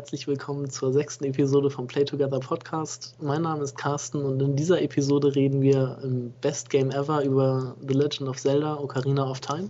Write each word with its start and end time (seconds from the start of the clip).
herzlich 0.00 0.26
willkommen 0.26 0.70
zur 0.70 0.94
sechsten 0.94 1.24
Episode 1.24 1.68
vom 1.68 1.86
Play 1.86 2.06
Together 2.06 2.40
Podcast. 2.40 3.14
Mein 3.20 3.42
Name 3.42 3.62
ist 3.62 3.76
Carsten 3.76 4.24
und 4.24 4.40
in 4.40 4.56
dieser 4.56 4.80
Episode 4.80 5.34
reden 5.34 5.60
wir 5.60 5.98
im 6.02 6.32
Best 6.40 6.70
Game 6.70 6.90
Ever 6.90 7.22
über 7.22 7.76
The 7.86 7.92
Legend 7.92 8.30
of 8.30 8.38
Zelda 8.38 8.78
Ocarina 8.78 9.30
of 9.30 9.40
Time. 9.40 9.68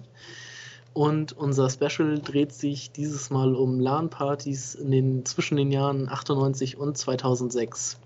Und 0.92 1.32
unser 1.32 1.68
Special 1.68 2.20
dreht 2.20 2.52
sich 2.52 2.92
dieses 2.92 3.30
Mal 3.30 3.56
um 3.56 3.80
LAN-Partys 3.80 4.76
in 4.76 4.92
den, 4.92 5.26
zwischen 5.26 5.56
den 5.56 5.72
Jahren 5.72 6.08
98 6.08 6.78
und 6.78 6.96
2006. 6.96 7.98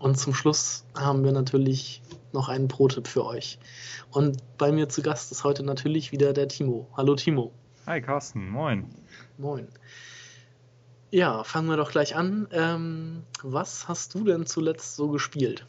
Und 0.00 0.18
zum 0.18 0.34
Schluss 0.34 0.84
haben 0.98 1.22
wir 1.22 1.30
natürlich 1.30 2.02
noch 2.32 2.48
einen 2.48 2.66
Pro-Tipp 2.66 3.06
für 3.06 3.24
euch. 3.24 3.60
Und 4.10 4.38
bei 4.58 4.72
mir 4.72 4.88
zu 4.88 5.02
Gast 5.02 5.30
ist 5.30 5.44
heute 5.44 5.62
natürlich 5.62 6.10
wieder 6.10 6.32
der 6.32 6.48
Timo. 6.48 6.88
Hallo 6.96 7.14
Timo. 7.14 7.52
Hi 7.86 8.00
Carsten, 8.00 8.48
moin. 8.48 8.86
Moin. 9.38 9.68
Ja, 11.14 11.44
fangen 11.44 11.68
wir 11.68 11.76
doch 11.76 11.92
gleich 11.92 12.16
an. 12.16 12.48
Ähm, 12.50 13.22
was 13.44 13.86
hast 13.86 14.16
du 14.16 14.24
denn 14.24 14.46
zuletzt 14.46 14.96
so 14.96 15.10
gespielt? 15.10 15.64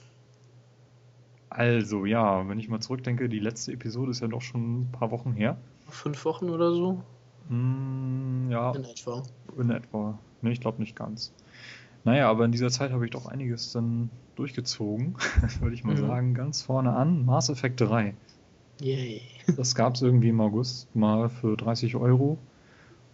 Also, 1.51 2.07
ja, 2.07 2.49
wenn 2.49 2.57
ich 2.57 2.67
mal 2.67 2.79
zurückdenke, 2.79 3.29
die 3.29 3.37
letzte 3.37 3.71
Episode 3.73 4.09
ist 4.09 4.21
ja 4.21 4.27
doch 4.27 4.41
schon 4.41 4.81
ein 4.81 4.91
paar 4.91 5.11
Wochen 5.11 5.33
her. 5.33 5.59
Fünf 5.87 6.25
Wochen 6.25 6.49
oder 6.49 6.73
so? 6.73 7.03
Mm, 7.49 8.49
ja. 8.49 8.71
In 8.71 8.85
etwa. 8.85 9.21
In 9.55 9.69
etwa. 9.69 10.17
Ne, 10.41 10.51
ich 10.51 10.61
glaube 10.61 10.79
nicht 10.79 10.95
ganz. 10.95 11.31
Naja, 12.05 12.27
aber 12.27 12.45
in 12.45 12.51
dieser 12.51 12.71
Zeit 12.71 12.91
habe 12.91 13.05
ich 13.05 13.11
doch 13.11 13.27
einiges 13.27 13.71
dann 13.71 14.09
durchgezogen, 14.33 15.15
würde 15.59 15.75
ich 15.75 15.83
mal 15.83 15.93
mhm. 15.93 16.07
sagen. 16.07 16.33
Ganz 16.33 16.63
vorne 16.63 16.93
an, 16.93 17.23
Mass 17.23 17.49
Effect 17.49 17.81
3. 17.81 18.15
Yay. 18.81 19.21
Das 19.55 19.75
gab 19.75 19.93
es 19.93 20.01
irgendwie 20.01 20.29
im 20.29 20.41
August 20.41 20.95
mal 20.95 21.29
für 21.29 21.55
30 21.55 21.97
Euro. 21.97 22.39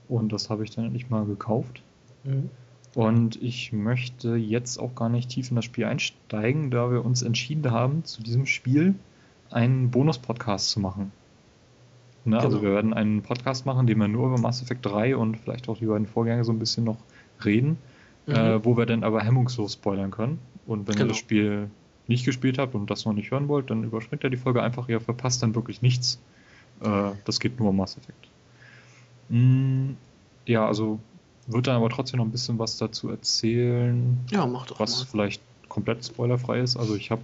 Und 0.07 0.31
das 0.31 0.49
habe 0.49 0.63
ich 0.63 0.71
dann 0.71 0.85
endlich 0.85 1.09
mal 1.09 1.25
gekauft. 1.25 1.83
Mhm. 2.23 2.49
Und 2.93 3.41
ich 3.41 3.71
möchte 3.71 4.35
jetzt 4.35 4.77
auch 4.77 4.95
gar 4.95 5.09
nicht 5.09 5.29
tief 5.29 5.49
in 5.49 5.55
das 5.55 5.65
Spiel 5.65 5.85
einsteigen, 5.85 6.71
da 6.71 6.91
wir 6.91 7.05
uns 7.05 7.21
entschieden 7.21 7.71
haben, 7.71 8.03
zu 8.03 8.21
diesem 8.21 8.45
Spiel 8.45 8.95
einen 9.49 9.91
Bonus-Podcast 9.91 10.69
zu 10.69 10.79
machen. 10.81 11.11
Ne? 12.25 12.37
Also 12.37 12.49
genau. 12.49 12.57
Also 12.57 12.61
wir 12.61 12.75
werden 12.75 12.93
einen 12.93 13.21
Podcast 13.21 13.65
machen, 13.65 13.87
den 13.87 13.97
wir 13.97 14.07
nur 14.07 14.27
über 14.27 14.39
Mass 14.39 14.61
Effect 14.61 14.85
3 14.85 15.15
und 15.15 15.37
vielleicht 15.37 15.69
auch 15.69 15.77
die 15.77 15.85
beiden 15.85 16.05
Vorgänge 16.05 16.43
so 16.43 16.51
ein 16.51 16.59
bisschen 16.59 16.83
noch 16.83 16.97
reden, 17.43 17.77
mhm. 18.27 18.33
äh, 18.33 18.65
wo 18.65 18.77
wir 18.77 18.85
dann 18.85 19.03
aber 19.03 19.21
hemmungslos 19.21 19.73
spoilern 19.73 20.11
können. 20.11 20.39
Und 20.67 20.87
wenn 20.87 20.95
genau. 20.95 21.05
ihr 21.05 21.09
das 21.09 21.17
Spiel 21.17 21.69
nicht 22.07 22.25
gespielt 22.25 22.57
habt 22.57 22.75
und 22.75 22.91
das 22.91 23.05
noch 23.05 23.13
nicht 23.13 23.31
hören 23.31 23.47
wollt, 23.47 23.69
dann 23.69 23.83
überspringt 23.83 24.23
ihr 24.23 24.29
die 24.29 24.37
Folge 24.37 24.61
einfach, 24.61 24.89
ihr 24.89 24.99
verpasst 24.99 25.41
dann 25.43 25.55
wirklich 25.55 25.81
nichts. 25.81 26.21
Äh, 26.81 27.11
das 27.25 27.39
geht 27.39 27.59
nur 27.59 27.69
um 27.69 27.77
Mass 27.77 27.97
Effect. 27.97 28.27
Mm, 29.29 29.91
ja, 30.45 30.67
also 30.67 30.99
wird 31.47 31.67
dann 31.67 31.75
aber 31.75 31.89
trotzdem 31.89 32.17
noch 32.17 32.25
ein 32.25 32.31
bisschen 32.31 32.59
was 32.59 32.77
dazu 32.77 33.09
erzählen. 33.09 34.17
Ja, 34.29 34.45
mach 34.45 34.67
doch 34.67 34.79
Was 34.79 34.99
mal. 34.99 35.05
vielleicht 35.09 35.41
komplett 35.69 36.05
spoilerfrei 36.05 36.59
ist. 36.59 36.77
Also 36.77 36.95
ich 36.95 37.11
habe 37.11 37.21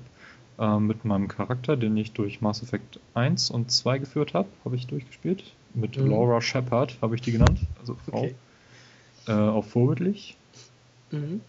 äh, 0.59 0.79
mit 0.79 1.05
meinem 1.05 1.27
Charakter, 1.27 1.77
den 1.77 1.95
ich 1.97 2.13
durch 2.13 2.41
Mass 2.41 2.63
Effect 2.63 2.99
1 3.13 3.51
und 3.51 3.71
2 3.71 3.99
geführt 3.99 4.33
habe, 4.33 4.47
habe 4.65 4.75
ich 4.75 4.87
durchgespielt. 4.87 5.43
Mit 5.73 5.97
mhm. 5.97 6.07
Laura 6.07 6.41
Shepard 6.41 6.97
habe 7.01 7.15
ich 7.15 7.21
die 7.21 7.31
genannt, 7.31 7.59
also 7.79 7.95
Frau. 8.09 8.19
Okay. 8.19 8.35
Äh, 9.27 9.33
auch 9.33 9.65
vorbildlich. 9.65 10.37
Mhm. 11.11 11.41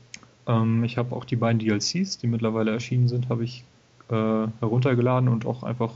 Ähm, 0.47 0.85
ich 0.85 0.99
habe 0.99 1.15
auch 1.15 1.25
die 1.25 1.37
beiden 1.37 1.59
DLCs, 1.61 2.19
die 2.19 2.27
mittlerweile 2.27 2.73
erschienen 2.73 3.09
sind, 3.09 3.29
habe 3.29 3.45
ich 3.45 3.65
äh, 4.09 4.15
heruntergeladen 4.61 5.29
und 5.29 5.47
auch 5.47 5.63
einfach 5.63 5.93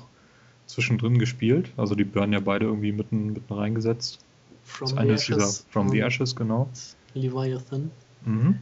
zwischendrin 0.66 1.18
gespielt. 1.18 1.72
Also 1.76 1.94
die 1.94 2.14
werden 2.14 2.32
ja 2.32 2.40
beide 2.40 2.66
irgendwie 2.66 2.92
mitten, 2.92 3.32
mitten 3.32 3.52
reingesetzt. 3.52 4.20
From 4.64 4.88
das 4.88 4.98
eine 4.98 5.12
ist 5.12 5.28
dieser 5.28 5.48
From 5.70 5.88
the 5.88 6.00
Ashes, 6.00 6.36
genau. 6.36 6.68
Leviathan. 7.14 7.90
Mhm. 8.24 8.58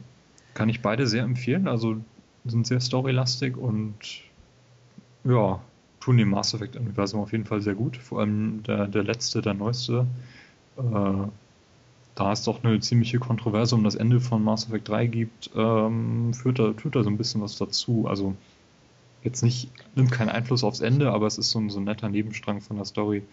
Kann 0.53 0.69
ich 0.69 0.81
beide 0.81 1.07
sehr 1.07 1.23
empfehlen. 1.23 1.67
Also 1.67 1.97
sind 2.45 2.67
sehr 2.67 2.79
storylastig 2.79 3.55
und 3.55 3.95
ja, 5.23 5.61
tun 5.99 6.17
dem 6.17 6.29
Mass 6.29 6.53
Effect-Universum 6.53 7.21
auf 7.21 7.31
jeden 7.31 7.45
Fall 7.45 7.61
sehr 7.61 7.75
gut. 7.75 7.97
Vor 7.97 8.19
allem 8.19 8.63
der, 8.63 8.87
der 8.87 9.03
letzte, 9.03 9.41
der 9.41 9.53
neueste. 9.53 10.07
Äh, 10.77 11.27
da 12.15 12.33
es 12.33 12.43
doch 12.43 12.63
eine 12.63 12.79
ziemliche 12.79 13.19
Kontroverse 13.19 13.75
um 13.75 13.83
das 13.83 13.95
Ende 13.95 14.19
von 14.19 14.43
Mass 14.43 14.67
Effect 14.67 14.89
3 14.89 15.07
gibt, 15.07 15.51
ähm, 15.55 16.33
führt, 16.33 16.59
da, 16.59 16.73
führt 16.73 16.95
da 16.95 17.03
so 17.03 17.09
ein 17.09 17.17
bisschen 17.17 17.41
was 17.41 17.57
dazu. 17.57 18.05
Also 18.07 18.35
jetzt 19.23 19.43
nicht, 19.43 19.69
nimmt 19.95 20.11
keinen 20.11 20.29
Einfluss 20.29 20.63
aufs 20.63 20.81
Ende, 20.81 21.11
aber 21.11 21.27
es 21.27 21.37
ist 21.37 21.51
so 21.51 21.59
ein, 21.59 21.69
so 21.69 21.79
ein 21.79 21.85
netter 21.85 22.09
Nebenstrang 22.09 22.59
von 22.59 22.77
der 22.77 22.85
Story, 22.85 23.23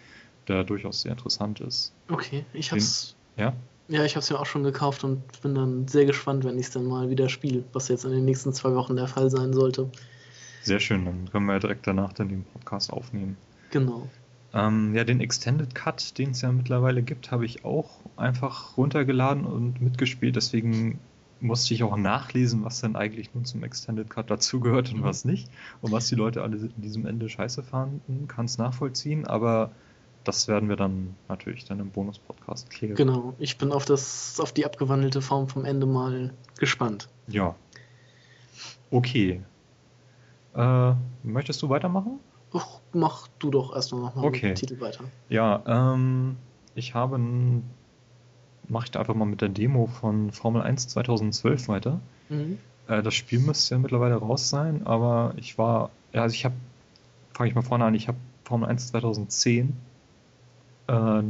der 0.48 0.64
durchaus 0.64 1.02
sehr 1.02 1.12
interessant 1.12 1.60
ist. 1.60 1.92
Okay, 2.10 2.44
ich 2.52 2.72
hab's. 2.72 3.16
Den, 3.36 3.44
ja? 3.44 3.52
Ja, 3.88 4.04
ich 4.04 4.16
hab's 4.16 4.28
ja 4.28 4.38
auch 4.38 4.46
schon 4.46 4.64
gekauft 4.64 5.04
und 5.04 5.22
bin 5.40 5.54
dann 5.54 5.88
sehr 5.88 6.04
gespannt, 6.04 6.44
wenn 6.44 6.58
ich 6.58 6.66
es 6.66 6.72
dann 6.72 6.84
mal 6.84 7.08
wieder 7.08 7.28
spiele, 7.28 7.64
was 7.72 7.88
jetzt 7.88 8.04
in 8.04 8.12
den 8.12 8.24
nächsten 8.24 8.52
zwei 8.52 8.74
Wochen 8.74 8.96
der 8.96 9.08
Fall 9.08 9.30
sein 9.30 9.52
sollte. 9.52 9.90
Sehr 10.62 10.80
schön, 10.80 11.06
dann 11.06 11.30
können 11.30 11.46
wir 11.46 11.54
ja 11.54 11.58
direkt 11.58 11.86
danach 11.86 12.12
dann 12.12 12.28
den 12.28 12.44
Podcast 12.44 12.92
aufnehmen. 12.92 13.38
Genau. 13.70 14.08
Ähm, 14.52 14.94
ja, 14.94 15.04
den 15.04 15.20
Extended 15.20 15.74
Cut, 15.74 16.18
den 16.18 16.30
es 16.30 16.40
ja 16.40 16.52
mittlerweile 16.52 17.02
gibt, 17.02 17.30
habe 17.30 17.44
ich 17.44 17.64
auch 17.64 18.00
einfach 18.16 18.76
runtergeladen 18.76 19.44
und 19.44 19.80
mitgespielt. 19.80 20.36
Deswegen 20.36 20.98
musste 21.40 21.74
ich 21.74 21.82
auch 21.82 21.96
nachlesen, 21.96 22.64
was 22.64 22.80
denn 22.80 22.96
eigentlich 22.96 23.32
nun 23.34 23.44
zum 23.44 23.62
Extended 23.62 24.08
Cut 24.10 24.30
dazugehört 24.30 24.92
und 24.92 25.02
was 25.02 25.24
nicht. 25.24 25.50
Und 25.80 25.92
was 25.92 26.08
die 26.08 26.14
Leute 26.14 26.42
alle 26.42 26.56
in 26.56 26.82
diesem 26.82 27.06
Ende 27.06 27.28
scheiße 27.28 27.62
fanden, 27.62 28.26
kann 28.26 28.46
es 28.46 28.58
nachvollziehen. 28.58 29.26
Aber 29.26 29.70
das 30.24 30.48
werden 30.48 30.68
wir 30.68 30.76
dann 30.76 31.14
natürlich 31.28 31.64
dann 31.64 31.80
im 31.80 31.90
Bonus-Podcast 31.90 32.70
klären. 32.70 32.96
Genau, 32.96 33.34
ich 33.38 33.58
bin 33.58 33.72
auf, 33.72 33.84
das, 33.84 34.38
auf 34.40 34.52
die 34.52 34.64
abgewandelte 34.64 35.22
Form 35.22 35.48
vom 35.48 35.64
Ende 35.64 35.86
mal 35.86 36.32
gespannt. 36.58 37.08
Ja. 37.28 37.54
Okay. 38.90 39.42
Äh, 40.54 40.92
möchtest 41.22 41.62
du 41.62 41.68
weitermachen? 41.68 42.20
Ach, 42.52 42.80
mach 42.92 43.28
du 43.38 43.50
doch 43.50 43.74
erstmal 43.74 44.02
nochmal 44.02 44.24
okay. 44.24 44.48
mit 44.48 44.58
dem 44.58 44.68
Titel 44.68 44.80
weiter. 44.80 45.04
Ja, 45.28 45.62
ähm, 45.66 46.36
ich 46.74 46.94
habe 46.94 47.18
mache 48.68 48.84
ich 48.84 48.90
da 48.90 49.00
einfach 49.00 49.14
mal 49.14 49.24
mit 49.24 49.40
der 49.40 49.48
Demo 49.48 49.86
von 49.86 50.30
Formel 50.30 50.62
1 50.62 50.88
2012 50.88 51.68
weiter. 51.68 52.00
Mhm. 52.28 52.58
Äh, 52.86 53.02
das 53.02 53.14
Spiel 53.14 53.40
müsste 53.40 53.74
ja 53.74 53.78
mittlerweile 53.78 54.16
raus 54.16 54.48
sein, 54.48 54.86
aber 54.86 55.32
ich 55.36 55.58
war, 55.58 55.90
ja, 56.12 56.22
also 56.22 56.34
ich 56.34 56.44
habe, 56.44 56.54
fange 57.34 57.48
ich 57.48 57.54
mal 57.54 57.62
vorne 57.62 57.84
an, 57.84 57.94
ich 57.94 58.08
habe 58.08 58.18
Formel 58.44 58.68
1 58.68 58.88
2010 58.88 59.76
äh, 60.88 61.22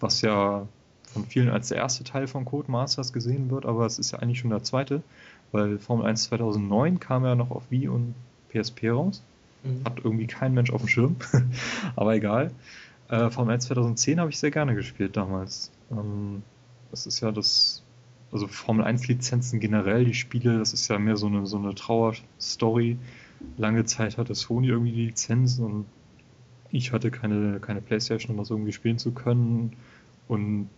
was 0.00 0.20
ja 0.22 0.66
von 1.12 1.26
vielen 1.26 1.50
als 1.50 1.68
der 1.68 1.78
erste 1.78 2.04
Teil 2.04 2.26
von 2.26 2.44
Codemasters 2.44 3.12
gesehen 3.12 3.50
wird, 3.50 3.66
aber 3.66 3.86
es 3.86 3.98
ist 3.98 4.12
ja 4.12 4.18
eigentlich 4.18 4.40
schon 4.40 4.50
der 4.50 4.62
zweite, 4.62 5.02
weil 5.52 5.78
Formel 5.78 6.06
1 6.06 6.24
2009 6.24 7.00
kam 7.00 7.24
ja 7.24 7.34
noch 7.34 7.50
auf 7.50 7.70
Wii 7.70 7.88
und 7.88 8.14
PSP 8.48 8.90
raus. 8.90 9.22
Mhm. 9.62 9.84
Hat 9.84 10.00
irgendwie 10.02 10.26
kein 10.26 10.54
Mensch 10.54 10.72
auf 10.72 10.80
dem 10.82 10.88
Schirm, 10.88 11.16
aber 11.96 12.14
egal. 12.14 12.50
Äh, 13.08 13.30
Formel 13.30 13.54
1 13.54 13.66
2010 13.66 14.20
habe 14.20 14.30
ich 14.30 14.38
sehr 14.38 14.50
gerne 14.50 14.74
gespielt 14.74 15.16
damals. 15.16 15.70
Ähm, 15.90 16.42
das 16.90 17.06
ist 17.06 17.20
ja 17.20 17.30
das, 17.30 17.82
also 18.32 18.48
Formel 18.48 18.84
1 18.84 19.06
Lizenzen 19.08 19.60
generell, 19.60 20.04
die 20.04 20.14
Spiele, 20.14 20.58
das 20.58 20.72
ist 20.72 20.88
ja 20.88 20.98
mehr 20.98 21.16
so 21.16 21.26
eine, 21.26 21.46
so 21.46 21.58
eine 21.58 21.74
Trauerstory. 21.74 22.96
Lange 23.58 23.84
Zeit 23.84 24.18
hatte 24.18 24.34
Sony 24.34 24.68
irgendwie 24.68 24.92
die 24.92 25.06
Lizenzen 25.06 25.64
und 25.64 25.86
ich 26.72 26.92
hatte 26.92 27.10
keine, 27.10 27.60
keine 27.60 27.80
Playstation, 27.80 28.32
um 28.32 28.38
das 28.38 28.50
irgendwie 28.50 28.72
spielen 28.72 28.98
zu 28.98 29.12
können. 29.12 29.76
Und 30.26 30.68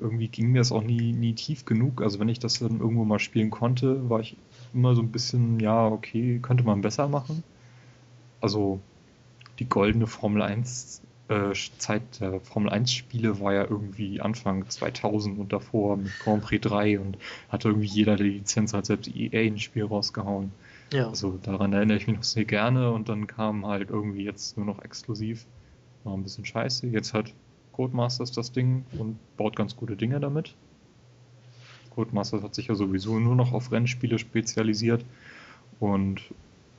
irgendwie 0.00 0.28
ging 0.28 0.52
mir 0.52 0.58
das 0.58 0.72
auch 0.72 0.82
nie, 0.82 1.12
nie 1.12 1.34
tief 1.34 1.64
genug. 1.64 2.02
Also 2.02 2.18
wenn 2.20 2.28
ich 2.28 2.38
das 2.38 2.60
dann 2.60 2.80
irgendwo 2.80 3.04
mal 3.04 3.18
spielen 3.18 3.50
konnte, 3.50 4.08
war 4.08 4.20
ich 4.20 4.36
immer 4.72 4.94
so 4.94 5.02
ein 5.02 5.12
bisschen, 5.12 5.60
ja, 5.60 5.86
okay, 5.86 6.38
könnte 6.40 6.64
man 6.64 6.80
besser 6.80 7.08
machen. 7.08 7.42
Also 8.40 8.80
die 9.58 9.68
goldene 9.68 10.06
Formel 10.06 10.42
1 10.42 11.02
äh, 11.28 11.52
Zeit 11.78 12.20
der 12.20 12.40
Formel 12.40 12.70
1 12.70 12.92
Spiele 12.92 13.40
war 13.40 13.54
ja 13.54 13.62
irgendwie 13.62 14.20
Anfang 14.20 14.68
2000 14.68 15.38
und 15.38 15.52
davor 15.52 15.96
mit 15.96 16.12
Grand 16.20 16.42
Prix 16.42 16.66
3 16.68 17.00
und 17.00 17.16
hatte 17.48 17.68
irgendwie 17.68 17.86
jeder 17.86 18.16
die 18.16 18.24
Lizenz, 18.24 18.74
hat 18.74 18.86
selbst 18.86 19.14
EA 19.14 19.40
ein 19.40 19.58
Spiel 19.58 19.84
rausgehauen. 19.84 20.52
Ja. 20.94 21.08
Also 21.08 21.38
daran 21.42 21.72
erinnere 21.72 21.96
ich 21.96 22.06
mich 22.06 22.16
noch 22.16 22.22
sehr 22.22 22.44
gerne 22.44 22.92
und 22.92 23.08
dann 23.08 23.26
kam 23.26 23.66
halt 23.66 23.90
irgendwie 23.90 24.22
jetzt 24.22 24.56
nur 24.56 24.64
noch 24.64 24.80
exklusiv. 24.80 25.44
War 26.04 26.14
ein 26.14 26.22
bisschen 26.22 26.44
scheiße. 26.44 26.86
Jetzt 26.86 27.12
hat 27.12 27.34
Codemasters 27.72 28.30
das 28.30 28.52
Ding 28.52 28.84
und 28.96 29.18
baut 29.36 29.56
ganz 29.56 29.74
gute 29.74 29.96
Dinge 29.96 30.20
damit. 30.20 30.54
Codemasters 31.90 32.44
hat 32.44 32.54
sich 32.54 32.68
ja 32.68 32.76
sowieso 32.76 33.18
nur 33.18 33.34
noch 33.34 33.52
auf 33.52 33.72
Rennspiele 33.72 34.20
spezialisiert 34.20 35.04
und 35.80 36.20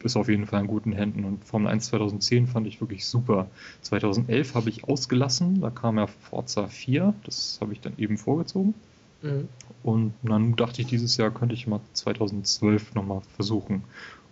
ist 0.02 0.16
auf 0.16 0.30
jeden 0.30 0.46
Fall 0.46 0.62
in 0.62 0.68
guten 0.68 0.94
Händen. 0.94 1.26
Und 1.26 1.44
Formel 1.44 1.68
1 1.68 1.88
2010 1.88 2.48
fand 2.48 2.68
ich 2.68 2.80
wirklich 2.80 3.06
super. 3.06 3.50
2011 3.82 4.56
habe 4.56 4.70
ich 4.70 4.86
ausgelassen, 4.86 5.60
da 5.60 5.72
kam 5.72 5.98
ja 5.98 6.08
Forza 6.08 6.68
4, 6.68 7.14
das 7.26 7.58
habe 7.60 7.74
ich 7.74 7.82
dann 7.82 7.94
eben 7.98 8.18
vorgezogen. 8.18 8.76
Mhm. 9.22 9.48
Und 9.84 10.14
dann 10.24 10.56
dachte 10.56 10.82
ich, 10.82 10.88
dieses 10.88 11.18
Jahr 11.18 11.32
könnte 11.32 11.56
ich 11.56 11.68
mal 11.68 11.80
2012 11.94 12.96
nochmal 12.96 13.22
versuchen. 13.36 13.84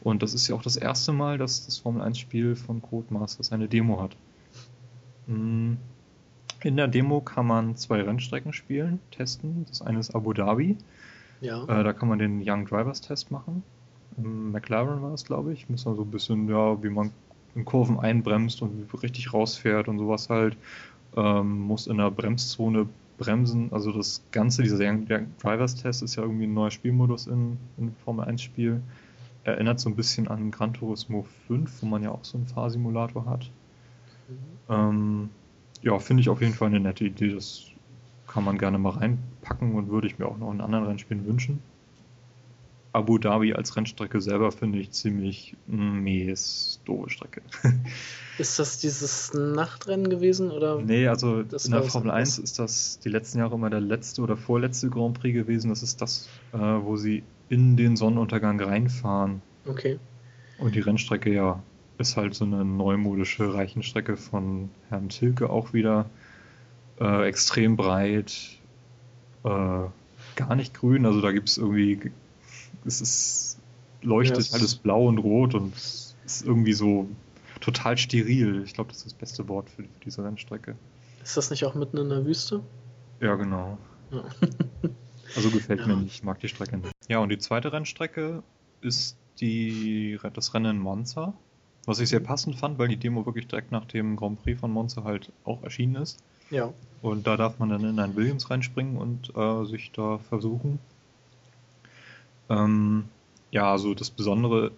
Und 0.01 0.21
das 0.21 0.33
ist 0.33 0.47
ja 0.47 0.56
auch 0.56 0.62
das 0.62 0.75
erste 0.75 1.13
Mal, 1.13 1.38
dass 1.38 1.65
das 1.65 1.77
Formel 1.77 2.01
1-Spiel 2.01 2.56
von 2.56 2.81
Codemasters 2.81 3.51
eine 3.51 3.68
Demo 3.68 4.01
hat. 4.01 4.15
Mm. 5.27 5.74
In 6.63 6.77
der 6.77 6.88
Demo 6.88 7.19
kann 7.19 7.45
man 7.45 7.75
zwei 7.75 8.01
Rennstrecken 8.01 8.53
spielen, 8.53 9.00
testen. 9.12 9.65
Das 9.68 9.81
eine 9.81 10.00
ist 10.00 10.15
Abu 10.15 10.31
Dhabi. 10.31 10.77
Ja. 11.41 11.63
Äh, 11.63 11.83
da 11.83 11.91
kann 11.91 12.07
man 12.07 12.19
den 12.19 12.41
Young 12.41 12.65
Drivers 12.65 13.01
Test 13.01 13.31
machen. 13.31 13.63
McLaren 14.15 15.01
war 15.01 15.13
es, 15.13 15.25
glaube 15.25 15.51
ich. 15.51 15.69
Muss 15.69 15.83
man 15.86 15.97
so 15.97 16.03
ein 16.03 16.12
bisschen, 16.12 16.47
ja, 16.47 16.81
wie 16.81 16.89
man 16.89 17.12
in 17.53 17.65
Kurven 17.65 18.00
einbremst 18.00 18.62
und 18.62 18.88
richtig 19.03 19.33
rausfährt 19.33 19.88
und 19.88 20.00
sowas 20.00 20.29
halt. 20.29 20.57
Ähm, 21.15 21.59
muss 21.59 21.88
in 21.88 21.97
der 21.97 22.12
Bremszone 22.12 22.88
bremsen. 23.18 23.71
Also 23.71 23.92
das 23.92 24.24
Ganze, 24.31 24.63
dieser 24.63 24.94
Drivers 25.42 25.75
Test 25.75 26.04
ist 26.04 26.15
ja 26.15 26.24
irgendwie 26.24 26.45
ein 26.45 26.54
neuer 26.54 26.71
Spielmodus 26.71 27.27
in, 27.27 27.57
in 27.77 27.94
Formel 28.04 28.25
1 28.25 28.42
Spiel. 28.42 28.81
Erinnert 29.44 29.80
so 29.80 29.89
ein 29.89 29.95
bisschen 29.95 30.27
an 30.27 30.51
Gran 30.51 30.74
Turismo 30.74 31.25
5, 31.48 31.81
wo 31.81 31.86
man 31.86 32.04
ja 32.04 32.12
auch 32.12 32.24
so 32.24 32.38
einen 32.38 32.48
Fahrsimulator 32.48 33.25
hat. 33.25 33.51
Mhm. 34.27 34.74
Ähm, 34.74 35.30
ja, 35.81 36.00
finde 36.00 36.21
ich 36.21 36.30
auf 36.30 36.42
jeden 36.42 36.54
Fall 36.54 36.69
eine 36.69 36.80
nette 36.80 37.06
Idee. 37.06 37.33
Das 37.33 37.65
kann 38.27 38.44
man 38.44 38.57
gerne 38.57 38.77
mal 38.77 38.92
reinpacken 38.92 39.75
und 39.75 39.89
würde 39.89 40.07
ich 40.07 40.18
mir 40.18 40.27
auch 40.27 40.38
noch 40.38 40.51
in 40.51 40.62
anderen 40.62 40.86
Rennspielen 40.86 41.25
wünschen. 41.25 41.62
Abu 42.93 43.17
Dhabi 43.17 43.53
als 43.53 43.75
Rennstrecke 43.75 44.21
selber 44.21 44.51
finde 44.51 44.79
ich 44.79 44.91
ziemlich 44.91 45.55
mies 45.67 46.79
doofe 46.85 47.09
Strecke. 47.09 47.41
Ist 48.37 48.59
das 48.59 48.79
dieses 48.79 49.33
Nachtrennen 49.33 50.09
gewesen 50.09 50.51
oder? 50.51 50.79
Nee, 50.79 51.07
also 51.07 51.41
in 51.41 51.71
der 51.71 51.83
Formel 51.83 52.11
1 52.11 52.39
ist 52.39 52.57
das 52.57 52.97
die 52.99 53.09
letzten 53.09 53.37
Jahre 53.39 53.55
immer 53.55 53.69
der 53.69 53.79
letzte 53.79 54.21
oder 54.23 54.37
vorletzte 54.37 54.89
Grand 54.89 55.19
Prix 55.19 55.35
gewesen. 55.35 55.69
Das 55.69 55.83
ist 55.83 56.01
das, 56.01 56.29
äh, 56.51 56.57
wo 56.57 56.95
sie 56.97 57.21
in 57.49 57.77
den 57.77 57.95
Sonnenuntergang 57.95 58.59
reinfahren. 58.59 59.43
Okay. 59.67 59.99
Und 60.57 60.73
die 60.73 60.79
Rennstrecke 60.79 61.31
ja 61.31 61.61
ist 61.99 62.17
halt 62.17 62.33
so 62.33 62.45
eine 62.45 62.65
neumodische 62.65 63.53
Reichenstrecke 63.53 64.17
von 64.17 64.69
Herrn 64.89 65.09
Tilke 65.09 65.49
auch 65.49 65.73
wieder. 65.73 66.09
Äh, 66.99 67.27
extrem 67.27 67.75
breit, 67.75 68.57
äh, 69.43 69.47
gar 70.35 70.55
nicht 70.55 70.73
grün, 70.73 71.05
also 71.05 71.21
da 71.21 71.31
gibt 71.31 71.49
es 71.49 71.57
irgendwie 71.57 72.11
es 72.85 73.01
ist, 73.01 73.59
leuchtet 74.01 74.50
ja, 74.50 74.56
alles 74.56 74.75
blau 74.75 75.07
und 75.07 75.18
rot 75.18 75.56
und 75.56 75.75
es 75.75 76.15
ist 76.25 76.45
irgendwie 76.45 76.74
so 76.74 77.07
total 77.62 77.97
steril. 77.97 78.63
Ich 78.65 78.74
glaube, 78.74 78.89
das 78.89 78.97
ist 78.97 79.06
das 79.07 79.13
beste 79.13 79.47
Wort 79.47 79.69
für, 79.69 79.83
für, 79.83 80.00
diese 80.06 80.24
Rennstrecke. 80.24 80.75
Ist 81.24 81.38
das 81.38 81.50
nicht 81.50 81.65
auch 81.65 81.75
mitten 81.75 81.97
in 81.97 82.09
der 82.09 82.25
Wüste? 82.25 82.62
Ja, 83.21 83.35
genau. 83.35 83.77
Ja. 84.12 84.24
also 85.35 85.50
gefällt 85.50 85.81
ja. 85.81 85.88
mir 85.88 85.97
nicht, 85.97 86.15
ich 86.15 86.24
mag 86.24 86.39
die 86.39 86.50
Strecke 86.50 86.77
nicht. 86.77 86.91
Ja, 87.07 87.19
und 87.19 87.30
die 87.30 87.38
zweite 87.38 87.71
Rennstrecke 87.71 88.44
ist 88.81 89.18
die, 89.39 90.19
das 90.33 90.53
Rennen 90.53 90.77
in 90.77 90.81
Monza. 90.81 91.33
Was 91.86 92.00
ich 92.00 92.09
sehr 92.09 92.21
passend 92.21 92.56
fand, 92.56 92.79
weil 92.79 92.88
die 92.88 92.97
Demo 92.97 93.25
wirklich 93.25 93.47
direkt 93.47 93.71
nach 93.71 93.86
dem 93.86 94.15
Grand 94.15 94.41
Prix 94.41 94.59
von 94.59 94.71
Monza 94.71 95.03
halt 95.03 95.31
auch 95.44 95.63
erschienen 95.63 95.95
ist. 95.95 96.18
Ja. 96.50 96.74
Und 97.01 97.27
da 97.27 97.36
darf 97.36 97.59
man 97.59 97.69
dann 97.69 97.83
in 97.83 98.00
ein 98.00 98.15
Williams 98.15 98.50
reinspringen 98.50 98.97
und 98.97 99.36
äh, 99.36 99.65
sich 99.65 99.91
da 99.91 100.18
versuchen. 100.18 100.79
Ähm, 102.53 103.05
ja, 103.51 103.71
also 103.71 103.94
das 103.94 104.09
Besondere 104.09 104.71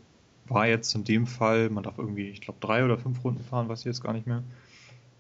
war 0.48 0.68
jetzt 0.68 0.94
in 0.96 1.04
dem 1.04 1.28
Fall, 1.28 1.70
man 1.70 1.84
darf 1.84 1.98
irgendwie, 1.98 2.30
ich 2.30 2.42
glaube, 2.42 2.60
drei 2.60 2.86
oder 2.86 2.98
fünf 2.98 3.24
Runden 3.24 3.44
fahren, 3.44 3.68
weiß 3.68 3.80
ich 3.80 3.86
jetzt 3.86 4.04
gar 4.04 4.14
nicht 4.14 4.28
mehr, 4.28 4.44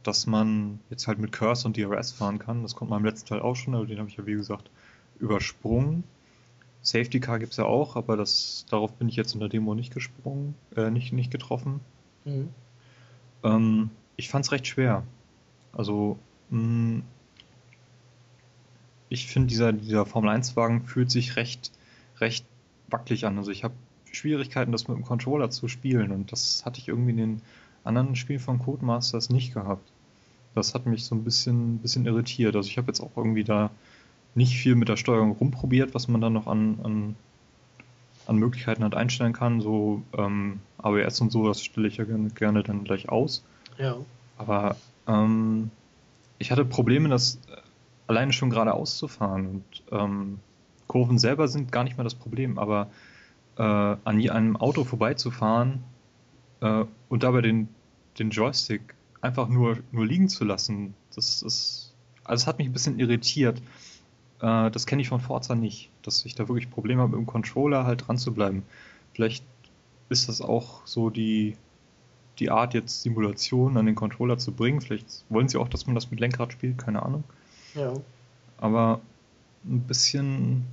dass 0.04 0.28
man 0.28 0.80
jetzt 0.90 1.08
halt 1.08 1.20
mit 1.20 1.32
Curse 1.32 1.68
und 1.68 1.78
DRS 1.78 2.12
fahren 2.12 2.38
kann. 2.38 2.62
Das 2.62 2.76
kommt 2.76 2.92
man 2.92 3.00
im 3.00 3.06
letzten 3.06 3.30
Teil 3.30 3.42
auch 3.42 3.56
schon, 3.56 3.74
aber 3.76 3.86
den 3.86 4.00
habe 4.00 4.10
ich 4.10 4.18
ja 4.18 4.26
wie 4.26 4.34
gesagt 4.34 4.70
übersprungen. 5.20 6.04
Safety 6.82 7.20
Car 7.20 7.40
gibt 7.40 7.54
es 7.54 7.58
ja 7.58 7.66
auch, 7.66 7.96
aber 7.96 8.16
das, 8.16 8.66
darauf 8.70 8.94
bin 8.94 9.10
ich 9.10 9.16
jetzt 9.16 9.34
in 9.34 9.40
der 9.40 9.50
Demo 9.50 9.74
nicht 9.74 9.94
gesprungen, 9.94 10.54
äh, 10.76 10.92
nicht, 10.92 11.14
nicht 11.14 11.32
getroffen. 11.32 11.80
Mhm. 12.26 12.50
Ähm, 13.44 13.90
ich 14.18 14.30
fand 14.30 14.46
es 14.46 14.52
recht 14.52 14.68
schwer. 14.68 15.04
Also, 15.74 16.20
mh, 16.52 16.60
mm, 16.60 17.04
ich 19.10 19.28
finde, 19.28 19.48
dieser, 19.48 19.74
dieser 19.74 20.06
Formel 20.06 20.30
1-Wagen 20.30 20.84
fühlt 20.84 21.10
sich 21.10 21.36
recht 21.36 21.72
recht 22.20 22.46
wackelig 22.90 23.26
an. 23.26 23.38
Also 23.38 23.52
ich 23.52 23.64
habe 23.64 23.74
Schwierigkeiten, 24.12 24.72
das 24.72 24.88
mit 24.88 24.98
dem 24.98 25.04
Controller 25.04 25.50
zu 25.50 25.68
spielen 25.68 26.12
und 26.12 26.32
das 26.32 26.66
hatte 26.66 26.80
ich 26.80 26.88
irgendwie 26.88 27.12
in 27.12 27.18
den 27.18 27.42
anderen 27.84 28.16
Spielen 28.16 28.40
von 28.40 28.60
Codemasters 28.60 29.30
nicht 29.30 29.54
gehabt. 29.54 29.92
Das 30.54 30.74
hat 30.74 30.86
mich 30.86 31.06
so 31.06 31.16
ein 31.16 31.24
bisschen, 31.24 31.80
bisschen 31.80 32.06
irritiert. 32.06 32.56
Also 32.56 32.70
ich 32.70 32.78
habe 32.78 32.88
jetzt 32.88 33.02
auch 33.02 33.12
irgendwie 33.18 33.44
da 33.44 33.72
nicht 34.36 34.58
viel 34.58 34.76
mit 34.76 34.90
der 34.90 34.98
Steuerung 34.98 35.32
rumprobiert, 35.32 35.94
was 35.94 36.08
man 36.08 36.22
dann 36.22 36.34
noch 36.34 36.48
an, 36.48 36.80
an, 36.84 37.16
an 38.26 38.38
Möglichkeiten 38.38 38.84
hat 38.84 38.96
einstellen 38.96 39.34
kann. 39.34 39.62
So 39.62 40.02
ähm, 40.18 40.60
ABS 40.78 41.20
und 41.22 41.32
so, 41.32 41.48
das 41.48 41.64
stelle 41.64 41.88
ich 41.88 41.98
ja 41.98 42.06
gerne, 42.06 42.30
gerne 42.30 42.64
dann 42.64 42.84
gleich 42.84 43.10
aus. 43.10 43.44
Ja. 43.78 43.98
Aber 44.38 44.78
ähm, 45.08 45.72
ich 46.38 46.52
hatte 46.52 46.66
Probleme, 46.66 47.10
das 47.10 47.40
alleine 48.08 48.34
schon 48.34 48.50
geradeaus 48.50 48.98
zu 48.98 49.08
fahren 49.08 49.48
und 49.48 49.84
ähm, 49.92 50.40
Kurven 50.88 51.18
selber 51.18 51.48
sind 51.48 51.72
gar 51.72 51.84
nicht 51.84 51.98
mehr 51.98 52.04
das 52.04 52.16
Problem, 52.16 52.58
aber 52.60 52.88
äh, 53.58 53.62
an 53.62 54.00
einem 54.04 54.58
Auto 54.58 54.84
vorbeizufahren 54.84 55.84
äh, 56.62 56.86
und 57.10 57.24
dabei 57.24 57.42
den, 57.42 57.70
den 58.20 58.30
Joystick 58.30 58.96
einfach 59.22 59.48
nur, 59.48 59.78
nur 59.92 60.06
liegen 60.06 60.30
zu 60.30 60.46
lassen, 60.46 60.94
das 61.16 61.42
ist, 61.42 61.94
also 62.24 62.44
es 62.44 62.48
hat 62.48 62.58
mich 62.60 62.68
ein 62.68 62.74
bisschen 62.74 63.00
irritiert. 63.00 63.62
Äh, 64.42 64.70
das 64.72 64.86
kenne 64.86 65.02
ich 65.02 65.10
von 65.10 65.20
Forza 65.20 65.56
nicht, 65.56 65.90
dass 66.04 66.26
ich 66.26 66.36
da 66.36 66.48
wirklich 66.48 66.70
Probleme 66.70 67.02
habe, 67.02 67.18
im 67.18 67.26
Controller 67.26 67.86
halt 67.86 68.08
dran 68.08 68.18
zu 68.18 68.34
bleiben. 68.34 68.64
Vielleicht 69.14 69.44
ist 70.10 70.30
das 70.30 70.42
auch 70.42 70.86
so 70.86 71.10
die, 71.10 71.56
die 72.40 72.52
Art, 72.52 72.74
jetzt 72.74 73.02
Simulation 73.02 73.78
an 73.78 73.86
den 73.86 73.96
Controller 73.96 74.38
zu 74.38 74.52
bringen. 74.52 74.82
Vielleicht 74.82 75.26
wollen 75.30 75.48
sie 75.48 75.58
auch, 75.58 75.70
dass 75.70 75.88
man 75.88 75.96
das 75.96 76.12
mit 76.12 76.20
Lenkrad 76.20 76.54
spielt, 76.54 76.78
keine 76.78 77.02
Ahnung. 77.02 77.24
Ja. 77.74 77.94
Aber 78.58 79.02
ein 79.66 79.82
bisschen, 79.82 80.66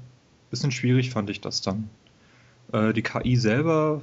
bisschen 0.53 0.71
schwierig 0.71 1.11
fand 1.11 1.29
ich 1.31 1.41
das 1.41 1.63
dann. 1.63 1.91
Äh, 2.73 2.93
die 2.93 3.03
KI 3.03 3.37
selber 3.37 4.03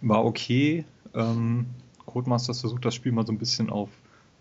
war 0.00 0.24
okay. 0.24 0.84
Ähm, 1.14 1.66
Codemasters 2.06 2.60
versucht 2.60 2.84
das 2.84 2.94
Spiel 2.94 3.10
mal 3.10 3.26
so 3.26 3.32
ein 3.32 3.38
bisschen 3.38 3.70
auf 3.70 3.88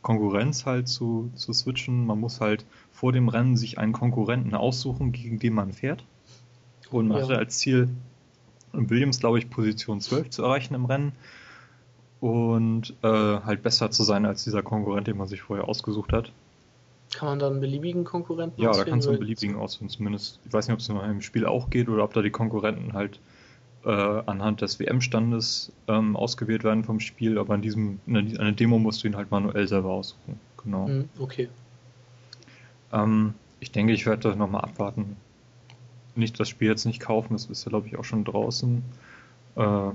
Konkurrenz 0.03 0.65
halt 0.65 0.87
zu, 0.87 1.31
zu 1.33 1.51
switchen. 1.53 2.05
Man 2.05 2.19
muss 2.19 2.39
halt 2.39 2.65
vor 2.91 3.11
dem 3.11 3.29
Rennen 3.29 3.57
sich 3.57 3.79
einen 3.79 3.93
Konkurrenten 3.93 4.53
aussuchen, 4.53 5.11
gegen 5.11 5.39
den 5.39 5.53
man 5.53 5.73
fährt. 5.73 6.05
Und 6.91 7.07
man 7.07 7.17
ja. 7.17 7.23
hatte 7.23 7.37
als 7.37 7.57
Ziel, 7.57 7.89
Williams, 8.73 9.19
glaube 9.19 9.39
ich, 9.39 9.49
Position 9.49 9.99
12 9.99 10.29
zu 10.29 10.43
erreichen 10.43 10.75
im 10.75 10.85
Rennen 10.85 11.13
und 12.19 12.95
äh, 13.01 13.07
halt 13.07 13.63
besser 13.63 13.91
zu 13.91 14.03
sein 14.03 14.25
als 14.25 14.43
dieser 14.43 14.63
Konkurrent, 14.63 15.07
den 15.07 15.17
man 15.17 15.27
sich 15.27 15.41
vorher 15.41 15.67
ausgesucht 15.67 16.13
hat. 16.13 16.31
Kann 17.13 17.29
man 17.29 17.39
dann 17.39 17.53
einen 17.53 17.61
beliebigen 17.61 18.03
Konkurrenten 18.03 18.61
Ja, 18.61 18.71
da 18.71 18.83
kannst 18.83 19.07
du 19.07 19.11
einen 19.11 19.19
beliebigen 19.19 19.55
auswählen, 19.55 19.89
zumindest. 19.89 20.39
Ich 20.45 20.53
weiß 20.53 20.67
nicht, 20.67 20.73
ob 20.73 20.79
es 20.79 20.89
im 20.89 21.21
Spiel 21.21 21.45
auch 21.45 21.69
geht 21.69 21.89
oder 21.89 22.03
ob 22.03 22.13
da 22.13 22.21
die 22.21 22.31
Konkurrenten 22.31 22.93
halt 22.93 23.19
äh, 23.85 23.89
anhand 23.89 24.61
des 24.61 24.79
WM-Standes 24.79 25.71
ähm, 25.87 26.15
ausgewählt 26.15 26.63
werden 26.63 26.83
vom 26.83 26.99
Spiel, 26.99 27.37
aber 27.37 27.55
in 27.55 27.61
diesem, 27.61 27.99
in 28.05 28.37
einer 28.37 28.51
Demo 28.51 28.79
musst 28.79 29.03
du 29.03 29.07
ihn 29.07 29.15
halt 29.15 29.31
manuell 29.31 29.67
selber 29.67 29.89
aussuchen. 29.89 30.39
Genau. 30.63 30.87
Mhm, 30.87 31.09
okay. 31.19 31.47
Ähm, 32.91 33.33
ich 33.59 33.71
denke, 33.71 33.93
ich 33.93 34.05
werde 34.05 34.35
nochmal 34.35 34.61
abwarten. 34.61 35.15
Nicht 36.15 36.39
das 36.39 36.49
Spiel 36.49 36.67
jetzt 36.67 36.85
nicht 36.85 36.99
kaufen, 36.99 37.33
das 37.33 37.45
ist 37.45 37.65
ja, 37.65 37.69
glaube 37.69 37.87
ich, 37.87 37.97
auch 37.97 38.03
schon 38.03 38.25
draußen. 38.25 38.83
Äh, 39.55 39.89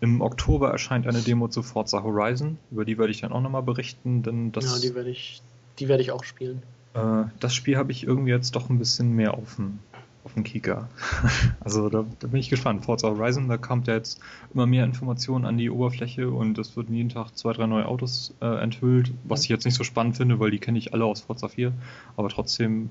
Im 0.00 0.20
Oktober 0.20 0.70
erscheint 0.70 1.06
eine 1.06 1.22
Demo 1.22 1.48
zu 1.48 1.62
Forza 1.62 2.02
Horizon, 2.02 2.58
über 2.70 2.84
die 2.84 2.98
werde 2.98 3.10
ich 3.10 3.22
dann 3.22 3.32
auch 3.32 3.40
nochmal 3.40 3.62
berichten, 3.62 4.22
denn 4.22 4.52
das. 4.52 4.64
Ja, 4.64 4.88
die 4.88 4.94
werde 4.94 5.10
ich 5.10 5.42
die 5.78 5.88
werde 5.88 6.02
ich 6.02 6.12
auch 6.12 6.24
spielen. 6.24 6.62
Äh, 6.94 7.24
das 7.40 7.54
Spiel 7.54 7.76
habe 7.76 7.92
ich 7.92 8.04
irgendwie 8.04 8.30
jetzt 8.30 8.54
doch 8.56 8.70
ein 8.70 8.78
bisschen 8.78 9.14
mehr 9.14 9.34
auf 9.34 9.56
dem, 9.56 9.78
auf 10.24 10.34
dem 10.34 10.44
Kika. 10.44 10.88
also 11.60 11.88
da, 11.88 12.04
da, 12.20 12.26
bin 12.26 12.40
ich 12.40 12.50
gespannt. 12.50 12.84
Forza 12.84 13.08
Horizon, 13.08 13.48
da 13.48 13.56
kommt 13.56 13.86
ja 13.88 13.94
jetzt 13.94 14.20
immer 14.52 14.66
mehr 14.66 14.84
Informationen 14.84 15.44
an 15.44 15.56
die 15.56 15.70
Oberfläche 15.70 16.30
und 16.30 16.58
es 16.58 16.76
wird 16.76 16.90
jeden 16.90 17.08
Tag 17.08 17.36
zwei, 17.36 17.52
drei 17.52 17.66
neue 17.66 17.86
Autos 17.86 18.34
äh, 18.40 18.62
enthüllt, 18.62 19.12
was 19.24 19.44
ich 19.44 19.48
jetzt 19.48 19.64
nicht 19.64 19.76
so 19.76 19.84
spannend 19.84 20.16
finde, 20.16 20.38
weil 20.38 20.50
die 20.50 20.58
kenne 20.58 20.78
ich 20.78 20.92
alle 20.92 21.04
aus 21.04 21.22
Forza 21.22 21.48
4. 21.48 21.72
Aber 22.16 22.28
trotzdem, 22.28 22.90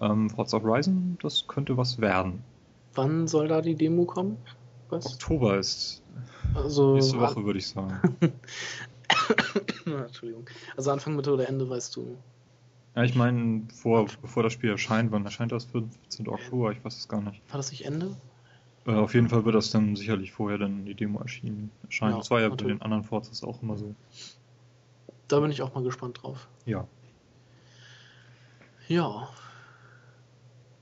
ähm, 0.00 0.30
Forza 0.30 0.62
Horizon, 0.62 1.18
das 1.22 1.46
könnte 1.48 1.76
was 1.76 2.00
werden. 2.00 2.42
Wann 2.94 3.28
soll 3.28 3.48
da 3.48 3.60
die 3.60 3.74
Demo 3.74 4.04
kommen? 4.04 4.36
Was? 4.90 5.06
Oktober 5.06 5.58
ist 5.58 6.02
also, 6.54 6.94
nächste 6.94 7.20
Woche, 7.20 7.44
würde 7.44 7.58
ich 7.58 7.68
sagen. 7.68 8.00
Entschuldigung. 9.86 10.48
Also 10.76 10.90
Anfang, 10.90 11.16
Mitte 11.16 11.32
oder 11.32 11.48
Ende 11.48 11.68
weißt 11.68 11.96
du. 11.96 12.16
Ja, 12.94 13.04
ich 13.04 13.14
meine, 13.14 13.68
vor, 13.72 14.06
bevor 14.20 14.42
das 14.42 14.52
Spiel 14.52 14.70
erscheint, 14.70 15.12
wann 15.12 15.24
erscheint 15.24 15.52
das? 15.52 15.64
15. 15.66 16.28
Oktober, 16.28 16.72
ich 16.72 16.84
weiß 16.84 16.96
es 16.96 17.08
gar 17.08 17.20
nicht. 17.20 17.42
War 17.48 17.58
das 17.58 17.70
nicht 17.70 17.84
Ende? 17.84 18.16
Äh, 18.86 18.92
auf 18.92 19.14
jeden 19.14 19.28
Fall 19.28 19.44
wird 19.44 19.54
das 19.54 19.70
dann 19.70 19.94
sicherlich 19.96 20.32
vorher 20.32 20.58
dann 20.58 20.84
die 20.84 20.94
Demo 20.94 21.20
erschienen, 21.20 21.70
erscheinen. 21.84 22.12
Ja, 22.12 22.18
das 22.18 22.30
war 22.30 22.40
ja 22.40 22.48
natürlich. 22.48 22.74
bei 22.74 22.78
den 22.78 22.82
anderen 22.82 23.04
Forzas 23.04 23.44
auch 23.44 23.62
immer 23.62 23.76
so. 23.76 23.94
Da 25.28 25.40
bin 25.40 25.50
ich 25.50 25.62
auch 25.62 25.74
mal 25.74 25.84
gespannt 25.84 26.22
drauf. 26.22 26.48
Ja. 26.64 26.86
Ja. 28.88 29.28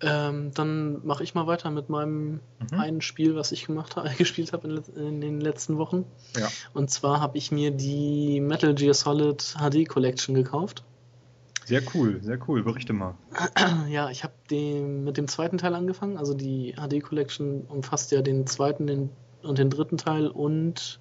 Ähm, 0.02 0.50
dann 0.52 1.06
mache 1.06 1.24
ich 1.24 1.34
mal 1.34 1.46
weiter 1.46 1.70
mit 1.70 1.88
meinem 1.88 2.40
mhm. 2.70 2.78
einen 2.78 3.00
Spiel, 3.00 3.34
was 3.34 3.50
ich 3.52 3.66
gemacht 3.66 3.96
habe, 3.96 4.10
gespielt 4.18 4.52
habe 4.52 4.68
in, 4.68 4.96
in, 4.96 5.20
den 5.20 5.40
letzten 5.40 5.78
Wochen. 5.78 6.04
Ja. 6.38 6.48
Und 6.74 6.90
zwar 6.90 7.20
habe 7.20 7.38
ich 7.38 7.50
mir 7.50 7.70
die 7.70 8.40
Metal 8.40 8.74
Gear 8.74 8.94
Solid 8.94 9.56
HD 9.58 9.88
Collection 9.88 10.34
gekauft. 10.34 10.84
Sehr 11.64 11.82
cool, 11.94 12.20
sehr 12.22 12.38
cool. 12.46 12.62
Berichte 12.62 12.92
mal. 12.92 13.14
Ja, 13.88 14.10
ich 14.10 14.22
habe 14.22 14.34
mit 14.50 15.16
dem 15.16 15.28
zweiten 15.28 15.58
Teil 15.58 15.74
angefangen. 15.74 16.18
Also 16.18 16.34
die 16.34 16.74
HD 16.74 17.02
Collection 17.02 17.62
umfasst 17.62 18.12
ja 18.12 18.22
den 18.22 18.46
zweiten 18.46 18.86
den, 18.86 19.10
und 19.42 19.58
den 19.58 19.70
dritten 19.70 19.96
Teil 19.96 20.28
und 20.28 21.00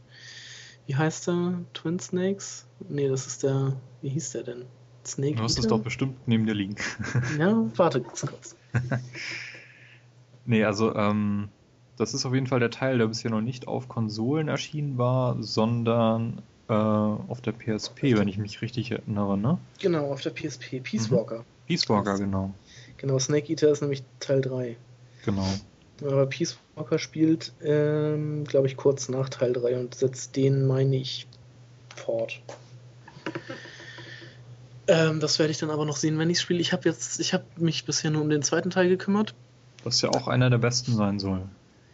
wie 0.87 0.95
heißt 0.95 1.27
der? 1.27 1.65
Twin 1.73 1.99
Snakes? 1.99 2.67
Nee, 2.87 3.07
das 3.09 3.25
ist 3.27 3.43
der. 3.43 3.73
Wie 4.01 4.09
hieß 4.09 4.31
der 4.31 4.43
denn? 4.43 4.65
Snake. 5.05 5.35
Du 5.35 5.43
hast 5.43 5.59
es 5.59 5.67
doch 5.67 5.81
bestimmt 5.81 6.27
neben 6.27 6.45
dir 6.45 6.53
liegen. 6.53 6.75
Ja, 7.37 7.65
warte 7.75 8.01
kurz. 8.01 8.55
nee, 10.45 10.63
also, 10.63 10.95
ähm, 10.95 11.49
das 11.97 12.13
ist 12.13 12.25
auf 12.25 12.33
jeden 12.33 12.47
Fall 12.47 12.59
der 12.59 12.71
Teil, 12.71 12.97
der 12.97 13.07
bisher 13.07 13.31
noch 13.31 13.41
nicht 13.41 13.67
auf 13.67 13.87
Konsolen 13.87 14.47
erschienen 14.47 14.97
war, 14.97 15.41
sondern 15.41 16.41
äh, 16.67 16.73
auf 16.73 17.41
der 17.41 17.53
PSP, 17.53 18.17
wenn 18.17 18.27
ich 18.27 18.37
mich 18.37 18.61
richtig 18.61 18.91
erinnere, 18.91 19.37
ne? 19.37 19.57
Genau, 19.79 20.11
auf 20.11 20.21
der 20.21 20.31
PSP. 20.31 20.81
Peace 20.81 21.09
mhm. 21.09 21.15
Walker. 21.15 21.45
Peace 21.67 21.87
Walker, 21.89 22.17
genau. 22.17 22.53
Genau, 22.97 23.19
Snake 23.19 23.51
Eater 23.51 23.71
ist 23.71 23.81
nämlich 23.81 24.03
Teil 24.19 24.41
3. 24.41 24.75
Genau. 25.25 25.47
Aber 26.01 26.25
Peace 26.25 26.57
Walker 26.75 26.99
spielt, 26.99 27.53
ähm, 27.63 28.43
glaube 28.43 28.67
ich, 28.67 28.77
kurz 28.77 29.09
nach 29.09 29.29
Teil 29.29 29.53
3 29.53 29.79
und 29.79 29.95
setzt 29.95 30.35
den, 30.35 30.67
meine 30.67 30.97
ich, 30.97 31.27
fort. 31.95 32.41
Ähm, 34.87 35.19
das 35.19 35.39
werde 35.39 35.51
ich 35.51 35.57
dann 35.57 35.71
aber 35.71 35.85
noch 35.85 35.97
sehen, 35.97 36.17
wenn 36.19 36.29
ich 36.29 36.39
spiele. 36.39 36.59
Ich 36.59 36.73
habe 36.73 36.87
jetzt, 36.87 37.19
ich 37.19 37.33
habe 37.33 37.45
mich 37.57 37.85
bisher 37.85 38.11
nur 38.11 38.21
um 38.21 38.29
den 38.29 38.43
zweiten 38.43 38.69
Teil 38.69 38.89
gekümmert. 38.89 39.33
Was 39.83 40.01
ja 40.01 40.09
auch 40.09 40.27
einer 40.27 40.49
der 40.49 40.57
besten 40.57 40.95
sein 40.95 41.19
soll. 41.19 41.43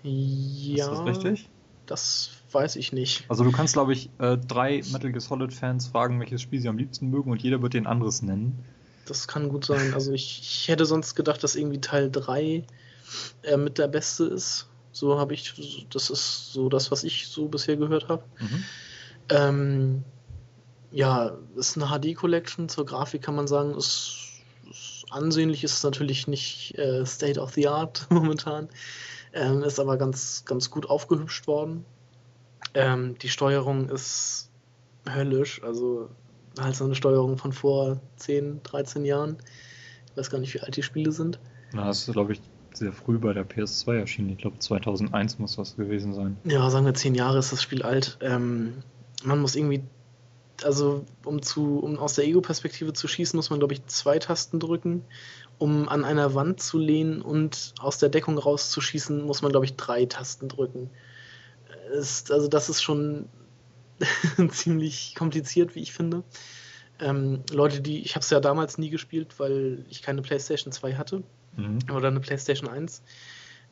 Ja. 0.03 0.91
Ist 0.91 0.99
das 0.99 1.05
richtig? 1.05 1.49
Das 1.85 2.29
weiß 2.51 2.75
ich 2.75 2.91
nicht. 2.91 3.25
Also 3.27 3.43
du 3.43 3.51
kannst, 3.51 3.73
glaube 3.73 3.93
ich, 3.93 4.09
äh, 4.19 4.37
drei 4.37 4.81
Metal 4.91 5.11
Gear 5.11 5.21
Solid 5.21 5.53
Fans 5.53 5.87
fragen, 5.87 6.19
welches 6.19 6.41
Spiel 6.41 6.59
sie 6.61 6.69
am 6.69 6.77
liebsten 6.77 7.09
mögen 7.09 7.31
und 7.31 7.41
jeder 7.41 7.61
wird 7.61 7.73
den 7.73 7.87
anderes 7.87 8.21
nennen. 8.21 8.63
Das 9.05 9.27
kann 9.27 9.49
gut 9.49 9.65
sein. 9.65 9.93
Also 9.93 10.11
ich, 10.11 10.39
ich 10.41 10.67
hätte 10.67 10.85
sonst 10.85 11.15
gedacht, 11.15 11.43
dass 11.43 11.55
irgendwie 11.55 11.81
Teil 11.81 12.09
3 12.11 12.63
äh, 13.43 13.57
mit 13.57 13.77
der 13.77 13.87
beste 13.87 14.25
ist. 14.25 14.67
So 14.91 15.19
habe 15.19 15.33
ich, 15.33 15.87
das 15.89 16.09
ist 16.09 16.53
so 16.53 16.69
das, 16.69 16.91
was 16.91 17.03
ich 17.03 17.27
so 17.27 17.47
bisher 17.47 17.77
gehört 17.77 18.09
habe. 18.09 18.23
Mhm. 18.39 18.63
Ähm, 19.29 20.03
ja, 20.91 21.37
ist 21.55 21.77
eine 21.77 21.87
HD-Collection. 21.87 22.69
Zur 22.69 22.85
Grafik 22.85 23.21
kann 23.21 23.35
man 23.35 23.47
sagen, 23.47 23.73
ist, 23.75 24.41
ist 24.69 25.05
ansehnlich, 25.09 25.63
ist 25.63 25.83
natürlich 25.83 26.27
nicht 26.27 26.77
äh, 26.77 27.05
State 27.05 27.39
of 27.39 27.53
the 27.53 27.67
Art 27.67 28.07
momentan. 28.09 28.69
Ähm, 29.33 29.63
ist 29.63 29.79
aber 29.79 29.97
ganz, 29.97 30.43
ganz 30.45 30.69
gut 30.69 30.89
aufgehübscht 30.89 31.47
worden. 31.47 31.85
Ähm, 32.73 33.17
die 33.19 33.29
Steuerung 33.29 33.89
ist 33.89 34.49
höllisch, 35.09 35.63
also 35.63 36.09
halt 36.59 36.75
so 36.75 36.85
eine 36.85 36.95
Steuerung 36.95 37.37
von 37.37 37.53
vor 37.53 37.99
10, 38.17 38.61
13 38.63 39.05
Jahren. 39.05 39.37
Ich 40.09 40.17
weiß 40.17 40.29
gar 40.29 40.39
nicht, 40.39 40.53
wie 40.53 40.59
alt 40.59 40.75
die 40.75 40.83
Spiele 40.83 41.11
sind. 41.11 41.39
Na, 41.71 41.87
das 41.87 42.07
ist, 42.07 42.13
glaube 42.13 42.33
ich, 42.33 42.41
sehr 42.73 42.91
früh 42.91 43.17
bei 43.17 43.33
der 43.33 43.47
PS2 43.47 43.99
erschienen. 43.99 44.31
Ich 44.31 44.39
glaube, 44.39 44.59
2001 44.59 45.39
muss 45.39 45.55
das 45.55 45.75
gewesen 45.75 46.13
sein. 46.13 46.37
Ja, 46.43 46.69
sagen 46.69 46.85
wir 46.85 46.93
10 46.93 47.15
Jahre 47.15 47.39
ist 47.39 47.51
das 47.51 47.61
Spiel 47.61 47.83
alt. 47.83 48.17
Ähm, 48.21 48.83
man 49.23 49.39
muss 49.39 49.55
irgendwie 49.55 49.83
also 50.63 51.05
um 51.25 51.41
zu, 51.41 51.79
um 51.79 51.97
aus 51.97 52.15
der 52.15 52.25
Ego-Perspektive 52.25 52.93
zu 52.93 53.07
schießen, 53.07 53.37
muss 53.37 53.49
man, 53.49 53.59
glaube 53.59 53.73
ich, 53.73 53.85
zwei 53.87 54.19
Tasten 54.19 54.59
drücken. 54.59 55.03
Um 55.57 55.89
an 55.89 56.03
einer 56.03 56.33
Wand 56.33 56.61
zu 56.61 56.79
lehnen 56.79 57.21
und 57.21 57.73
aus 57.79 57.99
der 57.99 58.09
Deckung 58.09 58.37
rauszuschießen, 58.37 59.21
muss 59.21 59.41
man, 59.41 59.51
glaube 59.51 59.65
ich, 59.65 59.75
drei 59.75 60.05
Tasten 60.05 60.49
drücken. 60.49 60.89
Ist, 61.93 62.31
also 62.31 62.47
das 62.47 62.69
ist 62.69 62.81
schon 62.81 63.27
ziemlich 64.49 65.13
kompliziert, 65.15 65.75
wie 65.75 65.81
ich 65.81 65.93
finde. 65.93 66.23
Ähm, 66.99 67.43
Leute, 67.51 67.81
die, 67.81 68.01
ich 68.01 68.15
habe 68.15 68.23
es 68.23 68.29
ja 68.29 68.39
damals 68.39 68.77
nie 68.77 68.89
gespielt, 68.89 69.39
weil 69.39 69.85
ich 69.89 70.01
keine 70.01 70.21
PlayStation 70.21 70.71
2 70.71 70.95
hatte 70.95 71.23
mhm. 71.57 71.79
oder 71.93 72.07
eine 72.07 72.19
PlayStation 72.19 72.69
1. 72.69 73.03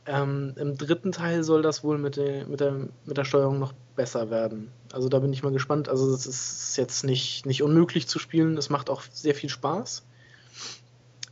Ähm, 0.06 0.54
Im 0.56 0.76
dritten 0.76 1.12
Teil 1.12 1.44
soll 1.44 1.62
das 1.62 1.84
wohl 1.84 1.98
mit 1.98 2.16
der, 2.16 2.46
mit, 2.46 2.60
der, 2.60 2.88
mit 3.04 3.16
der 3.16 3.24
Steuerung 3.24 3.58
noch 3.58 3.74
besser 3.96 4.30
werden. 4.30 4.70
Also 4.92 5.08
da 5.08 5.18
bin 5.18 5.32
ich 5.32 5.42
mal 5.42 5.52
gespannt. 5.52 5.88
Also 5.88 6.12
es 6.12 6.26
ist 6.26 6.76
jetzt 6.76 7.04
nicht, 7.04 7.44
nicht 7.46 7.62
unmöglich 7.62 8.08
zu 8.08 8.18
spielen. 8.18 8.56
Es 8.56 8.70
macht 8.70 8.88
auch 8.88 9.02
sehr 9.12 9.34
viel 9.34 9.50
Spaß. 9.50 10.04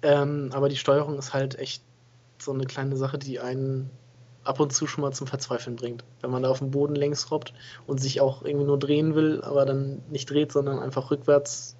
Ähm, 0.02 0.50
aber 0.52 0.68
die 0.68 0.76
Steuerung 0.76 1.18
ist 1.18 1.32
halt 1.32 1.58
echt 1.58 1.82
so 2.38 2.52
eine 2.52 2.66
kleine 2.66 2.96
Sache, 2.96 3.18
die 3.18 3.40
einen 3.40 3.90
ab 4.44 4.60
und 4.60 4.72
zu 4.72 4.86
schon 4.86 5.02
mal 5.02 5.12
zum 5.12 5.26
Verzweifeln 5.26 5.76
bringt. 5.76 6.04
Wenn 6.20 6.30
man 6.30 6.42
da 6.42 6.50
auf 6.50 6.58
dem 6.58 6.70
Boden 6.70 6.94
längs 6.94 7.30
robbt 7.30 7.52
und 7.86 8.00
sich 8.00 8.20
auch 8.20 8.42
irgendwie 8.42 8.66
nur 8.66 8.78
drehen 8.78 9.14
will, 9.14 9.42
aber 9.42 9.66
dann 9.66 10.02
nicht 10.10 10.30
dreht, 10.30 10.52
sondern 10.52 10.78
einfach 10.78 11.10
rückwärts 11.10 11.76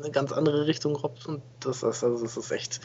eine 0.00 0.10
ganz 0.10 0.32
andere 0.32 0.66
Richtung 0.66 0.96
robbt 0.96 1.26
und 1.26 1.42
das 1.60 1.82
ist, 1.82 2.04
also 2.04 2.22
das 2.22 2.36
ist 2.36 2.50
echt, 2.50 2.80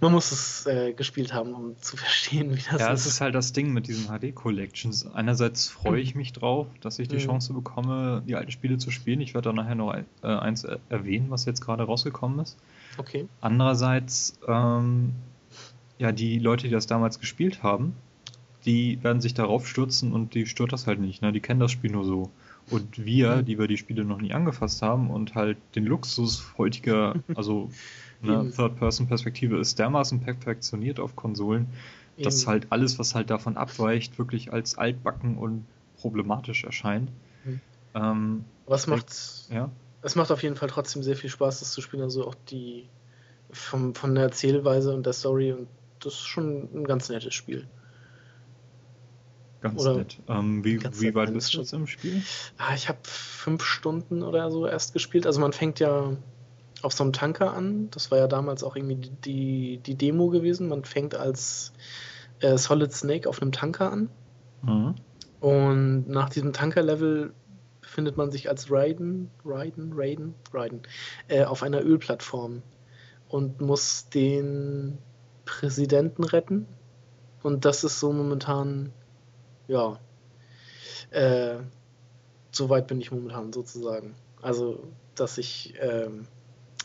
man 0.00 0.12
muss 0.12 0.32
es 0.32 0.66
äh, 0.66 0.92
gespielt 0.92 1.32
haben, 1.32 1.54
um 1.54 1.80
zu 1.80 1.96
verstehen, 1.98 2.50
wie 2.50 2.56
das 2.56 2.66
ja, 2.66 2.74
ist. 2.74 2.80
Ja, 2.80 2.92
es 2.92 3.06
ist 3.06 3.20
halt 3.20 3.34
das 3.34 3.52
Ding 3.52 3.72
mit 3.72 3.86
diesen 3.86 4.06
HD-Collections. 4.06 5.12
Einerseits 5.14 5.68
freue 5.68 6.00
ich 6.00 6.14
mich 6.14 6.32
drauf, 6.32 6.66
dass 6.80 6.98
ich 6.98 7.08
die 7.08 7.16
mhm. 7.16 7.20
Chance 7.20 7.52
bekomme, 7.52 8.22
die 8.26 8.34
alten 8.34 8.50
Spiele 8.50 8.78
zu 8.78 8.90
spielen. 8.90 9.20
Ich 9.20 9.34
werde 9.34 9.50
da 9.50 9.52
nachher 9.52 9.74
noch 9.74 9.94
äh, 9.94 10.04
eins 10.26 10.64
erwähnen, 10.88 11.30
was 11.30 11.44
jetzt 11.44 11.60
gerade 11.60 11.84
rausgekommen 11.84 12.40
ist. 12.40 12.56
Okay. 12.98 13.28
Andererseits, 13.40 14.38
ähm, 14.46 15.14
ja, 15.98 16.12
die 16.12 16.38
Leute, 16.38 16.66
die 16.66 16.72
das 16.72 16.86
damals 16.86 17.20
gespielt 17.20 17.62
haben, 17.62 17.94
die 18.64 19.02
werden 19.02 19.20
sich 19.20 19.34
darauf 19.34 19.66
stürzen 19.66 20.12
und 20.12 20.34
die 20.34 20.46
stört 20.46 20.72
das 20.72 20.86
halt 20.86 21.00
nicht. 21.00 21.22
Ne? 21.22 21.32
Die 21.32 21.40
kennen 21.40 21.60
das 21.60 21.72
Spiel 21.72 21.90
nur 21.90 22.04
so. 22.04 22.30
Und 22.70 23.04
wir, 23.04 23.42
die 23.42 23.58
wir 23.58 23.66
die 23.66 23.76
Spiele 23.76 24.04
noch 24.04 24.20
nie 24.20 24.32
angefasst 24.32 24.82
haben 24.82 25.10
und 25.10 25.34
halt 25.34 25.58
den 25.74 25.84
Luxus 25.84 26.54
heutiger, 26.58 27.16
also 27.34 27.70
ne, 28.22 28.50
Third-Person-Perspektive 28.54 29.58
ist 29.58 29.78
dermaßen 29.78 30.20
perfektioniert 30.20 31.00
auf 31.00 31.16
Konsolen, 31.16 31.66
Eben. 32.16 32.24
dass 32.24 32.46
halt 32.46 32.68
alles, 32.70 32.98
was 32.98 33.14
halt 33.14 33.30
davon 33.30 33.56
abweicht, 33.56 34.18
wirklich 34.18 34.52
als 34.52 34.78
altbacken 34.78 35.36
und 35.36 35.64
problematisch 36.00 36.64
erscheint. 36.64 37.10
Mhm. 37.44 37.60
Ähm, 37.94 38.44
was 38.66 38.86
macht, 38.86 39.10
ja? 39.50 39.70
es 40.02 40.14
macht 40.14 40.30
auf 40.30 40.42
jeden 40.42 40.56
Fall 40.56 40.68
trotzdem 40.68 41.02
sehr 41.02 41.16
viel 41.16 41.30
Spaß, 41.30 41.60
das 41.60 41.72
zu 41.72 41.80
spielen. 41.80 42.02
Also 42.02 42.26
auch 42.26 42.36
die 42.50 42.88
vom, 43.50 43.94
von 43.94 44.14
der 44.14 44.24
Erzählweise 44.24 44.94
und 44.94 45.06
der 45.06 45.12
Story 45.12 45.52
und 45.52 45.68
das 45.98 46.14
ist 46.14 46.26
schon 46.26 46.68
ein 46.74 46.84
ganz 46.84 47.08
nettes 47.08 47.34
Spiel. 47.34 47.66
Ganz 49.60 49.80
oder 49.80 49.98
nett. 49.98 50.18
Ähm, 50.28 50.64
wie, 50.64 50.80
wie 50.80 51.14
weit 51.14 51.32
bist 51.34 51.52
du 51.52 51.58
jetzt 51.58 51.72
im 51.72 51.86
Spiel? 51.86 52.22
Ah, 52.56 52.74
ich 52.74 52.88
habe 52.88 52.98
fünf 53.02 53.62
Stunden 53.62 54.22
oder 54.22 54.50
so 54.50 54.66
erst 54.66 54.94
gespielt. 54.94 55.26
Also 55.26 55.40
man 55.40 55.52
fängt 55.52 55.80
ja 55.80 56.16
auf 56.82 56.92
so 56.92 57.04
einem 57.04 57.12
Tanker 57.12 57.52
an. 57.52 57.90
Das 57.90 58.10
war 58.10 58.18
ja 58.18 58.26
damals 58.26 58.64
auch 58.64 58.76
irgendwie 58.76 59.10
die, 59.24 59.78
die 59.84 59.94
Demo 59.96 60.28
gewesen. 60.28 60.68
Man 60.68 60.84
fängt 60.84 61.14
als 61.14 61.72
äh, 62.40 62.56
Solid 62.56 62.92
Snake 62.92 63.28
auf 63.28 63.42
einem 63.42 63.52
Tanker 63.52 63.92
an. 63.92 64.08
Mhm. 64.62 64.94
Und 65.40 66.08
nach 66.08 66.30
diesem 66.30 66.52
Tanker-Level 66.52 67.32
befindet 67.80 68.16
man 68.16 68.30
sich 68.30 68.48
als 68.48 68.70
Raiden, 68.70 69.30
Raiden, 69.44 69.92
Raiden, 69.94 70.34
Raiden 70.52 70.82
äh, 71.28 71.44
auf 71.44 71.62
einer 71.62 71.82
Ölplattform 71.82 72.62
und 73.28 73.60
muss 73.60 74.08
den 74.08 74.98
Präsidenten 75.44 76.24
retten. 76.24 76.66
Und 77.42 77.64
das 77.64 77.84
ist 77.84 78.00
so 78.00 78.12
momentan 78.12 78.92
ja, 79.70 79.98
äh, 81.10 81.58
so 82.50 82.68
weit 82.68 82.88
bin 82.88 83.00
ich 83.00 83.12
momentan 83.12 83.52
sozusagen. 83.52 84.14
Also, 84.42 84.82
dass 85.14 85.38
ich, 85.38 85.74
ähm, 85.80 86.26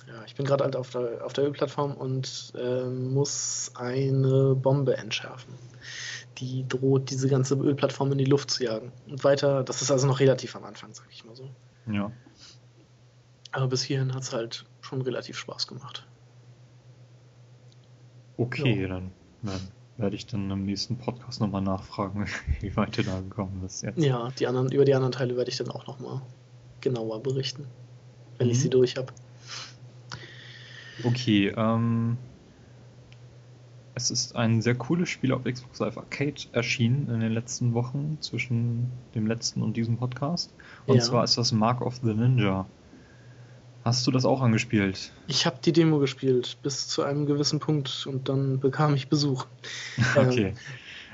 ja, 0.07 0.23
ich 0.25 0.35
bin 0.35 0.45
gerade 0.45 0.63
halt 0.63 0.75
auf 0.75 0.91
der, 0.91 1.25
auf 1.25 1.33
der 1.33 1.45
Ölplattform 1.45 1.95
und 1.95 2.53
äh, 2.55 2.85
muss 2.85 3.71
eine 3.73 4.55
Bombe 4.55 4.97
entschärfen. 4.97 5.55
Die 6.37 6.67
droht, 6.67 7.09
diese 7.09 7.27
ganze 7.27 7.55
Ölplattform 7.55 8.11
in 8.11 8.19
die 8.19 8.25
Luft 8.25 8.51
zu 8.51 8.63
jagen. 8.63 8.91
Und 9.07 9.23
weiter, 9.23 9.63
das 9.63 9.81
ist 9.81 9.89
also 9.89 10.05
noch 10.05 10.19
relativ 10.19 10.55
am 10.55 10.63
Anfang, 10.63 10.93
sag 10.93 11.07
ich 11.09 11.25
mal 11.25 11.35
so. 11.35 11.49
Ja. 11.91 12.11
Aber 13.51 13.67
bis 13.67 13.81
hierhin 13.81 14.13
hat 14.13 14.23
es 14.23 14.33
halt 14.33 14.65
schon 14.81 15.01
relativ 15.01 15.37
Spaß 15.37 15.67
gemacht. 15.67 16.05
Okay, 18.37 18.81
ja. 18.81 18.89
dann, 18.89 19.11
dann 19.41 19.71
werde 19.97 20.15
ich 20.15 20.25
dann 20.25 20.51
im 20.51 20.65
nächsten 20.65 20.97
Podcast 20.97 21.39
nochmal 21.39 21.61
nachfragen, 21.61 22.25
wie 22.61 22.75
weit 22.75 22.97
du 22.97 23.03
da 23.03 23.19
gekommen 23.19 23.59
bist 23.61 23.83
jetzt. 23.83 24.03
Ja, 24.03 24.29
die 24.37 24.47
anderen, 24.47 24.71
über 24.71 24.85
die 24.85 24.93
anderen 24.93 25.11
Teile 25.11 25.37
werde 25.37 25.49
ich 25.49 25.57
dann 25.57 25.69
auch 25.69 25.87
nochmal 25.87 26.21
genauer 26.81 27.21
berichten, 27.21 27.65
wenn 28.37 28.47
mhm. 28.47 28.53
ich 28.53 28.61
sie 28.61 28.69
durch 28.69 28.97
habe. 28.97 29.11
Okay, 31.03 31.53
ähm, 31.55 32.17
es 33.95 34.11
ist 34.11 34.35
ein 34.35 34.61
sehr 34.61 34.75
cooles 34.75 35.09
Spiel 35.09 35.31
auf 35.31 35.43
Xbox 35.45 35.79
Live 35.79 35.97
Arcade 35.97 36.35
erschienen 36.51 37.09
in 37.09 37.21
den 37.21 37.31
letzten 37.31 37.73
Wochen 37.73 38.17
zwischen 38.19 38.91
dem 39.15 39.25
letzten 39.25 39.61
und 39.61 39.77
diesem 39.77 39.97
Podcast. 39.97 40.53
Und 40.85 40.97
ja. 40.97 41.01
zwar 41.01 41.23
ist 41.23 41.37
das 41.37 41.51
Mark 41.53 41.81
of 41.81 41.99
the 42.03 42.13
Ninja. 42.13 42.65
Hast 43.85 44.07
du 44.07 44.11
das 44.11 44.25
auch 44.25 44.41
angespielt? 44.41 45.13
Ich 45.27 45.45
habe 45.45 45.57
die 45.63 45.71
Demo 45.71 45.99
gespielt 45.99 46.57
bis 46.63 46.87
zu 46.87 47.03
einem 47.03 47.27
gewissen 47.27 47.59
Punkt 47.59 48.07
und 48.07 48.27
dann 48.27 48.59
bekam 48.59 48.95
ich 48.95 49.09
Besuch. 49.09 49.45
okay. 50.15 50.47
Ähm, 50.47 50.53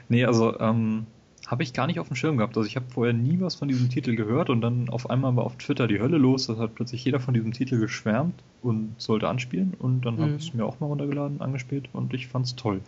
nee, 0.08 0.24
also 0.24 0.58
ähm, 0.58 1.06
habe 1.46 1.64
ich 1.64 1.74
gar 1.74 1.86
nicht 1.86 2.00
auf 2.00 2.08
dem 2.08 2.16
Schirm 2.16 2.38
gehabt. 2.38 2.56
Also 2.56 2.66
ich 2.66 2.78
habe 2.78 2.86
vorher 2.88 3.14
nie 3.14 3.42
was 3.42 3.56
von 3.56 3.68
diesem 3.68 3.90
Titel 3.90 4.16
gehört 4.16 4.50
und 4.50 4.62
dann 4.62 4.90
auf 4.90 5.10
einmal 5.10 5.36
war 5.36 5.44
auf 5.44 5.58
Twitter 5.58 5.86
die 5.86 6.00
Hölle 6.00 6.18
los. 6.18 6.48
Da 6.48 6.56
hat 6.56 6.74
plötzlich 6.74 7.04
jeder 7.04 7.20
von 7.20 7.34
diesem 7.34 7.52
Titel 7.52 7.78
geschwärmt 7.78 8.42
und 8.62 8.96
sollte 8.98 9.28
anspielen 9.28 9.74
und 9.78 10.06
dann 10.06 10.16
mhm. 10.16 10.22
habe 10.22 10.36
ich 10.38 10.48
es 10.48 10.54
mir 10.54 10.66
auch 10.66 10.80
mal 10.80 10.88
runtergeladen, 10.88 11.42
angespielt 11.42 11.90
und 11.92 12.14
ich 12.14 12.30
fand 12.30 12.46
es 12.46 12.56
toll. 12.56 12.80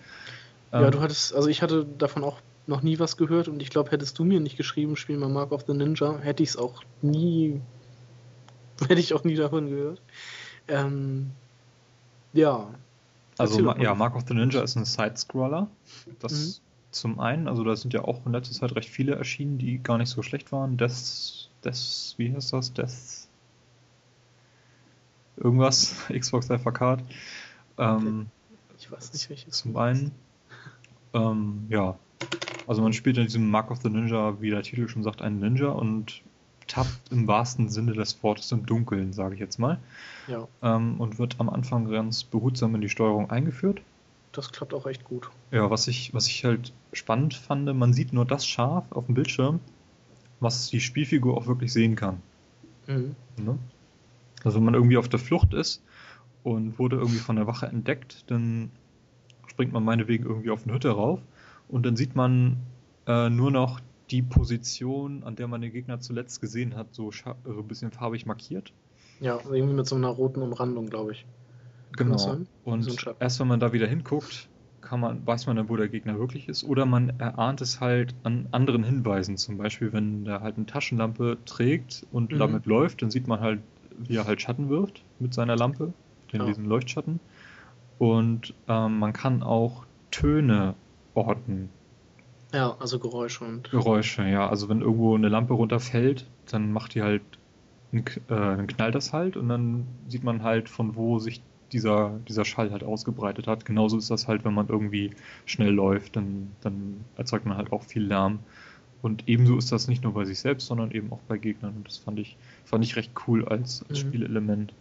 Ja, 0.71 0.85
ähm, 0.85 0.91
du 0.91 1.01
hattest, 1.01 1.35
also 1.35 1.49
ich 1.49 1.61
hatte 1.61 1.85
davon 1.97 2.23
auch 2.23 2.37
noch 2.67 2.83
nie 2.83 2.99
was 2.99 3.17
gehört 3.17 3.49
und 3.49 3.61
ich 3.61 3.69
glaube, 3.69 3.91
hättest 3.91 4.17
du 4.17 4.23
mir 4.23 4.39
nicht 4.39 4.55
geschrieben, 4.55 4.95
spiel 4.95 5.17
mal 5.17 5.27
Mark 5.27 5.51
of 5.51 5.65
the 5.67 5.73
Ninja, 5.73 6.19
hätte 6.19 6.41
ich 6.41 6.49
es 6.49 6.57
auch 6.57 6.83
nie, 7.01 7.59
hätte 8.89 8.99
ich 8.99 9.13
auch 9.13 9.23
nie 9.23 9.35
davon 9.35 9.69
gehört. 9.69 10.01
Ähm, 10.67 11.31
ja. 12.33 12.67
Also 13.37 13.73
ja, 13.77 13.95
Mark 13.95 14.15
of 14.15 14.23
the 14.27 14.33
Ninja 14.33 14.61
ist 14.61 14.75
ein 14.75 14.85
Side-Scroller. 14.85 15.67
Das 16.19 16.59
mhm 16.59 16.63
zum 16.93 17.19
einen, 17.19 17.47
also 17.47 17.63
da 17.63 17.75
sind 17.75 17.93
ja 17.93 18.03
auch 18.03 18.25
in 18.25 18.31
letzter 18.31 18.53
Zeit 18.53 18.75
recht 18.75 18.89
viele 18.89 19.15
erschienen, 19.15 19.57
die 19.57 19.81
gar 19.81 19.97
nicht 19.97 20.09
so 20.09 20.21
schlecht 20.21 20.51
waren. 20.51 20.77
Death, 20.77 21.49
Death, 21.63 22.13
wie 22.17 22.33
heißt 22.33 22.53
das? 22.53 22.73
Death 22.73 23.27
irgendwas, 25.37 25.95
Xbox 26.09 26.47
Live 26.49 26.65
Arcade. 26.65 27.03
Ähm, 27.77 28.27
ich 28.77 28.91
weiß 28.91 29.11
nicht 29.13 29.29
welches. 29.29 29.57
Zum 29.57 29.75
einen, 29.75 30.11
ähm, 31.13 31.65
ja, 31.69 31.97
also 32.67 32.81
man 32.81 32.93
spielt 32.93 33.17
in 33.17 33.23
diesem 33.23 33.49
Mark 33.49 33.71
of 33.71 33.81
the 33.81 33.89
Ninja, 33.89 34.39
wie 34.39 34.51
der 34.51 34.63
Titel 34.63 34.87
schon 34.87 35.03
sagt, 35.03 35.21
einen 35.21 35.39
Ninja 35.39 35.69
und 35.69 36.21
tappt 36.67 37.11
im 37.11 37.27
wahrsten 37.27 37.69
Sinne 37.69 37.93
des 37.93 38.21
Wortes 38.23 38.51
im 38.51 38.65
Dunkeln, 38.65 39.13
sage 39.13 39.35
ich 39.35 39.39
jetzt 39.39 39.59
mal. 39.59 39.79
Ja. 40.27 40.47
Ähm, 40.61 40.99
und 40.99 41.19
wird 41.19 41.35
am 41.39 41.49
Anfang 41.49 41.89
ganz 41.89 42.23
behutsam 42.23 42.75
in 42.75 42.81
die 42.81 42.89
Steuerung 42.89 43.29
eingeführt 43.29 43.81
das 44.33 44.51
klappt 44.51 44.73
auch 44.73 44.85
echt 44.87 45.05
gut. 45.05 45.29
Ja, 45.51 45.69
was 45.69 45.87
ich, 45.87 46.13
was 46.13 46.27
ich 46.27 46.43
halt 46.43 46.73
spannend 46.91 47.35
fand, 47.35 47.73
man 47.73 47.93
sieht 47.93 48.13
nur 48.13 48.25
das 48.25 48.45
scharf 48.45 48.83
auf 48.91 49.05
dem 49.05 49.15
Bildschirm, 49.15 49.59
was 50.39 50.69
die 50.69 50.81
Spielfigur 50.81 51.37
auch 51.37 51.47
wirklich 51.47 51.71
sehen 51.71 51.95
kann. 51.95 52.21
Mhm. 52.87 53.15
Ne? 53.37 53.57
Also 54.43 54.57
wenn 54.57 54.65
man 54.65 54.73
irgendwie 54.73 54.97
auf 54.97 55.07
der 55.07 55.19
Flucht 55.19 55.53
ist 55.53 55.81
und 56.43 56.77
wurde 56.79 56.97
irgendwie 56.97 57.19
von 57.19 57.37
der 57.37 57.47
Wache 57.47 57.67
entdeckt, 57.67 58.25
dann 58.27 58.71
springt 59.47 59.71
man 59.71 59.85
meinetwegen 59.85 60.25
irgendwie 60.25 60.49
auf 60.49 60.63
eine 60.63 60.73
Hütte 60.73 60.89
rauf 60.89 61.19
und 61.69 61.85
dann 61.85 61.95
sieht 61.95 62.15
man 62.15 62.57
äh, 63.07 63.29
nur 63.29 63.51
noch 63.51 63.79
die 64.11 64.21
Position, 64.21 65.23
an 65.23 65.35
der 65.35 65.47
man 65.47 65.61
den 65.61 65.71
Gegner 65.71 65.99
zuletzt 65.99 66.41
gesehen 66.41 66.75
hat, 66.75 66.93
so, 66.93 67.11
so 67.11 67.31
ein 67.45 67.67
bisschen 67.67 67.91
farbig 67.91 68.25
markiert. 68.25 68.73
Ja, 69.19 69.39
irgendwie 69.49 69.73
mit 69.73 69.87
so 69.87 69.95
einer 69.95 70.09
roten 70.09 70.41
Umrandung, 70.41 70.87
glaube 70.87 71.13
ich. 71.13 71.25
Genau. 71.93 72.37
Und 72.63 72.81
so 72.83 73.11
erst 73.19 73.39
wenn 73.39 73.47
man 73.47 73.59
da 73.59 73.71
wieder 73.71 73.87
hinguckt, 73.87 74.49
kann 74.81 74.99
man, 74.99 75.25
weiß 75.25 75.47
man 75.47 75.55
dann, 75.55 75.69
wo 75.69 75.77
der 75.77 75.87
Gegner 75.87 76.19
wirklich 76.19 76.49
ist. 76.49 76.63
Oder 76.63 76.85
man 76.85 77.19
erahnt 77.19 77.61
es 77.61 77.79
halt 77.79 78.13
an 78.23 78.47
anderen 78.51 78.83
Hinweisen. 78.83 79.37
Zum 79.37 79.57
Beispiel, 79.57 79.93
wenn 79.93 80.25
der 80.25 80.41
halt 80.41 80.57
eine 80.57 80.65
Taschenlampe 80.65 81.37
trägt 81.45 82.05
und 82.11 82.31
mhm. 82.31 82.39
damit 82.39 82.65
läuft, 82.65 83.01
dann 83.01 83.11
sieht 83.11 83.27
man 83.27 83.39
halt, 83.39 83.61
wie 83.97 84.15
er 84.15 84.25
halt 84.25 84.41
Schatten 84.41 84.69
wirft 84.69 85.03
mit 85.19 85.33
seiner 85.33 85.55
Lampe, 85.55 85.93
in 86.31 86.41
ja. 86.41 86.45
diesem 86.47 86.65
Leuchtschatten. 86.65 87.19
Und 87.99 88.53
ähm, 88.67 88.99
man 88.99 89.13
kann 89.13 89.43
auch 89.43 89.85
Töne 90.11 90.75
orten. 91.13 91.69
Ja, 92.53 92.77
also 92.79 92.99
Geräusche 92.99 93.43
und. 93.43 93.71
Geräusche, 93.71 94.23
ja. 94.23 94.47
Also 94.47 94.69
wenn 94.69 94.81
irgendwo 94.81 95.15
eine 95.15 95.27
Lampe 95.27 95.53
runterfällt, 95.53 96.27
dann 96.49 96.71
macht 96.71 96.93
die 96.93 97.01
halt, 97.01 97.23
einen, 97.91 98.05
äh, 98.05 98.11
dann 98.27 98.67
knallt 98.67 98.95
das 98.95 99.11
halt 99.11 99.35
und 99.35 99.49
dann 99.49 99.87
sieht 100.07 100.23
man 100.23 100.43
halt, 100.43 100.69
von 100.69 100.95
wo 100.95 101.19
sich 101.19 101.41
dieser, 101.71 102.19
dieser 102.27 102.45
Schall 102.45 102.71
halt 102.71 102.83
ausgebreitet 102.83 103.47
hat. 103.47 103.65
Genauso 103.65 103.97
ist 103.97 104.11
das 104.11 104.27
halt, 104.27 104.45
wenn 104.45 104.53
man 104.53 104.69
irgendwie 104.69 105.11
schnell 105.45 105.71
läuft, 105.71 106.15
dann, 106.15 106.51
dann 106.61 107.03
erzeugt 107.17 107.47
man 107.47 107.57
halt 107.57 107.71
auch 107.71 107.83
viel 107.83 108.03
Lärm. 108.03 108.39
Und 109.01 109.27
ebenso 109.27 109.57
ist 109.57 109.71
das 109.71 109.87
nicht 109.87 110.03
nur 110.03 110.13
bei 110.13 110.23
sich 110.23 110.39
selbst, 110.39 110.67
sondern 110.67 110.91
eben 110.91 111.11
auch 111.11 111.19
bei 111.27 111.37
Gegnern. 111.37 111.73
Und 111.75 111.87
das 111.87 111.97
fand 111.97 112.19
ich, 112.19 112.37
fand 112.63 112.85
ich 112.85 112.95
recht 112.95 113.11
cool 113.27 113.43
als, 113.45 113.83
als 113.89 114.03
mhm. 114.03 114.07
Spielelement. 114.07 114.73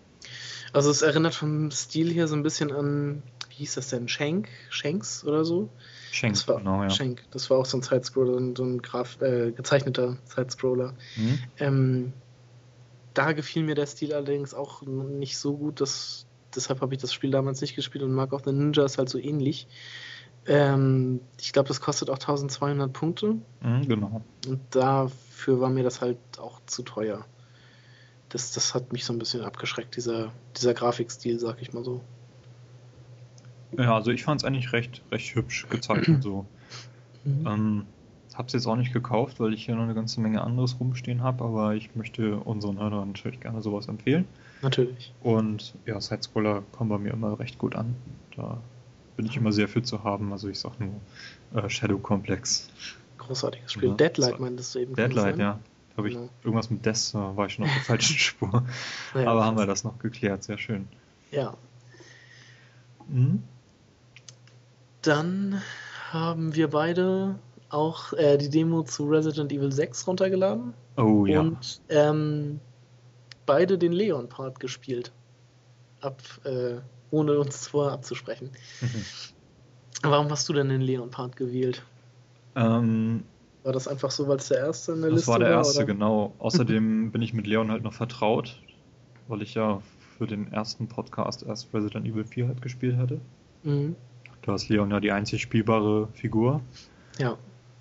Also 0.73 0.91
es 0.91 1.03
erinnert 1.03 1.35
vom 1.35 1.71
Stil 1.71 2.13
her 2.13 2.29
so 2.29 2.37
ein 2.37 2.43
bisschen 2.43 2.71
an, 2.71 3.23
wie 3.49 3.57
hieß 3.57 3.75
das 3.75 3.89
denn, 3.89 4.09
Shank? 4.09 4.49
Shanks 4.71 5.25
oder 5.25 5.45
so? 5.45 5.71
Shank, 6.13 6.35
das 6.35 6.47
war, 6.47 6.59
genau, 6.59 6.83
ja. 6.83 6.91
Shank. 6.91 7.23
Das 7.31 7.49
war 7.49 7.57
auch 7.57 7.65
so 7.65 7.79
ein 7.79 7.83
Sidescroller, 7.83 8.39
so 8.55 8.65
ein 8.65 8.83
Graf, 8.83 9.21
äh, 9.23 9.51
gezeichneter 9.51 10.19
Sidescroller. 10.27 10.93
Mhm. 11.17 11.39
Ähm, 11.59 12.13
da 13.15 13.33
gefiel 13.33 13.63
mir 13.63 13.75
der 13.75 13.87
Stil 13.87 14.13
allerdings 14.13 14.53
auch 14.53 14.83
nicht 14.83 15.39
so 15.39 15.57
gut, 15.57 15.81
dass 15.81 16.27
deshalb 16.55 16.83
habe 16.83 16.95
ich 16.95 17.01
das 17.01 17.15
Spiel 17.15 17.31
damals 17.31 17.63
nicht 17.63 17.75
gespielt 17.75 18.05
und 18.05 18.13
Mark 18.13 18.35
of 18.35 18.43
the 18.45 18.53
Ninja 18.53 18.85
ist 18.85 18.99
halt 18.99 19.09
so 19.09 19.19
ähnlich. 19.19 19.67
Ähm, 20.47 21.21
ich 21.41 21.55
glaube, 21.55 21.69
das 21.69 21.81
kostet 21.81 22.11
auch 22.11 22.19
1200 22.19 22.93
Punkte. 22.93 23.39
Mhm, 23.63 23.89
genau. 23.89 24.23
Und 24.47 24.61
dafür 24.71 25.61
war 25.61 25.71
mir 25.71 25.83
das 25.83 26.03
halt 26.03 26.19
auch 26.39 26.61
zu 26.67 26.83
teuer. 26.83 27.25
Das, 28.29 28.53
das 28.53 28.75
hat 28.75 28.93
mich 28.93 29.07
so 29.07 29.15
ein 29.15 29.19
bisschen 29.19 29.43
abgeschreckt, 29.43 29.97
dieser, 29.97 30.31
dieser 30.59 30.75
Grafikstil, 30.75 31.39
sag 31.39 31.63
ich 31.63 31.73
mal 31.73 31.85
so. 31.85 32.03
Ja, 33.77 33.95
also 33.95 34.11
ich 34.11 34.25
fand 34.25 34.41
es 34.41 34.45
eigentlich 34.45 34.73
recht, 34.73 35.03
recht 35.11 35.35
hübsch 35.35 35.67
gezeichnet 35.69 36.23
so. 36.23 36.47
Mhm. 37.25 37.47
Ähm, 37.47 37.87
hab's 38.35 38.53
jetzt 38.53 38.67
auch 38.67 38.75
nicht 38.75 38.93
gekauft, 38.93 39.39
weil 39.39 39.55
ich 39.55 39.65
hier 39.65 39.77
noch 39.77 39.85
eine 39.85 39.95
ganze 39.95 40.21
Menge 40.21 40.43
anderes 40.43 40.81
rumstehen 40.81 41.23
habe, 41.23 41.45
aber 41.45 41.75
ich 41.75 41.95
möchte 41.95 42.37
unseren 42.37 42.81
Hörern 42.81 43.13
natürlich 43.13 43.39
gerne 43.39 43.63
sowas 43.63 43.87
empfehlen. 43.87 44.27
Natürlich. 44.61 45.13
Und 45.21 45.75
ja, 45.87 46.01
Sidescroller 46.01 46.63
kommen 46.73 46.91
bei 46.91 46.99
mir 46.99 47.13
immer 47.13 47.39
recht 47.39 47.59
gut 47.59 47.77
an. 47.77 47.95
Da 48.37 48.59
bin 49.17 49.27
ich 49.27 49.37
immer 49.37 49.53
sehr 49.53 49.69
für 49.69 49.83
zu 49.83 50.05
haben. 50.05 50.33
Also 50.33 50.49
ich 50.49 50.59
sag 50.59 50.73
nur 50.81 51.01
äh, 51.55 51.69
Shadow 51.69 51.99
Complex. 51.99 52.71
Großartiges 53.19 53.73
Spiel. 53.73 53.91
Ja, 53.91 53.95
Deadlight 53.95 54.41
meintest 54.41 54.75
du 54.75 54.81
eben. 54.81 54.95
Deadlight, 54.95 55.39
ja. 55.39 55.59
Da 55.91 55.97
habe 55.99 56.09
ich 56.09 56.15
genau. 56.15 56.31
irgendwas 56.43 56.71
mit 56.71 56.87
Death, 56.87 57.15
war 57.15 57.47
ich 57.47 57.55
schon 57.55 57.67
auf 57.67 57.73
der 57.73 57.83
falschen 57.85 58.17
Spur. 58.17 58.65
naja, 59.15 59.31
Aber 59.31 59.45
haben 59.45 59.59
wir 59.59 59.67
das 59.67 59.85
noch 59.85 59.99
geklärt, 59.99 60.43
sehr 60.43 60.59
schön. 60.59 60.89
Ja. 61.31 61.55
Mhm. 63.09 63.43
Dann 65.03 65.61
haben 66.11 66.55
wir 66.55 66.69
beide 66.69 67.39
auch 67.69 68.13
äh, 68.13 68.37
die 68.37 68.51
Demo 68.51 68.83
zu 68.83 69.09
Resident 69.09 69.53
Evil 69.53 69.73
6 69.73 70.07
runtergeladen. 70.07 70.75
Oh 70.97 71.27
ja. 71.27 71.41
Und 71.41 71.81
ähm, 71.89 72.61
beide 73.47 73.79
den 73.79 73.93
Leon-Part 73.93 74.61
gespielt. 74.61 75.13
Ab, 76.01 76.21
äh, 76.45 76.77
ohne 77.11 77.39
uns 77.39 77.69
vorher 77.69 77.93
abzusprechen. 77.93 78.51
Mhm. 78.81 79.05
Warum 80.03 80.31
hast 80.31 80.49
du 80.49 80.53
denn 80.53 80.69
den 80.69 80.81
Leon-Part 80.81 81.37
gewählt? 81.37 81.83
Ähm, 82.57 83.23
war 83.63 83.73
das 83.73 83.87
einfach 83.87 84.11
so, 84.11 84.27
weil 84.29 84.37
es 84.37 84.49
der 84.49 84.59
erste 84.59 84.93
in 84.93 85.03
der 85.03 85.11
Liste 85.11 85.29
war? 85.29 85.39
Das 85.39 85.47
war 85.47 85.49
der 85.49 85.59
erste, 85.59 85.79
oder? 85.79 85.87
genau. 85.87 86.35
Außerdem 86.39 87.13
bin 87.13 87.23
ich 87.23 87.33
mit 87.33 87.47
Leon 87.47 87.71
halt 87.71 87.85
noch 87.85 87.93
vertraut, 87.93 88.61
weil 89.29 89.43
ich 89.43 89.55
ja 89.55 89.81
für 90.19 90.27
den 90.27 90.53
ersten 90.53 90.89
Podcast 90.89 91.45
erst 91.45 91.73
Resident 91.73 92.07
Evil 92.07 92.25
4 92.25 92.49
halt 92.49 92.63
gespielt 92.63 92.97
hatte. 92.97 93.21
Mhm. 93.63 93.97
Da 94.43 94.55
ist 94.55 94.69
Leon 94.69 94.91
ja 94.91 95.01
die 95.01 95.13
einzig 95.13 95.43
spielbare 95.43 96.09
Figur. 96.15 96.61
Ja. 97.19 97.37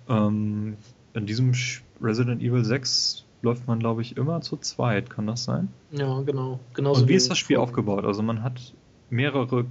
Ähm, 0.08 0.76
in 1.14 1.26
diesem 1.26 1.52
Resident 2.00 2.42
Evil 2.42 2.64
6 2.64 3.24
läuft 3.42 3.66
man, 3.66 3.80
glaube 3.80 4.02
ich, 4.02 4.16
immer 4.16 4.40
zu 4.40 4.56
zweit, 4.56 5.10
kann 5.10 5.26
das 5.26 5.44
sein? 5.44 5.68
Ja, 5.90 6.20
genau. 6.22 6.60
Genauso 6.74 7.02
Und 7.02 7.08
wie 7.08 7.14
ist 7.14 7.30
das 7.30 7.38
Spiel 7.38 7.56
aufgebaut? 7.56 8.04
Also 8.04 8.22
man 8.22 8.42
hat 8.42 8.72
mehrere 9.10 9.66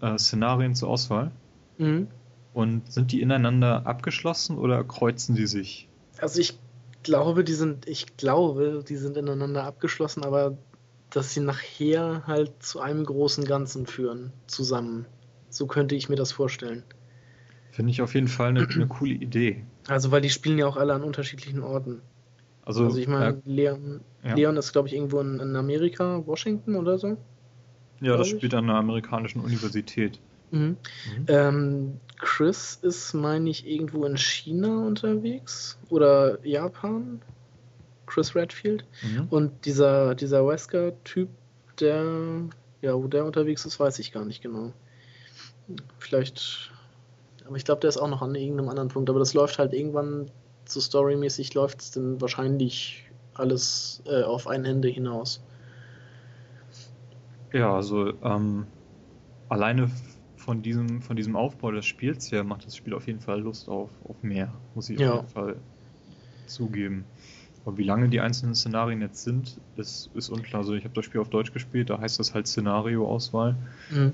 äh, 0.00 0.18
Szenarien 0.18 0.74
zur 0.74 0.88
Auswahl. 0.88 1.30
Mhm. 1.78 2.08
Und 2.52 2.90
sind 2.90 3.12
die 3.12 3.20
ineinander 3.20 3.86
abgeschlossen 3.86 4.58
oder 4.58 4.82
kreuzen 4.82 5.36
die 5.36 5.46
sich? 5.46 5.88
Also 6.18 6.40
ich 6.40 6.58
glaube, 7.02 7.44
die 7.44 7.52
sind, 7.52 7.86
ich 7.86 8.16
glaube, 8.16 8.84
die 8.86 8.96
sind 8.96 9.16
ineinander 9.16 9.64
abgeschlossen, 9.64 10.24
aber 10.24 10.56
dass 11.10 11.34
sie 11.34 11.40
nachher 11.40 12.26
halt 12.26 12.62
zu 12.62 12.80
einem 12.80 13.04
großen 13.04 13.44
Ganzen 13.44 13.86
führen, 13.86 14.32
zusammen. 14.46 15.06
So 15.50 15.66
könnte 15.66 15.94
ich 15.94 16.08
mir 16.08 16.16
das 16.16 16.32
vorstellen. 16.32 16.82
Finde 17.72 17.90
ich 17.92 18.02
auf 18.02 18.14
jeden 18.14 18.28
Fall 18.28 18.48
eine, 18.48 18.66
eine 18.68 18.86
coole 18.86 19.14
Idee. 19.14 19.64
Also, 19.88 20.10
weil 20.10 20.20
die 20.20 20.30
spielen 20.30 20.58
ja 20.58 20.66
auch 20.66 20.76
alle 20.76 20.94
an 20.94 21.02
unterschiedlichen 21.02 21.62
Orten. 21.62 22.02
Also, 22.62 22.84
also 22.84 22.98
ich 22.98 23.08
meine, 23.08 23.36
äh, 23.36 23.40
Leon, 23.44 24.00
ja. 24.24 24.34
Leon 24.34 24.56
ist, 24.56 24.72
glaube 24.72 24.88
ich, 24.88 24.94
irgendwo 24.94 25.20
in, 25.20 25.40
in, 25.40 25.56
Amerika, 25.56 26.22
Washington 26.26 26.76
oder 26.76 26.98
so. 26.98 27.16
Ja, 28.00 28.16
das 28.16 28.28
spielt 28.28 28.54
an 28.54 28.64
einer 28.64 28.78
amerikanischen 28.78 29.40
Universität. 29.40 30.18
Mhm. 30.50 30.60
Mhm. 30.60 30.76
Ähm, 31.28 32.00
Chris 32.18 32.78
ist, 32.82 33.14
meine 33.14 33.50
ich, 33.50 33.66
irgendwo 33.66 34.04
in 34.04 34.16
China 34.16 34.86
unterwegs 34.86 35.78
oder 35.88 36.44
Japan. 36.44 37.20
Chris 38.06 38.34
Redfield. 38.34 38.84
Mhm. 39.02 39.28
Und 39.30 39.64
dieser, 39.64 40.14
dieser 40.14 40.46
Wesker-Typ, 40.46 41.28
der 41.78 42.04
Ja, 42.82 42.94
wo 42.94 43.06
der 43.06 43.24
unterwegs 43.24 43.64
ist, 43.64 43.78
weiß 43.78 43.98
ich 44.00 44.12
gar 44.12 44.24
nicht 44.24 44.42
genau. 44.42 44.72
Vielleicht. 45.98 46.70
Aber 47.46 47.56
ich 47.56 47.64
glaube, 47.64 47.80
der 47.80 47.88
ist 47.88 47.96
auch 47.96 48.08
noch 48.08 48.22
an 48.22 48.34
irgendeinem 48.34 48.68
anderen 48.68 48.88
Punkt. 48.88 49.10
Aber 49.10 49.18
das 49.18 49.34
läuft 49.34 49.58
halt 49.58 49.72
irgendwann 49.72 50.30
so 50.70 50.80
storymäßig 50.80 51.54
läuft 51.54 51.80
es 51.80 51.90
dann 51.90 52.20
wahrscheinlich 52.20 53.04
alles 53.34 54.02
äh, 54.06 54.22
auf 54.22 54.46
ein 54.46 54.64
Ende 54.64 54.88
hinaus. 54.88 55.40
Ja, 57.52 57.74
also 57.74 58.12
ähm, 58.22 58.66
alleine 59.48 59.90
von 60.36 60.62
diesem, 60.62 61.02
von 61.02 61.16
diesem 61.16 61.36
Aufbau 61.36 61.72
des 61.72 61.86
Spiels 61.86 62.30
her 62.30 62.44
macht 62.44 62.66
das 62.66 62.76
Spiel 62.76 62.94
auf 62.94 63.06
jeden 63.06 63.20
Fall 63.20 63.40
Lust 63.40 63.68
auf, 63.68 63.90
auf 64.04 64.22
mehr, 64.22 64.52
muss 64.74 64.88
ich 64.88 64.98
ja. 64.98 65.10
auf 65.10 65.16
jeden 65.16 65.28
Fall 65.28 65.56
zugeben. 66.46 67.04
Aber 67.64 67.76
wie 67.76 67.84
lange 67.84 68.08
die 68.08 68.20
einzelnen 68.20 68.54
Szenarien 68.54 69.00
jetzt 69.02 69.22
sind, 69.22 69.60
ist, 69.76 70.08
ist 70.14 70.30
unklar. 70.30 70.62
Also 70.62 70.74
ich 70.74 70.84
habe 70.84 70.94
das 70.94 71.04
Spiel 71.04 71.20
auf 71.20 71.28
Deutsch 71.28 71.52
gespielt, 71.52 71.90
da 71.90 71.98
heißt 71.98 72.18
das 72.18 72.32
halt 72.32 72.46
Szenario-Auswahl. 72.46 73.56
Mhm. 73.90 74.12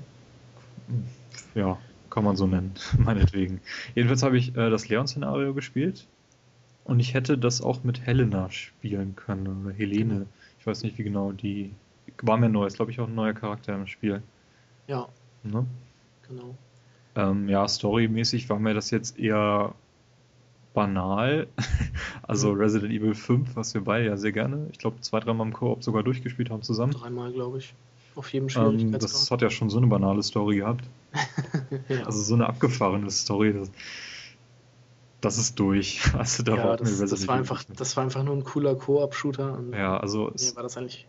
Ja, 1.55 1.77
kann 2.09 2.23
man 2.23 2.35
so 2.35 2.47
nennen, 2.47 2.73
meinetwegen. 2.97 3.61
Jedenfalls 3.95 4.23
habe 4.23 4.37
ich 4.37 4.55
äh, 4.55 4.69
das 4.69 4.89
Leon-Szenario 4.89 5.53
gespielt 5.53 6.07
und 6.83 6.99
ich 6.99 7.13
hätte 7.13 7.37
das 7.37 7.61
auch 7.61 7.83
mit 7.83 8.05
Helena 8.05 8.49
spielen 8.49 9.15
können, 9.15 9.65
oder 9.65 9.73
Helene. 9.73 10.27
Ich 10.59 10.67
weiß 10.67 10.83
nicht, 10.83 10.97
wie 10.97 11.03
genau 11.03 11.31
die. 11.31 11.73
War 12.21 12.37
mir 12.37 12.49
neu, 12.49 12.65
ist 12.65 12.77
glaube 12.77 12.91
ich 12.91 12.99
auch 12.99 13.07
ein 13.07 13.15
neuer 13.15 13.33
Charakter 13.33 13.75
im 13.75 13.87
Spiel. 13.87 14.23
Ja. 14.87 15.07
Ne? 15.43 15.65
Genau. 16.27 16.55
Ähm, 17.15 17.49
ja, 17.49 17.67
storymäßig 17.67 18.49
war 18.49 18.59
mir 18.59 18.73
das 18.73 18.91
jetzt 18.91 19.19
eher 19.19 19.73
banal. 20.73 21.47
also 22.21 22.53
mhm. 22.53 22.59
Resident 22.59 22.93
Evil 22.93 23.15
5, 23.15 23.55
was 23.55 23.73
wir 23.73 23.81
beide 23.81 24.05
ja 24.05 24.17
sehr 24.17 24.31
gerne, 24.31 24.67
ich 24.71 24.77
glaube, 24.77 25.01
zwei, 25.01 25.19
dreimal 25.19 25.47
im 25.47 25.53
Koop 25.53 25.83
sogar 25.83 26.03
durchgespielt 26.03 26.51
haben 26.51 26.61
zusammen. 26.61 26.93
Dreimal, 26.93 27.33
glaube 27.33 27.57
ich. 27.57 27.73
Auf 28.17 28.33
jedem 28.33 28.49
Schwierigkeitsgrad. 28.49 28.93
Ähm, 28.93 28.99
das 28.99 29.31
hat 29.31 29.41
ja 29.41 29.49
schon 29.49 29.69
so 29.69 29.77
eine 29.77 29.87
banale 29.87 30.21
Story 30.23 30.57
gehabt. 30.57 30.83
ja. 31.87 32.03
Also 32.03 32.21
so 32.21 32.33
eine 32.33 32.47
abgefahrene 32.47 33.09
Story. 33.11 33.53
Das, 33.53 33.71
das 35.21 35.37
ist 35.37 35.59
durch. 35.59 36.01
Also 36.13 36.43
da 36.43 36.55
ja, 36.55 36.75
das, 36.75 36.97
das 36.97 37.27
war 37.27 37.35
einfach, 37.35 37.63
das 37.63 37.95
war 37.95 38.03
einfach 38.03 38.23
nur 38.23 38.35
ein 38.35 38.43
cooler 38.43 38.75
Koop-Shooter. 38.75 39.63
Ja, 39.71 39.97
also 39.97 40.31
es 40.33 40.55
war 40.55 40.63
das 40.63 40.77
eigentlich 40.77 41.07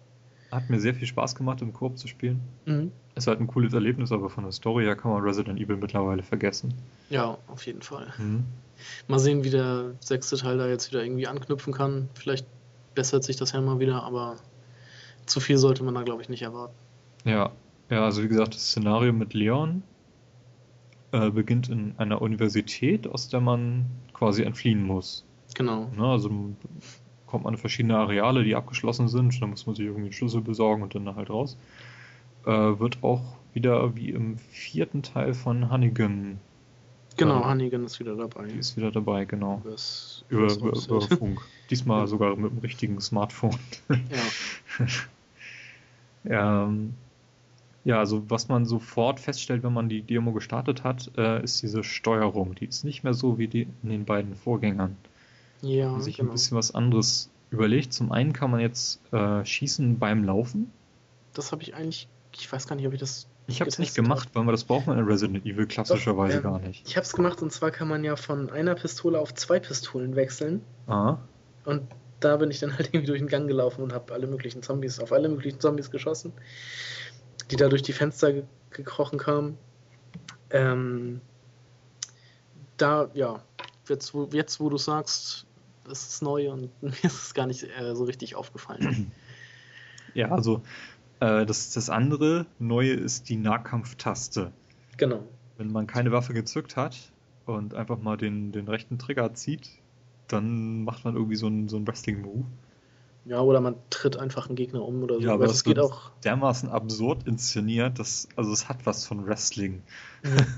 hat 0.51 0.71
mir 0.71 0.81
sehr 0.81 0.94
viel 0.94 1.07
Spaß 1.07 1.35
gemacht, 1.35 1.61
im 1.61 1.73
Koop 1.73 1.99
zu 1.99 2.09
spielen. 2.09 2.40
Mhm. 2.64 2.92
Ist 3.14 3.27
halt 3.27 3.40
ein 3.40 3.47
cooles 3.47 3.75
Erlebnis, 3.75 4.12
aber 4.12 4.31
von 4.31 4.44
der 4.44 4.53
Story 4.53 4.85
her 4.85 4.97
kann 4.97 5.11
man 5.11 5.23
Resident 5.23 5.61
Evil 5.61 5.77
mittlerweile 5.77 6.23
vergessen. 6.23 6.73
Ja, 7.11 7.37
auf 7.49 7.66
jeden 7.66 7.83
Fall. 7.83 8.12
Mhm. 8.18 8.44
Mal 9.09 9.18
sehen, 9.18 9.44
wie 9.44 9.51
der 9.51 9.92
sechste 10.01 10.37
Teil 10.37 10.57
da 10.57 10.68
jetzt 10.68 10.90
wieder 10.90 11.03
irgendwie 11.03 11.27
anknüpfen 11.27 11.73
kann. 11.73 12.09
Vielleicht 12.14 12.47
bessert 12.94 13.25
sich 13.25 13.37
das 13.37 13.53
ja 13.53 13.61
mal 13.61 13.81
wieder, 13.81 14.03
aber 14.05 14.37
zu 15.27 15.40
viel 15.40 15.59
sollte 15.59 15.85
man 15.85 15.94
da, 15.94 16.03
glaube 16.03 16.23
ich, 16.23 16.29
nicht 16.29 16.42
erwarten. 16.42 16.75
Ja, 17.24 17.50
ja, 17.90 18.04
also 18.04 18.22
wie 18.22 18.28
gesagt, 18.28 18.54
das 18.54 18.68
Szenario 18.68 19.12
mit 19.12 19.35
Leon 19.35 19.83
äh, 21.12 21.31
beginnt 21.31 21.68
in 21.68 21.94
einer 21.96 22.20
Universität, 22.20 23.07
aus 23.07 23.28
der 23.28 23.40
man 23.40 23.87
quasi 24.12 24.42
entfliehen 24.42 24.83
muss. 24.83 25.24
Genau. 25.54 25.90
Ne, 25.96 26.04
also 26.07 26.31
kommt 27.26 27.44
man 27.44 27.54
in 27.54 27.59
verschiedene 27.59 27.96
Areale, 27.96 28.44
die 28.44 28.54
abgeschlossen 28.54 29.09
sind. 29.09 29.40
Da 29.40 29.46
muss 29.46 29.66
man 29.66 29.74
sich 29.74 29.87
irgendwie 29.87 30.04
einen 30.04 30.12
Schlüssel 30.12 30.40
besorgen 30.40 30.83
und 30.83 30.94
dann 30.94 31.07
da 31.07 31.14
halt 31.14 31.31
raus. 31.31 31.57
Äh, 32.44 32.50
wird 32.50 33.02
auch 33.02 33.22
wieder 33.54 33.96
wie 33.96 34.11
im 34.11 34.38
vierten 34.38 35.02
Teil 35.02 35.35
von 35.35 35.70
Hannigan. 35.70 36.38
Genau, 37.16 37.40
äh, 37.40 37.44
Hannigan 37.44 37.85
ist 37.85 38.00
wieder 38.00 38.14
dabei. 38.14 38.46
Die 38.46 38.59
ist 38.59 38.76
wieder 38.76 38.90
dabei, 38.90 39.24
genau. 39.24 39.62
Übers, 39.64 40.24
über, 40.28 40.52
über, 40.52 40.78
über 40.78 41.00
Funk. 41.16 41.40
Diesmal 41.70 42.07
sogar 42.07 42.37
mit 42.37 42.50
dem 42.50 42.59
richtigen 42.59 43.00
Smartphone. 43.00 43.59
Ja. 46.24 46.64
ähm, 46.64 46.94
ja, 47.85 47.99
also 47.99 48.29
was 48.29 48.49
man 48.49 48.67
sofort 48.67 49.21
feststellt, 49.21 49.62
wenn 49.62 49.73
man 49.73 49.88
die 49.88 50.03
Demo 50.03 50.33
gestartet 50.33 50.85
hat, 50.85 51.11
äh, 51.17 51.43
ist 51.43 51.62
diese 51.62 51.85
Steuerung. 51.85 52.55
Die 52.55 52.67
ist 52.67 52.85
nicht 52.85 53.05
mehr 53.05 53.14
so 53.14 53.38
wie 53.38 53.49
die 53.49 53.69
in 53.83 53.88
den 53.88 54.05
beiden 54.05 54.35
Vorgängern 54.35 54.97
ja, 55.62 55.99
sich 56.01 56.19
genau. 56.19 56.31
ein 56.31 56.33
bisschen 56.33 56.57
was 56.57 56.75
anderes 56.75 57.31
überlegt. 57.51 57.93
Zum 57.93 58.12
einen 58.12 58.33
kann 58.33 58.51
man 58.51 58.61
jetzt 58.61 59.01
äh, 59.12 59.45
schießen 59.45 59.99
beim 59.99 60.25
Laufen. 60.25 60.73
Das 61.35 61.53
habe 61.53 61.62
ich 61.62 61.75
eigentlich, 61.75 62.09
ich 62.35 62.51
weiß 62.51 62.67
gar 62.67 62.77
nicht, 62.77 62.87
ob 62.87 62.93
ich 62.93 63.01
das. 63.01 63.27
Ich 63.47 63.61
habe 63.61 63.71
es 63.71 63.79
nicht 63.79 63.95
gemacht, 63.95 64.29
weil 64.35 64.45
man 64.45 64.53
das 64.53 64.64
braucht 64.64 64.87
man 64.87 64.99
in 64.99 65.07
Resident 65.07 65.47
Evil 65.47 65.67
klassischerweise 65.67 66.43
Doch, 66.43 66.51
äh, 66.51 66.53
gar 66.53 66.59
nicht. 66.59 66.87
Ich 66.87 66.97
habe 66.97 67.07
es 67.07 67.14
gemacht 67.14 67.41
und 67.41 67.51
zwar 67.51 67.71
kann 67.71 67.88
man 67.88 68.05
ja 68.05 68.17
von 68.17 68.51
einer 68.51 68.75
Pistole 68.75 69.19
auf 69.19 69.33
zwei 69.33 69.59
Pistolen 69.59 70.17
wechseln. 70.17 70.62
Aha. 70.87 71.19
Und 71.64 71.83
da 72.21 72.37
bin 72.37 72.51
ich 72.51 72.61
dann 72.61 72.73
halt 72.77 72.88
irgendwie 72.88 73.07
durch 73.07 73.21
den 73.21 73.29
Gang 73.29 73.49
gelaufen 73.49 73.83
und 73.83 73.95
habe 73.95 74.12
alle 74.12 74.27
möglichen 74.27 74.62
Zombies, 74.62 75.01
auf 75.01 75.12
alle 75.12 75.31
möglichen 75.31 75.61
Zombies 75.61 75.91
geschossen, 75.91 76.33
die 77.50 77.56
da 77.56 77.68
durch 77.68 77.82
die 77.82 77.92
Fenster 77.92 78.32
ge 78.32 78.44
gekrochen 78.70 79.18
kamen. 79.18 79.56
Ähm, 80.50 81.22
da, 82.76 83.08
ja, 83.14 83.42
jetzt 83.88 84.12
wo, 84.12 84.28
jetzt, 84.32 84.61
wo 84.61 84.68
du 84.68 84.76
sagst, 84.76 85.46
das 85.84 86.06
ist 86.06 86.22
neu 86.22 86.52
und 86.52 86.70
mir 86.82 86.92
ist 87.02 87.22
es 87.22 87.34
gar 87.34 87.46
nicht 87.46 87.64
äh, 87.64 87.96
so 87.96 88.04
richtig 88.04 88.34
aufgefallen. 88.34 89.11
Ja, 90.14 90.30
also 90.30 90.62
äh, 91.20 91.46
das, 91.46 91.72
das 91.72 91.90
andere 91.90 92.46
Neue 92.58 92.92
ist 92.92 93.28
die 93.28 93.37
Nahkampftaste. 93.37 94.52
Genau. 94.96 95.24
Wenn 95.56 95.72
man 95.72 95.87
keine 95.87 96.12
Waffe 96.12 96.34
gezückt 96.34 96.76
hat 96.76 96.96
und 97.46 97.74
einfach 97.74 97.98
mal 97.98 98.16
den, 98.16 98.52
den 98.52 98.68
rechten 98.68 98.98
Trigger 98.98 99.34
zieht, 99.34 99.70
dann 100.28 100.84
macht 100.84 101.04
man 101.04 101.14
irgendwie 101.14 101.37
so 101.37 101.46
einen, 101.46 101.68
so 101.68 101.76
einen 101.76 101.87
Wrestling-Move. 101.87 102.44
Ja, 103.29 103.41
oder 103.41 103.61
man 103.61 103.77
tritt 103.91 104.17
einfach 104.17 104.47
einen 104.47 104.57
Gegner 104.57 104.83
um 104.83 105.03
oder 105.03 105.17
so. 105.17 105.21
Ja, 105.21 105.35
aber 105.35 105.47
das 105.47 105.62
geht 105.62 105.79
auch. 105.79 106.11
Dermaßen 106.25 106.71
absurd 106.71 107.27
inszeniert, 107.27 107.99
dass, 107.99 108.27
also 108.37 108.51
es 108.53 108.71
hat 108.71 108.87
was 108.87 109.05
von 109.05 109.27
Wrestling. 109.27 109.83
Mhm. 110.23 110.47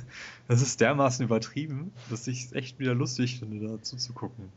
Das 0.48 0.62
ist 0.62 0.80
dermaßen 0.80 1.24
übertrieben, 1.24 1.92
dass 2.10 2.26
ich 2.26 2.46
es 2.46 2.52
echt 2.52 2.80
wieder 2.80 2.92
lustig 2.92 3.38
finde, 3.38 3.64
da 3.64 3.80
zuzugucken. 3.80 4.48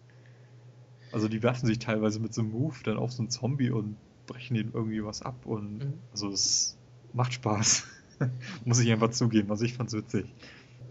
Also 1.11 1.27
die 1.27 1.43
werfen 1.43 1.67
sich 1.67 1.77
teilweise 1.77 2.19
mit 2.19 2.33
so 2.33 2.41
einem 2.41 2.49
Move 2.49 2.77
dann 2.83 2.97
auf 2.97 3.11
so 3.11 3.21
einen 3.21 3.29
Zombie 3.29 3.69
und 3.69 3.95
brechen 4.25 4.55
ihm 4.55 4.71
irgendwie 4.73 5.05
was 5.05 5.21
ab 5.21 5.45
und 5.45 5.83
mhm. 5.83 5.93
also 6.11 6.29
es 6.29 6.79
macht 7.13 7.33
Spaß. 7.33 7.85
Muss 8.65 8.79
ich 8.79 8.91
einfach 8.91 9.11
zugeben. 9.11 9.51
Also 9.51 9.65
ich 9.65 9.75
fand's 9.75 9.93
witzig. 9.93 10.25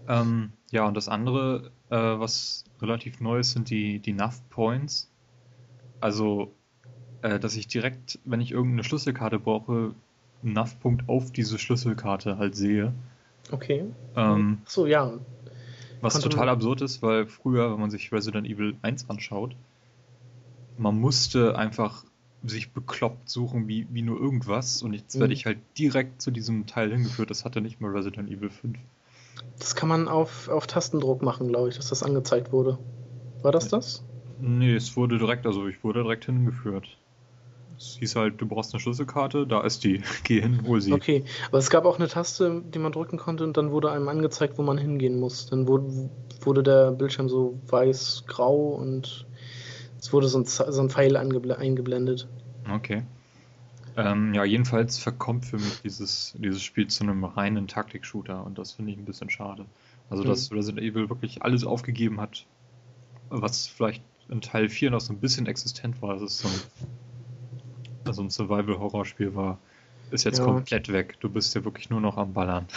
Ähm, 0.06 0.52
ja, 0.70 0.86
und 0.86 0.96
das 0.96 1.08
andere, 1.08 1.72
äh, 1.90 1.96
was 1.96 2.64
relativ 2.80 3.20
neu 3.20 3.40
ist, 3.40 3.52
sind 3.52 3.70
die, 3.70 3.98
die 3.98 4.12
Nav 4.12 4.40
Points. 4.50 5.10
Also, 6.00 6.54
äh, 7.22 7.38
dass 7.38 7.56
ich 7.56 7.66
direkt, 7.66 8.18
wenn 8.24 8.40
ich 8.40 8.52
irgendeine 8.52 8.84
Schlüsselkarte 8.84 9.38
brauche, 9.38 9.94
einen 10.42 10.52
Nav-Punkt 10.52 11.08
auf 11.08 11.32
diese 11.32 11.58
Schlüsselkarte 11.58 12.38
halt 12.38 12.54
sehe. 12.54 12.92
Okay. 13.50 13.84
Ähm, 14.16 14.58
so, 14.66 14.86
ja. 14.86 15.12
Was 16.00 16.14
Konnte 16.14 16.30
total 16.30 16.48
absurd 16.48 16.82
ist, 16.82 17.02
weil 17.02 17.26
früher, 17.26 17.72
wenn 17.72 17.80
man 17.80 17.90
sich 17.90 18.12
Resident 18.12 18.46
Evil 18.46 18.74
1 18.82 19.08
anschaut, 19.08 19.54
man 20.76 20.98
musste 20.98 21.56
einfach 21.56 22.04
sich 22.44 22.72
bekloppt 22.72 23.30
suchen 23.30 23.68
wie, 23.68 23.86
wie 23.90 24.02
nur 24.02 24.18
irgendwas 24.20 24.82
und 24.82 24.94
jetzt 24.94 25.14
mhm. 25.14 25.20
werde 25.20 25.34
ich 25.34 25.46
halt 25.46 25.58
direkt 25.78 26.20
zu 26.20 26.32
diesem 26.32 26.66
Teil 26.66 26.90
hingeführt. 26.90 27.30
Das 27.30 27.44
hatte 27.44 27.60
nicht 27.60 27.80
mal 27.80 27.92
Resident 27.92 28.28
Evil 28.28 28.50
5. 28.50 28.78
Das 29.58 29.76
kann 29.76 29.88
man 29.88 30.08
auf, 30.08 30.48
auf 30.48 30.66
Tastendruck 30.66 31.22
machen, 31.22 31.48
glaube 31.48 31.68
ich, 31.68 31.76
dass 31.76 31.88
das 31.88 32.02
angezeigt 32.02 32.50
wurde. 32.50 32.78
War 33.42 33.52
das 33.52 33.68
das? 33.68 34.02
Nee, 34.40 34.74
es 34.74 34.96
wurde 34.96 35.18
direkt, 35.18 35.46
also 35.46 35.68
ich 35.68 35.84
wurde 35.84 36.02
direkt 36.02 36.24
hingeführt. 36.24 36.96
Es 37.76 37.96
hieß 37.98 38.16
halt, 38.16 38.40
du 38.40 38.46
brauchst 38.46 38.72
eine 38.72 38.80
Schlüsselkarte, 38.80 39.46
da 39.46 39.62
ist 39.62 39.84
die. 39.84 40.02
Geh 40.24 40.40
hin, 40.40 40.62
hol 40.66 40.80
sie. 40.80 40.92
Okay, 40.92 41.24
aber 41.48 41.58
es 41.58 41.70
gab 41.70 41.84
auch 41.84 41.98
eine 41.98 42.08
Taste, 42.08 42.62
die 42.72 42.78
man 42.78 42.92
drücken 42.92 43.18
konnte 43.18 43.44
und 43.44 43.56
dann 43.56 43.70
wurde 43.70 43.90
einem 43.90 44.08
angezeigt, 44.08 44.58
wo 44.58 44.62
man 44.62 44.78
hingehen 44.78 45.18
muss. 45.18 45.46
Dann 45.46 45.66
wurde, 45.66 46.10
wurde 46.40 46.62
der 46.62 46.92
Bildschirm 46.92 47.28
so 47.28 47.58
weiß-grau 47.68 48.70
und 48.74 49.26
es 49.98 50.12
wurde 50.12 50.28
so 50.28 50.38
ein, 50.38 50.44
so 50.44 50.80
ein 50.80 50.90
Pfeil 50.90 51.16
eingeblendet. 51.16 52.28
Okay. 52.72 53.02
Ähm, 53.96 54.32
ja, 54.32 54.44
jedenfalls 54.44 54.98
verkommt 54.98 55.44
für 55.44 55.56
mich 55.56 55.82
dieses, 55.82 56.34
dieses 56.38 56.62
Spiel 56.62 56.86
zu 56.86 57.04
einem 57.04 57.24
reinen 57.24 57.68
Taktik-Shooter 57.68 58.44
und 58.44 58.58
das 58.58 58.72
finde 58.72 58.92
ich 58.92 58.98
ein 58.98 59.04
bisschen 59.04 59.28
schade. 59.28 59.66
Also, 60.08 60.24
dass 60.24 60.50
mhm. 60.50 60.56
Resident 60.56 60.86
Evil 60.86 61.08
wirklich 61.08 61.42
alles 61.42 61.64
aufgegeben 61.64 62.20
hat, 62.20 62.46
was 63.28 63.66
vielleicht 63.66 64.02
in 64.28 64.40
Teil 64.40 64.68
4 64.68 64.90
noch 64.90 65.00
so 65.00 65.12
ein 65.12 65.20
bisschen 65.20 65.46
existent 65.46 66.00
war. 66.00 66.14
Das 66.14 66.22
ist 66.22 66.38
so 66.38 66.48
ein 66.48 66.54
also 68.06 68.22
ein 68.22 68.30
Survival-Horror-Spiel 68.30 69.34
war, 69.34 69.58
ist 70.10 70.24
jetzt 70.24 70.38
ja. 70.38 70.44
komplett 70.44 70.92
weg. 70.92 71.16
Du 71.20 71.28
bist 71.28 71.54
ja 71.54 71.64
wirklich 71.64 71.90
nur 71.90 72.00
noch 72.00 72.16
am 72.16 72.32
Ballern. 72.32 72.66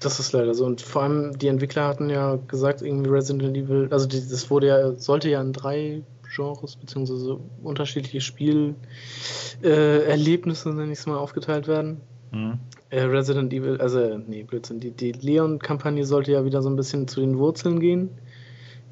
Das 0.00 0.20
ist 0.20 0.32
leider 0.32 0.54
so. 0.54 0.66
Und 0.66 0.82
vor 0.82 1.04
allem 1.04 1.38
die 1.38 1.48
Entwickler 1.48 1.88
hatten 1.88 2.10
ja 2.10 2.38
gesagt, 2.48 2.82
irgendwie 2.82 3.08
Resident 3.08 3.56
Evil, 3.56 3.88
also 3.90 4.06
die, 4.06 4.20
das 4.20 4.50
wurde 4.50 4.66
ja, 4.66 4.92
sollte 4.92 5.30
ja 5.30 5.40
in 5.40 5.54
drei 5.54 6.02
Genres 6.34 6.76
beziehungsweise 6.76 7.40
unterschiedliche 7.62 8.20
Spielerlebnisse, 8.20 10.68
äh, 10.68 10.72
nenne 10.72 10.92
ich 10.92 10.98
es 10.98 11.06
mal, 11.06 11.16
aufgeteilt 11.16 11.66
werden. 11.66 12.02
Mhm. 12.30 12.58
Äh, 12.90 13.04
Resident 13.04 13.52
Evil, 13.52 13.80
also 13.80 14.18
nee, 14.18 14.42
Blödsinn, 14.42 14.80
die, 14.80 14.90
die 14.90 15.12
Leon-Kampagne 15.12 16.04
sollte 16.04 16.32
ja 16.32 16.44
wieder 16.44 16.62
so 16.62 16.68
ein 16.68 16.76
bisschen 16.76 17.08
zu 17.08 17.20
den 17.20 17.38
Wurzeln 17.38 17.80
gehen. 17.80 18.10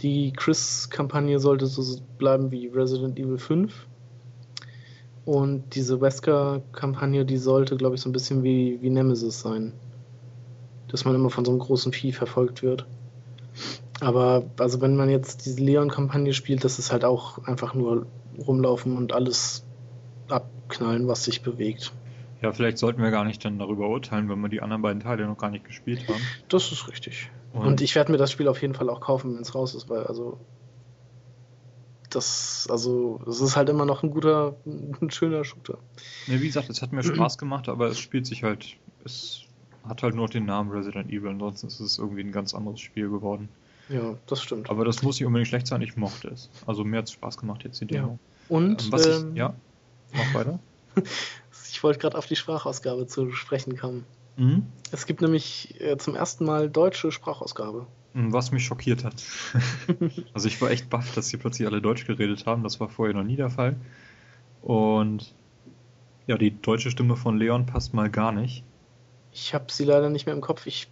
Die 0.00 0.32
Chris-Kampagne 0.32 1.38
sollte 1.38 1.66
so 1.66 2.00
bleiben 2.18 2.50
wie 2.50 2.66
Resident 2.68 3.18
Evil 3.18 3.38
5. 3.38 3.86
Und 5.24 5.74
diese 5.74 6.00
Wesker-Kampagne, 6.00 7.24
die 7.24 7.38
sollte, 7.38 7.76
glaube 7.76 7.94
ich, 7.94 8.00
so 8.00 8.08
ein 8.08 8.12
bisschen 8.12 8.42
wie, 8.42 8.78
wie 8.82 8.90
Nemesis 8.90 9.40
sein. 9.40 9.72
Dass 10.88 11.04
man 11.04 11.14
immer 11.14 11.30
von 11.30 11.44
so 11.44 11.50
einem 11.50 11.60
großen 11.60 11.92
Vieh 11.92 12.12
verfolgt 12.12 12.62
wird. 12.62 12.86
Aber 14.00 14.44
also 14.58 14.80
wenn 14.80 14.96
man 14.96 15.08
jetzt 15.08 15.46
diese 15.46 15.62
Leon-Kampagne 15.62 16.34
spielt, 16.34 16.64
das 16.64 16.78
ist 16.78 16.92
halt 16.92 17.04
auch 17.04 17.46
einfach 17.46 17.74
nur 17.74 18.06
rumlaufen 18.46 18.96
und 18.96 19.12
alles 19.12 19.64
abknallen, 20.28 21.08
was 21.08 21.24
sich 21.24 21.42
bewegt. 21.42 21.92
Ja, 22.42 22.52
vielleicht 22.52 22.76
sollten 22.76 23.00
wir 23.02 23.10
gar 23.10 23.24
nicht 23.24 23.42
dann 23.44 23.58
darüber 23.58 23.88
urteilen, 23.88 24.28
wenn 24.28 24.40
wir 24.40 24.48
die 24.48 24.60
anderen 24.60 24.82
beiden 24.82 25.00
Teile 25.00 25.26
noch 25.26 25.38
gar 25.38 25.50
nicht 25.50 25.64
gespielt 25.64 26.06
haben. 26.08 26.20
Das 26.48 26.70
ist 26.72 26.88
richtig. 26.88 27.30
Und, 27.54 27.66
und 27.66 27.80
ich 27.80 27.94
werde 27.94 28.12
mir 28.12 28.18
das 28.18 28.30
Spiel 28.30 28.48
auf 28.48 28.60
jeden 28.60 28.74
Fall 28.74 28.90
auch 28.90 29.00
kaufen, 29.00 29.34
wenn 29.34 29.40
es 29.40 29.54
raus 29.54 29.74
ist, 29.74 29.88
weil 29.88 30.04
also 30.04 30.38
das, 32.14 32.66
also 32.70 33.20
es 33.26 33.40
ist 33.40 33.56
halt 33.56 33.68
immer 33.68 33.84
noch 33.84 34.02
ein 34.02 34.10
guter, 34.10 34.56
ein 34.66 35.10
schöner 35.10 35.44
Shooter. 35.44 35.78
Ja, 36.26 36.40
wie 36.40 36.46
gesagt, 36.46 36.70
es 36.70 36.82
hat 36.82 36.92
mir 36.92 37.02
Spaß 37.02 37.38
gemacht, 37.38 37.68
aber 37.68 37.88
es 37.88 37.98
spielt 37.98 38.26
sich 38.26 38.42
halt, 38.42 38.76
es 39.04 39.42
hat 39.86 40.02
halt 40.02 40.14
nur 40.14 40.28
den 40.28 40.46
Namen 40.46 40.70
Resident 40.70 41.10
Evil, 41.10 41.30
ansonsten 41.30 41.66
ist 41.66 41.80
es 41.80 41.98
irgendwie 41.98 42.22
ein 42.22 42.32
ganz 42.32 42.54
anderes 42.54 42.80
Spiel 42.80 43.10
geworden. 43.10 43.48
Ja, 43.88 44.16
das 44.26 44.42
stimmt. 44.42 44.70
Aber 44.70 44.84
das 44.84 45.02
muss 45.02 45.16
nicht 45.16 45.26
unbedingt 45.26 45.48
schlecht 45.48 45.66
sein, 45.66 45.82
ich 45.82 45.96
mochte 45.96 46.28
es. 46.28 46.48
Also 46.66 46.84
mir 46.84 46.98
hat 46.98 47.06
es 47.06 47.12
Spaß 47.12 47.36
gemacht 47.36 47.64
jetzt 47.64 47.80
die 47.80 47.86
Demo. 47.86 48.08
Ja. 48.08 48.18
Und 48.48 48.84
ähm, 48.84 48.92
was 48.92 49.06
ähm, 49.06 49.30
ich, 49.32 49.38
ja, 49.38 49.54
mach 50.14 50.34
weiter. 50.34 50.58
ich 51.70 51.82
wollte 51.82 51.98
gerade 51.98 52.16
auf 52.16 52.26
die 52.26 52.36
Sprachausgabe 52.36 53.06
zu 53.06 53.30
sprechen 53.32 53.76
kommen. 53.76 54.04
Mhm. 54.36 54.66
Es 54.90 55.06
gibt 55.06 55.20
nämlich 55.20 55.80
äh, 55.80 55.96
zum 55.98 56.14
ersten 56.14 56.44
Mal 56.44 56.70
deutsche 56.70 57.12
Sprachausgabe. 57.12 57.86
Hm, 58.14 58.32
was 58.32 58.52
mich 58.52 58.64
schockiert 58.64 59.04
hat. 59.04 59.22
also 60.32 60.48
ich 60.48 60.60
war 60.62 60.70
echt 60.70 60.88
baff, 60.88 61.14
dass 61.14 61.28
sie 61.28 61.36
plötzlich 61.36 61.66
alle 61.66 61.82
Deutsch 61.82 62.06
geredet 62.06 62.46
haben. 62.46 62.62
Das 62.62 62.80
war 62.80 62.88
vorher 62.88 63.14
noch 63.14 63.24
nie 63.24 63.36
der 63.36 63.50
Fall. 63.50 63.76
Und 64.62 65.34
ja, 66.26 66.38
die 66.38 66.58
deutsche 66.60 66.90
Stimme 66.90 67.16
von 67.16 67.36
Leon 67.36 67.66
passt 67.66 67.92
mal 67.92 68.08
gar 68.08 68.32
nicht. 68.32 68.64
Ich 69.32 69.52
habe 69.52 69.66
sie 69.68 69.84
leider 69.84 70.10
nicht 70.10 70.26
mehr 70.26 70.34
im 70.34 70.40
Kopf. 70.40 70.66
Ich 70.66 70.88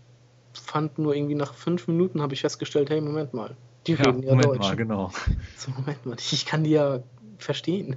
fand 0.52 0.98
nur 0.98 1.14
irgendwie 1.14 1.36
nach 1.36 1.54
fünf 1.54 1.88
Minuten 1.88 2.20
habe 2.20 2.34
ich 2.34 2.40
festgestellt, 2.42 2.90
hey, 2.90 3.00
Moment 3.00 3.32
mal. 3.32 3.56
Die 3.86 3.92
ja, 3.92 4.04
reden 4.04 4.22
ja 4.22 4.30
Moment 4.30 4.46
Deutsch. 4.46 4.58
Mal, 4.60 4.76
genau. 4.76 5.12
So, 5.56 5.70
Moment 5.70 6.04
mal, 6.04 6.16
ich 6.18 6.44
kann 6.44 6.64
die 6.64 6.70
ja 6.70 7.00
verstehen. 7.38 7.96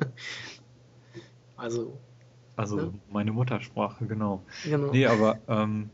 Also. 1.58 1.98
Also 2.56 2.76
ne? 2.78 2.94
meine 3.10 3.32
Muttersprache, 3.32 4.06
genau. 4.06 4.44
genau. 4.64 4.92
Nee, 4.92 5.08
aber 5.08 5.40
ähm, 5.48 5.90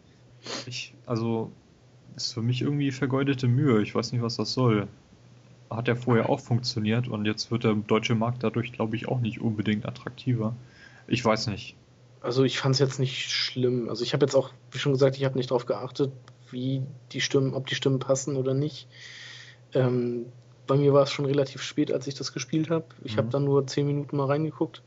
ich, 0.68 0.94
also 1.06 1.52
ist 2.16 2.34
für 2.34 2.42
mich 2.42 2.62
irgendwie 2.62 2.92
vergeudete 2.92 3.48
Mühe. 3.48 3.82
Ich 3.82 3.96
weiß 3.96 4.12
nicht, 4.12 4.22
was 4.22 4.36
das 4.36 4.54
soll. 4.54 4.88
Hat 5.70 5.88
ja 5.88 5.96
vorher 5.96 6.30
auch 6.30 6.40
funktioniert 6.40 7.08
und 7.08 7.26
jetzt 7.26 7.50
wird 7.50 7.64
der 7.64 7.74
deutsche 7.74 8.16
Markt 8.16 8.44
dadurch, 8.44 8.74
glaube 8.74 8.96
ich, 8.96 9.08
auch 9.08 9.22
nicht 9.22 9.40
unbedingt 9.40 9.86
attraktiver. 9.86 10.56
Ich 11.08 11.24
weiß 11.24 11.48
nicht. 11.48 11.76
Also 12.22 12.44
ich 12.44 12.60
fand 12.60 12.76
es 12.76 12.80
jetzt 12.80 13.00
nicht 13.00 13.32
schlimm. 13.32 13.90
Also 13.90 14.04
ich 14.04 14.14
habe 14.14 14.26
jetzt 14.26 14.36
auch, 14.36 14.52
wie 14.72 14.78
schon 14.78 14.92
gesagt, 14.92 15.18
ich 15.18 15.26
habe 15.26 15.38
nicht 15.38 15.50
darauf 15.50 15.66
geachtet, 15.66 16.12
wie 16.52 16.84
die 17.12 17.22
Stimmen, 17.22 17.54
ob 17.54 17.68
die 17.68 17.76
Stimmen 17.76 18.00
passen 18.00 18.36
oder 18.36 18.54
nicht. 18.54 18.88
Ähm, 19.74 20.26
bei 20.68 20.76
mir 20.76 20.94
war 20.94 21.04
es 21.04 21.12
schon 21.12 21.26
relativ 21.26 21.62
spät, 21.62 21.92
als 21.92 22.08
ich 22.08 22.14
das 22.14 22.34
gespielt 22.34 22.70
habe. 22.70 22.86
Ich 23.04 23.14
mhm. 23.14 23.18
habe 23.20 23.30
dann 23.30 23.46
nur 23.46 23.66
zehn 23.68 23.88
Minuten 23.88 24.18
mal 24.18 24.28
reingeguckt. 24.28 24.84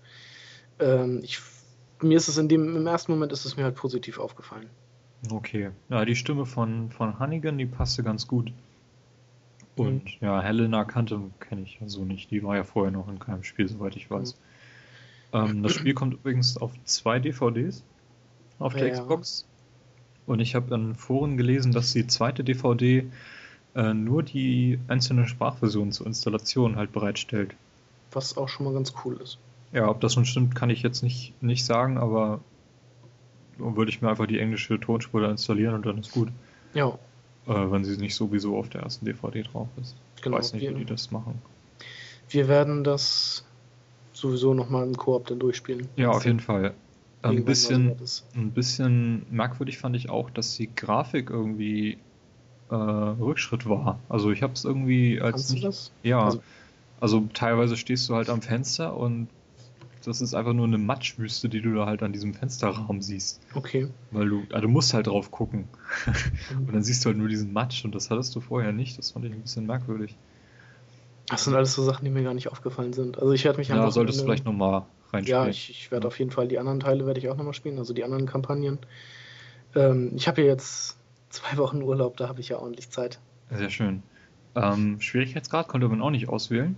Ähm, 0.79 1.21
ich, 1.23 1.41
mir 2.01 2.17
ist 2.17 2.29
es 2.29 2.39
in 2.39 2.49
dem, 2.49 2.77
im 2.77 2.87
ersten 2.87 3.13
Moment 3.13 3.33
ist 3.33 3.45
es 3.45 3.57
mir 3.57 3.65
halt 3.65 3.75
positiv 3.75 4.19
aufgefallen. 4.19 4.71
Okay. 5.31 5.71
Ja, 5.89 6.05
die 6.05 6.17
Stimme 6.17 6.47
von, 6.47 6.91
von 6.91 7.19
Hannigan, 7.19 7.59
die 7.59 7.67
passte 7.67 8.03
ganz 8.03 8.27
gut. 8.27 8.53
Und 9.77 10.05
mhm. 10.05 10.27
ja, 10.27 10.41
Helena 10.41 10.85
kannte, 10.85 11.21
kenne 11.41 11.63
ich 11.63 11.79
ja 11.81 11.89
so 11.89 12.05
nicht. 12.05 12.31
Die 12.31 12.43
war 12.43 12.57
ja 12.57 12.65
vorher 12.65 12.93
noch 12.93 13.09
in 13.09 13.19
keinem 13.19 13.43
Spiel, 13.43 13.69
soweit 13.69 13.97
ich 13.97 14.11
weiß. 14.11 14.37
Mhm. 15.33 15.39
Ähm, 15.39 15.63
das 15.63 15.73
Spiel 15.73 15.95
kommt 15.95 16.15
übrigens 16.15 16.57
auf 16.57 16.73
zwei 16.85 17.19
DVDs 17.19 17.83
auf 18.59 18.75
der 18.75 18.89
ja. 18.89 18.95
Xbox. 18.95 19.47
Und 20.27 20.41
ich 20.41 20.55
habe 20.55 20.75
in 20.75 20.95
Foren 20.95 21.37
gelesen, 21.37 21.73
dass 21.73 21.93
die 21.93 22.07
zweite 22.07 22.45
DVD 22.45 23.05
äh, 23.75 23.95
nur 23.95 24.23
die 24.23 24.79
einzelnen 24.89 25.27
Sprachversionen 25.27 25.93
zur 25.93 26.07
Installation 26.07 26.77
halt 26.77 26.93
bereitstellt. 26.93 27.55
Was 28.13 28.37
auch 28.37 28.49
schon 28.49 28.65
mal 28.65 28.73
ganz 28.73 28.95
cool 29.05 29.21
ist. 29.21 29.39
Ja, 29.73 29.89
ob 29.89 30.01
das 30.01 30.17
nun 30.17 30.25
stimmt, 30.25 30.55
kann 30.55 30.71
ich 30.71 30.83
jetzt 30.83 31.03
nicht, 31.03 31.35
nicht 31.43 31.65
sagen, 31.65 31.99
aber 31.99 32.41
würde 33.59 33.91
ich 33.91 34.03
mir 34.03 34.09
einfach 34.09 34.27
die 34.27 34.39
englische 34.39 34.79
Tonspur 34.81 35.21
da 35.21 35.31
installieren 35.31 35.75
und 35.75 35.87
dann 35.87 35.99
ist 35.99 36.13
gut. 36.13 36.29
Ja. 36.73 36.99
Äh, 37.47 37.71
wenn 37.71 37.85
sie 37.85 37.97
nicht 37.97 38.15
sowieso 38.15 38.57
auf 38.57 38.69
der 38.69 38.83
ersten 38.83 39.05
DVD 39.05 39.43
drauf 39.43 39.69
ist. 39.81 39.97
Genau, 40.23 40.39
ich 40.39 40.45
weiß 40.45 40.55
nicht, 40.55 40.63
wir, 40.63 40.71
wie 40.71 40.81
die 40.81 40.85
das 40.85 41.11
machen. 41.11 41.41
Wir 42.29 42.49
werden 42.49 42.85
das 42.85 43.45
sowieso 44.13 44.55
nochmal 44.55 44.87
im 44.87 44.97
Koop 44.97 45.27
dann 45.27 45.39
durchspielen. 45.39 45.89
Ja, 45.97 46.11
auf 46.11 46.25
jeden 46.25 46.41
Fall. 46.41 46.75
Ein 47.23 47.45
bisschen, 47.45 47.97
ein 48.35 48.51
bisschen 48.51 49.25
merkwürdig 49.31 49.79
fand 49.79 49.97
ich 49.97 50.11
auch, 50.11 50.29
dass 50.29 50.57
die 50.57 50.75
Grafik 50.75 51.31
irgendwie 51.31 51.99
äh, 52.71 52.75
Rückschritt 52.75 53.67
war. 53.67 53.99
Also 54.09 54.31
ich 54.31 54.43
habe 54.43 54.53
es 54.53 54.65
irgendwie 54.65 55.21
als 55.21 55.33
Kannst 55.33 55.51
nicht, 55.53 55.65
du 55.65 55.69
das? 55.69 55.93
Ja, 56.03 56.23
also, 56.23 56.43
also 57.01 57.29
teilweise 57.33 57.77
stehst 57.77 58.09
du 58.09 58.15
halt 58.15 58.29
am 58.29 58.43
Fenster 58.43 58.97
und 58.97 59.29
das 60.07 60.21
ist 60.21 60.35
einfach 60.35 60.53
nur 60.53 60.67
eine 60.67 60.79
Matschwüste, 60.79 61.49
die 61.49 61.61
du 61.61 61.75
da 61.75 61.87
halt 61.87 62.03
an 62.03 62.13
diesem 62.13 62.35
Fensterraum 62.35 63.01
siehst. 63.01 63.41
Okay. 63.55 63.89
Weil 64.11 64.29
du, 64.29 64.43
also 64.51 64.63
du 64.63 64.69
musst 64.69 64.95
halt 64.95 65.07
drauf 65.07 65.31
gucken. 65.31 65.69
und 66.51 66.73
dann 66.75 66.83
siehst 66.83 67.05
du 67.05 67.09
halt 67.09 67.19
nur 67.19 67.29
diesen 67.29 67.53
Matsch 67.53 67.85
und 67.85 67.95
das 67.95 68.11
hattest 68.11 68.35
du 68.35 68.41
vorher 68.41 68.73
nicht. 68.73 68.99
Das 68.99 69.13
fand 69.13 69.25
ich 69.25 69.33
ein 69.33 69.41
bisschen 69.41 69.67
merkwürdig. 69.67 70.17
Das 71.29 71.45
sind 71.45 71.55
alles 71.55 71.75
so 71.75 71.83
Sachen, 71.83 72.05
die 72.05 72.11
mir 72.11 72.23
gar 72.23 72.35
nicht 72.35 72.49
aufgefallen 72.49 72.93
sind. 72.93 73.19
Also 73.19 73.33
ich 73.33 73.45
werde 73.45 73.59
mich 73.59 73.69
Ja, 73.69 73.91
solltest 73.91 74.21
du 74.21 74.25
vielleicht 74.25 74.45
nochmal 74.45 74.85
reinspielen. 75.13 75.45
Ja, 75.45 75.49
ich, 75.49 75.71
ich 75.71 75.91
werde 75.91 76.07
auf 76.07 76.19
jeden 76.19 76.31
Fall 76.31 76.49
die 76.49 76.59
anderen 76.59 76.81
Teile 76.81 77.07
werde 77.07 77.19
ich 77.19 77.29
auch 77.29 77.37
nochmal 77.37 77.55
spielen, 77.55 77.79
also 77.79 77.95
die 77.95 78.05
anderen 78.05 78.27
Kampagnen. 78.27 78.79
Ähm, 79.75 80.13
ich 80.15 80.29
habe 80.29 80.43
ja 80.43 80.49
jetzt 80.49 80.99
zwei 81.31 81.57
Wochen 81.57 81.83
Urlaub, 81.83 82.17
da 82.19 82.29
habe 82.29 82.41
ich 82.41 82.51
ja 82.51 82.59
ordentlich 82.59 82.91
Zeit. 82.91 83.19
Sehr 83.51 83.71
schön. 83.71 84.03
Ähm, 84.55 85.01
Schwierigkeitsgrad 85.01 85.69
konnte 85.69 85.89
man 85.89 86.03
auch 86.03 86.11
nicht 86.11 86.29
auswählen. 86.29 86.77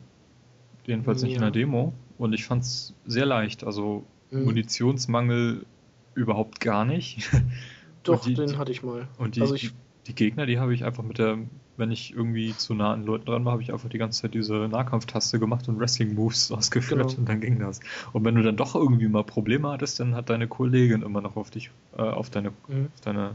Jedenfalls 0.87 1.23
nicht 1.23 1.33
ja. 1.33 1.37
in 1.37 1.43
der 1.43 1.51
Demo. 1.51 1.93
Und 2.19 2.33
ich 2.33 2.45
fand 2.45 2.63
es 2.63 2.95
sehr 3.07 3.27
leicht. 3.27 3.65
Also 3.65 4.05
mhm. 4.31 4.45
Munitionsmangel 4.45 5.67
überhaupt 6.15 6.61
gar 6.61 6.85
nicht. 6.85 7.31
Doch, 8.03 8.25
die, 8.25 8.35
den 8.35 8.59
hatte 8.59 8.73
ich 8.73 8.83
mal. 8.83 9.09
Und 9.19 9.37
die, 9.37 9.41
also 9.41 9.55
ich, 9.55 9.73
die 10.07 10.15
Gegner, 10.15 10.47
die 10.47 10.59
habe 10.59 10.73
ich 10.75 10.85
einfach 10.85 11.03
mit 11.03 11.19
der, 11.19 11.39
wenn 11.77 11.91
ich 11.91 12.15
irgendwie 12.15 12.57
zu 12.57 12.75
nah 12.75 12.93
an 12.93 13.05
Leuten 13.05 13.27
dran 13.27 13.45
war, 13.45 13.53
habe 13.53 13.63
ich 13.63 13.73
einfach 13.73 13.89
die 13.89 13.99
ganze 13.99 14.23
Zeit 14.23 14.35
diese 14.35 14.55
Nahkampftaste 14.55 15.39
gemacht 15.39 15.69
und 15.69 15.79
Wrestling-Moves 15.79 16.53
ausgeführt 16.53 17.09
genau. 17.09 17.19
und 17.19 17.29
dann 17.29 17.41
ging 17.41 17.59
das. 17.59 17.81
Und 18.13 18.25
wenn 18.25 18.35
du 18.37 18.43
dann 18.43 18.57
doch 18.57 18.75
irgendwie 18.75 19.09
mal 19.09 19.25
Probleme 19.25 19.69
hattest, 19.71 20.01
dann 20.01 20.15
hat 20.15 20.31
deine 20.31 20.47
Kollegin 20.47 21.03
immer 21.03 21.21
noch 21.21 21.37
auf 21.37 21.51
dich, 21.51 21.71
äh, 21.97 22.03
auf 22.03 22.31
deine, 22.31 22.51
mhm. 22.69 22.89
auf 22.95 23.01
deine 23.03 23.33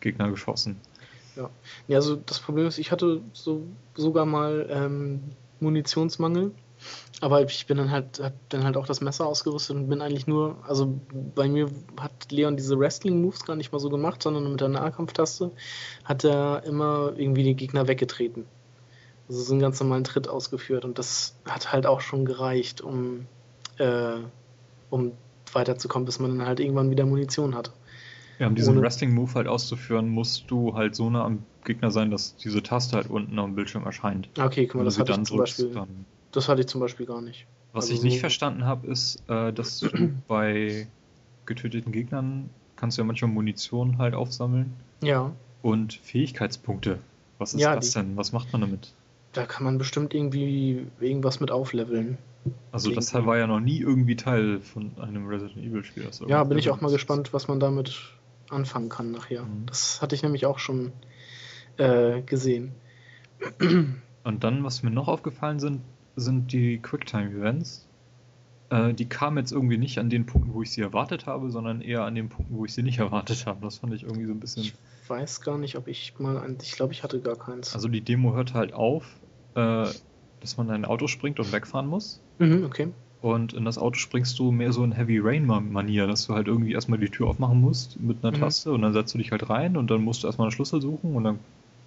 Gegner 0.00 0.30
geschossen. 0.30 0.76
Ja. 1.36 1.50
ja, 1.88 1.96
also 1.96 2.16
das 2.16 2.40
Problem 2.40 2.66
ist, 2.66 2.78
ich 2.78 2.92
hatte 2.92 3.22
so 3.32 3.66
sogar 3.94 4.26
mal 4.26 4.66
ähm, 4.70 5.20
Munitionsmangel 5.60 6.52
aber 7.20 7.42
ich 7.42 7.66
bin 7.66 7.76
dann 7.76 7.90
halt, 7.90 8.20
hab 8.20 8.32
dann 8.48 8.64
halt 8.64 8.76
auch 8.76 8.86
das 8.86 9.00
Messer 9.00 9.26
ausgerüstet 9.26 9.76
und 9.76 9.88
bin 9.88 10.00
eigentlich 10.00 10.26
nur, 10.26 10.56
also 10.66 11.00
bei 11.34 11.48
mir 11.48 11.70
hat 12.00 12.32
Leon 12.32 12.56
diese 12.56 12.78
Wrestling-Moves 12.78 13.44
gar 13.44 13.56
nicht 13.56 13.72
mal 13.72 13.78
so 13.78 13.90
gemacht, 13.90 14.22
sondern 14.22 14.50
mit 14.50 14.60
der 14.60 14.68
Nahkampftaste 14.68 15.52
hat 16.04 16.24
er 16.24 16.64
immer 16.64 17.12
irgendwie 17.16 17.44
die 17.44 17.54
Gegner 17.54 17.86
weggetreten. 17.86 18.46
Also 19.28 19.40
so 19.42 19.52
einen 19.52 19.60
ganz 19.60 19.80
normalen 19.80 20.04
Tritt 20.04 20.28
ausgeführt 20.28 20.84
und 20.84 20.98
das 20.98 21.36
hat 21.44 21.72
halt 21.72 21.86
auch 21.86 22.00
schon 22.00 22.24
gereicht, 22.24 22.80
um, 22.80 23.26
äh, 23.78 24.16
um 24.90 25.12
weiterzukommen, 25.52 26.06
bis 26.06 26.18
man 26.18 26.38
dann 26.38 26.46
halt 26.46 26.60
irgendwann 26.60 26.90
wieder 26.90 27.06
Munition 27.06 27.54
hat. 27.54 27.72
Ja, 28.38 28.48
um 28.48 28.56
diesen 28.56 28.80
Wrestling-Move 28.80 29.34
halt 29.34 29.46
auszuführen, 29.46 30.08
musst 30.08 30.50
du 30.50 30.74
halt 30.74 30.96
so 30.96 31.08
nah 31.08 31.24
am 31.24 31.44
Gegner 31.64 31.92
sein, 31.92 32.10
dass 32.10 32.34
diese 32.34 32.62
Taste 32.62 32.96
halt 32.96 33.08
unten 33.08 33.38
am 33.38 33.54
Bildschirm 33.54 33.84
erscheint. 33.84 34.28
Okay, 34.36 34.66
guck 34.66 34.80
mal, 34.80 34.84
das 34.84 34.98
hatte 34.98 35.12
ich 35.12 35.22
zum 35.22 35.36
drückst, 35.36 35.58
Beispiel. 35.58 35.74
Dann 35.74 36.04
das 36.32 36.48
hatte 36.48 36.62
ich 36.62 36.66
zum 36.66 36.80
Beispiel 36.80 37.06
gar 37.06 37.20
nicht. 37.20 37.46
Was 37.72 37.84
also 37.84 37.94
ich 37.94 38.02
nicht 38.02 38.14
so 38.14 38.20
verstanden 38.20 38.64
habe, 38.64 38.86
ist, 38.86 39.22
äh, 39.28 39.52
dass 39.52 39.78
du 39.78 39.88
bei 40.28 40.86
getöteten 41.46 41.92
Gegnern 41.92 42.50
kannst 42.76 42.98
du 42.98 43.02
ja 43.02 43.06
manchmal 43.06 43.30
Munition 43.30 43.98
halt 43.98 44.14
aufsammeln. 44.14 44.74
Ja. 45.02 45.32
Und 45.62 45.94
Fähigkeitspunkte. 45.94 46.98
Was 47.38 47.54
ist 47.54 47.60
ja, 47.60 47.74
das 47.74 47.90
die, 47.90 47.98
denn? 47.98 48.16
Was 48.16 48.32
macht 48.32 48.52
man 48.52 48.60
damit? 48.60 48.92
Da 49.32 49.46
kann 49.46 49.64
man 49.64 49.78
bestimmt 49.78 50.14
irgendwie 50.14 50.86
irgendwas 51.00 51.40
mit 51.40 51.50
aufleveln. 51.50 52.18
Also 52.72 52.90
irgendwie. 52.90 52.94
das 52.96 53.14
war 53.26 53.38
ja 53.38 53.46
noch 53.46 53.60
nie 53.60 53.78
irgendwie 53.78 54.16
Teil 54.16 54.60
von 54.60 54.90
einem 55.00 55.26
Resident 55.28 55.58
Evil 55.58 55.84
Spiel. 55.84 56.08
Ja, 56.26 56.42
bin 56.44 56.58
ich 56.58 56.70
auch 56.70 56.80
mal 56.80 56.90
gespannt, 56.90 57.32
was 57.32 57.48
man 57.48 57.60
damit 57.60 57.96
anfangen 58.50 58.88
kann 58.88 59.12
nachher. 59.12 59.44
Mhm. 59.44 59.66
Das 59.66 60.02
hatte 60.02 60.14
ich 60.14 60.22
nämlich 60.22 60.46
auch 60.46 60.58
schon 60.58 60.92
äh, 61.76 62.20
gesehen. 62.22 62.72
Und 64.24 64.44
dann, 64.44 64.64
was 64.64 64.82
mir 64.82 64.90
noch 64.90 65.08
aufgefallen 65.08 65.60
sind, 65.60 65.80
sind 66.16 66.52
die 66.52 66.78
Quicktime-Events. 66.78 67.86
Äh, 68.70 68.94
die 68.94 69.06
kamen 69.06 69.38
jetzt 69.38 69.52
irgendwie 69.52 69.78
nicht 69.78 69.98
an 69.98 70.10
den 70.10 70.26
Punkten, 70.26 70.54
wo 70.54 70.62
ich 70.62 70.70
sie 70.70 70.80
erwartet 70.80 71.26
habe, 71.26 71.50
sondern 71.50 71.80
eher 71.80 72.04
an 72.04 72.14
den 72.14 72.28
Punkten, 72.28 72.56
wo 72.56 72.64
ich 72.64 72.74
sie 72.74 72.82
nicht 72.82 72.98
erwartet 73.00 73.46
habe. 73.46 73.60
Das 73.62 73.78
fand 73.78 73.92
ich 73.94 74.02
irgendwie 74.02 74.26
so 74.26 74.32
ein 74.32 74.40
bisschen. 74.40 74.62
Ich 74.62 74.74
weiß 75.08 75.40
gar 75.42 75.58
nicht, 75.58 75.76
ob 75.76 75.88
ich 75.88 76.14
mal 76.18 76.38
ein. 76.38 76.56
Ich 76.62 76.72
glaube, 76.72 76.92
ich 76.92 77.02
hatte 77.02 77.20
gar 77.20 77.36
keins. 77.36 77.74
Also 77.74 77.88
die 77.88 78.00
Demo 78.00 78.34
hört 78.34 78.54
halt 78.54 78.72
auf, 78.72 79.04
äh, 79.54 79.86
dass 80.40 80.56
man 80.56 80.68
in 80.68 80.74
ein 80.74 80.84
Auto 80.84 81.06
springt 81.06 81.38
und 81.38 81.52
wegfahren 81.52 81.86
muss. 81.86 82.20
Mhm, 82.38 82.64
okay. 82.64 82.88
Und 83.22 83.52
in 83.52 83.64
das 83.64 83.78
Auto 83.78 83.94
springst 83.94 84.36
du 84.40 84.50
mehr 84.50 84.72
so 84.72 84.82
in 84.82 84.90
Heavy 84.90 85.20
Rain-Manier, 85.20 86.08
dass 86.08 86.26
du 86.26 86.34
halt 86.34 86.48
irgendwie 86.48 86.72
erstmal 86.72 86.98
die 86.98 87.08
Tür 87.08 87.28
aufmachen 87.28 87.60
musst 87.60 88.00
mit 88.00 88.24
einer 88.24 88.36
mhm. 88.36 88.40
Taste 88.40 88.72
und 88.72 88.82
dann 88.82 88.92
setzt 88.92 89.14
du 89.14 89.18
dich 89.18 89.30
halt 89.30 89.48
rein 89.48 89.76
und 89.76 89.92
dann 89.92 90.02
musst 90.02 90.24
du 90.24 90.26
erstmal 90.26 90.46
einen 90.46 90.52
Schlüssel 90.52 90.82
suchen 90.82 91.14
und 91.14 91.24
dann. 91.24 91.38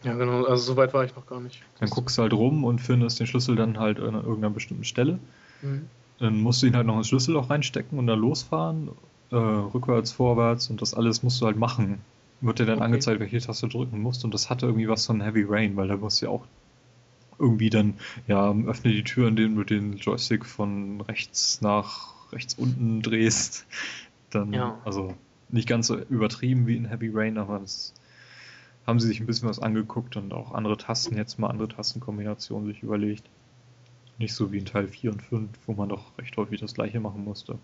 Ja, 0.06 0.14
genau, 0.14 0.46
also 0.46 0.64
so 0.64 0.78
weit 0.78 0.94
war 0.94 1.04
ich 1.04 1.16
noch 1.16 1.26
gar 1.26 1.42
nicht. 1.42 1.62
Dann 1.80 1.90
guckst 1.90 2.18
du 2.18 2.22
halt 2.22 2.34
rum 2.34 2.64
und 2.64 2.80
findest 2.80 3.20
den 3.20 3.26
Schlüssel 3.26 3.56
dann 3.56 3.80
halt 3.80 4.00
an 4.00 4.14
irgendeiner 4.14 4.52
bestimmten 4.52 4.84
Stelle. 4.84 5.18
Mhm. 5.64 5.88
Dann 6.20 6.42
musst 6.42 6.62
du 6.62 6.68
ihn 6.68 6.76
halt 6.76 6.86
noch 6.86 6.98
ins 6.98 7.08
Schlüsselloch 7.08 7.50
reinstecken 7.50 7.98
und 7.98 8.06
dann 8.06 8.20
losfahren, 8.20 8.90
äh, 9.32 9.36
rückwärts, 9.36 10.12
vorwärts 10.12 10.70
und 10.70 10.82
das 10.82 10.94
alles 10.94 11.24
musst 11.24 11.42
du 11.42 11.48
halt 11.48 11.58
machen. 11.58 12.00
Wird 12.40 12.60
dir 12.60 12.66
dann 12.66 12.78
okay. 12.78 12.86
angezeigt, 12.86 13.20
welche 13.20 13.40
Taste 13.40 13.68
du 13.68 13.80
drücken 13.80 14.00
musst 14.00 14.24
und 14.24 14.34
das 14.34 14.50
hatte 14.50 14.68
irgendwie 14.68 14.88
was 14.88 15.08
von 15.08 15.22
Heavy 15.22 15.44
Rain, 15.48 15.76
weil 15.76 15.88
da 15.88 15.98
musst 15.98 16.22
du 16.22 16.28
ja 16.28 16.32
auch 16.32 16.46
irgendwie 17.40 17.72
dann, 17.72 17.96
ja, 18.28 18.54
öffne 18.68 18.92
die 18.92 19.04
Tür, 19.04 19.28
indem 19.28 19.56
du 19.56 19.64
den 19.64 19.98
Joystick 19.98 20.46
von 20.46 21.02
rechts 21.02 21.62
nach 21.62 22.14
rechts 22.32 22.54
unten 22.54 23.02
drehst. 23.02 23.66
Dann, 24.30 24.54
ja. 24.54 24.80
also 24.86 25.16
nicht 25.50 25.68
ganz 25.68 25.88
so 25.88 25.98
übertrieben 25.98 26.68
wie 26.68 26.78
in 26.78 26.86
Heavy 26.86 27.10
Rain, 27.12 27.38
aber 27.38 27.60
das 27.60 27.94
haben 28.86 29.00
sie 29.00 29.08
sich 29.08 29.20
ein 29.20 29.26
bisschen 29.26 29.50
was 29.50 29.60
angeguckt 29.60 30.16
und 30.16 30.34
auch 30.34 30.54
andere 30.54 30.78
Tasten, 30.78 31.18
jetzt 31.18 31.40
mal 31.40 31.50
andere 31.50 31.68
Tastenkombinationen 31.68 32.68
sich 32.68 32.84
überlegt. 32.84 33.30
Nicht 34.18 34.34
so 34.34 34.52
wie 34.52 34.60
in 34.60 34.66
Teil 34.66 34.88
4 34.88 35.12
und 35.12 35.22
5, 35.22 35.50
wo 35.66 35.74
man 35.74 35.90
doch 35.90 36.18
recht 36.18 36.38
häufig 36.38 36.62
das 36.62 36.74
gleiche 36.74 37.00
machen 37.00 37.24
musste. 37.24 37.58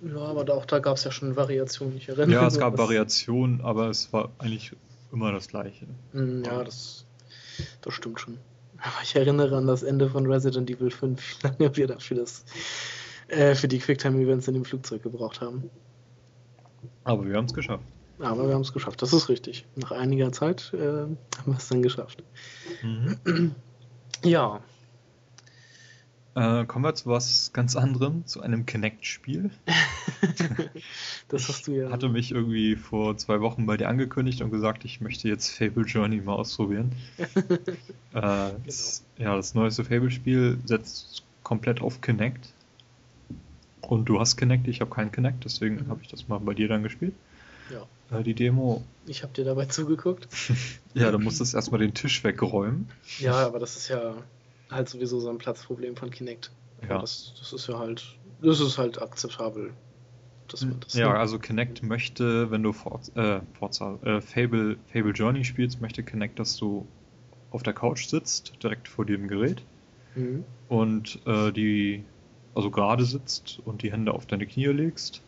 Ja, 0.00 0.18
aber 0.18 0.44
da, 0.44 0.52
auch 0.54 0.66
da 0.66 0.78
gab 0.78 0.96
es 0.96 1.04
ja 1.04 1.10
schon 1.10 1.34
Variationen, 1.34 1.96
ich 1.96 2.08
erinnere 2.08 2.26
mich. 2.26 2.34
Ja, 2.34 2.46
es 2.46 2.58
gab 2.58 2.78
Variationen, 2.78 3.60
aber 3.62 3.88
es 3.88 4.12
war 4.12 4.30
eigentlich 4.38 4.72
immer 5.12 5.32
das 5.32 5.48
gleiche. 5.48 5.86
Hm, 6.12 6.44
ja, 6.44 6.62
das, 6.62 7.04
das 7.80 7.94
stimmt 7.94 8.20
schon. 8.20 8.38
Aber 8.78 9.02
ich 9.02 9.16
erinnere 9.16 9.56
an 9.56 9.66
das 9.66 9.82
Ende 9.82 10.08
von 10.08 10.26
Resident 10.26 10.70
Evil 10.70 10.90
5, 10.90 11.38
wie 11.42 11.46
lange 11.46 11.76
wir 11.76 11.86
dafür 11.88 12.18
das, 12.18 12.44
äh, 13.26 13.56
für 13.56 13.66
die 13.66 13.78
Quicktime-Events 13.78 14.46
in 14.46 14.54
dem 14.54 14.64
Flugzeug 14.64 15.02
gebraucht 15.02 15.40
haben. 15.40 15.68
Aber 17.02 17.26
wir 17.26 17.36
haben 17.36 17.46
es 17.46 17.54
geschafft. 17.54 17.84
Aber 18.20 18.48
wir 18.48 18.54
haben 18.54 18.62
es 18.62 18.72
geschafft, 18.72 19.00
das 19.02 19.12
ist 19.12 19.28
richtig. 19.28 19.64
Nach 19.76 19.92
einiger 19.92 20.32
Zeit 20.32 20.72
äh, 20.74 20.78
haben 20.78 21.18
wir 21.46 21.56
es 21.56 21.68
dann 21.68 21.82
geschafft. 21.82 22.22
Mhm. 22.82 23.54
Ja, 24.24 24.60
äh, 26.38 26.66
kommen 26.66 26.84
wir 26.84 26.94
zu 26.94 27.08
was 27.08 27.52
ganz 27.52 27.74
anderem, 27.74 28.24
zu 28.24 28.40
einem 28.40 28.64
Kinect-Spiel. 28.64 29.50
das 31.28 31.48
hast 31.48 31.66
du 31.66 31.72
ja. 31.72 31.86
Ich 31.86 31.92
hatte 31.92 32.08
mich 32.08 32.30
irgendwie 32.30 32.76
vor 32.76 33.16
zwei 33.16 33.40
Wochen 33.40 33.66
bei 33.66 33.76
dir 33.76 33.88
angekündigt 33.88 34.40
und 34.40 34.52
gesagt, 34.52 34.84
ich 34.84 35.00
möchte 35.00 35.26
jetzt 35.26 35.50
Fable 35.50 35.84
Journey 35.84 36.20
mal 36.20 36.34
ausprobieren. 36.34 36.92
äh, 37.18 37.26
genau. 38.12 38.50
das, 38.64 39.04
ja, 39.16 39.34
das 39.34 39.54
neueste 39.54 39.82
Fable-Spiel 39.82 40.58
setzt 40.64 41.24
komplett 41.42 41.80
auf 41.80 42.00
Kinect. 42.02 42.52
Und 43.80 44.04
du 44.04 44.20
hast 44.20 44.36
Kinect, 44.36 44.68
ich 44.68 44.80
habe 44.80 44.94
keinen 44.94 45.10
Kinect, 45.10 45.44
deswegen 45.44 45.76
mhm. 45.76 45.88
habe 45.88 46.02
ich 46.02 46.08
das 46.08 46.28
mal 46.28 46.38
bei 46.38 46.54
dir 46.54 46.68
dann 46.68 46.84
gespielt. 46.84 47.14
Ja. 47.70 48.18
Äh, 48.18 48.22
die 48.22 48.34
Demo. 48.34 48.82
Ich 49.06 49.22
habe 49.22 49.32
dir 49.32 49.44
dabei 49.44 49.66
zugeguckt. 49.66 50.28
ja, 50.94 51.10
du 51.10 51.18
musstest 51.18 51.54
erstmal 51.54 51.80
den 51.80 51.94
Tisch 51.94 52.24
wegräumen. 52.24 52.88
Ja, 53.18 53.46
aber 53.46 53.58
das 53.58 53.76
ist 53.76 53.88
ja 53.88 54.14
halt 54.70 54.88
sowieso 54.88 55.20
so 55.20 55.30
ein 55.30 55.38
Platzproblem 55.38 55.96
von 55.96 56.10
Kinect. 56.10 56.50
Ja. 56.88 57.00
Das, 57.00 57.34
das 57.38 57.52
ist 57.52 57.68
ja 57.68 57.78
halt, 57.78 58.04
das 58.42 58.60
ist 58.60 58.78
halt 58.78 59.00
akzeptabel. 59.00 59.72
Das 60.48 60.66
das 60.80 60.94
ja, 60.94 61.12
also 61.12 61.38
Kinect 61.38 61.82
möchte, 61.82 62.50
wenn 62.50 62.62
du 62.62 62.72
Forza, 62.72 63.36
äh, 63.36 63.40
Forza, 63.58 63.98
äh, 64.02 64.20
Fable, 64.22 64.78
Fable 64.90 65.12
Journey 65.12 65.44
spielst, 65.44 65.80
möchte 65.82 66.02
Kinect, 66.02 66.38
dass 66.38 66.56
du 66.56 66.86
auf 67.50 67.62
der 67.62 67.74
Couch 67.74 68.06
sitzt, 68.06 68.62
direkt 68.62 68.88
vor 68.88 69.04
dem 69.04 69.28
Gerät 69.28 69.62
mhm. 70.14 70.44
und 70.68 71.20
äh, 71.26 71.52
die, 71.52 72.04
also 72.54 72.70
gerade 72.70 73.04
sitzt 73.04 73.60
und 73.64 73.82
die 73.82 73.92
Hände 73.92 74.12
auf 74.12 74.24
deine 74.24 74.46
Knie 74.46 74.66
legst 74.66 75.22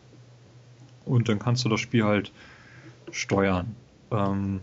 und 1.05 1.29
dann 1.29 1.39
kannst 1.39 1.65
du 1.65 1.69
das 1.69 1.79
Spiel 1.79 2.03
halt 2.03 2.31
steuern. 3.11 3.75
Ähm, 4.11 4.61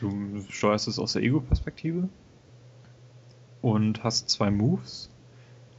du 0.00 0.42
steuerst 0.48 0.88
es 0.88 0.98
aus 0.98 1.14
der 1.14 1.22
Ego-Perspektive 1.22 2.08
und 3.62 4.04
hast 4.04 4.28
zwei 4.30 4.50
Moves. 4.50 5.10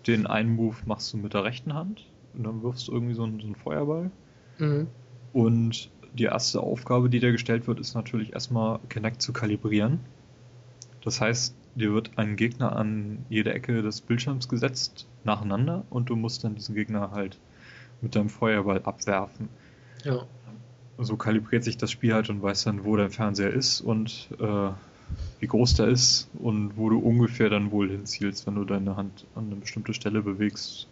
Den 0.07 0.27
einen 0.27 0.55
Move 0.55 0.77
machst 0.85 1.13
du 1.13 1.17
mit 1.17 1.33
der 1.33 1.43
rechten 1.43 1.73
Hand 1.73 2.05
und 2.33 2.43
dann 2.43 2.63
wirfst 2.63 2.87
du 2.87 2.93
irgendwie 2.93 3.13
so 3.13 3.23
einen, 3.23 3.39
so 3.39 3.45
einen 3.45 3.55
Feuerball. 3.55 4.11
Mhm. 4.57 4.87
Und 5.33 5.89
die 6.13 6.23
erste 6.23 6.61
Aufgabe, 6.61 7.09
die 7.09 7.19
dir 7.19 7.31
gestellt 7.31 7.67
wird, 7.67 7.79
ist 7.79 7.93
natürlich 7.93 8.33
erstmal 8.33 8.79
Connect 8.91 9.21
zu 9.21 9.33
kalibrieren. 9.33 9.99
Das 11.03 11.21
heißt, 11.21 11.55
dir 11.75 11.93
wird 11.93 12.11
ein 12.17 12.35
Gegner 12.35 12.75
an 12.75 13.25
jede 13.29 13.53
Ecke 13.53 13.81
des 13.81 14.01
Bildschirms 14.01 14.49
gesetzt, 14.49 15.07
nacheinander, 15.23 15.85
und 15.89 16.09
du 16.09 16.15
musst 16.15 16.43
dann 16.43 16.55
diesen 16.55 16.75
Gegner 16.75 17.11
halt 17.11 17.37
mit 18.01 18.15
deinem 18.15 18.29
Feuerball 18.29 18.81
abwerfen. 18.83 19.49
Ja. 20.03 20.25
So 20.97 21.15
kalibriert 21.15 21.63
sich 21.63 21.77
das 21.77 21.91
Spiel 21.91 22.13
halt 22.13 22.29
und 22.29 22.41
weiß 22.41 22.65
dann, 22.65 22.83
wo 22.83 22.95
dein 22.95 23.09
Fernseher 23.09 23.53
ist 23.53 23.81
und 23.81 24.29
äh, 24.39 24.69
wie 25.39 25.47
groß 25.47 25.75
der 25.75 25.87
ist 25.87 26.29
und 26.39 26.77
wo 26.77 26.89
du 26.89 26.99
ungefähr 26.99 27.49
dann 27.49 27.71
wohl 27.71 27.89
hinzielst, 27.89 28.45
wenn 28.47 28.55
du 28.55 28.65
deine 28.65 28.97
Hand 28.97 29.25
an 29.35 29.45
eine 29.45 29.55
bestimmte 29.55 29.93
Stelle 29.93 30.21
bewegst, 30.21 30.87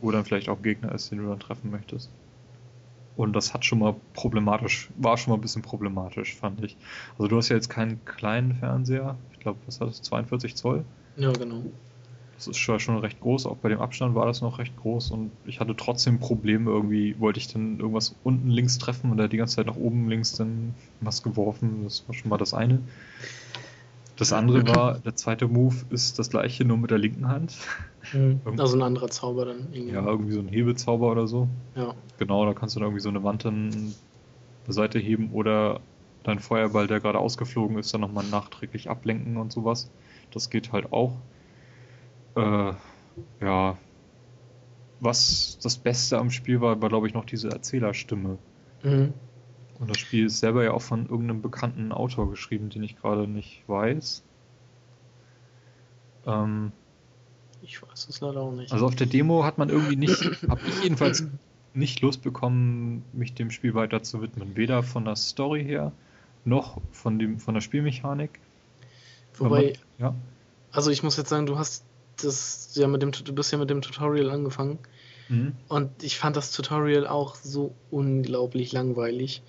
wo 0.00 0.10
dann 0.10 0.24
vielleicht 0.24 0.48
auch 0.48 0.62
Gegner 0.62 0.92
ist, 0.92 1.10
den 1.10 1.18
du 1.18 1.28
dann 1.28 1.40
treffen 1.40 1.70
möchtest. 1.70 2.10
Und 3.16 3.32
das 3.32 3.54
hat 3.54 3.64
schon 3.64 3.78
mal 3.78 3.96
problematisch, 4.12 4.90
war 4.98 5.16
schon 5.16 5.30
mal 5.30 5.38
ein 5.38 5.40
bisschen 5.40 5.62
problematisch, 5.62 6.34
fand 6.34 6.62
ich. 6.62 6.76
Also 7.18 7.28
du 7.28 7.36
hast 7.38 7.48
ja 7.48 7.56
jetzt 7.56 7.70
keinen 7.70 8.04
kleinen 8.04 8.54
Fernseher, 8.54 9.16
ich 9.32 9.40
glaube, 9.40 9.58
was 9.64 9.80
hat 9.80 9.88
das, 9.88 10.02
42 10.02 10.54
Zoll? 10.54 10.84
Ja, 11.16 11.32
genau. 11.32 11.62
Das 12.36 12.46
ist 12.48 12.58
schon 12.58 12.98
recht 12.98 13.20
groß, 13.20 13.46
auch 13.46 13.56
bei 13.56 13.70
dem 13.70 13.80
Abstand 13.80 14.14
war 14.14 14.26
das 14.26 14.42
noch 14.42 14.58
recht 14.58 14.76
groß 14.76 15.10
und 15.10 15.30
ich 15.46 15.58
hatte 15.58 15.74
trotzdem 15.74 16.20
Probleme 16.20 16.70
irgendwie, 16.70 17.18
wollte 17.18 17.38
ich 17.38 17.48
dann 17.48 17.80
irgendwas 17.80 18.14
unten 18.24 18.50
links 18.50 18.76
treffen 18.78 19.10
und 19.10 19.16
da 19.16 19.26
die 19.26 19.38
ganze 19.38 19.56
Zeit 19.56 19.66
nach 19.66 19.76
oben 19.76 20.08
links 20.08 20.32
dann 20.32 20.74
was 21.00 21.22
geworfen, 21.22 21.84
das 21.84 22.06
war 22.06 22.14
schon 22.14 22.28
mal 22.28 22.36
das 22.36 22.52
eine. 22.52 22.80
Das 24.16 24.32
andere 24.32 24.66
war, 24.66 24.98
der 24.98 25.14
zweite 25.14 25.46
Move 25.46 25.76
ist 25.90 26.18
das 26.18 26.30
gleiche, 26.30 26.64
nur 26.64 26.78
mit 26.78 26.90
der 26.90 26.98
linken 26.98 27.28
Hand. 27.28 27.56
Mhm. 28.12 28.40
Also 28.58 28.76
ein 28.76 28.82
anderer 28.82 29.08
Zauber 29.08 29.44
dann. 29.46 29.68
Irgendwie. 29.72 29.92
Ja, 29.92 30.06
irgendwie 30.06 30.32
so 30.32 30.40
ein 30.40 30.48
Hebezauber 30.48 31.10
oder 31.10 31.26
so. 31.26 31.48
Ja. 31.74 31.94
Genau, 32.18 32.46
da 32.46 32.54
kannst 32.54 32.76
du 32.76 32.80
dann 32.80 32.88
irgendwie 32.88 33.02
so 33.02 33.08
eine 33.08 33.22
Wand 33.24 33.44
dann 33.44 33.94
beiseite 34.66 34.98
heben 34.98 35.30
oder 35.32 35.80
dein 36.22 36.40
Feuerball, 36.40 36.86
der 36.86 37.00
gerade 37.00 37.18
ausgeflogen 37.18 37.78
ist, 37.78 37.92
dann 37.92 38.00
nochmal 38.00 38.24
nachträglich 38.24 38.88
ablenken 38.88 39.36
und 39.36 39.52
sowas. 39.52 39.90
Das 40.32 40.50
geht 40.50 40.72
halt 40.72 40.92
auch. 40.92 41.12
Äh, 42.36 42.72
ja. 43.40 43.78
Was 45.00 45.58
das 45.62 45.76
Beste 45.76 46.18
am 46.18 46.30
Spiel 46.30 46.60
war, 46.60 46.80
war 46.80 46.88
glaube 46.88 47.06
ich 47.06 47.14
noch 47.14 47.24
diese 47.24 47.50
Erzählerstimme. 47.50 48.38
Mhm. 48.82 49.12
Und 49.78 49.90
das 49.90 49.98
Spiel 49.98 50.26
ist 50.26 50.38
selber 50.38 50.64
ja 50.64 50.72
auch 50.72 50.82
von 50.82 51.06
irgendeinem 51.06 51.42
bekannten 51.42 51.92
Autor 51.92 52.30
geschrieben, 52.30 52.70
den 52.70 52.82
ich 52.82 52.96
gerade 52.96 53.28
nicht 53.28 53.62
weiß. 53.68 54.22
Ähm, 56.26 56.72
ich 57.62 57.82
weiß 57.82 58.08
es 58.08 58.20
leider 58.20 58.40
auch 58.40 58.52
nicht. 58.52 58.72
Also 58.72 58.86
auf 58.86 58.94
der 58.94 59.06
Demo 59.06 59.44
hat 59.44 59.58
man 59.58 59.68
irgendwie 59.68 59.96
nicht, 59.96 60.18
habe 60.48 60.60
ich 60.66 60.82
jedenfalls 60.82 61.26
nicht 61.74 62.00
Lust 62.00 62.22
bekommen, 62.22 63.04
mich 63.12 63.34
dem 63.34 63.50
Spiel 63.50 63.74
weiter 63.74 64.02
zu 64.02 64.22
widmen. 64.22 64.56
Weder 64.56 64.82
von 64.82 65.04
der 65.04 65.16
Story 65.16 65.62
her, 65.62 65.92
noch 66.44 66.80
von, 66.92 67.18
dem, 67.18 67.38
von 67.38 67.54
der 67.54 67.60
Spielmechanik. 67.60 68.40
Wobei, 69.36 69.62
man, 69.62 69.72
ja. 69.98 70.14
also 70.70 70.90
ich 70.90 71.02
muss 71.02 71.16
jetzt 71.18 71.28
sagen, 71.28 71.44
du 71.44 71.58
hast 71.58 71.84
das 72.22 72.70
ja 72.74 72.86
mit 72.88 73.02
dem, 73.02 73.12
du 73.12 73.34
bist 73.34 73.52
ja 73.52 73.58
mit 73.58 73.70
dem 73.70 73.82
Tutorial 73.82 74.30
angefangen. 74.30 74.78
Mhm. 75.28 75.54
Und 75.68 76.02
ich 76.02 76.18
fand 76.18 76.36
das 76.36 76.52
Tutorial 76.52 77.06
auch 77.06 77.34
so 77.34 77.74
unglaublich 77.90 78.72
langweilig. 78.72 79.42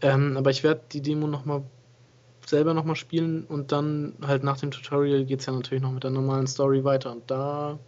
Ähm, 0.00 0.36
aber 0.36 0.50
ich 0.50 0.62
werde 0.62 0.82
die 0.92 1.00
Demo 1.00 1.26
nochmal 1.26 1.62
selber 2.46 2.74
nochmal 2.74 2.96
spielen 2.96 3.44
und 3.44 3.72
dann 3.72 4.14
halt 4.20 4.44
nach 4.44 4.58
dem 4.58 4.70
Tutorial 4.70 5.24
geht 5.24 5.40
es 5.40 5.46
ja 5.46 5.52
natürlich 5.52 5.82
noch 5.82 5.92
mit 5.92 6.04
der 6.04 6.10
normalen 6.10 6.46
Story 6.46 6.84
weiter. 6.84 7.12
Und 7.12 7.30
da 7.30 7.78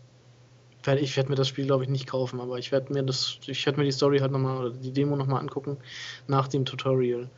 werde 0.82 1.00
ich 1.00 1.16
werde 1.16 1.30
mir 1.30 1.36
das 1.36 1.48
Spiel, 1.48 1.66
glaube 1.66 1.84
ich, 1.84 1.90
nicht 1.90 2.06
kaufen, 2.06 2.40
aber 2.40 2.58
ich 2.58 2.72
werde 2.72 2.92
mir 2.92 3.02
das, 3.02 3.38
ich 3.46 3.66
werde 3.66 3.78
mir 3.78 3.84
die 3.84 3.92
Story 3.92 4.18
halt 4.18 4.32
nochmal 4.32 4.58
oder 4.58 4.70
die 4.70 4.92
Demo 4.92 5.16
nochmal 5.16 5.40
angucken 5.40 5.76
nach 6.26 6.48
dem 6.48 6.64
Tutorial, 6.64 7.28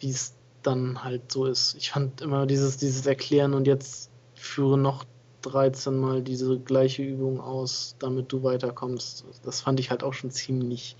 wie 0.00 0.10
es 0.10 0.34
dann 0.62 1.02
halt 1.02 1.32
so 1.32 1.46
ist. 1.46 1.74
Ich 1.76 1.90
fand 1.90 2.20
immer 2.20 2.46
dieses, 2.46 2.76
dieses 2.76 3.06
Erklären 3.06 3.54
und 3.54 3.66
jetzt 3.66 4.10
führe 4.34 4.76
noch 4.76 5.04
13 5.42 5.98
Mal 5.98 6.22
diese 6.22 6.58
gleiche 6.58 7.02
Übung 7.02 7.40
aus, 7.40 7.96
damit 7.98 8.32
du 8.32 8.42
weiterkommst. 8.42 9.24
Das 9.42 9.60
fand 9.60 9.80
ich 9.80 9.90
halt 9.90 10.02
auch 10.02 10.14
schon 10.14 10.30
ziemlich 10.30 10.96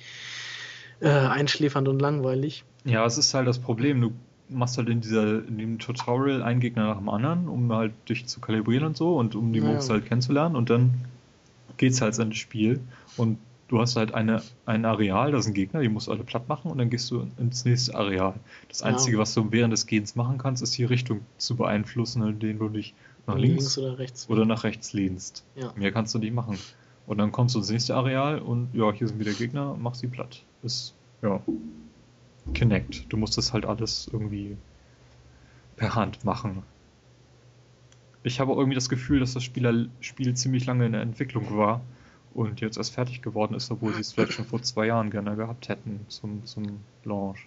äh, 1.00 1.08
einschläfernd 1.08 1.88
und 1.88 2.00
langweilig. 2.00 2.64
Ja, 2.84 3.04
es 3.04 3.18
ist 3.18 3.34
halt 3.34 3.46
das 3.46 3.58
Problem. 3.58 4.00
Du 4.00 4.12
machst 4.48 4.78
halt 4.78 4.88
in, 4.88 5.00
dieser, 5.00 5.46
in 5.46 5.58
dem 5.58 5.78
Tutorial 5.78 6.42
einen 6.42 6.60
Gegner 6.60 6.86
nach 6.86 6.98
dem 6.98 7.08
anderen, 7.08 7.48
um 7.48 7.72
halt 7.72 7.92
dich 8.08 8.26
zu 8.26 8.40
kalibrieren 8.40 8.84
und 8.84 8.96
so 8.96 9.16
und 9.16 9.34
um 9.34 9.52
die 9.52 9.60
Moves 9.60 9.88
ja. 9.88 9.94
halt 9.94 10.06
kennenzulernen 10.06 10.56
und 10.56 10.70
dann 10.70 10.92
geht's 11.76 12.00
halt 12.00 12.18
ins 12.18 12.36
Spiel 12.36 12.80
und 13.16 13.38
du 13.68 13.80
hast 13.80 13.96
halt 13.96 14.12
eine, 14.14 14.42
ein 14.66 14.84
Areal, 14.84 15.30
da 15.30 15.40
sind 15.40 15.54
Gegner, 15.54 15.80
die 15.80 15.88
musst 15.88 16.08
du 16.08 16.12
alle 16.12 16.24
platt 16.24 16.48
machen 16.48 16.70
und 16.70 16.78
dann 16.78 16.90
gehst 16.90 17.10
du 17.10 17.28
ins 17.38 17.64
nächste 17.64 17.94
Areal. 17.94 18.34
Das 18.68 18.82
Einzige, 18.82 19.16
ja. 19.16 19.22
was 19.22 19.32
du 19.32 19.52
während 19.52 19.72
des 19.72 19.86
Gehens 19.86 20.16
machen 20.16 20.38
kannst, 20.38 20.62
ist 20.62 20.76
die 20.76 20.84
Richtung 20.84 21.20
zu 21.38 21.56
beeinflussen, 21.56 22.26
in 22.26 22.40
denen 22.40 22.58
du 22.58 22.68
dich 22.68 22.94
nach 23.30 23.38
links, 23.38 23.76
links, 23.76 23.78
oder, 23.78 23.98
rechts. 23.98 24.28
oder 24.28 24.44
nach 24.44 24.64
rechts 24.64 24.92
lehnst. 24.92 25.44
Ja. 25.56 25.72
Mehr 25.76 25.92
kannst 25.92 26.14
du 26.14 26.18
nicht 26.18 26.34
machen. 26.34 26.58
Und 27.06 27.18
dann 27.18 27.32
kommst 27.32 27.54
du 27.54 27.58
ins 27.58 27.70
nächste 27.70 27.96
Areal 27.96 28.38
und 28.38 28.68
ja, 28.72 28.92
hier 28.92 29.08
sind 29.08 29.18
wieder 29.18 29.32
Gegner, 29.32 29.76
mach 29.78 29.94
sie 29.94 30.06
platt. 30.06 30.44
Ist, 30.62 30.94
ja, 31.22 31.40
Kinect. 32.54 33.12
Du 33.12 33.16
musst 33.16 33.36
das 33.38 33.52
halt 33.52 33.64
alles 33.64 34.08
irgendwie 34.12 34.56
per 35.76 35.94
Hand 35.94 36.24
machen. 36.24 36.62
Ich 38.22 38.38
habe 38.38 38.52
irgendwie 38.52 38.74
das 38.74 38.88
Gefühl, 38.88 39.20
dass 39.20 39.32
das 39.32 39.42
Spieler 39.42 39.86
Spiel 40.00 40.34
ziemlich 40.34 40.66
lange 40.66 40.86
in 40.86 40.92
der 40.92 41.00
Entwicklung 41.00 41.56
war 41.56 41.80
und 42.34 42.60
jetzt 42.60 42.76
erst 42.76 42.92
fertig 42.94 43.22
geworden 43.22 43.54
ist, 43.54 43.70
obwohl 43.70 43.94
sie 43.94 44.00
es 44.00 44.12
vielleicht 44.12 44.32
schon 44.32 44.44
vor 44.44 44.62
zwei 44.62 44.86
Jahren 44.86 45.10
gerne 45.10 45.36
gehabt 45.36 45.68
hätten 45.68 46.04
zum, 46.08 46.44
zum 46.44 46.80
Launch. 47.04 47.46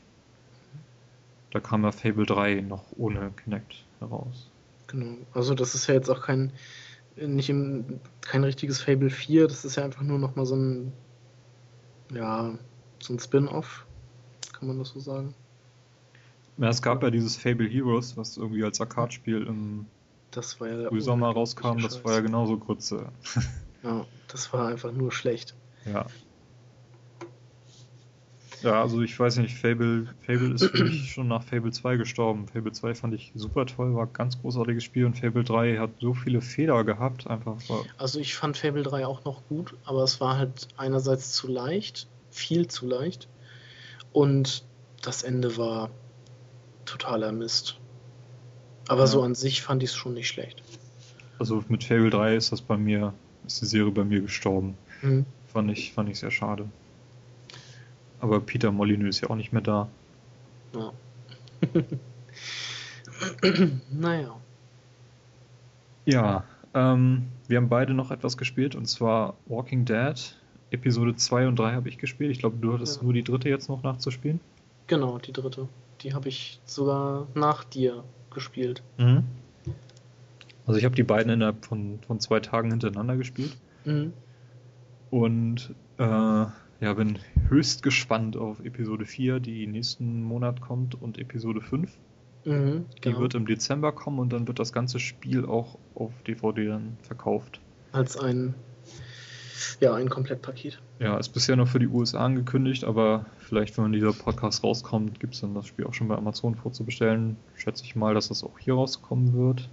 Da 1.52 1.60
kam 1.60 1.84
ja 1.84 1.92
Fable 1.92 2.26
3 2.26 2.62
noch 2.62 2.84
ohne 2.98 3.32
Kinect 3.44 3.86
heraus. 4.00 4.50
Genau, 4.88 5.18
also 5.34 5.56
das 5.56 5.76
ist 5.76 5.88
ja 5.88 5.94
jetzt 5.94 6.10
auch 6.10 6.22
kein 6.22 6.52
nicht 7.16 7.50
im, 7.50 8.00
kein 8.22 8.44
richtiges 8.44 8.82
Fable 8.82 9.10
4, 9.10 9.48
das 9.48 9.66
ist 9.66 9.76
ja 9.76 9.84
einfach 9.84 10.02
nur 10.02 10.20
nochmal 10.20 10.46
so 10.46 10.56
ein, 10.56 10.92
ja, 12.12 12.58
so 13.00 13.14
ein 13.14 13.20
Spin-off, 13.20 13.86
kann 14.52 14.68
man 14.68 14.80
das 14.80 14.90
so 14.90 15.00
sagen. 15.00 15.36
Ja, 16.58 16.70
es 16.70 16.82
gab 16.82 17.04
ja 17.04 17.10
dieses 17.10 17.36
Fable 17.36 17.68
Heroes, 17.68 18.18
was 18.18 18.38
irgendwie 18.38 18.64
als 18.64 18.80
Arcade-Spiel 18.80 19.44
im 19.48 19.88
das 20.32 20.60
war 20.60 20.68
ja 20.68 20.90
Frühsommer 20.90 21.30
rauskam, 21.30 21.78
das 21.78 22.04
war 22.04 22.14
ja 22.14 22.20
genauso 22.22 22.58
Grütze. 22.58 23.12
ja, 23.84 24.06
das 24.28 24.52
war 24.52 24.68
einfach 24.68 24.92
nur 24.92 25.12
schlecht. 25.12 25.54
Ja. 25.86 26.08
Ja, 28.64 28.82
also 28.82 29.02
ich 29.02 29.20
weiß 29.20 29.38
nicht, 29.38 29.58
Fable, 29.58 30.08
Fable 30.26 30.54
ist 30.54 30.66
für 30.66 30.86
mich 30.86 31.12
schon 31.12 31.28
nach 31.28 31.44
Fable 31.44 31.72
2 31.72 31.98
gestorben. 31.98 32.48
Fable 32.48 32.72
2 32.72 32.96
fand 32.96 33.14
ich 33.14 33.34
super 33.36 33.66
toll, 33.66 33.94
war 33.94 34.06
ein 34.06 34.14
ganz 34.14 34.40
großartiges 34.42 34.84
Spiel 34.84 35.06
und 35.06 35.18
Fable 35.18 35.44
3 35.44 35.78
hat 35.78 35.92
so 36.00 36.14
viele 36.14 36.40
Fehler 36.40 36.84
gehabt, 36.86 37.28
einfach. 37.28 37.58
Also 37.98 38.20
ich 38.20 38.36
fand 38.36 38.58
Fable 38.58 38.84
3 38.84 39.06
auch 39.06 39.26
noch 39.26 39.46
gut, 39.50 39.76
aber 39.84 40.04
es 40.04 40.22
war 40.22 40.38
halt 40.38 40.70
einerseits 40.78 41.34
zu 41.34 41.48
leicht, 41.48 42.08
viel 42.32 42.68
zu 42.68 42.88
leicht 42.88 43.28
und 44.14 44.64
das 45.02 45.24
Ende 45.24 45.58
war 45.58 45.90
totaler 46.86 47.34
Mist. 47.34 47.80
Aber 48.88 49.02
ja. 49.02 49.08
so 49.08 49.22
an 49.24 49.36
sich 49.36 49.62
fand 49.62 49.84
ich 49.84 49.90
es 49.90 49.96
schon 49.96 50.14
nicht 50.14 50.30
schlecht. 50.30 50.64
Also 51.38 51.64
mit 51.68 51.84
Fable 51.84 52.10
3 52.10 52.38
ist 52.38 52.54
das 52.54 52.62
bei 52.62 52.78
mir, 52.78 53.14
ist 53.46 53.62
die 53.62 53.66
Serie 53.66 53.92
bei 53.92 54.06
mir 54.06 54.22
gestorben. 54.22 54.78
Mhm. 55.02 55.26
Fand 55.48 55.70
ich, 55.70 55.92
fand 55.92 56.10
ich 56.10 56.20
sehr 56.20 56.32
schade. 56.32 56.70
Aber 58.24 58.40
Peter 58.40 58.72
Molyneux 58.72 59.18
ist 59.18 59.22
ja 59.22 59.30
auch 59.30 59.36
nicht 59.36 59.52
mehr 59.52 59.62
da. 59.62 59.90
Ja. 60.74 60.94
naja. 63.92 64.40
Ja, 66.06 66.46
ähm, 66.74 67.28
wir 67.50 67.58
haben 67.58 67.68
beide 67.68 67.94
noch 67.94 68.12
etwas 68.12 68.38
gespielt 68.38 68.76
und 68.76 68.86
zwar 68.86 69.36
Walking 69.48 69.84
Dead. 69.84 70.38
Episode 70.72 71.18
2 71.18 71.50
und 71.50 71.60
3 71.60 71.74
habe 71.74 71.90
ich 71.90 71.98
gespielt. 71.98 72.32
Ich 72.32 72.40
glaube, 72.40 72.56
du 72.62 72.72
hattest 72.72 72.96
ja. 72.96 73.04
nur 73.04 73.12
die 73.12 73.26
dritte 73.26 73.50
jetzt 73.50 73.68
noch 73.68 73.84
nachzuspielen. 73.84 74.40
Genau, 74.88 75.18
die 75.18 75.34
dritte. 75.34 75.68
Die 76.00 76.14
habe 76.14 76.30
ich 76.30 76.62
sogar 76.64 77.28
nach 77.34 77.66
dir 77.66 78.06
gespielt. 78.34 78.84
Mhm. 79.00 79.26
Also 80.66 80.80
ich 80.80 80.86
habe 80.86 80.96
die 80.96 81.04
beiden 81.04 81.30
innerhalb 81.30 81.66
von, 81.66 82.00
von 82.08 82.22
zwei 82.22 82.40
Tagen 82.40 82.72
hintereinander 82.72 83.18
gespielt. 83.18 83.58
Mhm. 83.84 84.14
Und 85.12 85.76
äh, 85.98 86.46
ja, 86.84 86.94
bin 86.94 87.18
höchst 87.48 87.82
gespannt 87.82 88.36
auf 88.36 88.60
Episode 88.60 89.06
4, 89.06 89.40
die 89.40 89.68
nächsten 89.68 90.22
Monat 90.22 90.60
kommt, 90.60 91.02
und 91.02 91.18
Episode 91.18 91.62
5. 91.62 91.90
Mhm, 92.44 92.86
die 92.98 93.02
genau. 93.02 93.20
wird 93.22 93.36
im 93.36 93.46
Dezember 93.46 93.94
kommen 93.94 94.20
und 94.20 94.34
dann 94.34 94.50
wird 94.50 94.60
das 94.60 94.74
ganze 94.74 95.00
Spiel 95.00 95.46
auch 95.46 95.78
auf 95.96 96.12
DVD 96.28 96.68
dann 96.68 96.98
verkauft. 97.02 97.62
Als 97.94 98.18
ein, 98.18 98.54
ja, 99.80 99.94
ein 99.94 100.10
Komplettpaket. 100.10 100.82
Ja, 101.00 101.18
ist 101.18 101.30
bisher 101.30 101.56
noch 101.56 101.70
für 101.70 101.80
die 101.80 101.88
USA 101.88 102.26
angekündigt, 102.26 102.84
aber 102.84 103.28
vielleicht, 103.38 103.78
wenn 103.78 103.94
dieser 103.94 104.12
Podcast 104.12 104.62
rauskommt, 104.62 105.22
gibt 105.22 105.36
es 105.36 105.42
dann 105.42 105.54
das 105.54 105.68
Spiel 105.68 105.86
auch 105.86 105.94
schon 105.94 106.10
bei 106.10 106.18
Amazon 106.18 106.56
vorzubestellen. 106.56 107.38
Schätze 107.56 107.86
ich 107.86 107.96
mal, 107.96 108.14
dass 108.14 108.28
das 108.28 108.44
auch 108.44 108.60
hier 108.60 108.74
rauskommen 108.74 109.34
wird. 109.34 109.70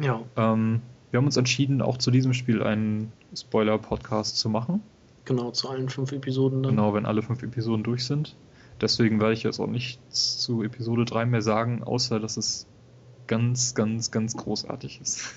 Ja. 0.00 0.22
Ähm, 0.36 0.82
wir 1.12 1.18
haben 1.18 1.26
uns 1.26 1.36
entschieden, 1.36 1.82
auch 1.82 1.98
zu 1.98 2.10
diesem 2.10 2.34
Spiel 2.34 2.64
einen 2.64 3.12
Spoiler-Podcast 3.32 4.38
zu 4.38 4.48
machen. 4.48 4.82
Genau, 5.28 5.50
zu 5.50 5.68
allen 5.68 5.90
fünf 5.90 6.10
Episoden 6.12 6.62
dann. 6.62 6.76
Genau, 6.76 6.94
wenn 6.94 7.04
alle 7.04 7.20
fünf 7.20 7.42
Episoden 7.42 7.84
durch 7.84 8.06
sind. 8.06 8.34
Deswegen 8.80 9.20
werde 9.20 9.34
ich 9.34 9.42
jetzt 9.42 9.60
auch 9.60 9.66
nichts 9.66 10.38
zu 10.38 10.62
Episode 10.62 11.04
3 11.04 11.26
mehr 11.26 11.42
sagen, 11.42 11.82
außer 11.82 12.18
dass 12.18 12.38
es 12.38 12.66
ganz, 13.26 13.74
ganz, 13.74 14.10
ganz 14.10 14.38
großartig 14.38 15.02
ist. 15.02 15.34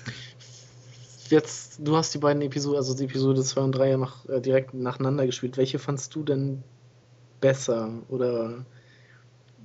Jetzt, 1.28 1.78
du 1.78 1.94
hast 1.94 2.14
die 2.14 2.18
beiden 2.18 2.40
Episoden, 2.40 2.78
also 2.78 2.96
die 2.96 3.04
Episode 3.04 3.42
2 3.42 3.60
und 3.60 3.72
3 3.72 3.90
ja 3.90 3.96
noch 3.98 4.26
äh, 4.30 4.40
direkt 4.40 4.72
nacheinander 4.72 5.26
gespielt. 5.26 5.58
Welche 5.58 5.78
fandst 5.78 6.14
du 6.14 6.22
denn 6.22 6.62
besser 7.42 7.90
oder 8.08 8.64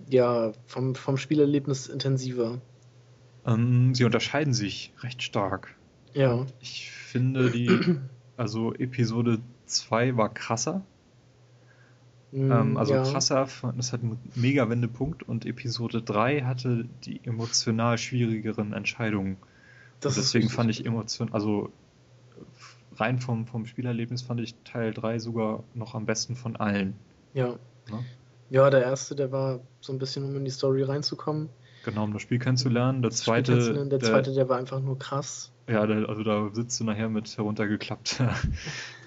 ja, 0.09 0.51
vom, 0.65 0.93
vom 0.93 1.15
Spielerlebnis 1.15 1.87
intensiver? 1.87 2.59
Ähm, 3.45 3.95
sie 3.95 4.03
unterscheiden 4.03 4.53
sich 4.53 4.91
recht 4.99 5.23
stark. 5.23 5.73
Ja. 6.13 6.45
Ich 6.59 6.91
finde 6.91 7.49
die, 7.49 7.69
also 8.35 8.73
Episode 8.73 9.39
2 9.67 10.17
war 10.17 10.33
krasser. 10.33 10.81
Mm, 12.31 12.51
ähm, 12.51 12.77
also 12.77 12.93
ja. 12.93 13.03
krasser, 13.03 13.47
das 13.75 13.93
hat 13.93 14.01
einen 14.01 14.19
mega 14.35 14.69
Wendepunkt 14.69 15.23
und 15.23 15.45
Episode 15.45 16.01
3 16.01 16.41
hatte 16.41 16.85
die 17.03 17.21
emotional 17.23 17.97
schwierigeren 17.97 18.73
Entscheidungen. 18.73 19.37
deswegen 20.03 20.49
fand 20.49 20.69
ich 20.69 20.85
emotion, 20.85 21.33
also 21.33 21.71
rein 22.95 23.19
vom, 23.19 23.45
vom 23.45 23.65
Spielerlebnis 23.65 24.23
fand 24.23 24.41
ich 24.41 24.55
Teil 24.63 24.93
3 24.93 25.19
sogar 25.19 25.63
noch 25.73 25.95
am 25.95 26.05
besten 26.05 26.35
von 26.35 26.55
allen. 26.55 26.95
Ja. 27.33 27.55
ja. 27.89 28.03
Ja, 28.49 28.69
der 28.69 28.81
erste, 28.81 29.15
der 29.15 29.31
war 29.31 29.59
so 29.81 29.91
ein 29.91 29.99
bisschen, 29.99 30.23
um 30.23 30.35
in 30.35 30.45
die 30.45 30.51
Story 30.51 30.83
reinzukommen. 30.83 31.49
Genau, 31.83 32.03
um 32.03 32.13
das 32.13 32.21
Spiel 32.21 32.39
kennenzulernen. 32.39 33.01
Der 33.01 33.11
zweite. 33.11 33.73
Der, 33.73 33.85
der 33.85 33.99
zweite, 33.99 34.33
der 34.33 34.49
war 34.49 34.57
einfach 34.57 34.79
nur 34.79 34.97
krass. 34.97 35.51
Ja, 35.69 35.85
der, 35.85 36.07
also 36.09 36.23
da 36.23 36.49
sitzt 36.53 36.79
du 36.79 36.85
nachher 36.85 37.09
mit 37.09 37.35
heruntergeklappter 37.37 38.33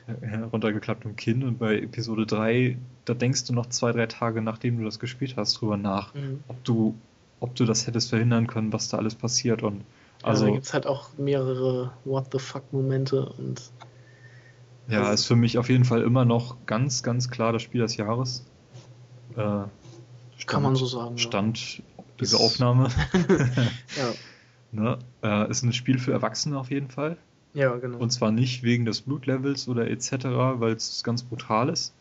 runtergeklapptem 0.52 1.16
Kinn 1.16 1.42
und 1.42 1.58
bei 1.58 1.78
Episode 1.78 2.26
3, 2.26 2.76
da 3.04 3.14
denkst 3.14 3.44
du 3.44 3.52
noch 3.52 3.66
zwei, 3.66 3.92
drei 3.92 4.06
Tage, 4.06 4.42
nachdem 4.42 4.78
du 4.78 4.84
das 4.84 4.98
gespielt 4.98 5.34
hast, 5.36 5.60
drüber 5.60 5.76
nach, 5.76 6.14
mhm. 6.14 6.42
ob 6.48 6.62
du 6.64 6.94
ob 7.42 7.54
du 7.54 7.64
das 7.64 7.86
hättest 7.86 8.10
verhindern 8.10 8.46
können, 8.46 8.70
was 8.72 8.88
da 8.88 8.98
alles 8.98 9.14
passiert 9.14 9.62
und 9.62 9.82
also 10.22 10.44
ja, 10.44 10.50
da 10.50 10.54
gibt 10.54 10.66
es 10.66 10.74
halt 10.74 10.86
auch 10.86 11.16
mehrere 11.16 11.90
What 12.04 12.26
the 12.32 12.38
fuck 12.38 12.70
Momente 12.72 13.24
und 13.38 13.70
ja, 14.88 15.00
also, 15.00 15.12
ist 15.12 15.26
für 15.26 15.36
mich 15.36 15.56
auf 15.56 15.68
jeden 15.68 15.84
Fall 15.84 16.02
immer 16.02 16.24
noch 16.24 16.66
ganz, 16.66 17.02
ganz 17.02 17.30
klar 17.30 17.52
das 17.52 17.62
Spiel 17.62 17.80
des 17.80 17.96
Jahres. 17.96 18.44
Äh, 19.32 19.36
Stand, 19.36 19.70
kann 20.46 20.62
man 20.62 20.76
so 20.76 20.86
sagen. 20.86 21.16
Stand 21.16 21.78
ja. 21.96 22.04
diese 22.20 22.38
Aufnahme. 22.38 22.88
ja. 23.96 24.12
ne? 24.72 24.98
äh, 25.22 25.50
ist 25.50 25.62
ein 25.62 25.72
Spiel 25.72 25.98
für 25.98 26.12
Erwachsene 26.12 26.58
auf 26.58 26.70
jeden 26.70 26.90
Fall. 26.90 27.16
Ja, 27.54 27.76
genau. 27.76 27.98
Und 27.98 28.10
zwar 28.10 28.30
nicht 28.30 28.62
wegen 28.62 28.84
des 28.84 29.00
Blutlevels 29.00 29.68
oder 29.68 29.90
etc., 29.90 30.12
weil 30.54 30.72
es 30.72 31.02
ganz 31.02 31.22
brutal 31.22 31.68
ist, 31.68 31.92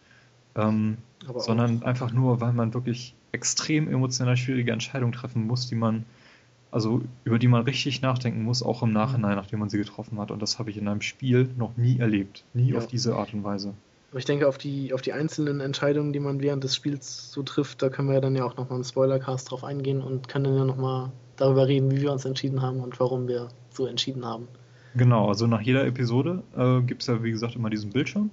ähm, 0.55 0.97
sondern 1.37 1.83
einfach 1.83 2.11
nur, 2.11 2.41
weil 2.41 2.53
man 2.53 2.73
wirklich 2.73 3.15
extrem 3.31 3.87
emotional 3.87 4.37
schwierige 4.37 4.71
Entscheidungen 4.71 5.11
treffen 5.11 5.45
muss, 5.45 5.67
die 5.67 5.75
man, 5.75 6.05
also 6.71 7.01
über 7.23 7.39
die 7.39 7.47
man 7.47 7.63
richtig 7.63 8.01
nachdenken 8.01 8.43
muss, 8.43 8.63
auch 8.63 8.83
im 8.83 8.91
Nachhinein, 8.91 9.35
nachdem 9.35 9.59
man 9.59 9.69
sie 9.69 9.77
getroffen 9.77 10.19
hat. 10.19 10.31
Und 10.31 10.41
das 10.41 10.59
habe 10.59 10.69
ich 10.69 10.77
in 10.77 10.87
einem 10.87 11.01
Spiel 11.01 11.49
noch 11.57 11.77
nie 11.77 11.99
erlebt. 11.99 12.43
Nie 12.53 12.71
ja. 12.71 12.77
auf 12.77 12.87
diese 12.87 13.15
Art 13.15 13.33
und 13.33 13.43
Weise. 13.43 13.73
Aber 14.11 14.19
ich 14.19 14.25
denke, 14.25 14.47
auf 14.47 14.57
die, 14.57 14.93
auf 14.93 15.01
die 15.01 15.13
einzelnen 15.13 15.59
Entscheidungen, 15.59 16.13
die 16.13 16.19
man 16.19 16.41
während 16.41 16.63
des 16.63 16.75
Spiels 16.75 17.31
so 17.31 17.43
trifft, 17.43 17.81
da 17.83 17.89
können 17.89 18.07
wir 18.07 18.15
ja 18.15 18.21
dann 18.21 18.35
ja 18.35 18.43
auch 18.43 18.57
nochmal 18.57 18.79
im 18.79 18.83
Spoilercast 18.83 19.51
drauf 19.51 19.63
eingehen 19.63 20.01
und 20.01 20.27
können 20.27 20.45
dann 20.45 20.57
ja 20.57 20.65
nochmal 20.65 21.11
darüber 21.35 21.67
reden, 21.67 21.91
wie 21.91 22.01
wir 22.01 22.11
uns 22.11 22.25
entschieden 22.25 22.61
haben 22.61 22.79
und 22.79 22.99
warum 22.99 23.27
wir 23.27 23.49
so 23.71 23.85
entschieden 23.85 24.25
haben. 24.25 24.47
Genau, 24.95 25.27
also 25.27 25.47
nach 25.47 25.61
jeder 25.61 25.85
Episode 25.85 26.43
äh, 26.57 26.81
gibt 26.81 27.01
es 27.01 27.07
ja, 27.07 27.23
wie 27.23 27.31
gesagt, 27.31 27.55
immer 27.55 27.69
diesen 27.69 27.91
Bildschirm, 27.91 28.31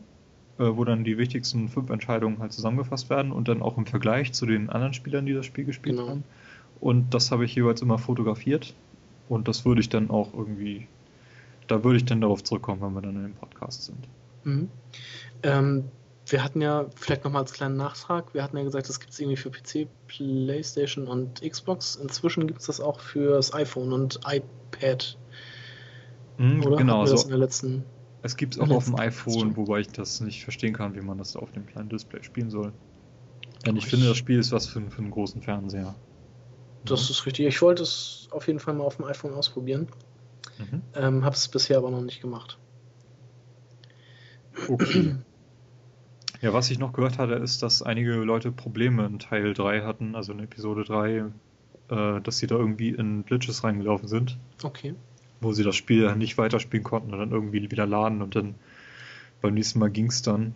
äh, 0.59 0.65
wo 0.65 0.85
dann 0.85 1.05
die 1.05 1.19
wichtigsten 1.19 1.69
fünf 1.69 1.91
Entscheidungen 1.91 2.39
halt 2.39 2.53
zusammengefasst 2.53 3.11
werden 3.11 3.33
und 3.33 3.49
dann 3.49 3.63
auch 3.63 3.77
im 3.77 3.87
Vergleich 3.87 4.33
zu 4.33 4.47
den 4.47 4.71
anderen 4.71 4.95
Spielern, 4.95 5.27
die 5.27 5.35
das 5.35 5.47
Spiel 5.47 5.65
gespielt 5.65 5.97
genau. 5.97 6.09
haben. 6.09 6.25
Und 6.81 7.15
das 7.15 7.31
habe 7.31 7.45
ich 7.45 7.55
jeweils 7.55 7.83
immer 7.83 7.99
fotografiert 7.99 8.75
und 9.29 9.49
das 9.49 9.65
würde 9.65 9.81
ich 9.81 9.89
dann 9.89 10.11
auch 10.11 10.33
irgendwie, 10.35 10.87
da 11.69 11.85
würde 11.85 11.99
ich 11.99 12.05
dann 12.05 12.21
darauf 12.21 12.43
zurückkommen, 12.43 12.81
wenn 12.83 12.95
wir 12.95 13.03
dann 13.03 13.17
in 13.17 13.23
dem 13.23 13.35
Podcast 13.35 13.85
sind. 13.85 14.09
Mhm. 14.45 14.69
Ähm, 15.43 15.85
wir 16.29 16.43
hatten 16.43 16.61
ja, 16.61 16.87
vielleicht 16.97 17.25
nochmal 17.25 17.43
als 17.43 17.53
kleinen 17.53 17.77
Nachtrag, 17.77 18.35
wir 18.35 18.43
hatten 18.43 18.57
ja 18.57 18.65
gesagt, 18.65 18.89
das 18.89 18.99
gibt 18.99 19.13
es 19.13 19.21
irgendwie 19.21 19.37
für 19.37 19.51
PC, 19.51 19.89
Playstation 20.09 21.07
und 21.07 21.41
Xbox. 21.41 21.97
Inzwischen 21.97 22.47
gibt 22.47 22.61
es 22.61 22.67
das 22.67 22.81
auch 22.81 23.01
fürs 23.01 23.55
iPhone 23.55 23.93
und 23.93 24.21
iPad. 24.27 25.17
Mhm, 26.39 26.65
Oder 26.65 26.77
genau, 26.77 27.07
so. 27.07 27.23
in 27.23 27.29
der 27.29 27.39
letzten, 27.39 27.85
es 28.23 28.37
gibt 28.37 28.55
es 28.55 28.61
auch 28.61 28.71
auf 28.71 28.85
dem 28.85 28.97
iPhone, 28.97 29.57
wobei 29.57 29.81
ich 29.81 29.89
das 29.89 30.21
nicht 30.21 30.43
verstehen 30.43 30.75
kann, 30.75 30.95
wie 30.95 31.01
man 31.01 31.19
das 31.19 31.37
auf 31.37 31.51
dem 31.53 31.67
kleinen 31.67 31.89
Display 31.89 32.23
spielen 32.23 32.51
soll. 32.51 32.73
Denn 33.65 33.77
ich, 33.77 33.85
ich 33.85 33.91
finde, 33.91 34.09
das 34.09 34.17
Spiel 34.17 34.39
ist 34.39 34.53
was 34.53 34.67
für, 34.67 34.81
für 34.91 34.99
einen 34.99 35.11
großen 35.11 35.43
Fernseher. 35.43 35.95
Das 36.85 37.09
ja. 37.09 37.11
ist 37.11 37.27
richtig. 37.27 37.47
Ich 37.47 37.63
wollte 37.63 37.83
es 37.83 38.29
auf 38.31 38.47
jeden 38.47 38.59
Fall 38.59 38.75
mal 38.75 38.85
auf 38.85 38.97
dem 38.97 39.07
iPhone 39.07 39.33
ausprobieren. 39.33 39.89
Mhm. 40.59 40.83
Ähm, 40.95 41.25
Habe 41.25 41.35
es 41.35 41.49
bisher 41.49 41.79
aber 41.79 41.91
noch 41.91 42.03
nicht 42.03 42.21
gemacht. 42.21 42.59
Okay. 44.69 45.17
Ja, 46.41 46.53
was 46.53 46.71
ich 46.71 46.79
noch 46.79 46.93
gehört 46.93 47.19
hatte, 47.19 47.35
ist, 47.35 47.63
dass 47.63 47.83
einige 47.83 48.13
Leute 48.13 48.53
Probleme 48.53 49.07
in 49.07 49.19
Teil 49.19 49.55
3 49.55 49.83
hatten, 49.83 50.15
also 50.15 50.33
in 50.33 50.41
Episode 50.41 50.85
3, 50.85 51.25
äh, 51.89 52.21
dass 52.21 52.39
sie 52.39 52.47
da 52.47 52.57
irgendwie 52.57 52.91
in 52.91 53.25
Glitches 53.25 53.65
reingelaufen 53.65 54.09
sind. 54.09 54.39
Okay. 54.63 54.95
Wo 55.41 55.53
sie 55.53 55.65
das 55.65 55.77
Spiel 55.77 56.15
nicht 56.17 56.39
weiterspielen 56.39 56.85
konnten 56.85 57.13
und 57.13 57.19
dann 57.19 57.31
irgendwie 57.31 57.71
wieder 57.71 57.87
laden 57.87 58.23
und 58.23 58.37
dann 58.37 58.55
beim 59.43 59.55
nächsten 59.55 59.79
Mal 59.79 59.91
ging 59.91 60.07
es 60.07 60.23
dann. 60.23 60.55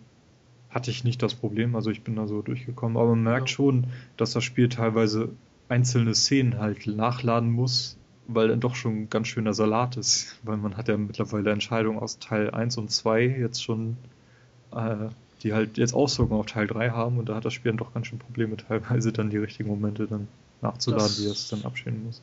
Hatte 0.69 0.89
ich 0.89 1.03
nicht 1.03 1.21
das 1.21 1.35
Problem, 1.35 1.75
also 1.75 1.89
ich 1.91 2.03
bin 2.03 2.15
da 2.15 2.27
so 2.27 2.41
durchgekommen, 2.41 2.97
aber 2.97 3.09
man 3.09 3.23
merkt 3.23 3.49
ja. 3.49 3.55
schon, 3.55 3.87
dass 4.15 4.31
das 4.31 4.43
Spiel 4.43 4.69
teilweise 4.69 5.29
einzelne 5.67 6.15
Szenen 6.15 6.57
halt 6.59 6.87
nachladen 6.87 7.51
muss, 7.51 7.97
weil 8.27 8.47
dann 8.47 8.61
doch 8.61 8.75
schon 8.75 9.03
ein 9.03 9.09
ganz 9.09 9.27
schöner 9.27 9.53
Salat 9.53 9.97
ist. 9.97 10.39
Weil 10.43 10.57
man 10.57 10.77
hat 10.77 10.87
ja 10.87 10.97
mittlerweile 10.97 11.51
Entscheidungen 11.51 11.99
aus 11.99 12.19
Teil 12.19 12.51
1 12.51 12.77
und 12.77 12.89
2 12.89 13.23
jetzt 13.23 13.63
schon 13.63 13.97
äh, 14.71 15.09
die 15.43 15.53
halt 15.53 15.77
jetzt 15.77 15.93
Auswirkungen 15.93 16.39
auf 16.39 16.45
Teil 16.45 16.67
3 16.67 16.91
haben 16.91 17.17
und 17.17 17.29
da 17.29 17.35
hat 17.35 17.45
das 17.45 17.53
Spiel 17.53 17.71
dann 17.71 17.77
doch 17.77 17.93
ganz 17.93 18.07
schön 18.07 18.19
Probleme, 18.19 18.57
teilweise 18.67 19.11
dann 19.11 19.29
die 19.29 19.37
richtigen 19.37 19.69
Momente 19.69 20.07
dann 20.07 20.27
nachzuladen, 20.61 21.05
das 21.05 21.17
die 21.17 21.25
es 21.25 21.49
dann 21.49 21.63
abspielen 21.63 22.05
muss. 22.05 22.21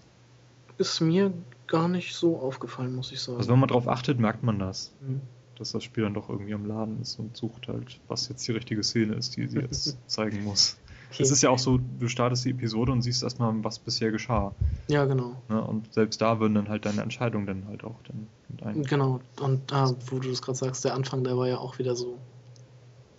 Ist 0.78 1.00
mir 1.00 1.32
gar 1.66 1.88
nicht 1.88 2.14
so 2.14 2.38
aufgefallen, 2.38 2.94
muss 2.94 3.12
ich 3.12 3.20
sagen. 3.20 3.38
Also 3.38 3.50
wenn 3.52 3.58
man 3.58 3.68
darauf 3.68 3.88
achtet, 3.88 4.18
merkt 4.18 4.42
man 4.42 4.58
das. 4.58 4.92
Mhm. 5.00 5.20
Dass 5.56 5.72
das 5.72 5.82
Spiel 5.82 6.04
dann 6.04 6.14
doch 6.14 6.28
irgendwie 6.28 6.54
am 6.54 6.66
Laden 6.66 7.00
ist 7.00 7.18
und 7.18 7.36
sucht 7.36 7.68
halt, 7.68 8.00
was 8.06 8.28
jetzt 8.28 8.46
die 8.46 8.52
richtige 8.52 8.82
Szene 8.82 9.14
ist, 9.14 9.36
die 9.36 9.46
sie 9.48 9.58
jetzt 9.58 9.98
zeigen 10.06 10.44
muss. 10.44 10.78
Okay. 11.10 11.22
Es 11.22 11.30
ist 11.30 11.42
ja 11.42 11.50
auch 11.50 11.58
so, 11.58 11.78
du 11.78 12.06
startest 12.06 12.44
die 12.44 12.50
Episode 12.50 12.92
und 12.92 13.02
siehst 13.02 13.22
erstmal, 13.22 13.52
was 13.64 13.78
bisher 13.78 14.10
geschah. 14.10 14.54
Ja, 14.88 15.06
genau. 15.06 15.40
Ne? 15.48 15.62
Und 15.62 15.92
selbst 15.94 16.20
da 16.20 16.38
würden 16.38 16.54
dann 16.54 16.68
halt 16.68 16.84
deine 16.84 17.00
Entscheidungen 17.02 17.46
dann 17.46 17.66
halt 17.66 17.82
auch 17.82 17.96
dann 18.06 18.28
mit 18.48 18.62
ein. 18.62 18.82
Genau, 18.82 19.20
und 19.40 19.72
da, 19.72 19.94
wo 20.06 20.18
du 20.18 20.28
das 20.28 20.42
gerade 20.42 20.58
sagst, 20.58 20.84
der 20.84 20.94
Anfang, 20.94 21.24
der 21.24 21.36
war 21.36 21.48
ja 21.48 21.58
auch 21.58 21.78
wieder 21.78 21.96
so 21.96 22.18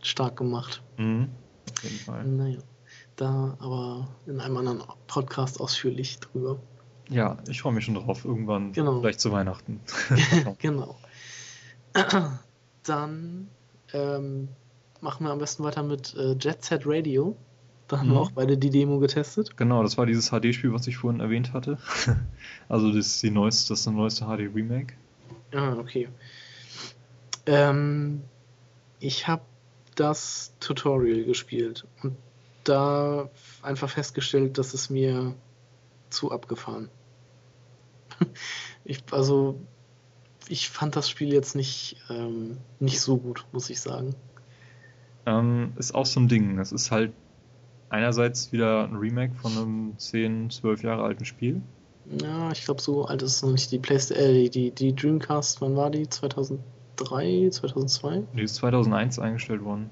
stark 0.01 0.37
gemacht. 0.37 0.83
Mhm. 0.97 1.29
Auf 1.71 1.83
jeden 1.83 1.97
Fall. 1.97 2.25
Naja, 2.25 2.59
da 3.15 3.57
aber 3.59 4.07
in 4.27 4.39
einem 4.39 4.57
anderen 4.57 4.83
Podcast 5.07 5.59
ausführlich 5.59 6.19
drüber. 6.19 6.59
Ja, 7.09 7.37
ich 7.47 7.61
freue 7.61 7.73
mich 7.73 7.85
schon 7.85 7.95
drauf. 7.95 8.23
Irgendwann, 8.25 8.71
genau. 8.71 8.99
vielleicht 8.99 9.19
zu 9.19 9.31
Weihnachten. 9.31 9.81
genau. 10.59 10.97
Dann 12.83 13.47
ähm, 13.93 14.49
machen 15.01 15.25
wir 15.25 15.31
am 15.31 15.39
besten 15.39 15.63
weiter 15.63 15.83
mit 15.83 16.15
äh, 16.15 16.35
Jet 16.39 16.63
Set 16.63 16.83
Radio. 16.85 17.35
Da 17.87 17.99
haben 17.99 18.09
mhm. 18.09 18.13
wir 18.13 18.19
auch 18.19 18.31
beide 18.31 18.57
die 18.57 18.69
Demo 18.69 18.99
getestet. 18.99 19.57
Genau, 19.57 19.81
das 19.81 19.97
war 19.97 20.05
dieses 20.05 20.29
HD-Spiel, 20.29 20.71
was 20.71 20.85
ich 20.87 20.97
vorhin 20.97 21.19
erwähnt 21.19 21.53
hatte. 21.53 21.79
also 22.69 22.89
das 22.89 23.07
ist 23.07 23.23
die 23.23 23.31
neueste, 23.31 23.73
das 23.73 23.81
ist 23.81 23.91
neueste 23.91 24.25
HD-Remake. 24.25 24.93
Ah, 25.53 25.73
okay. 25.73 26.07
Ähm, 27.47 28.21
ich 28.99 29.27
habe 29.27 29.41
das 29.95 30.53
Tutorial 30.59 31.23
gespielt 31.23 31.87
und 32.03 32.15
da 32.63 33.29
einfach 33.63 33.89
festgestellt, 33.89 34.59
dass 34.59 34.75
es 34.75 34.91
mir 34.91 35.33
zu 36.11 36.31
abgefahren. 36.31 36.89
ich, 38.83 39.03
also, 39.11 39.59
ich 40.47 40.69
fand 40.69 40.95
das 40.95 41.09
Spiel 41.09 41.33
jetzt 41.33 41.55
nicht, 41.55 41.97
ähm, 42.09 42.57
nicht 42.79 43.01
so 43.01 43.17
gut, 43.17 43.45
muss 43.51 43.69
ich 43.69 43.79
sagen. 43.81 44.15
Ähm, 45.25 45.73
ist 45.77 45.93
auch 45.93 46.05
so 46.05 46.19
ein 46.19 46.27
Ding. 46.27 46.59
Es 46.59 46.71
ist 46.71 46.91
halt 46.91 47.13
einerseits 47.89 48.51
wieder 48.51 48.83
ein 48.83 48.95
Remake 48.95 49.35
von 49.35 49.51
einem 49.51 49.93
10, 49.97 50.49
12 50.49 50.83
Jahre 50.83 51.03
alten 51.03 51.25
Spiel. 51.25 51.61
Ja, 52.21 52.51
ich 52.51 52.65
glaube, 52.65 52.81
so 52.81 53.05
alt 53.05 53.21
ist 53.21 53.35
es 53.35 53.43
noch 53.43 53.51
nicht. 53.51 53.71
Die 53.71 53.79
PlayStation, 53.79 54.25
äh, 54.25 54.49
die, 54.49 54.71
die 54.71 54.95
Dreamcast, 54.95 55.61
wann 55.61 55.75
war 55.75 55.91
die? 55.91 56.09
2000? 56.09 56.59
2003, 56.99 57.49
2002? 57.49 58.23
Die 58.35 58.43
ist 58.43 58.55
2001 58.55 59.19
eingestellt 59.19 59.63
worden. 59.63 59.89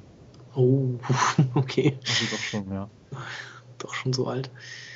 Oh, 0.55 0.95
okay. 1.55 1.97
Also 2.05 2.25
doch 2.32 2.39
schon, 2.39 2.71
ja. 2.71 2.89
Doch 3.78 3.93
schon 3.93 4.13
so 4.13 4.28
alt. 4.28 4.49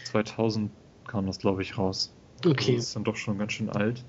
2000 0.05 0.71
kam 1.07 1.27
das, 1.27 1.39
glaube 1.39 1.61
ich, 1.61 1.77
raus. 1.77 2.13
Okay. 2.46 2.76
Das 2.76 2.86
ist 2.86 2.96
dann 2.96 3.04
doch 3.04 3.16
schon 3.16 3.38
ganz 3.38 3.54
schön 3.54 3.70
alt. 3.70 4.04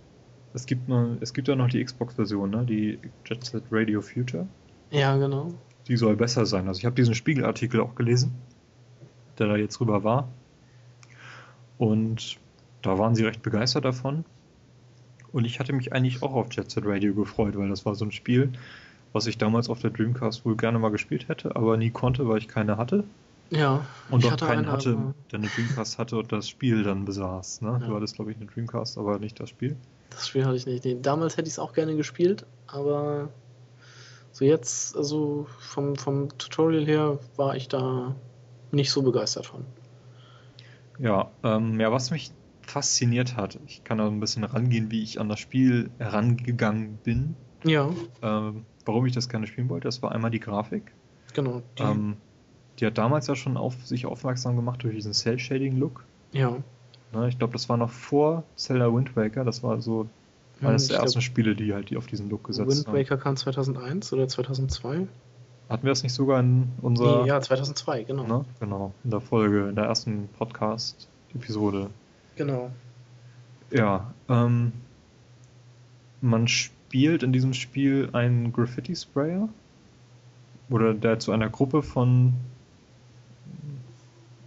Es 0.55 0.67
gibt, 0.67 0.89
noch, 0.89 1.17
es 1.21 1.33
gibt 1.33 1.49
ja 1.49 1.57
noch 1.57 1.69
die 1.69 1.83
Xbox-Version, 1.83 2.51
ne? 2.51 2.65
die 2.65 2.99
Jet 3.25 3.45
Set 3.45 3.65
Radio 3.71 4.03
Future. 4.03 4.47
Ja, 4.91 5.17
genau. 5.17 5.55
Die 5.89 5.97
soll 5.97 6.17
besser 6.17 6.45
sein. 6.45 6.69
Also 6.69 6.79
ich 6.79 6.85
habe 6.85 6.95
diesen 6.95 7.15
Spiegelartikel 7.15 7.81
auch 7.81 7.95
gelesen, 7.95 8.35
der 9.39 9.49
da 9.49 9.57
jetzt 9.57 9.81
rüber 9.81 10.05
war. 10.05 10.29
Und 11.79 12.39
da 12.83 12.99
waren 12.99 13.15
sie 13.15 13.25
recht 13.25 13.43
begeistert 13.43 13.85
davon. 13.85 14.25
Und 15.33 15.47
ich 15.47 15.59
hatte 15.59 15.73
mich 15.73 15.93
eigentlich 15.93 16.23
auch 16.23 16.35
auf 16.35 16.53
Jet 16.53 16.71
Set 16.71 16.85
Radio 16.87 17.15
gefreut, 17.15 17.57
weil 17.57 17.71
das 17.71 17.87
war 17.87 17.95
so 17.95 18.05
ein 18.05 18.13
Spiel, 18.13 18.53
was 19.13 19.27
ich 19.27 19.39
damals 19.39 19.71
auf 19.71 19.81
der 19.81 19.91
Dreamcast 19.91 20.45
wohl 20.45 20.57
gerne 20.57 20.79
mal 20.79 20.91
gespielt 20.91 21.29
hätte, 21.29 21.57
aber 21.57 21.77
nie 21.77 21.91
konnte, 21.91 22.29
weil 22.29 22.39
ich 22.39 22.49
keine 22.49 22.77
hatte. 22.77 23.05
Ja. 23.53 23.85
Und 24.11 24.25
auch 24.25 24.37
keinen 24.37 24.61
eine, 24.61 24.73
hatte, 24.73 25.15
der 25.31 25.39
eine 25.39 25.49
Dreamcast 25.49 25.99
hatte 25.99 26.17
und 26.17 26.33
das 26.33 26.49
Spiel 26.49 26.83
dann 26.83 27.05
besaß. 27.05 27.61
Ne? 27.61 27.79
Ja. 27.81 27.87
Du 27.87 27.95
hattest, 27.95 28.17
glaube 28.17 28.31
ich, 28.31 28.39
eine 28.39 28.47
Dreamcast, 28.47 28.97
aber 28.97 29.19
nicht 29.19 29.39
das 29.39 29.51
Spiel. 29.51 29.77
Das 30.11 30.27
Spiel 30.27 30.45
hatte 30.47 30.57
ich 30.57 30.67
nicht. 30.67 30.85
Nee, 30.85 30.99
damals 31.01 31.37
hätte 31.37 31.49
ich 31.49 31.55
es 31.55 31.59
auch 31.59 31.75
gerne 31.75 31.95
gespielt, 31.97 32.47
aber 32.67 33.29
so 34.33 34.45
jetzt, 34.45 34.97
also 34.97 35.47
vom, 35.59 35.97
vom 35.97 36.29
Tutorial 36.39 36.87
her, 36.87 37.19
war 37.37 37.55
ich 37.55 37.69
da 37.69 38.15
nicht 38.71 38.91
so 38.91 39.03
begeistert 39.03 39.47
von. 39.47 39.65
Ja, 40.99 41.31
ähm, 41.43 41.79
ja, 41.79 41.93
was 41.93 42.11
mich 42.11 42.33
fasziniert 42.63 43.37
hat. 43.37 43.59
Ich 43.67 43.85
kann 43.85 43.99
da 43.99 44.07
ein 44.07 44.21
bisschen 44.21 44.45
rangehen, 44.45 44.91
wie 44.91 45.03
ich 45.03 45.21
an 45.21 45.29
das 45.29 45.41
Spiel 45.41 45.91
herangegangen 45.99 46.97
bin. 47.03 47.37
Ja. 47.65 47.91
Ähm, 48.23 48.65
warum 48.87 49.05
ich 49.05 49.13
das 49.13 49.29
gerne 49.29 49.47
spielen 49.47 49.69
wollte, 49.69 49.89
das 49.89 50.03
war 50.03 50.13
einmal 50.13 50.31
die 50.31 50.41
Grafik. 50.41 50.93
Genau. 51.35 51.63
Die, 51.79 51.83
ähm, 51.83 52.17
die 52.79 52.87
hat 52.87 52.99
damals 52.99 53.27
ja 53.27 53.37
schon 53.37 53.57
auf 53.57 53.87
sich 53.87 54.07
aufmerksam 54.07 54.57
gemacht 54.57 54.83
durch 54.83 54.95
diesen 54.95 55.13
Cell-Shading-Look. 55.13 56.05
Ja. 56.33 56.57
Ne, 57.13 57.29
ich 57.29 57.39
glaube, 57.39 57.53
das 57.53 57.69
war 57.69 57.77
noch 57.77 57.91
vor 57.91 58.45
Zelda 58.57 58.93
Wind 58.93 59.15
Waker. 59.17 59.45
Das 59.45 59.63
war 59.63 59.81
so 59.81 60.09
eines 60.63 60.89
der 60.89 60.99
ersten 60.99 61.19
glaub, 61.19 61.23
Spiele, 61.23 61.55
die 61.55 61.75
halt 61.75 61.91
die 61.91 61.97
auf 61.97 62.07
diesen 62.07 62.31
Look 62.31 62.45
gesetzt 62.45 62.69
Wind 62.69 62.87
haben. 62.87 62.95
Wind 62.95 63.11
Waker 63.11 63.23
kam 63.23 63.37
2001 63.37 64.13
oder 64.13 64.29
2002. 64.29 65.07
Hatten 65.69 65.83
wir 65.85 65.91
das 65.91 66.03
nicht 66.03 66.13
sogar 66.13 66.41
in 66.41 66.71
unserer... 66.81 67.27
Ja, 67.27 67.41
2002, 67.41 68.05
genau. 68.05 68.25
Ne? 68.25 68.45
Genau, 68.61 68.93
in 69.05 69.11
der 69.11 69.21
Folge, 69.21 69.69
in 69.69 69.75
der 69.75 69.85
ersten 69.85 70.29
Podcast-Episode 70.39 71.91
Genau. 72.37 72.71
Ja, 73.71 74.13
ähm, 74.29 74.73
man 76.21 76.49
spielt 76.49 77.23
in 77.23 77.33
diesem 77.33 77.55
Spiel 77.55 78.11
einen 78.13 78.53
Graffiti-Sprayer 78.53 79.49
oder 80.71 80.95
der 80.95 81.19
zu 81.19 81.33
einer 81.33 81.49
Gruppe 81.49 81.83
von 81.83 82.35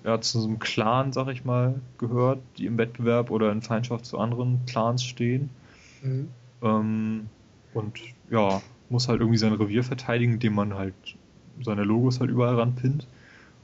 ja, 0.06 0.22
zu 0.22 0.40
so 0.40 0.48
einem 0.48 0.60
Clan, 0.60 1.12
sag 1.12 1.28
ich 1.30 1.46
mal, 1.46 1.82
gehört, 1.98 2.40
die 2.58 2.68
im 2.68 2.78
Wettbewerb 2.78 3.32
oder 3.32 3.52
in 3.52 3.62
Feindschaft 3.62 4.06
zu 4.06 4.20
anderen 4.20 4.60
Clans 4.68 5.04
stehen. 5.04 5.50
Mhm. 6.02 6.30
Ähm, 6.62 7.30
und 7.74 8.00
ja, 8.30 8.62
muss 8.90 9.08
halt 9.08 9.20
irgendwie 9.20 9.40
sein 9.40 9.54
Revier 9.54 9.84
verteidigen, 9.84 10.34
indem 10.34 10.54
man 10.54 10.76
halt 10.76 10.94
seine 11.64 11.84
Logos 11.84 12.20
halt 12.20 12.30
überall 12.30 12.56
ranpinnt. 12.56 13.08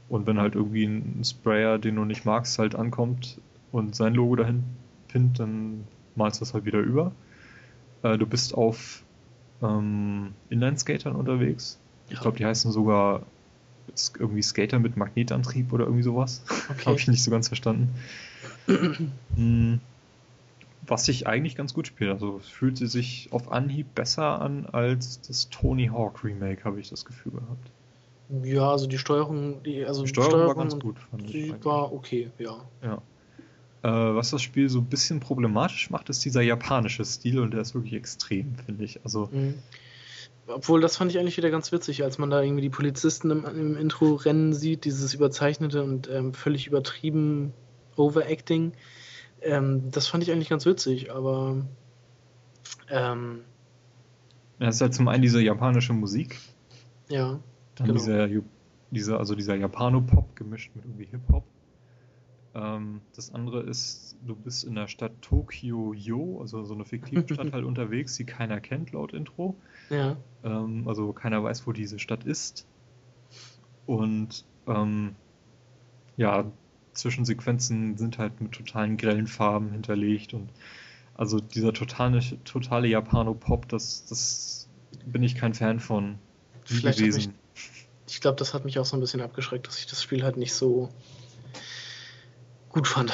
Und 0.08 0.26
wenn 0.26 0.38
halt 0.38 0.56
irgendwie 0.56 0.84
ein 0.84 1.22
Sprayer, 1.24 1.78
den 1.78 1.96
du 1.96 2.04
nicht 2.04 2.24
magst, 2.24 2.58
halt 2.58 2.74
ankommt, 2.74 3.38
und 3.70 3.96
sein 3.96 4.14
Logo 4.14 4.36
dahin 4.36 4.64
pinnt, 5.08 5.40
dann 5.40 5.84
malst 6.14 6.40
du 6.40 6.44
das 6.44 6.54
halt 6.54 6.66
wieder 6.66 6.80
über. 6.80 7.12
Äh, 8.02 8.18
du 8.18 8.26
bist 8.26 8.54
auf 8.54 9.02
ähm, 9.62 10.34
Inline-Skatern 10.50 11.16
unterwegs. 11.16 11.78
Ich 12.10 12.20
glaube, 12.20 12.36
die 12.36 12.44
heißen 12.44 12.70
sogar 12.70 13.22
irgendwie 14.18 14.42
Skater 14.42 14.78
mit 14.78 14.96
Magnetantrieb 14.96 15.72
oder 15.72 15.84
irgendwie 15.84 16.02
sowas. 16.02 16.42
Okay. 16.70 16.86
Habe 16.86 16.98
ich 16.98 17.08
nicht 17.08 17.22
so 17.22 17.30
ganz 17.30 17.48
verstanden. 17.48 17.94
Hm, 19.34 19.80
was 20.86 21.04
sich 21.04 21.26
eigentlich 21.26 21.56
ganz 21.56 21.74
gut 21.74 21.86
spielt. 21.86 22.10
Also 22.10 22.40
fühlt 22.40 22.76
sie 22.76 22.86
sich 22.86 23.28
auf 23.32 23.50
Anhieb 23.50 23.94
besser 23.94 24.40
an 24.40 24.66
als 24.66 25.20
das 25.22 25.48
Tony 25.48 25.86
Hawk 25.86 26.24
Remake, 26.24 26.64
habe 26.64 26.80
ich 26.80 26.90
das 26.90 27.04
Gefühl 27.04 27.32
gehabt. 27.32 27.70
Ja, 28.44 28.70
also 28.70 28.86
die 28.86 28.98
Steuerung, 28.98 29.62
die, 29.62 29.84
also 29.84 30.02
die 30.02 30.08
Steuerung, 30.08 30.30
Steuerung 30.30 30.48
war 30.48 30.62
ganz 30.62 30.78
gut. 30.78 30.98
Fand 31.10 31.28
die 31.28 31.38
ich 31.38 31.64
war 31.64 31.92
okay, 31.92 32.30
ja. 32.38 32.56
Ja. 32.82 33.02
Äh, 33.82 34.14
was 34.14 34.30
das 34.30 34.42
Spiel 34.42 34.68
so 34.68 34.78
ein 34.78 34.86
bisschen 34.86 35.20
problematisch 35.20 35.90
macht, 35.90 36.08
ist 36.08 36.24
dieser 36.24 36.42
japanische 36.42 37.04
Stil 37.04 37.40
und 37.40 37.52
der 37.52 37.60
ist 37.60 37.74
wirklich 37.74 37.94
extrem, 37.94 38.54
finde 38.64 38.84
ich. 38.84 39.04
Also. 39.04 39.28
Mhm. 39.32 39.54
Obwohl, 40.46 40.80
das 40.80 40.96
fand 40.96 41.10
ich 41.10 41.18
eigentlich 41.18 41.36
wieder 41.36 41.50
ganz 41.50 41.70
witzig, 41.70 42.02
als 42.02 42.18
man 42.18 42.30
da 42.30 42.42
irgendwie 42.42 42.62
die 42.62 42.70
Polizisten 42.70 43.30
im, 43.30 43.44
im 43.44 43.76
Intro 43.76 44.14
rennen 44.14 44.52
sieht, 44.52 44.84
dieses 44.84 45.14
überzeichnete 45.14 45.82
und 45.82 46.10
ähm, 46.10 46.34
völlig 46.34 46.66
übertrieben 46.66 47.52
Overacting. 47.96 48.72
Ähm, 49.40 49.90
das 49.90 50.08
fand 50.08 50.22
ich 50.22 50.32
eigentlich 50.32 50.48
ganz 50.48 50.66
witzig, 50.66 51.12
aber. 51.12 51.64
Ähm, 52.90 53.40
das 54.58 54.76
ist 54.76 54.80
halt 54.80 54.94
zum 54.94 55.08
einen 55.08 55.22
diese 55.22 55.40
japanische 55.40 55.92
Musik. 55.92 56.38
Ja. 57.08 57.40
Dann 57.74 57.86
genau. 57.86 57.98
dieser, 57.98 58.28
dieser, 58.90 59.18
also 59.18 59.34
dieser 59.34 59.56
Japano-Pop 59.56 60.36
gemischt 60.36 60.70
mit 60.74 60.84
irgendwie 60.84 61.06
Hip-Hop. 61.06 61.44
Ähm, 62.54 63.00
das 63.16 63.32
andere 63.32 63.60
ist, 63.60 64.16
du 64.22 64.34
bist 64.34 64.64
in 64.64 64.74
der 64.74 64.86
Stadt 64.86 65.12
Tokio-Yo, 65.22 66.40
also 66.40 66.64
so 66.64 66.74
eine 66.74 66.84
fiktive 66.84 67.24
Stadt 67.34 67.52
halt 67.52 67.64
unterwegs, 67.64 68.16
die 68.16 68.24
keiner 68.24 68.60
kennt 68.60 68.92
laut 68.92 69.12
Intro. 69.12 69.56
Ja. 69.90 70.16
Ähm, 70.44 70.86
also 70.86 71.12
keiner 71.12 71.42
weiß, 71.42 71.66
wo 71.66 71.72
diese 71.72 71.98
Stadt 71.98 72.24
ist. 72.24 72.66
Und 73.86 74.44
ähm, 74.66 75.16
ja, 76.16 76.50
Zwischensequenzen 76.92 77.96
sind 77.96 78.18
halt 78.18 78.40
mit 78.40 78.52
totalen 78.52 78.96
grellen 78.96 79.26
Farben 79.26 79.70
hinterlegt 79.72 80.34
und 80.34 80.50
also 81.14 81.40
dieser 81.40 81.72
totale, 81.72 82.20
totale 82.44 82.88
Japano-Pop, 82.88 83.68
das, 83.68 84.04
das 84.06 84.68
bin 85.06 85.22
ich 85.22 85.34
kein 85.34 85.54
Fan 85.54 85.80
von 85.80 86.18
gewesen. 86.64 87.34
Mich, 87.54 87.72
ich 88.08 88.20
glaube, 88.20 88.36
das 88.36 88.54
hat 88.54 88.64
mich 88.64 88.78
auch 88.78 88.84
so 88.84 88.96
ein 88.96 89.00
bisschen 89.00 89.20
abgeschreckt, 89.20 89.66
dass 89.66 89.78
ich 89.78 89.86
das 89.86 90.02
Spiel 90.02 90.22
halt 90.22 90.36
nicht 90.36 90.54
so 90.54 90.90
gut 92.72 92.88
fand. 92.88 93.12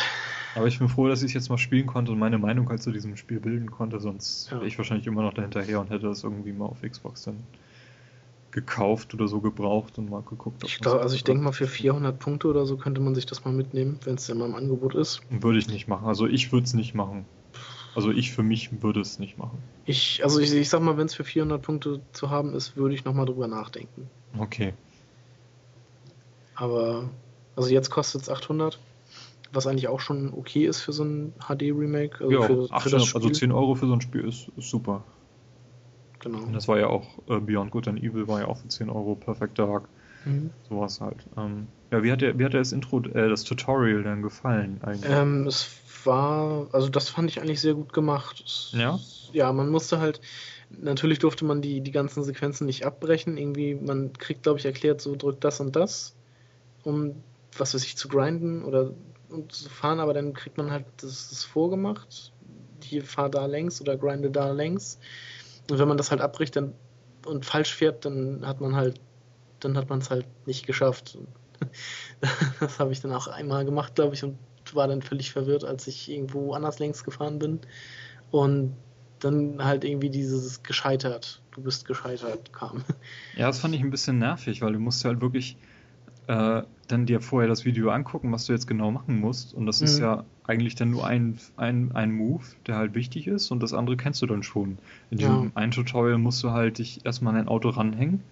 Aber 0.55 0.67
ich 0.67 0.79
bin 0.79 0.89
froh, 0.89 1.09
dass 1.09 1.23
ich 1.23 1.29
es 1.29 1.35
jetzt 1.35 1.49
mal 1.51 1.59
spielen 1.59 1.87
konnte 1.87 2.13
und 2.13 2.19
meine 2.19 2.39
Meinung 2.39 2.69
halt 2.69 2.83
zu 2.83 2.91
diesem 2.91 3.17
Spiel 3.17 3.39
bilden 3.39 3.71
konnte, 3.71 4.01
sonst 4.01 4.51
ja. 4.51 4.57
wäre 4.57 4.67
ich 4.67 4.79
wahrscheinlich 4.79 5.07
immer 5.07 5.23
noch 5.23 5.35
dahinterher 5.35 5.81
und 5.81 5.91
hätte 5.91 6.07
das 6.07 6.25
irgendwie 6.25 6.53
mal 6.53 6.67
auf 6.67 6.83
Xbox 6.83 7.25
dann 7.25 7.45
gekauft 8.51 9.15
oder 9.15 9.29
so 9.29 9.41
gebraucht 9.41 9.99
und 9.99 10.11
mal 10.11 10.23
geguckt. 10.23 10.65
Ich 10.65 10.79
glaube, 10.79 11.01
also 11.01 11.15
ich 11.15 11.23
denke 11.23 11.45
mal 11.45 11.53
für 11.53 11.67
400 11.67 12.19
Punkte 12.19 12.49
oder 12.49 12.67
so 12.67 12.77
könnte 12.77 13.01
man 13.01 13.15
sich 13.15 13.27
das 13.27 13.45
mal 13.45 13.53
mitnehmen, 13.53 14.01
wenn 14.05 14.15
es 14.15 14.27
ja 14.27 14.35
mal 14.35 14.47
im 14.47 14.55
Angebot 14.55 14.95
ist. 14.95 15.21
Würde 15.31 15.59
ich 15.59 15.69
nicht 15.69 15.87
machen. 15.87 16.07
Also 16.07 16.27
ich 16.27 16.51
würde 16.51 16.65
es 16.65 16.75
nicht 16.75 16.95
machen. 16.95 17.27
Also 17.95 18.11
ich 18.11 18.33
für 18.33 18.43
mich 18.43 18.83
würde 18.83 19.01
es 19.01 19.19
nicht 19.19 19.39
machen. 19.39 19.59
Ich, 19.85 20.23
also 20.25 20.41
ich, 20.41 20.53
ich 20.53 20.69
sag 20.69 20.81
mal, 20.81 20.97
wenn 20.97 21.07
es 21.07 21.15
für 21.15 21.25
400 21.25 21.61
Punkte 21.61 22.01
zu 22.13 22.31
haben 22.31 22.55
ist, 22.55 22.77
würde 22.77 22.95
ich 22.95 23.05
nochmal 23.05 23.27
drüber 23.27 23.49
nachdenken. 23.49 24.09
Okay. 24.39 24.73
Aber, 26.55 27.09
also 27.55 27.69
jetzt 27.71 27.91
kostet 27.91 28.23
es 28.23 28.29
800, 28.29 28.79
was 29.53 29.67
eigentlich 29.67 29.89
auch 29.89 30.01
schon 30.01 30.33
okay 30.35 30.67
ist 30.67 30.81
für 30.81 30.93
so 30.93 31.05
ein 31.05 31.33
HD-Remake. 31.39 32.25
Also 32.25 32.31
ja, 32.31 32.43
für, 32.43 32.67
800, 32.71 33.07
für 33.07 33.17
also 33.17 33.31
10 33.31 33.53
Euro 33.53 33.75
für 33.75 33.87
so 33.87 33.95
ein 33.95 34.01
Spiel 34.01 34.27
ist, 34.27 34.49
ist 34.57 34.71
super. 34.71 35.05
Genau. 36.21 36.39
Und 36.39 36.53
das 36.53 36.69
war 36.69 36.79
ja 36.79 36.89
auch, 36.89 37.07
äh, 37.29 37.39
Beyond 37.39 37.71
Good 37.71 37.89
and 37.89 38.03
Evil 38.03 38.27
war 38.29 38.41
ja 38.41 38.49
auch 38.49 38.59
für 38.59 38.69
10 38.69 38.91
Euro 38.91 39.15
Perfect 39.15 39.59
Dark. 39.59 39.89
Mhm. 40.25 40.51
Sowas 40.69 41.01
halt. 41.01 41.19
Ähm, 41.37 41.69
ja, 41.91 42.03
wie 42.03 42.13
hat, 42.13 42.21
der, 42.21 42.39
wie 42.39 42.45
hat 42.45 42.53
dir 42.53 42.59
das 42.59 42.73
Intro, 42.73 43.01
äh, 43.01 43.29
das 43.29 43.45
Tutorial 43.45 44.03
dann 44.03 44.23
gefallen 44.23 44.81
eigentlich? 44.83 45.11
Ähm, 45.11 45.47
es 45.47 45.71
war, 46.05 46.67
also 46.73 46.89
das 46.89 47.09
fand 47.09 47.31
ich 47.31 47.41
eigentlich 47.41 47.61
sehr 47.61 47.75
gut 47.75 47.93
gemacht. 47.93 48.43
Es, 48.45 48.73
ja? 48.77 48.99
Ja, 49.33 49.53
man 49.53 49.69
musste 49.69 50.01
halt, 50.01 50.21
natürlich 50.71 51.19
durfte 51.19 51.45
man 51.45 51.63
die, 51.63 51.81
die 51.81 51.93
ganzen 51.93 52.25
Sequenzen 52.25 52.67
nicht 52.67 52.85
abbrechen. 52.85 53.37
Irgendwie, 53.37 53.75
man 53.75 54.13
kriegt, 54.13 54.43
glaube 54.43 54.59
ich, 54.59 54.67
erklärt, 54.67 55.01
so 55.01 55.15
drückt 55.17 55.45
das 55.45 55.61
und 55.61 55.77
das, 55.77 56.15
um 56.83 57.15
was 57.57 57.75
weiß 57.75 57.85
ich, 57.85 57.97
zu 57.97 58.09
grinden 58.09 58.65
oder 58.65 58.93
zu 59.49 59.69
fahren, 59.69 60.01
aber 60.01 60.15
dann 60.15 60.33
kriegt 60.33 60.57
man 60.57 60.71
halt 60.71 60.87
das, 60.99 61.31
das 61.31 61.45
vorgemacht. 61.45 62.33
Hier 62.83 63.05
fahr 63.05 63.29
da 63.29 63.47
längs 63.47 63.81
oder 63.81 63.97
grinde 63.97 64.31
da 64.31 64.51
längs. 64.51 64.99
Und 65.71 65.79
wenn 65.79 65.89
man 65.89 65.97
das 65.97 66.11
halt 66.11 66.21
abbricht 66.21 66.57
dann, 66.57 66.75
und 67.27 67.45
falsch 67.45 67.75
fährt, 67.75 68.05
dann 68.05 68.47
hat 68.47 68.61
man 68.61 68.75
halt, 68.75 69.01
dann 69.61 69.77
hat 69.77 69.91
man 69.91 69.99
es 69.99 70.11
halt 70.11 70.27
nicht 70.47 70.67
geschafft. 70.67 71.19
das 72.61 72.79
habe 72.79 72.93
ich 72.93 73.01
dann 73.01 73.13
auch 73.13 73.27
einmal 73.29 73.65
gemacht, 73.65 73.95
glaube 73.97 74.15
ich, 74.15 74.25
und 74.25 74.39
war 74.73 74.89
dann 74.89 75.03
völlig 75.03 75.33
verwirrt, 75.33 75.65
als 75.65 75.87
ich 75.87 76.11
irgendwo 76.11 76.53
anders 76.53 76.79
längs 76.79 77.05
gefahren 77.05 77.39
bin. 77.39 77.61
Und 78.31 78.77
dann 79.21 79.65
halt 79.65 79.85
irgendwie 79.85 80.11
dieses 80.11 80.63
gescheitert, 80.63 81.43
du 81.51 81.63
bist 81.63 81.87
gescheitert 81.87 82.53
kam. 82.53 82.85
Ja, 83.37 83.47
das 83.47 83.59
fand 83.59 83.75
ich 83.75 83.81
ein 83.81 83.91
bisschen 83.91 84.19
nervig, 84.19 84.63
weil 84.63 84.73
du 84.73 84.79
musst 84.79 85.05
halt 85.05 85.21
wirklich 85.21 85.57
äh, 86.29 86.63
dann 86.89 87.07
dir 87.07 87.21
vorher 87.21 87.49
das 87.49 87.65
Video 87.65 87.91
angucken, 87.91 88.31
was 88.33 88.47
du 88.47 88.53
jetzt 88.53 88.67
genau 88.67 88.91
machen 88.91 89.19
musst. 89.19 89.55
Und 89.55 89.67
das 89.67 89.81
mhm. 89.81 89.85
ist 89.87 89.99
ja 89.99 90.25
eigentlich 90.45 90.75
dann 90.75 90.91
nur 90.91 91.07
ein, 91.07 91.39
ein, 91.57 91.91
ein 91.95 92.13
Move, 92.13 92.45
der 92.67 92.77
halt 92.77 92.95
wichtig 92.95 93.27
ist 93.27 93.51
und 93.51 93.63
das 93.63 93.75
andere 93.75 93.97
kennst 93.97 94.23
du 94.23 94.27
dann 94.27 94.43
schon. 94.43 94.79
In 95.11 95.19
diesem 95.19 95.45
ja. 95.45 95.51
einen 95.55 95.73
Tutorial 95.73 96.19
musst 96.19 96.43
du 96.45 96.51
halt 96.51 96.79
dich 96.79 97.05
erstmal 97.05 97.35
an 97.35 97.41
ein 97.41 97.49
Auto 97.49 97.71
ranhängen, 97.71 98.23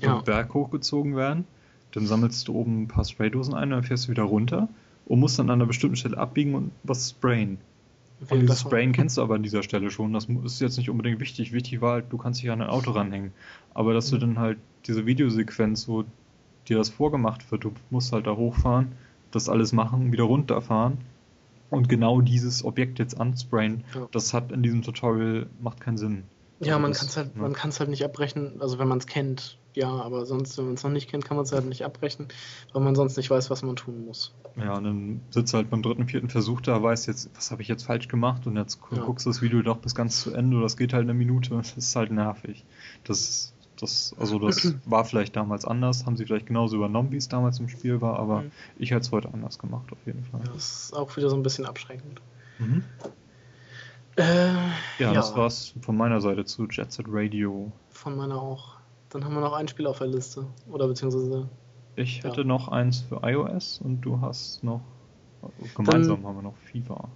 ja. 0.00 0.18
den 0.18 0.24
Berg 0.24 0.52
hochgezogen 0.52 1.16
werden, 1.16 1.44
dann 1.92 2.06
sammelst 2.06 2.48
du 2.48 2.54
oben 2.54 2.82
ein 2.82 2.88
paar 2.88 3.04
Spraydosen 3.04 3.54
ein, 3.54 3.70
dann 3.70 3.84
fährst 3.84 4.06
du 4.06 4.10
wieder 4.10 4.24
runter 4.24 4.68
und 5.06 5.20
musst 5.20 5.38
dann 5.38 5.48
an 5.48 5.60
einer 5.60 5.66
bestimmten 5.66 5.96
Stelle 5.96 6.18
abbiegen 6.18 6.54
und 6.54 6.72
was 6.82 7.10
sprayen. 7.10 7.58
Und 8.30 8.40
dieses 8.40 8.60
Sprayen 8.60 8.92
kennst 8.92 9.16
du 9.16 9.22
aber 9.22 9.34
an 9.34 9.42
dieser 9.42 9.62
Stelle 9.64 9.90
schon. 9.90 10.12
Das 10.12 10.26
ist 10.26 10.60
jetzt 10.60 10.78
nicht 10.78 10.88
unbedingt 10.88 11.18
wichtig. 11.18 11.52
Wichtig 11.52 11.80
war 11.80 11.94
halt, 11.94 12.04
du 12.10 12.18
kannst 12.18 12.40
dich 12.40 12.50
an 12.52 12.62
ein 12.62 12.68
Auto 12.68 12.92
ranhängen. 12.92 13.32
Aber 13.74 13.94
dass 13.94 14.12
mhm. 14.12 14.20
du 14.20 14.26
dann 14.26 14.38
halt 14.38 14.58
diese 14.86 15.06
Videosequenz, 15.06 15.88
wo 15.88 16.04
dir 16.68 16.78
das 16.78 16.88
vorgemacht 16.88 17.50
wird, 17.50 17.64
du 17.64 17.72
musst 17.90 18.12
halt 18.12 18.26
da 18.26 18.36
hochfahren, 18.36 18.92
das 19.30 19.48
alles 19.48 19.72
machen, 19.72 20.12
wieder 20.12 20.24
runterfahren 20.24 20.98
und 21.70 21.88
genau 21.88 22.20
dieses 22.20 22.64
Objekt 22.64 22.98
jetzt 22.98 23.18
ansprayen, 23.20 23.84
ja. 23.94 24.08
das 24.12 24.34
hat 24.34 24.52
in 24.52 24.62
diesem 24.62 24.82
Tutorial, 24.82 25.46
macht 25.60 25.80
keinen 25.80 25.98
Sinn. 25.98 26.24
Ja, 26.60 26.76
also 26.76 26.82
man 26.82 26.92
kann 26.92 27.06
es 27.08 27.16
halt, 27.16 27.36
ne? 27.36 27.78
halt 27.78 27.88
nicht 27.90 28.04
abbrechen, 28.04 28.60
also 28.60 28.78
wenn 28.78 28.86
man 28.86 28.98
es 28.98 29.06
kennt, 29.06 29.58
ja, 29.74 29.88
aber 29.88 30.26
sonst, 30.26 30.58
wenn 30.58 30.66
man 30.66 30.74
es 30.74 30.84
noch 30.84 30.90
nicht 30.90 31.10
kennt, 31.10 31.24
kann 31.24 31.36
man 31.36 31.44
es 31.44 31.52
halt 31.52 31.64
nicht 31.66 31.84
abbrechen, 31.84 32.28
weil 32.72 32.82
man 32.82 32.94
sonst 32.94 33.16
nicht 33.16 33.30
weiß, 33.30 33.50
was 33.50 33.62
man 33.62 33.74
tun 33.74 34.04
muss. 34.04 34.34
Ja, 34.56 34.76
und 34.76 34.84
dann 34.84 35.20
sitzt 35.30 35.54
halt 35.54 35.70
beim 35.70 35.82
dritten, 35.82 36.06
vierten 36.06 36.28
Versuch 36.28 36.60
da, 36.60 36.80
weiß 36.82 37.06
jetzt, 37.06 37.30
was 37.34 37.50
habe 37.50 37.62
ich 37.62 37.68
jetzt 37.68 37.84
falsch 37.84 38.06
gemacht 38.06 38.46
und 38.46 38.56
jetzt 38.56 38.80
ja. 38.90 39.02
guckst 39.02 39.26
du 39.26 39.30
das 39.30 39.42
Video 39.42 39.62
doch 39.62 39.78
bis 39.78 39.94
ganz 39.94 40.20
zu 40.22 40.34
Ende, 40.34 40.60
das 40.60 40.76
geht 40.76 40.92
halt 40.92 41.04
eine 41.04 41.14
Minute, 41.14 41.50
das 41.50 41.76
ist 41.76 41.96
halt 41.96 42.12
nervig. 42.12 42.64
Das, 43.04 43.51
das, 43.82 44.14
also 44.18 44.38
das 44.38 44.74
war 44.86 45.04
vielleicht 45.04 45.36
damals 45.36 45.64
anders, 45.64 46.06
haben 46.06 46.16
sie 46.16 46.24
vielleicht 46.24 46.46
genauso 46.46 46.76
übernommen, 46.76 47.10
wie 47.10 47.16
es 47.16 47.28
damals 47.28 47.58
im 47.58 47.68
Spiel 47.68 48.00
war, 48.00 48.18
aber 48.18 48.42
mhm. 48.42 48.52
ich 48.78 48.90
hätte 48.90 49.00
es 49.00 49.12
heute 49.12 49.32
anders 49.32 49.58
gemacht, 49.58 49.90
auf 49.92 49.98
jeden 50.06 50.24
Fall. 50.24 50.40
Ja, 50.46 50.52
das 50.52 50.84
ist 50.84 50.96
auch 50.96 51.14
wieder 51.16 51.28
so 51.28 51.36
ein 51.36 51.42
bisschen 51.42 51.66
abschreckend. 51.66 52.20
Mhm. 52.58 52.84
Äh, 54.16 54.22
ja, 54.22 54.72
ja, 54.98 55.12
das 55.12 55.34
war's 55.36 55.74
von 55.80 55.96
meiner 55.96 56.20
Seite 56.20 56.44
zu 56.44 56.66
Jet 56.66 56.92
Set 56.92 57.06
Radio. 57.08 57.72
Von 57.90 58.16
meiner 58.16 58.40
auch. 58.40 58.76
Dann 59.08 59.24
haben 59.24 59.34
wir 59.34 59.40
noch 59.40 59.54
ein 59.54 59.68
Spiel 59.68 59.86
auf 59.86 59.98
der 59.98 60.06
Liste. 60.06 60.46
Oder 60.70 60.86
beziehungsweise. 60.86 61.48
Ich 61.96 62.22
hätte 62.22 62.44
noch 62.44 62.68
eins 62.68 63.00
für 63.00 63.20
iOS 63.22 63.80
und 63.82 64.00
du 64.02 64.20
hast 64.20 64.62
noch. 64.64 64.80
Gemeinsam 65.74 66.22
Dann, 66.22 66.26
haben 66.26 66.36
wir 66.36 66.42
noch 66.42 66.56
FIFA. 66.56 67.08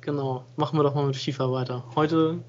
Genau, 0.00 0.44
machen 0.56 0.78
wir 0.78 0.82
doch 0.82 0.94
mal 0.94 1.06
mit 1.06 1.16
FIFA 1.16 1.50
weiter. 1.52 1.84
Heute. 1.94 2.42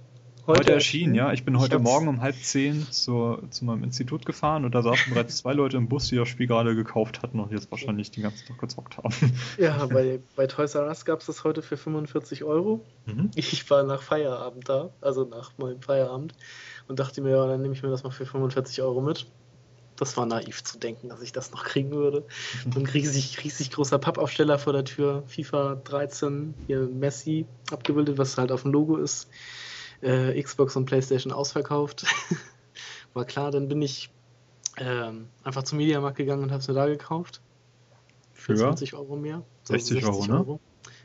Heute, 0.46 0.60
heute 0.60 0.72
erschienen, 0.74 1.16
ja. 1.16 1.32
Ich 1.32 1.46
bin 1.46 1.58
heute 1.58 1.78
ich 1.78 1.82
Morgen 1.82 2.10
um 2.10 2.20
halb 2.20 2.36
zehn 2.36 2.86
zur, 2.92 3.50
zu 3.50 3.64
meinem 3.64 3.82
Institut 3.86 4.26
gefahren 4.26 4.66
und 4.66 4.76
da 4.76 4.82
saßen 4.82 5.14
bereits 5.14 5.38
zwei 5.38 5.54
Leute 5.54 5.78
im 5.78 5.88
Bus, 5.88 6.10
die 6.10 6.18
das 6.18 6.28
Spiel 6.28 6.48
gerade 6.48 6.76
gekauft 6.76 7.22
hatten 7.22 7.40
und 7.40 7.54
jetzt 7.54 7.72
wahrscheinlich 7.72 8.12
den 8.12 8.24
ganzen 8.24 8.46
Tag 8.48 8.60
gezockt 8.60 8.98
haben. 8.98 9.14
Ja, 9.58 9.86
bei, 9.92 10.20
bei 10.36 10.46
Toys 10.48 10.76
R 10.76 10.86
Us 10.86 11.06
gab 11.06 11.22
es 11.22 11.28
das 11.28 11.46
heute 11.46 11.62
für 11.62 11.78
45 11.78 12.44
Euro. 12.44 12.84
Mhm. 13.06 13.32
Ich 13.36 13.70
war 13.70 13.84
nach 13.84 14.02
Feierabend 14.02 14.68
da, 14.68 14.90
also 15.00 15.24
nach 15.24 15.58
meinem 15.58 15.82
Feierabend 15.82 16.34
und 16.90 17.00
dachte 17.00 17.22
mir, 17.22 17.32
ja, 17.32 17.48
dann 17.48 17.62
nehme 17.62 17.74
ich 17.74 17.82
mir 17.82 17.90
das 17.90 18.04
mal 18.04 18.12
für 18.12 18.26
45 18.26 18.82
Euro 18.82 19.00
mit. 19.00 19.26
Das 19.96 20.18
war 20.18 20.26
naiv 20.26 20.62
zu 20.66 20.78
denken, 20.78 21.08
dass 21.08 21.22
ich 21.22 21.32
das 21.32 21.52
noch 21.52 21.64
kriegen 21.64 21.92
würde. 21.92 22.26
Und 22.66 22.76
ein 22.76 22.86
riesig, 22.86 23.42
riesig 23.46 23.72
großer 23.72 23.98
Pappaufsteller 23.98 24.60
vor 24.60 24.74
der 24.74 24.84
Tür, 24.84 25.24
FIFA 25.28 25.76
13, 25.86 26.54
hier 26.68 26.80
Messi 26.82 27.46
abgebildet, 27.72 28.18
was 28.18 28.38
halt 28.38 28.52
auf 28.52 28.64
dem 28.64 28.74
Logo 28.74 28.98
ist. 28.98 29.30
Äh, 30.04 30.42
Xbox 30.42 30.76
und 30.76 30.86
PlayStation 30.86 31.32
ausverkauft. 31.32 32.06
war 33.14 33.26
klar, 33.26 33.52
dann 33.52 33.68
bin 33.68 33.82
ich 33.82 34.10
ähm, 34.78 35.30
einfach 35.44 35.64
zum 35.64 35.78
Mediamarkt 35.78 36.18
gegangen 36.18 36.44
und 36.44 36.52
habe 36.52 36.60
es 36.60 36.68
mir 36.68 36.74
da 36.74 36.88
gekauft. 36.88 37.42
Für 38.34 38.56
20 38.56 38.94
Euro 38.96 39.16
mehr. 39.16 39.44
60, 39.64 40.02
60 40.02 40.10
Euro, 40.10 40.26
ne? 40.26 40.38
Euro. 40.40 40.60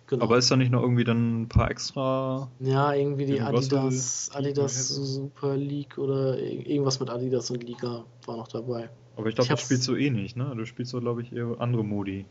Genau. 0.08 0.24
Aber 0.24 0.38
ist 0.38 0.50
da 0.50 0.56
nicht 0.56 0.72
noch 0.72 0.82
irgendwie 0.82 1.04
dann 1.04 1.42
ein 1.42 1.48
paar 1.48 1.70
extra. 1.70 2.50
Ja, 2.60 2.94
irgendwie 2.94 3.26
die 3.26 3.40
Adidas, 3.40 4.30
Adidas 4.32 4.88
Super 4.88 5.54
League 5.54 5.98
oder 5.98 6.38
irgendwas 6.38 6.98
mit 6.98 7.10
Adidas 7.10 7.50
und 7.50 7.62
Liga 7.62 8.04
war 8.24 8.36
noch 8.38 8.48
dabei. 8.48 8.88
Aber 9.16 9.28
ich 9.28 9.34
glaube, 9.34 9.50
das 9.50 9.60
spielst 9.60 9.86
du 9.86 9.96
eh 9.96 10.10
nicht, 10.10 10.36
ne? 10.36 10.52
Du 10.56 10.64
spielst 10.64 10.92
so, 10.92 11.00
glaube 11.00 11.22
ich, 11.22 11.32
eher 11.32 11.56
andere 11.58 11.84
Modi 11.84 12.24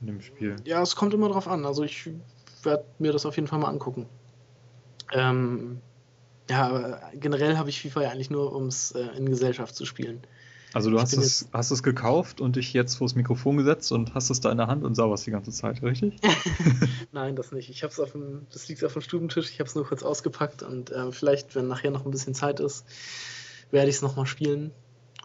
in 0.00 0.06
dem 0.08 0.20
Spiel. 0.20 0.56
Ja, 0.64 0.82
es 0.82 0.96
kommt 0.96 1.14
immer 1.14 1.28
drauf 1.28 1.46
an. 1.46 1.64
Also 1.64 1.84
ich 1.84 2.10
werde 2.64 2.84
mir 2.98 3.12
das 3.12 3.24
auf 3.24 3.36
jeden 3.36 3.46
Fall 3.46 3.60
mal 3.60 3.68
angucken. 3.68 4.06
Ähm, 5.12 5.80
ja, 6.50 6.68
aber 6.68 7.00
generell 7.14 7.56
habe 7.56 7.70
ich 7.70 7.80
FIFA 7.80 8.02
ja 8.02 8.10
eigentlich 8.10 8.30
nur, 8.30 8.52
um 8.54 8.66
es 8.66 8.90
äh, 8.92 9.06
in 9.16 9.26
Gesellschaft 9.26 9.74
zu 9.74 9.86
spielen. 9.86 10.20
Also 10.72 10.90
du 10.90 11.00
hast 11.00 11.14
es, 11.14 11.48
hast 11.52 11.70
es 11.72 11.82
gekauft 11.82 12.40
und 12.40 12.56
dich 12.56 12.72
jetzt 12.72 12.96
vors 12.96 13.16
Mikrofon 13.16 13.56
gesetzt 13.56 13.90
und 13.90 14.14
hast 14.14 14.30
es 14.30 14.40
da 14.40 14.52
in 14.52 14.56
der 14.56 14.68
Hand 14.68 14.84
und 14.84 14.94
sauberst 14.94 15.26
die 15.26 15.32
ganze 15.32 15.50
Zeit, 15.50 15.82
richtig? 15.82 16.14
Nein, 17.12 17.34
das 17.34 17.50
nicht. 17.50 17.70
Ich 17.70 17.82
hab's 17.82 17.98
auf 17.98 18.12
dem, 18.12 18.46
das 18.52 18.68
liegt 18.68 18.84
auf 18.84 18.92
dem 18.92 19.02
Stubentisch, 19.02 19.50
ich 19.50 19.58
habe 19.58 19.68
es 19.68 19.74
nur 19.74 19.84
kurz 19.84 20.02
ausgepackt 20.02 20.62
und 20.62 20.90
äh, 20.90 21.10
vielleicht, 21.10 21.56
wenn 21.56 21.66
nachher 21.66 21.90
noch 21.90 22.04
ein 22.04 22.10
bisschen 22.10 22.34
Zeit 22.34 22.60
ist, 22.60 22.84
werde 23.72 23.88
ich 23.88 23.96
es 23.96 24.02
nochmal 24.02 24.26
spielen, 24.26 24.70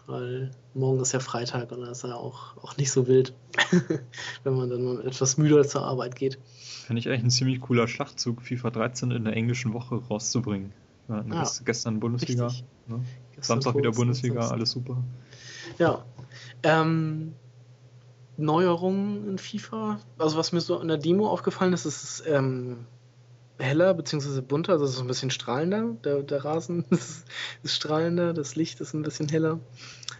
weil 0.06 0.50
morgen 0.74 1.00
ist 1.00 1.12
ja 1.12 1.20
Freitag 1.20 1.70
und 1.70 1.80
da 1.80 1.90
ist 1.92 2.02
ja 2.02 2.14
auch, 2.14 2.56
auch 2.56 2.76
nicht 2.76 2.90
so 2.90 3.06
wild, 3.06 3.32
wenn 4.42 4.54
man 4.54 4.68
dann 4.68 4.82
mal 4.82 5.06
etwas 5.06 5.38
müder 5.38 5.62
zur 5.66 5.82
Arbeit 5.82 6.16
geht. 6.16 6.38
Finde 6.86 7.00
ich 7.00 7.08
eigentlich 7.08 7.22
ein 7.22 7.30
ziemlich 7.30 7.60
cooler 7.60 7.86
Schlachtzug, 7.86 8.42
FIFA 8.42 8.70
13 8.70 9.10
in 9.12 9.24
der 9.24 9.34
englischen 9.34 9.72
Woche 9.74 9.94
rauszubringen. 9.94 10.72
Ja, 11.08 11.24
ah, 11.30 11.50
gestern 11.64 12.00
Bundesliga. 12.00 12.50
Ne? 12.86 13.00
Gestern 13.34 13.62
Samstag 13.62 13.76
wieder 13.76 13.92
Bundesliga, 13.92 14.40
Samstag. 14.40 14.56
alles 14.56 14.70
super. 14.70 15.02
Ja. 15.78 16.04
Ähm, 16.62 17.34
Neuerungen 18.36 19.28
in 19.28 19.38
FIFA. 19.38 20.00
Also 20.18 20.36
was 20.36 20.52
mir 20.52 20.60
so 20.60 20.80
in 20.80 20.88
der 20.88 20.98
Demo 20.98 21.28
aufgefallen 21.28 21.72
ist, 21.72 21.86
ist 21.86 22.02
es 22.02 22.26
ähm, 22.26 22.86
heller 23.58 23.94
bzw. 23.94 24.40
bunter, 24.40 24.72
also 24.72 24.84
es 24.84 24.94
ist 24.94 25.00
ein 25.00 25.06
bisschen 25.06 25.30
strahlender. 25.30 25.96
Der, 26.04 26.22
der 26.22 26.44
Rasen 26.44 26.84
ist, 26.90 27.24
ist, 27.62 27.74
strahlender, 27.74 28.32
das 28.32 28.56
Licht 28.56 28.80
ist 28.80 28.94
ein 28.94 29.02
bisschen 29.02 29.28
heller. 29.28 29.60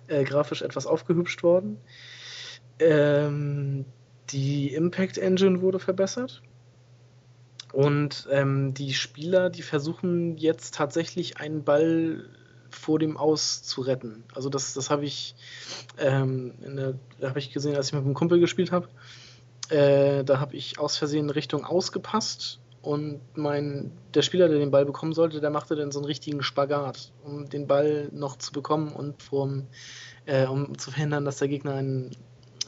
Äh, 0.07 0.24
grafisch 0.24 0.62
etwas 0.62 0.87
aufgehübscht 0.87 1.43
worden. 1.43 1.78
Ähm, 2.78 3.84
die 4.30 4.72
Impact 4.74 5.18
Engine 5.18 5.61
wurde 5.61 5.78
verbessert. 5.78 6.43
Und 7.76 8.26
ähm, 8.30 8.72
die 8.72 8.94
Spieler, 8.94 9.50
die 9.50 9.60
versuchen 9.60 10.38
jetzt 10.38 10.74
tatsächlich 10.74 11.36
einen 11.36 11.62
Ball 11.62 12.24
vor 12.70 12.98
dem 12.98 13.18
Aus 13.18 13.64
zu 13.64 13.82
retten. 13.82 14.24
Also 14.34 14.48
das, 14.48 14.72
das 14.72 14.88
habe 14.88 15.04
ich, 15.04 15.34
ähm, 15.98 16.54
hab 17.20 17.36
ich 17.36 17.52
gesehen, 17.52 17.76
als 17.76 17.88
ich 17.88 17.92
mit 17.92 18.02
einem 18.02 18.14
Kumpel 18.14 18.40
gespielt 18.40 18.72
habe. 18.72 18.88
Äh, 19.68 20.24
da 20.24 20.40
habe 20.40 20.56
ich 20.56 20.78
aus 20.78 20.96
Versehen 20.96 21.28
Richtung 21.28 21.66
ausgepasst 21.66 22.60
und 22.80 23.20
mein, 23.34 23.92
der 24.14 24.22
Spieler, 24.22 24.48
der 24.48 24.58
den 24.58 24.70
Ball 24.70 24.86
bekommen 24.86 25.12
sollte, 25.12 25.42
der 25.42 25.50
machte 25.50 25.76
dann 25.76 25.92
so 25.92 25.98
einen 25.98 26.06
richtigen 26.06 26.42
Spagat, 26.42 27.12
um 27.26 27.46
den 27.50 27.66
Ball 27.66 28.08
noch 28.10 28.38
zu 28.38 28.52
bekommen 28.52 28.94
und 28.94 29.22
vom, 29.22 29.66
äh, 30.24 30.46
um 30.46 30.78
zu 30.78 30.92
verhindern, 30.92 31.26
dass 31.26 31.40
der 31.40 31.48
Gegner 31.48 31.74
einen, 31.74 32.16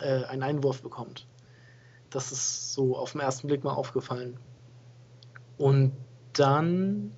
äh, 0.02 0.24
einen 0.24 0.42
Einwurf 0.42 0.82
bekommt. 0.82 1.26
Das 2.11 2.30
ist 2.30 2.74
so 2.74 2.94
auf 2.94 3.12
den 3.12 3.22
ersten 3.22 3.46
Blick 3.46 3.64
mal 3.64 3.72
aufgefallen. 3.72 4.38
Und 5.59 5.92
dann 6.32 7.12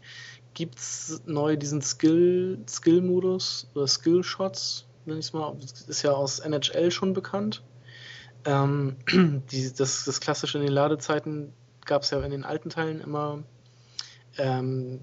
gibt 0.55 0.79
es 0.79 1.23
neu 1.27 1.57
diesen 1.57 1.83
Skill, 1.83 2.59
Skill-Modus 2.69 3.69
oder 3.75 3.87
Skill-Shots, 3.87 4.87
nenne 5.05 5.21
ich 5.21 5.27
es 5.27 5.33
mal. 5.33 5.57
Ist 5.87 6.03
ja 6.03 6.13
aus 6.13 6.41
NHL 6.41 6.91
schon 6.91 7.13
bekannt. 7.13 7.63
Ähm, 8.45 8.97
die, 9.51 9.73
das, 9.73 10.05
das 10.05 10.21
klassische 10.21 10.59
in 10.59 10.65
den 10.65 10.73
Ladezeiten 10.73 11.53
gab 11.85 12.03
es 12.03 12.11
ja 12.11 12.21
in 12.21 12.31
den 12.31 12.45
alten 12.45 12.71
Teilen 12.71 13.01
immer 13.01 13.43
ähm, 14.39 15.01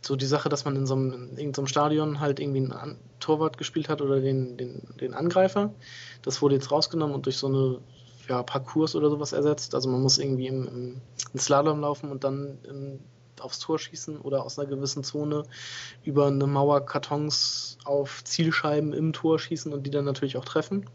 so 0.00 0.16
die 0.16 0.26
Sache, 0.26 0.48
dass 0.48 0.64
man 0.64 0.76
in 0.76 0.86
so 0.86 0.94
einem, 0.94 1.12
in 1.12 1.38
irgendeinem 1.38 1.66
Stadion 1.66 2.20
halt 2.20 2.40
irgendwie 2.40 2.72
einen 2.72 2.98
Torwart 3.20 3.56
gespielt 3.56 3.88
hat 3.88 4.02
oder 4.02 4.20
den, 4.20 4.56
den, 4.56 4.82
den 5.00 5.14
Angreifer. 5.14 5.72
Das 6.22 6.42
wurde 6.42 6.56
jetzt 6.56 6.72
rausgenommen 6.72 7.14
und 7.14 7.26
durch 7.26 7.36
so 7.36 7.46
eine 7.46 7.78
ja, 8.28 8.42
Parcours 8.42 8.94
oder 8.94 9.10
sowas 9.10 9.32
ersetzt. 9.32 9.74
Also 9.74 9.88
man 9.88 10.02
muss 10.02 10.18
irgendwie 10.18 10.46
im, 10.46 10.68
im, 10.68 11.00
im 11.32 11.38
Slalom 11.38 11.80
laufen 11.80 12.10
und 12.10 12.24
dann 12.24 12.58
im, 12.68 13.00
aufs 13.40 13.58
Tor 13.58 13.78
schießen 13.78 14.18
oder 14.20 14.44
aus 14.44 14.58
einer 14.58 14.68
gewissen 14.68 15.04
Zone 15.04 15.44
über 16.04 16.26
eine 16.26 16.46
Mauer 16.46 16.84
Kartons 16.84 17.78
auf 17.84 18.22
Zielscheiben 18.24 18.92
im 18.92 19.12
Tor 19.12 19.38
schießen 19.38 19.72
und 19.72 19.84
die 19.84 19.90
dann 19.90 20.04
natürlich 20.04 20.36
auch 20.36 20.44
treffen. 20.44 20.86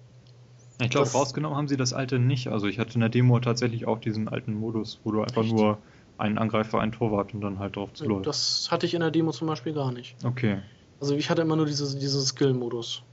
Ich 0.79 0.91
glaube, 0.91 1.09
rausgenommen 1.09 1.57
haben 1.57 1.67
sie 1.67 1.77
das 1.77 1.93
alte 1.93 2.19
nicht. 2.19 2.49
Also 2.49 2.67
ich 2.67 2.77
hatte 2.77 2.93
in 2.93 2.99
der 2.99 3.09
Demo 3.09 3.39
tatsächlich 3.39 3.87
auch 3.87 3.99
diesen 3.99 4.27
alten 4.27 4.53
Modus, 4.53 4.99
wo 5.03 5.11
du 5.11 5.21
einfach 5.21 5.43
Echt? 5.43 5.53
nur 5.53 5.79
einen 6.19 6.37
Angreifer, 6.37 6.79
einen 6.79 6.91
Torwart 6.91 7.33
und 7.33 7.41
dann 7.41 7.59
halt 7.59 7.75
drauf 7.75 7.93
zu 7.93 8.05
läuft. 8.05 8.27
Das 8.27 8.67
hatte 8.69 8.85
ich 8.85 8.93
in 8.93 9.01
der 9.01 9.11
Demo 9.11 9.31
zum 9.31 9.47
Beispiel 9.47 9.73
gar 9.73 9.91
nicht. 9.91 10.15
Okay. 10.23 10.59
Also 10.99 11.15
ich 11.15 11.29
hatte 11.29 11.41
immer 11.41 11.55
nur 11.55 11.65
diese, 11.65 11.97
diesen 11.97 12.21
Skill-Modus. 12.21 13.03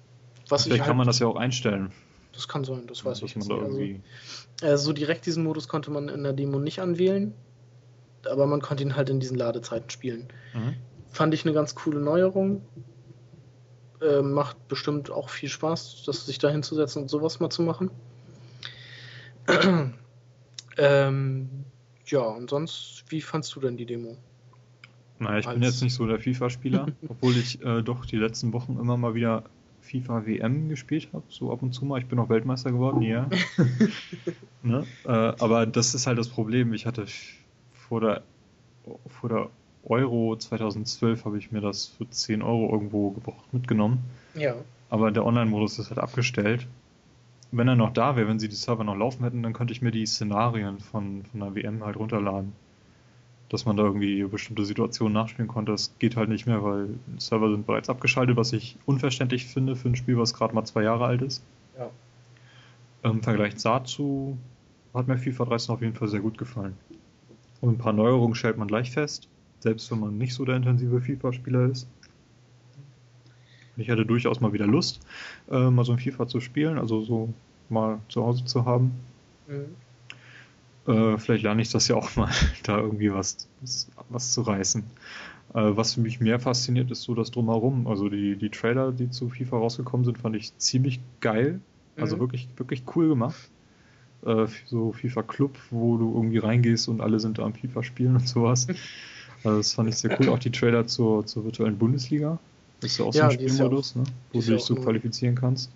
Vielleicht 0.47 0.71
halt, 0.71 0.83
kann 0.83 0.97
man 0.97 1.07
das 1.07 1.19
ja 1.19 1.27
auch 1.27 1.37
einstellen. 1.37 1.91
Das 2.35 2.49
kann 2.49 2.65
sein, 2.65 2.87
das 2.87 3.05
weiß 3.05 3.21
ja, 3.21 3.27
ich 3.27 3.35
jetzt 3.35 3.49
nicht. 3.49 4.03
Also, 4.61 4.75
äh, 4.75 4.77
so 4.77 4.93
direkt 4.93 5.27
diesen 5.27 5.45
Modus 5.45 5.69
konnte 5.69 5.91
man 5.91 6.09
in 6.09 6.23
der 6.23 6.33
Demo 6.33 6.59
nicht 6.59 6.81
anwählen, 6.81 7.33
aber 8.29 8.47
man 8.47 8.61
konnte 8.61 8.83
ihn 8.83 8.97
halt 8.97 9.11
in 9.11 9.21
diesen 9.21 9.37
Ladezeiten 9.37 9.91
spielen. 9.91 10.29
Mhm. 10.53 10.75
Fand 11.11 11.35
ich 11.35 11.45
eine 11.45 11.55
ganz 11.55 11.75
coole 11.75 12.01
Neuerung. 12.01 12.63
Äh, 14.03 14.23
macht 14.23 14.69
bestimmt 14.69 15.11
auch 15.11 15.29
viel 15.29 15.49
Spaß, 15.49 16.03
das 16.05 16.27
sich 16.27 16.39
da 16.39 16.49
hinzusetzen 16.49 17.03
und 17.03 17.09
sowas 17.09 17.41
mal 17.41 17.51
zu 17.51 17.63
machen. 17.63 17.91
ähm, 20.77 21.49
ja, 22.07 22.21
und 22.21 22.51
sonst, 22.51 23.05
wie 23.09 23.21
fandst 23.21 23.55
du 23.55 23.61
denn 23.61 23.77
die 23.77 23.87
Demo? 23.87 24.17
Naja, 25.19 25.39
ich 25.39 25.47
Als... 25.47 25.55
bin 25.55 25.63
jetzt 25.63 25.83
nicht 25.83 25.95
so 25.95 26.07
der 26.07 26.19
FIFA-Spieler, 26.19 26.89
obwohl 27.09 27.37
ich 27.37 27.63
äh, 27.63 27.83
doch 27.83 28.05
die 28.05 28.17
letzten 28.17 28.53
Wochen 28.53 28.79
immer 28.79 28.97
mal 28.97 29.15
wieder 29.15 29.45
FIFA 29.85 30.27
WM 30.27 30.69
gespielt 30.69 31.09
habe, 31.13 31.25
so 31.29 31.53
ab 31.53 31.63
und 31.63 31.73
zu 31.73 31.85
mal. 31.85 32.01
Ich 32.01 32.07
bin 32.07 32.19
auch 32.19 32.29
Weltmeister 32.29 32.73
geworden, 32.73 33.03
ja. 33.03 33.29
ne? 34.63 34.87
äh, 35.05 35.09
aber 35.09 35.67
das 35.67 35.95
ist 35.95 36.07
halt 36.07 36.19
das 36.19 36.29
Problem. 36.29 36.73
Ich 36.73 36.87
hatte 36.87 37.07
vor 37.73 38.01
der, 38.01 38.23
vor 39.09 39.29
der 39.29 39.51
Euro 39.85 40.37
2012 40.37 41.25
habe 41.27 41.39
ich 41.39 41.53
mir 41.53 41.61
das 41.61 41.87
für 41.87 42.09
10 42.09 42.43
Euro 42.43 42.73
irgendwo 42.73 43.11
gebraucht 43.11 43.53
mitgenommen. 43.53 43.99
Ja. 44.35 44.55
Aber 44.89 45.11
der 45.11 45.27
Online-Modus 45.27 45.79
ist 45.79 45.91
halt 45.91 45.99
abgestellt. 45.99 46.67
Wenn 47.53 47.69
er 47.69 47.77
noch 47.77 47.93
da 47.93 48.17
wäre, 48.17 48.27
wenn 48.27 48.39
sie 48.39 48.49
die 48.49 48.57
Server 48.57 48.85
noch 48.85 48.97
laufen 48.97 49.23
hätten, 49.23 49.43
dann 49.43 49.53
könnte 49.53 49.73
ich 49.73 49.83
mir 49.83 49.91
die 49.91 50.07
Szenarien 50.07 50.81
von, 50.81 51.25
von 51.25 51.41
der 51.41 51.55
WM 51.55 51.85
halt 51.85 51.97
runterladen 51.97 52.53
dass 53.55 53.67
man 53.67 53.77
da 53.77 53.85
irgendwie 53.85 54.25
bestimmte 54.25 54.65
Situationen 54.65 55.15
nachspielen 55.15 55.47
konnte. 55.47 55.71
Das 55.71 55.95
geht 56.01 56.17
halt 56.17 56.29
nicht 56.29 56.45
mehr, 56.45 56.63
weil 56.65 56.89
Server 57.19 57.49
sind 57.51 57.67
bereits 57.67 57.89
abgeschaltet, 57.89 58.37
was 58.37 58.53
ich 58.53 58.77
unverständlich 58.85 59.47
finde 59.47 59.77
für 59.77 59.89
ein 59.89 59.95
Spiel, 59.95 60.19
was 60.19 60.35
gerade 60.35 60.55
mal 60.55 60.65
zwei 60.65 60.83
Jahre 60.83 61.07
alt 61.07 61.23
ist. 61.23 61.43
Ja. 61.79 61.89
Im 63.09 63.23
Vergleich 63.23 63.55
dazu 63.63 64.37
hat 64.93 65.07
mir 65.07 65.19
FIFA 65.19 65.45
13 65.45 65.73
auf 65.73 65.83
jeden 65.83 65.95
Fall 65.95 66.09
sehr 66.09 66.19
gut 66.19 66.37
gefallen. 66.37 66.77
Und 67.61 67.75
ein 67.75 67.79
paar 67.79 67.93
Neuerungen 67.93 68.35
stellt 68.35 68.59
man 68.59 68.67
gleich 68.67 68.91
fest, 68.91 69.29
selbst 69.61 69.89
wenn 69.93 70.01
man 70.01 70.19
nicht 70.19 70.35
so 70.35 70.45
der 70.45 70.57
intensive 70.57 71.01
FIFA-Spieler 71.01 71.71
ist. 71.71 71.87
Ich 73.77 73.89
hatte 73.89 74.05
durchaus 74.05 74.41
mal 74.41 74.53
wieder 74.53 74.67
Lust, 74.67 75.01
äh, 75.49 75.71
mal 75.71 75.85
so 75.85 75.93
ein 75.93 75.99
FIFA 75.99 76.27
zu 76.27 76.41
spielen, 76.41 76.77
also 76.77 77.03
so 77.03 77.33
mal 77.69 78.01
zu 78.09 78.25
Hause 78.25 78.45
zu 78.45 78.65
haben. 78.65 78.93
Mhm. 79.47 79.77
Äh, 80.87 81.19
vielleicht 81.19 81.45
lerne 81.45 81.63
ich 81.63 81.71
das 81.71 81.89
ja 81.89 81.97
auch 81.97 82.15
mal, 82.17 82.31
da 82.63 82.79
irgendwie 82.79 83.13
was, 83.13 83.49
was, 84.09 84.33
zu 84.33 84.43
reißen. 84.43 84.83
Äh, 85.55 85.77
was 85.77 85.97
mich 85.97 86.21
mehr 86.21 86.41
fasziniert, 86.41 86.91
ist 86.91 87.03
so 87.03 87.15
das 87.15 87.31
Drumherum. 87.31 87.87
Also 87.87 88.09
die, 88.09 88.37
die 88.37 88.51
Trailer, 88.51 88.93
die 88.93 89.11
zu 89.11 89.31
FIFA 89.31 89.59
rausgekommen 89.59 90.05
sind, 90.05 90.19
fand 90.19 90.37
ich 90.37 90.57
ziemlich 90.59 91.01
geil. 91.21 91.61
Also 91.97 92.17
mhm. 92.17 92.21
wirklich, 92.21 92.49
wirklich 92.57 92.83
cool 92.95 93.09
gemacht. 93.09 93.51
Äh, 94.27 94.47
so 94.67 94.93
FIFA 94.93 95.23
Club, 95.23 95.57
wo 95.71 95.97
du 95.97 96.13
irgendwie 96.15 96.39
reingehst 96.39 96.89
und 96.89 97.01
alle 97.01 97.21
sind 97.21 97.39
da 97.39 97.45
am 97.45 97.55
FIFA 97.55 97.83
spielen 97.83 98.17
und 98.17 98.29
sowas. 98.29 98.67
Also 99.43 99.57
das 99.59 99.73
fand 99.73 99.89
ich 99.89 99.97
sehr 99.97 100.19
cool. 100.21 100.29
Auch 100.29 100.39
die 100.39 100.51
Trailer 100.51 100.87
zur, 100.87 101.25
zur 101.27 101.45
virtuellen 101.45 101.79
Bundesliga. 101.79 102.39
Das 102.81 102.93
ist 102.93 102.99
ja 102.99 103.05
auch 103.07 103.13
so 103.13 103.23
ein 103.23 103.31
Spielmodus, 103.31 103.97
ne? 103.97 104.05
wo 104.33 104.41
du 104.41 104.53
dich 104.53 104.63
so 104.63 104.75
qualifizieren 104.75 105.35
kannst. 105.35 105.71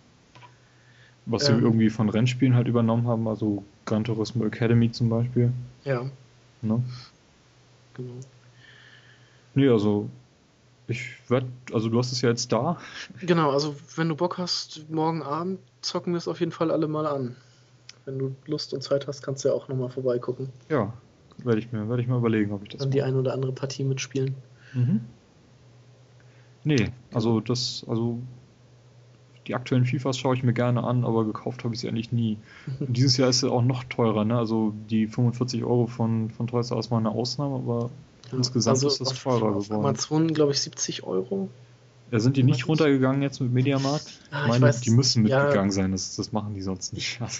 Was 1.28 1.48
ähm, 1.48 1.58
sie 1.58 1.62
irgendwie 1.62 1.90
von 1.90 2.08
Rennspielen 2.08 2.54
halt 2.54 2.68
übernommen 2.68 3.06
haben, 3.06 3.28
also 3.28 3.62
Gran 3.84 4.02
Turismo 4.04 4.44
Academy 4.44 4.90
zum 4.90 5.10
Beispiel. 5.10 5.52
Ja. 5.84 6.10
Ne? 6.62 6.82
Genau. 7.94 8.14
Nee, 9.54 9.68
also 9.68 10.08
ich 10.86 11.18
werde, 11.28 11.46
also 11.72 11.90
du 11.90 11.98
hast 11.98 12.12
es 12.12 12.22
ja 12.22 12.30
jetzt 12.30 12.50
da. 12.50 12.78
Genau, 13.20 13.50
also 13.50 13.76
wenn 13.96 14.08
du 14.08 14.16
Bock 14.16 14.38
hast, 14.38 14.88
morgen 14.90 15.22
Abend 15.22 15.60
zocken 15.82 16.14
wir 16.14 16.18
es 16.18 16.28
auf 16.28 16.40
jeden 16.40 16.52
Fall 16.52 16.70
alle 16.70 16.88
mal 16.88 17.06
an. 17.06 17.36
Wenn 18.06 18.18
du 18.18 18.34
Lust 18.46 18.72
und 18.72 18.82
Zeit 18.82 19.06
hast, 19.06 19.22
kannst 19.22 19.44
du 19.44 19.48
ja 19.48 19.54
auch 19.54 19.68
nochmal 19.68 19.90
vorbeigucken. 19.90 20.48
Ja, 20.70 20.94
werde 21.44 21.60
ich 21.60 21.70
mir, 21.72 21.88
werde 21.90 22.02
ich 22.02 22.08
mal 22.08 22.18
überlegen, 22.18 22.52
ob 22.52 22.62
ich 22.62 22.70
das. 22.70 22.80
Dann 22.80 22.90
die 22.90 23.02
eine 23.02 23.18
oder 23.18 23.34
andere 23.34 23.52
Partie 23.52 23.84
mitspielen. 23.84 24.34
Mhm. 24.72 25.00
Nee, 26.64 26.90
also 27.12 27.40
das, 27.40 27.84
also 27.86 28.18
die 29.48 29.54
aktuellen 29.54 29.86
FIFAs 29.86 30.18
schaue 30.18 30.36
ich 30.36 30.42
mir 30.42 30.52
gerne 30.52 30.84
an, 30.84 31.04
aber 31.04 31.24
gekauft 31.24 31.64
habe 31.64 31.74
ich 31.74 31.80
sie 31.80 31.88
eigentlich 31.88 32.12
nie. 32.12 32.38
Und 32.80 32.96
dieses 32.96 33.16
Jahr 33.16 33.28
ist 33.28 33.42
es 33.42 33.50
auch 33.50 33.62
noch 33.62 33.84
teurer, 33.84 34.24
ne? 34.24 34.38
Also 34.38 34.74
die 34.90 35.06
45 35.06 35.64
Euro 35.64 35.86
von, 35.86 36.30
von 36.30 36.46
Toys 36.46 36.70
R 36.70 36.76
Us 36.76 36.90
mal 36.90 36.98
eine 36.98 37.10
Ausnahme, 37.10 37.56
aber 37.56 37.90
ja, 38.30 38.38
insgesamt 38.38 38.76
also 38.76 38.88
ist 38.88 39.00
das 39.00 39.22
teurer 39.22 39.56
auf 39.56 39.64
geworden. 39.64 39.86
Amazon, 39.86 40.32
glaube 40.34 40.52
ich, 40.52 40.60
70 40.60 41.02
Euro. 41.04 41.48
Ja, 42.10 42.20
sind 42.20 42.36
die 42.36 42.42
nicht 42.42 42.68
runtergegangen 42.68 43.22
jetzt 43.22 43.40
mit 43.40 43.52
Mediamarkt? 43.52 44.20
Ah, 44.30 44.42
ich 44.42 44.48
meine, 44.48 44.56
ich 44.56 44.62
weiß, 44.62 44.80
die 44.82 44.90
müssen 44.90 45.22
mitgegangen 45.22 45.70
ja, 45.70 45.70
sein, 45.70 45.92
das, 45.92 46.16
das 46.16 46.32
machen 46.32 46.54
die 46.54 46.62
sonst 46.62 46.92
nicht. 46.92 47.20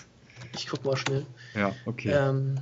Ich 0.54 0.68
guck 0.68 0.82
mal 0.84 0.96
schnell. 0.96 1.26
Ja, 1.54 1.72
okay. 1.84 2.10
Ähm, 2.10 2.58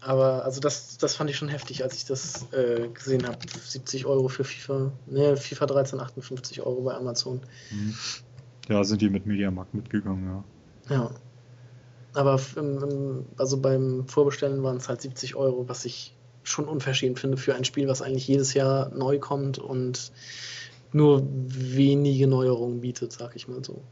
aber 0.00 0.44
also 0.44 0.60
das, 0.60 0.96
das 0.96 1.14
fand 1.16 1.28
ich 1.28 1.36
schon 1.36 1.48
heftig, 1.48 1.82
als 1.82 1.94
ich 1.96 2.06
das 2.06 2.50
äh, 2.52 2.88
gesehen 2.88 3.26
habe. 3.26 3.38
70 3.46 4.06
Euro 4.06 4.28
für 4.28 4.44
FIFA, 4.44 4.92
ne, 5.06 5.36
FIFA 5.36 5.66
13, 5.66 6.00
58 6.00 6.62
Euro 6.62 6.82
bei 6.82 6.94
Amazon. 6.94 7.40
Mhm. 7.70 7.94
Ja, 8.68 8.84
sind 8.84 9.02
die 9.02 9.10
mit 9.10 9.26
Mediamarkt 9.26 9.74
mitgegangen, 9.74 10.26
ja. 10.88 10.94
Ja. 10.94 11.10
Aber 12.12 12.40
also 13.36 13.60
beim 13.60 14.06
Vorbestellen 14.06 14.62
waren 14.62 14.76
es 14.76 14.88
halt 14.88 15.00
70 15.00 15.36
Euro, 15.36 15.68
was 15.68 15.84
ich 15.84 16.14
schon 16.42 16.66
unverschämt 16.66 17.20
finde 17.20 17.36
für 17.36 17.54
ein 17.54 17.64
Spiel, 17.64 17.86
was 17.88 18.02
eigentlich 18.02 18.26
jedes 18.26 18.54
Jahr 18.54 18.90
neu 18.94 19.18
kommt 19.18 19.58
und 19.58 20.10
nur 20.92 21.22
wenige 21.24 22.26
Neuerungen 22.26 22.80
bietet, 22.80 23.12
sag 23.12 23.36
ich 23.36 23.46
mal 23.46 23.64
so. 23.64 23.82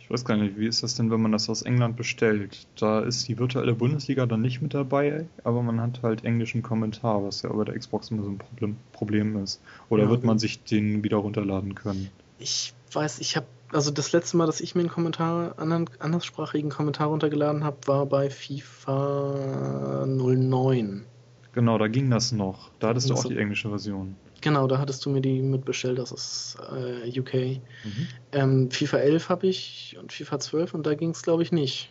Ich 0.00 0.10
weiß 0.10 0.24
gar 0.24 0.36
nicht, 0.36 0.58
wie 0.58 0.66
ist 0.66 0.82
das 0.82 0.96
denn, 0.96 1.10
wenn 1.10 1.22
man 1.22 1.32
das 1.32 1.48
aus 1.48 1.62
England 1.62 1.96
bestellt? 1.96 2.66
Da 2.76 3.00
ist 3.00 3.28
die 3.28 3.38
virtuelle 3.38 3.74
Bundesliga 3.74 4.26
dann 4.26 4.42
nicht 4.42 4.60
mit 4.60 4.74
dabei, 4.74 5.26
aber 5.44 5.62
man 5.62 5.80
hat 5.80 6.02
halt 6.02 6.24
englischen 6.24 6.62
Kommentar, 6.62 7.24
was 7.24 7.42
ja 7.42 7.52
bei 7.52 7.64
der 7.64 7.78
Xbox 7.78 8.10
immer 8.10 8.24
so 8.24 8.30
ein 8.30 8.38
Problem, 8.38 8.76
Problem 8.92 9.42
ist. 9.42 9.60
Oder 9.88 10.04
ja, 10.04 10.10
wird 10.10 10.24
man 10.24 10.38
sich 10.38 10.64
den 10.64 11.04
wieder 11.04 11.18
runterladen 11.18 11.76
können? 11.76 12.10
Ich 12.38 12.74
weiß, 12.92 13.20
ich 13.20 13.36
habe 13.36 13.46
also 13.72 13.90
das 13.90 14.12
letzte 14.12 14.36
Mal, 14.36 14.46
dass 14.46 14.60
ich 14.60 14.74
mir 14.74 14.80
einen 14.80 14.90
Kommentar, 14.90 15.58
anderen, 15.58 15.88
anderssprachigen 15.98 16.70
Kommentar 16.70 17.08
runtergeladen 17.08 17.64
habe, 17.64 17.76
war 17.86 18.06
bei 18.06 18.30
FIFA 18.30 20.06
09. 20.06 21.04
Genau, 21.52 21.78
da 21.78 21.88
ging 21.88 22.10
das 22.10 22.32
noch. 22.32 22.70
Da 22.78 22.88
hattest 22.88 23.10
du 23.10 23.14
auch 23.14 23.24
die 23.24 23.36
englische 23.36 23.68
Version. 23.68 24.16
Genau, 24.40 24.66
da 24.66 24.78
hattest 24.78 25.04
du 25.04 25.10
mir 25.10 25.20
die 25.20 25.40
mitbestellt, 25.40 25.98
das 25.98 26.10
ist 26.10 26.56
äh, 26.74 27.18
UK. 27.18 27.34
Mhm. 27.34 28.08
Ähm, 28.32 28.70
FIFA 28.70 28.98
11 28.98 29.28
habe 29.28 29.46
ich 29.46 29.96
und 30.00 30.12
FIFA 30.12 30.40
12 30.40 30.74
und 30.74 30.86
da 30.86 30.94
ging 30.94 31.10
es, 31.10 31.22
glaube 31.22 31.42
ich, 31.42 31.52
nicht. 31.52 31.90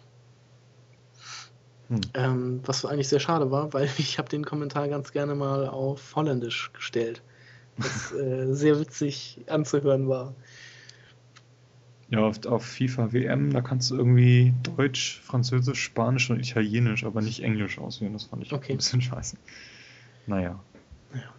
Hm. 1.87 2.01
Ähm, 2.13 2.59
was 2.65 2.85
eigentlich 2.85 3.07
sehr 3.07 3.19
schade 3.19 3.51
war, 3.51 3.71
weil 3.73 3.89
ich 3.97 4.17
habe 4.17 4.29
den 4.29 4.43
Kommentar 4.45 4.87
ganz 4.87 5.11
gerne 5.11 5.35
mal 5.35 5.67
auf 5.67 6.15
Holländisch 6.15 6.71
gestellt. 6.73 7.21
Was 7.77 8.11
äh, 8.11 8.53
sehr 8.53 8.79
witzig 8.79 9.39
anzuhören 9.47 10.09
war. 10.09 10.35
Ja, 12.11 12.19
auf, 12.19 12.45
auf, 12.45 12.65
FIFA 12.65 13.13
WM, 13.13 13.53
da 13.53 13.61
kannst 13.61 13.89
du 13.89 13.95
irgendwie 13.95 14.53
Deutsch, 14.63 15.21
Französisch, 15.23 15.81
Spanisch 15.81 16.29
und 16.29 16.41
Italienisch, 16.41 17.05
aber 17.05 17.21
nicht 17.21 17.41
Englisch 17.41 17.79
auswählen. 17.79 18.11
Das 18.11 18.25
fand 18.25 18.43
ich 18.43 18.51
okay. 18.51 18.73
ein 18.73 18.77
bisschen 18.77 19.01
scheiße. 19.01 19.37
Naja. 20.27 20.59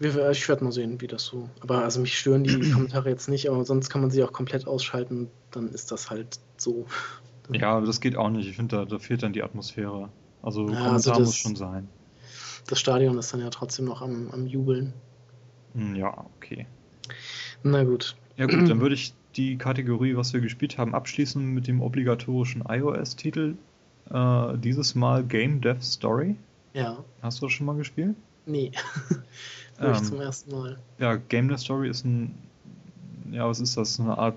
Ja, 0.01 0.31
ich 0.31 0.49
werde 0.49 0.65
mal 0.65 0.73
sehen, 0.73 0.99
wie 1.03 1.07
das 1.07 1.27
so. 1.27 1.51
Aber 1.61 1.85
also 1.85 2.01
mich 2.01 2.19
stören 2.19 2.45
die 2.45 2.59
Kommentare 2.73 3.11
jetzt 3.11 3.29
nicht, 3.29 3.51
aber 3.51 3.67
sonst 3.67 3.91
kann 3.91 4.01
man 4.01 4.11
sie 4.11 4.25
auch 4.25 4.33
komplett 4.33 4.67
ausschalten, 4.67 5.29
dann 5.51 5.69
ist 5.69 5.93
das 5.93 6.11
halt 6.11 6.41
so. 6.57 6.87
Ja, 7.51 7.73
aber 7.73 7.87
das 7.87 8.01
geht 8.01 8.17
auch 8.17 8.31
nicht. 8.31 8.49
Ich 8.49 8.57
finde, 8.57 8.77
da, 8.77 8.85
da, 8.85 8.99
fehlt 9.01 9.25
dann 9.25 9.33
die 9.33 9.43
Atmosphäre. 9.43 10.09
Also 10.43 10.61
ja, 10.61 10.67
Kommentar 10.69 10.93
also 10.93 11.11
das, 11.11 11.19
muss 11.19 11.37
schon 11.37 11.57
sein. 11.57 11.89
Das 12.69 12.79
Stadion 12.79 13.19
ist 13.19 13.35
dann 13.35 13.41
ja 13.41 13.51
trotzdem 13.51 13.85
noch 13.85 14.01
am, 14.01 14.31
am 14.31 14.47
Jubeln. 14.47 14.95
Hm, 15.75 15.97
ja, 15.97 16.25
okay. 16.37 16.67
Na 17.65 17.83
gut. 17.83 18.17
Ja 18.37 18.47
gut, 18.47 18.69
dann 18.69 18.81
würde 18.81 18.95
ich 18.95 19.15
die 19.37 19.57
Kategorie, 19.57 20.17
was 20.17 20.33
wir 20.33 20.41
gespielt 20.41 20.79
haben, 20.79 20.95
abschließen 20.95 21.43
mit 21.53 21.67
dem 21.67 21.81
obligatorischen 21.81 22.65
iOS-Titel. 22.69 23.55
Äh, 24.11 24.59
dieses 24.59 24.95
Mal 24.95 25.25
Game 25.25 25.61
Dev 25.61 25.83
Story. 25.83 26.37
Ja. 26.75 27.05
Hast 27.23 27.41
du 27.41 27.47
das 27.47 27.53
schon 27.53 27.67
mal 27.67 27.77
gespielt? 27.77 28.17
Nee. 28.47 28.73
ähm, 29.81 29.93
ich 29.93 30.03
zum 30.03 30.21
ersten 30.21 30.51
Mal. 30.51 30.79
Ja, 30.99 31.17
Game 31.17 31.49
Dev 31.49 31.61
Story 31.61 31.89
ist 31.89 32.05
ein, 32.05 32.35
ja, 33.31 33.49
was 33.49 33.61
ist 33.61 33.77
das? 33.77 34.01
Eine 34.01 34.19
Art 34.19 34.37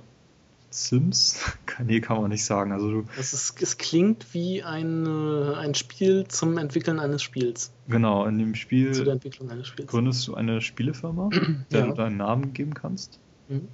Sims? 0.69 1.39
nee, 1.83 1.99
kann 2.01 2.21
man 2.21 2.29
nicht 2.29 2.45
sagen. 2.45 2.71
Also 2.71 2.91
du, 2.91 3.05
es, 3.17 3.33
ist, 3.33 3.61
es 3.61 3.77
klingt 3.77 4.33
wie 4.33 4.63
ein, 4.63 5.07
ein 5.07 5.73
Spiel 5.73 6.25
zum 6.27 6.57
Entwickeln 6.57 6.99
eines 6.99 7.23
Spiels. 7.23 7.71
Genau, 7.87 8.25
in 8.25 8.37
dem 8.37 8.55
Spiel 8.55 8.91
Zu 8.91 9.03
der 9.03 9.13
Entwicklung 9.13 9.49
eines 9.49 9.67
Spiels. 9.67 9.89
gründest 9.89 10.27
du 10.27 10.35
eine 10.35 10.61
Spielefirma, 10.61 11.29
der 11.71 11.79
ja. 11.79 11.87
du 11.87 11.93
deinen 11.93 12.17
Namen 12.17 12.53
geben 12.53 12.73
kannst. 12.73 13.19
Mhm. 13.47 13.67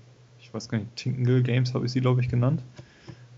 Ich 0.52 0.56
weiß 0.56 0.68
gar 0.68 0.80
nicht, 0.80 0.94
Tingle 0.98 1.44
Games 1.44 1.74
habe 1.74 1.86
ich 1.86 1.94
sie, 1.94 2.02
glaube 2.02 2.20
ich, 2.20 2.28
genannt. 2.28 2.62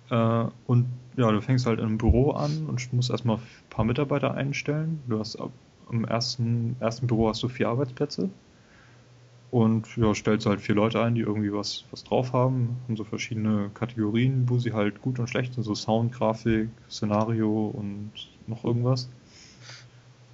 Äh, 0.09 0.45
und 0.65 0.87
ja, 1.15 1.31
du 1.31 1.41
fängst 1.41 1.67
halt 1.67 1.77
in 1.77 1.85
einem 1.85 1.97
Büro 1.99 2.31
an 2.31 2.65
und 2.65 2.91
musst 2.91 3.11
erstmal 3.11 3.37
ein 3.37 3.43
paar 3.69 3.85
Mitarbeiter 3.85 4.33
einstellen. 4.33 4.99
Du 5.07 5.19
hast 5.19 5.37
im 5.91 6.05
ersten, 6.05 6.75
ersten 6.79 7.05
Büro 7.05 7.29
hast 7.29 7.43
du 7.43 7.49
vier 7.49 7.69
Arbeitsplätze 7.69 8.29
und 9.53 9.95
ja, 9.97 10.15
stellst 10.15 10.47
halt 10.47 10.61
vier 10.61 10.73
Leute 10.73 11.03
ein, 11.03 11.13
die 11.13 11.21
irgendwie 11.21 11.53
was, 11.53 11.85
was 11.91 12.03
drauf 12.03 12.33
haben, 12.33 12.77
haben 12.87 12.97
so 12.97 13.03
verschiedene 13.03 13.69
Kategorien, 13.75 14.49
wo 14.49 14.57
sie 14.57 14.73
halt 14.73 14.99
gut 15.03 15.19
und 15.19 15.29
schlecht 15.29 15.53
sind, 15.53 15.61
so 15.61 15.75
Sound, 15.75 16.11
Grafik, 16.11 16.69
Szenario 16.89 17.67
und 17.67 18.09
noch 18.47 18.63
irgendwas. 18.63 19.09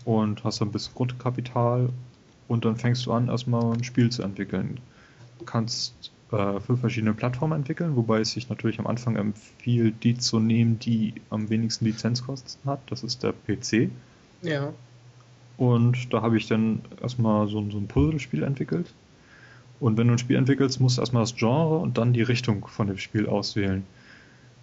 Und 0.06 0.46
hast 0.46 0.62
dann 0.62 0.70
ein 0.70 0.72
bisschen 0.72 0.96
Grundkapital 0.96 1.90
und 2.48 2.64
dann 2.64 2.78
fängst 2.78 3.06
du 3.06 3.12
an, 3.12 3.28
erstmal 3.28 3.74
ein 3.74 3.84
Spiel 3.84 4.10
zu 4.10 4.24
entwickeln. 4.24 4.80
Du 5.40 5.44
kannst 5.44 6.14
äh, 6.32 6.60
für 6.60 6.78
verschiedene 6.78 7.14
Plattformen 7.14 7.60
entwickeln, 7.60 7.96
wobei 7.96 8.20
es 8.20 8.32
sich 8.32 8.50
natürlich 8.50 8.80
am 8.80 8.88
Anfang 8.88 9.16
empfiehlt, 9.16 10.04
die 10.04 10.18
zu 10.18 10.40
nehmen, 10.40 10.80
die 10.80 11.14
am 11.30 11.50
wenigsten 11.50 11.86
Lizenzkosten 11.86 12.70
hat. 12.70 12.80
Das 12.88 13.04
ist 13.04 13.24
der 13.24 13.34
PC. 13.34 13.90
Ja. 14.42 14.74
Und 15.58 16.14
da 16.14 16.22
habe 16.22 16.38
ich 16.38 16.48
dann 16.48 16.82
erstmal 17.02 17.48
so, 17.48 17.70
so 17.70 17.78
ein 17.78 17.88
Puzzlespiel 17.88 18.44
entwickelt. 18.44 18.94
Und 19.80 19.98
wenn 19.98 20.08
du 20.08 20.14
ein 20.14 20.20
Spiel 20.20 20.36
entwickelst, 20.36 20.80
musst 20.80 20.98
du 20.98 21.02
erstmal 21.02 21.24
das 21.24 21.36
Genre 21.36 21.78
und 21.78 21.98
dann 21.98 22.14
die 22.14 22.22
Richtung 22.22 22.68
von 22.68 22.88
dem 22.88 22.98
Spiel 22.98 23.28
auswählen. 23.28 23.84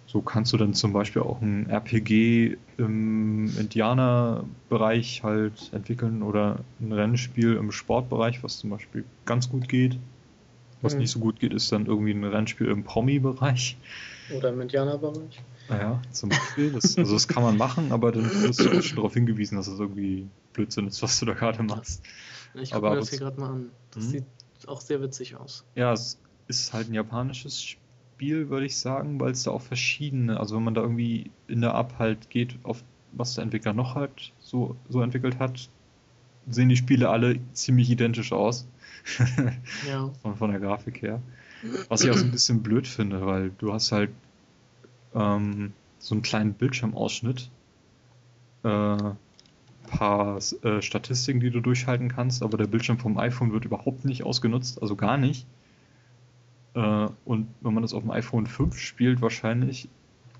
So 0.05 0.21
kannst 0.21 0.53
du 0.53 0.57
dann 0.57 0.73
zum 0.73 0.93
Beispiel 0.93 1.21
auch 1.21 1.41
ein 1.41 1.69
RPG 1.69 2.57
im 2.77 3.51
Indianerbereich 3.57 5.21
halt 5.23 5.69
entwickeln 5.73 6.23
oder 6.23 6.59
ein 6.79 6.93
Rennspiel 6.93 7.55
im 7.55 7.73
Sportbereich, 7.73 8.41
was 8.41 8.59
zum 8.59 8.69
Beispiel 8.69 9.03
ganz 9.25 9.49
gut 9.49 9.67
geht. 9.67 9.97
Was 10.81 10.93
mhm. 10.93 10.99
nicht 10.99 11.11
so 11.11 11.19
gut 11.19 11.39
geht, 11.39 11.53
ist 11.53 11.71
dann 11.71 11.85
irgendwie 11.85 12.11
ein 12.11 12.23
Rennspiel 12.23 12.67
im 12.67 12.83
Promi-Bereich. 12.83 13.77
Oder 14.35 14.49
im 14.49 14.61
Indianerbereich. 14.61 15.41
Naja, 15.69 16.01
zum 16.11 16.29
Beispiel. 16.29 16.71
Das, 16.71 16.97
also 16.97 17.13
das 17.13 17.27
kann 17.27 17.43
man 17.43 17.57
machen, 17.57 17.91
aber 17.91 18.11
dann 18.11 18.25
wirst 18.43 18.59
du 18.59 18.69
auch 18.69 18.81
schon 18.81 18.97
darauf 18.97 19.13
hingewiesen, 19.13 19.57
dass 19.57 19.67
das 19.67 19.79
irgendwie 19.79 20.27
Blödsinn 20.53 20.87
ist, 20.87 21.01
was 21.01 21.19
du 21.19 21.25
da 21.25 21.33
gerade 21.33 21.63
machst. 21.63 22.03
Ich 22.53 22.71
gucke 22.71 22.89
mir 22.89 22.95
das 22.95 23.09
hier 23.09 23.19
gerade 23.19 23.39
mal 23.39 23.51
an. 23.51 23.71
Das 23.91 24.03
hm? 24.05 24.11
sieht 24.11 24.25
auch 24.67 24.81
sehr 24.81 25.01
witzig 25.01 25.35
aus. 25.35 25.65
Ja, 25.75 25.93
es 25.93 26.19
ist 26.47 26.73
halt 26.73 26.89
ein 26.89 26.93
japanisches 26.93 27.61
Spiel, 27.61 28.49
würde 28.49 28.65
ich 28.65 28.77
sagen, 28.77 29.19
weil 29.19 29.31
es 29.31 29.43
da 29.43 29.51
auch 29.51 29.61
verschiedene, 29.61 30.39
also 30.39 30.55
wenn 30.55 30.63
man 30.63 30.73
da 30.73 30.81
irgendwie 30.81 31.31
in 31.47 31.61
der 31.61 31.73
App 31.75 31.95
halt 31.99 32.29
geht, 32.29 32.57
auf 32.63 32.83
was 33.11 33.35
der 33.35 33.43
Entwickler 33.43 33.73
noch 33.73 33.95
halt 33.95 34.33
so, 34.39 34.75
so 34.89 35.01
entwickelt 35.01 35.39
hat, 35.39 35.69
sehen 36.49 36.69
die 36.69 36.77
Spiele 36.77 37.09
alle 37.09 37.39
ziemlich 37.53 37.89
identisch 37.89 38.31
aus. 38.31 38.67
Ja. 39.87 40.09
von, 40.21 40.35
von 40.35 40.51
der 40.51 40.59
Grafik 40.59 41.01
her. 41.01 41.21
Was 41.89 42.03
ich 42.03 42.11
auch 42.11 42.17
so 42.17 42.25
ein 42.25 42.31
bisschen 42.31 42.61
blöd 42.61 42.87
finde, 42.87 43.25
weil 43.25 43.51
du 43.57 43.73
hast 43.73 43.91
halt 43.91 44.11
ähm, 45.15 45.73
so 45.99 46.15
einen 46.15 46.21
kleinen 46.21 46.53
Bildschirmausschnitt, 46.53 47.49
äh, 48.63 48.97
paar 49.87 50.37
äh, 50.37 50.81
Statistiken, 50.81 51.39
die 51.39 51.49
du 51.49 51.61
durchhalten 51.61 52.09
kannst, 52.09 52.43
aber 52.43 52.57
der 52.57 52.67
Bildschirm 52.67 52.99
vom 52.99 53.17
iPhone 53.17 53.53
wird 53.53 53.65
überhaupt 53.65 54.05
nicht 54.05 54.23
ausgenutzt, 54.23 54.81
also 54.81 54.95
gar 54.95 55.17
nicht. 55.17 55.47
Äh, 56.75 57.07
und 57.25 57.47
wenn 57.61 57.73
man 57.73 57.81
das 57.81 57.93
auf 57.93 58.03
dem 58.03 58.11
iPhone 58.11 58.45
5 58.45 58.77
spielt, 58.77 59.21
wahrscheinlich 59.21 59.89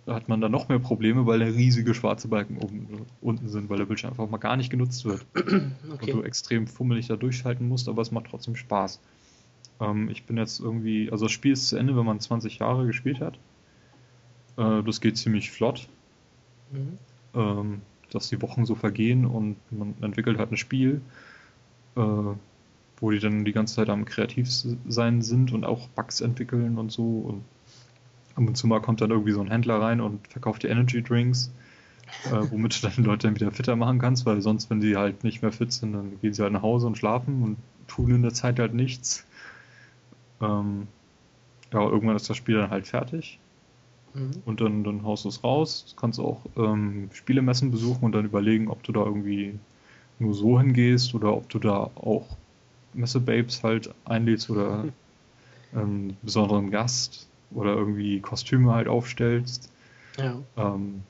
hat 0.08 0.30
man 0.30 0.42
da 0.42 0.50
noch 0.50 0.70
mehr 0.70 0.80
Probleme, 0.80 1.26
weil 1.26 1.40
da 1.40 1.46
riesige 1.46 1.94
schwarze 1.94 2.28
Balken 2.28 2.58
oben, 2.58 3.06
unten 3.22 3.50
sind, 3.50 3.70
weil 3.70 3.78
der 3.78 3.86
Bildschirm 3.86 4.12
einfach 4.12 4.30
mal 4.30 4.38
gar 4.38 4.58
nicht 4.58 4.70
genutzt 4.70 5.06
wird. 5.06 5.26
Okay. 5.92 6.12
Und 6.12 6.20
du 6.20 6.24
extrem 6.24 6.68
fummelig 6.68 7.08
da 7.08 7.16
durchhalten 7.16 7.68
musst, 7.68 7.90
aber 7.90 8.02
es 8.02 8.12
macht 8.12 8.28
trotzdem 8.30 8.56
Spaß. 8.56 9.00
Ähm, 9.80 10.10
ich 10.10 10.26
bin 10.26 10.38
jetzt 10.38 10.60
irgendwie, 10.60 11.12
also 11.12 11.26
das 11.26 11.32
Spiel 11.32 11.54
ist 11.54 11.70
zu 11.70 11.78
Ende, 11.78 11.96
wenn 11.96 12.06
man 12.06 12.20
20 12.20 12.60
Jahre 12.60 12.86
gespielt 12.86 13.20
hat. 13.20 13.40
Äh, 14.58 14.84
das 14.84 15.02
geht 15.02 15.18
ziemlich 15.18 15.52
flott. 15.52 15.88
Mhm. 16.72 16.98
Ähm, 17.34 17.82
dass 18.12 18.30
die 18.30 18.42
Wochen 18.42 18.66
so 18.66 18.76
vergehen 18.76 19.26
und 19.26 19.58
man 19.72 19.96
entwickelt 20.02 20.38
halt 20.38 20.52
ein 20.52 20.58
Spiel, 20.58 21.02
äh, 21.96 22.02
wo 23.00 23.12
die 23.12 23.20
dann 23.20 23.46
die 23.46 23.52
ganze 23.52 23.76
Zeit 23.76 23.90
am 23.90 24.06
kreativ 24.06 24.50
sein 24.88 25.22
sind 25.22 25.52
und 25.52 25.66
auch 25.66 25.88
Bugs 25.90 26.22
entwickeln 26.22 26.78
und 26.78 26.92
so. 26.92 27.04
Und 27.04 27.44
ab 28.38 28.48
und 28.48 28.56
zu 28.56 28.68
mal 28.68 28.82
kommt 28.82 29.02
dann 29.02 29.10
irgendwie 29.10 29.32
so 29.32 29.42
ein 29.42 29.50
Händler 29.50 29.82
rein 29.82 30.00
und 30.00 30.28
verkauft 30.28 30.64
dir 30.64 30.70
Energy 30.70 31.02
Drinks, 31.02 31.52
äh, 32.26 32.46
womit 32.52 32.82
du 32.82 32.88
dann 32.88 33.04
Leute 33.04 33.28
dann 33.28 33.36
wieder 33.36 33.52
fitter 33.52 33.76
machen 33.76 34.00
kannst, 34.00 34.26
weil 34.26 34.42
sonst, 34.42 34.70
wenn 34.70 34.80
sie 34.80 34.96
halt 34.96 35.24
nicht 35.24 35.42
mehr 35.42 35.52
fit 35.52 35.74
sind, 35.74 35.94
dann 35.94 36.20
gehen 36.22 36.34
sie 36.34 36.44
halt 36.44 36.54
nach 36.54 36.62
Hause 36.62 36.88
und 36.88 36.98
schlafen 36.98 37.42
und 37.42 37.58
tun 37.88 38.12
in 38.12 38.22
der 38.22 38.34
Zeit 38.34 38.60
halt 38.60 38.76
nichts. 38.76 39.26
Ähm, 40.40 40.88
ja, 41.74 41.82
irgendwann 41.82 42.16
ist 42.16 42.30
das 42.30 42.38
Spiel 42.38 42.56
dann 42.58 42.70
halt 42.70 42.86
fertig. 42.86 43.40
Mhm. 44.14 44.44
Und 44.46 44.62
dann, 44.62 44.84
dann 44.84 45.04
haust 45.04 45.26
du 45.26 45.30
es 45.30 45.44
raus. 45.44 45.88
Du 45.90 46.00
kannst 46.00 46.20
auch 46.20 46.42
ähm, 46.58 47.10
Spielemessen 47.14 47.72
besuchen 47.72 48.06
und 48.06 48.12
dann 48.12 48.26
überlegen, 48.26 48.70
ob 48.70 48.84
du 48.84 48.92
da 48.92 49.04
irgendwie 49.04 49.58
nur 50.20 50.36
so 50.36 50.60
hingehst 50.60 51.16
oder 51.16 51.36
ob 51.36 51.50
du 51.50 51.58
da 51.58 51.90
auch 51.96 52.28
Messebabes 52.94 53.64
halt 53.64 53.94
einlädst 54.06 54.50
oder 54.52 54.86
ähm, 55.74 56.18
besonderen 56.22 56.70
Gast 56.70 57.28
oder 57.52 57.76
irgendwie 57.76 58.20
Kostüme 58.20 58.74
halt 58.74 58.88
aufstellst. 58.88 59.72
Ja. 60.18 60.38
Ähm, 60.58 61.04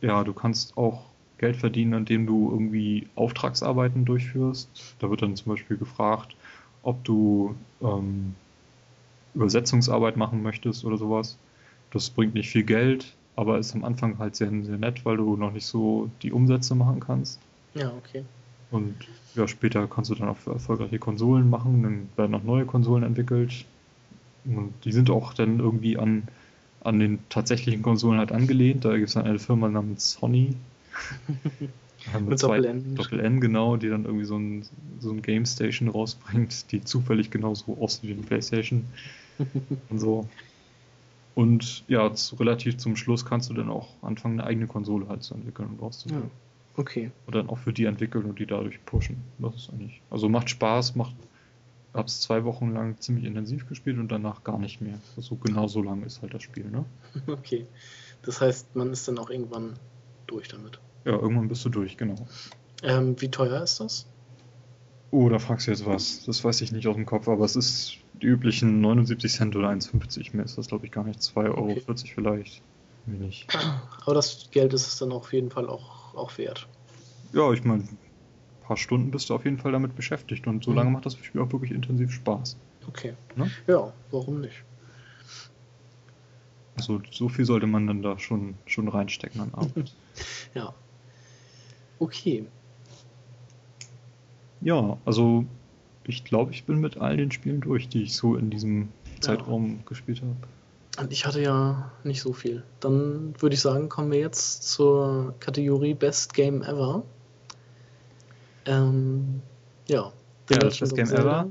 ja, 0.00 0.24
du 0.24 0.32
kannst 0.32 0.76
auch 0.76 1.04
Geld 1.38 1.56
verdienen, 1.56 1.94
indem 1.94 2.26
du 2.26 2.50
irgendwie 2.50 3.08
Auftragsarbeiten 3.14 4.04
durchführst. 4.04 4.68
Da 4.98 5.10
wird 5.10 5.22
dann 5.22 5.36
zum 5.36 5.52
Beispiel 5.52 5.76
gefragt, 5.76 6.36
ob 6.82 7.02
du 7.04 7.54
ähm, 7.80 8.34
Übersetzungsarbeit 9.34 10.16
machen 10.16 10.42
möchtest 10.42 10.84
oder 10.84 10.96
sowas. 10.96 11.38
Das 11.90 12.10
bringt 12.10 12.34
nicht 12.34 12.50
viel 12.50 12.64
Geld, 12.64 13.14
aber 13.36 13.58
ist 13.58 13.74
am 13.74 13.84
Anfang 13.84 14.18
halt 14.18 14.36
sehr, 14.36 14.50
sehr 14.62 14.78
nett, 14.78 15.04
weil 15.04 15.16
du 15.16 15.36
noch 15.36 15.52
nicht 15.52 15.66
so 15.66 16.10
die 16.22 16.32
Umsätze 16.32 16.74
machen 16.74 17.00
kannst. 17.00 17.40
Ja, 17.74 17.92
okay. 17.96 18.24
Und 18.70 18.94
ja, 19.34 19.48
später 19.48 19.86
kannst 19.86 20.10
du 20.10 20.14
dann 20.14 20.28
auch 20.28 20.46
erfolgreiche 20.46 20.98
Konsolen 20.98 21.48
machen, 21.48 21.82
dann 21.82 22.08
werden 22.16 22.34
auch 22.34 22.42
neue 22.42 22.66
Konsolen 22.66 23.04
entwickelt. 23.04 23.64
Und 24.44 24.72
die 24.84 24.92
sind 24.92 25.10
auch 25.10 25.34
dann 25.34 25.60
irgendwie 25.60 25.98
an, 25.98 26.24
an 26.82 26.98
den 26.98 27.18
tatsächlichen 27.28 27.82
Konsolen 27.82 28.18
halt 28.18 28.32
angelehnt. 28.32 28.84
Da 28.84 28.96
gibt 28.96 29.08
es 29.08 29.14
dann 29.14 29.24
eine 29.24 29.38
Firma 29.38 29.68
namens 29.68 30.12
Sony. 30.12 30.56
mit 32.26 32.38
zwei, 32.38 32.56
Doppel-N. 32.56 32.94
Doppel-N, 32.96 33.40
genau, 33.40 33.76
die 33.76 33.88
dann 33.88 34.04
irgendwie 34.04 34.24
so 34.24 34.36
ein, 34.36 34.64
so 34.98 35.10
ein 35.10 35.22
Game 35.22 35.46
Station 35.46 35.88
rausbringt, 35.88 36.70
die 36.72 36.82
zufällig 36.82 37.30
genauso 37.30 37.76
aussieht 37.80 38.10
wie 38.10 38.14
eine 38.14 38.22
Playstation. 38.22 38.84
und 39.88 39.98
so. 39.98 40.28
Und 41.34 41.84
ja, 41.88 42.12
zu, 42.12 42.36
relativ 42.36 42.76
zum 42.76 42.96
Schluss 42.96 43.24
kannst 43.24 43.48
du 43.48 43.54
dann 43.54 43.70
auch 43.70 43.88
anfangen, 44.02 44.40
eine 44.40 44.48
eigene 44.48 44.66
Konsole 44.66 45.08
halt 45.08 45.22
zu 45.22 45.34
entwickeln 45.34 45.68
und 45.70 45.80
rauszuholen. 45.80 46.24
Ja. 46.24 46.30
Okay. 46.76 47.10
Und 47.26 47.34
dann 47.34 47.48
auch 47.48 47.58
für 47.58 47.72
die 47.72 47.84
entwickeln 47.84 48.24
und 48.24 48.38
die 48.38 48.46
dadurch 48.46 48.84
pushen. 48.84 49.16
Das 49.38 49.54
ist 49.54 49.70
eigentlich. 49.70 50.00
Also 50.10 50.28
macht 50.28 50.50
Spaß, 50.50 50.94
macht. 50.94 51.14
Hab's 51.94 52.20
zwei 52.20 52.44
Wochen 52.44 52.72
lang 52.72 52.98
ziemlich 53.00 53.24
intensiv 53.26 53.68
gespielt 53.68 53.98
und 53.98 54.08
danach 54.08 54.44
gar 54.44 54.58
nicht 54.58 54.80
mehr. 54.80 54.98
Also 55.16 55.36
genau 55.36 55.68
so 55.68 55.82
lang 55.82 56.02
ist 56.04 56.22
halt 56.22 56.32
das 56.32 56.42
Spiel, 56.42 56.70
ne? 56.70 56.84
Okay. 57.26 57.66
Das 58.22 58.40
heißt, 58.40 58.74
man 58.76 58.92
ist 58.92 59.06
dann 59.08 59.18
auch 59.18 59.30
irgendwann 59.30 59.74
durch 60.26 60.48
damit. 60.48 60.80
Ja, 61.04 61.12
irgendwann 61.12 61.48
bist 61.48 61.64
du 61.64 61.68
durch, 61.68 61.96
genau. 61.96 62.14
Ähm, 62.82 63.20
wie 63.20 63.30
teuer 63.30 63.62
ist 63.62 63.80
das? 63.80 64.06
Oh, 65.10 65.28
da 65.28 65.38
fragst 65.38 65.66
du 65.66 65.72
jetzt 65.72 65.84
was. 65.84 66.24
Das 66.24 66.42
weiß 66.42 66.62
ich 66.62 66.72
nicht 66.72 66.86
aus 66.86 66.94
dem 66.94 67.04
Kopf, 67.04 67.28
aber 67.28 67.44
es 67.44 67.56
ist 67.56 67.98
die 68.14 68.26
üblichen 68.26 68.80
79 68.80 69.30
Cent 69.30 69.56
oder 69.56 69.68
1,50. 69.68 70.34
Mehr 70.34 70.44
ist 70.44 70.56
das, 70.56 70.68
glaube 70.68 70.86
ich, 70.86 70.92
gar 70.92 71.04
nicht. 71.04 71.20
2,40 71.20 71.44
Euro 71.44 71.70
okay. 71.72 72.12
vielleicht. 72.14 72.62
Wenig. 73.04 73.46
Aber 74.04 74.14
das 74.14 74.48
Geld 74.50 74.72
ist 74.72 74.86
es 74.86 74.98
dann 74.98 75.12
auf 75.12 75.32
jeden 75.32 75.50
Fall 75.50 75.68
auch, 75.68 76.14
auch 76.14 76.38
wert. 76.38 76.68
Ja, 77.32 77.52
ich 77.52 77.64
meine, 77.64 77.82
ein 77.82 77.98
paar 78.72 78.78
Stunden 78.78 79.10
bist 79.10 79.28
du 79.28 79.34
auf 79.34 79.44
jeden 79.44 79.58
Fall 79.58 79.72
damit 79.72 79.94
beschäftigt 79.94 80.46
und 80.46 80.64
so 80.64 80.70
mhm. 80.70 80.76
lange 80.78 80.90
macht 80.92 81.04
das 81.04 81.14
Spiel 81.16 81.42
auch 81.42 81.52
wirklich 81.52 81.72
intensiv 81.72 82.10
Spaß. 82.10 82.56
Okay. 82.88 83.12
Ne? 83.36 83.50
Ja, 83.66 83.92
warum 84.10 84.40
nicht? 84.40 84.64
Also 86.76 87.02
so 87.10 87.28
viel 87.28 87.44
sollte 87.44 87.66
man 87.66 87.86
dann 87.86 88.00
da 88.00 88.18
schon, 88.18 88.54
schon 88.64 88.88
reinstecken 88.88 89.42
an 89.42 89.50
Arbeit. 89.52 89.94
ja. 90.54 90.72
Okay. 91.98 92.46
Ja, 94.62 94.96
also 95.04 95.44
ich 96.04 96.24
glaube, 96.24 96.52
ich 96.52 96.64
bin 96.64 96.80
mit 96.80 96.96
all 96.96 97.18
den 97.18 97.30
Spielen 97.30 97.60
durch, 97.60 97.90
die 97.90 98.04
ich 98.04 98.16
so 98.16 98.36
in 98.36 98.48
diesem 98.48 98.88
Zeitraum 99.20 99.76
ja. 99.76 99.76
gespielt 99.84 100.22
habe. 100.22 100.34
Und 100.98 101.12
ich 101.12 101.26
hatte 101.26 101.42
ja 101.42 101.92
nicht 102.04 102.22
so 102.22 102.32
viel. 102.32 102.62
Dann 102.80 103.34
würde 103.38 103.54
ich 103.54 103.60
sagen, 103.60 103.90
kommen 103.90 104.10
wir 104.10 104.18
jetzt 104.18 104.62
zur 104.62 105.34
Kategorie 105.40 105.92
Best 105.92 106.32
Game 106.32 106.62
Ever. 106.62 107.04
Ähm, 108.66 109.42
ja. 109.88 110.12
The 110.48 110.54
ja, 110.54 110.60
das 110.60 110.94
Game 110.94 111.10
Ever. 111.10 111.50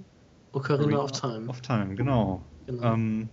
Ocarina 0.53 0.97
of 0.97 1.11
Time. 1.11 1.47
Of 1.47 1.61
Time, 1.61 1.95
genau. 1.95 2.41
genau. 2.65 2.93
Ähm, 2.93 3.29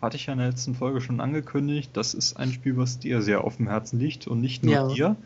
hatte 0.00 0.16
ich 0.16 0.26
ja 0.26 0.32
in 0.32 0.38
der 0.40 0.48
letzten 0.48 0.74
Folge 0.74 1.00
schon 1.00 1.20
angekündigt. 1.20 1.90
Das 1.94 2.14
ist 2.14 2.36
ein 2.36 2.52
Spiel, 2.52 2.76
was 2.76 2.98
dir 2.98 3.22
sehr 3.22 3.44
auf 3.44 3.56
dem 3.56 3.68
Herzen 3.68 4.00
liegt 4.00 4.26
und 4.26 4.40
nicht 4.40 4.64
nur 4.64 4.72
ja. 4.72 4.88
dir. 4.88 5.16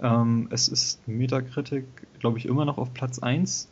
Ähm, 0.00 0.48
es 0.50 0.68
ist 0.68 1.06
Metacritic, 1.06 1.84
glaube 2.18 2.38
ich, 2.38 2.46
immer 2.46 2.64
noch 2.64 2.78
auf 2.78 2.94
Platz 2.94 3.18
1. 3.18 3.68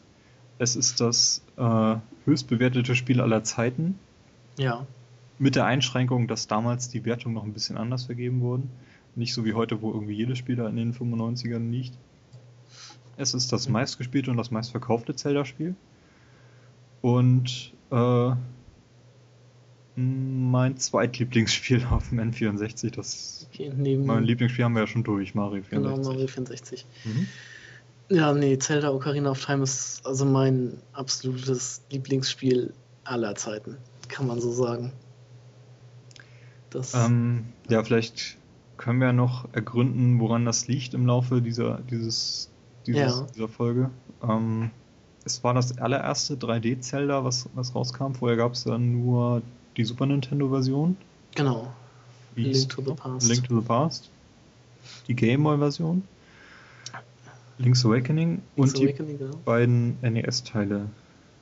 Es 0.59 0.77
ist 0.77 1.01
das 1.01 1.43
äh, 1.57 1.97
höchst 2.25 2.49
bewertete 2.49 2.95
Spiel 2.95 3.21
aller 3.21 3.43
Zeiten. 3.43 3.99
Ja. 4.59 4.87
Mit 5.39 5.57
der 5.57 5.65
Einschränkung, 5.65 6.29
dass 6.29 6.47
damals 6.47 6.89
die 6.89 7.05
Wertungen 7.05 7.35
noch 7.35 7.45
ein 7.45 7.53
bisschen 7.53 7.77
anders 7.77 8.05
vergeben 8.05 8.41
wurden. 8.41 8.71
Nicht 9.17 9.35
so 9.35 9.45
wie 9.45 9.55
heute, 9.55 9.83
wo 9.83 9.93
irgendwie 9.93 10.15
jedes 10.15 10.39
Spiel 10.39 10.57
da 10.57 10.69
in 10.69 10.77
den 10.77 10.93
95ern 10.93 11.71
liegt. 11.71 11.97
Es 13.17 13.35
ist 13.35 13.53
das 13.53 13.69
meistgespielte 13.69 14.31
und 14.31 14.37
das 14.37 14.51
meistverkaufte 14.51 15.15
Zelda-Spiel. 15.15 15.75
Und 17.01 17.73
äh, 17.91 18.33
mein 19.97 20.77
zweitlieblingsspiel 20.77 21.85
auf 21.91 22.09
dem 22.09 22.21
N64. 22.21 22.91
Das 22.95 23.49
okay, 23.53 23.73
mein 23.97 24.25
Lieblingsspiel 24.25 24.65
haben 24.65 24.75
wir 24.75 24.81
ja 24.81 24.87
schon 24.87 25.05
durch, 25.05 25.35
Mario 25.35 25.63
64. 25.63 25.71
Genau, 25.71 25.97
Mario 25.97 26.27
64. 26.27 26.87
Mhm. 27.05 27.29
Ja, 28.11 28.33
nee, 28.35 28.59
Zelda 28.59 28.91
Ocarina 28.91 29.31
of 29.31 29.45
Time 29.45 29.63
ist 29.63 30.05
also 30.05 30.27
mein 30.27 30.79
absolutes 30.93 31.83
Lieblingsspiel 31.91 32.75
aller 33.05 33.35
Zeiten, 33.35 33.79
kann 34.09 34.27
man 34.27 34.41
so 34.41 34.53
sagen. 34.53 34.93
Ähm, 36.93 37.47
ja, 37.69 37.83
vielleicht 37.85 38.37
können 38.77 39.01
wir 39.01 39.13
noch 39.13 39.49
ergründen, 39.53 40.19
woran 40.21 40.45
das 40.45 40.67
liegt 40.67 40.93
im 40.95 41.07
Laufe 41.07 41.41
dieser, 41.41 41.81
dieses, 41.91 42.51
dieses 42.87 43.19
ja. 43.21 43.27
dieser 43.35 43.49
Folge. 43.49 43.91
Ähm, 44.23 44.71
es 45.25 45.43
war 45.43 45.55
das 45.55 45.79
allererste 45.79 46.35
3D-Zelda, 46.35 47.25
was, 47.25 47.49
was 47.55 47.75
rauskam. 47.75 48.13
Vorher 48.13 48.37
gab 48.37 48.53
es 48.53 48.65
dann 48.65 48.93
nur 48.93 49.43
die 49.77 49.85
Super 49.85 50.07
Nintendo-Version. 50.07 50.97
Genau. 51.35 51.73
Link 52.37 52.69
to 52.69 52.83
the 52.83 52.93
Past. 52.93 53.29
Link 53.29 53.49
to 53.49 53.61
the 53.61 53.67
Past. 53.67 54.11
Die 55.09 55.15
Game 55.15 55.43
Boy-Version. 55.43 56.03
Link's 57.59 57.85
Awakening 57.85 58.43
Link's 58.57 58.75
und 58.75 58.83
Awakening, 58.83 59.19
die 59.19 59.25
genau. 59.25 59.37
beiden 59.45 59.97
NES-Teile. 60.03 60.89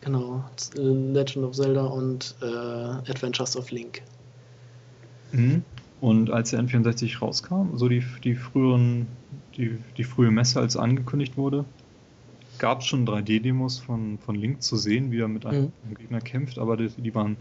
Genau, 0.03 0.45
Legend 0.75 1.45
of 1.45 1.55
Zelda 1.55 1.85
und 1.85 2.35
äh, 2.43 2.47
Adventures 2.47 3.57
of 3.57 3.71
Link. 3.71 4.03
Mhm. 5.31 5.63
Und 6.01 6.31
als 6.31 6.51
der 6.51 6.61
N64 6.61 7.21
rauskam, 7.21 7.77
so 7.77 7.89
die, 7.89 8.03
die 8.25 8.35
früheren, 8.35 9.07
die, 9.57 9.79
die 9.97 10.05
frühe 10.05 10.31
Messe, 10.31 10.61
als 10.61 10.77
angekündigt 10.77 11.37
wurde, 11.37 11.65
gab 12.59 12.81
es 12.81 12.87
schon 12.87 13.07
3D-Demos 13.07 13.79
von, 13.79 14.19
von 14.19 14.35
Link 14.35 14.63
zu 14.63 14.77
sehen, 14.77 15.11
wie 15.11 15.21
er 15.21 15.29
mit 15.29 15.47
einem, 15.47 15.73
mhm. 15.89 15.95
Gegner 15.95 16.21
kämpft, 16.21 16.59
aber 16.59 16.77
die, 16.77 16.89
die 16.89 17.15
waren 17.15 17.37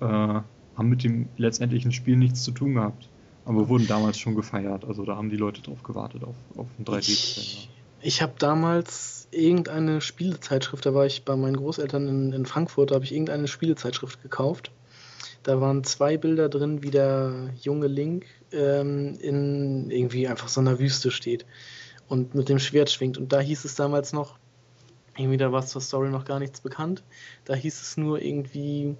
äh, 0.00 0.40
haben 0.80 0.88
mit 0.88 1.04
dem 1.04 1.28
letztendlichen 1.36 1.92
Spiel 1.92 2.16
nichts 2.16 2.42
zu 2.42 2.52
tun 2.52 2.74
gehabt. 2.74 3.08
Aber 3.44 3.68
wurden 3.68 3.86
damals 3.86 4.18
schon 4.18 4.34
gefeiert. 4.34 4.84
Also 4.84 5.04
da 5.04 5.16
haben 5.16 5.30
die 5.30 5.36
Leute 5.36 5.62
drauf 5.62 5.82
gewartet, 5.82 6.24
auf, 6.24 6.36
auf 6.56 6.66
ein 6.78 6.84
3D-Trailer. 6.84 6.98
Ich, 7.00 7.68
ich 8.00 8.22
habe 8.22 8.34
damals 8.38 9.28
irgendeine 9.30 10.00
Spielezeitschrift, 10.00 10.84
da 10.86 10.94
war 10.94 11.06
ich 11.06 11.24
bei 11.24 11.36
meinen 11.36 11.56
Großeltern 11.56 12.08
in, 12.08 12.32
in 12.32 12.46
Frankfurt, 12.46 12.90
da 12.90 12.96
habe 12.96 13.04
ich 13.04 13.12
irgendeine 13.12 13.48
Spielezeitschrift 13.48 14.22
gekauft. 14.22 14.70
Da 15.42 15.60
waren 15.60 15.84
zwei 15.84 16.16
Bilder 16.16 16.48
drin, 16.48 16.82
wie 16.82 16.90
der 16.90 17.50
junge 17.60 17.86
Link 17.86 18.26
ähm, 18.52 19.18
in 19.20 19.90
irgendwie 19.90 20.28
einfach 20.28 20.48
so 20.48 20.60
einer 20.60 20.78
Wüste 20.78 21.10
steht 21.10 21.46
und 22.08 22.34
mit 22.34 22.48
dem 22.48 22.58
Schwert 22.58 22.90
schwingt. 22.90 23.18
Und 23.18 23.32
da 23.32 23.40
hieß 23.40 23.64
es 23.64 23.74
damals 23.74 24.12
noch, 24.12 24.38
irgendwie 25.16 25.36
da 25.36 25.52
war 25.52 25.64
zur 25.64 25.80
Story 25.80 26.10
noch 26.10 26.24
gar 26.24 26.38
nichts 26.38 26.60
bekannt. 26.60 27.02
Da 27.44 27.54
hieß 27.54 27.80
es 27.80 27.96
nur 27.96 28.20
irgendwie, 28.22 28.96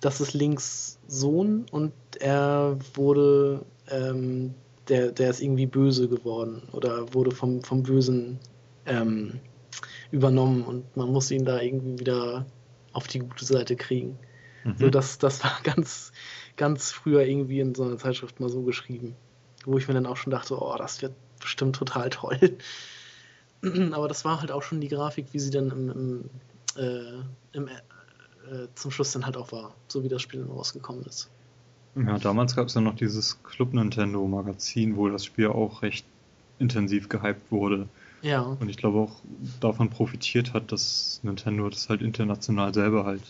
das 0.00 0.20
ist 0.20 0.34
Links 0.34 0.98
Sohn 1.06 1.66
und 1.70 1.92
er 2.18 2.78
wurde, 2.94 3.64
ähm, 3.88 4.54
der, 4.88 5.12
der 5.12 5.30
ist 5.30 5.40
irgendwie 5.40 5.66
böse 5.66 6.08
geworden 6.08 6.62
oder 6.72 7.12
wurde 7.14 7.30
vom, 7.30 7.62
vom 7.62 7.82
Bösen 7.82 8.38
ähm, 8.86 9.40
übernommen 10.10 10.64
und 10.64 10.96
man 10.96 11.10
muss 11.10 11.30
ihn 11.30 11.44
da 11.44 11.60
irgendwie 11.60 12.00
wieder 12.00 12.46
auf 12.92 13.06
die 13.06 13.20
gute 13.20 13.44
Seite 13.44 13.76
kriegen. 13.76 14.18
Mhm. 14.64 14.74
So, 14.78 14.90
das, 14.90 15.18
das 15.18 15.42
war 15.44 15.58
ganz, 15.62 16.12
ganz 16.60 16.92
früher 16.92 17.22
irgendwie 17.22 17.58
in 17.58 17.74
so 17.74 17.84
einer 17.84 17.96
Zeitschrift 17.96 18.38
mal 18.38 18.50
so 18.50 18.60
geschrieben, 18.60 19.16
wo 19.64 19.78
ich 19.78 19.88
mir 19.88 19.94
dann 19.94 20.04
auch 20.04 20.18
schon 20.18 20.30
dachte, 20.30 20.60
oh, 20.60 20.76
das 20.76 21.00
wird 21.00 21.14
bestimmt 21.40 21.74
total 21.74 22.10
toll. 22.10 22.38
Aber 23.92 24.08
das 24.08 24.26
war 24.26 24.40
halt 24.40 24.52
auch 24.52 24.62
schon 24.62 24.82
die 24.82 24.88
Grafik, 24.88 25.28
wie 25.32 25.38
sie 25.38 25.50
dann 25.50 25.70
im, 25.70 25.90
im, 25.90 26.30
äh, 26.76 27.56
im 27.56 27.68
äh, 27.68 28.66
zum 28.74 28.90
Schluss 28.90 29.12
dann 29.12 29.24
halt 29.24 29.38
auch 29.38 29.52
war, 29.52 29.74
so 29.88 30.04
wie 30.04 30.08
das 30.08 30.20
Spiel 30.20 30.40
dann 30.40 30.50
rausgekommen 30.50 31.02
ist. 31.06 31.30
Ja, 31.94 32.18
damals 32.18 32.54
gab 32.54 32.66
es 32.66 32.74
ja 32.74 32.82
noch 32.82 32.94
dieses 32.94 33.42
Club 33.42 33.72
Nintendo 33.72 34.26
Magazin, 34.28 34.96
wo 34.96 35.08
das 35.08 35.24
Spiel 35.24 35.48
auch 35.48 35.80
recht 35.80 36.04
intensiv 36.58 37.08
gehypt 37.08 37.50
wurde. 37.50 37.88
Ja. 38.20 38.42
Und 38.42 38.68
ich 38.68 38.76
glaube 38.76 38.98
auch 38.98 39.22
davon 39.60 39.88
profitiert 39.88 40.52
hat, 40.52 40.72
dass 40.72 41.20
Nintendo 41.22 41.70
das 41.70 41.88
halt 41.88 42.02
international 42.02 42.74
selber 42.74 43.06
halt 43.06 43.22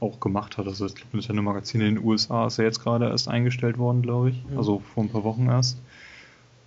auch 0.00 0.18
gemacht 0.18 0.58
hat. 0.58 0.66
Also 0.66 0.86
das 0.86 0.94
Nintendo 1.12 1.42
Magazin 1.42 1.80
in 1.82 1.96
den 1.96 2.04
USA 2.04 2.46
ist 2.46 2.56
ja 2.56 2.64
jetzt 2.64 2.82
gerade 2.82 3.08
erst 3.08 3.28
eingestellt 3.28 3.78
worden, 3.78 4.02
glaube 4.02 4.30
ich. 4.30 4.36
Mhm. 4.50 4.58
Also 4.58 4.82
vor 4.94 5.04
ein 5.04 5.10
paar 5.10 5.24
Wochen 5.24 5.46
erst. 5.46 5.78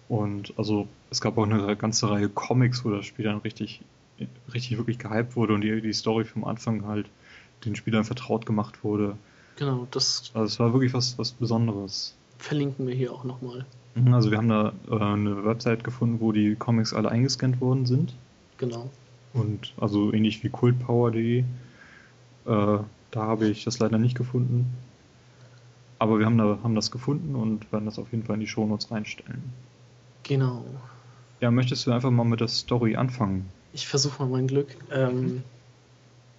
Und 0.07 0.53
also 0.57 0.87
es 1.09 1.21
gab 1.21 1.37
auch 1.37 1.43
eine 1.43 1.75
ganze 1.75 2.09
Reihe 2.09 2.29
Comics, 2.29 2.85
wo 2.85 2.91
das 2.91 3.05
Spiel 3.05 3.25
dann 3.25 3.37
richtig, 3.37 3.81
richtig 4.53 4.77
wirklich 4.77 4.99
gehypt 4.99 5.35
wurde 5.35 5.53
und 5.53 5.61
die, 5.61 5.81
die 5.81 5.93
Story 5.93 6.25
vom 6.25 6.43
Anfang 6.43 6.85
halt 6.85 7.09
den 7.65 7.75
Spielern 7.75 8.03
vertraut 8.03 8.45
gemacht 8.45 8.83
wurde. 8.83 9.15
Genau, 9.55 9.87
das. 9.91 10.31
Also 10.33 10.45
es 10.45 10.59
war 10.59 10.73
wirklich 10.73 10.93
was, 10.93 11.17
was 11.17 11.31
Besonderes. 11.31 12.15
Verlinken 12.37 12.87
wir 12.87 12.95
hier 12.95 13.13
auch 13.13 13.23
nochmal. 13.23 13.65
Mhm, 13.95 14.13
also 14.13 14.31
wir 14.31 14.37
haben 14.37 14.49
da 14.49 14.73
äh, 14.89 14.99
eine 14.99 15.45
Website 15.45 15.83
gefunden, 15.83 16.19
wo 16.19 16.31
die 16.31 16.55
Comics 16.55 16.93
alle 16.93 17.09
eingescannt 17.09 17.61
worden 17.61 17.85
sind. 17.85 18.13
Genau. 18.57 18.89
Und 19.33 19.73
also 19.79 20.13
ähnlich 20.13 20.43
wie 20.43 20.49
cultpower.de. 20.49 21.43
Äh, 22.45 22.77
da 23.13 23.21
habe 23.21 23.47
ich 23.47 23.63
das 23.63 23.79
leider 23.79 23.97
nicht 23.97 24.17
gefunden. 24.17 24.73
Aber 25.99 26.19
wir 26.19 26.25
haben, 26.25 26.37
da, 26.37 26.59
haben 26.63 26.75
das 26.75 26.91
gefunden 26.91 27.35
und 27.35 27.71
werden 27.71 27.85
das 27.85 27.99
auf 27.99 28.11
jeden 28.11 28.23
Fall 28.23 28.35
in 28.35 28.41
die 28.41 28.47
Shownotes 28.47 28.91
reinstellen. 28.91 29.43
Genau. 30.23 30.65
Ja, 31.39 31.51
möchtest 31.51 31.85
du 31.87 31.91
einfach 31.91 32.11
mal 32.11 32.25
mit 32.25 32.39
der 32.39 32.47
Story 32.47 32.95
anfangen? 32.95 33.49
Ich 33.73 33.87
versuche 33.87 34.23
mal 34.23 34.29
mein 34.29 34.47
Glück. 34.47 34.75
Ähm, 34.91 35.43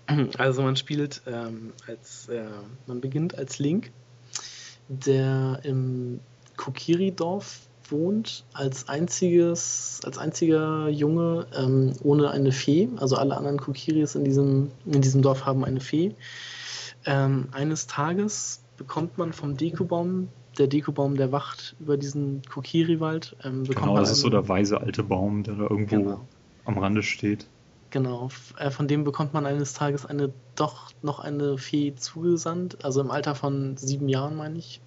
Also 0.39 0.63
man 0.63 0.77
spielt 0.77 1.23
ähm, 1.27 1.73
als, 1.87 2.29
äh, 2.29 2.45
man 2.87 3.01
beginnt 3.01 3.37
als 3.39 3.59
Link, 3.59 3.91
der 4.89 5.61
im 5.63 6.21
Kokiri-Dorf 6.57 7.61
wohnt, 7.89 8.45
als 8.53 8.89
einziges, 8.89 10.01
als 10.05 10.19
einziger 10.19 10.89
Junge 10.89 11.47
ähm, 11.57 11.93
ohne 12.03 12.31
eine 12.31 12.53
Fee. 12.53 12.89
Also 12.97 13.17
alle 13.17 13.37
anderen 13.37 13.59
Kokiris 13.59 14.15
in 14.15 14.25
diesem, 14.25 14.71
in 14.87 15.01
diesem 15.01 15.23
Dorf 15.23 15.47
haben 15.47 15.65
eine 15.65 15.81
Fee. 15.81 16.15
Ähm, 17.07 17.49
eines 17.53 17.87
Tages 17.87 18.63
bekommt 18.77 19.19
man 19.19 19.33
vom 19.33 19.57
Dekubaum. 19.57 20.29
Der 20.59 20.69
Dekubaum, 20.69 21.17
der 21.17 21.33
wacht 21.33 21.75
über 21.81 21.97
diesen 21.97 22.43
Kokiri-Wald. 22.43 23.37
Ähm, 23.43 23.65
genau, 23.65 23.97
das 23.97 24.13
ist 24.13 24.21
so 24.21 24.31
der 24.31 24.49
weise 24.49 24.81
alte 24.81 25.03
Baum, 25.03 25.43
der 25.43 25.55
da 25.55 25.63
irgendwo 25.63 25.97
genau. 25.97 26.21
am 26.65 26.79
Rande 26.79 27.03
steht. 27.03 27.47
Genau, 27.91 28.29
äh, 28.59 28.71
von 28.71 28.89
dem 28.89 29.05
bekommt 29.05 29.35
man 29.35 29.47
eines 29.47 29.73
Tages 29.73 30.07
eine 30.07 30.33
doch 30.57 30.93
noch 31.03 31.21
eine 31.21 31.59
Fee 31.59 31.95
zugesandt, 31.95 32.85
also 32.85 33.01
im 33.01 33.11
Alter 33.11 33.35
von 33.35 33.77
sieben 33.77 34.09
Jahren, 34.09 34.37
meine 34.37 34.59
ich. 34.59 34.81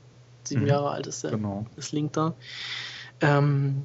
Sieben 0.43 0.61
mhm. 0.61 0.68
Jahre 0.68 0.91
alt 0.91 1.07
ist 1.07 1.24
der, 1.24 1.32
genau. 1.32 1.65
ist 1.76 1.91
Link 1.91 2.13
da. 2.13 2.34
Ähm, 3.22 3.84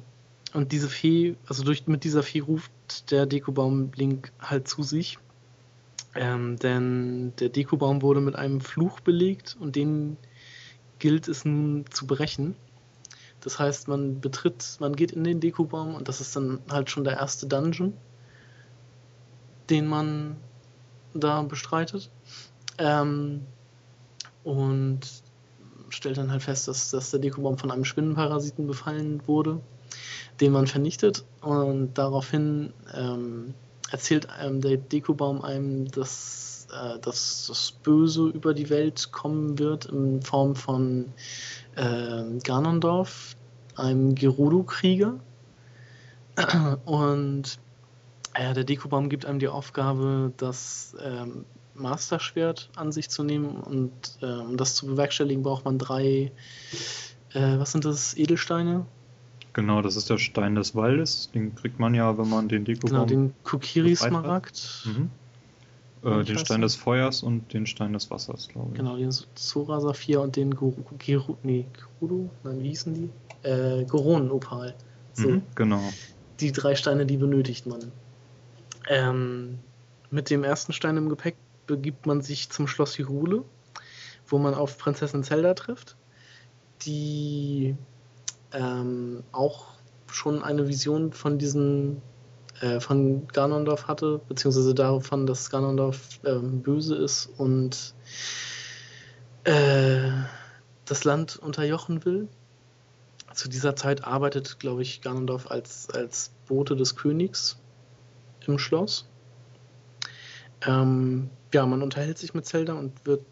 und 0.53 0.71
diese 0.71 0.89
Fee, 0.89 1.35
also 1.47 1.63
durch, 1.63 1.87
mit 1.87 2.03
dieser 2.03 2.23
Fee 2.23 2.41
ruft 2.41 3.11
der 3.11 3.25
Dekobaum 3.25 3.91
Link 3.95 4.31
halt 4.39 4.67
zu 4.67 4.83
sich. 4.83 5.17
Ähm, 6.15 6.57
denn 6.59 7.33
der 7.39 7.49
Dekobaum 7.49 8.01
wurde 8.01 8.21
mit 8.21 8.35
einem 8.35 8.61
Fluch 8.61 8.99
belegt 8.99 9.57
und 9.59 9.75
den 9.75 10.17
gilt 10.99 11.27
es 11.27 11.45
nun 11.45 11.85
zu 11.89 12.05
brechen. 12.05 12.55
Das 13.41 13.59
heißt, 13.59 13.87
man 13.87 14.21
betritt, 14.21 14.77
man 14.79 14.95
geht 14.95 15.11
in 15.11 15.23
den 15.23 15.39
Dekobaum 15.39 15.95
und 15.95 16.07
das 16.07 16.21
ist 16.21 16.35
dann 16.35 16.59
halt 16.69 16.89
schon 16.89 17.03
der 17.03 17.17
erste 17.17 17.47
Dungeon, 17.47 17.93
den 19.69 19.87
man 19.87 20.37
da 21.13 21.41
bestreitet. 21.41 22.09
Ähm, 22.77 23.41
und 24.43 25.01
stellt 25.89 26.17
dann 26.17 26.31
halt 26.31 26.43
fest, 26.43 26.67
dass, 26.67 26.91
dass 26.91 27.11
der 27.11 27.19
Dekobaum 27.19 27.57
von 27.57 27.71
einem 27.71 27.85
Spinnenparasiten 27.85 28.67
befallen 28.67 29.21
wurde 29.27 29.61
den 30.39 30.51
man 30.51 30.67
vernichtet 30.67 31.23
und 31.41 31.97
daraufhin 31.97 32.73
ähm, 32.93 33.53
erzählt 33.93 34.27
einem 34.31 34.59
der 34.59 34.77
Dekobaum 34.77 35.43
einem, 35.43 35.87
dass, 35.91 36.67
äh, 36.73 36.97
dass 36.99 37.45
das 37.47 37.71
Böse 37.71 38.27
über 38.27 38.55
die 38.55 38.71
Welt 38.71 39.11
kommen 39.11 39.59
wird 39.59 39.85
in 39.85 40.23
Form 40.23 40.55
von 40.55 41.13
äh, 41.75 42.23
Ganondorf, 42.43 43.35
einem 43.75 44.15
Gerudo-Krieger. 44.15 45.19
Und 46.85 47.59
äh, 48.33 48.53
der 48.55 48.63
Dekobaum 48.63 49.09
gibt 49.09 49.27
einem 49.27 49.37
die 49.37 49.47
Aufgabe, 49.47 50.33
das 50.37 50.95
ähm, 50.99 51.45
Master-Schwert 51.75 52.71
an 52.75 52.91
sich 52.91 53.11
zu 53.11 53.23
nehmen 53.23 53.57
und 53.57 53.91
äh, 54.21 54.25
um 54.25 54.57
das 54.57 54.75
zu 54.75 54.85
bewerkstelligen, 54.85 55.41
braucht 55.41 55.65
man 55.65 55.79
drei, 55.79 56.31
äh, 57.33 57.57
was 57.57 57.71
sind 57.71 57.85
das, 57.85 58.15
Edelsteine? 58.15 58.85
Genau, 59.53 59.81
das 59.81 59.95
ist 59.95 60.09
der 60.09 60.17
Stein 60.17 60.55
des 60.55 60.75
Waldes. 60.75 61.29
Den 61.31 61.53
kriegt 61.55 61.79
man 61.79 61.93
ja, 61.93 62.17
wenn 62.17 62.29
man 62.29 62.49
den 62.49 62.65
Deko 62.65 62.87
Genau, 62.87 63.05
den 63.05 63.33
Kokiri-Smaragd. 63.43 64.85
Mhm. 64.85 65.09
Äh, 66.03 66.23
den 66.23 66.37
Stein 66.37 66.61
des 66.61 66.75
Feuers 66.75 67.23
und 67.23 67.53
den 67.53 67.65
Stein 67.65 67.93
des 67.93 68.09
Wassers, 68.09 68.49
glaube 68.49 68.71
ich. 68.71 68.77
Genau, 68.77 68.97
den 68.97 69.11
Zora-Saphir 69.35 70.21
und 70.21 70.35
den 70.35 70.55
Gerudo. 70.55 70.83
Nee, 71.43 71.65
Gerudo? 71.99 72.29
Nein, 72.43 72.63
wie 72.63 72.69
hießen 72.69 72.93
die? 72.93 73.47
Äh, 73.47 73.85
Goron-Opal. 73.85 74.73
So. 75.13 75.29
Mhm, 75.29 75.43
genau. 75.55 75.81
Die 76.39 76.51
drei 76.51 76.75
Steine, 76.75 77.05
die 77.05 77.17
benötigt 77.17 77.67
man. 77.67 77.91
Ähm, 78.89 79.59
mit 80.09 80.29
dem 80.29 80.43
ersten 80.43 80.73
Stein 80.73 80.97
im 80.97 81.09
Gepäck 81.09 81.35
begibt 81.67 82.05
man 82.05 82.21
sich 82.21 82.49
zum 82.49 82.67
Schloss 82.67 82.97
Hyrule, 82.97 83.43
wo 84.27 84.39
man 84.39 84.55
auf 84.55 84.77
Prinzessin 84.77 85.23
Zelda 85.23 85.53
trifft, 85.53 85.95
die 86.85 87.75
ähm, 88.53 89.23
auch 89.31 89.73
schon 90.07 90.43
eine 90.43 90.67
Vision 90.67 91.11
von 91.11 91.37
diesen 91.37 92.01
äh, 92.61 92.79
von 92.79 93.27
Ganondorf 93.27 93.87
hatte, 93.87 94.21
beziehungsweise 94.27 94.73
davon, 94.73 95.25
dass 95.25 95.49
Ganondorf 95.49 96.19
äh, 96.23 96.35
böse 96.35 96.95
ist 96.95 97.29
und 97.37 97.93
äh, 99.43 100.11
das 100.85 101.03
Land 101.03 101.37
unterjochen 101.37 102.05
will. 102.05 102.27
Zu 103.33 103.49
dieser 103.49 103.75
Zeit 103.75 104.05
arbeitet, 104.05 104.59
glaube 104.59 104.83
ich, 104.83 105.01
Ganondorf 105.01 105.49
als, 105.49 105.89
als 105.89 106.31
Bote 106.47 106.75
des 106.75 106.95
Königs 106.95 107.57
im 108.45 108.59
Schloss. 108.59 109.09
Ähm, 110.65 111.29
ja, 111.53 111.65
man 111.65 111.81
unterhält 111.81 112.19
sich 112.19 112.33
mit 112.33 112.45
Zelda 112.45 112.73
und 112.73 113.05
wird 113.05 113.25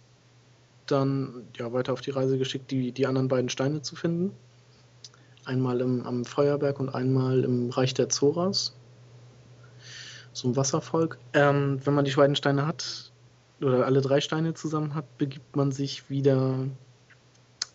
dann 0.88 1.48
ja, 1.56 1.72
weiter 1.72 1.94
auf 1.94 2.02
die 2.02 2.12
Reise 2.12 2.38
geschickt, 2.38 2.72
die, 2.72 2.92
die 2.92 3.06
anderen 3.06 3.28
beiden 3.28 3.50
Steine 3.50 3.82
zu 3.82 3.96
finden. 3.96 4.32
Einmal 5.46 5.82
im, 5.82 6.06
am 6.06 6.26
Feuerberg 6.26 6.80
und 6.80 6.90
einmal 6.90 7.44
im 7.44 7.70
Reich 7.70 7.94
der 7.94 8.10
Zoras. 8.10 8.76
So 10.34 10.48
ein 10.48 10.56
Wasservolk. 10.56 11.18
Ähm, 11.34 11.80
wenn 11.84 11.94
man 11.94 12.06
die 12.06 12.12
beiden 12.12 12.36
Steine 12.36 12.66
hat, 12.66 13.12
oder 13.62 13.86
alle 13.86 14.02
drei 14.02 14.22
Steine 14.22 14.54
zusammen 14.54 14.96
hat, 14.96 15.18
begibt 15.18 15.56
man 15.56 15.72
sich 15.72 16.10
wieder 16.10 16.68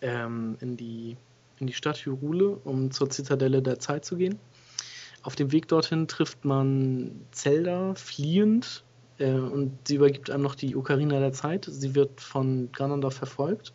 ähm, 0.01 0.57
in, 0.59 0.77
die, 0.77 1.17
in 1.59 1.67
die 1.67 1.73
Stadt 1.73 1.97
Hyrule, 2.05 2.59
um 2.63 2.91
zur 2.91 3.09
Zitadelle 3.09 3.61
der 3.61 3.79
Zeit 3.79 4.05
zu 4.05 4.17
gehen. 4.17 4.39
Auf 5.23 5.35
dem 5.35 5.51
Weg 5.51 5.67
dorthin 5.67 6.07
trifft 6.07 6.45
man 6.45 7.21
Zelda 7.31 7.95
fliehend 7.95 8.83
äh, 9.17 9.31
und 9.31 9.77
sie 9.87 9.95
übergibt 9.95 10.29
einem 10.29 10.43
noch 10.43 10.55
die 10.55 10.75
Ocarina 10.75 11.19
der 11.19 11.33
Zeit. 11.33 11.65
Sie 11.69 11.95
wird 11.95 12.21
von 12.21 12.69
Ganondorf 12.71 13.15
verfolgt 13.15 13.73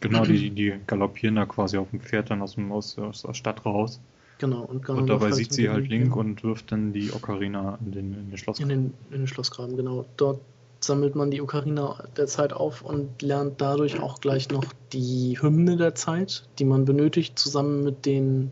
Genau, 0.00 0.24
die, 0.24 0.50
die 0.54 0.74
galoppieren 0.86 1.36
da 1.36 1.46
quasi 1.46 1.78
auf 1.78 1.90
dem 1.90 2.00
Pferd 2.00 2.30
dann 2.30 2.42
aus, 2.42 2.54
dem, 2.54 2.72
aus, 2.72 2.98
aus 2.98 3.22
der 3.22 3.34
Stadt 3.34 3.64
raus. 3.64 4.00
Genau, 4.38 4.62
und, 4.62 4.86
und 4.88 5.06
dabei 5.06 5.32
sieht 5.32 5.52
sie 5.52 5.70
halt 5.70 5.88
Link 5.88 6.14
und 6.14 6.44
wirft 6.44 6.70
dann 6.70 6.92
die 6.92 7.10
Ocarina 7.10 7.78
in 7.84 7.92
den, 7.92 8.12
in 8.12 8.30
den 8.30 8.36
Schlossgraben. 8.36 8.70
In 8.70 8.82
den, 8.82 8.94
in 9.10 9.18
den 9.20 9.26
Schlossgraben, 9.26 9.76
genau. 9.76 10.04
Dort 10.18 10.40
sammelt 10.80 11.14
man 11.14 11.30
die 11.30 11.40
Ocarina 11.40 12.04
der 12.16 12.26
Zeit 12.26 12.52
auf 12.52 12.82
und 12.82 13.22
lernt 13.22 13.60
dadurch 13.62 13.98
auch 13.98 14.20
gleich 14.20 14.50
noch 14.50 14.66
die 14.92 15.38
Hymne 15.40 15.78
der 15.78 15.94
Zeit, 15.94 16.48
die 16.58 16.66
man 16.66 16.84
benötigt, 16.84 17.38
zusammen 17.38 17.82
mit 17.82 18.04
den 18.04 18.50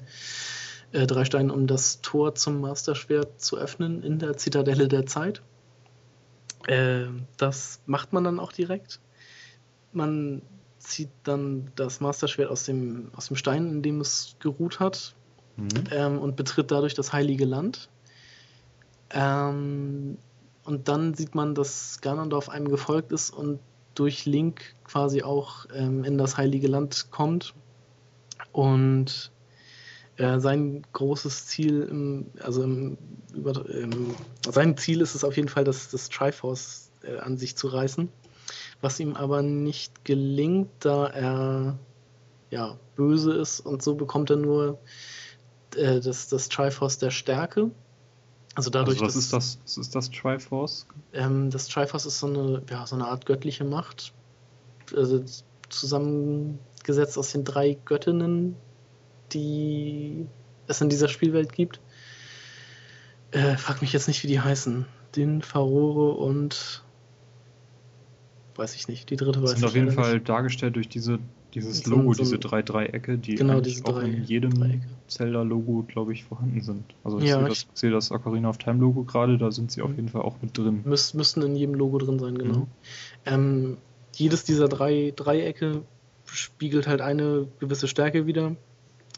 äh, 0.92 1.06
drei 1.06 1.26
Steinen, 1.26 1.50
um 1.50 1.66
das 1.66 2.00
Tor 2.00 2.34
zum 2.34 2.60
Masterschwert 2.62 3.40
zu 3.40 3.58
öffnen 3.58 4.02
in 4.02 4.18
der 4.18 4.38
Zitadelle 4.38 4.88
der 4.88 5.04
Zeit. 5.04 5.42
Äh, 6.66 7.06
das 7.36 7.80
macht 7.84 8.12
man 8.14 8.24
dann 8.24 8.40
auch 8.40 8.52
direkt. 8.52 9.00
Man 9.92 10.40
zieht 10.84 11.10
dann 11.24 11.70
das 11.76 12.00
Masterschwert 12.00 12.50
aus 12.50 12.64
dem, 12.64 13.10
aus 13.16 13.28
dem 13.28 13.36
Stein, 13.36 13.68
in 13.68 13.82
dem 13.82 14.00
es 14.00 14.36
geruht 14.38 14.80
hat, 14.80 15.14
mhm. 15.56 15.68
ähm, 15.90 16.18
und 16.18 16.36
betritt 16.36 16.70
dadurch 16.70 16.94
das 16.94 17.12
Heilige 17.12 17.44
Land. 17.44 17.88
Ähm, 19.10 20.18
und 20.64 20.88
dann 20.88 21.14
sieht 21.14 21.34
man, 21.34 21.54
dass 21.54 22.00
Ganondorf 22.00 22.48
einem 22.48 22.68
gefolgt 22.68 23.12
ist 23.12 23.30
und 23.30 23.60
durch 23.94 24.26
Link 24.26 24.74
quasi 24.84 25.22
auch 25.22 25.66
ähm, 25.74 26.04
in 26.04 26.18
das 26.18 26.36
Heilige 26.36 26.68
Land 26.68 27.08
kommt. 27.10 27.54
Und 28.52 29.30
äh, 30.16 30.38
sein 30.38 30.82
großes 30.92 31.46
Ziel, 31.46 31.82
im, 31.82 32.26
also 32.40 32.62
im, 32.62 32.98
über, 33.32 33.64
sein 34.48 34.76
Ziel 34.76 35.00
ist 35.00 35.14
es 35.14 35.24
auf 35.24 35.36
jeden 35.36 35.48
Fall, 35.48 35.64
das, 35.64 35.90
das 35.90 36.08
Triforce 36.08 36.90
äh, 37.02 37.18
an 37.18 37.36
sich 37.36 37.56
zu 37.56 37.68
reißen 37.68 38.08
was 38.84 39.00
ihm 39.00 39.16
aber 39.16 39.42
nicht 39.42 40.04
gelingt, 40.04 40.68
da 40.80 41.06
er 41.06 41.78
ja 42.50 42.78
böse 42.94 43.32
ist 43.32 43.60
und 43.60 43.82
so 43.82 43.94
bekommt 43.94 44.28
er 44.30 44.36
nur 44.36 44.78
äh, 45.74 46.00
das, 46.00 46.28
das 46.28 46.50
Triforce 46.50 46.98
der 46.98 47.10
Stärke. 47.10 47.70
Also 48.54 48.70
dadurch. 48.70 49.00
Also 49.02 49.06
was 49.06 49.16
ist 49.16 49.32
das? 49.32 49.58
Was 49.64 49.78
ist 49.78 49.94
das 49.94 50.10
Triforce? 50.10 50.86
Ähm, 51.14 51.50
das 51.50 51.66
Triforce 51.66 52.04
ist 52.04 52.20
so 52.20 52.26
eine, 52.26 52.62
ja, 52.70 52.86
so 52.86 52.94
eine 52.94 53.08
Art 53.08 53.24
göttliche 53.24 53.64
Macht. 53.64 54.12
Also 54.94 55.24
zusammengesetzt 55.70 57.16
aus 57.16 57.32
den 57.32 57.42
drei 57.42 57.78
Göttinnen, 57.86 58.54
die 59.32 60.26
es 60.66 60.82
in 60.82 60.90
dieser 60.90 61.08
Spielwelt 61.08 61.54
gibt. 61.54 61.80
Äh, 63.30 63.56
frag 63.56 63.80
mich 63.80 63.94
jetzt 63.94 64.08
nicht, 64.08 64.22
wie 64.22 64.28
die 64.28 64.40
heißen. 64.40 64.84
Din, 65.16 65.40
Farore 65.40 66.12
und 66.12 66.83
weiß 68.56 68.74
ich 68.74 68.88
nicht. 68.88 69.10
Die 69.10 69.16
dritte 69.16 69.42
weiß 69.42 69.52
sind 69.52 69.64
auf 69.64 69.74
jeden 69.74 69.90
Fall 69.90 70.14
nicht. 70.14 70.28
dargestellt 70.28 70.76
durch 70.76 70.88
diese, 70.88 71.18
dieses 71.54 71.80
so, 71.80 71.90
Logo, 71.90 72.12
so 72.12 72.22
diese 72.22 72.38
drei 72.38 72.62
Dreiecke, 72.62 73.18
die 73.18 73.34
genau, 73.34 73.60
diese 73.60 73.84
auch 73.84 73.98
drei 73.98 74.06
in 74.06 74.24
jedem 74.24 74.82
Zelda-Logo, 75.08 75.84
glaube 75.86 76.12
ich, 76.12 76.24
vorhanden 76.24 76.60
sind. 76.62 76.84
Also 77.02 77.18
ich 77.18 77.28
ja, 77.28 77.38
sehe, 77.38 77.48
das, 77.48 77.66
sehe 77.74 77.90
das 77.90 78.10
Ocarina 78.10 78.48
of 78.48 78.58
Time-Logo 78.58 79.04
gerade, 79.04 79.38
da 79.38 79.50
sind 79.50 79.70
sie 79.70 79.82
auf 79.82 79.90
mhm. 79.90 79.96
jeden 79.96 80.08
Fall 80.08 80.22
auch 80.22 80.36
mit 80.42 80.56
drin. 80.56 80.82
Müs 80.84 81.14
müssten 81.14 81.42
in 81.42 81.56
jedem 81.56 81.74
Logo 81.74 81.98
drin 81.98 82.18
sein, 82.18 82.38
genau. 82.38 82.58
Mhm. 82.58 82.66
Ähm, 83.26 83.76
jedes 84.14 84.44
dieser 84.44 84.68
drei 84.68 85.12
Dreiecke 85.14 85.82
spiegelt 86.26 86.86
halt 86.86 87.00
eine 87.00 87.48
gewisse 87.60 87.88
Stärke 87.88 88.26
wieder. 88.26 88.56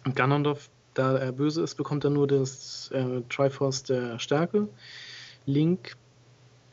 Und 0.04 0.16
Ganondorf, 0.16 0.70
da 0.94 1.16
er 1.16 1.32
böse 1.32 1.62
ist, 1.62 1.74
bekommt 1.74 2.04
er 2.04 2.10
nur 2.10 2.26
das 2.26 2.90
äh, 2.92 3.22
Triforce 3.28 3.82
der 3.84 4.18
Stärke. 4.18 4.68
Link 5.44 5.96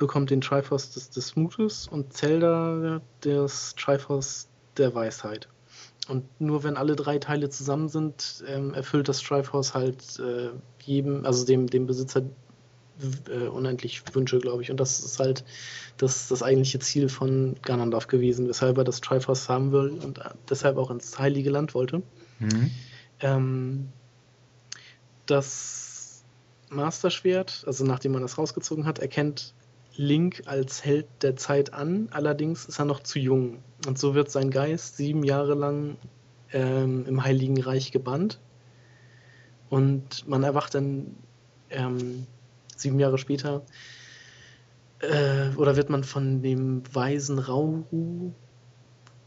bekommt 0.04 0.32
den 0.32 0.42
Triforce 0.42 0.92
des, 0.92 1.12
des 1.12 1.38
Mutes 1.38 1.88
und 1.88 2.12
Zelda 2.12 3.00
das 3.22 3.74
Triforce 3.76 4.50
der 4.76 4.94
Weisheit. 4.94 5.48
Und 6.10 6.26
nur 6.42 6.66
wenn 6.66 6.76
alle 6.76 6.98
drei 6.98 7.20
Teile 7.20 7.50
zusammen 7.50 7.88
sind, 7.88 8.44
ähm, 8.46 8.74
erfüllt 8.74 9.08
das 9.08 9.22
Triforce 9.22 9.74
halt 9.74 10.20
äh, 10.20 10.50
jedem, 10.82 11.26
also 11.26 11.46
dem, 11.46 11.68
dem 11.68 11.88
Besitzer 11.88 12.24
äh, 13.30 13.48
unendlich 13.48 14.04
Wünsche, 14.14 14.40
glaube 14.40 14.62
ich. 14.62 14.72
Und 14.72 14.82
das 14.82 15.00
ist 15.00 15.22
halt 15.22 15.46
das, 15.96 16.28
das 16.28 16.44
eigentliche 16.44 16.80
Ziel 16.80 17.08
von 17.08 17.56
Ganondorf 17.62 18.08
gewesen, 18.08 18.50
weshalb 18.50 18.78
er 18.78 18.84
das 18.84 19.00
Triforce 19.00 19.48
haben 19.48 19.72
will 19.72 19.98
und 20.04 20.20
deshalb 20.50 20.76
auch 20.76 20.92
ins 20.92 21.18
Heilige 21.18 21.50
Land 21.50 21.74
wollte. 21.76 22.04
Mhm. 22.40 22.72
Ähm, 23.22 23.90
das 25.28 26.26
Master 26.70 27.10
Schwert, 27.10 27.64
also 27.66 27.86
nachdem 27.86 28.12
man 28.12 28.22
das 28.22 28.38
rausgezogen 28.38 28.86
hat, 28.86 29.00
erkennt 29.00 29.54
Link 29.96 30.44
als 30.46 30.84
Held 30.84 31.08
der 31.22 31.36
Zeit 31.36 31.74
an. 31.74 32.10
Allerdings 32.12 32.66
ist 32.66 32.80
er 32.80 32.86
noch 32.86 33.02
zu 33.02 33.20
jung. 33.20 33.60
Und 33.88 34.00
so 34.00 34.16
wird 34.16 34.32
sein 34.32 34.50
Geist 34.50 34.98
sieben 34.98 35.24
Jahre 35.24 35.54
lang 35.54 35.98
ähm, 36.52 37.06
im 37.08 37.24
Heiligen 37.24 37.62
Reich 37.62 37.92
gebannt. 37.92 38.40
Und 39.70 40.28
man 40.28 40.44
erwacht 40.44 40.76
dann 40.76 41.16
ähm, 41.70 42.28
sieben 42.76 43.00
Jahre 43.00 43.18
später, 43.18 43.64
äh, 45.00 45.50
oder 45.56 45.76
wird 45.76 45.90
man 45.90 46.04
von 46.04 46.42
dem 46.42 46.84
weisen 46.94 47.40
Rauru 47.40 48.34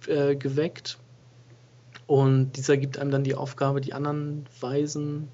äh, 0.06 0.36
geweckt. 0.36 0.98
Und 2.06 2.52
dieser 2.52 2.76
gibt 2.76 2.98
einem 2.98 3.10
dann 3.10 3.24
die 3.24 3.34
Aufgabe, 3.34 3.80
die 3.80 3.92
anderen 3.92 4.44
Weisen 4.60 5.28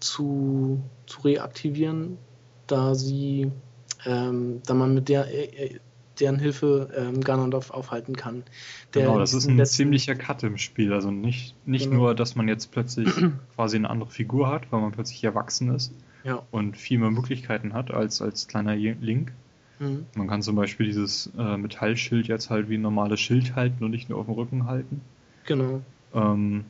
zu, 0.00 0.82
zu 1.06 1.22
reaktivieren, 1.22 2.18
da 2.66 2.94
sie, 2.94 3.50
ähm, 4.06 4.60
da 4.66 4.74
man 4.74 4.94
mit 4.94 5.08
der, 5.08 5.26
äh, 5.32 5.78
deren 6.20 6.38
Hilfe 6.38 6.90
ähm, 6.96 7.20
Ganondorf 7.20 7.70
aufhalten 7.70 8.16
kann. 8.16 8.44
Der 8.94 9.06
genau, 9.06 9.18
das 9.18 9.34
ist 9.34 9.48
ein 9.48 9.64
ziemlicher 9.66 10.14
Cut 10.14 10.42
im 10.42 10.58
Spiel. 10.58 10.92
Also 10.92 11.10
nicht, 11.10 11.54
nicht 11.66 11.90
genau. 11.90 12.02
nur, 12.02 12.14
dass 12.14 12.36
man 12.36 12.48
jetzt 12.48 12.70
plötzlich 12.70 13.08
quasi 13.54 13.76
eine 13.76 13.90
andere 13.90 14.10
Figur 14.10 14.48
hat, 14.48 14.70
weil 14.70 14.80
man 14.80 14.92
plötzlich 14.92 15.22
erwachsen 15.24 15.74
ist 15.74 15.92
ja. 16.22 16.42
und 16.50 16.76
viel 16.76 16.98
mehr 16.98 17.10
Möglichkeiten 17.10 17.72
hat 17.72 17.90
als, 17.92 18.22
als 18.22 18.48
kleiner 18.48 18.76
Link. 18.76 19.32
Mhm. 19.78 20.06
Man 20.14 20.28
kann 20.28 20.42
zum 20.42 20.56
Beispiel 20.56 20.86
dieses 20.86 21.30
äh, 21.36 21.56
Metallschild 21.56 22.28
jetzt 22.28 22.50
halt 22.50 22.68
wie 22.68 22.76
ein 22.76 22.82
normales 22.82 23.20
Schild 23.20 23.56
halten 23.56 23.84
und 23.84 23.90
nicht 23.90 24.08
nur 24.08 24.18
auf 24.18 24.26
dem 24.26 24.34
Rücken 24.34 24.66
halten. 24.66 25.00
Genau. 25.46 25.82
Ähm, 26.14 26.64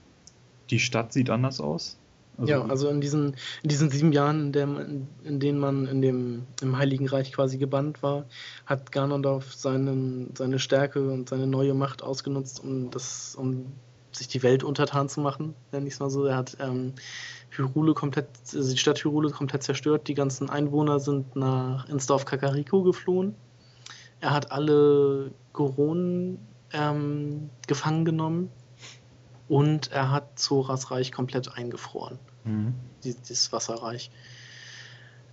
die 0.70 0.80
Stadt 0.80 1.12
sieht 1.12 1.30
anders 1.30 1.60
aus. 1.60 1.98
Also 2.36 2.52
ja, 2.52 2.64
also 2.64 2.88
in 2.88 3.00
diesen, 3.00 3.36
in 3.62 3.68
diesen 3.68 3.90
sieben 3.90 4.12
Jahren, 4.12 4.52
in, 4.52 4.76
in, 4.78 5.08
in, 5.22 5.40
denen 5.40 5.58
man 5.58 5.86
in 5.86 6.02
dem, 6.02 6.46
im 6.62 6.76
Heiligen 6.76 7.08
Reich 7.08 7.32
quasi 7.32 7.58
gebannt 7.58 8.02
war, 8.02 8.24
hat 8.66 8.90
Ganondorf 8.90 9.54
seinen, 9.54 10.34
seine 10.36 10.58
Stärke 10.58 11.10
und 11.10 11.28
seine 11.28 11.46
neue 11.46 11.74
Macht 11.74 12.02
ausgenutzt, 12.02 12.62
um, 12.62 12.90
das, 12.90 13.36
um 13.36 13.66
sich 14.10 14.28
die 14.28 14.42
Welt 14.42 14.64
untertan 14.64 15.08
zu 15.08 15.20
machen, 15.20 15.54
nenne 15.70 15.86
ich 15.86 15.94
es 15.94 16.00
mal 16.00 16.10
so. 16.10 16.24
Er 16.24 16.36
hat 16.36 16.56
ähm, 16.60 16.94
Hyrule 17.50 17.94
komplett, 17.94 18.28
also 18.52 18.70
die 18.70 18.78
Stadt 18.78 19.04
Hyrule 19.04 19.30
komplett 19.30 19.62
zerstört. 19.62 20.08
Die 20.08 20.14
ganzen 20.14 20.50
Einwohner 20.50 20.98
sind 20.98 21.36
nach, 21.36 21.88
ins 21.88 22.06
Dorf 22.06 22.24
Kakariko 22.24 22.82
geflohen. 22.82 23.36
Er 24.20 24.32
hat 24.32 24.50
alle 24.50 25.30
Goronen 25.52 26.38
ähm, 26.72 27.50
gefangen 27.66 28.04
genommen 28.04 28.50
und 29.54 29.92
er 29.92 30.10
hat 30.10 30.36
Zoras 30.36 30.90
Reich 30.90 31.12
komplett 31.12 31.56
eingefroren. 31.56 32.18
Mhm. 32.42 32.74
Dieses 33.04 33.52
Wasserreich. 33.52 34.10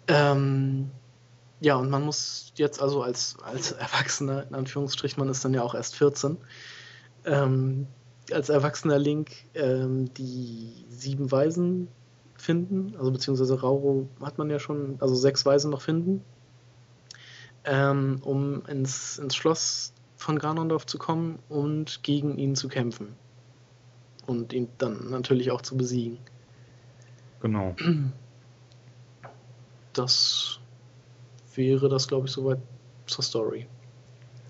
Ähm, 0.08 0.92
ja, 1.60 1.74
und 1.78 1.90
man 1.90 2.06
muss 2.06 2.54
jetzt 2.54 2.80
also 2.80 3.02
als, 3.02 3.38
als 3.44 3.72
Erwachsener, 3.72 4.46
in 4.48 4.54
Anführungsstrichen, 4.54 5.20
man 5.20 5.30
ist 5.30 5.44
dann 5.44 5.56
ja 5.56 5.64
auch 5.64 5.74
erst 5.74 5.96
14, 5.96 6.38
ähm, 7.26 7.88
als 8.32 8.50
erwachsener 8.50 9.00
Link 9.00 9.32
ähm, 9.56 10.14
die 10.14 10.86
sieben 10.92 11.32
Weisen 11.32 11.88
finden, 12.38 12.94
also 13.00 13.12
beziehungsweise 13.12 13.60
Rauro 13.60 14.08
hat 14.22 14.38
man 14.38 14.52
ja 14.52 14.60
schon, 14.60 14.98
also 15.00 15.16
sechs 15.16 15.48
Weisen 15.48 15.72
noch 15.72 15.82
finden, 15.82 16.24
ähm, 17.64 18.20
um 18.22 18.68
ins, 18.68 19.18
ins 19.18 19.36
Schloss 19.36 19.94
von 20.16 20.38
Ganondorf 20.38 20.86
zu 20.86 21.00
kommen 21.00 21.40
und 21.50 22.04
gegen 22.04 22.38
ihn 22.38 22.56
zu 22.56 22.68
kämpfen 22.68 23.16
und 24.32 24.54
ihn 24.54 24.68
dann 24.78 25.10
natürlich 25.10 25.52
auch 25.52 25.62
zu 25.62 25.78
besiegen. 25.78 26.18
Genau. 27.42 27.76
Das 29.94 30.62
wäre 31.54 31.90
das, 31.90 32.08
glaube 32.08 32.28
ich, 32.28 32.32
soweit 32.32 32.60
zur 33.08 33.26
Story. 33.26 33.68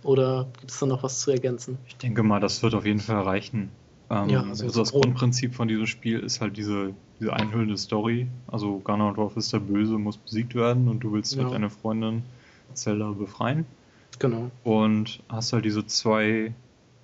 Oder 0.03 0.47
gibt 0.59 0.69
es 0.69 0.79
da 0.79 0.85
noch 0.85 1.01
was 1.01 1.19
zu 1.21 1.31
ergänzen? 1.31 1.79
Ich 1.87 1.97
denke 1.97 2.21
mal, 2.21 2.39
das 2.39 2.61
wird 2.61 2.75
auf 2.75 2.85
jeden 2.85 2.99
Fall 2.99 3.21
reichen. 3.21 3.71
Ähm, 4.11 4.29
ja, 4.29 4.41
also, 4.41 4.65
also 4.65 4.81
das 4.81 4.91
Grundprinzip 4.91 5.55
von 5.55 5.67
diesem 5.67 5.87
Spiel 5.87 6.19
ist 6.19 6.41
halt 6.41 6.57
diese, 6.57 6.93
diese 7.19 7.33
einhüllende 7.33 7.77
Story. 7.77 8.27
Also 8.47 8.79
Ganondorf 8.79 9.37
ist 9.37 9.53
der 9.53 9.59
Böse, 9.59 9.97
muss 9.97 10.17
besiegt 10.17 10.53
werden 10.53 10.87
und 10.87 10.99
du 10.99 11.13
willst 11.13 11.35
ja. 11.35 11.43
halt 11.43 11.53
deine 11.53 11.69
Freundin 11.69 12.23
Zelda 12.73 13.11
befreien. 13.11 13.65
Genau. 14.19 14.51
Und 14.63 15.23
hast 15.29 15.53
halt 15.53 15.65
diese 15.65 15.85
zwei, 15.85 16.53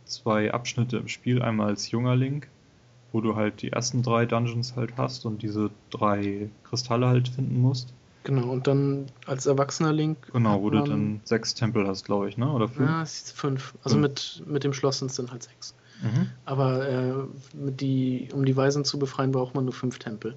zwei 0.05 0.53
Abschnitte 0.53 0.97
im 0.97 1.07
Spiel. 1.07 1.41
Einmal 1.41 1.69
als 1.69 1.91
junger 1.91 2.15
Link 2.15 2.49
wo 3.11 3.21
du 3.21 3.35
halt 3.35 3.61
die 3.61 3.71
ersten 3.71 4.03
drei 4.03 4.25
Dungeons 4.25 4.75
halt 4.75 4.97
hast 4.97 5.25
und 5.25 5.41
diese 5.41 5.69
drei 5.89 6.49
Kristalle 6.63 7.07
halt 7.07 7.29
finden 7.29 7.61
musst. 7.61 7.93
Genau, 8.23 8.49
und 8.51 8.67
dann 8.67 9.05
als 9.25 9.45
erwachsener 9.45 9.93
Link. 9.93 10.17
Genau, 10.33 10.61
wo 10.61 10.69
du 10.69 10.83
dann 10.83 11.21
sechs 11.23 11.53
Tempel 11.53 11.87
hast, 11.87 12.03
glaube 12.03 12.27
ich, 12.27 12.37
ne? 12.37 12.51
Oder 12.51 12.67
fünf? 12.67 12.89
Ja, 12.89 13.01
es 13.01 13.21
ist 13.21 13.31
fünf. 13.31 13.73
Also 13.83 13.95
fünf. 13.95 14.01
Mit, 14.01 14.43
mit 14.45 14.63
dem 14.65 14.73
Schloss 14.73 14.99
sind 14.99 15.11
es 15.11 15.15
dann 15.15 15.31
halt 15.31 15.43
sechs. 15.43 15.73
Mhm. 16.03 16.29
Aber 16.43 16.89
äh, 16.89 17.13
die, 17.53 18.27
um 18.33 18.43
die 18.43 18.57
Weisen 18.57 18.83
zu 18.83 18.99
befreien, 18.99 19.31
braucht 19.31 19.55
man 19.55 19.63
nur 19.63 19.73
fünf 19.73 19.97
Tempel. 19.99 20.35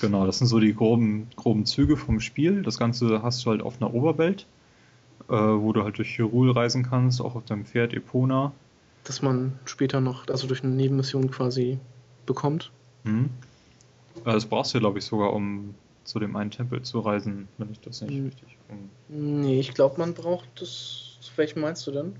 Genau, 0.00 0.24
das 0.24 0.38
sind 0.38 0.46
so 0.46 0.58
die 0.60 0.74
groben, 0.74 1.28
groben 1.36 1.66
Züge 1.66 1.98
vom 1.98 2.20
Spiel. 2.20 2.62
Das 2.62 2.78
Ganze 2.78 3.22
hast 3.22 3.44
du 3.44 3.50
halt 3.50 3.62
auf 3.62 3.80
einer 3.80 3.92
Oberwelt, 3.92 4.46
äh, 5.28 5.34
wo 5.34 5.74
du 5.74 5.84
halt 5.84 5.98
durch 5.98 6.16
Hyrule 6.16 6.56
reisen 6.56 6.84
kannst, 6.84 7.20
auch 7.20 7.34
auf 7.34 7.44
deinem 7.44 7.66
Pferd 7.66 7.92
Epona 7.92 8.52
dass 9.04 9.22
man 9.22 9.58
später 9.64 10.00
noch, 10.00 10.28
also 10.28 10.46
durch 10.46 10.64
eine 10.64 10.74
Nebenmission 10.74 11.30
quasi 11.30 11.78
bekommt. 12.26 12.72
Mhm. 13.04 13.30
Das 14.24 14.46
brauchst 14.46 14.74
du, 14.74 14.80
glaube 14.80 14.98
ich, 14.98 15.04
sogar, 15.04 15.32
um 15.32 15.74
zu 16.04 16.18
dem 16.18 16.36
einen 16.36 16.50
Tempel 16.50 16.82
zu 16.82 17.00
reisen, 17.00 17.48
wenn 17.58 17.70
ich 17.70 17.80
das 17.80 18.00
nicht 18.00 18.14
mhm. 18.14 18.24
richtig. 18.26 18.58
Um 18.68 18.90
nee, 19.08 19.60
ich 19.60 19.74
glaube, 19.74 19.98
man 19.98 20.14
braucht 20.14 20.48
das. 20.60 21.10
Welchen 21.36 21.60
meinst 21.60 21.86
du 21.86 21.90
denn? 21.90 22.16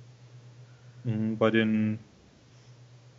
Mhm, 1.05 1.39
bei 1.39 1.51
den 1.51 1.99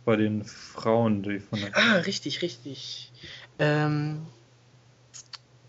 bei 0.04 0.16
den 0.16 0.44
Frauen, 0.44 1.22
die 1.22 1.40
von 1.40 1.60
der. 1.60 1.76
Ah, 1.76 1.96
richtig, 1.98 2.42
richtig. 2.42 3.12
Ähm, 3.58 4.26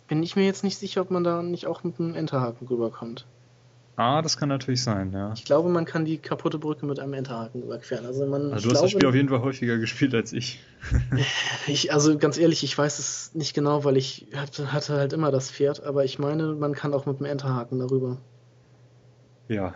bin 0.07 0.23
ich 0.23 0.35
mir 0.35 0.45
jetzt 0.45 0.63
nicht 0.63 0.77
sicher, 0.77 1.01
ob 1.01 1.11
man 1.11 1.23
da 1.23 1.41
nicht 1.41 1.65
auch 1.65 1.83
mit 1.83 1.99
einem 1.99 2.15
Enterhaken 2.15 2.67
rüberkommt. 2.67 3.25
Ah, 3.99 4.21
das 4.21 4.37
kann 4.37 4.47
natürlich 4.49 4.83
sein, 4.83 5.11
ja. 5.11 5.33
Ich 5.33 5.43
glaube, 5.43 5.69
man 5.69 5.83
kann 5.83 6.05
die 6.05 6.19
kaputte 6.19 6.59
Brücke 6.59 6.85
mit 6.85 6.99
einem 6.99 7.13
Enterhaken 7.13 7.63
überqueren. 7.63 8.05
Also, 8.05 8.27
man, 8.27 8.53
also 8.53 8.69
du 8.69 8.75
hast 8.75 8.83
das 8.83 8.91
Spiel 8.91 9.07
auf 9.07 9.15
jeden 9.15 9.27
Fall 9.27 9.41
häufiger 9.41 9.77
gespielt 9.79 10.13
als 10.13 10.33
ich. 10.33 10.59
ich. 11.67 11.91
Also 11.91 12.15
ganz 12.19 12.37
ehrlich, 12.37 12.63
ich 12.63 12.77
weiß 12.77 12.99
es 12.99 13.33
nicht 13.33 13.55
genau, 13.55 13.85
weil 13.85 13.97
ich 13.97 14.27
hatte, 14.35 14.71
halt 14.71 15.13
immer 15.13 15.31
das 15.31 15.49
Pferd, 15.49 15.83
aber 15.83 16.05
ich 16.05 16.19
meine, 16.19 16.53
man 16.53 16.73
kann 16.73 16.93
auch 16.93 17.07
mit 17.07 17.19
dem 17.19 17.25
Enterhaken 17.25 17.79
darüber. 17.79 18.17
Ja, 19.47 19.73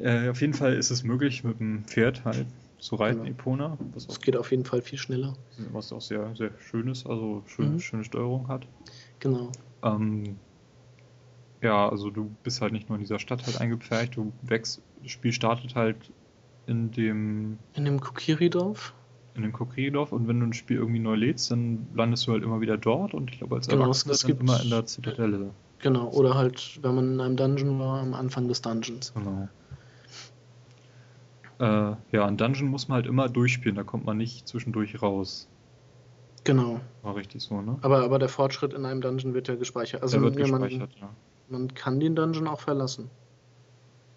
äh, 0.00 0.28
auf 0.28 0.40
jeden 0.40 0.54
Fall 0.54 0.74
ist 0.74 0.90
es 0.90 1.02
möglich, 1.02 1.42
mit 1.42 1.58
dem 1.58 1.84
Pferd 1.84 2.24
halt 2.24 2.46
zu 2.78 2.94
reiten, 2.94 3.24
genau. 3.24 3.30
Epona. 3.30 3.78
Es 3.96 4.20
geht 4.20 4.36
auf 4.36 4.52
jeden 4.52 4.64
Fall 4.64 4.82
viel 4.82 4.98
schneller. 4.98 5.34
Was 5.72 5.92
auch 5.92 6.00
sehr, 6.00 6.32
sehr 6.36 6.52
schön 6.60 6.86
ist, 6.86 7.08
also 7.08 7.42
schön, 7.46 7.72
mhm. 7.72 7.80
schöne 7.80 8.04
Steuerung 8.04 8.46
hat. 8.46 8.68
Genau. 9.18 9.50
Ähm, 9.82 10.38
ja, 11.64 11.88
also 11.88 12.10
du 12.10 12.30
bist 12.42 12.60
halt 12.60 12.72
nicht 12.72 12.88
nur 12.88 12.96
in 12.96 13.02
dieser 13.02 13.18
Stadt 13.18 13.44
halt 13.46 13.60
eingepfercht, 13.60 14.16
du 14.16 14.32
wächst, 14.42 14.82
das 15.02 15.10
Spiel 15.10 15.32
startet 15.32 15.74
halt 15.74 15.96
in 16.66 16.92
dem... 16.92 17.58
In 17.74 17.84
dem 17.84 18.00
Kokiri-Dorf? 18.00 18.94
In 19.34 19.42
dem 19.42 19.52
Kokiri-Dorf 19.52 20.12
und 20.12 20.28
wenn 20.28 20.38
du 20.40 20.46
ein 20.46 20.52
Spiel 20.52 20.76
irgendwie 20.76 21.00
neu 21.00 21.16
lädst, 21.16 21.50
dann 21.50 21.86
landest 21.94 22.26
du 22.26 22.32
halt 22.32 22.44
immer 22.44 22.60
wieder 22.60 22.76
dort 22.76 23.14
und 23.14 23.30
ich 23.30 23.38
glaube 23.38 23.56
als 23.56 23.66
genau, 23.66 23.82
Erwachsener 23.82 24.14
es 24.14 24.24
gibt, 24.24 24.40
immer 24.40 24.62
in 24.62 24.70
der 24.70 24.86
Zitadelle. 24.86 25.50
Genau, 25.80 26.08
oder 26.10 26.34
halt, 26.34 26.78
wenn 26.82 26.94
man 26.94 27.14
in 27.14 27.20
einem 27.20 27.36
Dungeon 27.36 27.78
war, 27.78 28.00
am 28.00 28.14
Anfang 28.14 28.48
des 28.48 28.62
Dungeons. 28.62 29.12
Genau. 29.14 29.48
Äh, 31.58 31.96
ja, 32.12 32.26
ein 32.26 32.36
Dungeon 32.36 32.68
muss 32.68 32.88
man 32.88 32.96
halt 32.96 33.06
immer 33.06 33.28
durchspielen, 33.28 33.76
da 33.76 33.82
kommt 33.82 34.04
man 34.04 34.16
nicht 34.16 34.48
zwischendurch 34.48 35.02
raus. 35.02 35.48
Genau. 36.44 36.80
War 37.02 37.16
richtig 37.16 37.42
so, 37.42 37.60
ne? 37.62 37.78
Aber, 37.82 38.02
aber 38.02 38.18
der 38.18 38.28
Fortschritt 38.28 38.74
in 38.74 38.84
einem 38.84 39.00
Dungeon 39.00 39.34
wird 39.34 39.48
ja 39.48 39.56
gespeichert. 39.56 40.02
Also 40.02 40.18
der 40.18 40.24
wird 40.24 40.36
gespeichert, 40.36 40.92
man, 41.00 41.00
ja. 41.00 41.10
Man 41.48 41.72
kann 41.74 42.00
den 42.00 42.16
Dungeon 42.16 42.48
auch 42.48 42.60
verlassen. 42.60 43.10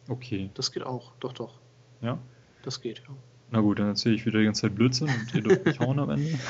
Okay. 0.08 0.50
Das 0.54 0.72
geht 0.72 0.84
auch, 0.84 1.14
doch, 1.20 1.34
doch. 1.34 1.60
Ja? 2.02 2.18
Das 2.64 2.82
geht, 2.82 3.00
ja. 3.00 3.14
Na 3.52 3.62
gut, 3.62 3.80
dann 3.80 3.88
erzähle 3.88 4.16
ich 4.16 4.26
wieder 4.26 4.40
die 4.40 4.46
ganze 4.46 4.62
Zeit 4.62 4.76
Blödsinn 4.76 5.08
und 5.08 5.34
ihr 5.34 5.42
dürft 5.42 5.66
mich 5.66 5.80
hauen 5.80 6.00
am 6.00 6.10
Ende. 6.12 6.38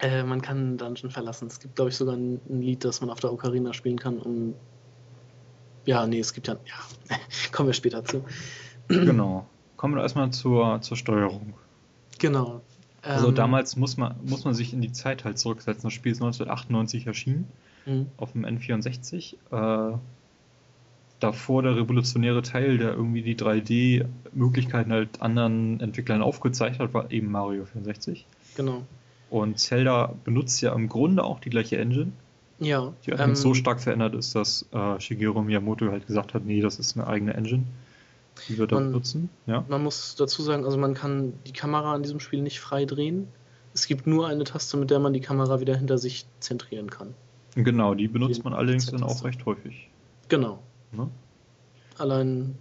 Äh, 0.00 0.22
man 0.22 0.40
kann 0.42 0.58
einen 0.58 0.78
Dungeon 0.78 1.10
verlassen. 1.10 1.48
Es 1.48 1.58
gibt, 1.58 1.74
glaube 1.74 1.90
ich, 1.90 1.96
sogar 1.96 2.14
ein, 2.14 2.40
ein, 2.48 2.62
Lied, 2.62 2.84
das 2.84 3.00
man 3.00 3.10
auf 3.10 3.18
der 3.18 3.32
Ocarina 3.32 3.72
spielen 3.72 3.98
kann, 3.98 4.18
um. 4.18 4.54
Ja, 5.86 6.06
nee, 6.06 6.20
es 6.20 6.32
gibt 6.32 6.46
ja. 6.46 6.54
Ja, 6.54 7.16
kommen 7.52 7.68
wir 7.68 7.72
später 7.72 8.04
zu. 8.04 8.24
genau. 8.86 9.48
Kommen 9.76 9.96
wir 9.96 10.02
erstmal 10.02 10.30
zur, 10.30 10.80
zur 10.82 10.96
Steuerung. 10.96 11.54
Genau. 12.18 12.60
Also 13.02 13.28
ähm, 13.28 13.34
damals 13.34 13.76
muss 13.76 13.96
man, 13.96 14.16
muss 14.24 14.44
man 14.44 14.54
sich 14.54 14.72
in 14.72 14.80
die 14.80 14.92
Zeit 14.92 15.24
halt 15.24 15.38
zurücksetzen. 15.38 15.84
Das 15.84 15.92
Spiel 15.92 16.12
ist 16.12 16.22
1998 16.22 17.06
erschienen. 17.06 17.48
Mhm. 17.88 18.06
auf 18.16 18.32
dem 18.32 18.44
N64. 18.44 19.34
Äh, 19.50 19.98
davor 21.20 21.62
der 21.62 21.76
revolutionäre 21.76 22.42
Teil, 22.42 22.78
der 22.78 22.92
irgendwie 22.92 23.22
die 23.22 23.36
3D-Möglichkeiten 23.36 24.92
halt 24.92 25.20
anderen 25.20 25.80
Entwicklern 25.80 26.22
aufgezeigt 26.22 26.78
hat, 26.78 26.94
war 26.94 27.10
eben 27.10 27.30
Mario 27.30 27.64
64. 27.64 28.26
Genau. 28.56 28.82
Und 29.30 29.58
Zelda 29.58 30.14
benutzt 30.24 30.60
ja 30.60 30.72
im 30.74 30.88
Grunde 30.88 31.24
auch 31.24 31.40
die 31.40 31.50
gleiche 31.50 31.76
Engine. 31.78 32.12
Ja. 32.60 32.92
Die 33.06 33.10
ähm, 33.10 33.34
so 33.34 33.54
stark 33.54 33.80
verändert 33.80 34.14
ist, 34.14 34.34
dass 34.34 34.66
äh, 34.72 35.00
Shigeru 35.00 35.42
Miyamoto 35.42 35.90
halt 35.90 36.06
gesagt 36.06 36.34
hat, 36.34 36.44
nee, 36.44 36.60
das 36.60 36.78
ist 36.78 36.96
eine 36.96 37.06
eigene 37.06 37.34
Engine, 37.34 37.64
die 38.48 38.58
wir 38.58 38.66
da 38.66 38.76
man, 38.76 38.86
benutzen. 38.86 39.28
Ja. 39.46 39.64
Man 39.68 39.82
muss 39.82 40.16
dazu 40.16 40.42
sagen, 40.42 40.64
also 40.64 40.78
man 40.78 40.94
kann 40.94 41.34
die 41.46 41.52
Kamera 41.52 41.94
in 41.94 42.02
diesem 42.02 42.20
Spiel 42.20 42.42
nicht 42.42 42.60
frei 42.60 42.84
drehen. 42.84 43.28
Es 43.74 43.86
gibt 43.86 44.06
nur 44.06 44.26
eine 44.26 44.44
Taste, 44.44 44.76
mit 44.76 44.90
der 44.90 44.98
man 44.98 45.12
die 45.12 45.20
Kamera 45.20 45.60
wieder 45.60 45.76
hinter 45.76 45.98
sich 45.98 46.26
zentrieren 46.40 46.90
kann. 46.90 47.14
Genau, 47.54 47.94
die 47.94 48.08
benutzt 48.08 48.44
man 48.44 48.52
allerdings 48.52 48.86
dann 48.86 49.02
auch 49.02 49.24
recht 49.24 49.44
häufig. 49.46 49.90
Genau. 50.28 50.62
Ne? 50.92 51.08
Allein, 51.98 52.54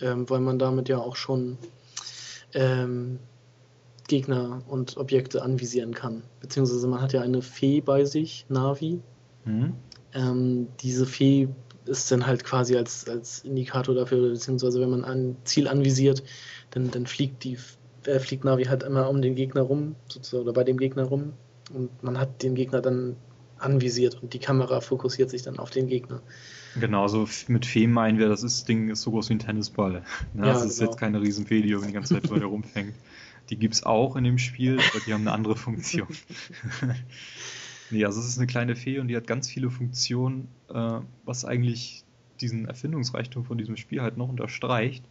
ähm, 0.00 0.28
weil 0.30 0.40
man 0.40 0.58
damit 0.58 0.88
ja 0.88 0.98
auch 0.98 1.16
schon 1.16 1.58
ähm, 2.54 3.18
Gegner 4.06 4.62
und 4.68 4.96
Objekte 4.96 5.42
anvisieren 5.42 5.94
kann. 5.94 6.22
Beziehungsweise 6.40 6.86
man 6.86 7.02
hat 7.02 7.12
ja 7.12 7.20
eine 7.20 7.42
Fee 7.42 7.80
bei 7.80 8.04
sich, 8.04 8.46
Navi. 8.48 9.00
Mhm. 9.44 9.74
Ähm, 10.14 10.68
diese 10.80 11.04
Fee 11.04 11.48
ist 11.84 12.10
dann 12.10 12.26
halt 12.26 12.44
quasi 12.44 12.76
als, 12.76 13.08
als 13.08 13.44
Indikator 13.44 13.94
dafür, 13.94 14.30
beziehungsweise 14.30 14.80
wenn 14.80 14.90
man 14.90 15.04
ein 15.04 15.36
Ziel 15.44 15.68
anvisiert, 15.68 16.22
dann, 16.70 16.90
dann 16.90 17.06
fliegt 17.06 17.44
die 17.44 17.58
äh, 18.04 18.18
fliegt 18.18 18.44
Navi 18.44 18.64
halt 18.64 18.82
immer 18.82 19.08
um 19.08 19.22
den 19.22 19.34
Gegner 19.34 19.62
rum, 19.62 19.94
sozusagen, 20.08 20.44
oder 20.44 20.52
bei 20.52 20.64
dem 20.64 20.78
Gegner 20.78 21.04
rum. 21.04 21.32
Und 21.72 22.02
man 22.02 22.18
hat 22.18 22.42
den 22.42 22.54
Gegner 22.54 22.80
dann 22.80 23.16
anvisiert 23.58 24.22
und 24.22 24.34
die 24.34 24.38
Kamera 24.38 24.80
fokussiert 24.80 25.30
sich 25.30 25.42
dann 25.42 25.58
auf 25.58 25.70
den 25.70 25.86
Gegner. 25.86 26.20
Genau, 26.78 27.08
so 27.08 27.28
mit 27.48 27.66
Fee 27.66 27.86
meinen 27.86 28.18
wir, 28.18 28.28
das, 28.28 28.42
ist, 28.42 28.68
Ding 28.68 28.90
ist 28.90 29.02
so 29.02 29.10
groß 29.10 29.28
wie 29.30 29.34
ein 29.34 29.38
Tennisball. 29.38 30.02
Ne? 30.34 30.46
Ja, 30.46 30.52
das 30.52 30.64
ist 30.64 30.78
genau. 30.78 30.90
jetzt 30.90 31.00
keine 31.00 31.20
Riesenfee, 31.20 31.62
die 31.62 31.74
die 31.74 31.92
ganze 31.92 32.14
Zeit 32.14 32.28
bei 32.28 32.38
dir 32.38 32.46
rumfängt. 32.46 32.94
Die 33.50 33.56
gibt 33.56 33.74
es 33.74 33.82
auch 33.82 34.16
in 34.16 34.24
dem 34.24 34.38
Spiel, 34.38 34.74
aber 34.74 35.00
die 35.06 35.14
haben 35.14 35.22
eine 35.22 35.32
andere 35.32 35.56
Funktion. 35.56 36.08
nee, 37.90 38.04
also 38.04 38.20
es 38.20 38.28
ist 38.28 38.38
eine 38.38 38.46
kleine 38.46 38.76
Fee 38.76 38.98
und 38.98 39.08
die 39.08 39.16
hat 39.16 39.26
ganz 39.26 39.48
viele 39.48 39.70
Funktionen, 39.70 40.48
äh, 40.68 41.00
was 41.24 41.44
eigentlich 41.44 42.04
diesen 42.40 42.66
Erfindungsreichtum 42.66 43.44
von 43.44 43.58
diesem 43.58 43.76
Spiel 43.76 44.02
halt 44.02 44.16
noch 44.16 44.28
unterstreicht. 44.28 45.04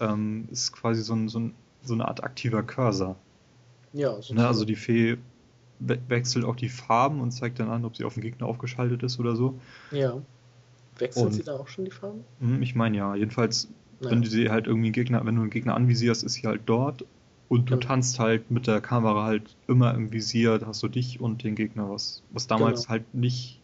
Ähm, 0.00 0.48
ist 0.50 0.72
quasi 0.72 1.02
so, 1.02 1.14
ein, 1.14 1.28
so, 1.28 1.40
ein, 1.40 1.54
so, 1.82 1.94
eine 1.94 2.06
Art 2.06 2.22
aktiver 2.22 2.62
Cursor. 2.62 3.16
Ja, 3.92 4.20
so 4.22 4.34
ne, 4.34 4.46
also 4.46 4.64
die 4.64 4.76
Fee 4.76 5.18
we 5.86 5.98
wechselt 6.08 6.44
auch 6.44 6.56
die 6.56 6.68
Farben 6.68 7.20
und 7.20 7.30
zeigt 7.32 7.58
dann 7.58 7.70
an, 7.70 7.84
ob 7.84 7.96
sie 7.96 8.04
auf 8.04 8.14
den 8.14 8.22
Gegner 8.22 8.46
aufgeschaltet 8.46 9.02
ist 9.02 9.18
oder 9.18 9.36
so. 9.36 9.58
Ja. 9.90 10.20
Wechselt 10.98 11.26
und, 11.26 11.32
sie 11.32 11.42
da 11.42 11.56
auch 11.56 11.68
schon 11.68 11.84
die 11.84 11.90
Farben? 11.90 12.24
Hm, 12.40 12.62
ich 12.62 12.74
meine 12.74 12.96
ja. 12.96 13.14
Jedenfalls, 13.14 13.68
naja. 14.00 14.12
wenn 14.12 14.22
du 14.22 14.28
sie 14.28 14.50
halt 14.50 14.66
irgendwie 14.66 14.88
einen 14.88 14.92
Gegner, 14.92 15.24
wenn 15.24 15.34
du 15.34 15.42
einen 15.42 15.50
Gegner 15.50 15.74
anvisierst, 15.74 16.22
ist 16.24 16.34
sie 16.34 16.46
halt 16.46 16.62
dort 16.66 17.04
und 17.48 17.70
du 17.70 17.74
genau. 17.74 17.86
tanzt 17.86 18.18
halt 18.18 18.50
mit 18.50 18.66
der 18.66 18.80
Kamera 18.80 19.24
halt 19.24 19.56
immer 19.68 19.94
im 19.94 20.12
Visier, 20.12 20.58
da 20.58 20.68
hast 20.68 20.82
du 20.82 20.88
dich 20.88 21.20
und 21.20 21.44
den 21.44 21.54
Gegner, 21.54 21.90
was, 21.90 22.22
was 22.30 22.46
damals 22.46 22.82
genau. 22.82 22.90
halt 22.90 23.14
nicht, 23.14 23.60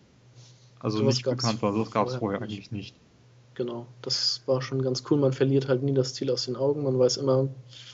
also 0.81 0.99
so 0.99 1.05
nicht 1.05 1.25
bekannt 1.25 1.63
war. 1.63 1.77
Das 1.77 1.91
gab 1.91 2.09
es 2.09 2.17
vorher 2.17 2.43
eigentlich 2.43 2.71
nicht. 2.71 2.95
Genau, 3.59 3.89
das 4.03 4.41
war 4.47 4.63
schon 4.63 4.83
ganz 4.83 5.03
cool. 5.11 5.19
Man 5.19 5.33
verliert 5.33 5.67
halt 5.67 5.83
nie 5.83 5.93
das 5.93 6.15
Ziel 6.15 6.31
aus 6.31 6.45
den 6.45 6.55
Augen. 6.55 6.85
Man 6.85 6.97
weiß 6.97 7.17
immer, 7.17 7.49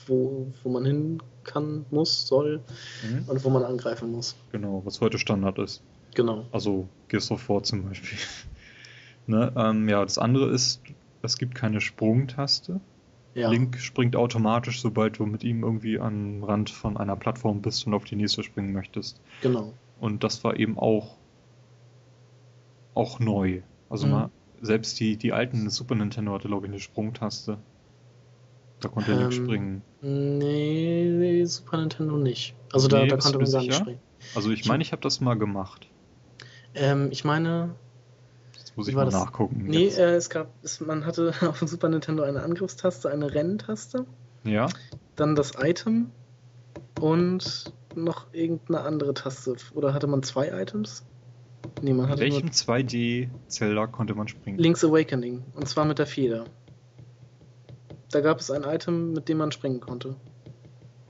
wo, 0.05 0.45
wo 0.61 0.69
man 0.69 0.85
hin 0.85 1.23
kann, 1.43 1.87
muss, 1.89 2.27
soll 2.27 2.61
mhm. 3.01 3.27
und 3.27 3.43
wo 3.43 3.49
man 3.49 3.63
angreifen 3.63 4.11
muss. 4.11 4.35
Genau, 4.51 4.83
was 4.85 5.01
heute 5.01 5.17
Standard 5.17 5.57
ist. 5.57 5.81
Genau. 6.13 6.45
Also 6.51 6.87
Gears 7.07 7.31
of 7.31 7.49
War 7.49 7.63
zum 7.63 7.83
Beispiel. 7.83 8.19
ne? 9.25 9.51
ähm, 9.55 9.89
ja, 9.89 10.03
das 10.03 10.19
andere 10.19 10.51
ist, 10.51 10.81
es 11.23 11.35
gibt 11.39 11.55
keine 11.55 11.81
Sprungtaste. 11.81 12.79
Ja. 13.33 13.49
Link 13.49 13.79
springt 13.79 14.15
automatisch, 14.15 14.81
sobald 14.81 15.17
du 15.17 15.25
mit 15.25 15.43
ihm 15.43 15.63
irgendwie 15.63 15.99
am 15.99 16.43
Rand 16.43 16.69
von 16.69 16.95
einer 16.95 17.15
Plattform 17.15 17.63
bist 17.63 17.87
und 17.87 17.95
auf 17.95 18.03
die 18.03 18.15
nächste 18.15 18.43
springen 18.43 18.71
möchtest. 18.71 19.19
Genau. 19.41 19.73
Und 19.99 20.23
das 20.23 20.43
war 20.43 20.59
eben 20.59 20.77
auch, 20.77 21.15
auch 22.93 23.19
neu. 23.19 23.63
Also 23.89 24.05
mhm. 24.05 24.13
mal, 24.13 24.29
selbst 24.61 24.99
die, 24.99 25.17
die 25.17 25.33
alten 25.33 25.69
Super 25.69 25.95
Nintendo 25.95 26.33
hatte, 26.33 26.47
glaube 26.47 26.65
ich, 26.65 26.71
eine 26.71 26.79
Sprungtaste. 26.79 27.57
Da 28.79 28.89
konnte 28.89 29.11
ähm, 29.11 29.19
Link 29.19 29.33
springen. 29.33 29.81
Nee, 30.01 31.45
Super 31.45 31.77
Nintendo 31.77 32.17
nicht. 32.17 32.55
Also 32.71 32.87
da, 32.87 33.01
nee, 33.01 33.07
da 33.07 33.17
konnte 33.17 33.39
man 33.39 33.51
gar 33.51 33.61
nicht 33.61 33.73
springen. 33.73 33.99
Also 34.35 34.51
ich 34.51 34.65
meine, 34.65 34.81
ich 34.83 34.91
habe 34.91 35.01
das 35.01 35.21
mal 35.21 35.35
gemacht. 35.35 35.87
Ähm, 36.73 37.09
ich 37.11 37.23
meine, 37.23 37.75
muss 38.75 38.87
ich 38.87 38.95
mal 38.95 39.05
das? 39.05 39.13
nachgucken. 39.13 39.63
Nee, 39.65 39.87
äh, 39.87 40.15
es 40.15 40.29
gab, 40.29 40.49
es, 40.61 40.81
man 40.81 41.05
hatte 41.05 41.33
auf 41.41 41.59
dem 41.59 41.67
Super 41.67 41.89
Nintendo 41.89 42.23
eine 42.23 42.43
Angriffstaste, 42.43 43.09
eine 43.09 43.33
Renntaste. 43.33 44.05
Ja. 44.43 44.67
Dann 45.15 45.35
das 45.35 45.53
Item 45.57 46.11
und 46.99 47.73
noch 47.95 48.27
irgendeine 48.33 48.81
andere 48.81 49.13
Taste. 49.13 49.55
Oder 49.73 49.93
hatte 49.93 50.07
man 50.07 50.23
zwei 50.23 50.49
Items? 50.49 51.05
Nee, 51.81 51.93
man 51.93 52.09
In 52.11 52.19
welchem 52.19 52.49
2D-Zelda 52.49 53.87
konnte 53.87 54.15
man 54.15 54.27
springen? 54.27 54.57
Link's 54.57 54.83
Awakening. 54.83 55.43
Und 55.53 55.67
zwar 55.67 55.85
mit 55.85 55.99
der 55.99 56.07
Feder. 56.07 56.45
Da 58.11 58.21
gab 58.21 58.39
es 58.39 58.51
ein 58.51 58.63
Item, 58.63 59.13
mit 59.13 59.27
dem 59.29 59.37
man 59.39 59.51
springen 59.51 59.79
konnte. 59.79 60.15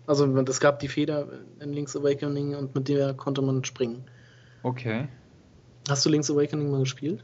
Also 0.08 0.26
es 0.26 0.60
gab 0.60 0.80
die 0.80 0.88
Feder 0.88 1.28
in 1.60 1.74
Link's 1.74 1.96
Awakening 1.96 2.56
und 2.56 2.76
mit 2.76 2.88
der 2.88 3.14
konnte 3.14 3.42
man 3.42 3.64
springen. 3.64 4.04
Okay. 4.64 5.08
Hast 5.88 6.06
du 6.06 6.10
Link's 6.10 6.30
Awakening 6.30 6.72
mal 6.72 6.80
gespielt? 6.80 7.24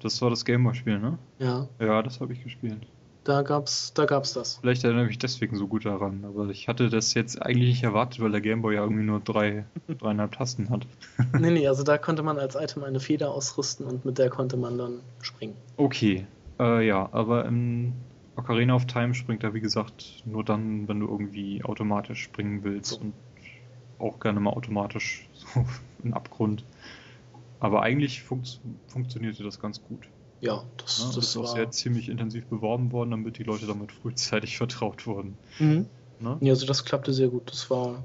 Das 0.00 0.20
war 0.22 0.30
das 0.30 0.44
Gameboy-Spiel, 0.44 0.98
ne? 0.98 1.18
Ja. 1.38 1.68
Ja, 1.80 2.02
das 2.02 2.20
habe 2.20 2.32
ich 2.32 2.42
gespielt. 2.42 2.86
Da 3.28 3.42
gab's, 3.42 3.92
da 3.92 4.06
gab's 4.06 4.32
das. 4.32 4.56
Vielleicht 4.56 4.84
erinnere 4.84 5.04
ich 5.04 5.08
mich 5.08 5.18
deswegen 5.18 5.54
so 5.54 5.66
gut 5.66 5.84
daran, 5.84 6.24
aber 6.24 6.48
ich 6.48 6.66
hatte 6.66 6.88
das 6.88 7.12
jetzt 7.12 7.42
eigentlich 7.42 7.68
nicht 7.68 7.82
erwartet, 7.82 8.22
weil 8.22 8.30
der 8.30 8.40
Gameboy 8.40 8.76
ja 8.76 8.80
irgendwie 8.80 9.02
nur 9.02 9.20
drei, 9.20 9.66
dreieinhalb 9.86 10.32
Tasten 10.32 10.70
hat. 10.70 10.86
nee, 11.38 11.50
nee, 11.50 11.68
also 11.68 11.82
da 11.82 11.98
konnte 11.98 12.22
man 12.22 12.38
als 12.38 12.54
Item 12.54 12.84
eine 12.84 13.00
Feder 13.00 13.30
ausrüsten 13.30 13.84
und 13.84 14.06
mit 14.06 14.16
der 14.16 14.30
konnte 14.30 14.56
man 14.56 14.78
dann 14.78 15.00
springen. 15.20 15.54
Okay, 15.76 16.24
äh, 16.58 16.86
ja, 16.86 17.06
aber 17.12 17.44
im 17.44 17.92
Ocarina 18.36 18.74
of 18.74 18.86
Time 18.86 19.12
springt 19.12 19.44
er, 19.44 19.52
wie 19.52 19.60
gesagt, 19.60 20.22
nur 20.24 20.42
dann, 20.42 20.88
wenn 20.88 21.00
du 21.00 21.06
irgendwie 21.06 21.62
automatisch 21.62 22.22
springen 22.22 22.64
willst 22.64 22.92
so. 22.92 23.00
und 23.00 23.12
auch 23.98 24.20
gerne 24.20 24.40
mal 24.40 24.54
automatisch 24.54 25.28
so 25.34 25.66
in 26.02 26.14
Abgrund. 26.14 26.64
Aber 27.60 27.82
eigentlich 27.82 28.22
funkt, 28.22 28.58
funktionierte 28.86 29.42
das 29.42 29.60
ganz 29.60 29.84
gut. 29.84 30.08
Ja, 30.40 30.64
das, 30.76 30.98
ja, 30.98 31.04
das, 31.06 31.14
das 31.14 31.24
ist 31.24 31.36
auch 31.36 31.46
sehr 31.46 31.70
ziemlich 31.70 32.08
intensiv 32.08 32.46
beworben 32.46 32.92
worden, 32.92 33.10
damit 33.10 33.38
die 33.38 33.42
Leute 33.42 33.66
damit 33.66 33.92
frühzeitig 33.92 34.56
vertraut 34.58 35.06
wurden. 35.06 35.36
Mhm. 35.58 35.86
Ne? 36.20 36.36
Ja, 36.40 36.52
also 36.52 36.66
das 36.66 36.84
klappte 36.84 37.12
sehr 37.12 37.28
gut. 37.28 37.50
Das 37.50 37.70
war 37.70 38.04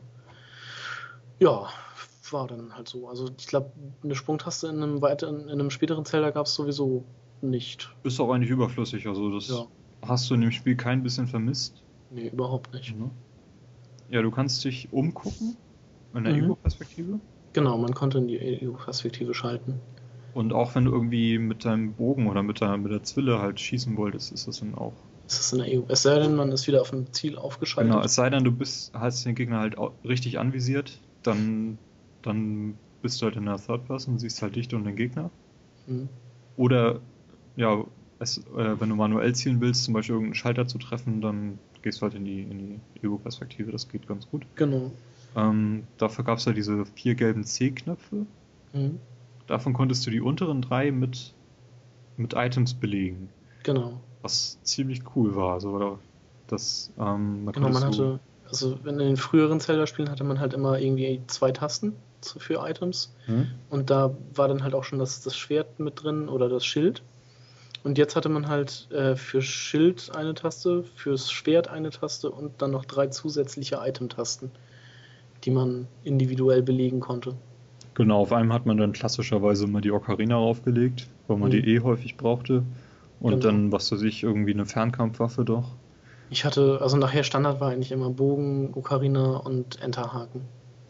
ja, 1.39 1.67
war 2.31 2.47
dann 2.47 2.75
halt 2.75 2.89
so. 2.89 3.07
Also 3.07 3.29
ich 3.37 3.47
glaube, 3.47 3.71
eine 4.03 4.15
Sprungtaste 4.15 4.67
in 4.67 4.81
einem 4.81 5.01
weiteren, 5.01 5.41
in 5.41 5.59
einem 5.59 5.69
späteren 5.69 6.05
Zelda 6.05 6.31
gab 6.31 6.45
es 6.45 6.55
sowieso 6.55 7.03
nicht. 7.41 7.93
Ist 8.03 8.19
auch 8.19 8.31
eigentlich 8.31 8.49
überflüssig. 8.49 9.07
Also 9.07 9.33
das 9.33 9.49
ja. 9.49 9.65
hast 10.01 10.29
du 10.29 10.35
in 10.35 10.41
dem 10.41 10.51
Spiel 10.51 10.75
kein 10.75 11.03
bisschen 11.03 11.27
vermisst. 11.27 11.83
Nee, 12.11 12.29
überhaupt 12.29 12.73
nicht. 12.73 12.97
Ne? 12.97 13.09
Ja, 14.09 14.21
du 14.21 14.31
kannst 14.31 14.63
dich 14.63 14.91
umgucken 14.91 15.57
in 16.13 16.23
der 16.23 16.33
mhm. 16.33 16.45
Ego-Perspektive. 16.45 17.19
Genau, 17.53 17.77
man 17.77 17.93
konnte 17.93 18.17
in 18.19 18.27
die 18.27 18.39
EU-Perspektive 18.39 19.33
schalten. 19.33 19.79
Und 20.33 20.51
auch 20.53 20.73
wenn 20.75 20.85
du 20.85 20.91
irgendwie 20.91 21.37
mit 21.37 21.65
deinem 21.65 21.93
Bogen 21.93 22.27
oder 22.27 22.41
mit 22.41 22.61
der, 22.61 22.77
mit 22.77 22.91
der 22.91 23.03
Zwille 23.03 23.39
halt 23.39 23.59
schießen 23.59 23.95
wolltest, 23.97 24.31
ist 24.31 24.47
das 24.47 24.59
dann 24.59 24.73
auch. 24.75 24.93
Ist 25.27 25.39
das 25.39 25.53
in 25.53 25.59
der 25.59 25.67
EU? 25.73 25.83
Es 25.87 26.01
sei 26.01 26.19
denn, 26.19 26.35
man 26.35 26.51
ist 26.51 26.67
wieder 26.67 26.81
auf 26.81 26.89
dem 26.89 27.11
Ziel 27.13 27.37
aufgeschaltet. 27.37 27.91
Genau, 27.91 28.03
es 28.03 28.15
sei 28.15 28.29
denn, 28.29 28.43
du 28.43 28.51
bist, 28.51 28.93
hast 28.93 29.25
den 29.25 29.35
Gegner 29.35 29.59
halt 29.59 29.75
richtig 30.03 30.39
anvisiert, 30.39 30.97
dann, 31.21 31.77
dann 32.23 32.75
bist 33.01 33.21
du 33.21 33.25
halt 33.25 33.35
in 33.35 33.45
der 33.45 33.57
Third 33.57 33.85
Person, 33.85 34.17
siehst 34.17 34.41
halt 34.41 34.55
dich 34.55 34.73
und 34.73 34.85
den 34.85 34.95
Gegner. 34.95 35.29
Mhm. 35.87 36.09
Oder, 36.57 36.99
ja, 37.55 37.83
es, 38.19 38.37
äh, 38.37 38.79
wenn 38.79 38.89
du 38.89 38.95
manuell 38.95 39.35
zielen 39.35 39.61
willst, 39.61 39.83
zum 39.83 39.93
Beispiel 39.93 40.15
irgendeinen 40.15 40.35
Schalter 40.35 40.67
zu 40.67 40.77
treffen, 40.77 41.21
dann 41.21 41.59
gehst 41.81 41.99
du 41.99 42.03
halt 42.03 42.15
in 42.15 42.25
die, 42.25 42.41
in 42.41 42.57
die 42.57 43.07
EU-Perspektive, 43.07 43.71
das 43.71 43.87
geht 43.87 44.07
ganz 44.07 44.27
gut. 44.29 44.43
Genau. 44.55 44.91
Ähm, 45.35 45.83
dafür 45.97 46.23
gab 46.23 46.37
es 46.37 46.45
ja 46.45 46.53
diese 46.53 46.85
vier 46.85 47.15
gelben 47.15 47.43
C-Knöpfe. 47.43 48.25
Mhm. 48.73 48.99
Davon 49.47 49.73
konntest 49.73 50.05
du 50.05 50.11
die 50.11 50.21
unteren 50.21 50.61
drei 50.61 50.91
mit, 50.91 51.33
mit 52.17 52.33
Items 52.33 52.73
belegen. 52.73 53.29
Genau. 53.63 53.99
Was 54.21 54.61
ziemlich 54.63 55.01
cool 55.15 55.35
war. 55.35 55.53
Also, 55.53 55.99
das, 56.47 56.91
ähm, 56.97 57.49
genau, 57.51 57.69
man 57.69 57.83
hatte, 57.83 58.19
also 58.47 58.77
in 58.85 58.97
den 58.97 59.17
früheren 59.17 59.59
Zelda-Spielen 59.59 60.09
hatte 60.09 60.23
man 60.23 60.39
halt 60.39 60.53
immer 60.53 60.79
irgendwie 60.79 61.21
zwei 61.27 61.51
Tasten 61.51 61.93
für 62.21 62.65
Items. 62.65 63.13
Mhm. 63.27 63.47
Und 63.69 63.89
da 63.89 64.15
war 64.33 64.47
dann 64.47 64.63
halt 64.63 64.75
auch 64.75 64.83
schon 64.83 64.99
das, 64.99 65.21
das 65.21 65.35
Schwert 65.35 65.79
mit 65.79 66.03
drin 66.03 66.29
oder 66.29 66.47
das 66.47 66.65
Schild. 66.65 67.03
Und 67.83 67.97
jetzt 67.97 68.15
hatte 68.15 68.29
man 68.29 68.47
halt 68.47 68.89
äh, 68.91 69.17
für 69.17 69.41
Schild 69.41 70.09
eine 70.15 70.33
Taste, 70.33 70.85
fürs 70.95 71.31
Schwert 71.31 71.67
eine 71.67 71.89
Taste 71.89 72.31
und 72.31 72.61
dann 72.61 72.71
noch 72.71 72.85
drei 72.85 73.07
zusätzliche 73.07 73.81
Item-Tasten 73.83 74.51
die 75.45 75.51
man 75.51 75.87
individuell 76.03 76.61
belegen 76.61 76.99
konnte. 76.99 77.35
Genau, 77.95 78.21
auf 78.21 78.33
einem 78.33 78.51
hat 78.53 78.65
man 78.65 78.77
dann 78.77 78.91
klassischerweise 78.91 79.65
immer 79.65 79.81
die 79.81 79.91
Ocarina 79.91 80.35
raufgelegt, 80.35 81.07
weil 81.27 81.37
man 81.37 81.49
mhm. 81.49 81.53
die 81.53 81.75
eh 81.75 81.79
häufig 81.81 82.17
brauchte. 82.17 82.63
Und 83.19 83.31
genau. 83.31 83.43
dann, 83.43 83.71
was 83.71 83.91
weiß 83.91 84.01
ich, 84.01 84.23
irgendwie 84.23 84.53
eine 84.53 84.65
Fernkampfwaffe 84.65 85.45
doch. 85.45 85.75
Ich 86.29 86.45
hatte, 86.45 86.79
also 86.81 86.97
nachher 86.97 87.23
Standard 87.23 87.61
war 87.61 87.71
eigentlich 87.71 87.91
immer 87.91 88.09
Bogen, 88.09 88.71
Ocarina 88.73 89.37
und 89.37 89.81
Enterhaken. 89.81 90.41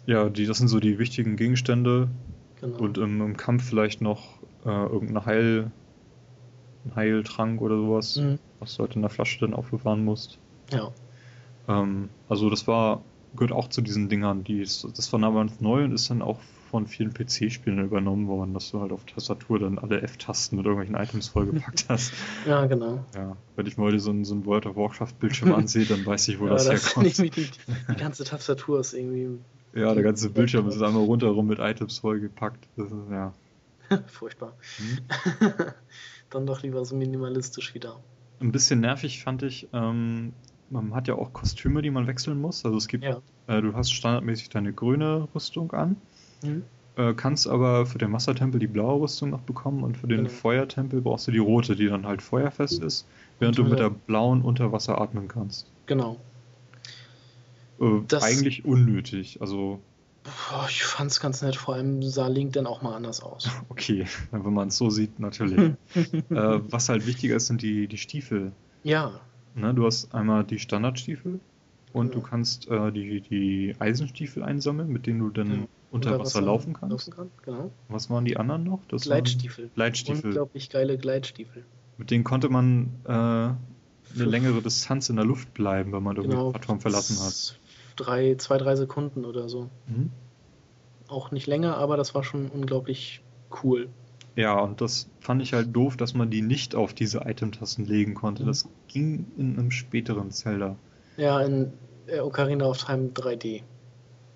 Ja, 0.06 0.30
die, 0.30 0.46
das 0.46 0.58
sind 0.58 0.70
so 0.70 0.80
die 0.80 1.00
wichtigen 1.00 1.36
Gegenstände. 1.36 2.08
Genau. 2.62 2.78
Und 2.78 2.98
im, 2.98 3.22
im 3.22 3.38
Kampf 3.38 3.64
vielleicht 3.66 4.02
noch 4.02 4.40
äh, 4.66 4.70
irgendeine 4.70 5.26
Heil, 5.26 5.72
Heiltrank 6.96 7.62
oder 7.62 7.76
sowas, 7.76 8.16
mhm. 8.16 8.40
was 8.60 8.76
du 8.76 8.84
halt 8.84 8.96
in 8.96 9.02
der 9.02 9.10
Flasche 9.10 9.40
dann 9.42 9.54
aufbewahren 9.54 10.06
musst. 10.06 10.40
Ja. 10.72 10.92
Ähm, 11.68 12.10
also 12.30 12.50
das 12.50 12.68
war, 12.68 13.02
gehört 13.36 13.52
auch 13.52 13.68
zu 13.68 13.82
diesen 13.82 14.08
Dingern, 14.08 14.44
die 14.44 14.62
das 14.62 15.12
war 15.12 15.20
damals 15.20 15.60
neu 15.60 15.84
und 15.84 15.92
ist 15.92 16.10
dann 16.10 16.22
auch 16.22 16.40
von 16.74 16.88
vielen 16.88 17.14
PC-Spielen 17.14 17.78
übernommen 17.78 18.28
worden, 18.28 18.56
dass 18.56 18.72
du 18.72 18.82
halt 18.82 18.92
auf 18.92 19.06
Tastatur 19.06 19.60
dann 19.60 19.78
alle 19.78 20.02
F-Tasten 20.02 20.56
mit 20.58 20.66
irgendwelchen 20.66 20.96
Items 20.96 21.28
vollgepackt 21.28 21.86
hast. 21.90 22.14
ja, 22.48 22.66
genau. 22.66 23.06
Ja, 23.14 23.38
wenn 23.56 23.68
ich 23.68 23.78
mal 23.78 23.84
heute 23.86 24.00
so 24.00 24.10
ein, 24.10 24.26
so 24.26 24.44
World 24.48 24.66
of 24.66 24.76
Warcraft-Bildschirm 24.76 25.54
ansehe, 25.54 25.86
dann 25.86 26.04
weiß 26.04 26.30
ich, 26.30 26.40
wo 26.40 26.48
ja, 26.48 26.54
das, 26.54 26.66
das 26.66 26.96
herkommt. 26.96 27.16
Die, 27.16 27.30
die, 27.30 27.48
die 27.90 27.96
ganze 27.96 28.24
Tastatur 28.24 28.80
ist 28.80 28.94
irgendwie. 28.94 29.40
Ja, 29.76 29.92
der 29.96 30.04
ganze 30.04 30.30
Bildschirm 30.30 30.68
ist 30.68 30.80
einmal 30.84 31.04
rundherum 31.04 31.48
mit 31.48 31.58
Items 31.58 31.98
vollgepackt. 31.98 32.68
Das 32.78 32.92
ist, 32.92 33.10
ja. 33.10 33.34
Furchtbar. 34.06 34.54
Hm? 34.78 35.50
dann 36.30 36.46
doch 36.46 36.62
lieber 36.62 36.86
so 36.86 36.96
minimalistisch 36.96 37.74
wieder. 37.74 38.00
Ein 38.40 38.52
bisschen 38.52 38.82
nervig 38.82 39.24
fand 39.24 39.42
ich, 39.42 39.68
ähm, 39.74 40.34
man 40.70 40.94
hat 40.94 41.08
ja 41.08 41.16
auch 41.16 41.34
Kostüme, 41.34 41.82
die 41.82 41.90
man 41.90 42.06
wechseln 42.06 42.40
muss. 42.40 42.66
Also 42.66 42.78
es 42.78 42.88
gibt, 42.88 43.04
ja. 43.04 43.20
äh, 43.48 43.62
du 43.64 43.74
hast 43.74 43.92
standardmäßig 43.92 44.50
deine 44.50 44.74
grüne 44.74 45.28
Rüstung 45.34 45.72
an 45.72 45.98
Mhm. 46.44 46.64
Äh, 46.96 47.14
kannst 47.16 47.48
aber 47.48 47.88
für 47.88 47.98
den 47.98 48.14
Wassertempel 48.14 48.60
die 48.60 48.68
blaue 48.68 49.02
Rüstung 49.02 49.32
noch 49.32 49.42
bekommen 49.42 49.84
und 49.84 49.98
für 49.98 50.08
den 50.08 50.26
genau. 50.26 50.30
Feuertempel 50.30 51.02
brauchst 51.02 51.28
du 51.28 51.32
die 51.32 51.40
rote, 51.40 51.76
die 51.76 51.88
dann 51.88 52.06
halt 52.06 52.22
feuerfest 52.22 52.84
ist, 52.84 53.08
während 53.40 53.58
du 53.58 53.64
mit 53.64 53.80
der 53.80 53.90
blauen 53.90 54.44
unter 54.44 54.72
Wasser 54.72 55.02
atmen 55.02 55.28
kannst. 55.28 55.72
Genau. 55.88 56.20
Äh, 57.80 58.02
eigentlich 58.22 58.66
unnötig, 58.66 59.42
also. 59.42 59.80
Boah, 60.24 60.68
ich 60.70 60.84
fand's 60.84 61.20
ganz 61.20 61.42
nett, 61.42 61.56
vor 61.56 61.74
allem 61.74 62.04
sah 62.04 62.28
Link 62.28 62.54
dann 62.54 62.68
auch 62.68 62.84
mal 62.84 62.96
anders 62.96 63.24
aus. 63.24 63.50
Okay, 63.70 64.06
wenn 64.32 64.54
man 64.54 64.68
es 64.68 64.78
so 64.78 64.92
sieht, 64.92 65.20
natürlich. 65.20 65.74
äh, 65.96 66.14
was 66.30 66.90
halt 66.90 67.08
wichtiger 67.08 67.38
ist, 67.38 67.48
sind 67.48 67.64
die, 67.64 67.88
die 67.88 67.98
Stiefel. 67.98 68.52
Ja. 68.84 69.20
Ne, 69.56 69.74
du 69.74 69.86
hast 69.86 70.14
einmal 70.14 70.44
die 70.44 70.60
Standardstiefel 70.60 71.40
und 71.92 72.12
genau. 72.12 72.22
du 72.22 72.30
kannst 72.30 72.68
äh, 72.68 72.92
die, 72.92 73.22
die 73.22 73.76
Eisenstiefel 73.80 74.44
einsammeln, 74.44 74.90
mit 74.90 75.08
denen 75.08 75.20
du 75.20 75.30
dann 75.32 75.52
ja 75.52 75.68
unter 75.94 76.12
Wasser, 76.12 76.22
Wasser 76.24 76.42
laufen 76.42 76.74
kannst. 76.74 77.08
Laufen 77.08 77.12
kann, 77.16 77.32
genau. 77.44 77.72
Was 77.88 78.10
waren 78.10 78.26
die 78.26 78.38
anderen 78.38 78.64
noch? 78.64 78.80
Das 78.88 79.04
Gleitstiefel. 79.04 79.70
Gleitstiefel. 79.76 80.26
Unglaublich 80.26 80.70
geile 80.70 80.98
Gleitstiefel. 80.98 81.64
Mit 81.98 82.10
denen 82.10 82.24
konnte 82.24 82.50
man 82.50 82.90
äh, 83.06 83.10
eine 83.12 83.58
längere 84.16 84.62
Distanz 84.62 85.10
in 85.10 85.18
der 85.18 85.26
Luft 85.26 85.54
bleiben, 85.54 85.94
wenn 85.94 86.02
man 86.02 86.16
genau, 86.16 86.48
die 86.48 86.52
Plattform 86.52 86.82
verlassen 86.82 87.24
hat. 87.24 87.60
Drei, 87.96 88.36
zwei, 88.36 88.58
drei 88.58 88.76
Sekunden 88.76 89.24
oder 89.24 89.48
so. 89.50 89.70
Mhm. 89.88 90.10
Auch 91.08 91.30
nicht 91.30 91.46
länger, 91.46 91.78
aber 91.78 91.96
das 91.96 92.16
war 92.16 92.24
schon 92.24 92.50
unglaublich 92.50 93.22
cool. 93.64 93.90
Ja, 94.36 94.60
und 94.60 94.82
das 94.82 95.12
fand 95.20 95.44
ich 95.44 95.54
halt 95.54 95.76
doof, 95.76 95.96
dass 95.96 96.16
man 96.16 96.32
die 96.32 96.42
nicht 96.42 96.74
auf 96.74 96.96
diese 96.96 97.20
Item-Tasten 97.20 97.86
legen 97.86 98.16
konnte. 98.16 98.42
Mhm. 98.42 98.48
Das 98.48 98.68
ging 98.88 99.28
in 99.38 99.60
einem 99.60 99.70
späteren 99.70 100.32
Zelda. 100.32 100.76
Ja, 101.18 101.40
in 101.42 101.72
äh, 102.08 102.20
Ocarina 102.20 102.66
of 102.66 102.84
Time 102.84 103.10
3D. 103.14 103.62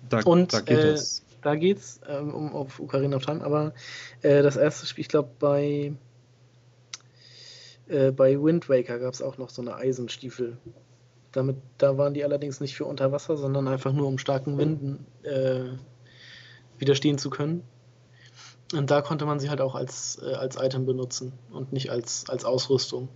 Da, 0.08 0.20
und, 0.20 0.52
da 0.52 0.60
geht 0.60 0.78
äh, 0.78 0.92
das 0.92 1.24
da 1.48 1.54
geht's 1.54 1.98
ähm, 2.06 2.34
um 2.34 2.54
auf 2.54 2.78
Ocarina 2.78 3.16
of 3.16 3.24
Time, 3.24 3.42
aber 3.42 3.72
äh, 4.20 4.42
das 4.42 4.58
erste 4.58 4.84
Spiel, 4.84 5.00
ich 5.00 5.08
glaube 5.08 5.30
bei 5.38 5.94
äh, 7.88 8.10
bei 8.10 8.38
Wind 8.38 8.68
Waker 8.68 8.98
gab 8.98 9.14
es 9.14 9.22
auch 9.22 9.38
noch 9.38 9.48
so 9.48 9.62
eine 9.62 9.74
Eisenstiefel. 9.74 10.58
Damit, 11.32 11.56
da 11.78 11.96
waren 11.96 12.12
die 12.12 12.22
allerdings 12.22 12.60
nicht 12.60 12.76
für 12.76 12.84
unter 12.84 13.12
Wasser, 13.12 13.38
sondern 13.38 13.66
einfach 13.66 13.94
nur 13.94 14.08
um 14.08 14.18
starken 14.18 14.58
Winden 14.58 15.06
äh, 15.22 15.70
widerstehen 16.76 17.16
zu 17.16 17.30
können. 17.30 17.62
Und 18.74 18.90
da 18.90 19.00
konnte 19.00 19.24
man 19.24 19.40
sie 19.40 19.48
halt 19.48 19.62
auch 19.62 19.74
als, 19.74 20.20
äh, 20.22 20.34
als 20.34 20.56
Item 20.56 20.84
benutzen 20.84 21.32
und 21.50 21.72
nicht 21.72 21.90
als, 21.90 22.28
als 22.28 22.44
Ausrüstung. 22.44 23.08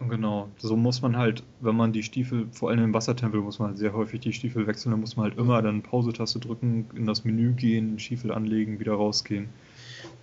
Genau, 0.00 0.48
so 0.58 0.76
muss 0.76 1.02
man 1.02 1.16
halt, 1.16 1.42
wenn 1.60 1.74
man 1.74 1.92
die 1.92 2.04
Stiefel, 2.04 2.46
vor 2.52 2.70
allem 2.70 2.84
im 2.84 2.94
Wassertempel, 2.94 3.40
muss 3.40 3.58
man 3.58 3.70
halt 3.70 3.78
sehr 3.78 3.92
häufig 3.92 4.20
die 4.20 4.32
Stiefel 4.32 4.66
wechseln. 4.66 4.92
Dann 4.92 5.00
muss 5.00 5.16
man 5.16 5.24
halt 5.24 5.38
immer 5.38 5.60
dann 5.60 5.82
Pause-Taste 5.82 6.38
drücken, 6.38 6.88
in 6.94 7.04
das 7.04 7.24
Menü 7.24 7.52
gehen, 7.52 7.98
Stiefel 7.98 8.32
anlegen, 8.32 8.78
wieder 8.78 8.92
rausgehen. 8.92 9.48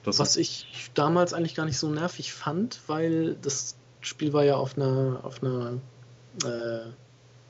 Das 0.03 0.19
Was 0.19 0.37
ich 0.37 0.91
damals 0.93 1.33
eigentlich 1.33 1.55
gar 1.55 1.65
nicht 1.65 1.77
so 1.77 1.89
nervig 1.89 2.31
fand, 2.31 2.79
weil 2.87 3.35
das 3.41 3.75
Spiel 3.99 4.31
war 4.31 4.45
ja 4.45 4.55
auf 4.55 4.77
einer, 4.77 5.19
auf 5.23 5.43
einer, 5.43 5.73
äh, 6.45 6.89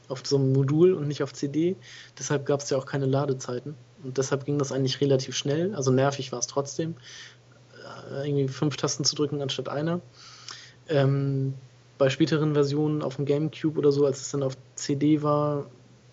auf 0.07 0.26
so 0.26 0.38
einem 0.38 0.53
Modul 0.53 0.93
und 0.93 1.07
nicht 1.07 1.22
auf 1.22 1.31
CD. 1.34 1.76
Deshalb 2.18 2.45
gab 2.47 2.61
es 2.61 2.69
ja 2.72 2.77
auch 2.77 2.88
keine 2.88 3.06
Ladezeiten. 3.06 3.76
Und 4.03 4.18
deshalb 4.18 4.45
ging 4.45 4.57
das 4.57 4.72
eigentlich 4.72 4.99
relativ 4.99 5.35
schnell. 5.35 5.76
Also 5.76 5.91
nervig 5.91 6.31
war 6.31 6.39
es 6.39 6.47
trotzdem, 6.47 6.95
äh, 8.10 8.27
irgendwie 8.27 8.47
fünf 8.47 8.77
Tasten 8.77 9.03
zu 9.03 9.15
drücken 9.15 9.41
anstatt 9.41 9.69
einer. 9.69 10.02
Ähm, 10.88 11.56
bei 11.97 12.09
späteren 12.09 12.53
Versionen 12.53 13.01
auf 13.01 13.15
dem 13.15 13.26
GameCube 13.26 13.77
oder 13.80 13.91
so, 13.91 14.05
als 14.05 14.22
es 14.22 14.31
dann 14.31 14.43
auf 14.43 14.57
CD 14.76 15.22
war, 15.22 15.67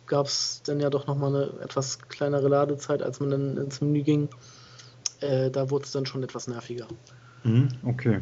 gab 0.06 0.26
es 0.26 0.62
dann 0.64 0.80
ja 0.80 0.90
doch 0.90 1.06
nochmal 1.06 1.34
eine 1.34 1.60
etwas 1.62 1.98
kleinere 2.09 2.48
Ladezeit, 2.48 3.02
als 3.02 3.20
man 3.20 3.30
dann 3.30 3.56
ins 3.56 3.80
Menü 3.80 4.02
ging. 4.02 4.28
Äh, 5.20 5.50
da 5.50 5.70
wurde 5.70 5.84
es 5.84 5.92
dann 5.92 6.06
schon 6.06 6.22
etwas 6.22 6.48
nerviger. 6.48 6.86
Mhm, 7.44 7.68
okay. 7.84 8.20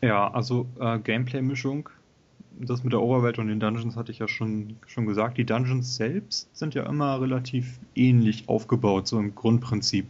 Ja, 0.00 0.32
also 0.32 0.66
äh, 0.78 0.98
Gameplay-Mischung, 0.98 1.90
das 2.58 2.82
mit 2.82 2.92
der 2.92 3.00
Oberwelt 3.00 3.38
und 3.38 3.48
den 3.48 3.60
Dungeons 3.60 3.96
hatte 3.96 4.12
ich 4.12 4.18
ja 4.18 4.28
schon, 4.28 4.76
schon 4.86 5.06
gesagt. 5.06 5.38
Die 5.38 5.44
Dungeons 5.44 5.96
selbst 5.96 6.48
sind 6.56 6.74
ja 6.74 6.84
immer 6.84 7.20
relativ 7.20 7.78
ähnlich 7.94 8.48
aufgebaut, 8.48 9.06
so 9.06 9.18
im 9.18 9.34
Grundprinzip. 9.34 10.06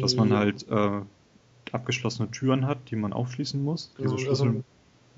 Dass 0.00 0.14
man 0.14 0.32
halt 0.32 0.68
äh, 0.68 1.00
abgeschlossene 1.72 2.30
Türen 2.30 2.64
hat, 2.66 2.78
die 2.90 2.96
man 2.96 3.12
aufschließen 3.12 3.60
muss. 3.60 3.92
Diese 3.98 4.04
genau, 4.04 4.18
Schlüssel 4.18 4.48
also 4.48 4.62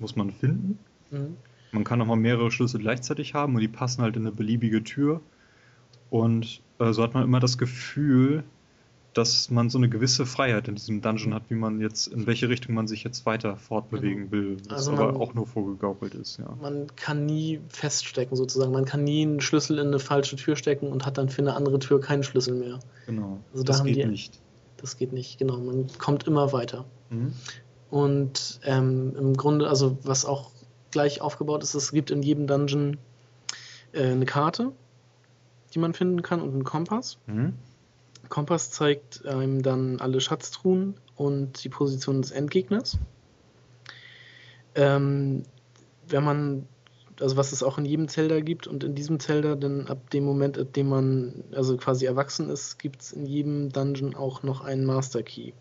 muss 0.03 0.15
man 0.15 0.29
finden. 0.29 0.77
Mhm. 1.09 1.37
Man 1.71 1.83
kann 1.83 1.99
auch 2.01 2.05
mal 2.05 2.15
mehrere 2.15 2.51
Schlüssel 2.51 2.79
gleichzeitig 2.79 3.33
haben 3.33 3.55
und 3.55 3.61
die 3.61 3.67
passen 3.67 4.03
halt 4.03 4.15
in 4.15 4.21
eine 4.21 4.31
beliebige 4.31 4.83
Tür. 4.83 5.21
Und 6.11 6.61
äh, 6.77 6.93
so 6.93 7.01
hat 7.01 7.15
man 7.15 7.23
immer 7.23 7.39
das 7.39 7.57
Gefühl, 7.57 8.43
dass 9.13 9.49
man 9.49 9.69
so 9.69 9.77
eine 9.77 9.89
gewisse 9.89 10.25
Freiheit 10.25 10.67
in 10.67 10.75
diesem 10.75 11.01
Dungeon 11.01 11.33
hat, 11.33 11.43
wie 11.49 11.55
man 11.55 11.79
jetzt, 11.81 12.07
in 12.07 12.25
welche 12.27 12.49
Richtung 12.49 12.75
man 12.75 12.87
sich 12.87 13.03
jetzt 13.03 13.25
weiter 13.25 13.57
fortbewegen 13.57 14.29
genau. 14.29 14.31
will, 14.31 14.57
was 14.67 14.77
also 14.77 14.91
man, 14.91 15.01
aber 15.01 15.19
auch 15.19 15.33
nur 15.33 15.47
vorgegaukelt 15.47 16.15
ist, 16.15 16.37
ja. 16.37 16.55
Man 16.61 16.87
kann 16.95 17.25
nie 17.25 17.59
feststecken 17.69 18.35
sozusagen. 18.35 18.71
Man 18.71 18.85
kann 18.85 19.03
nie 19.03 19.23
einen 19.23 19.41
Schlüssel 19.41 19.79
in 19.79 19.87
eine 19.87 19.99
falsche 19.99 20.35
Tür 20.35 20.55
stecken 20.55 20.87
und 20.87 21.05
hat 21.05 21.17
dann 21.17 21.29
für 21.29 21.41
eine 21.41 21.55
andere 21.55 21.79
Tür 21.79 21.99
keinen 21.99 22.23
Schlüssel 22.23 22.55
mehr. 22.55 22.79
Genau. 23.05 23.39
Also 23.51 23.63
das 23.63 23.79
da 23.79 23.83
geht 23.83 23.97
die, 23.97 24.05
nicht. 24.05 24.39
Das 24.77 24.97
geht 24.97 25.13
nicht, 25.13 25.37
genau. 25.37 25.57
Man 25.57 25.87
kommt 25.99 26.27
immer 26.27 26.51
weiter. 26.51 26.85
Mhm. 27.09 27.33
Und 27.93 28.59
ähm, 28.63 29.15
im 29.15 29.37
Grunde, 29.37 29.69
also 29.69 29.99
was 30.01 30.25
auch 30.25 30.49
gleich 30.89 31.21
aufgebaut 31.21 31.61
ist, 31.61 31.75
es 31.75 31.91
gibt 31.91 32.09
in 32.09 32.23
jedem 32.23 32.47
Dungeon 32.47 32.97
äh, 33.91 34.05
eine 34.05 34.25
Karte, 34.25 34.71
die 35.71 35.77
man 35.77 35.93
finden 35.93 36.23
kann 36.23 36.41
und 36.41 36.53
einen 36.53 36.63
Kompass. 36.63 37.19
Mhm. 37.27 37.53
Kompass 38.29 38.71
zeigt 38.71 39.27
einem 39.27 39.61
dann 39.61 39.99
alle 39.99 40.21
Schatztruhen 40.21 40.95
und 41.17 41.63
die 41.63 41.69
Position 41.69 42.23
des 42.23 42.31
Endgegners. 42.31 42.97
Ähm, 44.73 45.43
wenn 46.07 46.23
man, 46.23 46.67
also 47.19 47.37
was 47.37 47.51
es 47.51 47.61
auch 47.61 47.77
in 47.77 47.85
jedem 47.85 48.07
Zelda 48.07 48.39
gibt 48.39 48.65
und 48.65 48.83
in 48.83 48.95
diesem 48.95 49.19
Zelda, 49.19 49.53
denn 49.53 49.87
ab 49.87 50.09
dem 50.09 50.25
Moment, 50.25 50.57
in 50.57 50.73
dem 50.73 50.89
man 50.89 51.43
also 51.51 51.77
quasi 51.77 52.07
erwachsen 52.07 52.49
ist, 52.49 52.79
gibt 52.79 53.03
es 53.03 53.11
in 53.11 53.27
jedem 53.27 53.69
Dungeon 53.71 54.15
auch 54.15 54.41
noch 54.41 54.61
einen 54.61 54.83
Master 54.83 55.21
Key, 55.21 55.51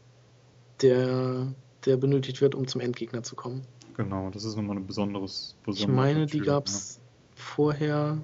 der 0.81 1.53
der 1.87 1.97
benötigt 1.97 2.41
wird, 2.41 2.55
um 2.55 2.67
zum 2.67 2.81
Endgegner 2.81 3.23
zu 3.23 3.37
kommen. 3.37 3.63
Genau, 3.97 4.31
das 4.31 4.45
ist 4.45 4.57
nochmal 4.57 4.77
ein 4.77 4.87
besonderes. 4.87 5.57
Ich 5.67 5.87
meine, 5.87 6.27
die 6.27 6.41
gab 6.41 6.67
es 6.67 6.97
ja. 6.97 7.03
vorher 7.35 8.19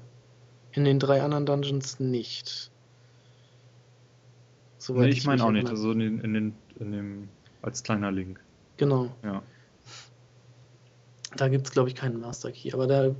in 0.73 0.85
den 0.85 0.99
drei 0.99 1.23
anderen 1.23 1.47
Dungeons 1.47 2.01
nicht. 2.01 2.71
Soweit 4.79 5.07
nee, 5.07 5.11
ich, 5.11 5.19
ich 5.19 5.27
meine 5.27 5.45
auch 5.45 5.51
nicht, 5.51 5.69
also 5.69 5.91
in, 5.91 5.99
den, 5.99 6.21
in, 6.21 6.35
den, 6.35 6.55
in 6.79 6.93
dem, 6.93 7.29
als 7.63 7.83
kleiner 7.83 8.11
Link. 8.11 8.41
Genau. 8.77 9.11
Ja. 9.23 9.43
Da 11.37 11.49
gibt 11.49 11.67
es, 11.67 11.73
glaube 11.73 11.89
ich, 11.89 11.95
keinen 11.95 12.21
Master 12.21 12.53
Key, 12.53 12.73
aber 12.73 12.87
da 12.87 13.15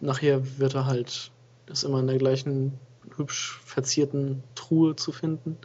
nachher 0.00 0.58
wird 0.58 0.74
er 0.74 0.86
halt, 0.86 1.30
ist 1.66 1.84
immer 1.84 2.00
in 2.00 2.06
der 2.06 2.18
gleichen 2.18 2.78
hübsch 3.16 3.60
verzierten 3.64 4.42
Truhe 4.54 4.96
zu 4.96 5.12
finden 5.12 5.56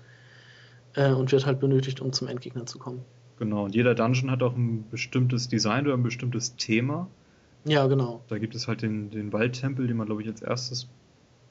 äh, 0.93 1.11
und 1.11 1.31
wird 1.31 1.45
halt 1.45 1.59
benötigt, 1.59 1.99
um 1.99 2.13
zum 2.13 2.27
Endgegner 2.27 2.65
zu 2.65 2.79
kommen. 2.79 3.03
Genau, 3.39 3.65
und 3.65 3.73
jeder 3.73 3.95
Dungeon 3.95 4.29
hat 4.29 4.43
auch 4.43 4.55
ein 4.55 4.85
bestimmtes 4.91 5.47
Design 5.47 5.85
oder 5.85 5.95
ein 5.95 6.03
bestimmtes 6.03 6.57
Thema. 6.57 7.07
Ja, 7.63 7.87
genau. 7.87 8.21
Da 8.27 8.37
gibt 8.37 8.53
es 8.53 8.67
halt 8.67 8.81
den, 8.81 9.09
den 9.09 9.31
Waldtempel, 9.31 9.87
den 9.87 9.97
man, 9.97 10.07
glaube 10.07 10.21
ich, 10.21 10.27
als 10.27 10.41
erstes 10.41 10.89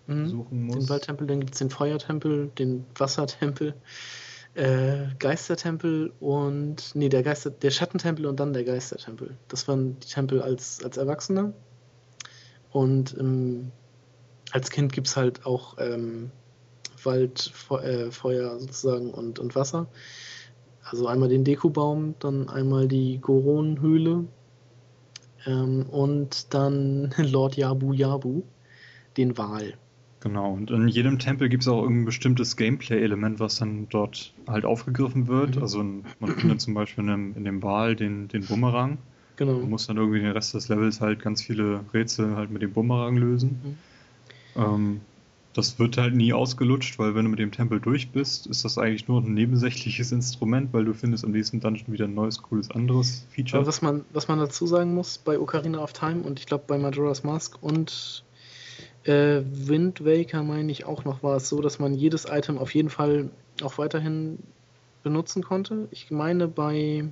mhm. 0.06 0.24
besuchen 0.24 0.66
muss. 0.66 0.78
Den 0.78 0.88
Waldtempel, 0.90 1.26
dann 1.26 1.40
gibt 1.40 1.54
es 1.54 1.58
den 1.58 1.70
Feuertempel, 1.70 2.50
den 2.58 2.84
Wassertempel, 2.94 3.74
äh, 4.54 5.06
Geistertempel 5.18 6.12
und 6.20 6.94
nee, 6.94 7.08
der 7.08 7.22
Geister, 7.22 7.50
der 7.50 7.70
Schattentempel 7.70 8.26
und 8.26 8.38
dann 8.38 8.52
der 8.52 8.64
Geistertempel. 8.64 9.36
Das 9.48 9.66
waren 9.66 9.98
die 10.00 10.08
Tempel 10.08 10.42
als, 10.42 10.84
als 10.84 10.98
Erwachsener. 10.98 11.54
Und 12.70 13.16
ähm, 13.18 13.72
als 14.50 14.70
Kind 14.70 14.92
gibt 14.92 15.06
es 15.06 15.16
halt 15.16 15.46
auch 15.46 15.76
ähm, 15.78 16.30
Wald, 17.02 17.50
Fe 17.54 17.82
äh, 17.82 18.10
Feuer 18.10 18.58
sozusagen 18.58 19.10
und, 19.10 19.38
und 19.38 19.54
Wasser. 19.54 19.88
Also 20.90 21.06
einmal 21.06 21.28
den 21.28 21.44
Dekubaum, 21.44 22.14
dann 22.18 22.48
einmal 22.48 22.88
die 22.88 23.18
Goron-Höhle 23.20 24.24
ähm, 25.46 25.86
und 25.90 26.54
dann 26.54 27.14
Lord 27.18 27.56
Yabu 27.56 27.92
Yabu, 27.92 28.42
den 29.16 29.36
Wal. 29.36 29.74
Genau, 30.20 30.52
und 30.52 30.70
in 30.70 30.88
jedem 30.88 31.18
Tempel 31.20 31.48
gibt 31.48 31.62
es 31.62 31.68
auch 31.68 31.86
ein 31.86 32.04
bestimmtes 32.04 32.56
Gameplay-Element, 32.56 33.38
was 33.38 33.56
dann 33.56 33.86
dort 33.88 34.32
halt 34.48 34.64
aufgegriffen 34.64 35.28
wird. 35.28 35.56
Mhm. 35.56 35.62
Also 35.62 35.82
man 35.82 36.30
findet 36.36 36.60
zum 36.60 36.74
Beispiel 36.74 37.04
in 37.04 37.10
dem, 37.10 37.36
in 37.36 37.44
dem 37.44 37.62
Wal 37.62 37.94
den, 37.94 38.26
den 38.26 38.44
Bumerang. 38.44 38.98
Genau. 39.36 39.52
Man 39.52 39.70
muss 39.70 39.86
dann 39.86 39.96
irgendwie 39.96 40.20
den 40.20 40.32
Rest 40.32 40.54
des 40.54 40.68
Levels 40.68 41.00
halt 41.00 41.22
ganz 41.22 41.42
viele 41.42 41.84
Rätsel 41.94 42.34
halt 42.34 42.50
mit 42.50 42.62
dem 42.62 42.72
Bumerang 42.72 43.16
lösen. 43.16 43.78
Mhm. 44.56 44.60
Ähm, 44.60 45.00
das 45.58 45.78
wird 45.80 45.98
halt 45.98 46.14
nie 46.14 46.32
ausgelutscht, 46.32 47.00
weil 47.00 47.16
wenn 47.16 47.24
du 47.24 47.30
mit 47.30 47.40
dem 47.40 47.50
Tempel 47.50 47.80
durch 47.80 48.12
bist, 48.12 48.46
ist 48.46 48.64
das 48.64 48.78
eigentlich 48.78 49.08
nur 49.08 49.20
ein 49.20 49.34
nebensächliches 49.34 50.12
Instrument, 50.12 50.72
weil 50.72 50.84
du 50.84 50.94
findest 50.94 51.24
am 51.24 51.32
nächsten 51.32 51.58
Dungeon 51.58 51.92
wieder 51.92 52.04
ein 52.04 52.14
neues, 52.14 52.40
cooles, 52.40 52.70
anderes 52.70 53.26
Feature. 53.30 53.58
Aber 53.58 53.66
was 53.66 53.82
man, 53.82 54.04
was 54.12 54.28
man 54.28 54.38
dazu 54.38 54.68
sagen 54.68 54.94
muss 54.94 55.18
bei 55.18 55.36
Ocarina 55.36 55.82
of 55.82 55.92
Time 55.92 56.22
und 56.22 56.38
ich 56.38 56.46
glaube 56.46 56.62
bei 56.68 56.78
Majora's 56.78 57.24
Mask 57.24 57.60
und 57.60 58.24
äh, 59.02 59.40
Wind 59.50 60.04
Waker 60.04 60.44
meine 60.44 60.70
ich 60.70 60.86
auch 60.86 61.04
noch, 61.04 61.24
war 61.24 61.36
es 61.36 61.48
so, 61.48 61.60
dass 61.60 61.80
man 61.80 61.92
jedes 61.92 62.24
Item 62.24 62.56
auf 62.56 62.72
jeden 62.72 62.90
Fall 62.90 63.30
auch 63.62 63.78
weiterhin 63.78 64.38
benutzen 65.02 65.42
konnte. 65.42 65.88
Ich 65.90 66.12
meine 66.12 66.46
bei 66.46 67.04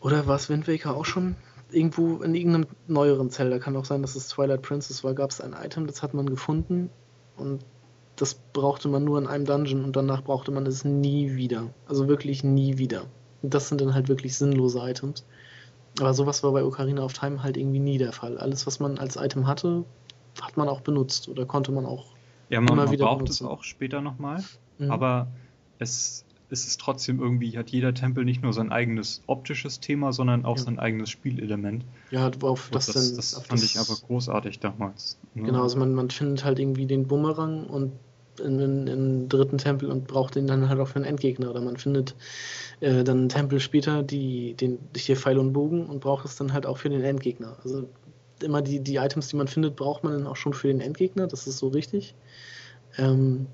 oder 0.00 0.26
war 0.26 0.36
es 0.36 0.48
Wind 0.48 0.66
Waker 0.66 0.96
auch 0.96 1.04
schon? 1.04 1.36
Irgendwo 1.72 2.22
in 2.22 2.34
irgendeinem 2.34 2.66
neueren 2.86 3.30
Zelda, 3.30 3.58
kann 3.58 3.76
auch 3.76 3.84
sein, 3.84 4.02
dass 4.02 4.16
es 4.16 4.28
Twilight 4.28 4.62
Princess 4.62 5.04
war, 5.04 5.14
gab 5.14 5.30
es 5.30 5.40
ein 5.40 5.54
Item, 5.54 5.86
das 5.86 6.02
hat 6.02 6.14
man 6.14 6.26
gefunden 6.26 6.90
und 7.36 7.64
das 8.16 8.34
brauchte 8.34 8.88
man 8.88 9.04
nur 9.04 9.18
in 9.18 9.26
einem 9.26 9.44
Dungeon 9.44 9.84
und 9.84 9.96
danach 9.96 10.22
brauchte 10.22 10.50
man 10.50 10.66
es 10.66 10.84
nie 10.84 11.34
wieder. 11.34 11.70
Also 11.88 12.08
wirklich 12.08 12.44
nie 12.44 12.78
wieder. 12.78 13.06
Und 13.42 13.54
das 13.54 13.68
sind 13.68 13.80
dann 13.80 13.94
halt 13.94 14.08
wirklich 14.08 14.36
sinnlose 14.36 14.78
Items. 14.78 15.24
Aber 15.98 16.14
sowas 16.14 16.42
war 16.42 16.52
bei 16.52 16.62
Ocarina 16.62 17.04
of 17.04 17.12
Time 17.12 17.42
halt 17.42 17.56
irgendwie 17.56 17.78
nie 17.78 17.98
der 17.98 18.12
Fall. 18.12 18.38
Alles, 18.38 18.66
was 18.66 18.80
man 18.80 18.98
als 18.98 19.16
Item 19.16 19.46
hatte, 19.46 19.84
hat 20.40 20.56
man 20.56 20.68
auch 20.68 20.80
benutzt 20.80 21.28
oder 21.28 21.44
konnte 21.46 21.72
man 21.72 21.84
auch 21.86 22.06
ja, 22.48 22.60
man, 22.60 22.74
immer 22.74 22.84
man 22.84 22.92
wieder 22.92 23.06
braucht 23.06 23.18
benutzen. 23.18 23.44
es 23.44 23.50
auch 23.50 23.64
später 23.64 24.00
nochmal. 24.00 24.44
Mhm. 24.78 24.90
Aber 24.90 25.28
es 25.78 26.24
ist 26.52 26.66
es 26.66 26.76
trotzdem 26.76 27.20
irgendwie, 27.20 27.56
hat 27.56 27.70
jeder 27.70 27.94
Tempel 27.94 28.24
nicht 28.24 28.42
nur 28.42 28.52
sein 28.52 28.70
eigenes 28.70 29.22
optisches 29.26 29.80
Thema, 29.80 30.12
sondern 30.12 30.44
auch 30.44 30.58
ja. 30.58 30.64
sein 30.64 30.78
eigenes 30.78 31.10
Spielelement. 31.10 31.84
Ja, 32.10 32.30
auf 32.42 32.68
das, 32.70 32.86
das, 32.86 32.94
dann, 32.94 33.16
das 33.16 33.34
fand 33.34 33.52
das, 33.52 33.62
ich 33.62 33.78
aber 33.78 33.96
großartig 34.06 34.60
damals. 34.60 35.18
Ne? 35.34 35.44
Genau, 35.44 35.62
also 35.62 35.78
man, 35.78 35.94
man 35.94 36.10
findet 36.10 36.44
halt 36.44 36.58
irgendwie 36.58 36.86
den 36.86 37.06
Bumerang 37.06 37.64
und 37.64 37.92
in, 38.40 38.58
in, 38.60 38.86
in 38.86 39.28
dritten 39.28 39.58
Tempel 39.58 39.90
und 39.90 40.06
braucht 40.06 40.34
den 40.34 40.46
dann 40.46 40.68
halt 40.68 40.78
auch 40.78 40.88
für 40.88 40.96
einen 40.96 41.04
Endgegner. 41.04 41.50
Oder 41.50 41.60
man 41.62 41.76
findet 41.76 42.14
äh, 42.80 43.02
dann 43.02 43.18
einen 43.18 43.28
Tempel 43.28 43.58
später 43.58 44.02
die, 44.02 44.54
den, 44.54 44.78
hier 44.96 45.16
Pfeil 45.16 45.38
und 45.38 45.52
Bogen 45.52 45.86
und 45.86 46.00
braucht 46.00 46.24
es 46.24 46.36
dann 46.36 46.52
halt 46.52 46.66
auch 46.66 46.78
für 46.78 46.90
den 46.90 47.02
Endgegner. 47.02 47.56
Also 47.64 47.88
immer 48.42 48.60
die, 48.60 48.80
die 48.80 48.96
Items, 48.96 49.28
die 49.28 49.36
man 49.36 49.48
findet, 49.48 49.76
braucht 49.76 50.04
man 50.04 50.12
dann 50.12 50.26
auch 50.26 50.36
schon 50.36 50.52
für 50.52 50.68
den 50.68 50.80
Endgegner, 50.80 51.26
das 51.26 51.46
ist 51.46 51.58
so 51.58 51.68
richtig. 51.68 52.14
Ähm, 52.98 53.46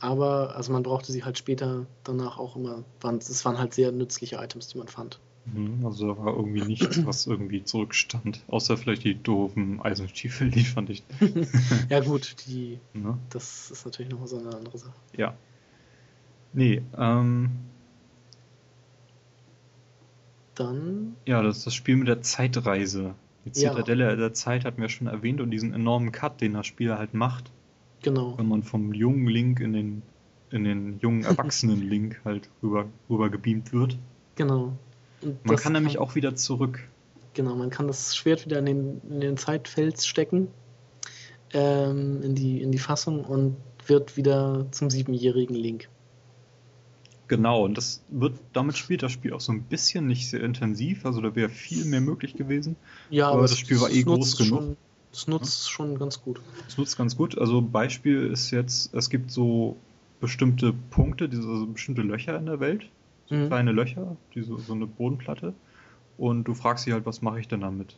aber 0.00 0.54
also 0.56 0.72
man 0.72 0.82
brauchte 0.82 1.12
sie 1.12 1.24
halt 1.24 1.38
später 1.38 1.86
danach 2.04 2.38
auch 2.38 2.56
immer. 2.56 2.84
Es 3.18 3.44
waren 3.44 3.58
halt 3.58 3.74
sehr 3.74 3.92
nützliche 3.92 4.36
Items, 4.36 4.68
die 4.68 4.78
man 4.78 4.88
fand. 4.88 5.18
Mhm, 5.46 5.86
also 5.86 6.12
da 6.12 6.18
war 6.18 6.36
irgendwie 6.36 6.62
nichts, 6.62 7.04
was 7.06 7.26
irgendwie 7.26 7.62
zurückstand. 7.62 8.42
Außer 8.48 8.76
vielleicht 8.76 9.04
die 9.04 9.20
doofen 9.22 9.80
Eisenstiefel, 9.80 10.50
die 10.50 10.64
fand 10.64 10.90
ich. 10.90 11.04
ja 11.88 12.00
gut, 12.00 12.36
die, 12.46 12.80
ne? 12.94 13.18
das 13.30 13.70
ist 13.70 13.84
natürlich 13.84 14.10
nochmal 14.10 14.28
so 14.28 14.38
eine 14.38 14.54
andere 14.54 14.78
Sache. 14.78 14.94
Ja. 15.16 15.34
Nee, 16.52 16.82
ähm. 16.96 17.50
Dann. 20.54 21.16
Ja, 21.26 21.42
das 21.42 21.58
ist 21.58 21.66
das 21.66 21.74
Spiel 21.74 21.96
mit 21.96 22.08
der 22.08 22.22
Zeitreise. 22.22 23.14
Die 23.44 23.52
Zitadelle 23.52 24.08
ja. 24.08 24.16
der 24.16 24.32
Zeit 24.32 24.64
hatten 24.64 24.80
wir 24.80 24.88
schon 24.88 25.06
erwähnt 25.06 25.40
und 25.40 25.50
diesen 25.50 25.72
enormen 25.72 26.10
Cut, 26.10 26.40
den 26.40 26.54
das 26.54 26.66
Spiel 26.66 26.96
halt 26.96 27.14
macht. 27.14 27.52
Genau. 28.06 28.38
Wenn 28.38 28.46
man 28.46 28.62
vom 28.62 28.94
jungen 28.94 29.26
Link 29.26 29.58
in 29.58 29.72
den, 29.72 30.02
in 30.52 30.62
den 30.62 31.00
jungen 31.00 31.24
erwachsenen 31.24 31.82
Link 31.82 32.20
halt 32.24 32.48
rüber, 32.62 32.86
rüber 33.10 33.30
gebeamt 33.30 33.72
wird. 33.72 33.98
Genau. 34.36 34.78
Und 35.22 35.44
man 35.44 35.56
kann 35.56 35.72
nämlich 35.72 35.94
kann, 35.94 36.02
auch 36.04 36.14
wieder 36.14 36.36
zurück. 36.36 36.86
Genau, 37.34 37.56
man 37.56 37.70
kann 37.70 37.88
das 37.88 38.14
Schwert 38.14 38.44
wieder 38.44 38.60
in 38.60 38.66
den, 38.66 39.00
in 39.10 39.20
den 39.20 39.36
Zeitfels 39.36 40.06
stecken, 40.06 40.46
ähm, 41.52 42.22
in, 42.22 42.36
die, 42.36 42.62
in 42.62 42.70
die 42.70 42.78
Fassung 42.78 43.24
und 43.24 43.56
wird 43.88 44.16
wieder 44.16 44.68
zum 44.70 44.88
siebenjährigen 44.88 45.56
Link. 45.56 45.88
Genau, 47.26 47.64
und 47.64 47.76
das 47.76 48.04
wird, 48.08 48.38
damit 48.52 48.76
spielt 48.76 49.02
das 49.02 49.10
Spiel 49.10 49.32
auch 49.32 49.40
so 49.40 49.50
ein 49.50 49.64
bisschen 49.64 50.06
nicht 50.06 50.30
sehr 50.30 50.44
intensiv, 50.44 51.04
also 51.04 51.20
da 51.20 51.34
wäre 51.34 51.48
viel 51.48 51.84
mehr 51.86 52.00
möglich 52.00 52.36
gewesen. 52.36 52.76
Ja, 53.10 53.26
aber, 53.26 53.38
aber 53.38 53.48
das 53.48 53.58
Spiel 53.58 53.80
war 53.80 53.90
eh 53.90 54.04
groß 54.04 54.36
genug. 54.36 54.60
Schon, 54.60 54.76
das 55.16 55.28
nutzt 55.28 55.66
ja. 55.66 55.70
schon 55.72 55.98
ganz 55.98 56.20
gut. 56.20 56.42
Das 56.66 56.76
nutzt 56.76 56.98
ganz 56.98 57.16
gut. 57.16 57.38
Also 57.38 57.62
Beispiel 57.62 58.26
ist 58.26 58.50
jetzt, 58.50 58.92
es 58.92 59.08
gibt 59.08 59.30
so 59.30 59.76
bestimmte 60.20 60.74
Punkte, 60.90 61.26
diese 61.28 61.48
also 61.48 61.66
bestimmte 61.66 62.02
Löcher 62.02 62.36
in 62.36 62.44
der 62.44 62.60
Welt, 62.60 62.90
so 63.24 63.34
mhm. 63.34 63.46
kleine 63.46 63.72
Löcher, 63.72 64.18
die 64.34 64.42
so, 64.42 64.58
so 64.58 64.74
eine 64.74 64.86
Bodenplatte. 64.86 65.54
Und 66.18 66.44
du 66.44 66.52
fragst 66.52 66.84
sie 66.84 66.92
halt, 66.92 67.06
was 67.06 67.22
mache 67.22 67.40
ich 67.40 67.48
denn 67.48 67.62
damit? 67.62 67.96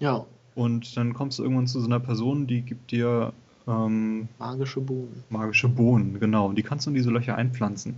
Ja. 0.00 0.26
Und 0.56 0.96
dann 0.96 1.14
kommst 1.14 1.38
du 1.38 1.44
irgendwann 1.44 1.68
zu 1.68 1.78
so 1.78 1.86
einer 1.86 2.00
Person, 2.00 2.48
die 2.48 2.62
gibt 2.62 2.90
dir 2.90 3.32
ähm, 3.68 4.28
magische 4.40 4.80
Bohnen. 4.80 5.22
Magische 5.28 5.68
Bohnen, 5.68 6.18
genau. 6.18 6.48
Und 6.48 6.56
die 6.56 6.64
kannst 6.64 6.86
du 6.86 6.90
in 6.90 6.96
diese 6.96 7.10
Löcher 7.10 7.36
einpflanzen. 7.36 7.94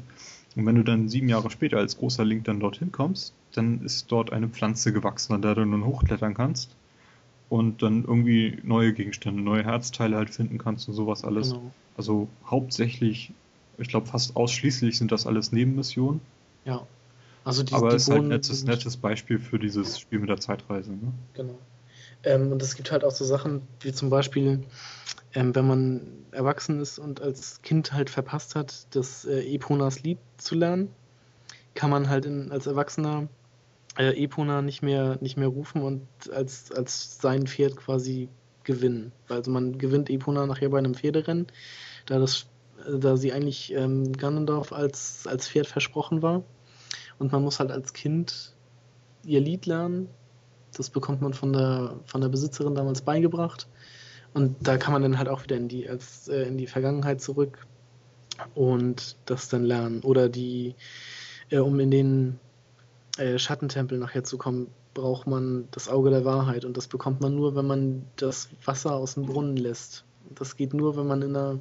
Und 0.56 0.66
wenn 0.66 0.74
du 0.74 0.84
dann 0.84 1.08
sieben 1.08 1.30
Jahre 1.30 1.50
später 1.50 1.78
als 1.78 1.96
großer 1.96 2.26
Link 2.26 2.44
dann 2.44 2.60
dorthin 2.60 2.92
kommst, 2.92 3.32
dann 3.54 3.80
ist 3.82 4.12
dort 4.12 4.30
eine 4.30 4.48
Pflanze 4.48 4.92
gewachsen, 4.92 5.32
an 5.32 5.40
der 5.40 5.54
du 5.54 5.64
nun 5.64 5.86
hochklettern 5.86 6.34
kannst 6.34 6.76
und 7.52 7.82
dann 7.82 8.04
irgendwie 8.04 8.56
neue 8.62 8.94
Gegenstände, 8.94 9.42
neue 9.42 9.62
Herzteile 9.62 10.16
halt 10.16 10.30
finden 10.30 10.56
kannst 10.56 10.88
und 10.88 10.94
sowas 10.94 11.22
alles. 11.22 11.50
Genau. 11.50 11.70
Also 11.98 12.28
hauptsächlich, 12.46 13.30
ich 13.76 13.88
glaube 13.88 14.06
fast 14.06 14.36
ausschließlich 14.36 14.96
sind 14.96 15.12
das 15.12 15.26
alles 15.26 15.52
Nebenmissionen. 15.52 16.22
Ja. 16.64 16.86
Also 17.44 17.62
die, 17.62 17.74
Aber 17.74 17.88
es 17.88 18.04
ist 18.04 18.10
halt 18.10 18.22
ein 18.22 18.28
nettes, 18.28 18.64
nettes 18.64 18.96
Beispiel 18.96 19.38
für 19.38 19.58
dieses 19.58 20.00
Spiel 20.00 20.20
mit 20.20 20.30
der 20.30 20.40
Zeitreise. 20.40 20.92
Ne? 20.92 21.12
Genau. 21.34 21.58
Ähm, 22.24 22.52
und 22.52 22.62
es 22.62 22.74
gibt 22.74 22.90
halt 22.90 23.04
auch 23.04 23.10
so 23.10 23.26
Sachen 23.26 23.60
wie 23.80 23.92
zum 23.92 24.08
Beispiel, 24.08 24.64
ähm, 25.34 25.54
wenn 25.54 25.66
man 25.66 26.00
erwachsen 26.30 26.80
ist 26.80 26.98
und 26.98 27.20
als 27.20 27.60
Kind 27.60 27.92
halt 27.92 28.08
verpasst 28.08 28.54
hat, 28.54 28.86
das 28.96 29.26
äh, 29.26 29.42
Eponas 29.54 30.02
Lied 30.02 30.16
zu 30.38 30.54
lernen, 30.54 30.88
kann 31.74 31.90
man 31.90 32.08
halt 32.08 32.24
in, 32.24 32.50
als 32.50 32.66
Erwachsener 32.66 33.28
äh, 33.98 34.22
Epona 34.22 34.62
nicht 34.62 34.82
mehr, 34.82 35.18
nicht 35.20 35.36
mehr 35.36 35.48
rufen 35.48 35.82
und 35.82 36.06
als, 36.32 36.72
als 36.72 37.18
sein 37.20 37.46
Pferd 37.46 37.76
quasi 37.76 38.28
gewinnen. 38.64 39.12
Also 39.28 39.50
man 39.50 39.78
gewinnt 39.78 40.10
Epona 40.10 40.46
nachher 40.46 40.70
bei 40.70 40.78
einem 40.78 40.94
Pferderennen, 40.94 41.46
da, 42.06 42.18
das, 42.18 42.46
da 42.86 43.16
sie 43.16 43.32
eigentlich 43.32 43.72
ähm, 43.74 44.12
Ganondorf 44.12 44.72
als, 44.72 45.26
als 45.26 45.48
Pferd 45.48 45.66
versprochen 45.66 46.22
war. 46.22 46.42
Und 47.18 47.32
man 47.32 47.42
muss 47.42 47.60
halt 47.60 47.70
als 47.70 47.92
Kind 47.92 48.54
ihr 49.24 49.40
Lied 49.40 49.66
lernen. 49.66 50.08
Das 50.76 50.90
bekommt 50.90 51.20
man 51.20 51.34
von 51.34 51.52
der, 51.52 51.96
von 52.06 52.20
der 52.20 52.28
Besitzerin 52.28 52.74
damals 52.74 53.02
beigebracht. 53.02 53.68
Und 54.34 54.56
da 54.66 54.78
kann 54.78 54.92
man 54.92 55.02
dann 55.02 55.18
halt 55.18 55.28
auch 55.28 55.42
wieder 55.44 55.56
in 55.56 55.68
die, 55.68 55.88
als, 55.88 56.28
äh, 56.28 56.44
in 56.44 56.56
die 56.56 56.66
Vergangenheit 56.66 57.20
zurück 57.20 57.66
und 58.54 59.16
das 59.26 59.48
dann 59.48 59.64
lernen. 59.64 60.00
Oder 60.00 60.28
die, 60.28 60.74
äh, 61.50 61.58
um 61.58 61.78
in 61.78 61.90
den 61.90 62.40
äh, 63.18 63.38
Schattentempel 63.38 63.98
nachher 63.98 64.24
zu 64.24 64.38
kommen, 64.38 64.68
braucht 64.94 65.26
man 65.26 65.68
das 65.70 65.88
Auge 65.88 66.10
der 66.10 66.24
Wahrheit 66.24 66.64
und 66.64 66.76
das 66.76 66.88
bekommt 66.88 67.20
man 67.20 67.34
nur, 67.34 67.56
wenn 67.56 67.66
man 67.66 68.04
das 68.16 68.48
Wasser 68.64 68.94
aus 68.94 69.14
dem 69.14 69.26
Brunnen 69.26 69.56
lässt. 69.56 70.04
Das 70.34 70.56
geht 70.56 70.74
nur, 70.74 70.96
wenn 70.96 71.06
man 71.06 71.22
in 71.22 71.34
der, 71.34 71.58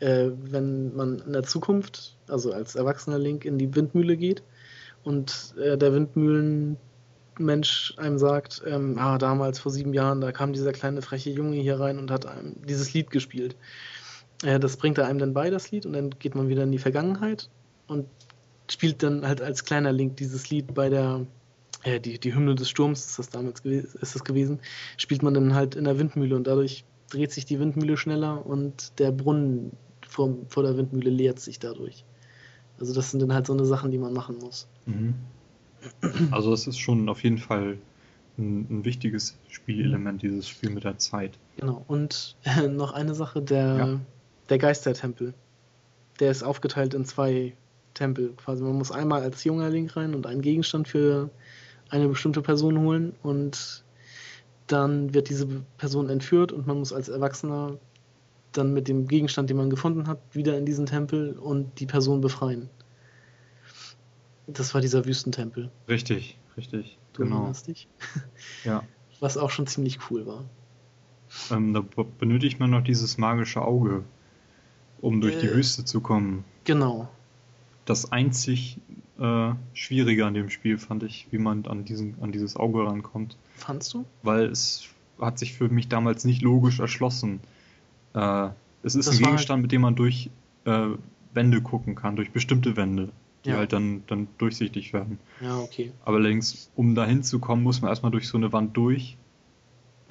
äh, 0.00 0.30
wenn 0.42 0.94
man 0.94 1.18
in 1.18 1.32
der 1.32 1.42
Zukunft, 1.42 2.16
also 2.28 2.52
als 2.52 2.74
erwachsener 2.74 3.18
Link, 3.18 3.44
in 3.44 3.58
die 3.58 3.74
Windmühle 3.74 4.16
geht 4.16 4.42
und 5.04 5.54
äh, 5.58 5.76
der 5.76 5.92
Windmühlenmensch 5.92 7.94
einem 7.96 8.18
sagt, 8.18 8.62
ähm, 8.66 8.96
ah, 8.98 9.18
damals 9.18 9.58
vor 9.58 9.72
sieben 9.72 9.92
Jahren, 9.92 10.20
da 10.20 10.32
kam 10.32 10.52
dieser 10.52 10.72
kleine 10.72 11.02
freche 11.02 11.30
Junge 11.30 11.56
hier 11.56 11.80
rein 11.80 11.98
und 11.98 12.10
hat 12.10 12.26
einem 12.26 12.56
dieses 12.66 12.92
Lied 12.92 13.10
gespielt. 13.10 13.56
Äh, 14.44 14.60
das 14.60 14.76
bringt 14.76 14.98
er 14.98 15.06
einem 15.06 15.18
dann 15.18 15.34
bei, 15.34 15.50
das 15.50 15.70
Lied, 15.70 15.86
und 15.86 15.92
dann 15.92 16.10
geht 16.18 16.34
man 16.34 16.48
wieder 16.48 16.62
in 16.62 16.72
die 16.72 16.78
Vergangenheit 16.78 17.48
und 17.86 18.06
spielt 18.70 19.02
dann 19.02 19.26
halt 19.26 19.40
als 19.40 19.64
kleiner 19.64 19.92
Link 19.92 20.16
dieses 20.16 20.50
Lied 20.50 20.74
bei 20.74 20.88
der, 20.88 21.26
äh, 21.82 22.00
die, 22.00 22.18
die 22.18 22.34
Hymne 22.34 22.54
des 22.54 22.68
Sturms 22.68 23.04
ist 23.06 23.18
das 23.18 23.28
damals 23.30 23.60
ist 23.60 24.14
das 24.14 24.24
gewesen, 24.24 24.60
spielt 24.96 25.22
man 25.22 25.34
dann 25.34 25.54
halt 25.54 25.74
in 25.74 25.84
der 25.84 25.98
Windmühle 25.98 26.36
und 26.36 26.46
dadurch 26.46 26.84
dreht 27.10 27.32
sich 27.32 27.44
die 27.44 27.58
Windmühle 27.58 27.96
schneller 27.96 28.46
und 28.46 28.98
der 28.98 29.10
Brunnen 29.10 29.72
vor, 30.08 30.36
vor 30.48 30.62
der 30.62 30.76
Windmühle 30.76 31.10
leert 31.10 31.40
sich 31.40 31.58
dadurch. 31.58 32.04
Also 32.78 32.94
das 32.94 33.10
sind 33.10 33.20
dann 33.20 33.34
halt 33.34 33.46
so 33.46 33.52
eine 33.52 33.66
Sachen, 33.66 33.90
die 33.90 33.98
man 33.98 34.12
machen 34.12 34.38
muss. 34.38 34.66
Mhm. 34.86 35.14
Also 36.30 36.52
es 36.52 36.66
ist 36.66 36.78
schon 36.78 37.08
auf 37.08 37.22
jeden 37.22 37.38
Fall 37.38 37.78
ein, 38.38 38.66
ein, 38.70 38.84
wichtiges 38.84 39.38
Spielelement, 39.48 40.22
dieses 40.22 40.46
Spiel 40.46 40.70
mit 40.70 40.84
der 40.84 40.98
Zeit. 40.98 41.38
Genau. 41.56 41.84
Und 41.88 42.36
äh, 42.44 42.68
noch 42.68 42.92
eine 42.92 43.14
Sache, 43.14 43.40
der, 43.40 43.76
ja. 43.76 44.00
der 44.50 44.58
Geistertempel. 44.58 45.34
Der 46.20 46.30
ist 46.30 46.42
aufgeteilt 46.42 46.92
in 46.92 47.06
zwei 47.06 47.54
Tempel. 47.94 48.34
Quasi 48.36 48.62
man 48.62 48.76
muss 48.76 48.92
einmal 48.92 49.22
als 49.22 49.44
junger 49.44 49.70
Link 49.70 49.96
rein 49.96 50.14
und 50.14 50.26
einen 50.26 50.42
Gegenstand 50.42 50.88
für 50.88 51.30
eine 51.88 52.08
bestimmte 52.08 52.42
Person 52.42 52.78
holen 52.78 53.14
und 53.22 53.84
dann 54.66 55.12
wird 55.12 55.28
diese 55.28 55.46
Person 55.78 56.08
entführt 56.08 56.52
und 56.52 56.66
man 56.66 56.78
muss 56.78 56.92
als 56.92 57.08
Erwachsener 57.08 57.78
dann 58.52 58.72
mit 58.72 58.88
dem 58.88 59.06
Gegenstand, 59.08 59.50
den 59.50 59.56
man 59.56 59.70
gefunden 59.70 60.06
hat, 60.06 60.18
wieder 60.32 60.56
in 60.56 60.66
diesen 60.66 60.86
Tempel 60.86 61.32
und 61.38 61.80
die 61.80 61.86
Person 61.86 62.20
befreien. 62.20 62.68
Das 64.46 64.74
war 64.74 64.80
dieser 64.80 65.04
Wüstentempel. 65.04 65.70
Richtig, 65.88 66.38
richtig. 66.56 66.98
Du 67.12 67.22
genau. 67.22 67.36
erinnerst 67.36 67.68
dich? 67.68 67.88
Ja. 68.64 68.84
Was 69.20 69.36
auch 69.36 69.50
schon 69.50 69.66
ziemlich 69.66 69.98
cool 70.10 70.26
war. 70.26 70.44
Ähm, 71.50 71.74
da 71.74 71.84
benötigt 72.18 72.58
man 72.58 72.70
noch 72.70 72.82
dieses 72.82 73.18
magische 73.18 73.60
Auge, 73.60 74.02
um 75.00 75.20
durch 75.20 75.36
äh, 75.36 75.40
die 75.40 75.54
Wüste 75.54 75.84
zu 75.84 76.00
kommen. 76.00 76.44
Genau. 76.64 77.08
Das 77.84 78.12
einzig 78.12 78.78
äh, 79.18 79.52
Schwierige 79.74 80.26
an 80.26 80.34
dem 80.34 80.50
Spiel 80.50 80.78
fand 80.78 81.02
ich, 81.02 81.26
wie 81.30 81.38
man 81.38 81.66
an, 81.66 81.84
diesen, 81.84 82.14
an 82.20 82.32
dieses 82.32 82.56
Auge 82.56 82.86
rankommt. 82.86 83.36
Fandst 83.56 83.94
du? 83.94 84.04
Weil 84.22 84.44
es 84.46 84.84
hat 85.20 85.38
sich 85.38 85.54
für 85.54 85.68
mich 85.68 85.88
damals 85.88 86.24
nicht 86.24 86.42
logisch 86.42 86.80
erschlossen. 86.80 87.40
Äh, 88.14 88.48
es 88.82 88.94
ist 88.94 89.06
das 89.06 89.16
ein 89.16 89.16
halt 89.16 89.24
Gegenstand, 89.26 89.58
halt... 89.58 89.62
mit 89.62 89.72
dem 89.72 89.82
man 89.82 89.94
durch 89.94 90.30
äh, 90.64 90.88
Wände 91.34 91.60
gucken 91.60 91.94
kann, 91.94 92.16
durch 92.16 92.30
bestimmte 92.30 92.76
Wände, 92.76 93.10
die 93.44 93.50
ja. 93.50 93.56
halt 93.56 93.72
dann, 93.72 94.02
dann 94.06 94.28
durchsichtig 94.38 94.92
werden. 94.92 95.18
Ja, 95.40 95.58
okay. 95.58 95.92
Aber 96.04 96.16
allerdings, 96.16 96.70
um 96.74 96.94
da 96.94 97.04
hinzukommen, 97.04 97.62
muss 97.62 97.82
man 97.82 97.90
erstmal 97.90 98.12
durch 98.12 98.28
so 98.28 98.38
eine 98.38 98.52
Wand 98.52 98.76
durch, 98.76 99.16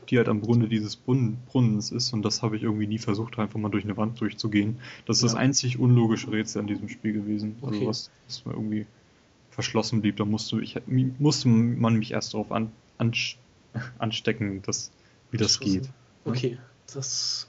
die 0.10 0.18
halt 0.18 0.28
am 0.28 0.42
Grunde 0.42 0.68
dieses 0.68 0.96
Brunnen, 0.96 1.38
Brunnens 1.48 1.92
ist. 1.92 2.14
Und 2.14 2.24
das 2.24 2.42
habe 2.42 2.58
ich 2.58 2.64
irgendwie 2.64 2.88
nie 2.88 2.98
versucht, 2.98 3.38
einfach 3.38 3.60
mal 3.60 3.70
durch 3.70 3.84
eine 3.84 3.98
Wand 3.98 4.20
durchzugehen. 4.20 4.80
Das 5.06 5.18
ist 5.18 5.24
ja. 5.24 5.30
das 5.30 5.36
einzig 5.36 5.80
unlogische 5.80 6.32
Rätsel 6.32 6.62
an 6.62 6.68
diesem 6.68 6.90
Spiel 6.90 7.14
gewesen. 7.14 7.58
Okay. 7.62 7.76
Also 7.76 7.88
was, 7.88 8.12
was 8.28 8.46
mir 8.46 8.54
irgendwie 8.54 8.86
verschlossen 9.50 10.02
blieb, 10.02 10.18
da 10.18 10.26
musste, 10.26 10.62
ich, 10.62 10.78
musste 10.88 11.50
man 11.50 11.96
mich 11.96 12.12
erst 12.12 12.34
darauf 12.34 12.52
an, 12.52 12.72
an, 12.98 13.14
anstecken, 13.98 14.62
dass, 14.62 14.92
wie 15.32 15.38
das 15.38 15.60
geht. 15.60 15.90
Okay, 16.26 16.58
das 16.94 17.48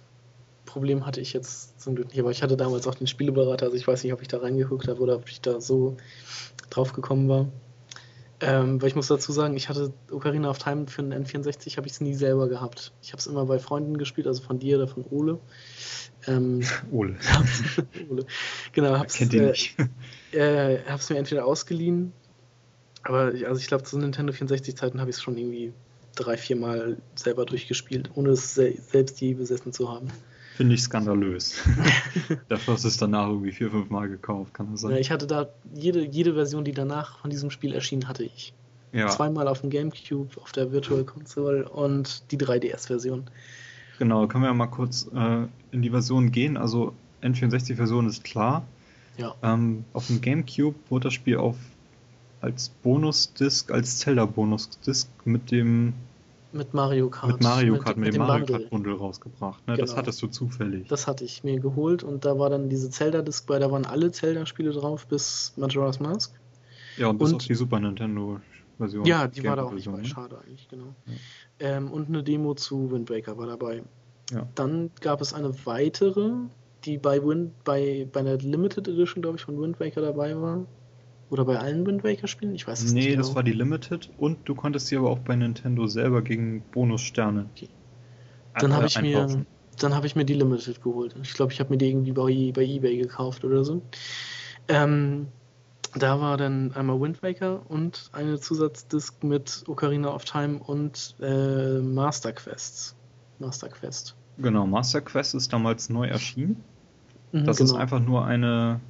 Problem 0.65 1.07
hatte 1.07 1.21
ich 1.21 1.33
jetzt 1.33 1.81
zum 1.81 1.95
Glück 1.95 2.09
nicht, 2.09 2.21
aber 2.21 2.31
ich 2.31 2.43
hatte 2.43 2.57
damals 2.57 2.87
auch 2.87 2.95
den 2.95 3.07
Spieleberater, 3.07 3.67
also 3.67 3.77
ich 3.77 3.87
weiß 3.87 4.05
nicht, 4.05 4.13
ob 4.13 4.23
ich 4.23 4.29
da 4.29 4.39
reingeguckt 4.39 4.89
habe 4.89 5.01
oder 5.01 5.17
ob 5.17 5.29
ich 5.29 5.41
da 5.41 5.61
so 5.61 5.97
drauf 6.69 6.93
gekommen 6.93 7.29
war. 7.29 7.47
Ähm, 8.43 8.81
weil 8.81 8.89
ich 8.89 8.97
muss 8.97 9.09
dazu 9.09 9.33
sagen, 9.33 9.55
ich 9.57 9.69
hatte 9.69 9.93
Ocarina 10.11 10.49
of 10.49 10.59
Time 10.59 10.87
für 10.87 11.03
den 11.03 11.13
N64 11.13 11.77
habe 11.77 11.87
ich 11.87 11.95
es 11.95 12.01
nie 12.01 12.15
selber 12.15 12.49
gehabt. 12.49 12.93
Ich 13.03 13.13
habe 13.13 13.19
es 13.19 13.27
immer 13.27 13.45
bei 13.45 13.59
Freunden 13.59 13.99
gespielt, 13.99 14.27
also 14.27 14.43
von 14.43 14.59
dir 14.59 14.79
oder 14.79 14.89
von 14.89 15.05
Ole. 15.11 15.39
Ähm, 16.27 16.63
Ole. 16.91 17.17
Ole. 18.09 18.25
Genau, 18.73 18.99
hab's, 18.99 19.15
Kennt 19.15 19.35
ihr 19.35 19.43
nicht. 19.43 19.77
Äh, 20.33 20.75
äh, 20.77 20.85
hab's 20.89 21.11
mir 21.11 21.19
entweder 21.19 21.45
ausgeliehen, 21.45 22.13
aber 23.03 23.33
also 23.47 23.61
ich 23.61 23.67
glaube, 23.67 23.85
zu 23.85 23.99
Nintendo 23.99 24.33
64 24.33 24.77
Zeiten 24.77 25.01
habe 25.01 25.11
ich 25.11 25.17
es 25.17 25.23
schon 25.23 25.37
irgendwie 25.37 25.73
drei, 26.15 26.37
vier 26.37 26.57
Mal 26.57 26.99
selber 27.15 27.45
durchgespielt, 27.45 28.11
ohne 28.15 28.31
es 28.31 28.55
se 28.55 28.75
selbst 28.91 29.21
je 29.21 29.35
besessen 29.35 29.73
zu 29.73 29.91
haben. 29.91 30.09
Finde 30.57 30.75
ich 30.75 30.83
skandalös. 30.83 31.63
Dafür 32.49 32.75
hast 32.75 32.85
du 32.85 32.89
es 32.89 32.97
danach 32.97 33.29
irgendwie 33.29 33.53
vier, 33.53 33.71
fünf 33.71 33.89
Mal 33.91 34.09
gekauft, 34.09 34.53
kann 34.53 34.71
das 34.71 34.83
sein? 34.83 34.93
Ja, 34.93 34.99
ich 34.99 35.11
hatte 35.11 35.27
da 35.27 35.49
jede, 35.73 36.05
jede 36.05 36.35
Version, 36.35 36.65
die 36.65 36.73
danach 36.73 37.19
von 37.19 37.31
diesem 37.31 37.51
Spiel 37.51 37.73
erschien, 37.73 38.09
hatte 38.09 38.25
ich. 38.25 38.53
Ja. 38.93 39.09
Zweimal 39.09 39.49
auf 39.49 39.61
dem 39.61 39.71
Gamecube, 39.71 40.41
auf 40.41 40.53
der 40.53 40.73
Virtual 40.73 41.05
Console 41.05 41.69
und 41.69 42.31
die 42.31 42.37
3DS-Version. 42.37 43.31
Genau, 43.99 44.27
können 44.27 44.45
wir 44.45 44.49
ja 44.49 44.55
mal 44.55 44.67
kurz 44.67 45.09
äh, 45.15 45.47
in 45.71 45.83
die 45.83 45.91
Version 45.91 46.33
gehen. 46.33 46.57
Also 46.57 46.95
N64-Version 47.23 48.09
ist 48.09 48.25
klar. 48.25 48.65
Ja. 49.17 49.35
Ähm, 49.43 49.85
auf 49.93 50.07
dem 50.09 50.21
Gamecube 50.21 50.75
wurde 50.89 51.05
das 51.05 51.15
Spiel 51.15 51.37
auf 51.37 51.57
als 52.41 52.71
Bonus-Disc, 52.83 53.71
als 53.71 53.99
Zelda-Bonus-Disc 53.99 55.09
mit 55.25 55.51
dem 55.51 55.93
mit 56.53 56.75
Mario 56.75 57.09
Kart. 57.09 57.33
Mit 57.33 57.43
Mario 57.43 57.79
Kart, 57.79 57.97
mit, 57.97 58.07
mit, 58.07 58.07
mit 58.07 58.15
dem 58.15 58.27
Mario 58.27 58.47
Kart 58.47 58.71
Bundle 58.71 58.95
rausgebracht. 58.95 59.67
Ne? 59.67 59.75
Genau. 59.75 59.87
Das 59.87 59.97
hattest 59.97 60.21
du 60.23 60.27
zufällig. 60.27 60.89
Das 60.89 61.07
hatte 61.07 61.25
ich 61.25 61.45
mir 61.45 61.61
geholt 61.61 62.03
und 62.03 62.25
da 62.25 62.39
war 62.39 62.51
dann 62.51 62.69
diese 62.69 62.91
Zelda-Disc 62.91 63.47
bei, 63.47 63.59
da 63.59 63.71
waren 63.71 63.87
alle 63.87 64.11
Zelda-Spiele 64.11 64.73
drauf 64.73 65.07
bis 65.07 65.53
Majora's 65.57 66.01
Mask. 66.01 66.35
Ja, 66.97 67.09
und 67.09 67.19
bis 67.19 67.31
und, 67.31 67.37
auf 67.37 67.47
die 67.47 67.55
Super 67.55 67.81
Nintendo-Version. 67.81 69.05
Ja, 69.05 69.27
die 69.29 69.45
war 69.45 69.57
da 69.57 69.65
auch 69.65 69.73
nicht 69.73 69.91
bei. 69.91 69.99
Ne? 69.99 70.05
Schade 70.05 70.39
eigentlich, 70.39 70.69
genau. 70.69 70.95
Ja. 71.07 71.13
Ähm, 71.61 71.91
und 71.91 72.09
eine 72.09 72.23
Demo 72.23 72.55
zu 72.55 72.91
Wind 72.91 73.11
Waker 73.11 73.37
war 73.39 73.47
dabei. 73.47 73.83
Ja. 74.33 74.47
Dann 74.55 74.91
gab 75.01 75.21
es 75.21 75.35
eine 75.35 75.55
weitere, 75.67 76.31
die 76.85 76.99
bei, 76.99 77.23
Wind, 77.25 77.53
bei, 77.65 78.09
bei 78.13 78.21
einer 78.21 78.39
Limited 78.39 78.89
Edition, 78.89 79.23
glaube 79.23 79.37
ich, 79.37 79.45
von 79.45 79.61
Wind 79.61 79.81
Waker 79.81 80.01
dabei 80.01 80.41
war. 80.41 80.67
Oder 81.31 81.45
bei 81.45 81.59
allen 81.59 81.87
Wind 81.87 82.03
Waker 82.05 82.27
Spielen? 82.27 82.55
Ich 82.55 82.67
weiß 82.67 82.83
es 82.83 82.93
nee, 82.93 83.01
nicht. 83.01 83.09
Nee, 83.11 83.17
das 83.17 83.29
genau. 83.29 83.37
war 83.37 83.43
die 83.45 83.53
Limited 83.53 84.11
und 84.19 84.39
du 84.49 84.55
konntest 84.55 84.89
sie 84.89 84.97
aber 84.97 85.11
auch 85.11 85.21
bei 85.21 85.37
Nintendo 85.37 85.87
selber 85.87 86.23
gegen 86.23 86.63
Bonussterne. 86.73 87.47
Okay. 87.55 87.69
Dann 88.59 88.75
habe 88.75 88.87
ich 88.87 89.01
mir 89.01 89.45
dann 89.79 89.95
habe 89.95 90.07
ich 90.07 90.17
mir 90.17 90.25
die 90.25 90.35
Limited 90.35 90.83
geholt. 90.83 91.15
Ich 91.23 91.33
glaube, 91.33 91.53
ich 91.53 91.61
habe 91.61 91.71
mir 91.71 91.79
die 91.79 91.89
irgendwie 91.89 92.13
bei, 92.13 92.53
bei 92.55 92.63
eBay 92.63 92.99
gekauft 92.99 93.45
oder 93.45 93.65
so. 93.65 93.81
Ähm, 94.69 95.29
da 95.95 96.21
war 96.21 96.37
dann 96.37 96.73
einmal 96.73 97.01
Wind 97.01 97.23
Waker 97.23 97.63
und 97.69 98.11
eine 98.13 98.39
Zusatzdisc 98.39 99.25
mit 99.25 99.65
Ocarina 99.67 100.15
of 100.15 100.25
Time 100.25 100.59
und 100.59 101.17
äh, 101.21 101.79
Master 101.81 102.33
Quests. 102.33 102.95
Master 103.39 103.69
Quest. 103.69 104.15
Genau, 104.39 104.67
Master 104.67 105.01
Quest 105.01 105.35
ist 105.35 105.53
damals 105.53 105.89
neu 105.89 106.07
erschienen. 106.07 106.63
Mhm, 107.33 107.45
das 107.45 107.57
genau. 107.57 107.73
ist 107.73 107.77
einfach 107.77 108.01
nur 108.01 108.25
eine, 108.25 108.81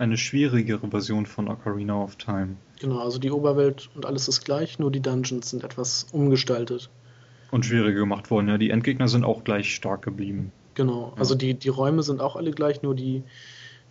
eine 0.00 0.16
schwierigere 0.16 0.88
Version 0.88 1.26
von 1.26 1.48
Ocarina 1.48 2.02
of 2.02 2.16
Time. 2.16 2.56
Genau, 2.80 2.98
also 3.00 3.18
die 3.18 3.30
Oberwelt 3.30 3.90
und 3.94 4.06
alles 4.06 4.28
ist 4.28 4.44
gleich, 4.44 4.78
nur 4.78 4.90
die 4.90 5.00
Dungeons 5.00 5.50
sind 5.50 5.62
etwas 5.62 6.06
umgestaltet. 6.12 6.88
Und 7.50 7.66
schwieriger 7.66 8.00
gemacht 8.00 8.30
worden, 8.30 8.48
ja. 8.48 8.56
Die 8.56 8.70
Endgegner 8.70 9.08
sind 9.08 9.24
auch 9.24 9.44
gleich 9.44 9.74
stark 9.74 10.02
geblieben. 10.02 10.52
Genau, 10.74 11.12
also 11.16 11.34
die, 11.34 11.52
die 11.54 11.68
Räume 11.68 12.02
sind 12.02 12.22
auch 12.22 12.36
alle 12.36 12.52
gleich, 12.52 12.82
nur 12.82 12.94
die, 12.94 13.22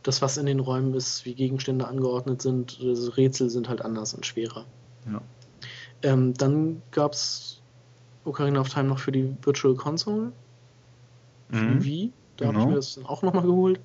das, 0.01 0.21
was 0.23 0.37
in 0.37 0.47
den 0.47 0.59
Räumen 0.59 0.95
ist, 0.95 1.25
wie 1.25 1.35
Gegenstände 1.35 1.87
angeordnet 1.87 2.41
sind, 2.41 2.79
Rätsel 2.81 3.51
sind 3.51 3.69
halt 3.69 3.81
anders 3.81 4.15
und 4.15 4.25
schwerer. 4.25 4.65
Ja. 5.11 5.21
Ähm, 6.01 6.33
dann 6.33 6.81
gab 6.91 7.13
es 7.13 7.61
Ocarina 8.25 8.61
of 8.61 8.69
Time 8.69 8.87
noch 8.87 8.99
für 8.99 9.11
die 9.11 9.35
Virtual 9.43 9.75
Console. 9.75 10.31
Für 11.51 11.57
mhm. 11.57 11.83
Wii. 11.83 12.13
Da 12.37 12.47
genau. 12.47 12.59
habe 12.59 12.69
ich 12.69 12.69
mir 12.69 12.75
das 12.77 12.95
dann 12.95 13.05
auch 13.05 13.21
nochmal 13.21 13.43
geholt. 13.43 13.79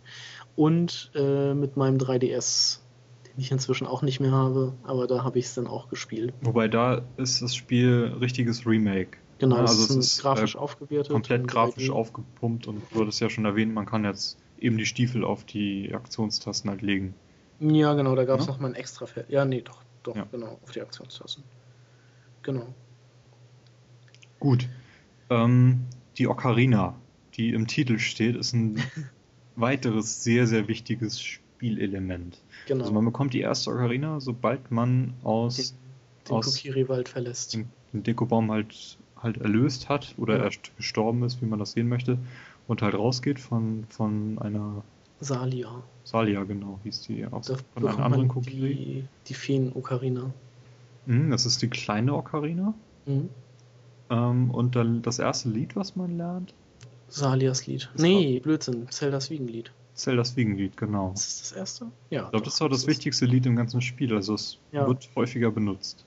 Und 0.57 1.11
äh, 1.15 1.55
mit 1.55 1.77
meinem 1.77 1.99
3DS, 1.99 2.79
den 3.27 3.41
ich 3.41 3.51
inzwischen 3.51 3.87
auch 3.87 4.03
nicht 4.03 4.21
mehr 4.21 4.31
habe, 4.31 4.75
aber 4.85 5.07
da 5.07 5.25
habe 5.25 5.39
ich 5.39 5.47
es 5.47 5.55
dann 5.55 5.67
auch 5.67 5.89
gespielt. 5.89 6.33
Wobei 6.43 6.69
da 6.69 7.03
ist 7.17 7.43
das 7.43 7.55
Spiel 7.57 8.15
richtiges 8.21 8.67
Remake. 8.67 9.19
Genau, 9.39 9.57
also 9.57 9.83
es 9.83 9.91
ist, 9.91 9.97
ist 9.97 10.23
grafisch 10.23 10.55
äh, 10.55 10.59
aufgewertet. 10.59 11.13
Komplett 11.13 11.49
grafisch 11.49 11.91
3D. 11.91 11.93
aufgepumpt 11.93 12.67
und 12.69 12.83
du 12.93 13.01
hattest 13.01 13.21
ja 13.21 13.29
schon 13.29 13.45
erwähnt, 13.45 13.75
man 13.75 13.87
kann 13.87 14.05
jetzt 14.05 14.39
eben 14.59 14.79
die 14.79 14.87
Stiefel 14.87 15.25
auf 15.25 15.45
die 15.45 15.93
Aktionstasten 15.93 16.71
halt 16.71 16.83
legen. 16.83 17.15
Ja, 17.61 17.95
genau, 17.95 18.15
da 18.15 18.25
gab 18.25 18.41
es 18.41 18.47
ja? 18.47 18.53
nochmal 18.53 18.71
ein 18.71 18.77
extra 18.77 19.07
Feld. 19.07 19.29
Ja, 19.29 19.45
nee, 19.45 19.61
doch, 19.61 19.83
doch, 20.03 20.17
ja. 20.17 20.27
genau, 20.31 20.59
auf 20.63 20.71
die 20.71 20.81
Aktionstasten. 20.81 21.45
Genau. 22.43 22.67
Gut. 24.39 24.69
Ähm, 25.31 25.87
die 26.19 26.29
Ocarina, 26.29 26.95
die 27.35 27.51
im 27.51 27.67
Titel 27.67 27.99
steht, 27.99 28.37
ist 28.37 28.53
ein 28.53 28.81
weiteres 29.57 30.23
sehr, 30.23 30.47
sehr 30.47 30.69
wichtiges 30.69 31.21
Spielelement. 31.21 32.41
Genau. 32.67 32.83
Also 32.83 32.93
man 32.93 33.05
bekommt 33.05 33.35
die 33.35 33.41
erste 33.41 33.71
Ocarina, 33.71 34.21
sobald 34.21 34.71
man 34.71 35.15
aus 35.23 35.75
den, 36.27 36.37
den 36.37 36.41
Kokiri-Wald 36.41 37.09
verlässt. 37.09 37.55
Den, 37.55 37.69
den 37.93 38.03
Dekobaum 38.03 38.51
halt, 38.51 38.99
halt 39.17 39.39
erlöst 39.39 39.89
hat 39.89 40.15
oder 40.19 40.39
ja. 40.39 40.45
erst 40.45 40.77
gestorben 40.77 41.23
ist, 41.23 41.41
wie 41.41 41.47
man 41.47 41.59
das 41.59 41.73
sehen 41.73 41.89
möchte 41.89 42.19
und 42.67 42.83
halt 42.83 42.95
rausgeht 42.95 43.39
von, 43.39 43.85
von 43.89 44.39
einer 44.39 44.83
Salia. 45.21 45.83
Salia, 46.05 46.45
genau, 46.45 46.81
hieß 46.85 47.03
die 47.03 47.27
auch. 47.27 47.43
Da 47.43 47.57
von 47.75 47.89
einer 47.89 48.05
anderen 48.05 48.29
Kokiri. 48.29 48.75
Die, 48.75 49.05
die 49.27 49.35
Feen-Ocarina. 49.35 50.33
Mhm, 51.07 51.31
das 51.31 51.47
ist 51.47 51.63
die 51.63 51.69
kleine 51.69 52.15
Ocarina. 52.15 52.75
Mhm. 53.07 53.29
Ähm, 54.11 54.51
und 54.51 54.77
dann 54.77 55.03
das 55.03 55.19
erste 55.19 55.49
Lied, 55.49 55.77
was 55.77 55.97
man 55.97 56.17
lernt? 56.17 56.55
Salias 57.15 57.67
Lied. 57.67 57.89
Das 57.93 58.03
nee, 58.03 58.41
Blödsinn, 58.41 58.91
Zeldas 58.91 59.31
Wiegenlied. 59.31 59.71
Zeldas 59.95 60.37
Wiegenlied, 60.37 60.77
genau. 60.77 61.13
Ist 61.15 61.27
das 61.27 61.51
das 61.51 61.53
erste? 61.53 61.87
Ja. 62.11 62.25
Ich 62.25 62.31
glaube, 62.31 62.45
das 62.45 62.55
ist 62.55 62.63
auch 62.63 62.69
das, 62.69 62.81
das 62.81 62.89
wichtigste 62.89 63.27
Lied 63.27 63.47
im 63.47 63.55
ganzen 63.55 63.81
Spiel, 63.81 64.13
also 64.13 64.35
es 64.35 64.59
ja. 64.73 64.87
wird 64.87 65.09
häufiger 65.15 65.53
benutzt. 65.53 66.05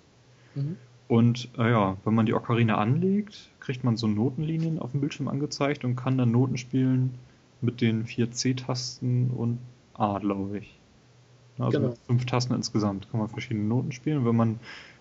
Mhm. 0.56 0.76
Und 1.08 1.50
äh, 1.58 1.72
ja, 1.72 1.96
wenn 2.04 2.14
man 2.14 2.26
die 2.26 2.34
Ocarina 2.34 2.78
anlegt, 2.78 3.50
kriegt 3.62 3.86
man 3.86 3.96
so 3.96 4.08
Notenlinien 4.08 4.80
auf 4.80 4.92
dem 4.92 5.00
Bildschirm 5.00 5.30
angezeigt 5.30 5.86
und 5.86 5.96
kann 5.96 6.18
dann 6.18 6.32
Noten 6.32 6.58
spielen 6.58 7.14
mit 7.62 7.80
den 7.80 8.06
vier 8.06 8.30
C-Tasten 8.30 9.30
und 9.30 9.60
A, 9.94 10.20
glaube 10.20 10.60
ich. 10.60 10.78
Also 11.58 11.80
genau. 11.80 11.94
fünf 12.06 12.26
Tasten 12.26 12.54
insgesamt 12.54 13.10
kann 13.10 13.22
man 13.22 13.30
verschiedene 13.30 13.66
Noten 13.66 13.94
spielen. 13.94 14.18
Und 14.18 14.26
wenn 14.26 14.36
man 14.36 14.60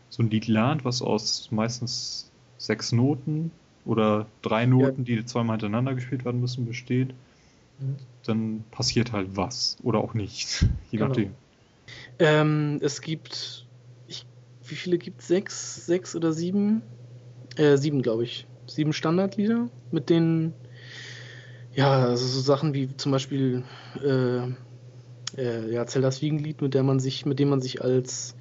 so 0.08 0.22
ein 0.22 0.30
Lied 0.30 0.46
lernt, 0.46 0.84
was 0.84 1.02
aus 1.02 1.50
meistens 1.50 2.30
sechs 2.58 2.92
Noten 2.92 3.50
oder 3.86 4.26
drei 4.42 4.66
Noten, 4.66 5.04
ja. 5.04 5.16
die 5.16 5.24
zweimal 5.24 5.54
hintereinander 5.54 5.94
gespielt 5.94 6.24
werden 6.24 6.40
müssen, 6.40 6.66
besteht, 6.66 7.14
mhm. 7.78 7.96
dann 8.24 8.64
passiert 8.70 9.12
halt 9.12 9.36
was 9.36 9.76
oder 9.82 10.00
auch 10.00 10.12
nicht, 10.12 10.62
je 10.90 10.98
genau. 10.98 11.08
nachdem. 11.08 11.34
Ähm, 12.18 12.78
es 12.82 13.00
gibt, 13.00 13.66
ich, 14.08 14.26
wie 14.64 14.74
viele 14.74 14.98
gibt 14.98 15.20
es? 15.20 15.28
Sechs, 15.28 15.86
sechs 15.86 16.16
oder 16.16 16.32
sieben? 16.32 16.82
Äh, 17.56 17.76
sieben, 17.76 18.02
glaube 18.02 18.24
ich. 18.24 18.46
Sieben 18.66 18.92
Standardlieder, 18.92 19.68
mit 19.92 20.10
denen, 20.10 20.52
ja, 21.72 22.04
also 22.06 22.26
so 22.26 22.40
Sachen 22.40 22.74
wie 22.74 22.94
zum 22.96 23.12
Beispiel 23.12 23.62
äh, 24.02 24.48
äh, 25.40 25.72
ja, 25.72 25.86
Zeldas 25.86 26.20
Wiegenlied, 26.20 26.60
mit 26.60 26.74
der 26.74 26.82
man 26.82 26.98
sich, 26.98 27.24
mit 27.24 27.38
dem 27.38 27.50
man 27.50 27.60
sich 27.60 27.82
als 27.82 28.34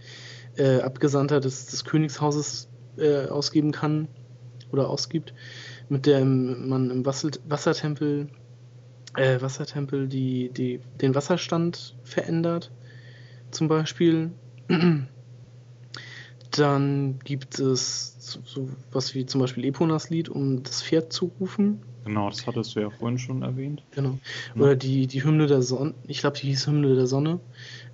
äh, 0.57 0.79
Abgesandter 0.79 1.39
des, 1.39 1.67
des 1.67 1.85
Königshauses 1.85 2.69
äh, 2.97 3.27
ausgeben 3.27 3.71
kann 3.71 4.07
oder 4.71 4.89
ausgibt, 4.89 5.33
mit 5.89 6.05
der 6.05 6.23
man 6.25 6.89
im 6.91 7.05
Wasser, 7.05 7.31
Wassertempel, 7.47 8.27
äh, 9.15 9.41
Wassertempel 9.41 10.07
die, 10.07 10.49
die, 10.49 10.79
den 11.01 11.15
Wasserstand 11.15 11.95
verändert, 12.03 12.71
zum 13.51 13.67
Beispiel. 13.67 14.31
Dann 16.51 17.19
gibt 17.23 17.59
es 17.59 18.39
so 18.45 18.69
was 18.91 19.13
wie 19.13 19.25
zum 19.25 19.41
Beispiel 19.41 19.65
Eponas 19.65 20.09
Lied, 20.09 20.29
um 20.29 20.63
das 20.63 20.81
Pferd 20.81 21.11
zu 21.11 21.31
rufen. 21.39 21.81
Genau, 22.05 22.29
das 22.29 22.45
hattest 22.45 22.75
du 22.75 22.81
ja 22.81 22.89
vorhin 22.91 23.17
schon 23.17 23.41
erwähnt. 23.41 23.83
Genau. 23.91 24.19
Oder 24.55 24.75
die, 24.75 25.07
die 25.07 25.23
Hymne 25.23 25.47
der 25.47 25.63
Sonne, 25.63 25.95
ich 26.07 26.19
glaube, 26.19 26.37
die 26.37 26.47
hieß 26.47 26.67
Hymne 26.67 26.95
der 26.95 27.07
Sonne, 27.07 27.39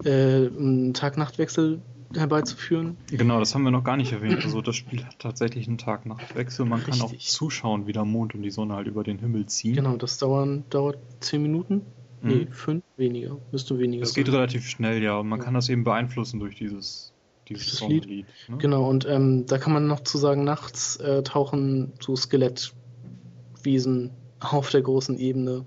äh, 0.04 0.50
Tag-Nacht-Wechsel 0.92 1.82
herbeizuführen. 2.16 2.98
Genau, 3.08 3.40
das 3.40 3.56
haben 3.56 3.64
wir 3.64 3.72
noch 3.72 3.84
gar 3.84 3.98
nicht 3.98 4.12
erwähnt. 4.12 4.44
Also 4.44 4.62
das 4.62 4.76
Spiel 4.76 5.06
hat 5.06 5.20
tatsächlich 5.20 5.68
einen 5.68 5.78
Tag-Nacht-Wechsel. 5.78 6.66
Man 6.66 6.80
Richtig. 6.80 7.00
kann 7.00 7.08
auch 7.08 7.18
zuschauen, 7.18 7.88
wie 7.88 7.94
der 7.94 8.06
Mond 8.06 8.36
und 8.36 8.42
die 8.42 8.52
Sonne 8.52 8.76
halt 8.76 8.88
über 8.88 9.04
den 9.04 9.20
Himmel 9.20 9.46
ziehen. 9.48 9.76
Genau, 9.76 9.96
das 9.98 10.18
dauern, 10.18 10.64
dauert 10.70 10.98
zehn 11.20 11.42
Minuten. 11.42 11.82
Mhm. 12.22 12.30
Nee, 12.30 12.48
fünf, 12.52 12.84
weniger. 12.98 13.38
Müsste 13.52 13.78
weniger 13.80 14.02
Das 14.02 14.14
geht 14.14 14.30
relativ 14.30 14.68
schnell, 14.68 15.02
ja. 15.02 15.18
Und 15.18 15.28
man 15.28 15.40
ja. 15.40 15.46
kann 15.46 15.54
das 15.54 15.70
eben 15.70 15.84
beeinflussen 15.84 16.40
durch 16.40 16.56
dieses, 16.56 17.14
dieses 17.48 17.80
das 17.80 17.88
Lied. 17.88 18.06
Lied 18.06 18.26
ne? 18.48 18.58
Genau, 18.58 18.90
und 18.90 19.08
ähm, 19.08 19.46
da 19.48 19.58
kann 19.58 19.74
man 19.74 19.88
noch 19.88 20.02
zu 20.02 20.18
sagen, 20.18 20.44
nachts 20.44 20.98
äh, 20.98 21.24
tauchen 21.24 21.94
so 22.00 22.16
Skelettwesen 22.16 24.12
auf 24.40 24.70
der 24.70 24.82
großen 24.82 25.18
Ebene 25.18 25.66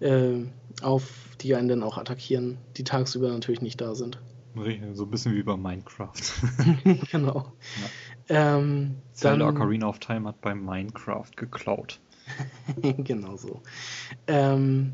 äh, 0.00 0.44
auf, 0.82 1.36
die 1.40 1.54
einen 1.54 1.68
dann 1.68 1.82
auch 1.82 1.98
attackieren, 1.98 2.58
die 2.76 2.84
tagsüber 2.84 3.30
natürlich 3.30 3.62
nicht 3.62 3.80
da 3.80 3.94
sind. 3.94 4.18
So 4.94 5.04
ein 5.04 5.10
bisschen 5.10 5.34
wie 5.34 5.42
bei 5.42 5.56
Minecraft. 5.56 6.12
genau. 7.10 7.52
Ja. 8.28 8.56
Ähm, 8.56 8.96
dann, 9.20 9.42
Ocarina 9.42 9.88
of 9.88 9.98
Time 9.98 10.28
hat 10.28 10.40
bei 10.40 10.54
Minecraft 10.54 11.30
geklaut. 11.36 12.00
genau 12.98 13.36
so. 13.36 13.62
Ähm, 14.26 14.92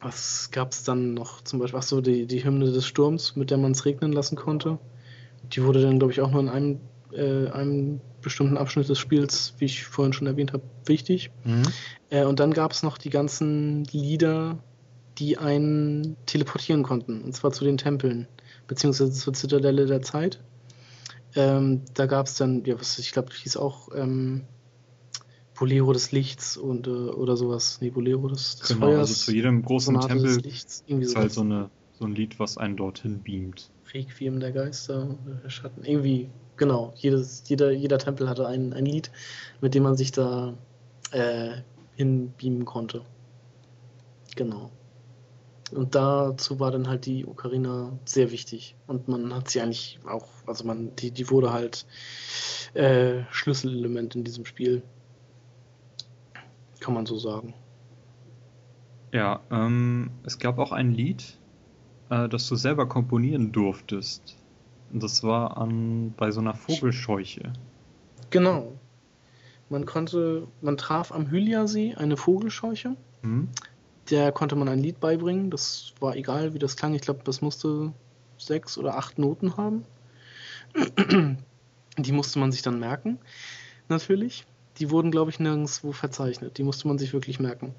was 0.00 0.50
gab 0.50 0.72
es 0.72 0.84
dann 0.84 1.14
noch? 1.14 1.42
Zum 1.42 1.58
Beispiel, 1.58 1.78
ach 1.78 1.84
so, 1.84 2.00
die, 2.00 2.26
die 2.26 2.44
Hymne 2.44 2.70
des 2.70 2.86
Sturms, 2.86 3.36
mit 3.36 3.50
der 3.50 3.58
man 3.58 3.72
es 3.72 3.84
regnen 3.84 4.12
lassen 4.12 4.36
konnte. 4.36 4.78
Die 5.52 5.62
wurde 5.62 5.82
dann, 5.82 5.98
glaube 5.98 6.12
ich, 6.12 6.20
auch 6.20 6.30
nur 6.30 6.40
in 6.40 6.48
einem, 6.48 6.80
äh, 7.12 7.48
einem 7.50 8.00
bestimmten 8.22 8.56
Abschnitt 8.56 8.88
des 8.88 8.98
Spiels, 8.98 9.54
wie 9.58 9.66
ich 9.66 9.84
vorhin 9.84 10.12
schon 10.12 10.26
erwähnt 10.26 10.52
habe, 10.52 10.62
wichtig. 10.86 11.30
Mhm. 11.44 11.62
Äh, 12.10 12.24
und 12.24 12.40
dann 12.40 12.52
gab 12.52 12.72
es 12.72 12.82
noch 12.82 12.98
die 12.98 13.10
ganzen 13.10 13.84
Lieder, 13.84 14.58
die 15.18 15.38
einen 15.38 16.16
teleportieren 16.26 16.82
konnten, 16.82 17.22
und 17.22 17.34
zwar 17.34 17.52
zu 17.52 17.64
den 17.64 17.76
Tempeln, 17.76 18.26
beziehungsweise 18.70 19.10
zur 19.10 19.32
Zitadelle 19.32 19.84
der 19.86 20.00
Zeit. 20.00 20.38
Ähm, 21.34 21.82
da 21.94 22.06
gab 22.06 22.26
es 22.26 22.36
dann, 22.36 22.64
ja, 22.64 22.78
was 22.78 23.00
ich 23.00 23.10
glaube, 23.10 23.30
hieß 23.34 23.56
auch 23.56 23.88
ähm, 23.92 24.42
Bolero 25.58 25.92
des 25.92 26.12
Lichts 26.12 26.56
und 26.56 26.86
äh, 26.86 26.90
oder 26.90 27.36
sowas. 27.36 27.78
Nee, 27.80 27.90
Bolero 27.90 28.28
des, 28.28 28.56
des 28.56 28.68
genau, 28.68 28.86
Feuers. 28.86 29.10
Also 29.10 29.14
zu 29.14 29.34
jedem 29.34 29.62
großen 29.62 29.96
Sonate 29.96 30.14
Tempel 30.14 30.40
Lichts, 30.42 30.84
ist 30.86 31.16
halt 31.16 31.32
so, 31.32 31.40
eine, 31.40 31.68
so 31.98 32.04
ein 32.04 32.14
Lied, 32.14 32.38
was 32.38 32.58
einen 32.58 32.76
dorthin 32.76 33.20
beamt. 33.24 33.72
Requiem 33.92 34.38
der 34.38 34.52
Geister, 34.52 35.18
der 35.42 35.50
Schatten, 35.50 35.84
irgendwie, 35.84 36.30
genau. 36.56 36.94
Jedes, 36.96 37.42
jeder, 37.48 37.72
jeder 37.72 37.98
Tempel 37.98 38.28
hatte 38.28 38.46
ein, 38.46 38.72
ein 38.72 38.86
Lied, 38.86 39.10
mit 39.60 39.74
dem 39.74 39.82
man 39.82 39.96
sich 39.96 40.12
da 40.12 40.54
äh, 41.10 41.56
hinbeamen 41.96 42.64
konnte. 42.64 43.02
Genau. 44.36 44.70
Und 45.72 45.94
dazu 45.94 46.58
war 46.58 46.70
dann 46.70 46.88
halt 46.88 47.06
die 47.06 47.26
Ocarina 47.26 47.92
sehr 48.04 48.30
wichtig. 48.30 48.74
Und 48.86 49.08
man 49.08 49.34
hat 49.34 49.48
sie 49.48 49.60
eigentlich 49.60 50.00
auch, 50.06 50.26
also 50.46 50.64
man, 50.64 50.94
die, 50.96 51.10
die 51.10 51.30
wurde 51.30 51.52
halt 51.52 51.86
äh, 52.74 53.22
Schlüsselelement 53.30 54.14
in 54.14 54.24
diesem 54.24 54.44
Spiel. 54.44 54.82
Kann 56.80 56.94
man 56.94 57.06
so 57.06 57.18
sagen. 57.18 57.54
Ja, 59.12 59.40
ähm, 59.50 60.10
es 60.24 60.38
gab 60.38 60.58
auch 60.58 60.72
ein 60.72 60.92
Lied, 60.92 61.38
äh, 62.10 62.28
das 62.28 62.48
du 62.48 62.56
selber 62.56 62.86
komponieren 62.88 63.52
durftest. 63.52 64.36
Und 64.92 65.02
das 65.02 65.22
war 65.22 65.56
an 65.56 66.14
bei 66.16 66.30
so 66.30 66.40
einer 66.40 66.54
Vogelscheuche. 66.54 67.52
Genau. 68.30 68.72
Man 69.68 69.86
konnte, 69.86 70.48
man 70.62 70.76
traf 70.76 71.12
am 71.12 71.30
Hylia-See 71.30 71.94
eine 71.94 72.16
Vogelscheuche. 72.16 72.96
Mhm 73.22 73.48
der 74.10 74.32
konnte 74.32 74.56
man 74.56 74.68
ein 74.68 74.78
Lied 74.80 75.00
beibringen. 75.00 75.50
Das 75.50 75.92
war 76.00 76.16
egal, 76.16 76.54
wie 76.54 76.58
das 76.58 76.76
klang. 76.76 76.94
Ich 76.94 77.02
glaube, 77.02 77.20
das 77.24 77.40
musste 77.40 77.92
sechs 78.38 78.78
oder 78.78 78.96
acht 78.96 79.18
Noten 79.18 79.56
haben. 79.56 79.84
Die 81.98 82.12
musste 82.12 82.38
man 82.38 82.52
sich 82.52 82.62
dann 82.62 82.78
merken, 82.78 83.18
natürlich. 83.88 84.46
Die 84.78 84.90
wurden, 84.90 85.10
glaube 85.10 85.30
ich, 85.30 85.40
nirgendwo 85.40 85.92
verzeichnet. 85.92 86.56
Die 86.56 86.62
musste 86.62 86.88
man 86.88 86.98
sich 86.98 87.12
wirklich 87.12 87.40
merken. 87.40 87.74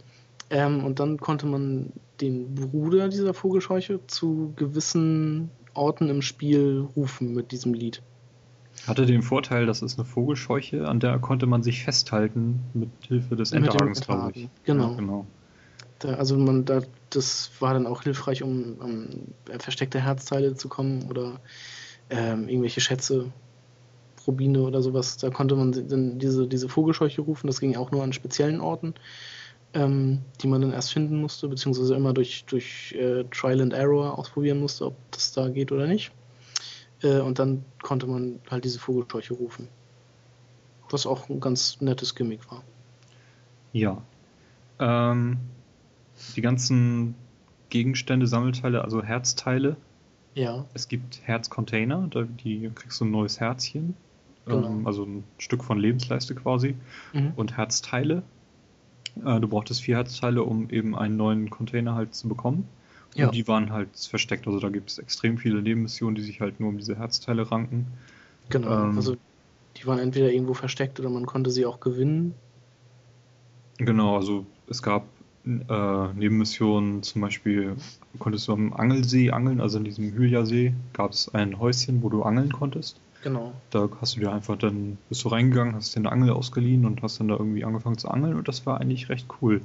Ähm, 0.50 0.84
und 0.84 1.00
dann 1.00 1.18
konnte 1.18 1.48
man 1.48 1.94
den 2.20 2.54
Bruder 2.54 3.08
dieser 3.08 3.34
Vogelscheuche 3.34 4.06
zu 4.08 4.54
gewissen 4.58 5.50
Orten 5.74 6.10
im 6.10 6.22
Spiel 6.22 6.86
rufen 6.96 7.34
mit 7.34 7.52
diesem 7.52 7.74
Lied. 7.74 8.04
Hatte 8.86 9.06
den 9.06 9.22
Vorteil, 9.22 9.66
dass 9.66 9.82
es 9.82 9.98
eine 9.98 10.06
Vogelscheuche, 10.06 10.88
an 10.88 11.00
der 11.00 11.18
konnte 11.20 11.46
man 11.46 11.64
sich 11.64 11.84
festhalten 11.84 12.60
mit 12.74 12.90
Hilfe 13.08 13.36
des 13.36 13.54
Enterhagens, 13.54 14.02
glaube 14.02 14.32
ich. 14.34 14.50
Genau. 14.64 14.92
Ja, 14.92 14.96
genau. 14.98 15.26
Da, 16.02 16.16
also 16.16 16.36
man, 16.36 16.66
da, 16.66 16.82
das 17.12 17.52
war 17.60 17.74
dann 17.74 17.86
auch 17.86 18.02
hilfreich, 18.04 18.44
um, 18.44 18.76
um 18.80 19.08
versteckte 19.60 20.02
Herzteile 20.02 20.56
zu 20.56 20.68
kommen 20.68 21.08
oder 21.10 21.40
ähm, 22.10 22.50
irgendwelche 22.50 22.82
Schätze, 22.82 23.32
Rubine 24.28 24.62
oder 24.62 24.82
sowas. 24.82 25.18
Da 25.18 25.30
konnte 25.30 25.56
man 25.56 25.72
dann 25.72 26.20
diese, 26.20 26.48
diese 26.48 26.70
Vogelscheuche 26.70 27.22
rufen. 27.22 27.48
Das 27.48 27.60
ging 27.60 27.76
auch 27.76 27.92
nur 27.92 28.04
an 28.04 28.14
speziellen 28.14 28.62
Orten, 28.62 28.94
ähm, 29.74 30.20
die 30.42 30.48
man 30.48 30.62
dann 30.62 30.74
erst 30.74 30.92
finden 30.92 31.22
musste, 31.22 31.48
beziehungsweise 31.48 31.96
immer 31.96 32.14
durch, 32.14 32.46
durch 32.46 32.94
äh, 32.94 33.24
Trial 33.26 33.62
and 33.62 33.74
Error 33.74 34.18
ausprobieren 34.18 34.60
musste, 34.60 34.88
ob 34.88 34.96
das 35.12 35.32
da 35.32 35.50
geht 35.50 35.72
oder 35.72 35.88
nicht. 35.88 36.12
Äh, 37.04 37.20
und 37.20 37.40
dann 37.40 37.64
konnte 37.82 38.08
man 38.08 38.40
halt 38.50 38.66
diese 38.66 38.80
Vogelscheuche 38.80 39.36
rufen. 39.36 39.68
Was 40.90 41.06
auch 41.06 41.30
ein 41.30 41.40
ganz 41.40 41.80
nettes 41.80 42.16
Gimmick 42.16 42.52
war. 42.52 42.64
Ja. 43.72 44.02
Ähm, 44.80 45.38
die 46.36 46.42
ganzen 46.42 47.16
Gegenstände, 47.70 48.28
Sammelteile, 48.28 48.84
also 48.84 49.04
Herzteile. 49.04 49.78
Ja. 50.34 50.66
Es 50.74 50.88
gibt 50.88 51.22
Herzcontainer, 51.24 52.08
da 52.10 52.24
die 52.24 52.70
kriegst 52.74 53.00
du 53.02 53.06
ein 53.06 53.12
neues 53.12 53.40
Herzchen. 53.40 53.96
Genau. 54.46 54.68
Ähm, 54.68 54.88
also 54.88 55.04
ein 55.04 55.24
Stück 55.38 55.64
von 55.64 55.78
Lebensleiste 55.80 56.36
quasi. 56.36 56.76
Mhm. 57.14 57.34
Und 57.36 57.58
Herzteile. 57.58 58.24
Äh, 59.26 59.40
du 59.40 59.48
brauchtest 59.48 59.82
vier 59.82 59.98
Herzteile, 59.98 60.44
um 60.44 60.70
eben 60.70 60.96
einen 60.96 61.18
neuen 61.18 61.50
Container 61.50 61.96
halt 61.96 62.16
zu 62.16 62.28
bekommen. 62.28 62.68
Ja. 63.16 63.28
Und 63.28 63.36
die 63.36 63.48
waren 63.48 63.72
halt 63.72 63.90
versteckt. 63.98 64.48
Also 64.48 64.60
da 64.60 64.70
gibt 64.70 64.90
es 64.90 65.00
extrem 65.00 65.38
viele 65.38 65.62
Nebenmissionen, 65.62 66.16
die 66.16 66.22
sich 66.22 66.40
halt 66.40 66.60
nur 66.60 66.70
um 66.70 66.78
diese 66.78 66.98
Herzteile 66.98 67.52
ranken. 67.52 67.88
Genau. 68.50 68.86
Ähm, 68.86 68.96
also 68.96 69.18
die 69.78 69.88
waren 69.88 70.00
entweder 70.00 70.32
irgendwo 70.32 70.54
versteckt 70.54 71.00
oder 71.00 71.10
man 71.10 71.26
konnte 71.26 71.52
sie 71.52 71.66
auch 71.66 71.80
gewinnen. 71.80 72.36
Genau, 73.78 74.16
also 74.16 74.46
es 74.68 74.82
gab 74.84 75.06
äh, 75.46 76.14
Nebenmissionen, 76.14 77.04
zum 77.04 77.22
Beispiel 77.22 77.76
konntest 78.20 78.48
du 78.48 78.54
am 78.54 78.74
Angelsee 78.74 79.32
angeln, 79.32 79.62
also 79.62 79.78
in 79.78 79.84
diesem 79.84 80.14
Hylia-See 80.14 80.74
gab 80.94 81.12
es 81.12 81.34
ein 81.34 81.60
Häuschen, 81.60 82.04
wo 82.04 82.10
du 82.10 82.24
angeln 82.24 82.52
konntest. 82.52 83.00
Genau. 83.24 83.54
Da 83.70 83.88
hast 84.00 84.16
du 84.16 84.20
dir 84.20 84.32
einfach 84.32 84.58
dann, 84.58 84.98
bist 85.10 85.24
du 85.24 85.30
reingegangen, 85.30 85.76
hast 85.76 85.96
dir 85.96 86.00
eine 86.00 86.12
Angel 86.12 86.32
ausgeliehen 86.32 86.86
und 86.86 87.02
hast 87.04 87.20
dann 87.20 87.28
da 87.28 87.36
irgendwie 87.36 87.64
angefangen 87.64 87.98
zu 87.98 88.10
angeln 88.10 88.36
und 88.36 88.48
das 88.48 88.66
war 88.66 88.80
eigentlich 88.80 89.10
recht 89.10 89.28
cool. 89.42 89.62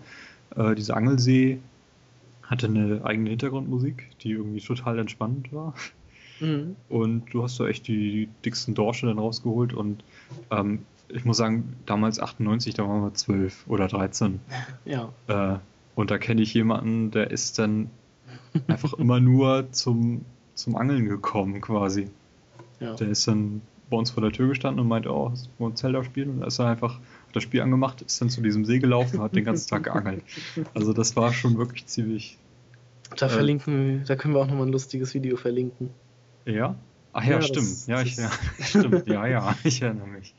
Äh, 0.55 0.75
dieser 0.75 0.97
Angelsee 0.97 1.59
hatte 2.43 2.67
eine 2.67 3.05
eigene 3.05 3.31
Hintergrundmusik, 3.31 4.11
die 4.21 4.33
irgendwie 4.33 4.61
total 4.61 4.99
entspannend 4.99 5.53
war. 5.53 5.75
Mhm. 6.41 6.77
Und 6.89 7.33
du 7.33 7.43
hast 7.43 7.59
da 7.59 7.67
echt 7.67 7.89
die, 7.89 8.11
die 8.11 8.29
dicksten 8.45 8.75
Dorsche 8.75 9.07
dann 9.07 9.19
rausgeholt 9.19 9.73
und 9.73 10.05
ähm, 10.51 10.81
ich 11.09 11.25
muss 11.25 11.37
sagen, 11.37 11.77
damals 11.87 12.21
98, 12.21 12.75
da 12.75 12.89
waren 12.89 13.03
wir 13.03 13.15
12 13.15 13.67
oder 13.69 13.89
13. 13.89 14.41
Ja. 14.85 15.13
Äh, 15.29 15.59
und 15.95 16.11
da 16.11 16.19
kenne 16.19 16.43
ich 16.43 16.53
jemanden, 16.55 17.11
der 17.11 17.31
ist 17.31 17.59
dann 17.59 17.91
einfach 18.69 18.93
immer 18.99 19.21
nur 19.21 19.71
zum, 19.73 20.25
zum 20.55 20.77
Angeln 20.77 21.09
gekommen 21.09 21.61
quasi. 21.61 22.09
Ja. 22.81 22.95
Der 22.95 23.09
ist 23.09 23.27
dann 23.27 23.63
bei 23.89 23.97
uns 23.97 24.11
vor 24.11 24.23
der 24.23 24.33
Tür 24.33 24.49
gestanden 24.49 24.81
und 24.81 24.89
meinte, 24.89 25.13
oh, 25.13 25.31
hast 25.31 25.49
du 25.59 25.71
Zelda 25.71 26.05
spielen? 26.05 26.31
Und 26.31 26.41
da 26.41 26.47
ist 26.47 26.59
er 26.59 26.67
einfach 26.67 26.99
das 27.33 27.43
Spiel 27.43 27.61
angemacht, 27.61 28.03
ist 28.03 28.21
dann 28.21 28.31
zu 28.31 28.41
diesem 28.41 28.65
See 28.65 28.79
gelaufen 28.79 29.19
und 29.19 29.25
hat 29.25 29.37
den 29.37 29.45
ganzen 29.45 29.69
Tag 29.69 29.85
geangelt. 29.85 30.23
Also 30.75 30.93
das 30.93 31.17
war 31.17 31.33
schon 31.33 31.57
wirklich 31.59 31.87
ziemlich. 31.87 32.39
Da 33.17 33.27
äh, 33.27 33.29
verlinken, 33.29 34.05
da 34.07 34.17
können 34.17 34.35
wir 34.35 34.41
auch 34.41 34.47
nochmal 34.47 34.67
ein 34.67 34.73
lustiges 34.73 35.15
Video 35.15 35.37
verlinken. 35.37 35.91
Ja? 36.45 36.75
Ach 37.13 37.25
ja, 37.25 37.37
ja 37.37 37.43
stimmt. 37.43 37.67
Das, 37.67 37.87
ja, 37.87 38.03
ich, 38.03 38.17
ja, 38.17 38.31
stimmt. 38.61 39.07
Ja, 39.07 39.27
ja, 39.27 39.57
ich 39.65 39.81
erinnere 39.83 40.09
mich. 40.09 40.35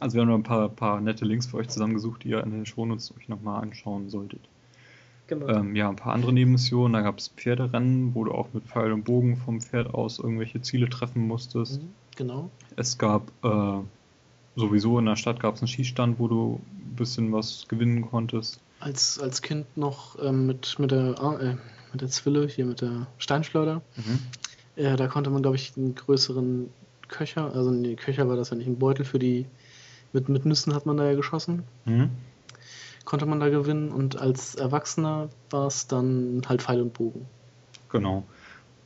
Also 0.00 0.14
wir 0.14 0.22
haben 0.22 0.28
noch 0.28 0.36
ein 0.36 0.42
paar, 0.42 0.68
paar 0.68 1.00
nette 1.00 1.24
Links 1.24 1.46
für 1.46 1.56
euch 1.56 1.68
zusammengesucht, 1.68 2.24
die 2.24 2.28
ihr 2.28 2.42
in 2.42 2.50
den 2.50 2.66
Shownotes 2.66 3.12
euch 3.16 3.28
nochmal 3.28 3.62
anschauen 3.62 4.08
solltet. 4.08 4.40
Genau. 5.26 5.48
Ähm, 5.48 5.76
ja, 5.76 5.88
ein 5.88 5.96
paar 5.96 6.14
andere 6.14 6.32
Nebenmissionen. 6.32 6.94
Da 6.94 7.02
gab 7.02 7.18
es 7.18 7.28
Pferderennen, 7.28 8.14
wo 8.14 8.24
du 8.24 8.32
auch 8.32 8.48
mit 8.54 8.64
Pfeil 8.64 8.92
und 8.92 9.04
Bogen 9.04 9.36
vom 9.36 9.60
Pferd 9.60 9.92
aus 9.92 10.18
irgendwelche 10.18 10.62
Ziele 10.62 10.88
treffen 10.88 11.26
musstest. 11.26 11.82
Mhm, 11.82 11.90
genau. 12.16 12.50
Es 12.76 12.96
gab 12.96 13.30
äh, 13.44 13.80
sowieso 14.56 14.98
in 14.98 15.04
der 15.04 15.16
Stadt 15.16 15.40
gab 15.40 15.56
es 15.56 15.60
einen 15.60 15.68
Schießstand, 15.68 16.18
wo 16.18 16.28
du 16.28 16.60
ein 16.66 16.96
bisschen 16.96 17.32
was 17.32 17.66
gewinnen 17.68 18.08
konntest. 18.10 18.60
Als, 18.80 19.18
als 19.18 19.42
Kind 19.42 19.66
noch 19.76 20.16
ähm, 20.22 20.46
mit, 20.46 20.78
mit, 20.78 20.92
der, 20.92 21.14
äh, 21.40 21.56
mit 21.92 22.00
der 22.00 22.08
Zwille, 22.08 22.46
hier 22.46 22.64
mit 22.64 22.80
der 22.80 23.06
Steinschleuder. 23.18 23.82
Mhm. 23.96 24.18
Äh, 24.76 24.96
da 24.96 25.08
konnte 25.08 25.28
man, 25.28 25.42
glaube 25.42 25.56
ich, 25.56 25.76
einen 25.76 25.94
größeren 25.94 26.70
Köcher, 27.08 27.54
also 27.54 27.70
nee, 27.70 27.96
Köcher 27.96 28.28
war 28.28 28.36
das 28.36 28.50
ja 28.50 28.56
nicht, 28.56 28.66
ein 28.66 28.78
Beutel 28.78 29.04
für 29.04 29.18
die 29.18 29.46
mit, 30.12 30.28
mit 30.28 30.44
Nüssen 30.44 30.74
hat 30.74 30.86
man 30.86 30.96
da 30.96 31.04
ja 31.04 31.14
geschossen. 31.14 31.64
Mhm. 31.84 32.10
Konnte 33.04 33.26
man 33.26 33.40
da 33.40 33.48
gewinnen 33.48 33.90
und 33.90 34.20
als 34.20 34.54
Erwachsener 34.54 35.30
war 35.50 35.66
es 35.66 35.86
dann 35.86 36.42
halt 36.46 36.62
Pfeil 36.62 36.82
und 36.82 36.92
Bogen. 36.92 37.26
Genau. 37.90 38.24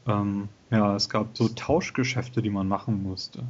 Ähm, 0.06 0.48
ja, 0.70 0.94
es 0.96 1.08
gab 1.08 1.36
so 1.36 1.48
Tauschgeschäfte, 1.48 2.42
die 2.42 2.50
man 2.50 2.68
machen 2.68 3.02
musste. 3.02 3.44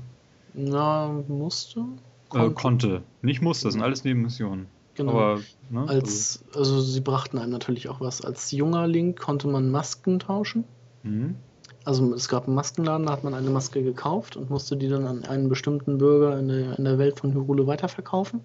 Na, 0.55 1.09
musste? 1.29 1.85
Konnte. 2.29 2.47
Äh, 2.47 2.55
konnte. 2.55 3.03
Nicht 3.21 3.43
musste, 3.43 3.65
das 3.65 3.75
sind 3.75 3.83
alles 3.83 4.05
Nebenmissionen. 4.05 4.67
Genau. 4.95 5.13
Aber, 5.13 5.41
ne, 5.71 5.89
als, 5.89 6.45
also, 6.49 6.77
also 6.77 6.81
sie 6.81 7.01
brachten 7.01 7.39
einem 7.39 7.53
natürlich 7.53 7.89
auch 7.89 8.01
was. 8.01 8.23
Als 8.23 8.51
junger 8.51 8.87
Link 8.87 9.19
konnte 9.19 9.49
man 9.49 9.71
Masken 9.71 10.19
tauschen. 10.19 10.65
Mhm. 11.03 11.37
Also 11.85 12.15
es 12.15 12.29
gab 12.29 12.47
einen 12.47 12.55
Maskenladen, 12.55 13.07
da 13.07 13.13
hat 13.13 13.25
man 13.25 13.35
eine 13.35 13.51
Maske 13.51 13.83
gekauft 13.83 14.37
und 14.37 14.51
musste 14.51 14.77
die 14.77 14.89
dann 14.89 15.07
an 15.07 15.25
einen 15.25 15.49
bestimmten 15.49 15.99
Bürger 15.99 16.39
in 16.39 16.49
der, 16.49 16.79
in 16.79 16.85
der 16.85 16.99
Welt 16.99 17.19
von 17.19 17.35
Hyrule 17.35 17.67
weiterverkaufen. 17.67 18.41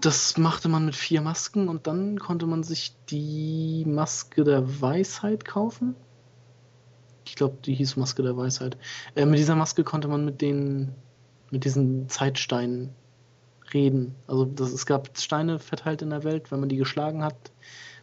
Das 0.00 0.36
machte 0.36 0.68
man 0.68 0.84
mit 0.84 0.96
vier 0.96 1.20
Masken 1.20 1.68
und 1.68 1.86
dann 1.86 2.18
konnte 2.18 2.46
man 2.46 2.64
sich 2.64 2.94
die 3.08 3.84
Maske 3.86 4.44
der 4.44 4.82
Weisheit 4.82 5.44
kaufen. 5.44 5.94
Ich 7.24 7.36
glaube, 7.36 7.56
die 7.64 7.74
hieß 7.74 7.96
Maske 7.96 8.22
der 8.22 8.36
Weisheit. 8.36 8.76
Äh, 9.14 9.26
mit 9.26 9.38
dieser 9.38 9.54
Maske 9.54 9.84
konnte 9.84 10.08
man 10.08 10.24
mit 10.24 10.40
den, 10.40 10.92
mit 11.50 11.64
diesen 11.64 12.08
Zeitsteinen 12.08 12.90
reden. 13.72 14.16
Also 14.26 14.44
das, 14.44 14.72
es 14.72 14.86
gab 14.86 15.16
Steine 15.16 15.58
verteilt 15.58 16.02
in 16.02 16.10
der 16.10 16.24
Welt, 16.24 16.50
wenn 16.50 16.60
man 16.60 16.68
die 16.68 16.76
geschlagen 16.76 17.24
hat, 17.24 17.52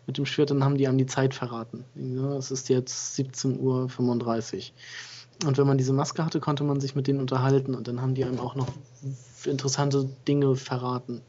mit 0.09 0.17
dem 0.17 0.25
Schwert, 0.25 0.49
dann 0.49 0.63
haben 0.63 0.75
die 0.75 0.87
einem 0.87 0.97
die 0.97 1.05
Zeit 1.05 1.35
verraten. 1.35 1.85
Es 2.39 2.49
ist 2.49 2.67
jetzt 2.67 3.15
17.35 3.19 3.59
Uhr. 3.59 5.47
Und 5.47 5.57
wenn 5.59 5.67
man 5.67 5.77
diese 5.77 5.93
Maske 5.93 6.25
hatte, 6.25 6.39
konnte 6.39 6.63
man 6.63 6.81
sich 6.81 6.95
mit 6.95 7.05
denen 7.05 7.19
unterhalten 7.19 7.75
und 7.75 7.87
dann 7.87 8.01
haben 8.01 8.15
die 8.15 8.25
einem 8.25 8.39
auch 8.39 8.55
noch 8.55 8.67
interessante 9.45 10.09
Dinge 10.27 10.55
verraten. 10.55 11.21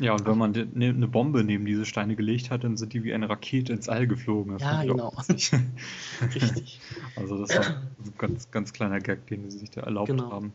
Ja, 0.00 0.14
und 0.14 0.26
wenn 0.26 0.36
man 0.36 0.50
ne, 0.50 0.88
eine 0.88 1.06
Bombe 1.06 1.44
neben 1.44 1.64
diese 1.64 1.86
Steine 1.86 2.16
gelegt 2.16 2.50
hat, 2.50 2.64
dann 2.64 2.76
sind 2.76 2.92
die 2.92 3.04
wie 3.04 3.14
eine 3.14 3.28
Rakete 3.28 3.72
ins 3.72 3.88
All 3.88 4.08
geflogen. 4.08 4.54
Das 4.54 4.62
ja, 4.62 4.82
genau. 4.82 5.12
Richtig. 5.28 6.80
Also 7.14 7.38
das 7.38 7.56
war 7.56 7.66
ein 7.66 8.14
ganz, 8.18 8.50
ganz 8.50 8.72
kleiner 8.72 8.98
Gag, 8.98 9.28
den 9.28 9.48
sie 9.48 9.58
sich 9.58 9.70
da 9.70 9.82
erlaubt 9.82 10.08
genau. 10.08 10.32
haben. 10.32 10.52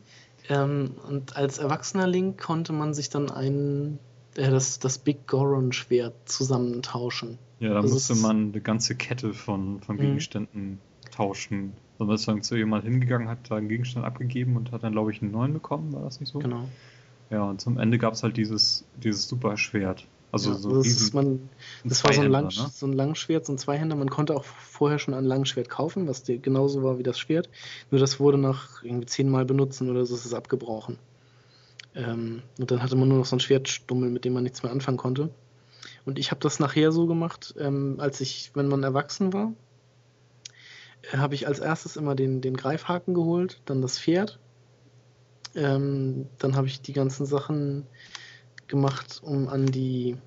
Ähm, 0.50 0.96
und 1.08 1.34
als 1.34 1.56
erwachsener 1.56 2.06
Link 2.06 2.38
konnte 2.38 2.74
man 2.74 2.92
sich 2.92 3.08
dann 3.08 3.30
einen 3.30 3.98
das, 4.36 4.78
das 4.78 4.98
Big 4.98 5.26
Goron-Schwert 5.26 6.28
zusammentauschen. 6.28 7.38
Ja, 7.58 7.74
da 7.74 7.82
das 7.82 7.92
musste 7.92 8.14
man 8.16 8.52
eine 8.52 8.60
ganze 8.60 8.94
Kette 8.94 9.32
von, 9.32 9.80
von 9.80 9.96
mhm. 9.96 10.00
Gegenständen 10.00 10.70
mhm. 10.70 10.78
tauschen. 11.10 11.72
Also 11.98 12.12
ist 12.12 12.28
dann 12.28 12.42
zu 12.42 12.56
jemand 12.56 12.84
hingegangen, 12.84 13.28
hat 13.28 13.50
da 13.50 13.56
einen 13.56 13.68
Gegenstand 13.68 14.04
abgegeben 14.04 14.56
und 14.56 14.72
hat 14.72 14.82
dann, 14.82 14.92
glaube 14.92 15.12
ich, 15.12 15.22
einen 15.22 15.30
neuen 15.30 15.54
bekommen, 15.54 15.92
war 15.94 16.02
das 16.02 16.20
nicht 16.20 16.30
so? 16.30 16.38
Genau. 16.38 16.68
Ja, 17.30 17.44
und 17.44 17.60
zum 17.60 17.78
Ende 17.78 17.98
gab 17.98 18.12
es 18.12 18.22
halt 18.22 18.36
dieses, 18.36 18.84
dieses 19.02 19.26
super 19.26 19.56
Schwert. 19.56 20.06
Also 20.32 20.50
ja, 20.50 20.58
so 20.58 20.76
das, 20.76 20.86
ist 20.86 21.14
man, 21.14 21.48
das 21.84 22.04
war 22.04 22.12
so 22.12 22.20
ein, 22.20 22.30
Lang, 22.30 22.44
ne? 22.44 22.50
so 22.50 22.86
ein 22.86 22.92
Langschwert, 22.92 23.46
so 23.46 23.54
ein 23.54 23.58
Zweihänder. 23.58 23.96
Man 23.96 24.10
konnte 24.10 24.34
auch 24.34 24.44
vorher 24.44 24.98
schon 24.98 25.14
ein 25.14 25.24
Langschwert 25.24 25.70
kaufen, 25.70 26.06
was 26.08 26.24
genauso 26.26 26.82
war 26.82 26.98
wie 26.98 27.02
das 27.02 27.18
Schwert. 27.18 27.48
Nur 27.90 28.00
das 28.00 28.20
wurde 28.20 28.36
nach 28.36 28.82
irgendwie 28.82 29.06
zehnmal 29.06 29.46
benutzen 29.46 29.88
oder 29.88 30.04
so 30.04 30.14
ist 30.14 30.26
es 30.26 30.34
abgebrochen. 30.34 30.98
Ähm, 31.96 32.42
und 32.58 32.70
dann 32.70 32.82
hatte 32.82 32.94
man 32.94 33.08
nur 33.08 33.18
noch 33.18 33.26
so 33.26 33.36
ein 33.36 33.40
Schwertstummel, 33.40 34.10
mit 34.10 34.24
dem 34.24 34.34
man 34.34 34.42
nichts 34.42 34.62
mehr 34.62 34.70
anfangen 34.70 34.98
konnte. 34.98 35.30
Und 36.04 36.18
ich 36.18 36.30
habe 36.30 36.40
das 36.40 36.60
nachher 36.60 36.92
so 36.92 37.06
gemacht, 37.06 37.54
ähm, 37.58 37.96
als 37.98 38.20
ich, 38.20 38.50
wenn 38.54 38.68
man 38.68 38.82
erwachsen 38.82 39.32
war, 39.32 39.52
äh, 41.10 41.16
habe 41.16 41.34
ich 41.34 41.46
als 41.46 41.58
erstes 41.58 41.96
immer 41.96 42.14
den, 42.14 42.42
den 42.42 42.56
Greifhaken 42.56 43.14
geholt, 43.14 43.62
dann 43.64 43.80
das 43.80 43.98
Pferd. 43.98 44.38
Ähm, 45.54 46.26
dann 46.38 46.54
habe 46.54 46.66
ich 46.66 46.82
die 46.82 46.92
ganzen 46.92 47.24
Sachen 47.24 47.86
gemacht, 48.68 49.20
um 49.22 49.48
an 49.48 49.66
die. 49.66 50.18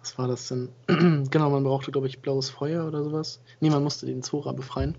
Was 0.00 0.18
war 0.18 0.28
das 0.28 0.46
denn? 0.48 0.68
genau, 1.30 1.50
man 1.50 1.64
brauchte, 1.64 1.90
glaube 1.90 2.06
ich, 2.06 2.20
blaues 2.20 2.50
Feuer 2.50 2.86
oder 2.86 3.02
sowas. 3.02 3.40
Nee, 3.60 3.70
man 3.70 3.82
musste 3.82 4.06
den 4.06 4.22
Zora 4.22 4.52
befreien 4.52 4.96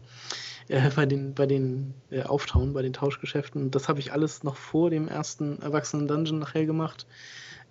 äh, 0.69 0.89
bei 0.95 1.06
den, 1.06 1.34
bei 1.34 1.45
den 1.45 1.94
äh, 2.10 2.23
Auftauen, 2.23 2.73
bei 2.73 2.81
den 2.81 2.94
Tauschgeschäften. 2.94 3.72
Das 3.72 3.88
habe 3.88 3.99
ich 3.99 4.11
alles 4.11 4.44
noch 4.44 4.56
vor 4.56 4.89
dem 4.89 5.07
ersten 5.07 5.61
Erwachsenen-Dungeon 5.61 6.39
nachher 6.39 6.65
gemacht, 6.65 7.07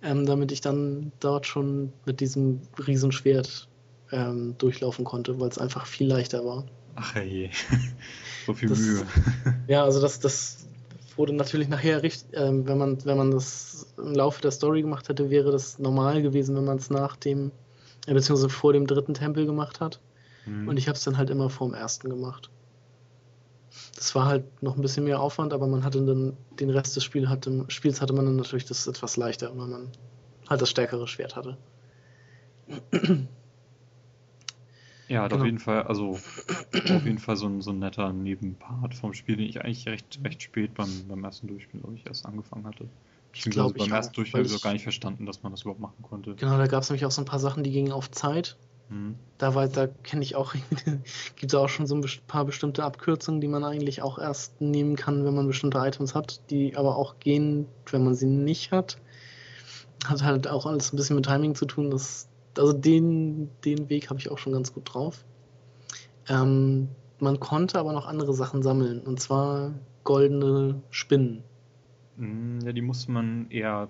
ähm, 0.01 0.25
damit 0.25 0.51
ich 0.51 0.61
dann 0.61 1.11
dort 1.19 1.45
schon 1.45 1.93
mit 2.05 2.19
diesem 2.19 2.61
Riesenschwert 2.85 3.67
ähm, 4.11 4.55
durchlaufen 4.57 5.05
konnte, 5.05 5.39
weil 5.39 5.49
es 5.49 5.57
einfach 5.57 5.85
viel 5.85 6.07
leichter 6.07 6.45
war. 6.45 6.65
Ach 6.95 7.15
je, 7.15 7.49
so 8.45 8.53
viel 8.53 8.69
das, 8.69 8.79
Mühe. 8.79 9.05
ja, 9.67 9.83
also 9.83 10.01
das, 10.01 10.19
das 10.19 10.67
wurde 11.15 11.33
natürlich 11.33 11.67
nachher 11.67 12.01
richtig, 12.03 12.29
ähm, 12.33 12.67
wenn 12.67 12.77
man, 12.77 13.05
wenn 13.05 13.17
man 13.17 13.31
das 13.31 13.93
im 13.97 14.13
Laufe 14.13 14.41
der 14.41 14.51
Story 14.51 14.81
gemacht 14.81 15.09
hätte, 15.09 15.29
wäre 15.29 15.51
das 15.51 15.77
normal 15.79 16.21
gewesen, 16.21 16.55
wenn 16.55 16.65
man 16.65 16.77
es 16.77 16.89
nach 16.89 17.15
dem, 17.15 17.51
äh, 18.07 18.13
beziehungsweise 18.13 18.49
vor 18.49 18.73
dem 18.73 18.87
dritten 18.87 19.13
Tempel 19.13 19.45
gemacht 19.45 19.81
hat. 19.81 19.99
Mhm. 20.45 20.67
Und 20.67 20.77
ich 20.77 20.87
habe 20.87 20.95
es 20.95 21.03
dann 21.03 21.17
halt 21.17 21.29
immer 21.29 21.49
vor 21.49 21.67
dem 21.67 21.73
ersten 21.73 22.09
gemacht. 22.09 22.49
Das 23.95 24.13
war 24.15 24.25
halt 24.25 24.63
noch 24.63 24.75
ein 24.75 24.81
bisschen 24.81 25.03
mehr 25.03 25.19
Aufwand, 25.19 25.53
aber 25.53 25.67
man 25.67 25.83
hatte 25.83 26.03
dann 26.05 26.37
den 26.59 26.69
Rest 26.69 26.95
des 26.95 27.03
Spiel 27.03 27.29
hatte, 27.29 27.65
Spiels 27.69 28.01
hatte 28.01 28.13
man 28.13 28.25
dann 28.25 28.35
natürlich 28.35 28.65
das 28.65 28.87
etwas 28.87 29.17
leichter, 29.17 29.49
weil 29.57 29.67
man 29.67 29.91
halt 30.49 30.61
das 30.61 30.69
stärkere 30.69 31.07
Schwert 31.07 31.35
hatte. 31.35 31.57
Ja, 35.09 35.23
hat 35.23 35.31
genau. 35.31 35.43
auf 35.43 35.45
jeden 35.45 35.59
Fall, 35.59 35.83
also 35.83 36.11
auf 36.11 37.05
jeden 37.05 37.17
Fall 37.17 37.37
so 37.37 37.47
ein, 37.47 37.61
so 37.61 37.71
ein 37.71 37.79
netter 37.79 38.11
Nebenpart 38.11 38.93
vom 38.93 39.13
Spiel, 39.13 39.37
den 39.37 39.47
ich 39.47 39.63
eigentlich 39.63 39.87
recht, 39.87 40.19
recht 40.23 40.43
spät 40.43 40.73
beim, 40.73 41.07
beim 41.07 41.23
ersten 41.23 41.47
Durchspiel, 41.47 41.79
glaube 41.79 41.95
ich, 41.95 42.05
erst 42.05 42.25
angefangen 42.25 42.65
hatte. 42.65 42.89
Beziehungsweise 43.31 43.73
beim 43.73 43.91
ersten 43.93 44.15
Durchspiel 44.15 44.43
habe 44.43 44.49
ich 44.49 44.55
auch 44.57 44.61
gar 44.61 44.73
nicht 44.73 44.83
verstanden, 44.83 45.25
dass 45.25 45.43
man 45.43 45.53
das 45.53 45.61
überhaupt 45.61 45.79
machen 45.79 46.01
konnte. 46.01 46.35
Genau, 46.35 46.57
da 46.57 46.67
gab 46.67 46.83
es 46.83 46.89
nämlich 46.89 47.05
auch 47.05 47.11
so 47.11 47.21
ein 47.21 47.25
paar 47.25 47.39
Sachen, 47.39 47.63
die 47.63 47.71
gingen 47.71 47.93
auf 47.93 48.11
Zeit. 48.11 48.57
Mhm. 48.89 49.15
Da, 49.37 49.51
da 49.67 49.87
kenne 49.87 50.23
ich 50.23 50.35
auch, 50.35 50.53
gibt 51.35 51.53
es 51.53 51.55
auch 51.55 51.69
schon 51.69 51.87
so 51.87 51.95
ein 51.95 52.05
paar 52.27 52.45
bestimmte 52.45 52.83
Abkürzungen, 52.83 53.41
die 53.41 53.47
man 53.47 53.63
eigentlich 53.63 54.01
auch 54.01 54.17
erst 54.17 54.59
nehmen 54.61 54.95
kann, 54.95 55.25
wenn 55.25 55.35
man 55.35 55.47
bestimmte 55.47 55.79
Items 55.79 56.15
hat, 56.15 56.41
die 56.49 56.75
aber 56.75 56.95
auch 56.95 57.19
gehen, 57.19 57.67
wenn 57.91 58.03
man 58.03 58.15
sie 58.15 58.27
nicht 58.27 58.71
hat. 58.71 58.97
Hat 60.05 60.23
halt 60.23 60.47
auch 60.47 60.65
alles 60.65 60.93
ein 60.93 60.97
bisschen 60.97 61.15
mit 61.15 61.25
Timing 61.25 61.55
zu 61.55 61.65
tun. 61.65 61.89
Das, 61.91 62.27
also 62.57 62.73
den, 62.73 63.49
den 63.65 63.89
Weg 63.89 64.09
habe 64.09 64.19
ich 64.19 64.31
auch 64.31 64.37
schon 64.37 64.53
ganz 64.53 64.73
gut 64.73 64.93
drauf. 64.93 65.23
Ähm, 66.29 66.89
man 67.19 67.39
konnte 67.39 67.79
aber 67.79 67.93
noch 67.93 68.05
andere 68.05 68.33
Sachen 68.33 68.61
sammeln, 68.61 69.01
und 69.01 69.19
zwar 69.19 69.73
goldene 70.03 70.81
Spinnen. 70.91 71.43
Mhm, 72.15 72.59
ja, 72.63 72.71
die 72.71 72.81
musste 72.81 73.11
man 73.11 73.49
eher 73.49 73.89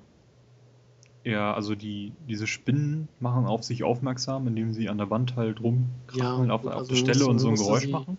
ja, 1.28 1.54
also 1.54 1.76
die, 1.76 2.14
diese 2.30 2.48
Spinnen 2.48 3.10
machen 3.20 3.46
auf 3.46 3.64
sich 3.64 3.84
aufmerksam, 3.84 4.48
indem 4.48 4.72
sie 4.72 4.88
an 4.88 4.98
der 4.98 5.10
Wand 5.10 5.36
halt 5.36 5.62
rumkrackeln 5.62 6.48
ja, 6.48 6.54
auf, 6.54 6.66
also 6.66 6.80
auf 6.80 6.88
der 6.88 6.96
Stelle 6.96 7.26
und 7.26 7.40
so 7.40 7.50
ein 7.50 7.56
Geräusch 7.56 7.88
machen. 7.90 8.18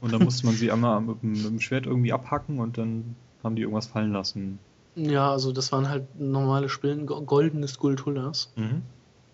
Und 0.00 0.12
dann 0.12 0.22
musste 0.22 0.46
man 0.46 0.54
sie 0.54 0.70
einmal 0.70 1.00
mit, 1.00 1.24
mit, 1.24 1.44
dem 1.44 1.60
Schwert 1.60 1.86
irgendwie 1.86 2.12
abhacken 2.12 2.60
und 2.60 2.78
dann 2.78 3.16
haben 3.42 3.56
die 3.56 3.62
irgendwas 3.62 3.88
fallen 3.88 4.12
lassen. 4.12 4.60
Ja, 4.94 5.32
also 5.32 5.50
das 5.50 5.72
waren 5.72 5.88
halt 5.88 6.20
normale 6.20 6.68
Spinnen, 6.68 7.06
goldene 7.06 7.66
Skulpturas. 7.66 8.52
Mhm. 8.54 8.82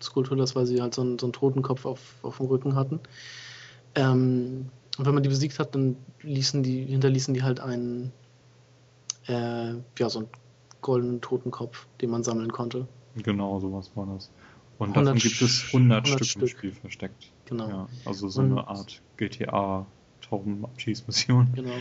Skulltulas, 0.01 0.55
weil 0.55 0.65
sie 0.65 0.81
halt 0.81 0.95
so 0.95 1.01
einen, 1.01 1.19
so 1.19 1.27
einen 1.27 1.33
Totenkopf 1.33 1.85
auf, 1.85 2.15
auf 2.23 2.37
dem 2.37 2.47
Rücken 2.47 2.75
hatten. 2.75 2.99
Ähm, 3.93 4.69
und 4.97 5.05
wenn 5.05 5.13
man 5.13 5.21
die 5.21 5.29
besiegt 5.29 5.59
hat, 5.59 5.75
dann 5.75 5.97
ließen 6.23 6.63
die, 6.63 6.85
hinterließen 6.85 7.35
die 7.35 7.43
halt 7.43 7.59
einen, 7.59 8.11
äh, 9.27 9.73
ja, 9.99 10.09
so 10.09 10.19
einen 10.19 10.29
goldenen 10.81 11.21
Totenkopf, 11.21 11.87
den 12.01 12.09
man 12.09 12.23
sammeln 12.23 12.51
konnte. 12.51 12.87
Genau, 13.15 13.59
sowas 13.59 13.91
war 13.95 14.05
das. 14.07 14.31
Und 14.77 14.95
davon 14.95 15.17
gibt 15.17 15.41
es 15.41 15.65
100, 15.67 16.05
100 16.05 16.07
Stück, 16.07 16.27
Stück, 16.27 16.41
im 16.41 16.47
Spiel 16.47 16.71
versteckt. 16.73 17.31
Genau. 17.45 17.67
Ja, 17.67 17.87
also 18.05 18.29
so 18.29 18.41
und 18.41 18.51
eine 18.51 18.67
Art 18.67 19.01
GTA 19.17 19.85
Taubenabschießmission. 20.21 21.47
Genau. 21.55 21.75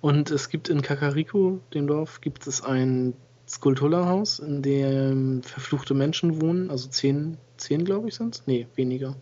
Und 0.00 0.30
es 0.30 0.48
gibt 0.48 0.68
in 0.68 0.82
Kakariko, 0.82 1.60
dem 1.74 1.86
Dorf, 1.86 2.20
gibt 2.20 2.46
es 2.46 2.62
ein 2.62 3.14
Skulpturhaus, 3.48 4.38
in 4.38 4.62
dem 4.62 5.42
verfluchte 5.42 5.94
Menschen 5.94 6.40
wohnen, 6.40 6.70
also 6.70 6.88
zehn, 6.88 7.36
zehn 7.56 7.84
glaube 7.84 8.08
ich 8.08 8.14
sind 8.14 8.36
es? 8.36 8.46
Nee, 8.46 8.66
weniger. 8.76 9.16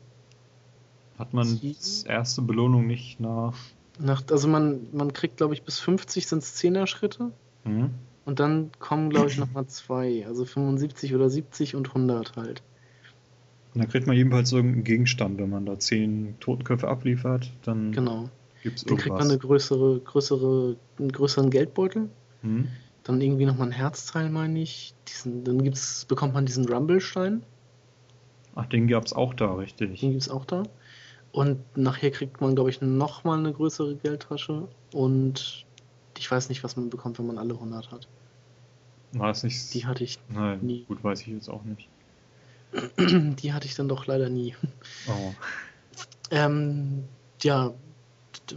Hat 1.18 1.32
man 1.34 1.59
die 1.59 1.76
erste 2.06 2.42
Belohnung 2.42 2.86
nicht 2.86 3.18
nach. 3.20 3.55
nach 3.98 4.22
also 4.30 4.46
man, 4.46 4.86
man 4.92 5.12
kriegt, 5.12 5.38
glaube 5.38 5.55
ich, 5.55 5.62
bis 5.62 5.80
50 5.80 6.26
sind 6.26 6.42
es 6.42 6.56
10er 6.56 6.86
Schritte. 6.86 7.32
Mhm. 7.64 7.90
Und 8.28 8.40
dann 8.40 8.70
kommen, 8.78 9.09
glaube 9.09 9.28
ich, 9.28 9.38
nochmal 9.38 9.66
zwei. 9.68 10.26
Also 10.26 10.44
75 10.44 11.14
oder 11.14 11.30
70 11.30 11.74
und 11.74 11.88
100 11.88 12.36
halt. 12.36 12.62
Und 13.72 13.80
dann 13.80 13.88
kriegt 13.88 14.06
man 14.06 14.16
jedenfalls 14.16 14.52
irgendeinen 14.52 14.84
Gegenstand, 14.84 15.38
wenn 15.38 15.48
man 15.48 15.64
da 15.64 15.78
10 15.78 16.34
Totenköpfe 16.38 16.88
abliefert. 16.88 17.50
Dann 17.62 17.90
genau. 17.90 18.28
gibt's 18.62 18.84
dann 18.84 18.98
kriegt 18.98 19.16
man 19.16 19.30
eine 19.30 19.38
größere, 19.38 20.00
größere, 20.00 20.76
einen 20.98 21.10
größeren 21.10 21.48
Geldbeutel. 21.48 22.10
Mhm. 22.42 22.68
Dann 23.02 23.18
irgendwie 23.22 23.46
nochmal 23.46 23.68
ein 23.68 23.72
Herzteil, 23.72 24.28
meine 24.28 24.60
ich. 24.60 24.92
Diesen, 25.09 25.44
dann 25.44 25.62
gibt's, 25.62 26.05
bekommt 26.05 26.34
man 26.34 26.44
diesen 26.44 26.68
Rumble-Stein. 26.68 27.42
Ach, 28.56 28.66
den 28.66 28.88
gab 28.88 29.06
es 29.06 29.14
auch 29.14 29.32
da, 29.32 29.55
richtig. 29.55 30.00
Den 30.00 30.10
gibt 30.10 30.20
es 30.24 30.28
auch 30.28 30.44
da. 30.44 30.64
Und 31.32 31.60
nachher 31.78 32.10
kriegt 32.10 32.42
man, 32.42 32.55
glaube 32.55 32.68
ich, 32.68 32.82
nochmal 32.82 33.38
eine 33.38 33.55
größere 33.55 33.96
Geldtasche. 33.96 34.68
Und 34.92 35.64
ich 36.19 36.31
weiß 36.31 36.49
nicht, 36.49 36.65
was 36.65 36.77
man 36.77 36.90
bekommt, 36.90 37.19
wenn 37.19 37.27
man 37.27 37.39
alle 37.39 37.55
100 37.55 37.90
hat. 37.90 38.09
War 39.12 39.28
das 39.28 39.43
nicht? 39.43 39.73
Die 39.74 39.86
hatte 39.86 40.05
ich 40.05 40.19
Nein, 40.28 40.61
nie. 40.61 40.85
Gut, 40.85 41.03
weiß 41.03 41.23
ich 41.23 41.28
jetzt 41.28 41.49
auch 41.49 41.65
nicht. 41.65 41.89
Die 42.99 43.53
hatte 43.53 43.66
ich 43.66 43.74
dann 43.74 43.89
doch 43.89 44.07
leider 44.07 44.28
nie. 44.28 44.55
Oh. 45.09 45.32
Ähm, 46.31 47.05
ja, 47.40 47.73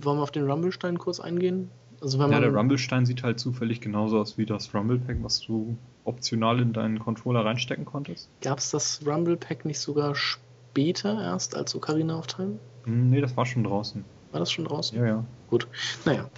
wollen 0.02 0.18
wir 0.18 0.24
auf 0.24 0.32
den 0.32 0.50
Rumblestein 0.50 0.98
kurz 0.98 1.22
eingehen? 1.22 1.72
Also 2.02 2.20
wenn 2.20 2.30
ja, 2.30 2.40
man, 2.40 2.42
der 2.42 2.54
Rumblestein 2.54 3.06
sieht 3.06 3.24
halt 3.24 3.40
zufällig 3.40 3.80
genauso 3.80 4.20
aus 4.20 4.38
wie 4.38 4.46
das 4.46 4.74
Rumble 4.74 5.00
Pack, 5.00 5.18
was 5.22 5.40
du 5.40 5.78
optional 6.04 6.60
in 6.60 6.74
deinen 6.74 7.00
Controller 7.00 7.46
reinstecken 7.46 7.86
konntest. 7.86 8.30
Gab 8.42 8.58
es 8.58 8.72
das 8.72 9.02
Rumble 9.06 9.38
Pack 9.38 9.64
nicht 9.64 9.80
sogar 9.80 10.16
später 10.16 11.22
erst 11.22 11.56
als 11.56 11.76
Ocarina 11.76 12.18
of 12.18 12.28
Time? 12.28 12.60
Hm, 12.84 13.10
nee, 13.10 13.22
das 13.22 13.38
war 13.38 13.46
schon 13.46 13.64
draußen. 13.64 14.04
War 14.32 14.40
das 14.40 14.52
schon 14.52 14.66
draußen? 14.66 14.98
Ja, 14.98 15.06
ja. 15.06 15.26
Gut. 15.50 15.68
Naja. 16.06 16.30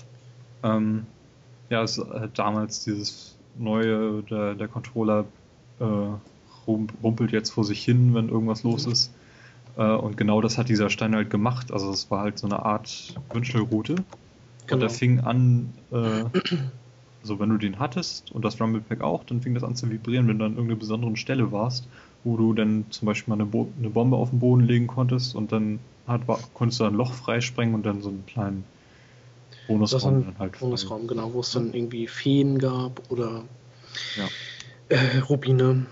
Ähm, 0.64 1.06
ja, 1.70 1.84
es 1.84 1.98
ist 1.98 2.10
halt 2.10 2.38
damals 2.38 2.84
dieses 2.84 3.38
neue, 3.58 4.24
der, 4.24 4.56
der 4.56 4.68
Controller 4.68 5.26
äh, 5.80 5.86
rumpelt 6.68 7.32
jetzt 7.32 7.52
vor 7.52 7.64
sich 7.64 7.84
hin, 7.84 8.14
wenn 8.14 8.30
irgendwas 8.30 8.64
los 8.64 8.86
mhm. 8.86 8.92
ist. 8.94 9.14
Äh, 9.78 9.84
und 9.84 10.18
genau 10.18 10.42
das 10.42 10.58
hat 10.58 10.70
dieser 10.70 10.90
Stein 10.90 11.16
halt 11.16 11.30
gemacht. 11.30 11.72
Also 11.72 11.92
es 11.92 12.10
war 12.10 12.22
halt 12.22 12.38
so 12.38 12.48
eine 12.48 12.60
Art 12.60 13.16
Wünschelroute. 13.32 13.96
Genau. 13.96 14.76
Und 14.76 14.82
er 14.82 14.90
fing 14.90 15.20
an, 15.20 15.74
äh, 15.92 16.24
also 17.22 17.40
wenn 17.40 17.50
du 17.50 17.58
den 17.58 17.80
hattest 17.80 18.32
und 18.32 18.46
das 18.46 18.60
Rumble 18.60 18.82
Pack 18.82 19.02
auch, 19.02 19.24
dann 19.24 19.42
fing 19.42 19.54
das 19.54 19.64
an 19.64 19.76
zu 19.76 19.90
vibrieren, 19.90 20.28
wenn 20.28 20.40
du 20.40 20.46
an 20.46 20.52
irgendeiner 20.52 20.80
besonderen 20.80 21.16
Stelle 21.16 21.52
warst, 21.52 21.88
wo 22.24 22.38
du 22.38 22.54
dann 22.54 22.86
zum 22.90 23.08
Beispiel 23.08 23.32
mal 23.32 23.42
eine, 23.42 23.50
Bo 23.50 23.68
eine 23.78 23.90
Bombe 23.90 24.16
auf 24.16 24.30
den 24.30 24.40
Boden 24.40 24.64
legen 24.64 24.88
konntest 24.88 25.36
und 25.36 25.52
dann 25.52 25.80
hat, 26.08 26.22
konntest 26.54 26.80
du 26.80 26.86
ein 26.86 26.94
Loch 26.94 27.14
freisprengen 27.14 27.76
und 27.76 27.86
dann 27.86 28.02
so 28.02 28.10
einen 28.10 28.26
kleinen 28.26 28.64
Bonusraum 29.68 30.26
dann 30.26 30.40
halt. 30.40 30.60
Bonusraum, 30.60 31.08
genau, 31.08 31.34
wo 31.34 31.40
es 31.40 31.52
dann 31.52 31.74
irgendwie 31.74 32.08
Feen 32.08 32.60
gab 32.60 33.02
oder 33.10 33.44
ja. 34.18 34.28
äh, 34.90 35.20
Rubine, 35.20 35.86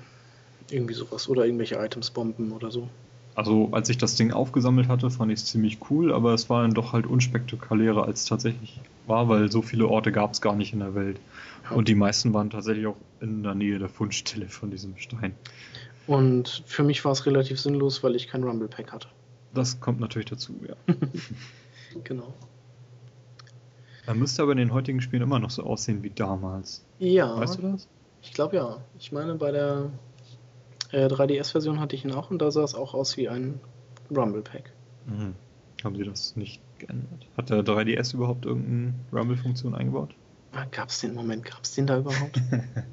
irgendwie 0.70 0.94
sowas 0.94 1.28
oder 1.30 1.46
irgendwelche 1.46 1.76
Items, 1.76 2.12
Bomben 2.12 2.52
oder 2.52 2.72
so. 2.72 2.90
Also 3.34 3.70
als 3.72 3.88
ich 3.90 3.98
das 3.98 4.16
Ding 4.16 4.34
aufgesammelt 4.34 4.90
hatte, 4.90 5.10
fand 5.10 5.32
ich 5.32 5.40
es 5.40 5.46
ziemlich 5.46 5.78
cool, 5.90 6.14
aber 6.14 6.34
es 6.34 6.50
war 6.50 6.64
dann 6.64 6.74
doch 6.74 6.92
halt 6.92 7.08
unspektakulärer 7.08 8.06
als 8.06 8.22
es 8.22 8.26
tatsächlich 8.26 8.80
war, 9.08 9.30
weil 9.30 9.50
so 9.50 9.62
viele 9.62 9.88
Orte 9.88 10.12
gab 10.12 10.34
es 10.34 10.42
gar 10.42 10.56
nicht 10.56 10.74
in 10.74 10.80
der 10.80 10.96
Welt. 10.96 11.18
Ja. 11.64 11.76
Und 11.76 11.88
die 11.88 11.96
meisten 11.96 12.34
waren 12.34 12.50
tatsächlich 12.50 12.88
auch 12.88 12.98
in 13.22 13.44
der 13.44 13.56
Nähe 13.56 13.80
der 13.80 13.90
Fundstelle 13.90 14.48
von 14.50 14.70
diesem 14.70 14.98
Stein. 14.98 15.34
Und 16.08 16.64
für 16.66 16.84
mich 16.84 17.06
war 17.06 17.14
es 17.14 17.26
relativ 17.26 17.60
sinnlos, 17.60 18.04
weil 18.04 18.16
ich 18.16 18.28
kein 18.28 18.44
Rumble 18.44 18.68
Pack 18.68 18.92
hatte. 18.92 19.08
Das 19.54 19.80
kommt 19.80 20.00
natürlich 20.00 20.28
dazu, 20.28 20.54
ja. 20.68 20.76
genau. 22.04 22.34
Er 24.06 24.16
müsste 24.16 24.42
aber 24.42 24.54
in 24.54 24.58
den 24.58 24.74
heutigen 24.74 25.02
Spielen 25.02 25.22
immer 25.22 25.40
noch 25.40 25.52
so 25.52 25.64
aussehen 25.64 26.04
wie 26.04 26.10
damals. 26.10 26.84
Ja. 27.00 27.38
Weißt 27.38 27.58
du 27.58 27.62
das? 27.62 27.88
Ich 28.22 28.34
glaube 28.34 28.56
ja. 28.56 28.78
Ich 28.98 29.12
meine, 29.12 29.36
bei 29.36 29.52
der 29.52 29.92
äh, 30.92 31.08
3DS-Version 31.08 31.80
hatte 31.80 31.96
ich 31.96 32.06
ihn 32.06 32.12
auch 32.12 32.32
und 32.32 32.42
da 32.42 32.52
sah 32.52 32.64
es 32.64 32.76
auch 32.76 32.94
aus 32.94 33.18
wie 33.18 33.30
ein 33.30 33.60
Rumble 34.10 34.42
Pack. 34.42 34.72
Mhm. 35.06 35.36
Haben 35.84 35.96
sie 35.96 36.04
das 36.04 36.36
nicht 36.36 36.62
geändert? 36.80 37.28
Hat 37.38 37.50
der 37.50 37.64
3DS 37.64 38.14
überhaupt 38.14 38.46
irgendeine 38.46 38.94
Rumble-Funktion 39.12 39.76
eingebaut? 39.76 40.14
Ah, 40.52 40.66
gab 40.70 40.90
es 40.90 41.00
den 41.00 41.14
Moment? 41.14 41.46
Gab 41.46 41.64
es 41.64 41.74
den 41.74 41.88
da 41.88 41.98
überhaupt? 41.98 42.42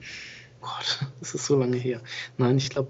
Gott, 0.60 1.06
das 1.20 1.35
ist 1.35 1.47
so 1.47 1.59
lange 1.59 1.76
her. 1.76 2.01
Nein, 2.36 2.56
ich 2.56 2.70
glaube, 2.70 2.89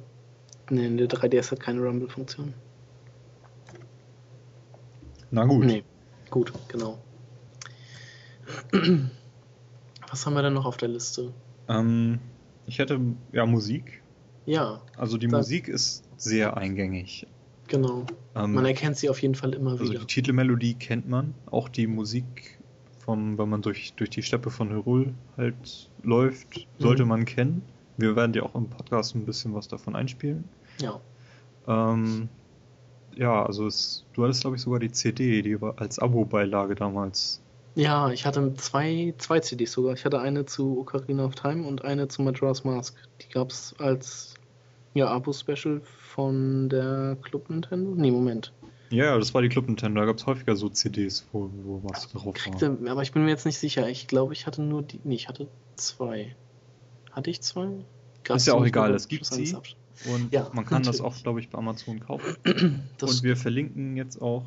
nee, 0.70 0.88
der 0.96 1.08
3DS 1.08 1.52
hat 1.52 1.60
keine 1.60 1.80
Rumble-Funktion. 1.80 2.54
Na 5.30 5.44
gut. 5.44 5.64
Nee, 5.64 5.84
gut, 6.30 6.52
genau. 6.68 6.98
Was 10.10 10.24
haben 10.24 10.34
wir 10.34 10.42
denn 10.42 10.54
noch 10.54 10.64
auf 10.64 10.76
der 10.76 10.88
Liste? 10.88 11.32
Ähm, 11.68 12.18
ich 12.66 12.78
hätte 12.78 13.00
ja 13.32 13.46
Musik. 13.46 14.02
Ja. 14.46 14.80
Also 14.96 15.18
die 15.18 15.28
Musik 15.28 15.68
ist 15.68 16.04
sehr 16.16 16.56
eingängig. 16.56 17.26
Genau. 17.68 18.06
Ähm, 18.34 18.54
man 18.54 18.64
erkennt 18.64 18.96
sie 18.96 19.10
auf 19.10 19.20
jeden 19.20 19.34
Fall 19.34 19.54
immer 19.54 19.72
also 19.72 19.84
wieder. 19.84 19.94
Also 19.94 20.06
die 20.06 20.14
Titelmelodie 20.14 20.74
kennt 20.74 21.08
man, 21.08 21.34
auch 21.50 21.68
die 21.68 21.86
Musik 21.86 22.58
von, 22.98 23.38
wenn 23.38 23.48
man 23.48 23.62
durch, 23.62 23.92
durch 23.94 24.10
die 24.10 24.22
Steppe 24.22 24.50
von 24.50 24.70
Hyrule 24.70 25.14
halt 25.36 25.90
läuft, 26.02 26.66
sollte 26.78 27.02
mhm. 27.04 27.08
man 27.08 27.24
kennen. 27.24 27.62
Wir 27.96 28.16
werden 28.16 28.32
dir 28.32 28.44
auch 28.44 28.54
im 28.54 28.68
Podcast 28.68 29.14
ein 29.14 29.26
bisschen 29.26 29.54
was 29.54 29.68
davon 29.68 29.96
einspielen. 29.96 30.44
Ja. 30.80 31.00
Ähm, 31.66 32.28
ja, 33.16 33.44
also 33.44 33.66
es, 33.66 34.06
du 34.12 34.24
hattest 34.24 34.42
glaube 34.42 34.56
ich 34.56 34.62
sogar 34.62 34.78
die 34.80 34.92
CD, 34.92 35.42
die 35.42 35.60
war 35.60 35.74
als 35.78 35.98
Abo-Beilage 35.98 36.74
damals 36.74 37.42
ja, 37.78 38.10
ich 38.10 38.26
hatte 38.26 38.54
zwei, 38.54 39.14
zwei 39.18 39.38
CDs 39.38 39.70
sogar. 39.70 39.94
Ich 39.94 40.04
hatte 40.04 40.20
eine 40.20 40.44
zu 40.44 40.80
Ocarina 40.80 41.24
of 41.24 41.36
Time 41.36 41.64
und 41.64 41.84
eine 41.84 42.08
zu 42.08 42.22
Majora's 42.22 42.64
Mask. 42.64 42.96
Die 43.22 43.28
gab 43.32 43.50
es 43.52 43.72
als 43.78 44.34
ja, 44.94 45.06
Abo-Special 45.06 45.80
von 45.84 46.68
der 46.68 47.16
Club 47.22 47.48
Nintendo. 47.48 47.94
Nee, 47.94 48.10
Moment. 48.10 48.52
Ja, 48.90 49.16
das 49.16 49.32
war 49.32 49.42
die 49.42 49.48
Club 49.48 49.68
Nintendo. 49.68 50.00
Da 50.00 50.06
gab 50.06 50.16
es 50.16 50.26
häufiger 50.26 50.56
so 50.56 50.68
CDs, 50.68 51.24
wo, 51.30 51.50
wo 51.62 51.80
was 51.84 52.10
drauf 52.10 52.34
kriegte, 52.34 52.82
war. 52.82 52.90
Aber 52.90 53.02
ich 53.02 53.12
bin 53.12 53.22
mir 53.22 53.30
jetzt 53.30 53.46
nicht 53.46 53.58
sicher. 53.58 53.88
Ich 53.88 54.08
glaube, 54.08 54.32
ich 54.32 54.48
hatte 54.48 54.60
nur 54.60 54.82
die. 54.82 54.98
Nee, 55.04 55.14
ich 55.14 55.28
hatte 55.28 55.46
zwei. 55.76 56.34
Hatte 57.12 57.30
ich 57.30 57.42
zwei? 57.42 57.68
Gab's 58.24 58.42
ist 58.42 58.48
ja 58.48 58.54
auch 58.54 58.66
egal, 58.66 58.92
es 58.92 59.06
gibt 59.06 59.24
sie. 59.24 59.54
Und 60.12 60.32
ja, 60.32 60.50
man 60.52 60.64
kann 60.64 60.82
natürlich. 60.82 60.98
das 60.98 61.00
auch, 61.00 61.22
glaube 61.22 61.38
ich, 61.38 61.48
bei 61.48 61.58
Amazon 61.58 62.00
kaufen. 62.00 62.36
und 63.00 63.22
wir 63.22 63.36
verlinken 63.36 63.96
jetzt 63.96 64.20
auch 64.20 64.44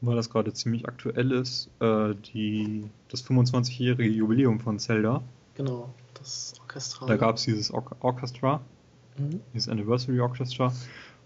weil 0.00 0.16
das 0.16 0.30
gerade 0.30 0.52
ziemlich 0.52 0.86
aktuell 0.86 1.32
ist, 1.32 1.70
äh, 1.80 2.14
die, 2.32 2.88
das 3.08 3.24
25-jährige 3.24 4.12
Jubiläum 4.14 4.60
von 4.60 4.78
Zelda. 4.78 5.22
Genau, 5.54 5.92
das 6.14 6.54
Orchestra. 6.60 7.06
Da 7.06 7.16
gab 7.16 7.36
es 7.36 7.44
dieses 7.44 7.72
Or 7.72 7.84
Orchestra, 8.00 8.60
mhm. 9.16 9.40
dieses 9.54 9.68
Anniversary 9.68 10.20
Orchestra. 10.20 10.72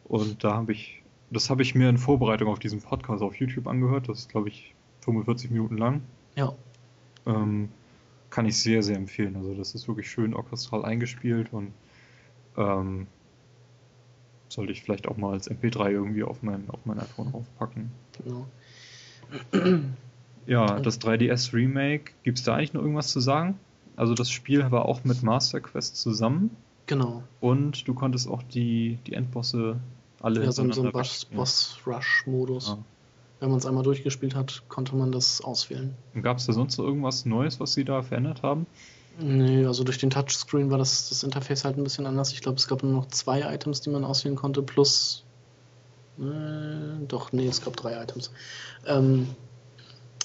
Und 0.04 0.42
da 0.42 0.54
habe 0.54 0.72
ich, 0.72 1.02
das 1.30 1.50
habe 1.50 1.62
ich 1.62 1.74
mir 1.74 1.88
in 1.88 1.98
Vorbereitung 1.98 2.48
auf 2.48 2.58
diesen 2.58 2.80
Podcast 2.80 3.22
auf 3.22 3.34
YouTube 3.36 3.66
angehört. 3.66 4.08
Das 4.08 4.20
ist, 4.20 4.28
glaube 4.30 4.48
ich, 4.48 4.74
45 5.02 5.50
Minuten 5.50 5.76
lang. 5.76 6.02
Ja. 6.36 6.52
Ähm, 7.26 7.68
kann 8.30 8.46
ich 8.46 8.58
sehr, 8.58 8.82
sehr 8.82 8.96
empfehlen. 8.96 9.36
Also 9.36 9.54
das 9.54 9.74
ist 9.74 9.86
wirklich 9.86 10.10
schön 10.10 10.34
orchestral 10.34 10.84
eingespielt 10.84 11.52
und 11.52 11.72
ähm, 12.56 13.06
sollte 14.48 14.72
ich 14.72 14.82
vielleicht 14.82 15.06
auch 15.06 15.16
mal 15.16 15.32
als 15.32 15.50
MP3 15.50 15.90
irgendwie 15.90 16.22
auf 16.22 16.42
mein, 16.42 16.68
auf 16.70 16.84
mein 16.84 16.98
iPhone 16.98 17.32
aufpacken. 17.34 17.90
Genau. 18.22 18.46
Ja, 20.46 20.80
das 20.80 21.00
3DS 21.00 21.52
Remake, 21.52 22.12
gibt 22.22 22.38
es 22.38 22.44
da 22.44 22.56
eigentlich 22.56 22.72
noch 22.74 22.82
irgendwas 22.82 23.08
zu 23.08 23.20
sagen? 23.20 23.58
Also 23.96 24.14
das 24.14 24.30
Spiel 24.30 24.70
war 24.70 24.86
auch 24.86 25.04
mit 25.04 25.22
Master 25.22 25.60
Quest 25.60 25.96
zusammen. 25.96 26.50
Genau. 26.86 27.22
Und 27.40 27.86
du 27.86 27.94
konntest 27.94 28.28
auch 28.28 28.42
die, 28.42 28.98
die 29.06 29.12
Endbosse 29.12 29.78
alle 30.20 30.44
Ja, 30.44 30.52
so, 30.52 30.70
so 30.72 30.82
ein 30.82 30.92
Boss-Rush-Modus. 30.92 32.68
Ja. 32.68 32.78
Wenn 33.40 33.50
man 33.50 33.58
es 33.58 33.66
einmal 33.66 33.82
durchgespielt 33.82 34.34
hat, 34.34 34.62
konnte 34.68 34.94
man 34.94 35.10
das 35.10 35.40
auswählen. 35.40 35.94
Gab 36.22 36.38
es 36.38 36.46
da 36.46 36.52
sonst 36.52 36.78
noch 36.78 36.84
irgendwas 36.84 37.24
Neues, 37.24 37.58
was 37.58 37.74
sie 37.74 37.84
da 37.84 38.02
verändert 38.02 38.42
haben? 38.42 38.66
Nee, 39.18 39.66
also 39.66 39.84
durch 39.84 39.98
den 39.98 40.10
Touchscreen 40.10 40.70
war 40.70 40.78
das, 40.78 41.08
das 41.08 41.22
Interface 41.22 41.64
halt 41.64 41.76
ein 41.76 41.84
bisschen 41.84 42.06
anders. 42.06 42.32
Ich 42.32 42.40
glaube, 42.40 42.58
es 42.58 42.68
gab 42.68 42.82
nur 42.82 42.92
noch 42.92 43.08
zwei 43.08 43.40
Items, 43.52 43.80
die 43.80 43.90
man 43.90 44.04
auswählen 44.04 44.36
konnte, 44.36 44.62
plus. 44.62 45.24
Äh, 46.18 47.06
doch, 47.08 47.32
nee, 47.32 47.46
es 47.46 47.62
gab 47.62 47.76
drei 47.76 48.02
Items. 48.02 48.32
Ähm, 48.86 49.28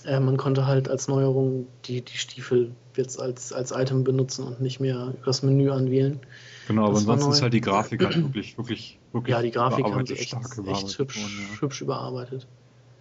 äh, 0.06 0.20
man 0.20 0.38
konnte 0.38 0.66
halt 0.66 0.90
als 0.90 1.08
Neuerung 1.08 1.68
die, 1.86 2.02
die 2.02 2.18
Stiefel 2.18 2.76
jetzt 2.96 3.20
als, 3.20 3.54
als 3.54 3.72
Item 3.72 4.04
benutzen 4.04 4.46
und 4.46 4.62
nicht 4.62 4.80
mehr 4.80 5.14
das 5.26 5.44
Menü 5.44 5.70
anwählen. 5.70 6.20
Genau, 6.68 6.88
aber 6.88 6.98
ansonsten 6.98 7.32
ist 7.32 7.42
halt 7.42 7.54
die 7.54 7.62
Grafik 7.62 8.04
halt 8.04 8.16
wirklich, 8.24 8.58
wirklich, 8.58 9.00
wirklich. 9.12 9.32
Ja, 9.34 9.42
die 9.42 9.52
Grafik 9.52 9.86
haben 9.86 10.06
sie 10.06 10.14
echt, 10.14 10.34
echt 10.34 10.98
hübsch, 10.98 11.18
worden, 11.18 11.48
ja. 11.54 11.62
hübsch 11.62 11.82
überarbeitet. 11.82 12.48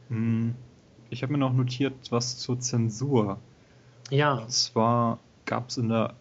Hm, 0.08 0.54
ich 1.10 1.22
habe 1.22 1.32
mir 1.32 1.38
noch 1.38 1.52
notiert, 1.52 1.94
was 2.10 2.38
zur 2.38 2.60
Zensur. 2.60 3.38
Ja. 4.10 4.34
Und 4.34 4.50
zwar 4.50 5.18
gab 5.44 5.70
es 5.70 5.78
in 5.78 5.88
der 5.88 6.14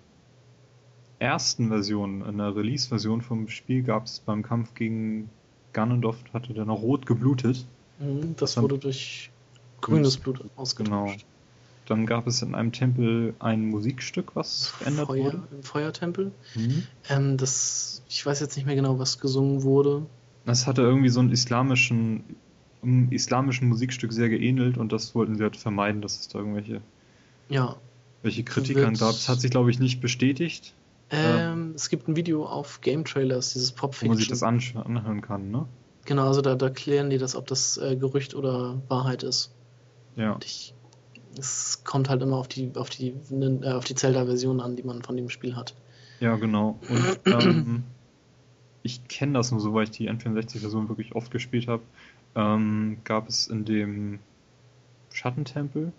ersten 1.20 1.70
Version, 1.70 2.26
in 2.26 2.38
der 2.38 2.56
Release-Version 2.56 3.22
vom 3.22 3.48
Spiel, 3.48 3.84
gab 3.84 4.06
es 4.06 4.20
beim 4.20 4.44
Kampf 4.44 4.74
gegen 4.74 5.30
Ganondorf, 5.76 6.18
hatte 6.34 6.54
der 6.54 6.66
noch 6.66 6.82
rot 6.82 7.06
geblutet. 7.06 7.66
Mhm, 8.00 8.36
das 8.38 8.58
wurde 8.58 8.78
durch 8.78 9.30
grünes 9.82 10.18
Blut 10.18 10.44
ausgetauscht. 10.56 11.20
Genau. 11.20 11.26
Dann 11.86 12.08
gab 12.08 12.26
es 12.26 12.42
in 12.42 12.56
einem 12.56 12.72
Tempel 12.72 13.36
ein 13.38 13.70
Musikstück, 13.70 14.36
was 14.36 14.68
verändert 14.68 15.08
Feuer, 15.08 15.26
wurde. 15.26 15.44
Im 15.52 15.64
Feuertempel. 15.64 16.32
Mhm. 16.56 16.84
Ähm, 17.10 17.38
das, 17.38 18.02
ich 18.10 18.26
weiß 18.26 18.40
jetzt 18.40 18.56
nicht 18.56 18.66
mehr 18.66 18.76
genau, 18.76 18.98
was 18.98 19.20
gesungen 19.20 19.62
wurde. 19.62 20.06
Das 20.46 20.66
hatte 20.66 20.82
irgendwie 20.82 21.10
so 21.10 21.20
einen 21.20 21.32
islamischen, 21.32 22.24
einem 22.82 23.12
islamischen 23.12 23.68
Musikstück 23.68 24.14
sehr 24.14 24.30
geähnelt 24.30 24.78
und 24.78 24.92
das 24.92 25.14
wollten 25.14 25.36
sie 25.36 25.44
halt 25.44 25.58
vermeiden, 25.58 26.02
dass 26.02 26.20
es 26.20 26.28
da 26.30 26.40
irgendwelche, 26.40 26.82
ja. 27.50 27.76
welche 28.24 28.44
Kritik 28.44 28.78
gab. 28.78 28.94
Das 28.94 29.28
hat 29.28 29.42
sich, 29.42 29.52
glaube 29.52 29.70
ich, 29.70 29.80
nicht 29.80 30.02
bestätigt. 30.02 30.74
Ähm, 31.12 31.74
es 31.76 31.90
gibt 31.90 32.08
ein 32.08 32.16
Video 32.16 32.46
auf 32.46 32.82
Game 32.82 33.06
Trailers, 33.06 33.54
dieses 33.54 33.72
Pop 33.72 33.94
Fiction. 33.94 34.10
Wo 34.10 34.14
man 34.14 34.18
sich 34.18 34.28
das 34.28 34.44
anhören 34.44 35.22
kann, 35.22 35.52
ne? 35.52 35.68
Genau, 36.06 36.28
also 36.28 36.42
da, 36.42 36.56
da 36.56 36.70
klären 36.70 37.10
die 37.10 37.18
das, 37.18 37.36
ob 37.36 37.48
das 37.48 37.78
äh, 37.78 37.96
Gerücht 37.96 38.36
oder 38.36 38.82
Wahrheit 38.88 39.24
ist. 39.24 39.54
Ja. 40.16 40.38
Ich, 40.44 40.74
es 41.38 41.84
kommt 41.84 42.10
halt 42.10 42.22
immer 42.22 42.38
auf 42.38 42.48
die, 42.48 42.72
auf 42.76 42.90
die, 42.90 43.16
äh, 43.32 43.72
auf 43.72 43.86
die 43.86 43.96
Zelda-Version 43.96 44.62
an, 44.62 44.76
die 44.76 44.84
man 44.84 45.02
von 45.02 45.18
dem 45.18 45.30
Spiel 45.30 45.56
hat. 45.56 45.76
Ja, 46.20 46.36
genau. 46.38 46.80
Und 46.90 47.20
ähm, 47.26 47.84
ich 48.84 49.08
kenne 49.08 49.34
das 49.34 49.52
nur 49.52 49.60
so, 49.60 49.74
weil 49.74 49.86
ich 49.86 49.92
die 49.92 50.10
N64-Version 50.10 50.90
wirklich 50.90 51.16
oft 51.16 51.32
gespielt 51.32 51.68
habe. 51.68 51.84
Ähm, 52.36 52.98
gab 53.04 53.28
es 53.28 53.48
in 53.48 53.66
dem 53.66 54.20
Schattentempel, 55.12 55.92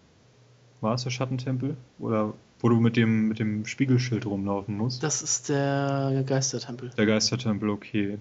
war 0.80 0.94
es 0.94 1.02
der 1.02 1.10
Schattentempel? 1.10 1.76
Oder 1.98 2.34
wo 2.60 2.68
du 2.68 2.80
mit 2.80 2.96
dem, 2.96 3.28
mit 3.28 3.38
dem 3.38 3.66
Spiegelschild 3.66 4.26
rumlaufen 4.26 4.76
musst? 4.76 5.02
Das 5.02 5.22
ist 5.22 5.48
der 5.48 6.24
Geistertempel. 6.26 6.90
Der 6.96 7.06
Geistertempel, 7.06 7.70
okay. 7.70 8.18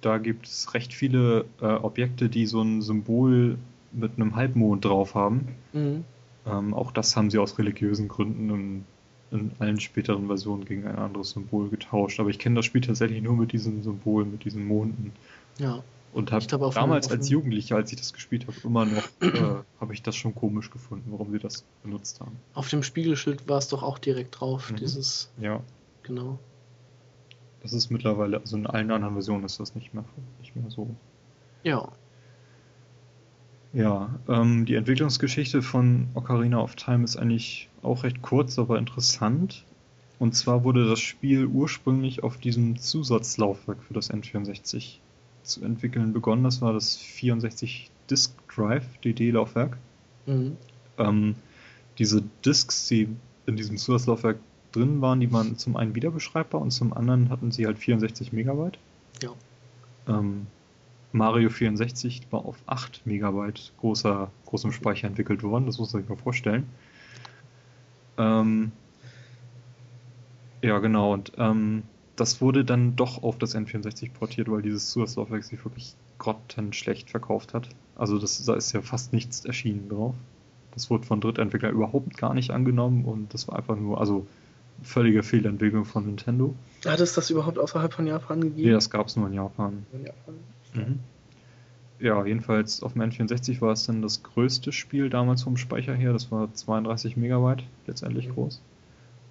Da 0.00 0.18
gibt 0.18 0.46
es 0.46 0.72
recht 0.74 0.94
viele 0.94 1.44
äh, 1.60 1.66
Objekte, 1.66 2.28
die 2.28 2.46
so 2.46 2.62
ein 2.62 2.82
Symbol 2.82 3.58
mit 3.92 4.12
einem 4.16 4.36
Halbmond 4.36 4.84
drauf 4.84 5.14
haben. 5.14 5.48
Mhm. 5.72 6.04
Ähm, 6.46 6.74
auch 6.74 6.92
das 6.92 7.16
haben 7.16 7.30
sie 7.30 7.38
aus 7.38 7.58
religiösen 7.58 8.08
Gründen 8.08 8.50
in, 8.50 8.84
in, 9.30 9.50
allen 9.58 9.80
späteren 9.80 10.26
Versionen 10.26 10.64
gegen 10.64 10.86
ein 10.86 10.96
anderes 10.96 11.30
Symbol 11.30 11.68
getauscht. 11.68 12.20
Aber 12.20 12.30
ich 12.30 12.38
kenne 12.38 12.56
das 12.56 12.64
Spiel 12.64 12.80
tatsächlich 12.80 13.22
nur 13.22 13.36
mit 13.36 13.52
diesem 13.52 13.82
Symbol, 13.82 14.24
mit 14.24 14.44
diesen 14.44 14.66
Monden. 14.66 15.12
Ja. 15.58 15.82
Und 16.12 16.32
habe 16.32 16.44
damals 16.46 17.10
als 17.10 17.28
Jugendlicher, 17.28 17.76
als 17.76 17.92
ich 17.92 17.98
das 17.98 18.12
gespielt 18.12 18.46
habe, 18.46 18.56
immer 18.64 18.84
noch, 18.84 19.04
äh, 19.20 19.62
habe 19.80 19.94
ich 19.94 20.02
das 20.02 20.16
schon 20.16 20.34
komisch 20.34 20.70
gefunden, 20.70 21.12
warum 21.12 21.30
sie 21.30 21.38
das 21.38 21.64
benutzt 21.82 22.20
haben. 22.20 22.36
Auf 22.54 22.68
dem 22.68 22.82
Spiegelschild 22.82 23.48
war 23.48 23.58
es 23.58 23.68
doch 23.68 23.82
auch 23.84 23.98
direkt 23.98 24.40
drauf, 24.40 24.72
mhm. 24.72 24.76
dieses. 24.76 25.30
Ja. 25.40 25.62
Genau. 26.02 26.38
Das 27.62 27.72
ist 27.72 27.90
mittlerweile, 27.90 28.38
also 28.38 28.56
in 28.56 28.66
allen 28.66 28.90
anderen 28.90 29.14
Versionen 29.14 29.44
ist 29.44 29.60
das 29.60 29.74
nicht 29.74 29.94
mehr, 29.94 30.04
nicht 30.40 30.56
mehr 30.56 30.70
so. 30.70 30.88
Ja. 31.62 31.88
Ja, 33.72 34.18
ähm, 34.28 34.66
die 34.66 34.74
Entwicklungsgeschichte 34.74 35.62
von 35.62 36.08
Ocarina 36.14 36.58
of 36.58 36.74
Time 36.74 37.04
ist 37.04 37.16
eigentlich 37.16 37.68
auch 37.82 38.02
recht 38.02 38.20
kurz, 38.20 38.58
aber 38.58 38.78
interessant. 38.78 39.64
Und 40.18 40.34
zwar 40.34 40.64
wurde 40.64 40.88
das 40.88 40.98
Spiel 40.98 41.46
ursprünglich 41.46 42.24
auf 42.24 42.36
diesem 42.36 42.78
Zusatzlaufwerk 42.78 43.82
für 43.84 43.94
das 43.94 44.10
N64 44.10 44.98
zu 45.42 45.64
entwickeln 45.64 46.12
begonnen. 46.12 46.44
Das 46.44 46.60
war 46.62 46.72
das 46.72 46.96
64 46.96 47.90
Disk 48.10 48.32
Drive 48.54 48.86
DD-Laufwerk. 49.04 49.76
Mhm. 50.26 50.56
Ähm, 50.98 51.34
diese 51.98 52.22
Disks, 52.44 52.88
die 52.88 53.08
in 53.46 53.56
diesem 53.56 53.76
Zusatzlaufwerk 53.76 54.38
drin 54.72 55.00
waren, 55.00 55.20
die 55.20 55.32
waren 55.32 55.56
zum 55.56 55.76
einen 55.76 55.94
wiederbeschreibbar 55.94 56.60
und 56.60 56.70
zum 56.70 56.92
anderen 56.92 57.28
hatten 57.30 57.50
sie 57.50 57.66
halt 57.66 57.78
64 57.78 58.32
Megabyte. 58.32 58.78
Ja. 59.22 59.30
Ähm, 60.08 60.46
Mario 61.12 61.50
64 61.50 62.22
war 62.30 62.44
auf 62.44 62.56
8 62.66 63.04
Megabyte 63.04 63.72
großer, 63.80 64.30
großem 64.46 64.72
Speicher 64.72 65.08
entwickelt 65.08 65.42
worden, 65.42 65.66
das 65.66 65.78
muss 65.78 65.92
man 65.92 66.02
sich 66.02 66.08
mal 66.08 66.16
vorstellen. 66.16 66.66
Ähm, 68.16 68.70
ja, 70.62 70.78
genau, 70.78 71.14
und 71.14 71.32
ähm, 71.36 71.82
das 72.16 72.40
wurde 72.40 72.64
dann 72.64 72.96
doch 72.96 73.22
auf 73.22 73.38
das 73.38 73.54
N64 73.54 74.12
portiert, 74.12 74.50
weil 74.50 74.62
dieses 74.62 74.90
Zusatzlaufwerk 74.90 75.44
sich 75.44 75.64
wirklich 75.64 75.94
grottenschlecht 76.18 77.10
verkauft 77.10 77.54
hat. 77.54 77.68
Also 77.96 78.18
das, 78.18 78.44
da 78.44 78.54
ist 78.54 78.72
ja 78.72 78.82
fast 78.82 79.12
nichts 79.12 79.44
erschienen 79.44 79.88
drauf. 79.88 80.14
Das 80.72 80.90
wurde 80.90 81.04
von 81.04 81.20
Drittentwicklern 81.20 81.72
überhaupt 81.72 82.16
gar 82.16 82.34
nicht 82.34 82.50
angenommen 82.50 83.04
und 83.04 83.34
das 83.34 83.48
war 83.48 83.56
einfach 83.56 83.76
nur, 83.76 84.00
also 84.00 84.26
völlige 84.82 85.22
Fehlentwicklung 85.22 85.84
von 85.84 86.06
Nintendo. 86.06 86.54
Hat 86.86 87.00
es 87.00 87.14
das 87.14 87.30
überhaupt 87.30 87.58
außerhalb 87.58 87.92
von 87.92 88.06
Japan 88.06 88.40
gegeben? 88.40 88.68
Nee, 88.68 88.72
das 88.72 88.90
gab 88.90 89.06
es 89.06 89.16
nur 89.16 89.26
in 89.26 89.34
Japan. 89.34 89.84
In 89.92 90.04
Japan. 90.04 90.34
Mhm. 90.74 90.98
Ja, 91.98 92.24
jedenfalls 92.24 92.82
auf 92.82 92.94
dem 92.94 93.02
N64 93.02 93.60
war 93.60 93.72
es 93.72 93.84
dann 93.84 94.00
das 94.00 94.22
größte 94.22 94.72
Spiel 94.72 95.10
damals 95.10 95.42
vom 95.42 95.58
Speicher 95.58 95.94
her. 95.94 96.14
Das 96.14 96.30
war 96.30 96.52
32 96.52 97.16
Megabyte 97.16 97.64
letztendlich 97.86 98.28
mhm. 98.28 98.34
groß. 98.34 98.62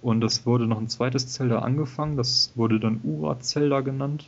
Und 0.02 0.24
es 0.24 0.46
wurde 0.46 0.66
noch 0.66 0.78
ein 0.78 0.88
zweites 0.88 1.28
Zelda 1.28 1.60
angefangen. 1.60 2.16
Das 2.16 2.52
wurde 2.54 2.80
dann 2.80 3.00
Ura 3.04 3.38
Zelda 3.40 3.80
genannt. 3.80 4.26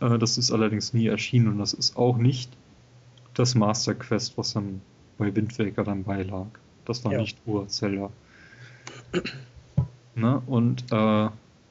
Äh, 0.00 0.18
das 0.18 0.38
ist 0.38 0.50
allerdings 0.50 0.92
nie 0.92 1.06
erschienen 1.06 1.48
und 1.48 1.58
das 1.58 1.72
ist 1.72 1.96
auch 1.96 2.16
nicht 2.16 2.50
das 3.34 3.54
Master 3.54 3.94
Quest, 3.94 4.36
was 4.38 4.52
dann 4.52 4.80
bei 5.18 5.34
Wind 5.34 5.58
Waker 5.58 5.84
dann 5.84 6.04
beilag. 6.04 6.46
Das 6.84 7.04
war 7.04 7.12
ja. 7.12 7.20
nicht 7.20 7.38
Ura 7.46 7.68
Zelda. 7.68 8.10
Ne? 10.16 10.42
Und 10.46 10.84
äh, 10.92 11.28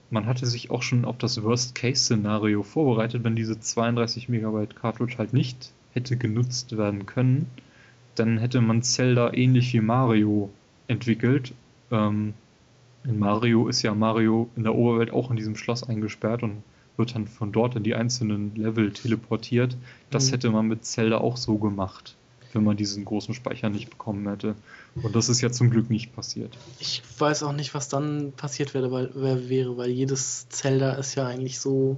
man 0.10 0.26
hatte 0.26 0.46
sich 0.46 0.70
auch 0.70 0.82
schon 0.82 1.06
auf 1.06 1.18
das 1.18 1.42
Worst-Case-Szenario 1.42 2.64
vorbereitet, 2.64 3.24
wenn 3.24 3.36
diese 3.36 3.60
32 3.60 4.30
Megabyte 4.30 4.76
Cartridge 4.76 5.18
halt 5.18 5.34
nicht 5.34 5.72
hätte 5.94 6.18
genutzt 6.18 6.78
werden 6.78 7.06
können, 7.06 7.48
dann 8.16 8.38
hätte 8.38 8.62
man 8.62 8.84
Zelda 8.84 9.34
ähnlich 9.34 9.74
wie 9.74 9.82
Mario 9.82 10.50
entwickelt. 10.88 11.54
Ähm, 11.92 12.34
in 13.04 13.20
Mario 13.20 13.68
ist 13.68 13.82
ja 13.82 13.94
Mario 13.94 14.50
in 14.56 14.64
der 14.64 14.76
Oberwelt 14.76 15.12
auch 15.12 15.30
in 15.30 15.38
diesem 15.38 15.56
Schloss 15.56 15.84
eingesperrt 15.84 16.44
und 16.44 16.64
wird 16.98 17.16
dann 17.16 17.28
von 17.28 17.52
dort 17.52 17.76
in 17.76 17.84
die 17.84 17.96
einzelnen 17.96 18.56
Level 18.56 18.92
teleportiert. 18.92 19.76
Das 20.10 20.28
mhm. 20.28 20.32
hätte 20.32 20.50
man 20.52 20.68
mit 20.68 20.86
Zelda 20.86 21.18
auch 21.18 21.38
so 21.38 21.58
gemacht 21.58 22.16
wenn 22.54 22.64
man 22.64 22.78
diesen 22.78 23.06
großen 23.06 23.34
Speicher 23.34 23.70
nicht 23.70 23.90
bekommen 23.90 24.28
hätte. 24.28 24.56
Und 25.02 25.16
das 25.16 25.30
ist 25.30 25.42
ja 25.42 25.52
zum 25.52 25.70
Glück 25.70 25.90
nicht 25.90 26.16
passiert. 26.16 26.58
Ich 26.80 27.02
weiß 27.18 27.44
auch 27.44 27.54
nicht, 27.54 27.74
was 27.74 27.90
dann 27.90 28.32
passiert 28.34 28.74
wäre, 28.74 28.92
weil, 28.92 29.50
wäre, 29.50 29.78
weil 29.78 29.90
jedes 29.90 30.48
Zelda 30.50 30.94
ist 30.94 31.16
ja 31.16 31.26
eigentlich 31.26 31.60
so 31.60 31.98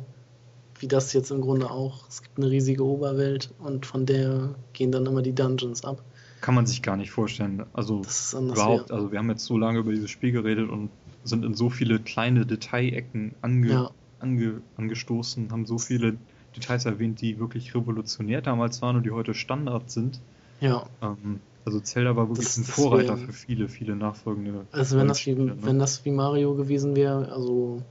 wie 0.80 0.88
das 0.88 1.14
jetzt 1.14 1.32
im 1.32 1.42
Grunde 1.42 1.70
auch. 1.72 2.08
Es 2.10 2.22
gibt 2.22 2.38
eine 2.38 2.50
riesige 2.50 2.84
Oberwelt 2.84 3.54
und 3.60 3.86
von 3.86 4.06
der 4.06 4.56
gehen 4.74 4.92
dann 4.92 5.06
immer 5.06 5.22
die 5.22 5.34
Dungeons 5.34 5.86
ab. 5.86 6.04
Kann 6.46 6.54
man 6.54 6.68
sich 6.68 6.84
gar 6.84 6.96
nicht 6.96 7.10
vorstellen. 7.10 7.66
Also 7.74 8.04
überhaupt, 8.40 8.92
also 8.92 9.12
wir 9.12 9.18
haben 9.18 9.32
jetzt 9.32 9.46
so 9.46 9.58
lange 9.58 9.80
über 9.80 9.92
dieses 9.92 10.12
Spiel 10.12 10.32
geredet 10.32 10.70
und 10.70 10.92
sind 11.24 11.44
in 11.44 11.56
so 11.56 11.72
viele 11.72 11.98
kleine 11.98 12.46
Detailecken 12.46 13.34
ange, 13.42 13.68
ja. 13.68 13.92
ange, 14.20 14.62
angestoßen, 14.78 15.52
haben 15.52 15.66
so 15.66 15.80
viele 15.80 16.18
Details 16.56 16.86
erwähnt, 16.86 17.20
die 17.20 17.40
wirklich 17.40 17.74
revolutionär 17.74 18.44
damals 18.44 18.84
waren 18.84 18.96
und 18.96 19.08
die 19.08 19.10
heute 19.10 19.34
Standard 19.34 19.90
sind. 19.90 20.20
Ja. 20.60 20.86
Ähm, 21.02 21.40
also 21.66 21.80
Zelda 21.80 22.16
war 22.16 22.30
wirklich 22.30 22.46
das, 22.46 22.58
ein 22.58 22.64
Vorreiter 22.64 23.18
wär, 23.18 23.26
für 23.26 23.34
viele, 23.34 23.68
viele 23.68 23.96
nachfolgende. 23.96 24.68
Also 24.72 25.00
wenn 25.00 25.08
das 25.08 25.26
wie, 25.26 25.34
ne? 25.34 25.58
wenn 25.62 25.80
das 25.80 26.06
wie 26.06 26.12
Mario 26.12 26.54
gewesen 26.54 26.96
wäre, 26.96 27.32
also 27.32 27.82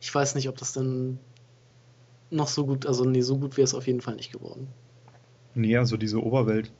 ich 0.00 0.14
weiß 0.14 0.36
nicht, 0.36 0.48
ob 0.48 0.56
das 0.56 0.72
denn 0.72 1.18
noch 2.30 2.46
so 2.46 2.64
gut, 2.64 2.86
also 2.86 3.04
nee, 3.04 3.22
so 3.22 3.38
gut 3.38 3.56
wäre 3.56 3.64
es 3.64 3.74
auf 3.74 3.88
jeden 3.88 4.02
Fall 4.02 4.14
nicht 4.14 4.30
geworden. 4.30 4.68
Nee, 5.56 5.76
also 5.76 5.96
diese 5.96 6.22
Oberwelt 6.22 6.70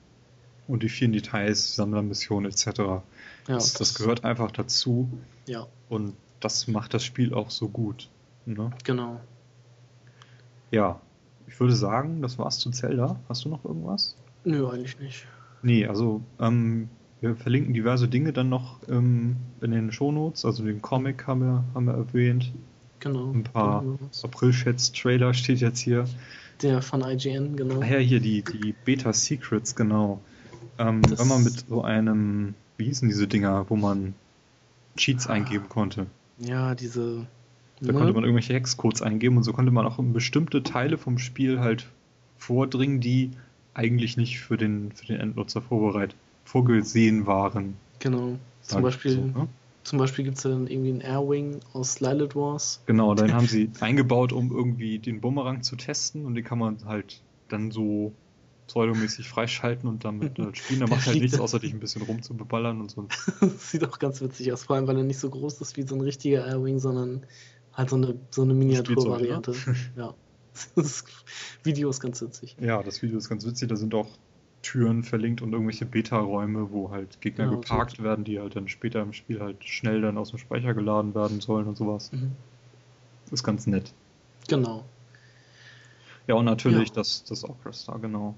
und 0.69 0.83
die 0.83 0.89
vielen 0.89 1.13
Details, 1.13 1.75
Sammlermissionen 1.75 2.51
etc. 2.51 2.67
Ja, 2.79 3.03
das, 3.47 3.73
das, 3.73 3.95
gehört 3.95 4.25
einfach 4.25 4.53
dazu. 4.53 5.11
Ja. 5.47 5.67
Und 5.89 6.15
das 6.41 6.69
macht 6.69 6.95
das 6.95 7.03
Spiel 7.03 7.35
auch 7.35 7.51
so 7.51 7.69
gut. 7.69 8.11
Ne? 8.47 8.71
Genau. 8.85 9.21
Ja, 10.71 11.01
ich 11.47 11.59
würde 11.59 11.75
sagen, 11.75 12.23
das 12.23 12.39
war's 12.39 12.59
zu 12.59 12.71
Zelda. 12.71 13.19
Hast 13.29 13.45
du 13.45 13.49
noch 13.49 13.65
irgendwas? 13.65 14.17
Nö, 14.45 14.69
eigentlich 14.69 14.99
nicht. 15.01 15.27
Nee, 15.63 15.87
also 15.87 16.23
ähm, 16.39 16.91
wir 17.21 17.35
verlinken 17.35 17.75
diverse 17.75 18.07
Dinge 18.07 18.33
dann 18.33 18.51
noch 18.51 18.81
ähm, 18.89 19.37
in 19.61 19.73
den 19.73 19.91
Shownotes. 19.91 20.45
Also 20.45 20.65
den 20.65 20.83
Comic 20.83 21.27
haben 21.27 21.41
wir, 21.41 21.65
haben 21.75 21.87
wir 21.87 21.95
erwähnt. 21.95 22.53
Genau. 23.01 23.33
Ein 23.33 23.45
paar 23.45 23.85
April-Schätz-Trailer 24.23 25.33
steht 25.33 25.61
jetzt 25.61 25.79
hier. 25.81 26.05
Der 26.63 26.83
von 26.83 27.03
IGN, 27.03 27.57
genau. 27.57 27.81
Ah 27.81 27.87
ja, 27.87 27.99
hier 27.99 28.21
die, 28.21 28.43
die 28.43 28.75
Beta-Secrets, 28.85 29.75
genau. 29.75 30.21
Ähm, 30.79 31.03
wenn 31.09 31.29
man 31.29 31.45
mit 31.45 31.65
so 31.69 31.83
einem, 31.83 32.55
wie 32.77 32.85
hießen 32.85 33.09
diese 33.09 33.27
Dinger, 33.27 33.67
wo 33.69 33.77
man 33.77 34.15
Cheats 34.97 35.27
ah. 35.27 35.33
eingeben 35.33 35.69
konnte. 35.69 36.07
Ja, 36.39 36.75
diese. 36.75 37.27
Da 37.81 37.93
ne? 37.93 37.99
konnte 37.99 38.13
man 38.13 38.25
irgendwelche 38.25 38.55
Hexcodes 38.55 39.03
eingeben 39.03 39.37
und 39.37 39.45
so 39.45 39.53
konnte 39.53 39.71
man 39.71 39.87
auch 39.87 39.99
in 39.99 40.13
bestimmte 40.13 40.63
Teile 40.63 40.99
vom 40.99 41.19
Spiel 41.19 41.61
halt 41.61 41.87
vordringen, 42.39 43.01
die 43.01 43.31
eigentlich 43.75 44.17
nicht 44.17 44.41
für 44.41 44.57
den, 44.57 44.91
für 44.93 45.07
den 45.07 45.21
Endnutzer 45.21 45.63
vorbereitet, 45.63 46.17
vorgesehen 46.45 47.27
waren. 47.27 47.77
Genau. 48.01 48.37
Zum 48.63 48.83
Beispiel, 48.83 49.13
so, 49.13 49.21
ne? 49.21 49.49
zum 49.85 49.99
Beispiel 49.99 50.25
gibt 50.25 50.39
es 50.39 50.45
ja 50.45 50.51
dann 50.51 50.67
irgendwie 50.67 50.91
einen 50.91 51.01
Airwing 51.01 51.61
aus 51.73 52.01
Lilith 52.01 52.35
Wars. 52.35 52.83
Genau, 52.87 53.15
dann 53.15 53.33
haben 53.35 53.47
sie 53.47 53.71
eingebaut, 53.81 54.33
um 54.33 54.51
irgendwie 54.51 54.99
den 54.99 55.21
Bumerang 55.21 55.63
zu 55.63 55.77
testen 55.77 56.27
und 56.27 56.35
den 56.35 56.45
kann 56.45 56.59
man 56.59 56.79
halt 56.85 57.21
dann 57.49 57.71
so 57.71 58.13
pseudomäßig 58.69 59.29
freischalten 59.29 59.89
und 59.89 60.05
damit 60.05 60.39
äh, 60.39 60.47
spielen. 60.55 60.81
Der 60.81 60.89
macht 60.89 61.07
halt 61.07 61.21
nichts, 61.21 61.41
außer 61.41 61.59
dich 61.59 61.73
ein 61.73 61.81
bisschen 61.81 62.03
rumzubeballern 62.03 62.81
und 62.81 62.91
so. 62.91 63.09
Sieht 63.59 63.85
auch 63.85 63.99
ganz 63.99 64.21
witzig 64.21 64.53
aus, 64.53 64.65
vor 64.65 64.77
allem 64.77 64.87
weil 64.87 64.97
er 64.97 65.03
nicht 65.03 65.19
so 65.19 65.29
groß 65.29 65.61
ist 65.61 65.77
wie 65.77 65.83
so 65.83 65.97
ein 65.97 66.01
richtiger 66.01 66.47
Airwing, 66.47 66.79
sondern 66.79 67.27
halt 67.75 67.91
so 67.91 67.97
eine, 67.97 68.19
so 68.31 68.43
eine 68.43 68.55
Miniaturvariante. 68.55 69.55
ja. 69.97 70.15
Das 70.75 71.05
Video 71.63 71.89
ist 71.89 72.01
ganz 72.01 72.21
witzig. 72.21 72.57
Ja, 72.61 72.83
das 72.83 73.03
Video 73.03 73.19
ist 73.19 73.29
ganz 73.29 73.47
witzig. 73.47 73.69
Da 73.69 73.77
sind 73.77 73.95
auch 73.95 74.09
Türen 74.63 75.05
verlinkt 75.05 75.41
und 75.41 75.53
irgendwelche 75.53 75.87
Beta-Räume, 75.87 76.73
wo 76.73 76.91
halt 76.91 77.21
Gegner 77.21 77.45
ja, 77.45 77.51
geparkt 77.53 77.99
so. 77.99 78.03
werden, 78.03 78.25
die 78.25 78.41
halt 78.41 78.57
dann 78.57 78.67
später 78.67 79.01
im 79.03 79.13
Spiel 79.13 79.41
halt 79.41 79.65
schnell 79.65 80.01
dann 80.01 80.19
aus 80.19 80.31
dem 80.31 80.39
Speicher 80.39 80.75
geladen 80.75 81.15
werden 81.15 81.41
sollen 81.41 81.69
und 81.69 81.77
sowas. 81.77 82.11
Mhm. 82.13 82.33
Ist 83.31 83.45
ganz 83.45 83.67
nett. 83.69 83.95
Genau. 84.49 84.85
Ja, 86.27 86.35
und 86.35 86.45
natürlich 86.45 86.89
ja. 86.89 86.95
das, 86.97 87.25
das 87.25 87.45
Orchestra, 87.45 87.97
genau. 87.99 88.35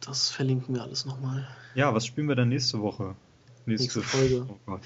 Das 0.00 0.30
verlinken 0.30 0.74
wir 0.74 0.82
alles 0.82 1.04
nochmal. 1.06 1.46
Ja, 1.74 1.94
was 1.94 2.06
spielen 2.06 2.28
wir 2.28 2.36
dann 2.36 2.48
nächste 2.48 2.80
Woche? 2.80 3.16
Nächste, 3.66 4.00
nächste 4.00 4.02
Folge. 4.02 4.46
Oh 4.66 4.78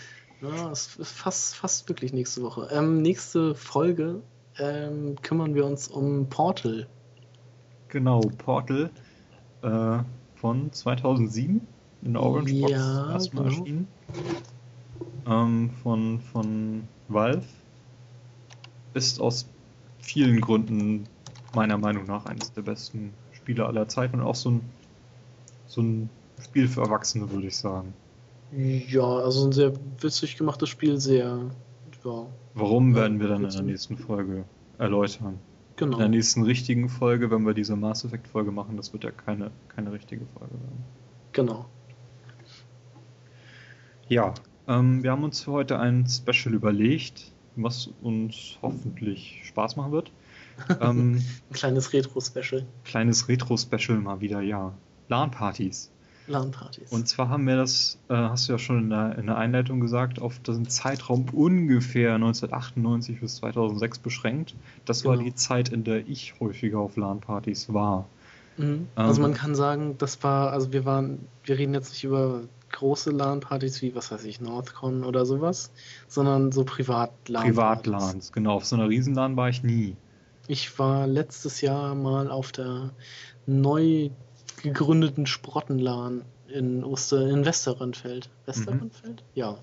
ja, 0.49 0.73
es 0.73 0.97
ist 0.97 1.13
fast, 1.13 1.55
fast 1.55 1.89
wirklich 1.89 2.13
nächste 2.13 2.43
Woche. 2.43 2.69
Ähm, 2.73 3.01
nächste 3.01 3.55
Folge 3.55 4.23
ähm, 4.59 5.15
kümmern 5.23 5.55
wir 5.55 5.65
uns 5.65 5.87
um 5.87 6.29
Portal. 6.29 6.89
Genau, 7.89 8.21
Portal 8.39 8.91
äh, 9.63 9.99
von 10.35 10.73
2007 10.73 11.61
in 12.03 12.13
der 12.13 12.23
Orange 12.23 12.61
Box 12.61 12.73
ja, 12.73 13.13
erstmal 13.13 13.45
genau. 13.45 13.59
erschienen. 13.61 13.89
Ähm, 15.27 15.71
von, 15.83 16.21
von 16.21 16.89
Valve. 17.09 17.45
Ist 18.95 19.21
aus 19.21 19.49
vielen 20.01 20.41
Gründen 20.41 21.05
meiner 21.55 21.79
Meinung 21.79 22.05
nach 22.07 22.27
eines 22.27 22.53
der 22.53 22.63
besten 22.63 23.15
Spiele 23.33 23.67
aller 23.67 23.89
Zeiten 23.89 24.21
und 24.21 24.27
auch 24.27 24.35
so 24.35 24.51
ein, 24.51 24.61
so 25.73 25.81
ein 25.81 26.11
Spiel 26.41 26.69
für 26.69 26.83
Erwachsene, 26.83 27.31
würde 27.31 27.47
ich 27.47 27.57
sagen. 27.57 27.95
Ja, 28.55 29.03
also 29.05 29.47
ein 29.47 29.53
sehr 29.53 29.73
witzig 30.01 30.37
gemachtes 30.37 30.69
Spiel, 30.69 31.01
sehr. 31.01 31.51
Ja, 32.05 32.27
Warum 32.55 32.95
werden 32.95 33.21
wir 33.21 33.29
dann 33.29 33.45
in 33.45 33.51
der 33.51 33.63
nächsten 33.63 33.97
Folge 33.97 34.45
erläutern? 34.79 35.39
Genau. 35.77 35.95
In 35.95 35.99
der 36.01 36.09
nächsten 36.09 36.43
richtigen 36.43 36.89
Folge, 36.91 37.31
wenn 37.31 37.47
wir 37.47 37.55
diese 37.55 37.77
Mass 37.77 38.05
Effect 38.05 38.29
Folge 38.29 38.51
machen, 38.51 38.77
das 38.77 38.93
wird 38.93 39.05
ja 39.05 39.11
keine, 39.11 39.51
keine 39.69 39.93
richtige 39.93 40.27
Folge 40.37 40.53
werden. 40.53 40.85
Genau. 41.33 41.67
Ja, 44.09 44.35
ähm, 44.69 45.03
wir 45.03 45.13
haben 45.13 45.25
uns 45.25 45.41
für 45.41 45.53
heute 45.53 45.79
ein 45.79 46.07
Special 46.07 46.55
überlegt, 46.55 47.33
was 47.57 47.89
uns 48.03 48.59
hoffentlich 48.61 49.41
Spaß 49.45 49.77
machen 49.77 49.93
wird. 49.93 50.13
Ähm, 50.83 51.15
ein 51.17 51.55
kleines 51.55 51.95
Retro-Special. 51.95 52.67
Kleines 52.85 53.27
Retro-Special 53.27 53.99
mal 53.99 54.21
wieder, 54.21 54.43
ja. 54.43 54.75
LAN-Partys. 55.13 55.91
LAN-Partys. 56.27 56.91
Und 56.91 57.07
zwar 57.07 57.29
haben 57.29 57.47
wir 57.47 57.57
das, 57.57 57.99
äh, 58.09 58.15
hast 58.15 58.49
du 58.49 58.53
ja 58.53 58.59
schon 58.59 58.79
in 58.79 58.91
der, 58.91 59.19
in 59.19 59.27
der, 59.27 59.37
Einleitung 59.37 59.81
gesagt, 59.81 60.21
auf 60.23 60.39
den 60.39 60.69
Zeitraum 60.69 61.27
ungefähr 61.33 62.15
1998 62.15 63.21
bis 63.21 63.37
2006 63.37 63.99
beschränkt. 63.99 64.55
Das 64.85 65.03
genau. 65.03 65.17
war 65.17 65.23
die 65.23 65.35
Zeit, 65.35 65.69
in 65.69 65.85
der 65.85 66.09
ich 66.09 66.35
häufiger 66.41 66.79
auf 66.79 66.97
LAN-Partys 66.97 67.73
war. 67.75 68.07
Mhm. 68.57 68.89
Also 68.95 69.21
ähm, 69.21 69.23
man 69.23 69.35
kann 69.35 69.55
sagen, 69.55 69.97
das 69.99 70.23
war, 70.23 70.53
also 70.53 70.73
wir 70.73 70.85
waren, 70.85 71.27
wir 71.45 71.59
reden 71.59 71.75
jetzt 71.75 71.91
nicht 71.91 72.05
über 72.05 72.43
große 72.71 73.11
LAN-Partys 73.11 73.83
wie, 73.83 73.95
was 73.95 74.11
weiß 74.11 74.25
ich, 74.25 74.41
Northcon 74.41 75.05
oder 75.05 75.27
sowas, 75.27 75.71
sondern 76.09 76.53
so 76.53 76.65
Privat-LAN. 76.65 77.43
Privat-LANs, 77.43 78.33
genau. 78.33 78.55
Auf 78.55 78.65
so 78.65 78.77
einer 78.77 78.89
Riesen-LAN 78.89 79.37
war 79.37 79.51
ich 79.51 79.63
nie. 79.63 79.97
Ich 80.49 80.79
war 80.79 81.07
letztes 81.07 81.61
Jahr 81.61 81.95
mal 81.95 82.31
auf 82.31 82.53
der 82.53 82.91
neu 83.47 84.11
gegründeten 84.63 85.27
Sprottenlan 85.27 86.25
in 86.49 86.85
Oster 86.85 87.29
in 87.29 87.45
Westerrandfeld. 87.45 88.31
Westerrandfeld? 88.47 89.23
Mhm. 89.23 89.27
Ja. 89.35 89.59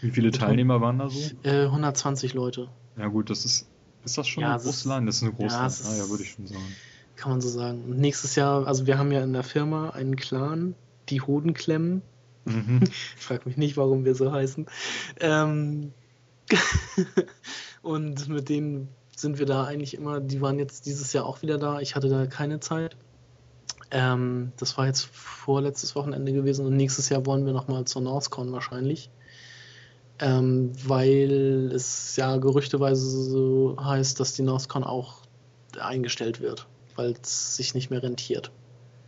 Wie 0.00 0.10
viele 0.10 0.30
Teilnehmer 0.30 0.80
waren 0.80 0.98
da 0.98 1.08
so? 1.08 1.20
Äh, 1.42 1.64
120 1.64 2.34
Leute. 2.34 2.68
Ja 2.96 3.08
gut, 3.08 3.30
das 3.30 3.44
ist 3.44 3.66
ist 4.04 4.18
das 4.18 4.28
schon 4.28 4.42
ja, 4.42 4.54
eine 4.54 4.62
große 4.62 4.88
LAN? 4.88 5.06
Das 5.06 5.16
ist 5.16 5.22
eine 5.22 5.32
große 5.32 5.56
ja, 5.56 5.66
ah, 5.66 5.96
ja, 5.96 6.08
würde 6.10 6.22
ich 6.22 6.30
schon 6.32 6.46
sagen. 6.46 6.76
Kann 7.16 7.30
man 7.30 7.40
so 7.40 7.48
sagen. 7.48 7.84
Und 7.84 7.98
nächstes 7.98 8.34
Jahr, 8.34 8.66
also 8.66 8.86
wir 8.86 8.98
haben 8.98 9.12
ja 9.12 9.22
in 9.22 9.32
der 9.32 9.44
Firma 9.44 9.90
einen 9.90 10.16
Clan, 10.16 10.74
die 11.08 11.20
Hodenklemmen. 11.20 12.02
Mhm. 12.44 12.80
ich 12.82 13.22
frage 13.22 13.42
mich 13.46 13.56
nicht, 13.56 13.76
warum 13.76 14.04
wir 14.04 14.14
so 14.14 14.30
heißen. 14.30 14.66
Ähm 15.20 15.92
und 17.82 18.28
mit 18.28 18.48
denen 18.50 18.88
sind 19.16 19.38
wir 19.38 19.46
da 19.46 19.64
eigentlich 19.64 19.94
immer, 19.94 20.20
die 20.20 20.40
waren 20.42 20.58
jetzt 20.58 20.86
dieses 20.86 21.12
Jahr 21.12 21.24
auch 21.24 21.40
wieder 21.40 21.56
da. 21.56 21.80
Ich 21.80 21.96
hatte 21.96 22.08
da 22.08 22.26
keine 22.26 22.60
Zeit. 22.60 22.96
Ähm, 23.94 24.52
das 24.56 24.76
war 24.76 24.86
jetzt 24.86 25.06
vorletztes 25.12 25.94
Wochenende 25.94 26.32
gewesen 26.32 26.66
und 26.66 26.76
nächstes 26.76 27.08
Jahr 27.10 27.24
wollen 27.26 27.46
wir 27.46 27.52
nochmal 27.52 27.84
zur 27.84 28.02
NorthCon 28.02 28.52
wahrscheinlich. 28.52 29.08
Ähm, 30.18 30.72
weil 30.84 31.70
es 31.72 32.16
ja 32.16 32.36
gerüchteweise 32.36 33.08
so 33.08 33.76
heißt, 33.80 34.18
dass 34.18 34.34
die 34.34 34.42
NorthCon 34.42 34.82
auch 34.82 35.18
eingestellt 35.78 36.40
wird, 36.40 36.66
weil 36.96 37.14
es 37.22 37.56
sich 37.56 37.74
nicht 37.74 37.90
mehr 37.90 38.02
rentiert. 38.02 38.50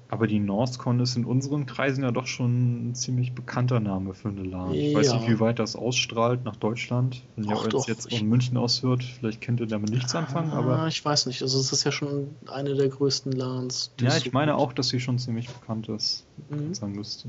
Aber 0.08 0.28
die 0.28 0.38
NorthCon 0.38 1.00
ist 1.00 1.16
in 1.16 1.24
unseren 1.24 1.66
Kreisen 1.66 2.04
ja 2.04 2.12
doch 2.12 2.26
schon 2.26 2.90
ein 2.90 2.94
ziemlich 2.94 3.32
bekannter 3.32 3.80
Name 3.80 4.14
für 4.14 4.28
eine 4.28 4.44
LAN. 4.44 4.72
Ich 4.72 4.92
ja. 4.92 4.98
weiß 4.98 5.14
nicht, 5.14 5.28
wie 5.28 5.40
weit 5.40 5.58
das 5.58 5.74
ausstrahlt 5.74 6.44
nach 6.44 6.54
Deutschland. 6.54 7.24
Wenn 7.34 7.48
ihr 7.50 7.74
uns 7.74 7.88
jetzt 7.88 8.14
von 8.14 8.28
München 8.28 8.56
aus 8.56 8.84
hört, 8.84 9.02
vielleicht 9.02 9.40
kennt 9.40 9.58
ihr 9.58 9.66
damit 9.66 9.90
nichts 9.90 10.14
anfangen, 10.14 10.52
aber. 10.52 10.86
Ich 10.86 11.04
weiß 11.04 11.26
nicht, 11.26 11.42
also 11.42 11.58
es 11.58 11.72
ist 11.72 11.82
ja 11.84 11.90
schon 11.90 12.28
eine 12.46 12.74
der 12.74 12.88
größten 12.88 13.32
LANs. 13.32 13.92
Ja, 14.00 14.16
ich 14.16 14.32
meine 14.32 14.54
auch, 14.54 14.72
dass 14.72 14.88
sie 14.88 15.00
schon 15.00 15.18
ziemlich 15.18 15.48
bekannt 15.48 15.88
ist, 15.88 16.24
mhm. 16.50 16.72
sagen 16.72 16.92
müsste. 16.92 17.28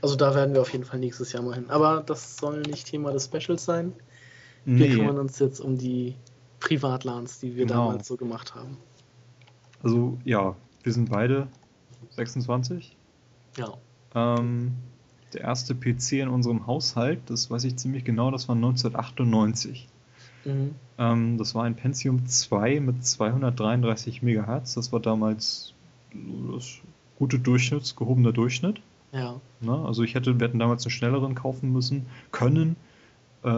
Also 0.00 0.14
da 0.14 0.34
werden 0.36 0.54
wir 0.54 0.60
auf 0.60 0.72
jeden 0.72 0.84
Fall 0.84 1.00
nächstes 1.00 1.32
Jahr 1.32 1.42
mal 1.42 1.54
hin. 1.54 1.68
Aber 1.68 2.04
das 2.06 2.36
soll 2.36 2.62
nicht 2.62 2.86
Thema 2.86 3.10
des 3.10 3.24
Specials 3.24 3.64
sein. 3.64 3.92
Wir 4.64 4.88
nee. 4.88 4.94
kümmern 4.94 5.18
uns 5.18 5.40
jetzt 5.40 5.60
um 5.60 5.78
die 5.78 6.14
Privatlans, 6.60 7.40
die 7.40 7.56
wir 7.56 7.66
genau. 7.66 7.88
damals 7.88 8.06
so 8.06 8.16
gemacht 8.16 8.54
haben. 8.54 8.76
Also 9.82 10.18
ja, 10.24 10.54
wir 10.82 10.92
sind 10.92 11.10
beide 11.10 11.48
26. 12.18 12.96
Ja. 13.56 13.74
Ähm, 14.14 14.74
der 15.32 15.42
erste 15.42 15.74
PC 15.74 16.12
in 16.12 16.28
unserem 16.28 16.66
Haushalt, 16.66 17.20
das 17.26 17.50
weiß 17.50 17.64
ich 17.64 17.76
ziemlich 17.76 18.04
genau, 18.04 18.30
das 18.30 18.48
war 18.48 18.56
1998. 18.56 19.88
Mhm. 20.44 20.74
Ähm, 20.98 21.38
das 21.38 21.54
war 21.54 21.64
ein 21.64 21.74
Pentium 21.74 22.26
2 22.26 22.80
mit 22.80 23.04
233 23.04 24.22
MHz. 24.22 24.74
Das 24.74 24.92
war 24.92 25.00
damals 25.00 25.74
das 26.52 26.78
gute 27.18 27.38
Durchschnitts, 27.38 27.96
gehobener 27.96 28.32
Durchschnitt. 28.32 28.80
Ja. 29.12 29.40
Na, 29.60 29.84
also 29.84 30.02
ich 30.02 30.14
hätte, 30.14 30.38
wir 30.38 30.46
hätten 30.46 30.58
damals 30.58 30.84
einen 30.84 30.90
schnelleren 30.90 31.34
kaufen 31.34 31.72
müssen, 31.72 32.06
können, 32.30 32.76
äh, 33.42 33.48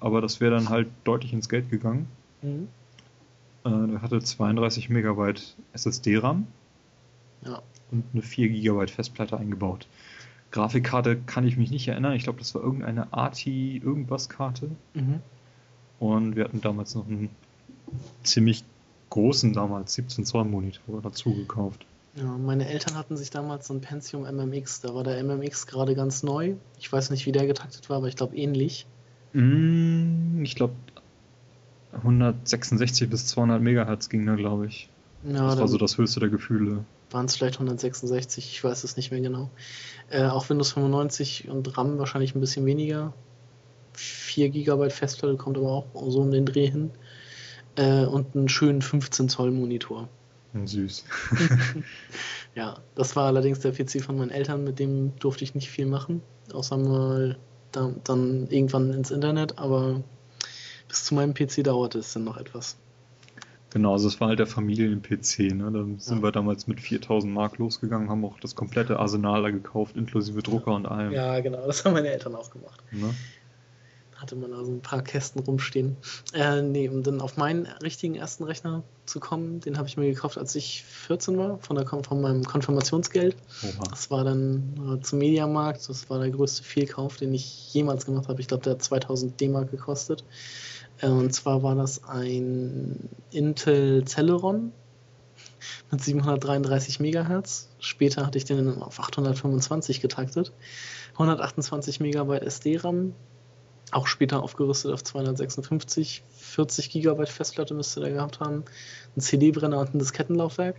aber 0.00 0.20
das 0.20 0.40
wäre 0.40 0.54
dann 0.54 0.68
halt 0.68 0.88
deutlich 1.04 1.32
ins 1.32 1.48
Geld 1.48 1.70
gegangen. 1.70 2.08
Mhm. 2.42 2.68
Äh, 3.64 3.88
der 3.88 4.02
hatte 4.02 4.20
32 4.20 4.88
Megabyte 4.90 5.56
SSD-RAM. 5.72 6.46
Ja 7.46 7.62
und 7.90 8.04
eine 8.12 8.22
4 8.22 8.48
GB 8.48 8.86
Festplatte 8.88 9.36
eingebaut. 9.36 9.86
Grafikkarte 10.50 11.16
kann 11.16 11.46
ich 11.46 11.56
mich 11.56 11.70
nicht 11.70 11.88
erinnern. 11.88 12.14
Ich 12.14 12.24
glaube, 12.24 12.38
das 12.38 12.54
war 12.54 12.62
irgendeine 12.62 13.12
ATI 13.12 13.80
irgendwas 13.84 14.28
Karte. 14.28 14.70
Mhm. 14.94 15.20
Und 15.98 16.36
wir 16.36 16.44
hatten 16.44 16.60
damals 16.60 16.94
noch 16.94 17.06
einen 17.06 17.30
ziemlich 18.22 18.64
großen, 19.10 19.52
damals 19.52 19.94
17 19.94 20.24
Zoll 20.24 20.44
Monitor 20.44 21.00
dazu 21.02 21.34
gekauft. 21.34 21.84
Ja, 22.14 22.24
meine 22.24 22.66
Eltern 22.68 22.96
hatten 22.96 23.16
sich 23.16 23.30
damals 23.30 23.66
so 23.66 23.74
ein 23.74 23.80
Pentium 23.80 24.22
MMX. 24.22 24.80
Da 24.80 24.94
war 24.94 25.04
der 25.04 25.22
MMX 25.22 25.66
gerade 25.66 25.94
ganz 25.94 26.22
neu. 26.22 26.54
Ich 26.78 26.90
weiß 26.90 27.10
nicht, 27.10 27.26
wie 27.26 27.32
der 27.32 27.46
getaktet 27.46 27.88
war, 27.90 27.98
aber 27.98 28.08
ich 28.08 28.16
glaube 28.16 28.36
ähnlich. 28.36 28.86
Mm, 29.32 30.42
ich 30.42 30.54
glaube 30.54 30.74
166 31.92 33.10
bis 33.10 33.26
200 33.26 33.60
Megahertz 33.60 34.08
ging 34.08 34.24
da, 34.24 34.34
glaube 34.34 34.66
ich. 34.66 34.88
Ja, 35.24 35.50
das 35.50 35.58
war 35.58 35.68
so 35.68 35.76
das 35.76 35.98
höchste 35.98 36.20
der 36.20 36.30
Gefühle. 36.30 36.84
Waren 37.10 37.26
es 37.26 37.36
vielleicht 37.36 37.54
166, 37.54 38.50
ich 38.52 38.64
weiß 38.64 38.84
es 38.84 38.96
nicht 38.96 39.10
mehr 39.10 39.20
genau. 39.20 39.50
Äh, 40.10 40.24
auch 40.24 40.48
Windows 40.48 40.72
95 40.72 41.48
und 41.48 41.76
RAM 41.76 41.98
wahrscheinlich 41.98 42.34
ein 42.34 42.40
bisschen 42.40 42.66
weniger. 42.66 43.12
4 43.94 44.50
GB 44.50 44.90
Festplatte 44.90 45.36
kommt 45.36 45.56
aber 45.56 45.70
auch 45.70 45.86
so 46.08 46.20
um 46.20 46.30
den 46.30 46.46
Dreh 46.46 46.70
hin. 46.70 46.90
Äh, 47.76 48.04
und 48.04 48.34
einen 48.34 48.48
schönen 48.48 48.82
15 48.82 49.28
Zoll 49.28 49.50
Monitor. 49.50 50.08
Süß. 50.64 51.04
ja, 52.54 52.78
das 52.94 53.14
war 53.16 53.26
allerdings 53.26 53.60
der 53.60 53.72
PC 53.72 54.02
von 54.02 54.16
meinen 54.16 54.30
Eltern, 54.30 54.64
mit 54.64 54.78
dem 54.78 55.14
durfte 55.18 55.44
ich 55.44 55.54
nicht 55.54 55.68
viel 55.68 55.86
machen, 55.86 56.22
außer 56.52 56.78
mal 56.78 57.36
da, 57.72 57.92
dann 58.04 58.48
irgendwann 58.48 58.92
ins 58.92 59.10
Internet, 59.10 59.58
aber 59.58 60.02
bis 60.88 61.04
zu 61.04 61.14
meinem 61.14 61.34
PC 61.34 61.62
dauerte 61.64 61.98
es 61.98 62.12
dann 62.14 62.24
noch 62.24 62.38
etwas. 62.38 62.78
Genau, 63.70 63.92
also 63.92 64.08
es 64.08 64.20
war 64.20 64.28
halt 64.28 64.38
der 64.38 64.46
Familien-PC. 64.46 65.54
Ne? 65.54 65.70
Da 65.72 65.84
sind 65.98 66.18
ja. 66.18 66.22
wir 66.22 66.32
damals 66.32 66.66
mit 66.66 66.80
4000 66.80 67.32
Mark 67.32 67.58
losgegangen, 67.58 68.08
haben 68.08 68.24
auch 68.24 68.38
das 68.40 68.54
komplette 68.54 68.98
Arsenal 68.98 69.42
da 69.42 69.50
gekauft, 69.50 69.96
inklusive 69.96 70.42
Drucker 70.42 70.74
und 70.74 70.86
allem. 70.86 71.12
Ja, 71.12 71.40
genau, 71.40 71.66
das 71.66 71.84
haben 71.84 71.94
meine 71.94 72.08
Eltern 72.08 72.34
auch 72.34 72.50
gemacht. 72.50 72.80
Ne? 72.92 73.12
Hatte 74.14 74.34
man 74.34 74.50
da 74.50 74.64
so 74.64 74.72
ein 74.72 74.80
paar 74.80 75.02
Kästen 75.02 75.42
rumstehen. 75.42 75.96
Äh, 76.32 76.62
nee, 76.62 76.88
um 76.88 77.02
dann 77.02 77.20
auf 77.20 77.36
meinen 77.36 77.66
richtigen 77.82 78.14
ersten 78.14 78.44
Rechner 78.44 78.82
zu 79.04 79.20
kommen, 79.20 79.60
den 79.60 79.76
habe 79.76 79.88
ich 79.88 79.98
mir 79.98 80.06
gekauft, 80.06 80.38
als 80.38 80.54
ich 80.54 80.84
14 80.84 81.36
war, 81.36 81.58
von, 81.58 81.76
der, 81.76 81.86
von 81.86 82.22
meinem 82.22 82.44
Konfirmationsgeld. 82.44 83.36
Oha. 83.62 83.84
Das 83.90 84.10
war 84.10 84.24
dann 84.24 84.96
äh, 84.96 85.02
zum 85.02 85.18
Mediamarkt, 85.18 85.86
das 85.86 86.08
war 86.08 86.18
der 86.20 86.30
größte 86.30 86.62
Fehlkauf, 86.62 87.18
den 87.18 87.34
ich 87.34 87.74
jemals 87.74 88.06
gemacht 88.06 88.28
habe. 88.28 88.40
Ich 88.40 88.48
glaube, 88.48 88.62
der 88.62 88.74
hat 88.74 88.82
2000 88.82 89.38
D-Mark 89.38 89.70
gekostet. 89.70 90.24
Äh, 91.00 91.08
und 91.08 91.32
zwar 91.32 91.62
war 91.62 91.74
das 91.74 92.04
ein 92.04 93.08
Intel 93.30 94.04
Celeron 94.04 94.72
mit 95.90 96.02
733 96.02 97.00
MHz. 97.00 97.68
Später 97.78 98.26
hatte 98.26 98.38
ich 98.38 98.44
den 98.44 98.82
auf 98.82 99.00
825 99.00 100.00
getaktet. 100.00 100.52
128 101.12 102.00
MB 102.00 102.42
SD-RAM. 102.42 103.14
Auch 103.92 104.06
später 104.06 104.42
aufgerüstet 104.42 104.92
auf 104.92 105.04
256. 105.04 106.22
40 106.36 106.90
GB 106.90 107.26
Festplatte 107.26 107.74
müsste 107.74 108.00
der 108.00 108.10
gehabt 108.10 108.40
haben. 108.40 108.64
Ein 109.16 109.20
CD-Brenner 109.20 109.78
und 109.78 109.94
ein 109.94 109.98
Diskettenlaufwerk. 109.98 110.76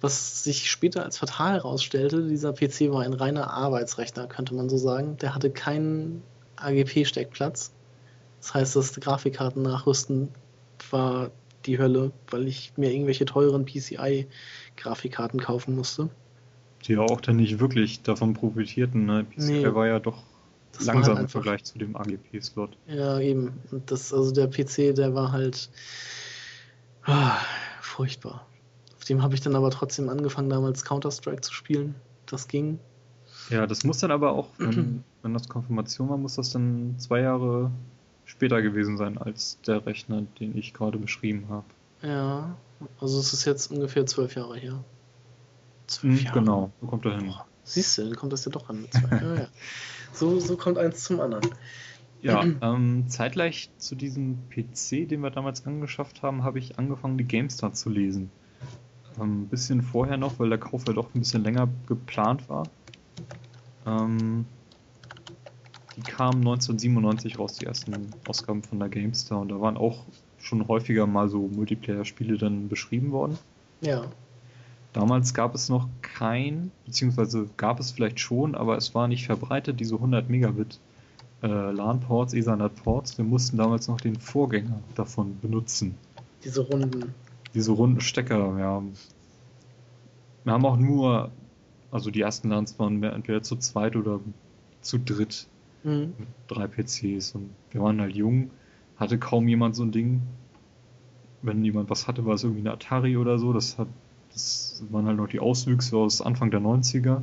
Was 0.00 0.44
sich 0.44 0.70
später 0.70 1.04
als 1.04 1.16
fatal 1.16 1.54
herausstellte, 1.54 2.26
dieser 2.26 2.52
PC 2.52 2.90
war 2.90 3.02
ein 3.02 3.14
reiner 3.14 3.50
Arbeitsrechner, 3.50 4.26
könnte 4.26 4.54
man 4.54 4.68
so 4.68 4.76
sagen. 4.76 5.16
Der 5.18 5.34
hatte 5.34 5.50
keinen 5.50 6.22
AGP-Steckplatz. 6.56 7.72
Das 8.44 8.52
heißt, 8.52 8.76
das 8.76 9.00
Grafikkarten 9.00 9.62
nachrüsten 9.62 10.28
war 10.90 11.30
die 11.64 11.78
Hölle, 11.78 12.12
weil 12.30 12.46
ich 12.46 12.74
mir 12.76 12.92
irgendwelche 12.92 13.24
teuren 13.24 13.64
PCI-Grafikkarten 13.64 15.40
kaufen 15.40 15.74
musste. 15.74 16.10
Die 16.84 16.92
ja 16.92 17.00
auch 17.00 17.22
dann 17.22 17.36
nicht 17.36 17.58
wirklich 17.58 18.02
davon 18.02 18.34
profitierten. 18.34 19.06
Ne? 19.06 19.24
PCI 19.24 19.52
nee, 19.52 19.74
war 19.74 19.86
ja 19.86 19.98
doch 19.98 20.22
langsam 20.78 21.14
halt 21.14 21.24
im 21.24 21.28
Vergleich 21.30 21.64
zu 21.64 21.78
dem 21.78 21.96
AGP-Slot. 21.96 22.76
Ja, 22.86 23.18
eben. 23.18 23.54
Und 23.70 23.90
das, 23.90 24.12
also 24.12 24.30
der 24.30 24.48
PC, 24.48 24.94
der 24.94 25.14
war 25.14 25.32
halt 25.32 25.70
ah, 27.04 27.38
furchtbar. 27.80 28.46
Auf 28.98 29.04
dem 29.06 29.22
habe 29.22 29.34
ich 29.34 29.40
dann 29.40 29.56
aber 29.56 29.70
trotzdem 29.70 30.10
angefangen, 30.10 30.50
damals 30.50 30.84
Counter-Strike 30.84 31.40
zu 31.40 31.54
spielen. 31.54 31.94
Das 32.26 32.46
ging. 32.46 32.78
Ja, 33.48 33.66
das 33.66 33.84
muss 33.84 34.00
dann 34.00 34.10
aber 34.10 34.32
auch, 34.32 34.50
wenn, 34.58 35.02
wenn 35.22 35.32
das 35.32 35.48
Konfirmation 35.48 36.10
war, 36.10 36.18
muss 36.18 36.34
das 36.34 36.50
dann 36.50 36.98
zwei 36.98 37.20
Jahre 37.20 37.70
später 38.24 38.62
gewesen 38.62 38.96
sein 38.96 39.18
als 39.18 39.58
der 39.66 39.84
Rechner, 39.86 40.22
den 40.40 40.56
ich 40.56 40.74
gerade 40.74 40.98
beschrieben 40.98 41.46
habe. 41.48 41.66
Ja, 42.02 42.56
also 43.00 43.18
es 43.18 43.32
ist 43.32 43.44
jetzt 43.44 43.70
ungefähr 43.70 44.06
zwölf 44.06 44.34
Jahre 44.34 44.58
her. 44.58 44.84
Zwölf 45.86 46.18
hm, 46.18 46.24
Jahre. 46.26 46.38
Genau, 46.38 46.70
so 46.80 46.86
kommt 46.86 47.04
er 47.06 47.16
hin. 47.16 47.26
Boah, 47.28 47.46
siehst 47.64 47.98
du, 47.98 48.04
dann 48.04 48.16
kommt 48.16 48.32
das 48.32 48.44
ja 48.44 48.52
doch 48.52 48.68
an 48.68 48.82
mit 48.82 48.92
zwei. 48.92 49.16
ja, 49.22 49.34
ja. 49.34 49.48
So, 50.12 50.38
so 50.40 50.56
kommt 50.56 50.78
eins 50.78 51.04
zum 51.04 51.20
anderen. 51.20 51.50
Ja, 52.22 52.42
ähm, 52.62 53.04
zeitgleich 53.08 53.70
zu 53.78 53.94
diesem 53.94 54.38
PC, 54.48 55.08
den 55.08 55.20
wir 55.20 55.30
damals 55.30 55.66
angeschafft 55.66 56.22
haben, 56.22 56.42
habe 56.42 56.58
ich 56.58 56.78
angefangen, 56.78 57.18
die 57.18 57.24
GameStar 57.24 57.72
zu 57.72 57.90
lesen. 57.90 58.30
Ähm, 59.20 59.42
ein 59.42 59.48
bisschen 59.48 59.82
vorher 59.82 60.16
noch, 60.16 60.38
weil 60.38 60.48
der 60.48 60.58
Kauf 60.58 60.84
ja 60.86 60.94
doch 60.94 61.14
ein 61.14 61.18
bisschen 61.18 61.42
länger 61.42 61.68
geplant 61.86 62.48
war. 62.48 62.64
Ähm, 63.86 64.46
die 65.96 66.02
kamen 66.02 66.38
1997 66.38 67.38
raus, 67.38 67.54
die 67.54 67.66
ersten 67.66 68.10
Ausgaben 68.26 68.62
von 68.62 68.80
der 68.80 68.88
GameStar. 68.88 69.40
Und 69.40 69.50
da 69.50 69.60
waren 69.60 69.76
auch 69.76 70.04
schon 70.38 70.66
häufiger 70.66 71.06
mal 71.06 71.28
so 71.28 71.48
Multiplayer-Spiele 71.48 72.36
dann 72.36 72.68
beschrieben 72.68 73.12
worden. 73.12 73.38
Ja. 73.80 74.04
Damals 74.92 75.34
gab 75.34 75.54
es 75.54 75.68
noch 75.68 75.88
kein, 76.02 76.70
beziehungsweise 76.84 77.48
gab 77.56 77.80
es 77.80 77.92
vielleicht 77.92 78.20
schon, 78.20 78.54
aber 78.54 78.76
es 78.76 78.94
war 78.94 79.08
nicht 79.08 79.26
verbreitet, 79.26 79.80
diese 79.80 79.96
100 79.96 80.28
Megabit 80.28 80.78
äh, 81.42 81.46
LAN-Ports, 81.46 82.34
Ethernet-Ports. 82.34 83.18
Wir 83.18 83.24
mussten 83.24 83.56
damals 83.56 83.88
noch 83.88 84.00
den 84.00 84.16
Vorgänger 84.16 84.80
davon 84.94 85.38
benutzen. 85.40 85.96
Diese 86.44 86.60
runden. 86.62 87.14
Diese 87.54 87.72
runden 87.72 88.00
Stecker, 88.00 88.58
ja. 88.58 88.82
Wir 90.44 90.52
haben 90.52 90.66
auch 90.66 90.76
nur, 90.76 91.30
also 91.90 92.10
die 92.10 92.20
ersten 92.20 92.50
LANs 92.50 92.78
waren 92.78 93.02
entweder 93.02 93.42
zu 93.42 93.56
zweit 93.56 93.96
oder 93.96 94.20
zu 94.80 94.98
dritt 94.98 95.46
Mhm. 95.84 96.14
Mit 96.18 96.28
drei 96.48 96.66
PCs. 96.66 97.34
Und 97.36 97.50
wir 97.70 97.82
waren 97.82 98.00
halt 98.00 98.16
jung, 98.16 98.50
hatte 98.96 99.18
kaum 99.18 99.46
jemand 99.46 99.76
so 99.76 99.84
ein 99.84 99.92
Ding. 99.92 100.22
Wenn 101.42 101.64
jemand 101.64 101.90
was 101.90 102.08
hatte, 102.08 102.24
war 102.26 102.34
es 102.34 102.42
irgendwie 102.42 102.62
eine 102.62 102.72
Atari 102.72 103.16
oder 103.16 103.38
so. 103.38 103.52
Das, 103.52 103.78
hat, 103.78 103.88
das 104.32 104.82
waren 104.90 105.06
halt 105.06 105.18
noch 105.18 105.28
die 105.28 105.40
Auswüchse 105.40 105.96
aus 105.96 106.20
Anfang 106.20 106.50
der 106.50 106.60
90er. 106.60 107.22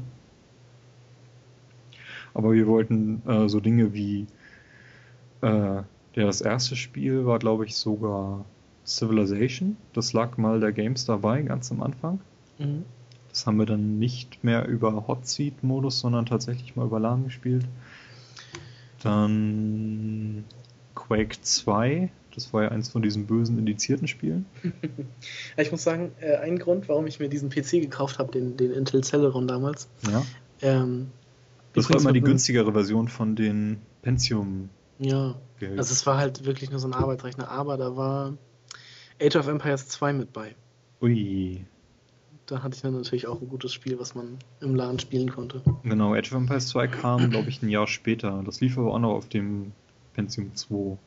Aber 2.33 2.53
wir 2.53 2.67
wollten 2.67 3.21
äh, 3.27 3.49
so 3.49 3.59
Dinge 3.59 3.93
wie 3.93 4.27
äh, 5.41 5.47
ja, 5.47 5.85
das 6.13 6.41
erste 6.41 6.75
Spiel 6.75 7.25
war, 7.25 7.39
glaube 7.39 7.65
ich, 7.65 7.75
sogar 7.75 8.45
Civilization. 8.85 9.77
Das 9.93 10.13
lag 10.13 10.37
mal 10.37 10.59
der 10.59 10.71
Games 10.71 11.05
dabei, 11.05 11.41
ganz 11.41 11.71
am 11.71 11.81
Anfang. 11.81 12.19
Mhm. 12.59 12.85
Das 13.29 13.47
haben 13.47 13.57
wir 13.57 13.65
dann 13.65 13.97
nicht 13.97 14.43
mehr 14.43 14.67
über 14.67 15.07
Hot 15.07 15.25
Seat 15.25 15.63
Modus, 15.63 15.99
sondern 15.99 16.25
tatsächlich 16.25 16.75
mal 16.75 16.85
über 16.85 16.99
LAN 16.99 17.23
gespielt. 17.23 17.65
Dann 19.03 20.45
Quake 20.95 21.41
2, 21.41 22.11
das 22.33 22.53
war 22.53 22.63
ja 22.63 22.69
eins 22.69 22.89
von 22.89 23.01
diesen 23.01 23.25
bösen 23.25 23.57
indizierten 23.57 24.07
Spielen. 24.07 24.45
ich 25.57 25.71
muss 25.71 25.83
sagen, 25.83 26.11
äh, 26.19 26.35
ein 26.37 26.59
Grund, 26.59 26.87
warum 26.89 27.07
ich 27.07 27.19
mir 27.19 27.29
diesen 27.29 27.49
PC 27.49 27.81
gekauft 27.81 28.19
habe, 28.19 28.31
den, 28.31 28.57
den 28.57 28.71
Intel 28.71 29.03
Celeron 29.03 29.47
damals. 29.47 29.87
Ja. 30.09 30.23
Ähm, 30.61 31.11
das 31.73 31.89
war 31.89 31.99
immer 31.99 32.13
die 32.13 32.21
günstigere 32.21 32.73
Version 32.73 33.07
von 33.07 33.35
den 33.35 33.79
Pentium. 34.01 34.69
Ja. 34.99 35.35
Geld. 35.59 35.77
Also 35.77 35.93
es 35.93 36.05
war 36.05 36.17
halt 36.17 36.45
wirklich 36.45 36.69
nur 36.69 36.79
so 36.79 36.87
ein 36.87 36.93
Arbeitsrechner, 36.93 37.49
aber 37.49 37.77
da 37.77 37.95
war 37.95 38.37
Age 39.21 39.35
of 39.35 39.47
Empires 39.47 39.87
2 39.87 40.13
mit 40.13 40.33
bei. 40.33 40.55
Ui 41.01 41.65
da 42.51 42.61
hatte 42.61 42.75
ich 42.75 42.81
dann 42.81 42.93
natürlich 42.93 43.27
auch 43.27 43.41
ein 43.41 43.47
gutes 43.47 43.73
Spiel, 43.73 43.97
was 43.97 44.13
man 44.13 44.37
im 44.59 44.75
LAN 44.75 44.99
spielen 44.99 45.31
konnte. 45.31 45.61
Genau, 45.83 46.13
Age 46.13 46.31
of 46.33 46.37
Empires 46.37 46.67
2 46.67 46.87
kam, 46.87 47.29
glaube 47.29 47.49
ich, 47.49 47.61
ein 47.61 47.69
Jahr 47.69 47.87
später. 47.87 48.43
Das 48.45 48.59
lief 48.59 48.77
aber 48.77 48.93
auch 48.93 48.99
noch 48.99 49.13
auf 49.13 49.29
dem 49.29 49.71
Pentium 50.13 50.53
2. 50.55 50.97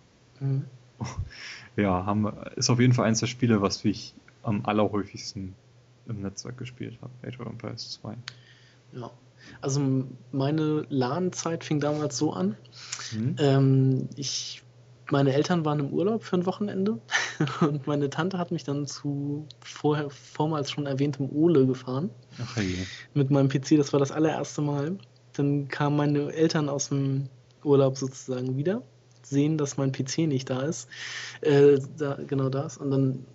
Mhm. 0.40 0.64
Ja, 1.76 2.06
haben, 2.06 2.32
ist 2.54 2.70
auf 2.70 2.78
jeden 2.78 2.92
Fall 2.92 3.06
eins 3.06 3.18
der 3.18 3.26
Spiele, 3.26 3.60
was 3.60 3.84
ich 3.84 4.14
am 4.44 4.64
allerhäufigsten 4.64 5.56
im 6.06 6.22
Netzwerk 6.22 6.56
gespielt 6.56 6.96
habe. 7.02 7.12
Age 7.26 7.40
of 7.40 7.46
Empires 7.46 8.00
2. 8.00 8.14
Ja. 8.92 9.10
Also 9.60 10.04
meine 10.30 10.86
LAN-Zeit 10.88 11.64
fing 11.64 11.80
damals 11.80 12.16
so 12.16 12.32
an. 12.32 12.56
Mhm. 13.12 13.36
Ähm, 13.38 14.08
ich 14.14 14.62
meine 15.10 15.32
Eltern 15.32 15.64
waren 15.64 15.81
im 15.81 15.90
Urlaub 15.90 16.24
für 16.24 16.36
ein 16.36 16.47
Wochenende 16.47 16.98
und 17.60 17.86
meine 17.86 18.10
Tante 18.10 18.39
hat 18.39 18.51
mich 18.51 18.64
dann 18.64 18.86
zu 18.86 19.47
vorher, 19.60 20.10
vormals 20.10 20.70
schon 20.70 20.86
erwähntem 20.86 21.28
Ole 21.31 21.66
gefahren. 21.66 22.10
Ach 22.40 22.56
je. 22.56 22.78
Mit 23.12 23.31
meinem 23.31 23.48
PC, 23.48 23.76
das 23.76 23.93
war 23.93 24.01
das 24.01 24.12
allererste 24.12 24.62
Mal. 24.62 24.98
Dann 25.35 25.68
kamen 25.68 25.97
meine 25.97 26.32
Eltern 26.32 26.68
aus 26.68 26.89
dem 26.89 27.28
Urlaub 27.64 27.97
sozusagen 27.97 28.56
wieder, 28.56 28.82
sehen, 29.22 29.59
dass 29.59 29.76
mein 29.76 29.93
PC 29.93 30.18
nicht 30.28 30.51
da 30.51 30.62
ist, 30.62 30.89
äh, 31.40 31.78
da, 31.97 32.18
genau 32.26 32.48
das, 32.48 32.76
und 32.76 32.90
dann 32.90 33.26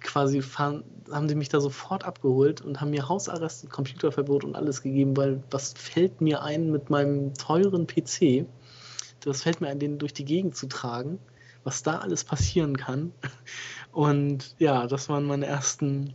quasi 0.00 0.42
fahren, 0.42 0.84
haben 1.10 1.28
die 1.28 1.34
mich 1.34 1.48
da 1.48 1.60
sofort 1.60 2.04
abgeholt 2.04 2.60
und 2.62 2.80
haben 2.80 2.90
mir 2.90 3.08
Hausarrest 3.08 3.64
und 3.64 3.70
Computerverbot 3.70 4.44
und 4.44 4.56
alles 4.56 4.82
gegeben, 4.82 5.16
weil 5.16 5.42
was 5.50 5.72
fällt 5.74 6.20
mir 6.20 6.42
ein 6.42 6.70
mit 6.70 6.90
meinem 6.90 7.34
teuren 7.34 7.86
PC? 7.86 8.46
Das 9.20 9.42
fällt 9.42 9.60
mir 9.60 9.68
ein, 9.68 9.78
den 9.78 9.98
durch 9.98 10.12
die 10.12 10.24
Gegend 10.24 10.56
zu 10.56 10.66
tragen, 10.66 11.18
was 11.64 11.82
da 11.82 11.98
alles 11.98 12.24
passieren 12.24 12.76
kann. 12.76 13.12
Und 13.92 14.54
ja, 14.58 14.86
das 14.86 15.08
waren 15.08 15.26
meine 15.26 15.46
ersten 15.46 16.14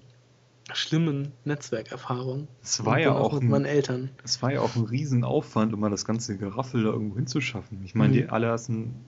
schlimmen 0.74 1.32
Netzwerkerfahrungen. 1.44 2.48
Es 2.64 2.84
war 2.86 3.00
ja 3.00 3.14
auch, 3.14 3.34
mit 3.34 3.44
ein, 3.44 3.50
meinen 3.50 3.66
Eltern. 3.66 4.10
Es 4.24 4.42
war 4.42 4.52
ja 4.52 4.62
auch 4.62 4.76
ein 4.76 4.86
Riesenaufwand, 4.86 5.74
um 5.74 5.80
mal 5.80 5.92
das 5.92 6.06
ganze 6.06 6.38
Geraffel 6.38 6.84
da 6.84 6.90
irgendwo 6.90 7.18
hinzuschaffen. 7.18 7.84
Ich 7.84 7.94
meine, 7.94 8.10
mhm. 8.10 8.14
die 8.14 8.30
allerersten 8.30 9.06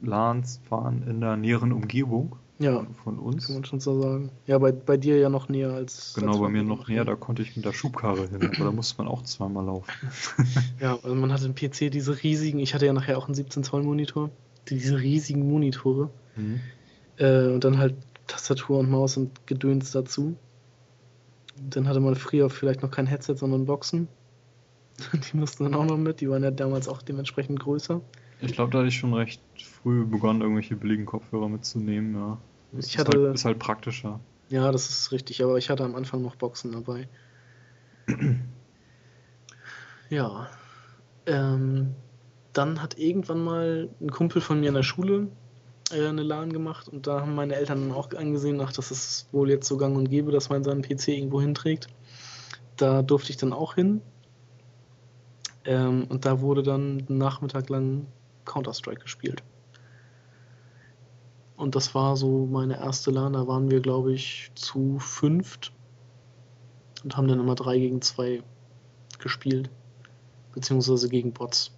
LANs 0.00 0.60
waren 0.70 1.06
in 1.06 1.20
der 1.20 1.36
näheren 1.36 1.72
Umgebung. 1.72 2.36
Ja, 2.58 2.86
von 3.04 3.18
uns. 3.18 3.46
Kann 3.46 3.56
man 3.56 3.64
schon 3.64 3.80
so 3.80 4.00
sagen. 4.00 4.30
Ja, 4.46 4.58
bei, 4.58 4.72
bei 4.72 4.96
dir 4.96 5.18
ja 5.18 5.28
noch 5.28 5.48
näher 5.48 5.72
als. 5.72 6.14
Genau, 6.14 6.32
als 6.32 6.40
bei 6.40 6.48
mir 6.48 6.62
noch 6.62 6.88
näher, 6.88 7.04
da 7.04 7.14
konnte 7.14 7.42
ich 7.42 7.54
mit 7.54 7.66
der 7.66 7.72
Schubkarre 7.72 8.28
hin, 8.28 8.42
aber 8.42 8.64
da 8.64 8.72
musste 8.72 8.96
man 8.98 9.08
auch 9.08 9.22
zweimal 9.22 9.66
laufen. 9.66 9.90
ja, 10.80 10.94
also 10.94 11.14
man 11.14 11.32
hatte 11.32 11.46
im 11.46 11.54
PC 11.54 11.90
diese 11.90 12.22
riesigen, 12.22 12.58
ich 12.58 12.74
hatte 12.74 12.86
ja 12.86 12.94
nachher 12.94 13.18
auch 13.18 13.26
einen 13.26 13.34
17-Zoll-Monitor, 13.34 14.30
diese 14.68 14.98
riesigen 14.98 15.46
Monitore. 15.48 16.10
Mhm. 16.36 16.60
Äh, 17.18 17.48
und 17.48 17.64
dann 17.64 17.78
halt 17.78 17.94
Tastatur 18.26 18.78
und 18.78 18.90
Maus 18.90 19.16
und 19.16 19.46
Gedöns 19.46 19.90
dazu. 19.92 20.36
Dann 21.70 21.88
hatte 21.88 22.00
man 22.00 22.14
früher 22.14 22.50
vielleicht 22.50 22.82
noch 22.82 22.90
kein 22.90 23.06
Headset, 23.06 23.36
sondern 23.36 23.66
Boxen. 23.66 24.08
Die 25.12 25.36
mussten 25.36 25.64
dann 25.64 25.74
auch 25.74 25.84
noch 25.84 25.98
mit, 25.98 26.22
die 26.22 26.30
waren 26.30 26.42
ja 26.42 26.50
damals 26.50 26.88
auch 26.88 27.02
dementsprechend 27.02 27.60
größer. 27.60 28.00
Ich 28.40 28.52
glaube, 28.52 28.70
da 28.70 28.78
hatte 28.78 28.88
ich 28.88 28.96
schon 28.96 29.14
recht 29.14 29.40
früh 29.62 30.04
begonnen, 30.04 30.42
irgendwelche 30.42 30.76
billigen 30.76 31.06
Kopfhörer 31.06 31.48
mitzunehmen, 31.48 32.14
ja. 32.14 32.38
Das 32.72 32.86
ich 32.86 32.98
hatte, 32.98 33.16
ist, 33.16 33.24
halt, 33.24 33.34
ist 33.34 33.44
halt 33.44 33.58
praktischer. 33.58 34.20
Ja, 34.48 34.70
das 34.70 34.90
ist 34.90 35.12
richtig, 35.12 35.42
aber 35.42 35.56
ich 35.58 35.70
hatte 35.70 35.84
am 35.84 35.94
Anfang 35.94 36.22
noch 36.22 36.36
Boxen 36.36 36.72
dabei. 36.72 37.08
ja. 40.10 40.48
Ähm, 41.26 41.94
dann 42.52 42.80
hat 42.80 42.98
irgendwann 42.98 43.42
mal 43.42 43.88
ein 44.00 44.10
Kumpel 44.10 44.40
von 44.40 44.60
mir 44.60 44.68
in 44.68 44.74
der 44.74 44.82
Schule 44.82 45.28
äh, 45.90 46.06
eine 46.06 46.22
LAN 46.22 46.52
gemacht 46.52 46.88
und 46.88 47.06
da 47.06 47.20
haben 47.20 47.34
meine 47.34 47.54
Eltern 47.56 47.88
dann 47.88 47.96
auch 47.96 48.12
angesehen, 48.12 48.60
ach, 48.60 48.72
das 48.72 48.90
ist 48.90 49.28
wohl 49.32 49.50
jetzt 49.50 49.66
so 49.66 49.76
gang 49.76 49.96
und 49.96 50.08
gäbe, 50.08 50.30
dass 50.30 50.48
man 50.48 50.62
seinen 50.62 50.82
PC 50.82 51.08
irgendwo 51.08 51.40
hinträgt. 51.40 51.88
Da 52.76 53.02
durfte 53.02 53.30
ich 53.30 53.36
dann 53.36 53.52
auch 53.52 53.74
hin. 53.74 54.00
Ähm, 55.64 56.04
und 56.08 56.24
da 56.24 56.40
wurde 56.40 56.62
dann 56.62 57.04
einen 57.08 57.18
Nachmittag 57.18 57.68
lang 57.68 58.06
Counter-Strike 58.46 59.02
gespielt. 59.02 59.42
Und 61.56 61.74
das 61.74 61.94
war 61.94 62.16
so 62.16 62.46
meine 62.46 62.78
erste 62.78 63.10
LAN. 63.10 63.32
Da 63.32 63.46
waren 63.46 63.70
wir, 63.70 63.80
glaube 63.80 64.12
ich, 64.12 64.50
zu 64.54 64.98
fünft 64.98 65.72
und 67.02 67.16
haben 67.16 67.28
dann 67.28 67.40
immer 67.40 67.54
drei 67.54 67.78
gegen 67.78 68.02
zwei 68.02 68.42
gespielt. 69.18 69.70
Beziehungsweise 70.52 71.08
gegen 71.08 71.32
Bots. 71.32 71.72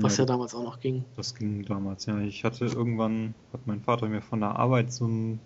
Was 0.00 0.16
ja, 0.16 0.22
ja 0.22 0.26
damals 0.26 0.54
auch 0.54 0.64
noch 0.64 0.80
ging. 0.80 1.04
Das 1.16 1.34
ging 1.34 1.64
damals, 1.64 2.06
ja. 2.06 2.18
Ich 2.20 2.44
hatte 2.44 2.64
irgendwann, 2.64 3.34
hat 3.52 3.66
mein 3.66 3.80
Vater 3.80 4.08
mir 4.08 4.22
von 4.22 4.40
der 4.40 4.56
Arbeit 4.56 4.92
so 4.92 5.06
ein 5.06 5.40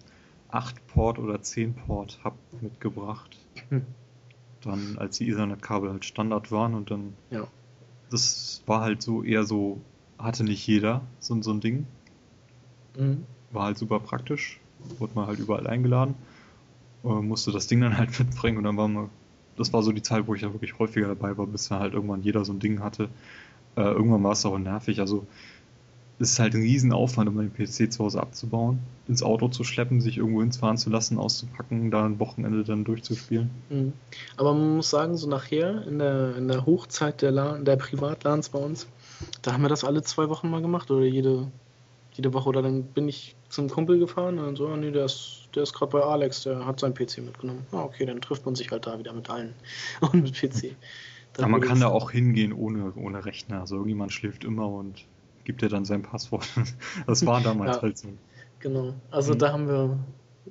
8-Port 0.51 1.19
oder 1.19 1.37
10-Port 1.37 2.21
Hub 2.25 2.35
mitgebracht. 2.61 3.37
Hm. 3.69 3.85
Dann, 4.63 4.97
als 4.99 5.19
die 5.19 5.29
Ethernet-Kabel 5.29 5.91
halt 5.91 6.05
Standard 6.05 6.51
waren 6.53 6.75
und 6.75 6.91
dann. 6.91 7.15
Ja. 7.31 7.47
Das 8.13 8.63
war 8.67 8.83
halt 8.83 9.03
so 9.03 9.23
eher 9.23 9.45
so, 9.45 9.81
hatte 10.19 10.45
nicht 10.45 10.67
jeder 10.67 11.03
so, 11.19 11.41
so 11.43 11.51
ein 11.51 11.61
Ding. 11.61 11.87
Mhm. 12.97 13.25
War 13.51 13.65
halt 13.65 13.79
super 13.79 14.01
praktisch. 14.01 14.61
Wurde 14.99 15.15
man 15.15 15.27
halt 15.27 15.39
überall 15.39 15.67
eingeladen. 15.67 16.15
Äh, 17.05 17.09
musste 17.09 17.53
das 17.53 17.67
Ding 17.67 17.81
dann 17.81 17.97
halt 17.99 18.19
mitbringen 18.19 18.59
und 18.59 18.65
dann 18.65 18.77
war 18.77 18.89
man. 18.89 19.11
Das 19.57 19.73
war 19.75 19.83
so 19.83 19.93
die 19.93 20.03
Zeit, 20.03 20.27
wo 20.27 20.35
ich 20.35 20.41
da 20.41 20.53
wirklich 20.53 20.79
häufiger 20.79 21.09
dabei 21.09 21.37
war, 21.37 21.47
bis 21.47 21.69
dann 21.69 21.81
halt 21.81 21.93
irgendwann 21.93 22.23
jeder 22.23 22.43
so 22.45 22.55
ein 22.55 22.59
Ding 22.59 22.81
hatte. 22.81 23.11
Äh, 23.77 23.83
irgendwann 23.83 24.23
war 24.23 24.33
es 24.33 24.47
auch 24.47 24.59
nervig. 24.59 25.01
Also 25.01 25.27
ist 26.23 26.39
halt 26.39 26.55
ein 26.55 26.63
Riesenaufwand, 26.63 27.29
um 27.29 27.37
den 27.37 27.53
PC 27.53 27.93
zu 27.93 28.05
Hause 28.05 28.21
abzubauen, 28.21 28.79
ins 29.09 29.23
Auto 29.23 29.49
zu 29.49 29.65
schleppen, 29.65 30.01
sich 30.01 30.19
irgendwo 30.19 30.41
hinfahren 30.41 30.79
zu 30.79 30.89
lassen, 30.91 31.19
auszupacken, 31.19 31.91
da 31.91 32.05
ein 32.05 32.19
Wochenende 32.19 32.65
dann 32.65 32.85
durchzuspielen. 32.85 33.51
Mhm. 33.69 33.93
Aber 34.37 34.55
man 34.55 34.77
muss 34.77 34.91
sagen, 34.91 35.17
so 35.17 35.29
nachher, 35.29 35.87
in 35.87 35.99
der, 35.99 36.37
in 36.37 36.49
der 36.49 36.65
Hochzeit 36.65 37.23
der, 37.23 37.59
der 37.59 37.77
Privatlans 37.77 38.49
bei 38.49 38.59
uns, 38.59 38.87
da 39.43 39.53
haben 39.53 39.63
wir 39.63 39.69
das 39.69 39.85
alle 39.85 40.03
zwei 40.03 40.29
Wochen 40.29 40.49
mal 40.51 40.63
gemacht 40.63 40.91
oder 40.91 41.05
jede, 41.05 41.51
jede 42.13 42.33
Woche. 42.33 42.49
Oder 42.49 42.63
dann 42.63 42.85
bin 42.85 43.09
ich 43.09 43.37
zum 43.49 43.69
Kumpel 43.69 43.99
gefahren 43.99 44.39
und 44.39 44.57
so, 44.57 44.75
nee, 44.77 44.91
der 44.91 45.07
ist, 45.07 45.49
der 45.55 45.65
ist 45.65 45.75
gerade 45.75 45.93
bei 45.93 46.01
Alex, 46.01 46.45
der 46.45 46.65
hat 46.65 46.81
seinen 46.81 46.95
PC 46.95 47.19
mitgenommen. 47.19 47.67
Ah, 47.73 47.83
okay, 47.83 48.07
dann 48.07 48.21
trifft 48.21 48.47
man 48.47 48.55
sich 48.55 48.71
halt 48.71 48.87
da 48.87 48.99
wieder 48.99 49.13
mit 49.13 49.29
allen 49.29 49.55
und 50.01 50.23
mit 50.23 50.35
PC. 50.35 50.77
Aber 51.39 51.49
man 51.49 51.61
kann 51.63 51.81
da 51.81 51.89
auch 51.89 52.11
hingehen 52.11 52.53
ohne, 52.53 52.93
ohne 52.95 53.25
Rechner. 53.25 53.61
Also 53.61 53.77
irgendjemand 53.77 54.13
schläft 54.13 54.45
immer 54.45 54.69
und 54.69 55.07
gibt 55.45 55.63
dir 55.63 55.69
dann 55.69 55.85
sein 55.85 56.03
Passwort. 56.03 56.47
Das 57.07 57.25
war 57.27 57.41
damals 57.41 57.77
ja, 57.77 57.83
halt 57.83 57.99
so. 57.99 58.09
Genau. 58.61 58.95
Also 59.11 59.35
mhm. 59.35 59.39
da 59.39 59.53
haben 59.53 59.69
wir 59.69 59.99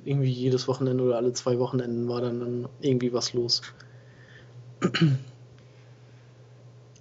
irgendwie 0.06 0.30
jedes 0.30 0.68
Wochenende 0.68 1.04
oder 1.04 1.18
alle 1.18 1.34
zwei 1.34 1.60
Wochenenden 1.60 2.08
war 2.08 2.22
dann, 2.22 2.68
irgendwie 2.80 3.14
was 3.14 3.34
los. 3.34 3.62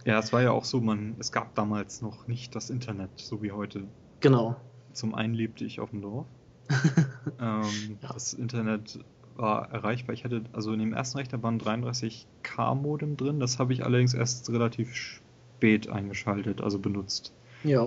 Ja, 0.07 0.19
es 0.19 0.33
war 0.33 0.41
ja 0.41 0.51
auch 0.51 0.65
so, 0.65 0.81
man, 0.81 1.15
es 1.19 1.31
gab 1.31 1.55
damals 1.55 2.01
noch 2.01 2.27
nicht 2.27 2.55
das 2.55 2.71
Internet, 2.71 3.11
so 3.17 3.43
wie 3.43 3.53
heute. 3.53 3.85
Genau. 4.21 4.57
Zum 4.95 5.15
einen 5.15 5.35
lebte 5.35 5.65
ich 5.67 5.79
auf 5.79 5.91
dem 5.91 6.01
Dorf. 6.01 6.27
ähm, 7.39 7.99
ja. 8.01 8.13
Das 8.13 8.33
Internet 8.33 8.99
war 9.37 9.71
erreichbar. 9.71 10.15
Ich 10.15 10.25
hatte, 10.25 10.43
also 10.53 10.73
in 10.73 10.79
dem 10.79 10.95
ersten 10.95 11.19
Rechner 11.19 11.43
waren 11.43 11.61
33K-Modem 11.61 13.19
drin. 13.19 13.41
Das 13.41 13.59
habe 13.59 13.75
ich 13.75 13.85
allerdings 13.85 14.15
erst 14.15 14.49
relativ 14.51 14.95
spät 14.95 15.91
eingeschaltet, 15.91 16.63
also 16.63 16.79
benutzt. 16.79 17.35
Ja. 17.65 17.87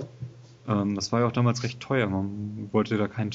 Ähm, 0.67 0.95
das 0.95 1.11
war 1.11 1.21
ja 1.21 1.27
auch 1.27 1.31
damals 1.31 1.63
recht 1.63 1.79
teuer. 1.79 2.07
Man 2.07 2.69
wollte 2.71 2.97
da 2.97 3.07
keinen 3.07 3.31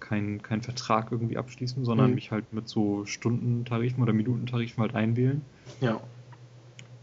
kein, 0.00 0.42
kein 0.42 0.62
Vertrag 0.62 1.10
irgendwie 1.12 1.38
abschließen, 1.38 1.84
sondern 1.84 2.10
mhm. 2.10 2.14
mich 2.14 2.30
halt 2.30 2.52
mit 2.52 2.68
so 2.68 3.04
Stundentarifen 3.06 4.02
oder 4.02 4.12
Minutentarifen 4.12 4.82
halt 4.82 4.94
einwählen. 4.94 5.42
Ja. 5.80 6.00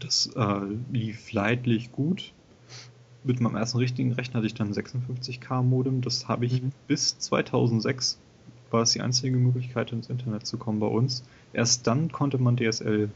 Das 0.00 0.30
äh, 0.36 0.60
lief 0.92 1.32
leidlich 1.32 1.92
gut. 1.92 2.32
Mit 3.24 3.40
meinem 3.40 3.56
ersten 3.56 3.78
richtigen 3.78 4.12
Rechner 4.12 4.38
hatte 4.38 4.46
ich 4.46 4.54
dann 4.54 4.72
56K 4.72 5.62
Modem. 5.62 6.00
Das 6.00 6.28
habe 6.28 6.46
ich 6.46 6.62
mhm. 6.62 6.72
bis 6.86 7.18
2006 7.18 8.18
war 8.70 8.82
es 8.82 8.92
die 8.92 9.00
einzige 9.00 9.36
Möglichkeit, 9.36 9.92
ins 9.92 10.10
Internet 10.10 10.46
zu 10.46 10.58
kommen 10.58 10.80
bei 10.80 10.86
uns. 10.86 11.22
Erst 11.52 11.86
dann 11.86 12.10
konnte 12.10 12.38
man 12.38 12.56
DSL 12.56 13.10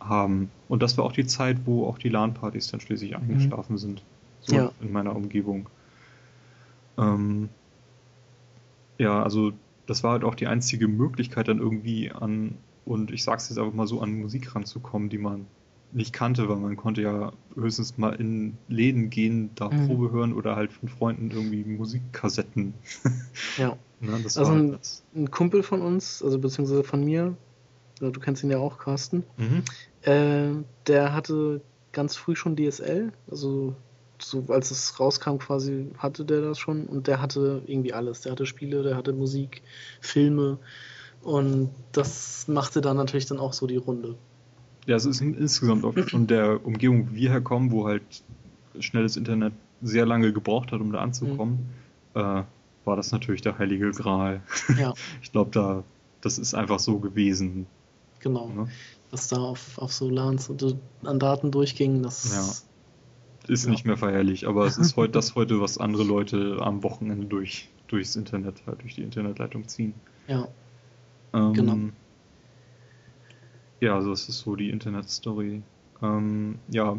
haben. 0.00 0.50
Und 0.68 0.82
das 0.82 0.96
war 0.98 1.04
auch 1.04 1.12
die 1.12 1.26
Zeit, 1.26 1.58
wo 1.64 1.86
auch 1.86 1.98
die 1.98 2.08
LAN-Partys 2.08 2.68
dann 2.70 2.80
schließlich 2.80 3.12
mhm. 3.12 3.16
eingeschlafen 3.18 3.74
mhm. 3.74 3.78
sind. 3.78 4.02
So 4.42 4.56
ja. 4.56 4.72
in 4.80 4.92
meiner 4.92 5.14
Umgebung. 5.14 5.68
Ähm, 6.98 7.48
ja, 8.98 9.22
also 9.22 9.52
das 9.86 10.02
war 10.02 10.12
halt 10.12 10.24
auch 10.24 10.34
die 10.34 10.46
einzige 10.46 10.88
Möglichkeit, 10.88 11.48
dann 11.48 11.58
irgendwie 11.58 12.10
an, 12.10 12.56
und 12.84 13.10
ich 13.10 13.24
sag's 13.24 13.48
jetzt 13.48 13.58
einfach 13.58 13.72
mal 13.72 13.86
so, 13.86 14.00
an 14.00 14.18
Musik 14.18 14.54
ranzukommen, 14.54 15.08
die 15.08 15.18
man 15.18 15.46
nicht 15.92 16.12
kannte, 16.12 16.48
weil 16.48 16.56
man 16.56 16.76
konnte 16.76 17.02
ja 17.02 17.32
höchstens 17.54 17.98
mal 17.98 18.14
in 18.14 18.56
Läden 18.68 19.10
gehen, 19.10 19.50
da 19.54 19.68
mhm. 19.68 19.86
Probe 19.86 20.10
hören 20.10 20.32
oder 20.32 20.56
halt 20.56 20.72
von 20.72 20.88
Freunden 20.88 21.30
irgendwie 21.30 21.64
Musikkassetten. 21.64 22.74
Ja. 23.58 23.76
Na, 24.00 24.18
ne, 24.18 24.24
also 24.24 24.44
ein, 24.46 24.72
halt 24.72 25.02
ein, 25.14 25.30
Kumpel 25.30 25.62
von 25.62 25.80
uns, 25.80 26.22
also 26.22 26.38
beziehungsweise 26.38 26.82
von 26.82 27.04
mir, 27.04 27.36
du 28.00 28.10
kennst 28.18 28.42
ihn 28.42 28.50
ja 28.50 28.58
auch, 28.58 28.78
Carsten, 28.78 29.22
mhm. 29.36 29.62
äh, 30.10 30.64
der 30.88 31.12
hatte 31.12 31.60
ganz 31.92 32.16
früh 32.16 32.34
schon 32.34 32.56
DSL, 32.56 33.12
also 33.30 33.76
so 34.24 34.44
als 34.48 34.70
es 34.70 34.98
rauskam 34.98 35.38
quasi 35.38 35.90
hatte 35.98 36.24
der 36.24 36.40
das 36.40 36.58
schon 36.58 36.86
und 36.86 37.06
der 37.06 37.20
hatte 37.20 37.62
irgendwie 37.66 37.92
alles. 37.92 38.22
Der 38.22 38.32
hatte 38.32 38.46
Spiele, 38.46 38.82
der 38.82 38.96
hatte 38.96 39.12
Musik, 39.12 39.62
Filme 40.00 40.58
und 41.22 41.70
das 41.92 42.48
machte 42.48 42.80
dann 42.80 42.96
natürlich 42.96 43.26
dann 43.26 43.38
auch 43.38 43.52
so 43.52 43.66
die 43.66 43.76
Runde. 43.76 44.16
Ja, 44.86 44.96
es 44.96 45.04
ist 45.04 45.20
insgesamt 45.20 45.84
auch 45.84 45.94
von 46.08 46.26
der 46.26 46.64
Umgebung, 46.66 47.10
wo 47.10 47.14
wir 47.14 47.30
herkommen, 47.30 47.70
wo 47.70 47.86
halt 47.86 48.02
schnelles 48.80 49.16
Internet 49.16 49.52
sehr 49.80 50.06
lange 50.06 50.32
gebraucht 50.32 50.72
hat, 50.72 50.80
um 50.80 50.92
da 50.92 51.00
anzukommen, 51.00 51.70
mhm. 52.14 52.20
äh, 52.20 52.42
war 52.84 52.96
das 52.96 53.12
natürlich 53.12 53.42
der 53.42 53.58
heilige 53.58 53.90
Gral. 53.92 54.42
Ja. 54.78 54.94
ich 55.22 55.30
glaube, 55.30 55.50
da, 55.52 55.84
das 56.20 56.38
ist 56.38 56.54
einfach 56.54 56.80
so 56.80 56.98
gewesen. 56.98 57.66
Genau. 58.20 58.48
Ne? 58.48 58.68
Was 59.10 59.28
da 59.28 59.36
auf, 59.36 59.78
auf 59.78 59.92
so 59.92 60.08
LANs 60.08 60.48
und 60.48 60.76
an 61.04 61.18
Daten 61.18 61.50
durchging, 61.50 62.02
das 62.02 62.32
ja. 62.32 62.71
Ist 63.48 63.64
ja. 63.64 63.70
nicht 63.70 63.84
mehr 63.84 63.96
feierlich, 63.96 64.46
aber 64.46 64.66
es 64.66 64.78
ist 64.78 64.96
heute 64.96 65.12
das 65.12 65.34
heute, 65.34 65.60
was 65.60 65.78
andere 65.78 66.04
Leute 66.04 66.58
am 66.60 66.82
Wochenende 66.82 67.26
durch, 67.26 67.68
durchs 67.88 68.16
Internet, 68.16 68.62
halt 68.66 68.82
durch 68.82 68.94
die 68.94 69.02
Internetleitung 69.02 69.66
ziehen. 69.68 69.94
Ja. 70.28 70.48
Ähm, 71.32 71.52
genau. 71.52 71.78
Ja, 73.80 73.96
also 73.96 74.10
das 74.10 74.28
ist 74.28 74.40
so 74.40 74.54
die 74.54 74.70
Internet-Story. 74.70 75.62
Ähm, 76.02 76.58
ja, 76.68 76.98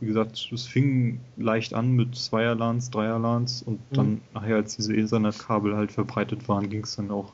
wie 0.00 0.06
gesagt, 0.06 0.50
es 0.52 0.66
fing 0.66 1.20
leicht 1.36 1.74
an 1.74 1.92
mit 1.92 2.16
Zweierlans, 2.16 2.90
Dreierlans 2.90 3.62
und 3.62 3.78
mhm. 3.90 3.94
dann 3.94 4.20
nachher, 4.34 4.56
als 4.56 4.76
diese 4.76 4.94
Ethernet-Kabel 4.94 5.76
halt 5.76 5.92
verbreitet 5.92 6.48
waren, 6.48 6.68
ging 6.68 6.82
es 6.82 6.96
dann 6.96 7.10
auch 7.10 7.32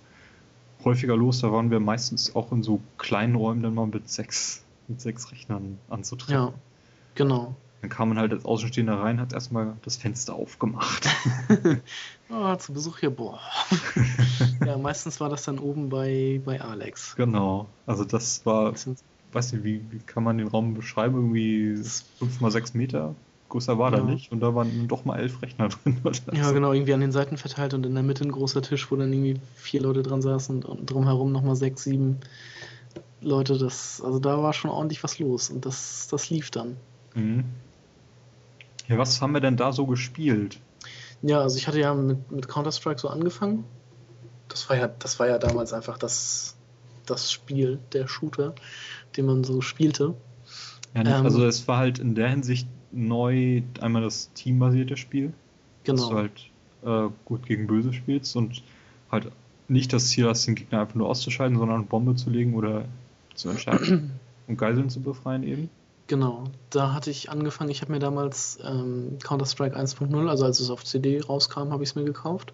häufiger 0.85 1.17
los. 1.17 1.41
Da 1.41 1.51
waren 1.53 1.71
wir 1.71 1.81
meistens 1.81 2.35
auch 2.35 2.53
in 2.53 2.63
so 2.63 2.81
kleinen 2.99 3.35
Räumen 3.35 3.63
dann 3.63 3.75
mal 3.75 3.87
mit 3.87 4.09
sechs, 4.09 4.65
mit 4.89 5.01
sechs 5.01 5.33
Rechnern 5.33 5.79
anzutreffen. 5.89 6.35
Ja, 6.35 6.55
genau. 7.15 7.57
Dann 7.81 7.91
kam 7.91 8.11
man 8.11 8.19
halt 8.19 8.33
als 8.33 8.45
Außenstehender 8.45 9.01
rein, 9.01 9.21
hat 9.21 9.33
erstmal 9.33 9.75
das 9.83 9.97
Fenster 9.97 10.35
aufgemacht. 10.35 11.09
oh, 12.31 12.55
zu 12.57 12.75
Besuch 12.75 12.99
hier, 12.99 13.11
boah. 13.11 13.41
ja, 14.67 14.77
meistens 14.77 15.19
war 15.21 15.31
das 15.31 15.45
dann 15.45 15.59
oben 15.59 15.89
bei, 15.89 16.43
bei 16.45 16.61
Alex. 16.61 17.17
Genau. 17.17 17.69
Also 17.87 18.05
das 18.05 18.45
war, 18.45 18.75
weiß 19.33 19.53
nicht, 19.53 19.65
wie, 19.65 19.83
wie 19.91 19.99
kann 20.01 20.25
man 20.25 20.37
den 20.37 20.49
Raum 20.49 20.75
beschreiben? 20.75 21.17
Irgendwie 21.17 21.75
5 22.19 22.41
mal 22.41 22.51
6 22.51 22.75
Meter 22.75 23.15
größer 23.51 23.79
war 23.79 23.93
ja. 23.93 23.99
da 23.99 24.05
nicht. 24.05 24.33
Und 24.33 24.41
da 24.41 24.55
waren 24.55 24.89
doch 24.89 25.05
mal 25.05 25.19
elf 25.19 25.43
Rechner 25.43 25.69
drin. 25.85 26.01
Ja, 26.33 26.51
genau, 26.53 26.73
irgendwie 26.73 26.95
an 26.95 27.01
den 27.01 27.13
Seiten 27.13 27.37
verteilt 27.37 27.75
und 27.75 27.85
in 27.85 27.95
der 27.95 28.03
Mitte 28.03 28.25
ein 28.25 28.33
großer 28.33 28.63
Tisch, 28.63 28.91
wo 28.91 28.97
dann 28.97 29.13
irgendwie 29.13 29.41
vier 29.57 29.83
Leute 29.83 30.03
dran 30.03 30.23
saßen 30.23 30.65
und 30.65 30.91
drumherum 30.91 31.33
nochmal 31.33 31.57
sechs, 31.57 31.85
sieben 31.85 32.19
Leute. 33.21 33.59
Das, 33.59 34.01
also 34.01 34.19
da 34.19 34.43
war 34.43 34.55
schon 34.55 34.71
ordentlich 34.71 35.03
was 35.03 35.19
los 35.19 35.51
und 35.51 35.67
das, 35.67 36.09
das 36.11 36.31
lief 36.31 36.51
dann. 36.51 36.77
Mhm. 37.15 37.45
Ja, 38.91 38.99
was 38.99 39.23
haben 39.23 39.33
wir 39.33 39.41
denn 39.41 39.57
da 39.57 39.73
so 39.73 39.87
gespielt? 39.87 40.59
Ja, 41.23 41.41
also 41.41 41.57
ich 41.57 41.69
hatte 41.69 41.79
ja 41.79 41.95
mit, 41.95 42.33
mit 42.33 42.49
Counter-Strike 42.49 42.99
so 42.99 43.09
angefangen. 43.09 43.65
Das 44.49 44.69
war 44.69 44.77
ja, 44.77 44.89
das 44.89 45.21
war 45.21 45.29
ja 45.29 45.39
damals 45.39 45.73
einfach 45.73 45.97
das, 45.97 46.57
das 47.07 47.31
Spiel, 47.31 47.79
der 47.93 48.09
Shooter, 48.09 48.53
den 49.17 49.27
man 49.27 49.45
so 49.45 49.61
spielte. 49.61 50.15
Ja, 50.97 51.03
ähm, 51.03 51.25
also 51.25 51.47
es 51.47 51.69
war 51.69 51.79
halt 51.79 52.01
in 52.01 52.17
der 52.17 52.31
Hinsicht 52.31 52.67
neu 52.91 53.63
einmal 53.81 54.03
das 54.03 54.33
teambasierte 54.35 54.97
Spiel. 54.97 55.33
Genau. 55.85 55.97
Dass 55.97 56.09
du 56.09 56.17
halt 56.17 57.09
äh, 57.11 57.13
gut 57.25 57.47
gegen 57.47 57.69
böse 57.69 57.93
spielst 57.93 58.35
und 58.35 58.65
halt 59.09 59.31
nicht 59.69 59.93
das 59.93 60.09
Ziel 60.09 60.27
hast, 60.27 60.49
den 60.49 60.57
Gegner 60.57 60.81
einfach 60.81 60.97
nur 60.97 61.09
auszuschalten, 61.09 61.57
sondern 61.57 61.87
Bombe 61.87 62.17
zu 62.17 62.29
legen 62.29 62.55
oder 62.55 62.87
zu 63.37 63.51
entscheiden 63.51 64.19
und 64.49 64.59
Geiseln 64.59 64.91
zu 64.91 65.01
befreien 65.01 65.45
eben. 65.45 65.71
Genau, 66.11 66.43
da 66.71 66.93
hatte 66.93 67.09
ich 67.09 67.31
angefangen, 67.31 67.71
ich 67.71 67.83
habe 67.83 67.93
mir 67.93 68.01
damals 68.01 68.59
ähm, 68.65 69.21
Counter-Strike 69.23 69.79
1.0, 69.79 70.29
also 70.29 70.45
als 70.45 70.59
es 70.59 70.69
auf 70.69 70.83
CD 70.85 71.21
rauskam, 71.21 71.71
habe 71.71 71.85
ich 71.85 71.91
es 71.91 71.95
mir 71.95 72.03
gekauft. 72.03 72.53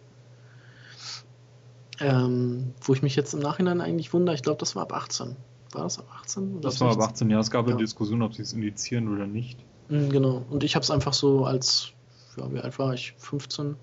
Ähm, 1.99 2.75
wo 2.83 2.93
ich 2.93 3.01
mich 3.01 3.17
jetzt 3.17 3.33
im 3.33 3.41
Nachhinein 3.41 3.81
eigentlich 3.81 4.13
wundere, 4.13 4.35
ich 4.35 4.43
glaube, 4.43 4.59
das 4.59 4.77
war 4.77 4.83
ab 4.83 4.93
18. 4.93 5.37
War 5.73 5.85
das 5.85 5.99
ab 5.99 6.07
18? 6.21 6.61
das 6.61 6.83
war 6.83 6.93
ab 6.93 7.01
18, 7.01 7.31
ja. 7.31 7.41
Es 7.41 7.51
gab 7.51 7.67
ja. 7.67 7.73
eine 7.73 7.83
Diskussion, 7.83 8.21
ob 8.21 8.35
sie 8.35 8.43
es 8.43 8.53
indizieren 8.53 9.09
oder 9.09 9.27
nicht. 9.27 9.59
Mhm, 9.89 10.11
genau, 10.11 10.45
und 10.51 10.63
ich 10.63 10.75
habe 10.75 10.83
es 10.83 10.91
einfach 10.91 11.15
so 11.15 11.47
als, 11.47 11.93
ja, 12.37 12.53
wie 12.53 12.61
alt 12.61 12.79
war 12.79 12.93
ich? 12.93 13.15
15, 13.17 13.75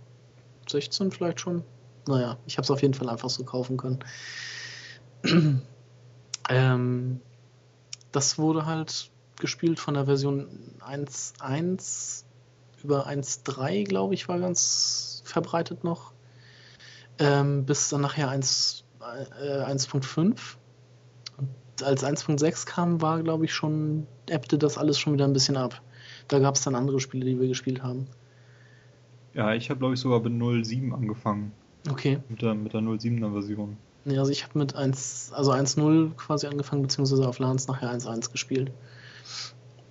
16 0.70 1.10
vielleicht 1.10 1.40
schon? 1.40 1.64
Naja, 2.08 2.38
ich 2.46 2.58
habe 2.58 2.64
es 2.64 2.70
auf 2.70 2.84
jeden 2.84 2.94
Fall 2.94 3.10
einfach 3.10 3.32
so 3.32 3.44
kaufen 3.44 3.78
können. 3.78 3.98
ähm, 6.48 7.22
das 8.12 8.38
wurde 8.38 8.68
halt 8.68 9.10
gespielt 9.44 9.78
von 9.78 9.96
der 9.96 10.06
Version 10.06 10.48
1.1 10.80 12.24
über 12.82 13.08
1.3, 13.08 13.84
glaube 13.84 14.14
ich, 14.14 14.30
war 14.30 14.40
ganz 14.40 15.22
verbreitet 15.26 15.84
noch. 15.84 16.14
Ähm, 17.20 17.66
bis 17.66 17.90
dann 17.90 18.00
nachher 18.00 18.30
1, 18.30 18.86
äh, 19.02 19.66
1.5. 19.66 20.56
Und 21.38 21.84
als 21.84 22.06
1.6 22.06 22.66
kam, 22.66 23.02
war, 23.02 23.22
glaube 23.22 23.44
ich, 23.44 23.54
schon, 23.54 24.08
ebbte 24.30 24.58
das 24.58 24.78
alles 24.78 24.98
schon 24.98 25.12
wieder 25.12 25.26
ein 25.26 25.34
bisschen 25.34 25.58
ab. 25.58 25.82
Da 26.30 26.40
gab 26.40 26.56
es 26.56 26.62
dann 26.62 26.76
andere 26.76 27.02
Spiele, 27.02 27.26
die 27.26 27.38
wir 27.38 27.50
gespielt 27.50 27.84
haben. 27.84 28.08
Ja, 29.34 29.54
ich 29.54 29.70
habe, 29.70 29.80
glaube 29.80 29.96
ich, 29.96 30.00
sogar 30.00 30.22
mit 30.22 30.32
0.7 30.32 30.94
angefangen. 30.94 31.52
Okay. 31.90 32.20
Mit 32.30 32.42
der, 32.42 32.56
mit 32.56 32.74
der 32.74 32.80
0.7er 32.80 33.34
Version. 33.34 33.76
Ja, 34.06 34.20
also 34.20 34.32
ich 34.32 34.46
habe 34.46 34.58
mit 34.58 34.74
1, 34.74 35.34
also 35.34 35.52
1.0 35.52 36.16
quasi 36.16 36.48
angefangen, 36.48 36.82
beziehungsweise 36.82 37.28
auf 37.28 37.40
LANs 37.40 37.68
nachher 37.68 37.94
1.1 37.94 38.32
gespielt. 38.32 38.72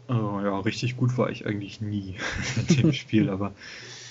Oh, 0.09 0.41
ja, 0.43 0.59
richtig 0.61 0.97
gut 0.97 1.17
war 1.17 1.31
ich 1.31 1.47
eigentlich 1.47 1.81
nie 1.81 2.17
in 2.69 2.77
dem 2.77 2.93
Spiel, 2.93 3.31
aber 3.31 3.53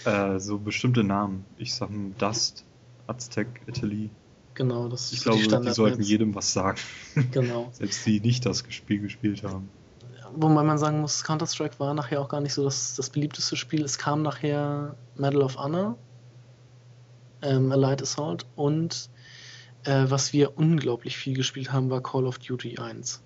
äh, 0.05 0.39
so 0.39 0.57
bestimmte 0.57 1.03
Namen. 1.03 1.45
Ich 1.57 1.73
sag 1.73 1.89
Dust, 2.17 2.65
Aztec, 3.07 3.47
Italy. 3.67 4.09
Genau, 4.53 4.87
das 4.87 5.11
Ich 5.11 5.21
glaube, 5.21 5.41
die, 5.41 5.67
die 5.67 5.73
sollten 5.73 6.01
jedem 6.01 6.35
was 6.35 6.53
sagen. 6.53 6.79
Genau. 7.31 7.69
Selbst 7.73 8.05
die 8.05 8.19
nicht 8.19 8.45
das 8.45 8.63
Spiel 8.69 8.99
gespielt 8.99 9.43
haben. 9.43 9.69
Wobei 10.33 10.63
man 10.63 10.77
sagen 10.77 11.01
muss, 11.01 11.23
Counter-Strike 11.23 11.79
war 11.79 11.93
nachher 11.93 12.21
auch 12.21 12.29
gar 12.29 12.41
nicht 12.41 12.53
so 12.53 12.63
das, 12.63 12.95
das 12.95 13.09
beliebteste 13.09 13.55
Spiel. 13.55 13.83
Es 13.83 13.97
kam 13.97 14.21
nachher 14.21 14.95
Medal 15.15 15.41
of 15.41 15.57
Honor, 15.57 15.97
ähm, 17.41 17.71
Allied 17.71 18.01
Assault 18.01 18.45
und 18.55 19.09
äh, 19.83 20.05
was 20.07 20.31
wir 20.31 20.57
unglaublich 20.57 21.17
viel 21.17 21.35
gespielt 21.35 21.73
haben, 21.73 21.89
war 21.89 22.01
Call 22.01 22.27
of 22.27 22.39
Duty 22.39 22.77
1. 22.77 23.21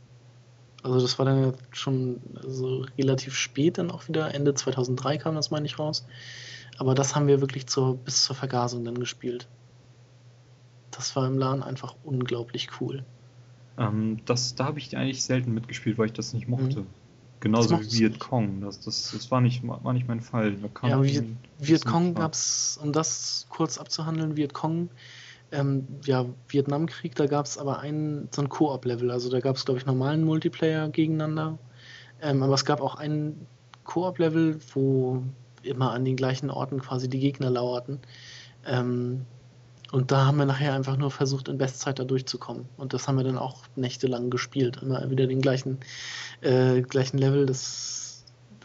Also 0.86 1.02
das 1.02 1.18
war 1.18 1.26
dann 1.26 1.42
ja 1.42 1.54
schon 1.72 2.22
so 2.44 2.86
relativ 2.96 3.34
spät 3.34 3.80
dann 3.80 3.90
auch 3.90 4.08
wieder. 4.08 4.36
Ende 4.36 4.54
2003 4.54 5.18
kam 5.18 5.34
das, 5.34 5.50
meine 5.50 5.66
ich, 5.66 5.80
raus. 5.80 6.06
Aber 6.78 6.94
das 6.94 7.16
haben 7.16 7.26
wir 7.26 7.42
wirklich 7.42 7.66
zur, 7.66 7.98
bis 7.98 8.24
zur 8.24 8.36
Vergasung 8.36 8.86
dann 8.86 9.00
gespielt. 9.00 9.48
Das 10.92 11.16
war 11.16 11.26
im 11.26 11.40
LAN 11.40 11.64
einfach 11.64 11.96
unglaublich 12.04 12.70
cool. 12.80 13.04
Ähm, 13.80 14.20
das, 14.26 14.54
da 14.54 14.66
habe 14.66 14.78
ich 14.78 14.96
eigentlich 14.96 15.24
selten 15.24 15.56
mitgespielt, 15.56 15.98
weil 15.98 16.06
ich 16.06 16.14
das 16.14 16.34
nicht 16.34 16.48
mochte. 16.48 16.82
Mhm. 16.82 16.88
Genauso 17.40 17.82
wie 17.82 17.92
Viet 17.92 18.20
Cong. 18.20 18.62
Das, 18.62 18.80
das, 18.80 19.10
das 19.12 19.32
war, 19.32 19.42
nicht, 19.42 19.68
war 19.68 19.92
nicht 19.92 20.08
mein 20.08 20.22
Fall. 20.22 20.56
ja, 20.84 21.02
Viet, 21.02 21.26
Viet 21.58 21.84
Cong 21.84 22.14
gab 22.14 22.34
es, 22.34 22.80
um 22.80 22.94
das 22.94 23.48
kurz 23.50 23.80
abzuhandeln, 23.80 24.38
Viet 24.38 24.54
Cong 24.54 24.90
ähm, 25.56 25.88
ja, 26.06 26.26
Vietnamkrieg, 26.48 27.16
da 27.16 27.26
gab 27.26 27.46
es 27.46 27.58
aber 27.58 27.80
einen, 27.80 28.30
so 28.32 28.42
ein 28.42 28.50
Koop-Level. 28.50 29.12
Also 29.12 29.30
da 29.30 29.40
gab 29.40 29.56
es, 29.56 29.66
glaube 29.66 29.80
ich, 29.80 29.86
normalen 29.86 30.24
Multiplayer 30.24 30.90
gegeneinander. 30.90 31.58
Ähm, 32.22 32.44
aber 32.44 32.54
es 32.54 32.66
gab 32.66 32.82
auch 32.82 32.96
ein 32.96 33.48
Koop-Level, 33.84 34.60
wo 34.74 35.24
immer 35.64 35.92
an 35.92 36.06
den 36.06 36.16
gleichen 36.16 36.50
Orten 36.50 36.80
quasi 36.82 37.10
die 37.10 37.20
Gegner 37.20 37.50
lauerten. 37.50 38.00
Ähm, 38.66 39.26
und 39.92 40.12
da 40.12 40.26
haben 40.26 40.38
wir 40.38 40.46
nachher 40.46 40.74
einfach 40.74 40.98
nur 40.98 41.12
versucht, 41.12 41.48
in 41.48 41.58
Bestzeit 41.58 42.00
da 42.00 42.04
durchzukommen. 42.04 42.66
Und 42.78 42.94
das 42.94 43.08
haben 43.08 43.18
wir 43.18 43.24
dann 43.24 43.38
auch 43.38 43.64
nächtelang 43.76 44.30
gespielt. 44.30 44.82
Immer 44.82 45.10
wieder 45.10 45.28
den 45.28 45.42
gleichen, 45.42 45.80
äh, 46.42 46.82
gleichen 46.82 47.18
Level. 47.18 47.46
Das 47.46 48.05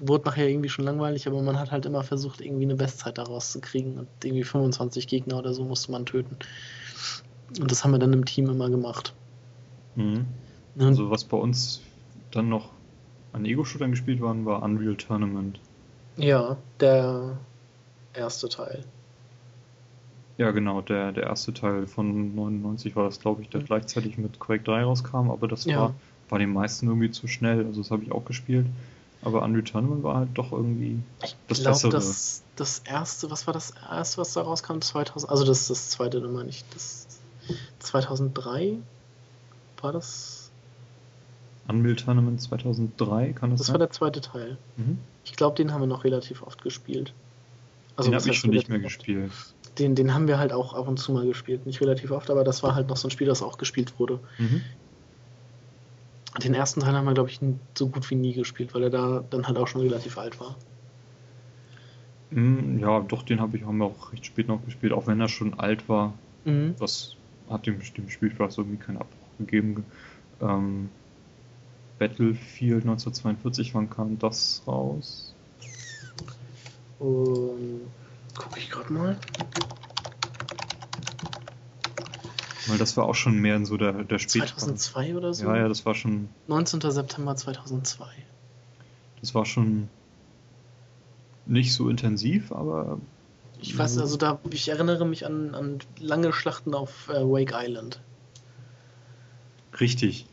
wurde 0.01 0.25
nachher 0.27 0.49
irgendwie 0.49 0.69
schon 0.69 0.85
langweilig, 0.85 1.27
aber 1.27 1.43
man 1.43 1.59
hat 1.59 1.71
halt 1.71 1.87
immer 1.87 2.03
versucht, 2.03 2.41
irgendwie 2.41 2.65
eine 2.65 2.77
Bestzeit 2.77 3.19
daraus 3.19 3.53
zu 3.53 3.61
kriegen. 3.61 3.99
Und 3.99 4.09
irgendwie 4.23 4.45
25 4.45 5.07
Gegner 5.07 5.39
oder 5.39 5.55
so 5.55 5.65
musste 5.65 5.93
man 5.93 6.07
töten. 6.07 6.37
Und 7.61 7.71
das 7.71 7.85
haben 7.85 7.93
wir 7.93 7.99
dann 7.99 8.13
im 8.13 8.25
Team 8.25 8.49
immer 8.49 8.71
gemacht. 8.71 9.15
Mhm. 9.97 10.27
Also 10.79 11.11
was 11.11 11.25
bei 11.25 11.37
uns 11.37 11.83
dann 12.31 12.49
noch 12.49 12.71
an 13.33 13.45
Ego-Shootern 13.45 13.91
gespielt 13.91 14.21
waren, 14.21 14.47
war 14.47 14.63
Unreal 14.63 14.97
Tournament. 14.97 15.61
Ja, 16.17 16.57
der 16.81 17.39
erste 18.15 18.49
Teil. 18.49 18.85
Ja, 20.39 20.53
genau, 20.53 20.81
der, 20.81 21.13
der 21.13 21.25
erste 21.25 21.53
Teil 21.53 21.87
von 21.87 22.35
99 22.35 22.97
war 22.97 23.05
das, 23.05 23.21
glaube 23.21 23.43
ich, 23.43 23.51
der 23.51 23.61
mhm. 23.61 23.67
gleichzeitig 23.67 24.17
mit 24.17 24.41
Quake 24.41 24.63
3 24.65 24.85
rauskam, 24.85 25.31
aber 25.31 25.49
das 25.49 25.67
ja. 25.67 25.79
war, 25.79 25.95
war 26.31 26.39
den 26.39 26.53
meisten 26.53 26.87
irgendwie 26.87 27.11
zu 27.11 27.27
schnell, 27.27 27.67
also 27.67 27.83
das 27.83 27.91
habe 27.91 28.05
ich 28.05 28.13
auch 28.13 28.25
gespielt. 28.25 28.67
Aber 29.23 29.43
Unreal 29.43 29.65
Tournament 29.65 30.03
war 30.03 30.17
halt 30.17 30.31
doch 30.35 30.53
irgendwie 30.53 31.03
das 31.21 31.31
ich 31.59 31.65
glaub, 31.65 31.75
Bessere. 31.75 31.93
Das, 31.93 32.43
das 32.57 32.79
erste, 32.81 33.31
was 33.31 33.47
war 33.47 33.53
das 33.55 33.75
erste, 33.91 34.19
was 34.19 34.33
da 34.33 34.43
rauskam? 34.43 34.81
2000, 34.81 35.31
also 35.31 35.45
das 35.45 35.63
ist 35.63 35.71
das 35.71 35.91
zweite 35.91 36.21
Nummer 36.21 36.43
nicht. 36.43 36.65
Das 36.75 37.07
2003 37.81 38.79
war 39.83 39.93
das? 39.93 40.51
Unreal 41.69 41.97
Tournament 41.97 42.41
2003, 42.41 43.33
kann 43.33 43.51
das, 43.51 43.59
das 43.59 43.67
sein? 43.67 43.79
Das 43.79 44.01
war 44.01 44.11
der 44.11 44.21
zweite 44.21 44.21
Teil. 44.21 44.59
Mhm. 44.77 44.99
Ich 45.25 45.37
glaube, 45.37 45.57
den 45.57 45.73
haben 45.73 45.83
wir 45.83 45.87
noch 45.87 46.05
relativ 46.05 46.43
oft 46.43 46.63
gespielt. 46.63 47.13
Also, 47.97 48.11
den 48.11 48.19
habe 48.19 48.29
ich 48.31 48.39
schon 48.39 48.51
nicht 48.51 48.69
mehr 48.69 48.79
oft? 48.79 48.85
gespielt. 48.85 49.33
Den, 49.79 49.95
den 49.95 50.15
haben 50.15 50.27
wir 50.27 50.39
halt 50.39 50.53
auch 50.53 50.75
ab 50.75 50.89
und 50.89 50.99
zu 50.99 51.13
mal 51.13 51.27
gespielt. 51.27 51.67
Nicht 51.67 51.81
relativ 51.81 52.11
oft, 52.11 52.31
aber 52.31 52.43
das 52.43 52.63
war 52.63 52.75
halt 52.75 52.89
noch 52.89 52.97
so 52.97 53.09
ein 53.09 53.11
Spiel, 53.11 53.27
das 53.27 53.43
auch 53.43 53.57
gespielt 53.57 53.99
wurde. 53.99 54.19
Mhm. 54.39 54.63
Den 56.39 56.55
ersten 56.55 56.81
Teil 56.81 56.95
haben 56.95 57.07
wir, 57.07 57.15
glaube 57.15 57.29
ich, 57.29 57.41
so 57.77 57.89
gut 57.89 58.09
wie 58.11 58.15
nie 58.15 58.35
gespielt, 58.35 58.73
weil 58.75 58.85
er 58.85 58.91
da 58.91 59.25
dann 59.31 59.47
halt 59.47 59.57
auch 59.59 59.67
schon 59.67 59.81
relativ 59.81 60.17
alt 60.17 60.39
war. 60.41 60.57
Mm, 62.31 62.79
ja, 62.79 63.01
doch, 63.01 63.25
den 63.25 63.41
habe 63.41 63.57
ich 63.57 63.65
haben 63.65 63.79
wir 63.79 63.87
auch 63.87 64.13
recht 64.13 64.25
spät 64.25 64.47
noch 64.47 64.65
gespielt, 64.65 64.93
auch 64.93 65.07
wenn 65.07 65.21
er 65.21 65.29
schon 65.29 65.59
alt 65.59 65.89
war. 65.89 66.15
Mhm. 66.45 66.77
Das 66.79 67.17
hat 67.49 67.67
dem, 67.67 67.81
dem 67.97 68.09
Spiel 68.09 68.31
vielleicht 68.31 68.57
irgendwie 68.57 68.79
keinen 68.79 68.99
Abbruch 68.99 69.29
gegeben. 69.39 69.85
Ähm, 70.41 70.89
Battlefield 71.99 72.85
1942, 72.85 73.75
wann 73.75 73.91
kam 73.91 74.19
das 74.19 74.63
raus? 74.67 75.35
Um, 76.99 77.81
guck 78.35 78.57
ich 78.57 78.71
gerade 78.71 78.93
mal. 78.93 79.17
Weil 82.67 82.79
das 82.79 82.97
war 82.97 83.05
auch 83.07 83.15
schon 83.15 83.39
mehr 83.39 83.57
in 83.57 83.65
so 83.65 83.77
der, 83.77 83.93
der 84.05 84.19
Spät 84.19 84.49
2002 84.49 85.17
oder 85.17 85.33
so? 85.33 85.47
Ja, 85.47 85.57
ja, 85.57 85.69
das 85.69 85.87
war 85.87 85.95
schon. 85.95 86.29
19. 86.49 86.81
September 86.81 87.35
2002. 87.37 88.07
Das 89.21 89.35
war 89.35 89.45
schon 89.45 89.89
nicht 91.47 91.73
so 91.73 91.89
intensiv, 91.89 92.53
aber 92.53 92.99
ich 93.61 93.77
weiß, 93.77 93.99
also 93.99 94.17
da, 94.17 94.39
ich 94.51 94.69
erinnere 94.69 95.05
mich 95.05 95.27
an, 95.27 95.55
an 95.55 95.79
lange 95.99 96.33
Schlachten 96.33 96.75
auf 96.75 97.09
äh, 97.09 97.23
Wake 97.23 97.53
Island. 97.55 98.01
Richtig. 99.79 100.27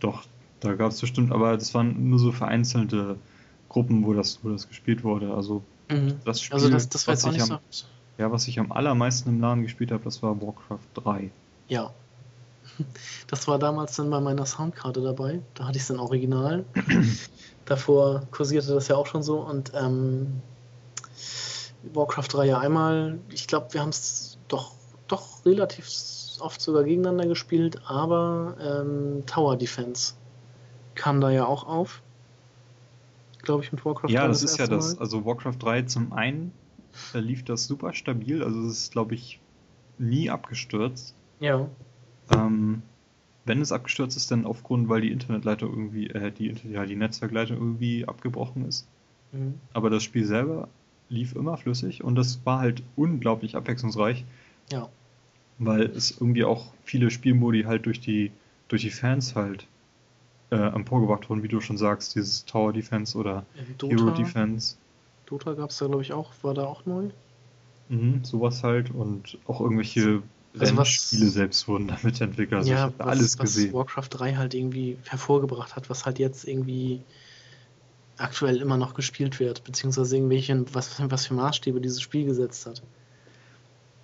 Doch, 0.00 0.24
da 0.60 0.74
gab 0.74 0.92
es 0.92 1.00
bestimmt, 1.00 1.32
aber 1.32 1.56
das 1.56 1.74
waren 1.74 2.10
nur 2.10 2.18
so 2.18 2.32
vereinzelte 2.32 3.16
Gruppen, 3.68 4.04
wo 4.04 4.12
das, 4.12 4.40
wo 4.42 4.50
das 4.50 4.68
gespielt 4.68 5.02
wurde. 5.04 5.32
Also 5.32 5.62
mhm. 5.90 6.16
das 6.24 6.42
Spiel, 6.42 6.54
also 6.54 6.68
das, 6.68 6.88
das 6.88 7.06
was, 7.08 7.24
ich 7.24 7.40
am, 7.40 7.58
so. 7.70 7.86
ja, 8.18 8.30
was 8.30 8.48
ich 8.48 8.58
am 8.58 8.70
allermeisten 8.72 9.30
im 9.30 9.40
Laden 9.40 9.62
gespielt 9.62 9.90
habe, 9.90 10.04
das 10.04 10.22
war 10.22 10.40
Warcraft 10.40 10.78
3. 10.94 11.30
Ja. 11.68 11.92
Das 13.26 13.48
war 13.48 13.58
damals 13.58 13.96
dann 13.96 14.10
bei 14.10 14.20
meiner 14.20 14.46
Soundkarte 14.46 15.02
dabei. 15.02 15.40
Da 15.54 15.66
hatte 15.66 15.76
ich 15.76 15.82
es 15.82 15.88
dann 15.88 15.98
original. 15.98 16.64
Davor 17.64 18.22
kursierte 18.30 18.72
das 18.74 18.88
ja 18.88 18.96
auch 18.96 19.06
schon 19.06 19.22
so. 19.22 19.40
Und 19.40 19.72
ähm, 19.74 20.40
Warcraft 21.92 22.28
3 22.32 22.46
ja 22.46 22.58
einmal. 22.58 23.18
Ich 23.30 23.46
glaube, 23.46 23.72
wir 23.72 23.80
haben 23.80 23.88
es 23.88 24.38
doch, 24.48 24.72
doch 25.08 25.44
relativ 25.44 25.88
oft 26.40 26.60
sogar 26.60 26.84
gegeneinander 26.84 27.26
gespielt. 27.26 27.80
Aber 27.86 28.56
ähm, 28.60 29.24
Tower 29.26 29.56
Defense 29.56 30.14
kam 30.94 31.20
da 31.20 31.30
ja 31.30 31.46
auch 31.46 31.66
auf. 31.66 32.02
Glaube 33.42 33.64
ich, 33.64 33.72
mit 33.72 33.84
Warcraft 33.84 34.10
ja, 34.10 34.20
3. 34.20 34.26
Ja, 34.26 34.28
das, 34.28 34.40
das 34.40 34.52
ist 34.52 34.58
ja 34.58 34.66
das. 34.66 34.94
Mal. 34.94 35.00
Also 35.02 35.24
Warcraft 35.24 35.56
3 35.58 35.82
zum 35.82 36.12
einen 36.12 36.52
da 37.12 37.18
lief 37.18 37.44
das 37.44 37.66
super 37.66 37.92
stabil. 37.92 38.42
Also 38.42 38.66
es 38.66 38.84
ist, 38.84 38.92
glaube 38.92 39.14
ich, 39.14 39.40
nie 39.98 40.30
abgestürzt. 40.30 41.14
Ja. 41.40 41.68
Ähm, 42.30 42.82
wenn 43.44 43.60
es 43.60 43.72
abgestürzt 43.72 44.16
ist, 44.16 44.30
dann 44.30 44.44
aufgrund, 44.44 44.88
weil 44.88 45.00
die 45.00 45.10
Internetleitung 45.10 45.70
irgendwie, 45.70 46.10
äh, 46.10 46.30
die, 46.30 46.54
ja, 46.70 46.84
die 46.84 46.96
Netzwerkleitung 46.96 47.56
irgendwie 47.56 48.06
abgebrochen 48.06 48.66
ist. 48.66 48.86
Mhm. 49.32 49.54
Aber 49.72 49.90
das 49.90 50.02
Spiel 50.02 50.24
selber 50.24 50.68
lief 51.08 51.34
immer 51.34 51.56
flüssig 51.56 52.04
und 52.04 52.14
das 52.14 52.44
war 52.44 52.60
halt 52.60 52.82
unglaublich 52.96 53.56
abwechslungsreich. 53.56 54.24
Ja. 54.70 54.88
Weil 55.58 55.82
es 55.82 56.20
irgendwie 56.20 56.44
auch 56.44 56.72
viele 56.84 57.10
Spielmodi 57.10 57.62
halt 57.62 57.86
durch 57.86 58.00
die, 58.00 58.30
durch 58.68 58.82
die 58.82 58.90
Fans 58.90 59.34
halt 59.34 59.66
äh, 60.50 60.56
emporgebracht 60.56 61.28
wurden, 61.28 61.42
wie 61.42 61.48
du 61.48 61.60
schon 61.60 61.78
sagst, 61.78 62.14
dieses 62.14 62.44
Tower 62.44 62.72
Defense 62.72 63.16
oder 63.16 63.44
Hero 63.82 64.10
Defense. 64.10 64.76
Dota 65.26 65.54
gab 65.54 65.70
es 65.70 65.78
da, 65.78 65.86
glaube 65.86 66.02
ich, 66.02 66.12
auch, 66.12 66.32
war 66.42 66.54
da 66.54 66.64
auch 66.64 66.86
neu. 66.86 67.10
Mhm, 67.88 68.24
sowas 68.24 68.62
halt 68.62 68.90
und 68.90 69.38
auch 69.46 69.60
irgendwelche 69.60 70.22
also 70.58 70.76
was, 70.76 71.10
selbst 71.10 71.68
wurden 71.68 71.88
damit 71.88 72.20
entwickelt. 72.20 72.60
Also 72.60 72.70
ja, 72.70 72.88
ich 72.88 72.98
was, 72.98 73.06
alles 73.06 73.38
gesehen. 73.38 73.72
Was 73.72 73.74
Warcraft 73.74 74.08
3 74.10 74.34
halt 74.36 74.54
irgendwie 74.54 74.98
hervorgebracht 75.04 75.76
hat, 75.76 75.90
was 75.90 76.06
halt 76.06 76.18
jetzt 76.18 76.46
irgendwie 76.46 77.02
aktuell 78.16 78.60
immer 78.60 78.76
noch 78.76 78.94
gespielt 78.94 79.38
wird, 79.40 79.64
beziehungsweise 79.64 80.16
irgendwelche, 80.16 80.64
was, 80.72 81.00
was 81.10 81.26
für 81.26 81.34
Maßstäbe 81.34 81.80
dieses 81.80 82.02
Spiel 82.02 82.24
gesetzt 82.24 82.66
hat. 82.66 82.82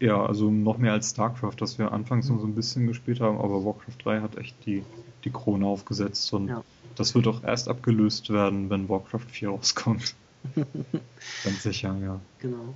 Ja, 0.00 0.24
also 0.24 0.50
noch 0.50 0.78
mehr 0.78 0.92
als 0.92 1.10
StarCraft, 1.10 1.56
das 1.58 1.78
wir 1.78 1.92
anfangs 1.92 2.28
noch 2.28 2.40
so 2.40 2.46
ein 2.46 2.54
bisschen 2.54 2.86
gespielt 2.86 3.20
haben, 3.20 3.38
aber 3.38 3.64
Warcraft 3.64 3.96
3 4.04 4.20
hat 4.20 4.36
echt 4.36 4.54
die, 4.66 4.84
die 5.24 5.30
Krone 5.30 5.66
aufgesetzt 5.66 6.32
und 6.32 6.48
ja. 6.48 6.62
das 6.94 7.14
wird 7.14 7.26
auch 7.26 7.42
erst 7.42 7.68
abgelöst 7.68 8.30
werden, 8.30 8.70
wenn 8.70 8.88
Warcraft 8.88 9.26
4 9.28 9.48
rauskommt. 9.50 10.14
Ganz 10.54 11.62
sicher, 11.62 11.96
ja. 12.02 12.20
Genau. 12.38 12.74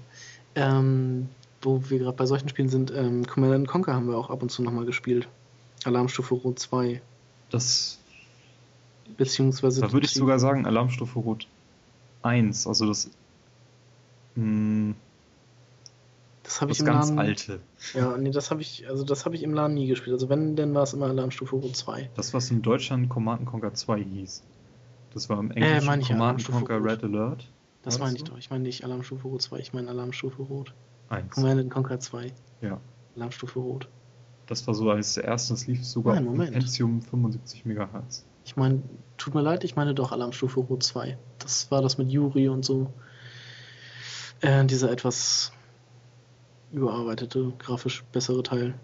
Ähm, 0.55 1.29
wo 1.63 1.89
wir 1.89 1.99
gerade 1.99 2.17
bei 2.17 2.27
solchen 2.27 2.49
Spielen 2.49 2.69
sind, 2.69 2.93
ähm, 2.95 3.27
Command 3.27 3.67
Conquer 3.67 3.95
haben 3.95 4.09
wir 4.09 4.17
auch 4.17 4.31
ab 4.31 4.43
und 4.43 4.51
zu 4.51 4.63
nochmal 4.63 4.85
gespielt. 4.85 5.29
Alarmstufe 5.85 6.35
Rot 6.35 6.59
2. 6.59 7.01
Das. 7.51 7.99
Beziehungsweise. 9.17 9.81
Da 9.81 9.93
würde 9.93 10.07
ich 10.07 10.13
sogar 10.13 10.39
sagen, 10.39 10.67
Alarmstufe 10.67 11.19
Rot 11.19 11.47
1. 12.23 12.67
Also 12.67 12.87
das. 12.87 13.11
Mh, 14.35 14.43
hm, 14.43 14.95
das 16.49 16.63
habe 16.63 16.73
ich 16.73 16.81
im 16.81 16.87
ganz 16.87 17.11
LAN, 17.11 17.19
alte. 17.19 17.61
Ja, 17.93 18.17
nee, 18.17 18.31
das 18.31 18.51
habe 18.51 18.63
ich, 18.63 18.89
also 18.89 19.05
das 19.05 19.27
habe 19.27 19.37
ich 19.37 19.43
im 19.43 19.53
LAN 19.53 19.75
nie 19.75 19.87
gespielt. 19.87 20.15
Also 20.15 20.31
wenn, 20.31 20.57
dann 20.57 20.75
war 20.75 20.83
es 20.83 20.95
immer 20.95 21.07
Alarmstufe 21.07 21.57
Rot 21.57 21.77
2. 21.77 22.09
Das, 22.15 22.33
was 22.33 22.51
in 22.51 22.63
Deutschland 22.63 23.11
Command 23.11 23.45
Conquer 23.45 23.75
2 23.75 24.03
hieß. 24.03 24.43
Das 25.13 25.29
war 25.29 25.39
im 25.41 25.51
äh, 25.51 25.57
Englischen 25.57 26.01
äh, 26.01 26.05
Command 26.05 26.45
Conquer 26.47 26.83
Red 26.83 27.05
Alert. 27.05 27.47
Das 27.83 27.99
meine 27.99 28.17
ich 28.17 28.25
doch. 28.25 28.39
Ich 28.39 28.49
meine 28.49 28.63
nicht 28.63 28.83
Alarmstufe 28.83 29.29
Rot 29.29 29.43
2, 29.43 29.59
ich 29.59 29.73
meine 29.75 29.91
Alarmstufe 29.91 30.43
Rot. 30.43 30.73
1. 31.09 31.35
Command 31.35 31.71
Conquer 31.71 32.01
2. 32.01 32.33
Ja. 32.61 32.81
Alarmstufe 33.17 33.59
Rot. 33.59 33.89
Das 34.47 34.67
war 34.67 34.75
so 34.75 34.91
eines 34.91 35.15
der 35.15 35.25
ersten, 35.25 35.55
das 35.55 35.67
lief 35.67 35.85
sogar 35.85 36.15
Nein, 36.15 36.25
Moment. 36.25 36.53
Pentium 36.53 37.03
75 37.03 37.65
MHz. 37.67 38.25
Ich 38.45 38.57
meine, 38.57 38.83
tut 39.19 39.35
mir 39.35 39.43
leid, 39.43 39.65
ich 39.65 39.77
meine 39.77 39.95
doch 39.95 40.13
Alarmstufe 40.13 40.61
Rot 40.61 40.83
2. 40.83 41.19
Das 41.39 41.71
war 41.71 41.83
das 41.83 41.99
mit 41.99 42.11
Yuri 42.11 42.49
und 42.49 42.65
so. 42.65 42.93
Äh, 44.41 44.65
dieser 44.65 44.91
etwas 44.91 45.53
überarbeitete, 46.73 47.53
grafisch 47.59 48.05
bessere 48.13 48.43
Teil 48.43 48.75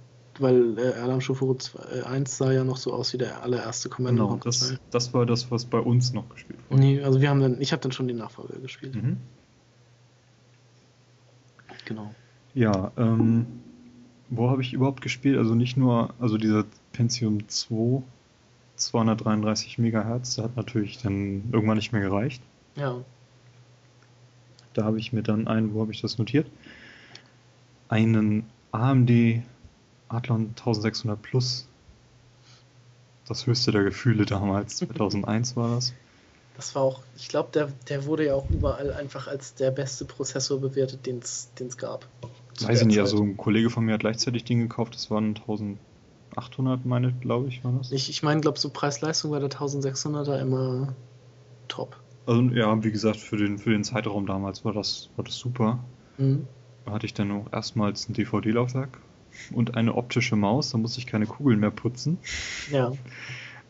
weil 0.41 0.79
äh, 0.79 0.93
Alarmstufe 0.95 1.57
1 2.05 2.37
sah 2.37 2.53
ja 2.53 2.65
noch 2.65 2.77
so 2.77 2.93
aus 2.93 3.13
wie 3.13 3.19
der 3.19 3.43
allererste 3.43 3.89
Commander. 3.89 4.25
Genau, 4.25 4.37
das, 4.37 4.77
das 4.91 5.15
war 5.15 5.27
das, 5.27 5.51
was 5.51 5.65
bei 5.65 5.79
uns 5.79 6.13
noch 6.13 6.29
gespielt 6.29 6.59
wurde. 6.69 6.81
Nee, 6.81 7.03
also 7.03 7.21
wir 7.21 7.31
haben 7.31 7.41
dann, 7.41 7.61
ich 7.61 7.73
habe 7.73 7.83
dann 7.83 7.93
schon 7.93 8.09
den 8.09 8.19
Nachfolger 8.19 8.59
gespielt. 8.59 8.95
Mhm. 8.97 9.19
Genau. 11.85 12.15
Ja, 12.55 12.93
ähm, 12.97 13.47
wo 14.31 14.51
habe 14.51 14.63
ich 14.63 14.73
überhaupt 14.73 15.01
gespielt? 15.01 15.39
Also 15.39 15.55
nicht 15.55 15.77
nur, 15.77 16.15
also 16.21 16.39
dieser 16.39 16.65
Pentium 16.93 17.49
2, 17.49 18.03
233 18.77 19.79
Megahertz, 19.79 20.37
der 20.37 20.45
hat 20.45 20.57
natürlich 20.57 20.99
dann 20.99 21.45
irgendwann 21.53 21.77
nicht 21.77 21.93
mehr 21.93 22.03
gereicht. 22.03 22.43
Ja. 22.77 22.97
Da 24.73 24.85
habe 24.85 24.99
ich 24.99 25.13
mir 25.13 25.23
dann 25.23 25.47
einen, 25.47 25.75
wo 25.75 25.81
habe 25.81 25.93
ich 25.93 26.01
das 26.01 26.19
notiert? 26.19 26.51
Einen 27.89 28.47
AMD 28.73 29.43
Adlon 30.09 30.49
1600 30.51 31.21
Plus. 31.21 31.69
Das 33.27 33.47
höchste 33.47 33.73
der 33.73 33.85
Gefühle 33.85 34.27
damals, 34.27 34.77
2001 34.79 35.57
war 35.57 35.77
das. 35.77 35.95
Das 36.57 36.75
war 36.75 36.83
auch, 36.83 37.01
ich 37.17 37.29
glaube, 37.29 37.49
der, 37.53 37.69
der 37.89 38.05
wurde 38.07 38.27
ja 38.27 38.35
auch 38.35 38.49
überall 38.51 38.93
einfach 38.93 39.27
als 39.27 39.55
der 39.55 39.71
beste 39.71 40.05
Prozessor 40.05 40.61
bewertet, 40.61 41.07
den 41.07 41.19
es 41.19 41.77
gab. 41.77 42.07
Weiß 42.61 42.83
ich 42.83 42.87
nicht, 42.87 43.01
also 43.01 43.21
ein 43.21 43.37
Kollege 43.37 43.71
von 43.71 43.85
mir 43.85 43.95
hat 43.95 44.01
gleichzeitig 44.01 44.45
den 44.45 44.61
gekauft, 44.61 44.95
das 44.95 45.11
waren 45.11 45.35
1800, 45.35 46.87
meine, 46.87 47.13
glaube 47.13 47.49
ich, 47.49 47.65
war 47.65 47.73
das. 47.73 47.91
Ich, 47.91 48.09
ich 48.09 48.23
meine, 48.23 48.41
glaube 48.41 48.59
so 48.59 48.71
Preis-Leistung 48.71 49.33
war 49.33 49.41
der 49.41 49.51
1600er 49.51 50.39
immer 50.41 50.95
top. 51.67 51.97
Also 52.27 52.43
ja, 52.43 52.83
wie 52.85 52.93
gesagt, 52.93 53.17
für 53.17 53.37
den, 53.37 53.59
für 53.59 53.71
den 53.71 53.83
Zeitraum 53.83 54.27
damals 54.27 54.65
war 54.65 54.73
das, 54.73 55.11
war 55.17 55.25
das 55.25 55.37
super. 55.37 55.85
Mhm. 56.19 56.47
Da 56.85 56.93
hatte 56.93 57.07
ich 57.07 57.15
dann 57.15 57.31
auch 57.33 57.53
erstmals 57.53 58.09
ein 58.09 58.15
DVD-Laufwerk 58.15 58.99
und 59.53 59.77
eine 59.77 59.95
optische 59.95 60.37
Maus, 60.37 60.71
da 60.71 60.79
muss 60.79 60.97
ich 60.99 61.07
keine 61.07 61.27
Kugeln 61.27 61.61
mehr 61.61 61.71
putzen. 61.71 62.19
Ja. 62.71 62.93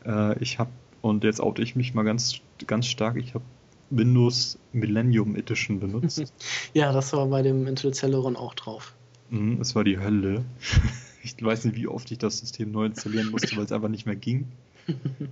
Äh, 0.04 0.38
ich 0.40 0.58
habe, 0.58 0.70
und 1.05 1.23
jetzt 1.23 1.39
oute 1.39 1.60
ich 1.60 1.76
mich 1.76 1.92
mal 1.92 2.02
ganz, 2.02 2.41
ganz 2.66 2.86
stark, 2.86 3.16
ich 3.16 3.34
habe 3.34 3.44
Windows 3.91 4.58
Millennium 4.73 5.36
Edition 5.36 5.78
benutzt. 5.78 6.33
ja, 6.73 6.92
das 6.92 7.12
war 7.12 7.26
bei 7.26 7.42
dem 7.42 7.66
Intel 7.66 7.92
Celeron 7.92 8.36
auch 8.36 8.55
drauf. 8.55 8.94
Mhm, 9.28 9.60
es 9.60 9.74
war 9.74 9.84
die 9.84 9.99
Hölle. 9.99 10.44
Ich 11.26 11.42
weiß 11.42 11.65
nicht, 11.65 11.76
wie 11.76 11.86
oft 11.86 12.10
ich 12.10 12.18
das 12.18 12.41
System 12.41 12.70
neu 12.70 12.84
installieren 12.84 13.31
musste, 13.31 13.57
weil 13.57 13.65
es 13.65 13.73
einfach 13.73 13.89
nicht 13.89 14.07
mehr 14.07 14.16
ging. 14.16 14.49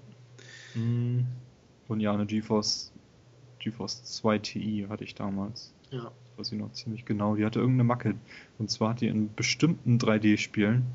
Mhm. 0.75 1.26
Und 1.86 2.01
ja, 2.01 2.15
eine 2.15 2.25
GeForce, 2.25 2.92
GeForce 3.59 4.05
2 4.05 4.39
Ti 4.39 4.86
hatte 4.89 5.05
ich 5.05 5.15
damals. 5.15 5.75
Ja 5.91 6.10
weiß 6.39 6.52
ich 6.52 6.59
noch 6.59 6.73
ziemlich 6.73 7.05
genau, 7.05 7.36
die 7.36 7.44
hatte 7.44 7.60
irgendeine 7.60 7.84
Macke. 7.84 8.15
Und 8.59 8.70
zwar 8.70 8.91
hat 8.91 9.02
die 9.02 9.09
in 9.09 9.34
bestimmten 9.34 9.99
3D-Spielen 9.99 10.86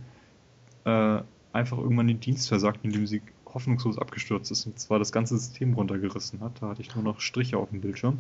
äh, 0.86 1.22
einfach 1.54 1.78
irgendwann 1.78 2.08
den 2.08 2.20
Dienst 2.20 2.48
versagt, 2.48 2.80
indem 2.82 3.06
sie 3.06 3.22
hoffnungslos 3.58 3.98
abgestürzt 3.98 4.52
ist 4.52 4.68
und 4.68 4.80
zwar 4.80 5.00
das 5.00 5.11
ganze 5.11 5.36
System 5.36 5.74
runtergerissen 5.74 6.42
hat. 6.42 6.61
Da 6.61 6.69
hatte 6.69 6.82
ich 6.82 6.94
nur 6.94 7.03
noch 7.03 7.19
Striche 7.19 7.58
auf 7.58 7.69
dem 7.69 7.82
Bildschirm. 7.82 8.19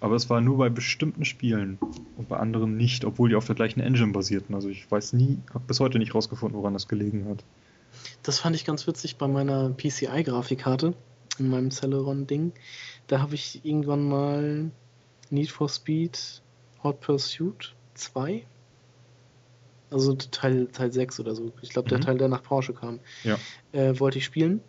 Aber 0.00 0.16
es 0.16 0.28
war 0.28 0.40
nur 0.40 0.58
bei 0.58 0.68
bestimmten 0.68 1.24
Spielen 1.24 1.78
und 2.16 2.28
bei 2.28 2.36
anderen 2.36 2.76
nicht, 2.76 3.04
obwohl 3.04 3.28
die 3.28 3.36
auf 3.36 3.46
der 3.46 3.54
gleichen 3.54 3.78
Engine 3.78 4.12
basierten. 4.12 4.54
Also 4.54 4.68
ich 4.68 4.90
weiß 4.90 5.12
nie, 5.12 5.38
habe 5.50 5.64
bis 5.68 5.78
heute 5.78 6.00
nicht 6.00 6.14
rausgefunden, 6.14 6.58
woran 6.58 6.72
das 6.72 6.88
gelegen 6.88 7.26
hat. 7.28 7.44
Das 8.24 8.40
fand 8.40 8.56
ich 8.56 8.64
ganz 8.64 8.86
witzig 8.88 9.16
bei 9.16 9.28
meiner 9.28 9.70
PCI-Grafikkarte, 9.70 10.94
in 11.38 11.48
meinem 11.48 11.70
Celeron-Ding. 11.70 12.52
Da 13.06 13.20
habe 13.20 13.36
ich 13.36 13.64
irgendwann 13.64 14.08
mal 14.08 14.70
Need 15.30 15.50
for 15.50 15.68
Speed 15.68 16.42
Hot 16.82 17.00
Pursuit 17.00 17.74
2. 17.94 18.44
Also 19.90 20.14
Teil, 20.14 20.66
Teil 20.68 20.92
6 20.92 21.20
oder 21.20 21.34
so. 21.34 21.52
Ich 21.62 21.70
glaube, 21.70 21.88
der 21.88 21.98
mhm. 21.98 22.02
Teil, 22.02 22.18
der 22.18 22.28
nach 22.28 22.42
Porsche 22.42 22.72
kam. 22.72 23.00
Ja. 23.22 23.38
Äh, 23.72 23.98
wollte 24.00 24.18
ich 24.18 24.24
spielen. 24.24 24.60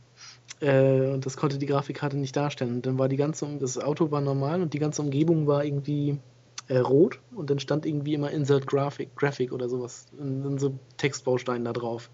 Äh, 0.60 1.08
und 1.08 1.26
das 1.26 1.38
konnte 1.38 1.58
die 1.58 1.66
Grafikkarte 1.66 2.18
nicht 2.18 2.36
darstellen. 2.36 2.76
Und 2.76 2.86
dann 2.86 2.98
war 2.98 3.10
die 3.10 3.18
ganze, 3.18 3.48
das 3.60 3.78
Auto 3.78 4.12
war 4.12 4.22
normal 4.22 4.62
und 4.62 4.74
die 4.74 4.80
ganze 4.80 5.02
Umgebung 5.02 5.48
war 5.48 5.66
irgendwie 5.66 6.20
äh, 6.68 6.78
rot 6.78 7.20
und 7.36 7.50
dann 7.50 7.60
stand 7.60 7.86
irgendwie 7.86 8.14
immer 8.14 8.32
Insert 8.32 8.68
Graphic, 8.68 9.16
Graphic 9.16 9.52
oder 9.52 9.70
sowas. 9.70 10.08
Und 10.18 10.44
dann 10.44 10.58
so 10.58 10.78
Textbausteine 10.98 11.64
da 11.64 11.74
drauf. 11.74 12.10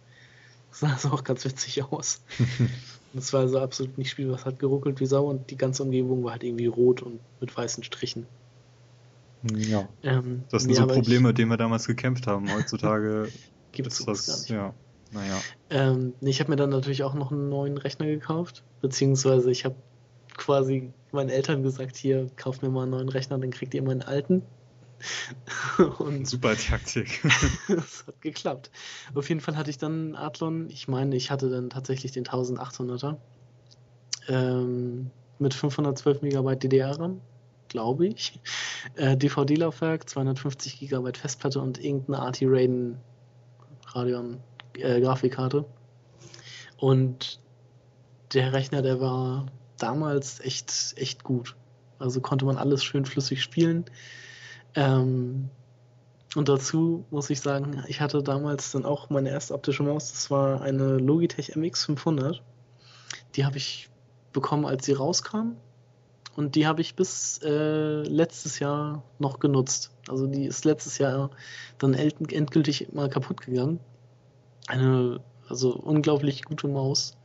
Das 0.70 0.80
sah 0.80 0.90
also 0.90 1.10
auch 1.10 1.24
ganz 1.24 1.46
witzig 1.46 1.84
aus. 1.84 2.22
das 3.14 3.34
war 3.34 3.48
so 3.48 3.60
absolut 3.60 3.98
nicht 3.98 4.10
spielbar. 4.10 4.38
Es 4.38 4.46
hat 4.46 4.60
geruckelt 4.60 5.00
wie 5.00 5.06
Sau 5.06 5.26
und 5.26 5.50
die 5.50 5.58
ganze 5.58 5.84
Umgebung 5.84 6.24
war 6.24 6.32
halt 6.32 6.44
irgendwie 6.44 6.68
rot 6.68 7.02
und 7.02 7.20
mit 7.40 7.56
weißen 7.56 7.84
Strichen. 7.84 8.26
Ja. 9.44 9.88
Ähm, 10.04 10.44
das 10.50 10.64
sind 10.64 10.72
ja, 10.72 10.82
so 10.82 10.88
Probleme, 10.88 11.30
mit 11.30 11.38
denen 11.38 11.50
wir 11.50 11.58
damals 11.58 11.88
gekämpft 11.88 12.28
haben. 12.28 12.54
Heutzutage 12.54 13.30
gibt 13.72 13.92
es 13.92 14.06
das, 14.06 14.26
gar 14.26 14.38
nicht. 14.38 14.50
Ja, 14.50 14.74
naja. 15.12 15.42
Ähm, 15.70 16.14
ich 16.22 16.40
habe 16.40 16.52
mir 16.52 16.56
dann 16.56 16.70
natürlich 16.70 17.04
auch 17.04 17.14
noch 17.14 17.32
einen 17.32 17.50
neuen 17.50 17.78
Rechner 17.78 18.06
gekauft, 18.06 18.64
beziehungsweise 18.82 19.52
ich 19.52 19.66
habe 19.66 19.76
quasi 20.38 20.92
meinen 21.12 21.30
Eltern 21.30 21.64
gesagt, 21.64 21.98
hier, 21.98 22.28
kauft 22.36 22.62
mir 22.62 22.70
mal 22.70 22.84
einen 22.84 22.92
neuen 22.92 23.10
Rechner, 23.10 23.38
dann 23.38 23.52
kriegt 23.52 23.74
ihr 23.74 23.84
meinen 23.84 24.02
alten. 24.02 24.44
Und 26.00 26.28
Super 26.28 26.56
Taktik. 26.56 27.22
das 27.68 28.06
hat 28.08 28.22
geklappt. 28.22 28.72
Auf 29.16 29.30
jeden 29.30 29.42
Fall 29.42 29.58
hatte 29.58 29.70
ich 29.70 29.78
dann 29.78 30.16
Adlon, 30.16 30.70
ich 30.70 30.88
meine, 30.88 31.16
ich 31.16 31.32
hatte 31.32 31.50
dann 31.50 31.70
tatsächlich 31.70 32.12
den 32.12 32.26
1800er 32.26 33.18
ähm, 34.28 35.10
mit 35.40 35.54
512 35.54 36.22
MB 36.22 36.60
DDR-RAM, 36.60 37.20
glaube 37.72 38.08
ich. 38.08 38.40
Äh, 38.96 39.18
DVD-Laufwerk, 39.18 40.10
250 40.10 40.80
GB 40.80 41.14
Festplatte 41.14 41.62
und 41.62 41.84
irgendeine 41.84 42.28
RT 42.28 42.42
Raiden 42.44 42.98
Radeon 43.88 44.40
äh, 44.74 45.00
Grafikkarte. 45.02 45.66
Und 46.78 47.40
der 48.34 48.54
Rechner, 48.54 48.82
der 48.82 49.00
war 49.00 49.48
damals 49.78 50.40
echt, 50.42 50.94
echt 50.98 51.24
gut. 51.24 51.56
Also 52.00 52.22
konnte 52.22 52.46
man 52.46 52.58
alles 52.58 52.84
schön 52.84 53.06
flüssig 53.06 53.42
spielen. 53.42 53.86
Ähm, 54.76 55.50
und 56.36 56.50
dazu 56.50 57.06
muss 57.10 57.30
ich 57.30 57.42
sagen, 57.42 57.84
ich 57.88 58.02
hatte 58.02 58.24
damals 58.24 58.72
dann 58.72 58.86
auch 58.86 59.10
meine 59.10 59.30
erste 59.30 59.54
optische 59.54 59.84
Maus. 59.84 60.12
Das 60.12 60.32
war 60.32 60.62
eine 60.62 60.98
Logitech 60.98 61.56
MX500. 61.56 62.40
Die 63.36 63.46
habe 63.46 63.58
ich 63.58 63.90
bekommen, 64.34 64.66
als 64.66 64.86
sie 64.86 64.94
rauskam. 64.94 65.56
Und 66.36 66.56
die 66.56 66.66
habe 66.66 66.82
ich 66.82 66.96
bis 66.96 67.40
äh, 67.44 68.04
letztes 68.04 68.60
Jahr 68.60 69.04
noch 69.20 69.40
genutzt. 69.40 69.92
Also 70.08 70.28
die 70.28 70.46
ist 70.46 70.64
letztes 70.66 70.98
Jahr 70.98 71.32
dann 71.78 71.94
endgültig 71.94 72.94
mal 72.94 73.10
kaputt 73.10 73.42
gegangen. 73.42 73.80
Eine 74.68 75.20
also 75.50 75.76
unglaublich 75.76 76.44
gute 76.44 76.68
Maus. 76.68 77.18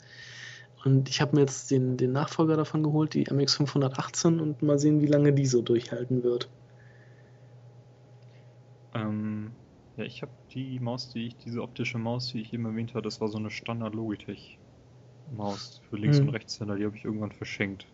Und 0.85 1.09
ich 1.09 1.21
habe 1.21 1.37
mir 1.37 1.43
jetzt 1.43 1.71
den, 1.71 1.97
den 1.97 2.13
Nachfolger 2.13 2.57
davon 2.57 2.83
geholt, 2.83 3.15
die 3.15 3.27
MX518, 3.27 4.39
und 4.39 4.63
mal 4.63 4.79
sehen, 4.79 5.01
wie 5.01 5.07
lange 5.07 5.33
die 5.33 5.47
so 5.47 5.63
durchhalten 5.63 6.23
wird. 6.23 6.49
Ähm, 8.95 9.53
ja, 9.97 10.05
ich 10.05 10.23
habe 10.23 10.33
die 10.53 10.79
Maus, 10.79 11.11
die 11.11 11.27
ich, 11.27 11.37
diese 11.39 11.63
optische 11.63 11.99
Maus, 11.99 12.29
die 12.29 12.41
ich 12.41 12.53
eben 12.53 12.67
erwähnt 12.67 12.95
habe, 12.95 13.03
das 13.03 13.21
war 13.21 13.29
so 13.29 13.39
eine 13.39 13.51
Standard 13.51 13.95
Logitech 13.95 14.59
Maus 15.37 15.81
für 15.89 15.97
Links- 15.97 16.19
hm. 16.19 16.29
und 16.29 16.35
Rechtshänder, 16.35 16.77
die 16.77 16.85
habe 16.85 16.97
ich 16.97 17.05
irgendwann 17.05 17.33
verschenkt. 17.33 17.87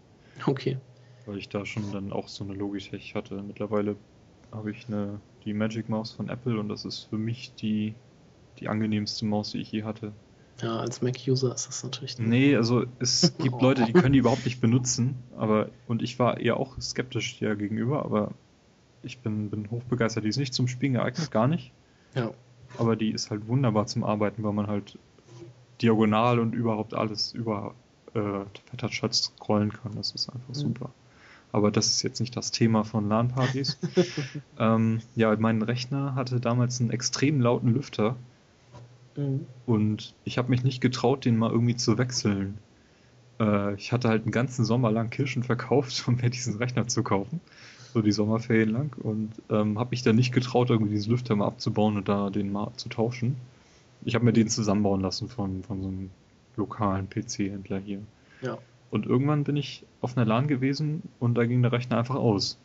Okay. 0.46 0.78
Weil 1.26 1.38
ich 1.38 1.48
da 1.48 1.64
schon 1.64 1.92
dann 1.92 2.12
auch 2.12 2.28
so 2.28 2.44
eine 2.44 2.54
Logitech 2.54 3.14
hatte. 3.14 3.42
Mittlerweile 3.42 3.96
habe 4.50 4.70
ich 4.70 4.86
eine, 4.88 5.20
die 5.44 5.54
Magic 5.54 5.88
Maus 5.88 6.12
von 6.12 6.28
Apple 6.28 6.58
und 6.58 6.68
das 6.68 6.84
ist 6.84 7.04
für 7.04 7.18
mich 7.18 7.54
die, 7.54 7.94
die 8.58 8.68
angenehmste 8.68 9.24
Maus, 9.24 9.52
die 9.52 9.58
ich 9.58 9.72
je 9.72 9.84
hatte. 9.84 10.12
Ja, 10.60 10.78
als 10.78 11.02
Mac-User 11.02 11.54
ist 11.54 11.66
das 11.66 11.82
natürlich. 11.82 12.18
Nee, 12.18 12.54
also 12.56 12.84
es 12.98 13.34
gibt 13.38 13.56
oh. 13.56 13.60
Leute, 13.60 13.84
die 13.84 13.92
können 13.92 14.12
die 14.12 14.18
überhaupt 14.18 14.44
nicht 14.44 14.60
benutzen, 14.60 15.16
aber 15.36 15.70
und 15.88 16.02
ich 16.02 16.18
war 16.18 16.38
eher 16.38 16.58
auch 16.58 16.80
skeptisch 16.80 17.38
dir 17.38 17.56
gegenüber, 17.56 18.04
aber 18.04 18.32
ich 19.02 19.18
bin, 19.18 19.50
bin 19.50 19.70
hochbegeistert. 19.70 20.24
Die 20.24 20.28
ist 20.28 20.36
nicht 20.36 20.54
zum 20.54 20.68
Spielen 20.68 20.92
geeignet, 20.94 21.30
gar 21.30 21.48
nicht. 21.48 21.72
Ja. 22.14 22.30
Aber 22.78 22.96
die 22.96 23.10
ist 23.10 23.30
halt 23.30 23.48
wunderbar 23.48 23.86
zum 23.86 24.04
Arbeiten, 24.04 24.42
weil 24.42 24.52
man 24.52 24.66
halt 24.66 24.98
diagonal 25.80 26.38
und 26.38 26.54
überhaupt 26.54 26.94
alles 26.94 27.32
über 27.32 27.74
äh, 28.14 28.44
Touchpad 28.76 29.14
scrollen 29.14 29.72
kann. 29.72 29.92
Das 29.96 30.12
ist 30.12 30.28
einfach 30.28 30.48
mhm. 30.48 30.54
super. 30.54 30.90
Aber 31.52 31.70
das 31.70 31.86
ist 31.88 32.02
jetzt 32.02 32.20
nicht 32.20 32.34
das 32.34 32.50
Thema 32.50 32.82
von 32.82 33.08
LAN-Partys. 33.08 33.78
ähm, 34.58 35.00
ja, 35.14 35.36
mein 35.36 35.60
Rechner 35.60 36.14
hatte 36.14 36.40
damals 36.40 36.80
einen 36.80 36.90
extrem 36.90 37.40
lauten 37.40 37.74
Lüfter. 37.74 38.16
Mhm. 39.16 39.46
Und 39.66 40.14
ich 40.24 40.38
habe 40.38 40.48
mich 40.48 40.64
nicht 40.64 40.80
getraut, 40.80 41.26
den 41.26 41.36
mal 41.36 41.50
irgendwie 41.50 41.76
zu 41.76 41.98
wechseln. 41.98 42.56
Äh, 43.38 43.74
ich 43.74 43.92
hatte 43.92 44.08
halt 44.08 44.22
einen 44.22 44.32
ganzen 44.32 44.64
Sommer 44.64 44.90
lang 44.90 45.10
Kirschen 45.10 45.42
verkauft, 45.42 46.02
um 46.08 46.16
mir 46.16 46.30
diesen 46.30 46.56
Rechner 46.56 46.88
zu 46.88 47.02
kaufen. 47.02 47.40
So 47.92 48.00
die 48.00 48.12
Sommerferien 48.12 48.70
lang. 48.70 48.96
Und 49.02 49.32
ähm, 49.50 49.78
habe 49.78 49.90
mich 49.90 50.02
dann 50.02 50.16
nicht 50.16 50.32
getraut, 50.32 50.70
irgendwie 50.70 50.94
diesen 50.94 51.10
Lüfter 51.10 51.36
mal 51.36 51.46
abzubauen 51.46 51.98
und 51.98 52.08
da 52.08 52.30
den 52.30 52.50
mal 52.50 52.72
zu 52.76 52.88
tauschen. 52.88 53.36
Ich 54.04 54.14
habe 54.14 54.24
mir 54.24 54.32
den 54.32 54.48
zusammenbauen 54.48 55.02
lassen 55.02 55.28
von, 55.28 55.62
von 55.62 55.82
so 55.82 55.88
einem 55.88 56.10
lokalen 56.56 57.08
PC-Händler 57.10 57.78
hier. 57.78 58.00
Ja. 58.40 58.58
Und 58.92 59.06
irgendwann 59.06 59.44
bin 59.44 59.56
ich 59.56 59.86
auf 60.02 60.18
einer 60.18 60.26
LAN 60.26 60.48
gewesen 60.48 61.02
und 61.18 61.34
da 61.34 61.46
ging 61.46 61.62
der 61.62 61.72
Rechner 61.72 61.96
einfach 61.96 62.16
aus. 62.16 62.58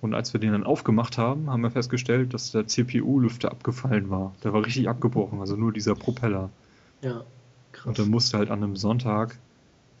Und 0.00 0.14
als 0.14 0.32
wir 0.32 0.40
den 0.40 0.52
dann 0.52 0.64
aufgemacht 0.64 1.18
haben, 1.18 1.50
haben 1.50 1.62
wir 1.62 1.70
festgestellt, 1.70 2.32
dass 2.32 2.52
der 2.52 2.66
CPU-Lüfter 2.66 3.50
abgefallen 3.50 4.08
war. 4.08 4.32
Der 4.42 4.54
war 4.54 4.64
richtig 4.64 4.88
abgebrochen, 4.88 5.40
also 5.40 5.54
nur 5.54 5.70
dieser 5.70 5.94
Propeller. 5.94 6.48
Ja, 7.02 7.22
krass. 7.72 7.84
Und 7.84 7.98
dann 7.98 8.08
musste 8.08 8.38
halt 8.38 8.50
an 8.50 8.62
einem 8.62 8.76
Sonntag 8.76 9.36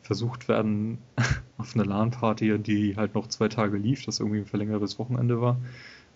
versucht 0.00 0.48
werden, 0.48 0.96
auf 1.58 1.74
einer 1.74 1.84
LAN-Party, 1.84 2.58
die 2.58 2.96
halt 2.96 3.14
noch 3.14 3.26
zwei 3.26 3.48
Tage 3.48 3.76
lief, 3.76 4.06
das 4.06 4.20
irgendwie 4.20 4.38
ein 4.38 4.46
verlängertes 4.46 4.98
Wochenende 4.98 5.42
war, 5.42 5.58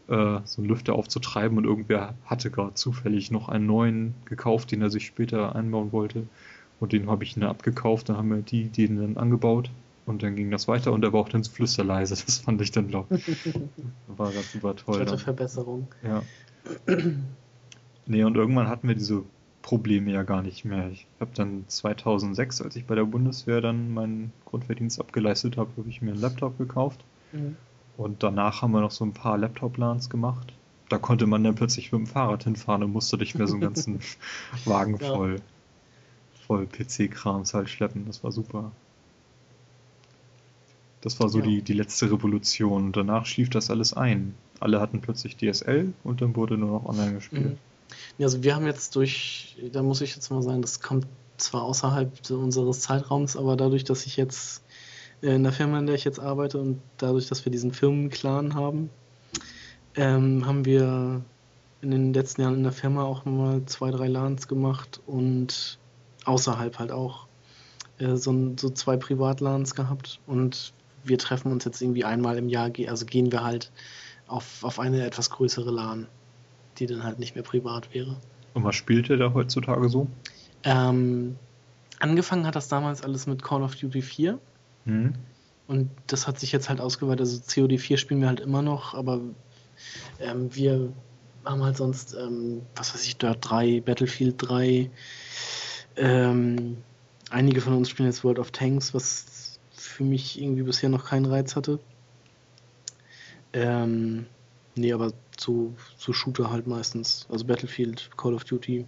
äh, 0.09 0.41
so 0.47 0.63
einen 0.63 0.69
Lüfter 0.69 0.95
aufzutreiben 0.95 1.59
und 1.59 1.65
irgendwer 1.65 2.15
hatte 2.25 2.51
gerade 2.51 2.73
zufällig 2.73 3.31
noch 3.31 3.51
einen 3.51 3.67
neuen 3.67 4.15
gekauft, 4.25 4.73
den 4.73 4.81
er 4.81 4.89
sich 4.89 5.05
später 5.05 5.55
einbauen 5.55 5.93
wollte. 5.93 6.27
Und 6.79 6.93
den 6.93 7.09
habe 7.09 7.25
ich 7.25 7.35
dann 7.35 7.45
abgekauft, 7.45 8.09
dann 8.09 8.17
haben 8.17 8.31
wir 8.31 8.43
die, 8.43 8.69
den 8.69 8.97
dann 8.97 9.17
angebaut 9.17 9.71
und 10.05 10.23
dann 10.23 10.37
ging 10.37 10.51
das 10.51 10.69
weiter 10.69 10.93
und 10.93 11.05
er 11.05 11.13
war 11.13 11.21
auch 11.21 11.29
dann 11.29 11.43
so 11.43 11.51
flüsterleise. 11.51 12.15
Das 12.27 12.39
fand 12.39 12.61
ich 12.61 12.71
dann 12.71 12.91
doch. 12.91 13.07
war 14.09 14.33
ganz 14.33 14.53
super 14.53 14.77
toll. 14.77 14.97
Schritte 14.97 15.19
Verbesserung. 15.19 15.89
Ja. 16.03 16.23
nee, 18.07 18.25
und 18.25 18.37
irgendwann 18.37 18.69
hatten 18.69 18.89
wir 18.89 18.95
diese 18.95 19.25
Probleme 19.63 20.13
ja 20.13 20.23
gar 20.23 20.43
nicht 20.43 20.65
mehr. 20.65 20.91
Ich 20.91 21.07
habe 21.19 21.33
dann 21.35 21.65
2006, 21.67 22.63
als 22.63 22.77
ich 22.77 22.87
bei 22.87 22.95
der 22.95 23.05
Bundeswehr 23.05 23.61
dann 23.61 23.93
meinen 23.93 24.33
Grundverdienst 24.45 25.01
abgeleistet 25.01 25.57
habe, 25.57 25.71
habe 25.77 25.89
ich 25.89 26.03
mir 26.03 26.13
einen 26.13 26.21
Laptop 26.21 26.57
gekauft. 26.59 27.05
Mhm. 27.33 27.57
Und 27.97 28.23
danach 28.23 28.63
haben 28.63 28.73
wir 28.73 28.81
noch 28.81 28.91
so 28.91 29.05
ein 29.05 29.13
paar 29.13 29.39
Laptop-Lans 29.39 30.11
gemacht. 30.11 30.53
Da 30.89 30.99
konnte 30.99 31.27
man 31.27 31.43
dann 31.43 31.57
plötzlich 31.57 31.91
mit 31.91 32.01
dem 32.01 32.07
Fahrrad 32.07 32.45
hinfahren 32.45 32.85
und 32.85 32.93
musste 32.93 33.17
nicht 33.17 33.35
mehr 33.35 33.49
so 33.49 33.55
einen 33.55 33.63
ganzen 33.63 34.01
Wagen 34.67 34.99
ja. 35.01 35.15
voll 35.15 35.41
PC-Krams 36.49 37.55
halt 37.55 37.69
schleppen. 37.69 38.05
Das 38.07 38.23
war 38.25 38.33
super. 38.33 38.73
Das 41.01 41.21
war 41.21 41.29
so 41.29 41.39
ja. 41.39 41.45
die, 41.45 41.63
die 41.63 41.73
letzte 41.73 42.11
Revolution. 42.11 42.93
Danach 42.93 43.27
schlief 43.27 43.51
das 43.51 43.71
alles 43.71 43.93
ein. 43.93 44.35
Alle 44.59 44.81
hatten 44.81 45.01
plötzlich 45.01 45.37
DSL 45.37 45.93
und 46.05 46.23
dann 46.23 46.35
wurde 46.35 46.57
nur 46.57 46.71
noch 46.71 46.87
online 46.87 47.15
gespielt. 47.15 47.45
Mhm. 47.45 47.59
Ja, 48.19 48.27
also 48.27 48.43
wir 48.43 48.55
haben 48.57 48.67
jetzt 48.67 48.97
durch, 48.97 49.57
da 49.73 49.83
muss 49.83 50.01
ich 50.01 50.15
jetzt 50.15 50.31
mal 50.31 50.43
sagen, 50.43 50.63
das 50.63 50.81
kommt 50.81 51.07
zwar 51.37 51.63
außerhalb 51.63 52.31
unseres 52.31 52.81
Zeitraums, 52.81 53.37
aber 53.37 53.57
dadurch, 53.57 53.85
dass 53.85 54.07
ich 54.07 54.17
jetzt 54.17 54.63
äh, 55.23 55.35
in 55.35 55.43
der 55.43 55.53
Firma, 55.53 55.79
in 55.79 55.87
der 55.87 55.95
ich 55.95 56.05
jetzt 56.05 56.19
arbeite 56.19 56.59
und 56.59 56.81
dadurch, 56.97 57.29
dass 57.29 57.45
wir 57.45 57.53
diesen 57.53 57.73
Firmenclan 57.73 58.55
haben, 58.55 58.91
ähm, 59.95 60.47
haben 60.47 60.65
wir 60.65 61.23
in 61.83 61.91
den 61.91 62.13
letzten 62.13 62.43
Jahren 62.43 62.55
in 62.55 62.63
der 62.63 62.73
Firma 62.73 63.05
auch 63.05 63.25
mal 63.25 63.65
zwei, 63.67 63.91
drei 63.91 64.09
LANs 64.09 64.49
gemacht 64.49 65.01
und 65.07 65.79
außerhalb 66.27 66.79
halt 66.79 66.93
auch 66.93 67.27
äh, 67.99 68.17
so, 68.17 68.53
so 68.57 68.71
zwei 68.71 68.97
Privatlans 68.97 69.75
gehabt 69.75 70.21
und 70.27 70.73
wir 71.05 71.19
treffen 71.19 71.53
uns 71.53 71.65
jetzt 71.65 71.81
irgendwie 71.81 72.05
einmal 72.05 72.37
im 72.37 72.49
Jahr, 72.49 72.71
also 72.89 73.07
gehen 73.07 73.33
wir 73.33 73.45
halt 73.45 73.71
auf, 74.27 74.65
auf 74.65 74.79
eine 74.81 75.05
etwas 75.05 75.31
größere 75.31 75.71
LAN, 75.71 76.07
die 76.79 76.87
dann 76.87 77.05
halt 77.05 77.19
nicht 77.19 77.35
mehr 77.35 77.45
privat 77.45 77.95
wäre. 77.95 78.17
Und 78.55 78.65
was 78.65 78.75
spielt 78.75 79.09
ihr 79.09 79.17
da 79.17 79.33
heutzutage 79.33 79.89
so? 79.89 80.09
Ähm, 80.65 81.37
angefangen 82.01 82.47
hat 82.47 82.57
das 82.57 82.69
damals 82.69 83.03
alles 83.03 83.27
mit 83.27 83.43
Call 83.43 83.63
of 83.63 83.77
Duty 83.77 84.03
4. 84.03 84.39
Mhm. 84.85 85.15
Und 85.69 85.91
das 86.07 86.27
hat 86.27 86.41
sich 86.41 86.53
jetzt 86.53 86.69
halt 86.69 86.81
ausgeweitet. 86.81 87.21
Also 87.21 87.41
COD 87.41 87.79
4 87.79 87.97
spielen 87.97 88.21
wir 88.21 88.29
halt 88.29 88.41
immer 88.41 88.63
noch, 88.63 88.95
aber 88.95 89.21
ähm, 90.21 90.55
wir 90.55 90.93
haben 91.45 91.63
halt 91.63 91.77
sonst, 91.77 92.15
ähm, 92.15 92.63
was 92.75 92.95
weiß 92.95 93.05
ich, 93.05 93.17
Dirt 93.17 93.39
3, 93.41 93.81
Battlefield 93.81 94.37
3. 94.39 94.91
Ähm, 95.97 96.79
einige 97.31 97.61
von 97.61 97.75
uns 97.75 97.89
spielen 97.89 98.09
jetzt 98.09 98.25
World 98.25 98.39
of 98.39 98.51
Tanks, 98.51 98.95
was 98.95 99.59
für 99.73 100.05
mich 100.05 100.41
irgendwie 100.41 100.63
bisher 100.63 100.89
noch 100.89 101.07
keinen 101.07 101.27
Reiz 101.27 101.57
hatte. 101.57 101.79
Ähm, 103.53 104.27
nee, 104.75 104.93
aber 104.93 105.13
zu, 105.37 105.75
zu 105.97 106.13
Shooter 106.13 106.51
halt 106.51 106.67
meistens. 106.67 107.27
Also 107.31 107.47
Battlefield, 107.47 108.11
Call 108.17 108.35
of 108.35 108.45
Duty. 108.45 108.85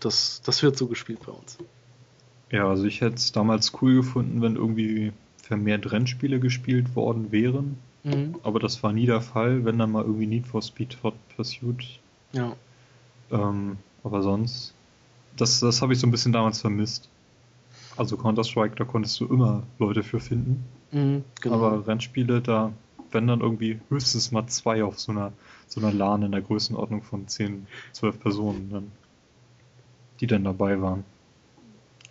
Das, 0.00 0.42
das 0.44 0.62
wird 0.62 0.76
so 0.76 0.86
gespielt 0.86 1.20
bei 1.24 1.32
uns. 1.32 1.58
Ja, 2.50 2.68
also 2.68 2.84
ich 2.84 3.00
hätte 3.00 3.16
es 3.16 3.32
damals 3.32 3.72
cool 3.80 3.96
gefunden, 3.96 4.42
wenn 4.42 4.56
irgendwie 4.56 5.12
vermehrt 5.42 5.90
Rennspiele 5.90 6.38
gespielt 6.38 6.94
worden 6.94 7.32
wären. 7.32 7.78
Mhm. 8.04 8.36
Aber 8.42 8.60
das 8.60 8.82
war 8.82 8.92
nie 8.92 9.06
der 9.06 9.20
Fall, 9.20 9.64
wenn 9.64 9.78
dann 9.78 9.90
mal 9.90 10.04
irgendwie 10.04 10.26
Need 10.26 10.46
for 10.46 10.62
Speed 10.62 10.98
Hot 11.02 11.14
Pursuit. 11.34 12.00
Ja. 12.32 12.54
Ähm, 13.30 13.78
aber 14.04 14.22
sonst, 14.22 14.74
das, 15.36 15.60
das 15.60 15.82
habe 15.82 15.92
ich 15.92 16.00
so 16.00 16.06
ein 16.06 16.10
bisschen 16.10 16.32
damals 16.32 16.60
vermisst. 16.60 17.08
Also 17.96 18.16
Counter-Strike, 18.16 18.76
da 18.76 18.84
konntest 18.84 19.18
du 19.20 19.26
immer 19.26 19.62
Leute 19.78 20.02
für 20.02 20.20
finden. 20.20 20.64
Mhm, 20.92 21.24
genau. 21.40 21.56
Aber 21.56 21.86
Rennspiele, 21.86 22.42
da, 22.42 22.72
wenn 23.10 23.26
dann 23.26 23.40
irgendwie 23.40 23.80
höchstens 23.88 24.32
mal 24.32 24.46
zwei 24.46 24.84
auf 24.84 24.98
so 24.98 25.12
einer, 25.12 25.32
so 25.66 25.80
einer 25.80 25.92
LAN 25.92 26.22
in 26.22 26.32
der 26.32 26.42
Größenordnung 26.42 27.02
von 27.02 27.26
10, 27.26 27.66
12 27.92 28.20
Personen, 28.20 28.70
dann, 28.70 28.92
die 30.20 30.26
dann 30.26 30.44
dabei 30.44 30.80
waren. 30.80 31.04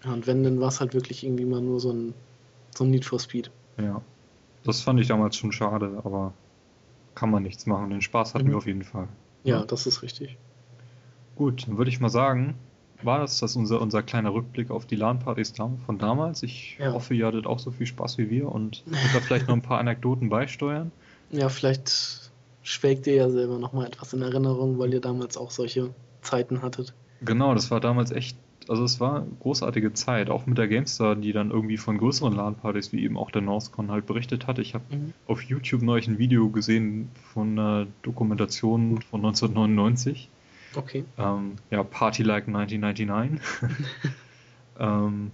Ja, 0.03 0.13
und 0.13 0.27
wenn, 0.27 0.43
dann 0.43 0.59
war 0.59 0.69
es 0.69 0.79
halt 0.79 0.93
wirklich 0.93 1.23
irgendwie 1.23 1.45
mal 1.45 1.61
nur 1.61 1.79
so 1.79 1.91
ein, 1.91 2.13
so 2.75 2.83
ein 2.83 2.91
Need 2.91 3.05
for 3.05 3.19
Speed. 3.19 3.51
Ja. 3.77 4.01
Das 4.63 4.81
fand 4.81 4.99
ich 4.99 5.07
damals 5.07 5.35
schon 5.35 5.51
schade, 5.51 6.01
aber 6.03 6.33
kann 7.13 7.29
man 7.29 7.43
nichts 7.43 7.67
machen. 7.67 7.91
Den 7.91 8.01
Spaß 8.01 8.33
hatten 8.33 8.47
mhm. 8.47 8.51
wir 8.51 8.57
auf 8.57 8.65
jeden 8.65 8.83
Fall. 8.83 9.07
Ja, 9.43 9.59
ja, 9.59 9.65
das 9.65 9.85
ist 9.85 10.01
richtig. 10.01 10.37
Gut, 11.35 11.67
dann 11.67 11.77
würde 11.77 11.89
ich 11.89 11.99
mal 11.99 12.09
sagen, 12.09 12.55
war 13.05 13.19
das 13.19 13.39
das 13.39 13.55
unser, 13.55 13.81
unser 13.81 14.03
kleiner 14.03 14.33
Rückblick 14.33 14.71
auf 14.71 14.85
die 14.85 14.95
LAN-Partys 14.95 15.53
von 15.85 15.97
damals. 15.97 16.43
Ich 16.43 16.77
ja. 16.79 16.93
hoffe, 16.93 17.13
ihr 17.13 17.25
hattet 17.25 17.45
auch 17.47 17.59
so 17.59 17.71
viel 17.71 17.85
Spaß 17.85 18.17
wie 18.17 18.29
wir 18.29 18.49
und 18.49 18.83
könnt 18.91 19.15
da 19.15 19.19
vielleicht 19.19 19.47
noch 19.47 19.55
ein 19.55 19.61
paar 19.61 19.79
Anekdoten 19.79 20.29
beisteuern. 20.29 20.91
Ja, 21.31 21.49
vielleicht 21.49 22.31
schwelgt 22.63 23.07
ihr 23.07 23.15
ja 23.15 23.29
selber 23.29 23.59
noch 23.59 23.73
mal 23.73 23.85
etwas 23.85 24.13
in 24.13 24.21
Erinnerung, 24.21 24.79
weil 24.79 24.93
ihr 24.93 25.01
damals 25.01 25.37
auch 25.37 25.51
solche 25.51 25.93
Zeiten 26.21 26.61
hattet. 26.61 26.93
Genau, 27.21 27.53
das 27.53 27.71
war 27.71 27.79
damals 27.79 28.11
echt, 28.11 28.37
also 28.67 28.83
es 28.83 28.99
war 28.99 29.17
eine 29.17 29.27
großartige 29.39 29.93
Zeit, 29.93 30.29
auch 30.29 30.45
mit 30.45 30.57
der 30.57 30.67
GameStar, 30.67 31.15
die 31.15 31.31
dann 31.31 31.51
irgendwie 31.51 31.77
von 31.77 31.97
größeren 31.97 32.33
LAN-Partys, 32.33 32.91
wie 32.91 33.03
eben 33.03 33.17
auch 33.17 33.31
der 33.31 33.41
NorthCon 33.41 33.91
halt 33.91 34.05
berichtet 34.05 34.47
hat. 34.47 34.59
Ich 34.59 34.73
habe 34.73 34.83
mhm. 34.89 35.13
auf 35.27 35.41
YouTube 35.41 35.81
neulich 35.81 36.07
ein 36.07 36.17
Video 36.17 36.49
gesehen 36.49 37.09
von 37.33 37.57
einer 37.57 37.87
Dokumentation 38.01 39.01
von 39.01 39.21
1999 39.21 40.29
Okay. 40.75 41.05
Ähm, 41.17 41.55
ja, 41.71 41.83
Party 41.83 42.23
Like 42.23 42.47
1999. 42.47 43.41
ähm, 44.79 45.31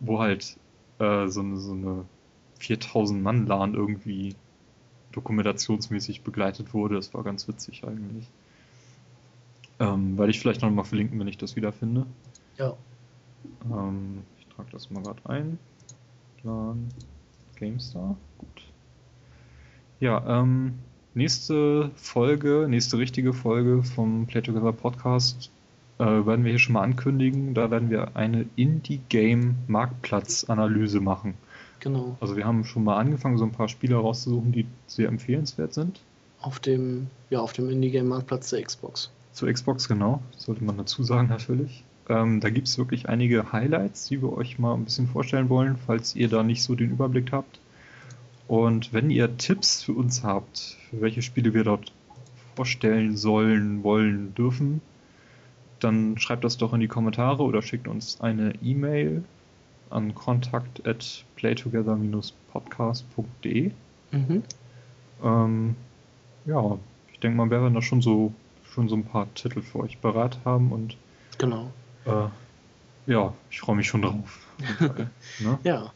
wo 0.00 0.20
halt 0.20 0.56
äh, 0.98 1.28
so, 1.28 1.40
eine, 1.40 1.56
so 1.58 1.72
eine 1.72 2.04
4000 2.58 3.22
Mann 3.22 3.46
LAN 3.46 3.74
irgendwie 3.74 4.34
dokumentationsmäßig 5.12 6.22
begleitet 6.22 6.74
wurde. 6.74 6.96
Das 6.96 7.14
war 7.14 7.22
ganz 7.22 7.48
witzig 7.48 7.84
eigentlich. 7.84 8.26
Ähm, 9.78 10.16
werde 10.16 10.30
ich 10.30 10.40
vielleicht 10.40 10.62
noch 10.62 10.70
mal 10.70 10.84
verlinken, 10.84 11.18
wenn 11.18 11.28
ich 11.28 11.38
das 11.38 11.56
wiederfinde. 11.56 12.06
Ja. 12.56 12.74
Ähm, 13.64 14.22
ich 14.38 14.46
trage 14.54 14.70
das 14.72 14.90
mal 14.90 15.02
gerade 15.02 15.20
ein. 15.28 15.58
LAN 16.42 16.88
GameStar. 17.56 18.16
Gut. 18.38 18.62
Ja, 20.00 20.40
ähm, 20.40 20.78
nächste 21.16 21.90
Folge, 21.96 22.66
nächste 22.68 22.98
richtige 22.98 23.32
Folge 23.32 23.82
vom 23.82 24.26
Play 24.26 24.42
Together 24.42 24.72
Podcast 24.72 25.50
äh, 25.98 26.04
werden 26.04 26.44
wir 26.44 26.52
hier 26.52 26.58
schon 26.58 26.74
mal 26.74 26.82
ankündigen. 26.82 27.54
Da 27.54 27.70
werden 27.70 27.88
wir 27.90 28.14
eine 28.16 28.44
Indie-Game-Marktplatz-Analyse 28.54 31.00
machen. 31.00 31.32
Genau. 31.80 32.18
Also 32.20 32.36
wir 32.36 32.44
haben 32.44 32.64
schon 32.64 32.84
mal 32.84 32.98
angefangen, 32.98 33.38
so 33.38 33.44
ein 33.44 33.52
paar 33.52 33.68
Spiele 33.68 33.96
rauszusuchen, 33.96 34.52
die 34.52 34.66
sehr 34.86 35.08
empfehlenswert 35.08 35.72
sind. 35.72 36.00
Auf 36.40 36.60
dem, 36.60 37.06
ja, 37.30 37.40
auf 37.40 37.54
dem 37.54 37.70
Indie-Game-Marktplatz 37.70 38.50
der 38.50 38.62
Xbox. 38.62 39.10
Zur 39.32 39.50
Xbox, 39.52 39.88
genau. 39.88 40.22
Sollte 40.36 40.62
man 40.64 40.76
dazu 40.76 41.02
sagen 41.02 41.28
natürlich. 41.28 41.82
Ähm, 42.08 42.40
da 42.40 42.50
gibt 42.50 42.68
es 42.68 42.78
wirklich 42.78 43.08
einige 43.08 43.52
Highlights, 43.52 44.06
die 44.08 44.22
wir 44.22 44.32
euch 44.32 44.58
mal 44.58 44.74
ein 44.74 44.84
bisschen 44.84 45.08
vorstellen 45.08 45.48
wollen, 45.48 45.76
falls 45.86 46.14
ihr 46.14 46.28
da 46.28 46.42
nicht 46.42 46.62
so 46.62 46.74
den 46.74 46.90
Überblick 46.90 47.32
habt. 47.32 47.58
Und 48.48 48.92
wenn 48.92 49.10
ihr 49.10 49.36
Tipps 49.36 49.82
für 49.82 49.92
uns 49.92 50.22
habt, 50.22 50.76
für 50.90 51.00
welche 51.00 51.22
Spiele 51.22 51.52
wir 51.54 51.64
dort 51.64 51.90
vorstellen 52.54 53.16
sollen, 53.16 53.82
wollen, 53.82 54.32
dürfen, 54.34 54.80
dann 55.80 56.16
schreibt 56.18 56.44
das 56.44 56.56
doch 56.56 56.72
in 56.72 56.78
die 56.80 56.86
Kommentare 56.88 57.42
oder 57.42 57.60
schickt 57.62 57.88
uns 57.88 58.20
eine 58.20 58.54
E-Mail 58.62 59.24
an 59.90 60.14
kontakt 60.14 60.86
at 60.86 61.24
playtogether-podcast.de. 61.36 63.72
Mhm. 64.12 64.42
Ähm, 65.22 65.76
ja, 66.44 66.78
ich 67.12 67.20
denke 67.20 67.36
mal, 67.36 67.50
werden 67.50 67.74
da 67.74 67.82
schon 67.82 68.00
so 68.00 68.32
schon 68.76 68.88
so 68.88 68.96
ein 68.96 69.04
paar 69.04 69.32
Titel 69.34 69.62
für 69.62 69.80
euch 69.80 69.98
bereit 69.98 70.38
haben 70.44 70.70
und 70.70 70.96
genau. 71.38 71.70
Äh, 72.04 72.28
ja, 73.10 73.32
ich 73.50 73.60
freue 73.60 73.76
mich 73.76 73.86
schon 73.86 74.02
drauf. 74.02 74.46
ne? 75.40 75.58
Ja. 75.64 75.92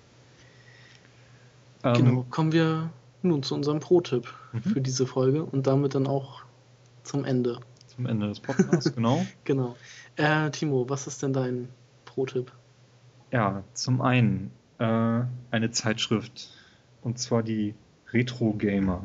Ähm, 1.85 1.95
genau, 1.95 2.27
kommen 2.31 2.53
wir 2.53 2.91
nun 3.23 3.43
zu 3.43 3.55
unserem 3.55 3.81
Pro-Tipp 3.81 4.33
mhm. 4.53 4.63
für 4.63 4.81
diese 4.81 5.07
Folge 5.07 5.45
und 5.45 5.67
damit 5.67 5.95
dann 5.95 6.07
auch 6.07 6.43
zum 7.03 7.25
Ende. 7.25 7.61
Zum 7.87 8.07
Ende 8.07 8.29
des 8.29 8.41
Podcasts, 8.41 8.93
genau. 8.95 9.25
genau. 9.45 9.77
Äh, 10.17 10.51
Timo, 10.51 10.89
was 10.89 11.07
ist 11.07 11.23
denn 11.23 11.33
dein 11.33 11.69
Pro-Tipp? 12.05 12.53
Ja, 13.33 13.63
zum 13.75 14.01
einen 14.01 14.51
äh, 14.79 15.23
eine 15.51 15.71
Zeitschrift 15.71 16.51
und 17.03 17.19
zwar 17.19 17.43
die 17.43 17.75
Retro 18.13 18.53
Gamer. 18.53 19.05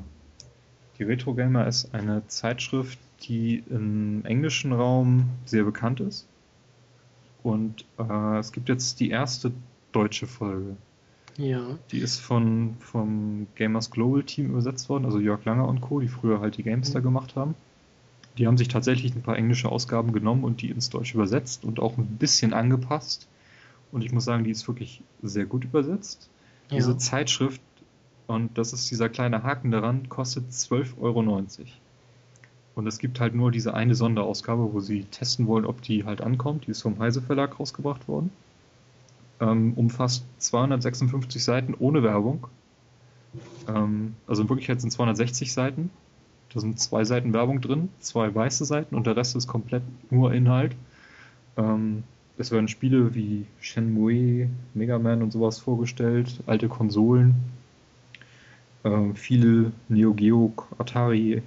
Die 0.97 1.03
Retro 1.03 1.33
Gamer 1.33 1.67
ist 1.67 1.93
eine 1.93 2.25
Zeitschrift, 2.27 2.97
die 3.23 3.63
im 3.69 4.23
englischen 4.25 4.73
Raum 4.73 5.29
sehr 5.45 5.63
bekannt 5.63 5.99
ist. 5.99 6.27
Und 7.43 7.85
äh, 7.99 8.39
es 8.39 8.51
gibt 8.51 8.69
jetzt 8.69 8.99
die 8.99 9.09
erste 9.09 9.51
deutsche 9.91 10.25
Folge. 10.25 10.77
Ja. 11.37 11.77
Die 11.91 11.99
ist 11.99 12.19
von, 12.19 12.75
vom 12.79 13.47
Gamers 13.55 13.91
Global 13.91 14.23
Team 14.23 14.51
übersetzt 14.51 14.89
worden, 14.89 15.05
also 15.05 15.19
Jörg 15.19 15.43
Langer 15.45 15.67
und 15.67 15.81
Co., 15.81 15.99
die 15.99 16.07
früher 16.07 16.39
halt 16.39 16.57
die 16.57 16.63
Gamestar 16.63 17.01
mhm. 17.01 17.05
gemacht 17.05 17.35
haben. 17.35 17.55
Die 18.37 18.47
haben 18.47 18.57
sich 18.57 18.67
tatsächlich 18.67 19.15
ein 19.15 19.21
paar 19.21 19.37
englische 19.37 19.69
Ausgaben 19.69 20.11
genommen 20.11 20.43
und 20.43 20.61
die 20.61 20.69
ins 20.69 20.89
Deutsch 20.89 21.13
übersetzt 21.13 21.63
und 21.63 21.79
auch 21.79 21.97
ein 21.97 22.05
bisschen 22.05 22.53
angepasst. 22.53 23.27
Und 23.91 24.03
ich 24.03 24.11
muss 24.11 24.25
sagen, 24.25 24.43
die 24.43 24.51
ist 24.51 24.67
wirklich 24.67 25.01
sehr 25.21 25.45
gut 25.45 25.63
übersetzt. 25.63 26.29
Ja. 26.69 26.77
Diese 26.77 26.97
Zeitschrift, 26.97 27.61
und 28.27 28.57
das 28.57 28.73
ist 28.73 28.89
dieser 28.91 29.07
kleine 29.07 29.43
Haken 29.43 29.71
daran, 29.71 30.09
kostet 30.09 30.49
12,90 30.51 30.99
Euro. 30.99 31.21
Und 32.75 32.87
es 32.87 32.97
gibt 32.97 33.21
halt 33.21 33.35
nur 33.35 33.51
diese 33.51 33.73
eine 33.73 33.95
Sonderausgabe, 33.95 34.73
wo 34.73 34.81
sie 34.81 35.03
testen 35.05 35.47
wollen, 35.47 35.65
ob 35.65 35.81
die 35.81 36.03
halt 36.03 36.19
ankommt. 36.19 36.67
Die 36.67 36.71
ist 36.71 36.81
vom 36.81 36.99
Heise 36.99 37.21
Verlag 37.21 37.57
rausgebracht 37.57 38.09
worden 38.09 38.31
ähm, 39.39 39.73
umfasst 39.75 40.25
256 40.39 41.43
Seiten 41.43 41.73
ohne 41.77 42.03
Werbung. 42.03 42.47
Ähm, 43.67 44.15
also 44.27 44.43
in 44.43 44.49
Wirklichkeit 44.49 44.81
sind 44.81 44.91
260 44.91 45.51
Seiten. 45.51 45.89
Da 46.53 46.59
sind 46.59 46.79
zwei 46.79 47.03
Seiten 47.03 47.33
Werbung 47.33 47.59
drin, 47.59 47.89
zwei 47.99 48.33
weiße 48.33 48.65
Seiten 48.65 48.95
und 48.95 49.07
der 49.07 49.17
Rest 49.17 49.35
ist 49.35 49.47
komplett 49.47 49.83
nur 50.09 50.33
Inhalt. 50.33 50.75
Ähm, 51.57 52.03
es 52.37 52.51
werden 52.51 52.67
Spiele 52.67 53.15
wie 53.15 53.45
Shenmue, 53.59 54.49
Mega 54.73 54.99
Man 54.99 55.21
und 55.21 55.31
sowas 55.31 55.59
vorgestellt, 55.59 56.41
alte 56.47 56.67
Konsolen, 56.67 57.35
äh, 58.83 59.13
viele 59.13 59.71
Neo 59.89 60.13
Geo, 60.13 60.53
Atari, 60.77 61.41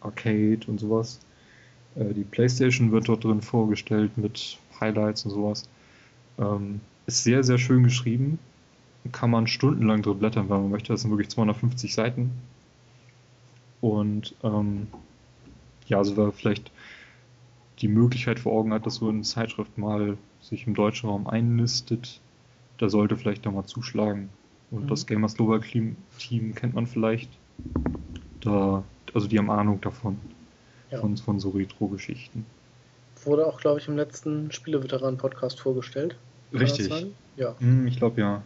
Arcade 0.00 0.60
und 0.66 0.78
sowas. 0.80 1.20
Äh, 1.96 2.12
die 2.14 2.24
PlayStation 2.24 2.92
wird 2.92 3.08
dort 3.08 3.24
drin 3.24 3.42
vorgestellt 3.42 4.16
mit 4.18 4.58
Highlights 4.80 5.24
und 5.24 5.30
sowas. 5.30 5.68
Ähm, 6.38 6.80
ist 7.06 7.24
sehr, 7.24 7.42
sehr 7.42 7.58
schön 7.58 7.82
geschrieben. 7.82 8.38
Kann 9.12 9.30
man 9.30 9.46
stundenlang 9.46 10.02
drin 10.02 10.18
blättern, 10.18 10.48
wenn 10.48 10.62
man 10.62 10.70
möchte. 10.70 10.92
Das 10.92 11.02
sind 11.02 11.10
wirklich 11.10 11.28
250 11.28 11.94
Seiten. 11.94 12.30
Und 13.80 14.34
ähm, 14.42 14.86
ja, 15.86 15.98
also 15.98 16.16
wer 16.16 16.32
vielleicht 16.32 16.70
die 17.80 17.88
Möglichkeit 17.88 18.38
vor 18.38 18.52
Augen 18.52 18.72
hat, 18.72 18.86
dass 18.86 18.96
so 18.96 19.08
eine 19.08 19.22
Zeitschrift 19.22 19.76
mal 19.76 20.16
sich 20.40 20.66
im 20.66 20.74
deutschen 20.74 21.08
Raum 21.10 21.26
einlistet, 21.26 22.20
der 22.80 22.88
sollte 22.88 23.16
vielleicht 23.16 23.44
da 23.44 23.50
mal 23.50 23.66
zuschlagen. 23.66 24.30
Und 24.70 24.84
mhm. 24.84 24.88
das 24.88 25.06
Gamers 25.06 25.34
Global 25.34 25.60
Team 25.60 26.54
kennt 26.54 26.74
man 26.74 26.86
vielleicht. 26.86 27.30
Da, 28.40 28.82
also 29.12 29.28
die 29.28 29.38
haben 29.38 29.50
Ahnung 29.50 29.80
davon. 29.80 30.18
Ja. 30.90 31.00
Von, 31.00 31.16
von 31.16 31.40
so 31.40 31.50
Retro-Geschichten. 31.50 32.46
Wurde 33.24 33.46
auch, 33.46 33.60
glaube 33.60 33.80
ich, 33.80 33.88
im 33.88 33.96
letzten 33.96 34.52
Spieleveteranen-Podcast 34.52 35.60
vorgestellt. 35.60 36.16
Richtig. 36.54 37.06
Ja. 37.36 37.54
Hm, 37.58 37.86
ich 37.86 37.96
glaube 37.96 38.20
ja. 38.20 38.42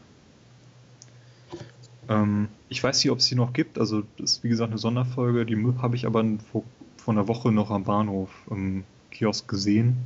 Ähm, 2.08 2.48
ich 2.68 2.82
weiß 2.82 3.02
nicht, 3.04 3.10
ob 3.10 3.18
es 3.18 3.26
die 3.26 3.34
noch 3.34 3.52
gibt. 3.52 3.78
Also, 3.78 4.02
das 4.16 4.32
ist 4.32 4.44
wie 4.44 4.48
gesagt 4.48 4.70
eine 4.70 4.78
Sonderfolge. 4.78 5.44
Die 5.44 5.56
habe 5.80 5.96
ich 5.96 6.06
aber 6.06 6.24
vor, 6.50 6.64
vor 6.96 7.14
einer 7.14 7.28
Woche 7.28 7.52
noch 7.52 7.70
am 7.70 7.84
Bahnhof 7.84 8.30
im 8.50 8.84
Kiosk 9.10 9.48
gesehen. 9.48 9.98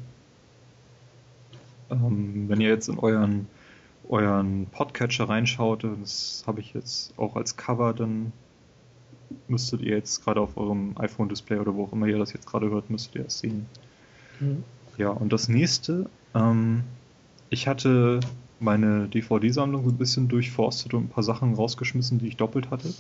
Ähm, 1.91 2.49
wenn 2.49 2.61
ihr 2.61 2.69
jetzt 2.69 2.89
in 2.89 2.99
euren, 2.99 3.47
euren 4.09 4.67
Podcatcher 4.67 5.29
reinschaut, 5.29 5.85
das 5.85 6.45
habe 6.47 6.61
ich 6.61 6.75
jetzt 6.75 7.17
auch 7.19 7.37
als 7.37 7.57
Cover, 7.57 7.93
dann 7.93 8.33
müsstet 9.49 9.81
ihr 9.81 9.97
jetzt 9.97 10.25
gerade 10.25 10.41
auf 10.41 10.57
eurem 10.57 10.95
iPhone-Display 10.99 11.59
oder 11.59 11.75
wo 11.75 11.85
auch 11.85 11.93
immer 11.93 12.07
ihr 12.07 12.19
das 12.19 12.33
jetzt 12.33 12.47
gerade 12.47 12.71
hört, 12.71 12.91
müsstet 12.91 13.15
ihr 13.17 13.27
es 13.27 13.39
sehen. 13.39 13.67
Mhm. 14.41 14.65
Ja, 14.99 15.09
und 15.11 15.33
das 15.33 15.49
nächste, 15.49 16.11
ähm, 16.35 16.85
ich 17.53 17.69
hatte 17.69 18.21
meine 18.61 19.09
DVD-Sammlung 19.09 19.85
so 19.85 19.91
ein 19.91 19.99
bisschen 19.99 20.27
durchforstet 20.27 20.95
und 20.95 21.05
ein 21.05 21.09
paar 21.09 21.23
Sachen 21.23 21.53
rausgeschmissen, 21.53 22.19
die 22.19 22.29
ich 22.29 22.39
doppelt 22.39 22.71
hatte. 22.71 22.95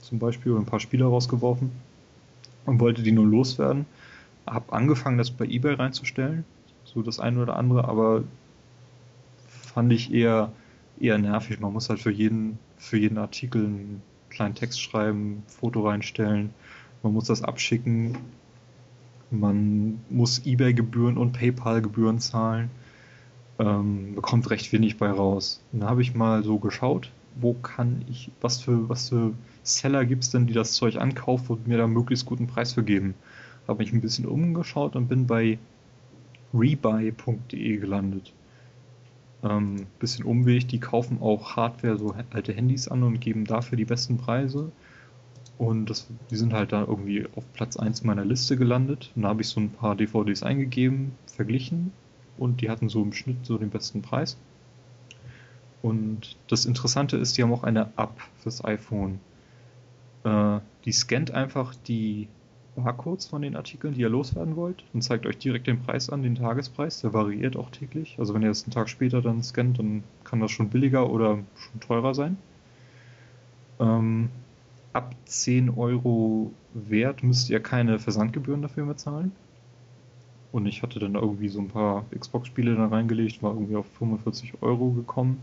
Zum 0.00 0.18
Beispiel 0.18 0.54
ein 0.54 0.66
paar 0.66 0.80
Spieler 0.80 1.06
rausgeworfen 1.06 1.72
und 2.66 2.78
wollte 2.78 3.02
die 3.02 3.12
nur 3.12 3.26
loswerden. 3.26 3.86
Hab 4.46 4.74
angefangen, 4.74 5.16
das 5.16 5.30
bei 5.30 5.46
eBay 5.46 5.74
reinzustellen, 5.74 6.44
so 6.84 7.00
das 7.02 7.20
eine 7.20 7.40
oder 7.40 7.56
andere, 7.56 7.88
aber 7.88 8.24
fand 9.48 9.92
ich 9.94 10.12
eher, 10.12 10.52
eher 11.00 11.16
nervig. 11.16 11.58
Man 11.60 11.72
muss 11.72 11.88
halt 11.88 12.00
für 12.00 12.10
jeden, 12.10 12.58
für 12.76 12.98
jeden 12.98 13.16
Artikel 13.16 13.64
einen 13.64 14.02
kleinen 14.28 14.54
Text 14.54 14.82
schreiben, 14.82 15.42
Foto 15.46 15.88
reinstellen, 15.88 16.50
man 17.02 17.14
muss 17.14 17.24
das 17.24 17.42
abschicken, 17.42 18.18
man 19.30 20.02
muss 20.10 20.44
eBay-Gebühren 20.44 21.16
und 21.16 21.32
PayPal-Gebühren 21.32 22.18
zahlen 22.18 22.68
ähm, 23.60 24.16
bekommt 24.16 24.50
recht 24.50 24.72
wenig 24.72 24.98
bei 24.98 25.10
raus. 25.10 25.62
Und 25.72 25.80
da 25.80 25.88
habe 25.88 26.02
ich 26.02 26.14
mal 26.14 26.42
so 26.42 26.58
geschaut 26.58 27.12
wo 27.36 27.54
kann 27.54 28.04
ich, 28.08 28.30
was 28.40 28.60
für, 28.60 28.88
was 28.88 29.08
für 29.08 29.32
Seller 29.62 30.04
gibt 30.04 30.24
es 30.24 30.30
denn, 30.30 30.46
die 30.46 30.54
das 30.54 30.72
Zeug 30.72 30.96
ankaufen 30.96 31.56
und 31.56 31.68
mir 31.68 31.78
da 31.78 31.86
möglichst 31.86 32.26
guten 32.26 32.46
Preis 32.46 32.72
für 32.72 32.82
geben. 32.82 33.14
Habe 33.68 33.82
mich 33.82 33.92
ein 33.92 34.00
bisschen 34.00 34.26
umgeschaut 34.26 34.96
und 34.96 35.08
bin 35.08 35.26
bei 35.26 35.58
rebuy.de 36.52 37.76
gelandet. 37.76 38.32
Ähm, 39.42 39.86
bisschen 39.98 40.24
Umweg, 40.24 40.68
die 40.68 40.80
kaufen 40.80 41.18
auch 41.20 41.56
Hardware, 41.56 41.98
so 41.98 42.14
alte 42.30 42.52
Handys 42.52 42.88
an 42.88 43.02
und 43.02 43.20
geben 43.20 43.44
dafür 43.44 43.76
die 43.76 43.84
besten 43.84 44.18
Preise. 44.18 44.72
Und 45.56 45.90
das, 45.90 46.08
die 46.30 46.36
sind 46.36 46.52
halt 46.52 46.72
da 46.72 46.80
irgendwie 46.80 47.26
auf 47.36 47.44
Platz 47.52 47.76
1 47.76 48.02
meiner 48.04 48.24
Liste 48.24 48.56
gelandet. 48.56 49.12
Und 49.14 49.22
da 49.22 49.28
habe 49.28 49.42
ich 49.42 49.48
so 49.48 49.60
ein 49.60 49.70
paar 49.70 49.94
DVDs 49.94 50.42
eingegeben, 50.42 51.12
verglichen 51.26 51.92
und 52.40 52.62
die 52.62 52.70
hatten 52.70 52.88
so 52.88 53.02
im 53.02 53.12
Schnitt 53.12 53.44
so 53.44 53.58
den 53.58 53.70
besten 53.70 54.02
Preis. 54.02 54.36
Und 55.82 56.36
das 56.48 56.64
Interessante 56.64 57.16
ist, 57.16 57.36
die 57.36 57.42
haben 57.42 57.52
auch 57.52 57.64
eine 57.64 57.92
App 57.96 58.14
fürs 58.38 58.64
iPhone. 58.64 59.20
Äh, 60.24 60.58
die 60.84 60.92
scannt 60.92 61.30
einfach 61.30 61.74
die 61.86 62.28
Barcodes 62.76 63.26
von 63.26 63.42
den 63.42 63.56
Artikeln, 63.56 63.94
die 63.94 64.00
ihr 64.00 64.08
loswerden 64.08 64.56
wollt, 64.56 64.84
und 64.92 65.02
zeigt 65.02 65.26
euch 65.26 65.38
direkt 65.38 65.66
den 65.66 65.82
Preis 65.82 66.08
an, 66.10 66.22
den 66.22 66.34
Tagespreis. 66.34 67.00
Der 67.02 67.12
variiert 67.12 67.56
auch 67.56 67.70
täglich. 67.70 68.16
Also 68.18 68.34
wenn 68.34 68.42
ihr 68.42 68.50
es 68.50 68.64
einen 68.64 68.72
Tag 68.72 68.88
später 68.88 69.20
dann 69.22 69.42
scannt, 69.42 69.78
dann 69.78 70.02
kann 70.24 70.40
das 70.40 70.50
schon 70.50 70.70
billiger 70.70 71.10
oder 71.10 71.38
schon 71.56 71.80
teurer 71.80 72.14
sein. 72.14 72.38
Ähm, 73.78 74.30
ab 74.92 75.14
10 75.26 75.70
Euro 75.70 76.52
wert 76.72 77.22
müsst 77.22 77.50
ihr 77.50 77.60
keine 77.60 77.98
Versandgebühren 77.98 78.62
dafür 78.62 78.86
mehr 78.86 78.96
zahlen. 78.96 79.32
Und 80.52 80.66
ich 80.66 80.82
hatte 80.82 80.98
dann 80.98 81.14
irgendwie 81.14 81.48
so 81.48 81.60
ein 81.60 81.68
paar 81.68 82.04
Xbox-Spiele 82.16 82.74
da 82.74 82.86
reingelegt, 82.86 83.42
war 83.42 83.54
irgendwie 83.54 83.76
auf 83.76 83.86
45 83.98 84.62
Euro 84.62 84.90
gekommen. 84.90 85.38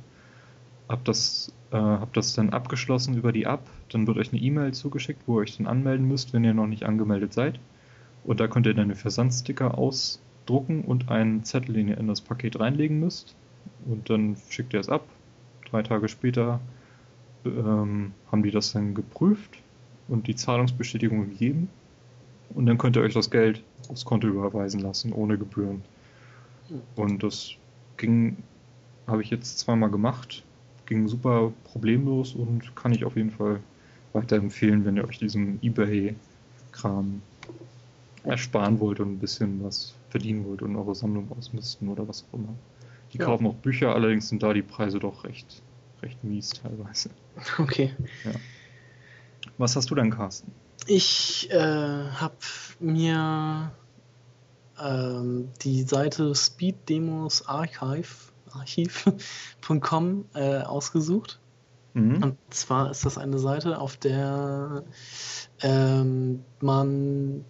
Hab 0.89 1.03
das, 1.05 1.53
äh, 1.71 1.77
hab 1.77 2.13
das 2.13 2.33
dann 2.33 2.49
abgeschlossen 2.49 3.15
über 3.15 3.31
die 3.31 3.43
App. 3.43 3.61
Dann 3.89 4.07
wird 4.07 4.17
euch 4.17 4.31
eine 4.31 4.41
E-Mail 4.41 4.73
zugeschickt, 4.73 5.21
wo 5.25 5.37
ihr 5.39 5.43
euch 5.43 5.57
dann 5.57 5.67
anmelden 5.67 6.07
müsst, 6.07 6.33
wenn 6.33 6.43
ihr 6.43 6.53
noch 6.53 6.67
nicht 6.67 6.83
angemeldet 6.83 7.33
seid. 7.33 7.59
Und 8.23 8.39
da 8.39 8.47
könnt 8.47 8.65
ihr 8.65 8.73
dann 8.73 8.89
den 8.89 8.97
Versandsticker 8.97 9.77
ausdrucken 9.77 10.81
und 10.81 11.09
einen 11.09 11.43
Zettel, 11.45 11.73
den 11.73 11.87
ihr 11.87 11.97
in 11.97 12.07
das 12.07 12.21
Paket 12.21 12.59
reinlegen 12.59 12.99
müsst. 12.99 13.35
Und 13.85 14.09
dann 14.09 14.35
schickt 14.49 14.73
ihr 14.73 14.81
es 14.81 14.89
ab. 14.89 15.05
Drei 15.69 15.83
Tage 15.83 16.09
später 16.09 16.59
ähm, 17.45 18.13
haben 18.31 18.43
die 18.43 18.51
das 18.51 18.73
dann 18.73 18.93
geprüft 18.93 19.57
und 20.07 20.27
die 20.27 20.35
Zahlungsbestätigung 20.35 21.29
gegeben. 21.29 21.69
Und 22.53 22.66
dann 22.66 22.77
könnt 22.77 22.95
ihr 22.95 23.01
euch 23.01 23.14
das 23.14 23.30
Geld 23.30 23.64
aufs 23.90 24.06
Konto 24.06 24.27
überweisen 24.27 24.80
lassen, 24.80 25.14
ohne 25.14 25.38
Gebühren. 25.38 25.82
Und 26.95 27.24
das 27.24 27.51
ging, 27.98 28.38
habe 29.06 29.22
ich 29.22 29.30
jetzt 29.30 29.59
zweimal 29.59 29.90
gemacht, 29.90 30.43
ging 30.85 31.08
super 31.08 31.51
problemlos 31.64 32.34
und 32.34 32.76
kann 32.76 32.92
ich 32.93 33.06
auf 33.06 33.16
jeden 33.16 33.32
Fall 33.32 33.59
weiterempfehlen, 34.14 34.85
wenn 34.85 34.98
ihr 34.98 35.08
euch 35.08 35.19
diesen 35.19 35.59
eBay-Kram 35.61 37.22
ersparen 38.24 38.80
wollt 38.80 39.00
und 39.00 39.14
ein 39.14 39.19
bisschen 39.19 39.64
was 39.64 39.93
verdienen 40.09 40.45
wollt 40.45 40.61
und 40.61 40.76
eure 40.76 40.95
Sammlung 40.95 41.32
ausmisten 41.38 41.88
oder 41.90 42.08
was 42.08 42.26
auch 42.30 42.40
immer. 42.40 42.53
Die 43.14 43.19
ja. 43.19 43.26
kaufen 43.26 43.48
auch 43.48 43.56
Bücher, 43.56 43.95
allerdings 43.95 44.30
sind 44.30 44.43
da 44.43 44.53
die 44.53 44.61
Preise 44.61 45.00
doch 45.00 45.24
recht, 45.24 45.61
recht 46.01 46.22
mies 46.24 46.50
teilweise. 46.50 47.09
Okay. 47.58 47.92
Ja. 48.26 48.32
Was 49.58 49.76
hast 49.76 49.90
du 49.90 49.95
denn, 49.95 50.09
Carsten? 50.09 50.51
Ich 50.88 51.49
äh, 51.51 51.57
habe 51.59 52.35
mir 52.80 53.72
ähm, 54.82 55.49
die 55.61 55.83
Seite 55.83 56.33
Speed 56.33 56.88
Demos 56.88 57.45
Archive 57.45 58.07
archiv.com 58.53 60.25
äh, 60.33 60.61
ausgesucht. 60.61 61.40
Mhm. 61.93 62.24
Und 62.24 62.38
zwar 62.49 62.91
ist 62.91 63.06
das 63.06 63.17
eine 63.17 63.38
Seite, 63.38 63.80
auf 63.80 63.98
der 63.98 64.83
ähm, 65.61 66.43
man 66.61 67.43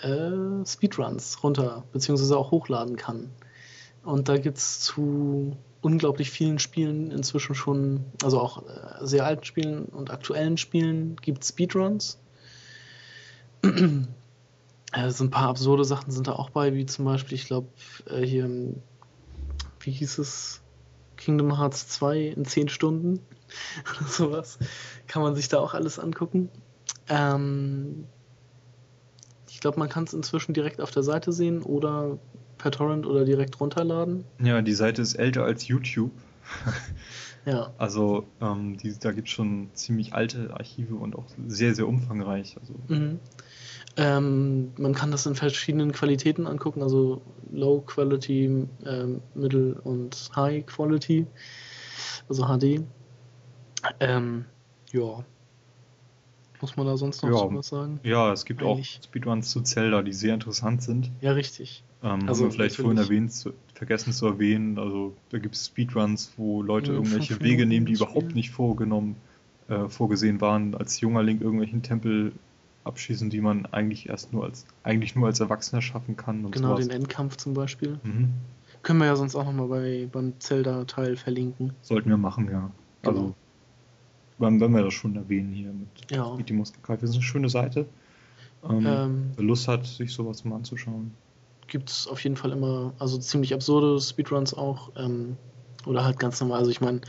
äh, 0.00 0.64
Speedruns 0.66 1.42
runter 1.42 1.84
bzw. 1.92 2.34
auch 2.34 2.50
hochladen 2.50 2.96
kann. 2.96 3.30
Und 4.02 4.28
da 4.28 4.38
gibt 4.38 4.58
es 4.58 4.80
zu 4.80 5.56
unglaublich 5.84 6.30
vielen 6.30 6.58
Spielen 6.58 7.10
inzwischen 7.10 7.54
schon, 7.54 8.06
also 8.22 8.40
auch 8.40 8.66
äh, 8.66 9.06
sehr 9.06 9.26
alten 9.26 9.44
Spielen 9.44 9.84
und 9.84 10.10
aktuellen 10.10 10.56
Spielen 10.56 11.16
gibt 11.16 11.44
Speedruns. 11.44 12.18
äh, 13.62 15.10
so 15.10 15.24
ein 15.24 15.30
paar 15.30 15.48
absurde 15.48 15.84
Sachen 15.84 16.10
sind 16.10 16.26
da 16.26 16.32
auch 16.32 16.48
bei, 16.48 16.74
wie 16.74 16.86
zum 16.86 17.04
Beispiel, 17.04 17.34
ich 17.34 17.46
glaube, 17.46 17.68
äh, 18.08 18.22
hier, 18.22 18.48
wie 19.80 19.90
hieß 19.90 20.18
es? 20.18 20.62
Kingdom 21.16 21.58
Hearts 21.58 21.86
2 21.88 22.18
in 22.28 22.44
10 22.44 22.68
Stunden 22.70 23.20
oder 23.98 24.08
sowas. 24.08 24.58
Kann 25.06 25.22
man 25.22 25.34
sich 25.34 25.48
da 25.48 25.58
auch 25.58 25.74
alles 25.74 25.98
angucken. 25.98 26.48
Ähm, 27.08 28.06
ich 29.50 29.60
glaube, 29.60 29.78
man 29.78 29.90
kann 29.90 30.04
es 30.04 30.14
inzwischen 30.14 30.54
direkt 30.54 30.80
auf 30.80 30.90
der 30.90 31.02
Seite 31.02 31.30
sehen 31.30 31.62
oder 31.62 32.18
per 32.64 32.70
Torrent 32.70 33.04
oder 33.04 33.26
direkt 33.26 33.60
runterladen. 33.60 34.24
Ja, 34.42 34.62
die 34.62 34.72
Seite 34.72 35.02
ist 35.02 35.16
älter 35.16 35.44
als 35.44 35.68
YouTube. 35.68 36.12
ja. 37.44 37.70
Also 37.76 38.26
ähm, 38.40 38.78
die, 38.78 38.98
da 38.98 39.12
gibt 39.12 39.28
es 39.28 39.34
schon 39.34 39.68
ziemlich 39.74 40.14
alte 40.14 40.54
Archive 40.54 40.94
und 40.94 41.14
auch 41.14 41.26
sehr, 41.46 41.74
sehr 41.74 41.86
umfangreich. 41.86 42.56
Also. 42.58 42.72
Mhm. 42.88 43.20
Ähm, 43.98 44.72
man 44.78 44.94
kann 44.94 45.10
das 45.10 45.26
in 45.26 45.34
verschiedenen 45.34 45.92
Qualitäten 45.92 46.46
angucken, 46.46 46.82
also 46.82 47.20
Low 47.52 47.82
Quality, 47.82 48.66
ähm, 48.86 49.20
Middle 49.34 49.74
und 49.84 50.30
High 50.34 50.64
Quality, 50.64 51.26
also 52.30 52.46
HD. 52.46 52.80
Ähm, 54.00 54.46
ja, 54.90 55.22
muss 56.62 56.78
man 56.78 56.86
da 56.86 56.96
sonst 56.96 57.22
noch 57.22 57.50
ja, 57.50 57.56
was 57.58 57.68
sagen? 57.68 58.00
Ja, 58.04 58.32
es 58.32 58.46
gibt 58.46 58.62
Eigentlich. 58.62 58.98
auch 58.98 59.04
Speedruns 59.04 59.50
zu 59.50 59.60
Zelda, 59.60 60.00
die 60.00 60.14
sehr 60.14 60.32
interessant 60.32 60.82
sind. 60.82 61.10
Ja, 61.20 61.32
richtig. 61.32 61.84
Ähm, 62.04 62.28
also 62.28 62.44
haben 62.44 62.50
wir 62.50 62.52
vielleicht 62.52 62.76
vorhin 62.76 62.98
erwähnt, 62.98 63.32
zu, 63.32 63.54
vergessen 63.72 64.12
zu 64.12 64.26
erwähnen. 64.26 64.78
Also 64.78 65.14
da 65.30 65.38
gibt 65.38 65.54
es 65.54 65.66
Speedruns, 65.66 66.32
wo 66.36 66.62
Leute 66.62 66.92
ja, 66.92 66.98
irgendwelche 66.98 67.40
Wege 67.40 67.66
nehmen, 67.66 67.86
die 67.86 67.94
überhaupt 67.94 68.34
nicht 68.34 68.50
vorgenommen, 68.50 69.16
äh, 69.68 69.88
vorgesehen 69.88 70.40
waren, 70.40 70.74
als 70.74 71.00
junger 71.00 71.22
Link 71.22 71.40
irgendwelchen 71.40 71.82
Tempel 71.82 72.32
abschießen, 72.84 73.30
die 73.30 73.40
man 73.40 73.64
eigentlich 73.66 74.10
erst 74.10 74.34
nur 74.34 74.44
als 74.44 74.66
eigentlich 74.82 75.16
nur 75.16 75.26
als 75.26 75.40
Erwachsener 75.40 75.80
schaffen 75.80 76.16
kann. 76.16 76.50
genau, 76.50 76.72
sowas. 76.72 76.86
den 76.86 76.94
Endkampf 76.94 77.38
zum 77.38 77.54
Beispiel. 77.54 77.98
Mhm. 78.02 78.28
Können 78.82 78.98
wir 78.98 79.06
ja 79.06 79.16
sonst 79.16 79.34
auch 79.34 79.46
nochmal 79.46 79.68
bei, 79.68 80.08
beim 80.12 80.38
Zelda-Teil 80.38 81.16
verlinken. 81.16 81.72
Sollten 81.80 82.10
wir 82.10 82.18
machen, 82.18 82.50
ja. 82.50 82.70
Genau. 83.00 83.10
Also 83.10 83.34
wenn, 84.36 84.60
wenn 84.60 84.72
wir 84.72 84.82
das 84.82 84.92
schon 84.92 85.16
erwähnen 85.16 85.52
hier 85.54 85.72
mit 85.72 86.10
ja. 86.10 86.36
die 86.36 86.52
Muskelkalt. 86.52 87.02
Das 87.02 87.10
ist 87.10 87.16
eine 87.16 87.22
schöne 87.22 87.48
Seite. 87.48 87.86
Ähm, 88.68 88.84
ähm, 88.86 89.30
wer 89.36 89.44
Lust 89.44 89.68
hat, 89.68 89.86
sich 89.86 90.12
sowas 90.12 90.44
mal 90.44 90.56
anzuschauen. 90.56 91.12
Gibt 91.66 91.90
es 91.90 92.06
auf 92.06 92.22
jeden 92.22 92.36
Fall 92.36 92.52
immer, 92.52 92.94
also 92.98 93.18
ziemlich 93.18 93.54
absurde 93.54 94.00
Speedruns 94.00 94.54
auch. 94.54 94.92
Ähm, 94.96 95.36
oder 95.86 96.04
halt 96.04 96.18
ganz 96.18 96.40
normal. 96.40 96.60
Also 96.60 96.70
ich 96.70 96.80
meine, 96.80 97.00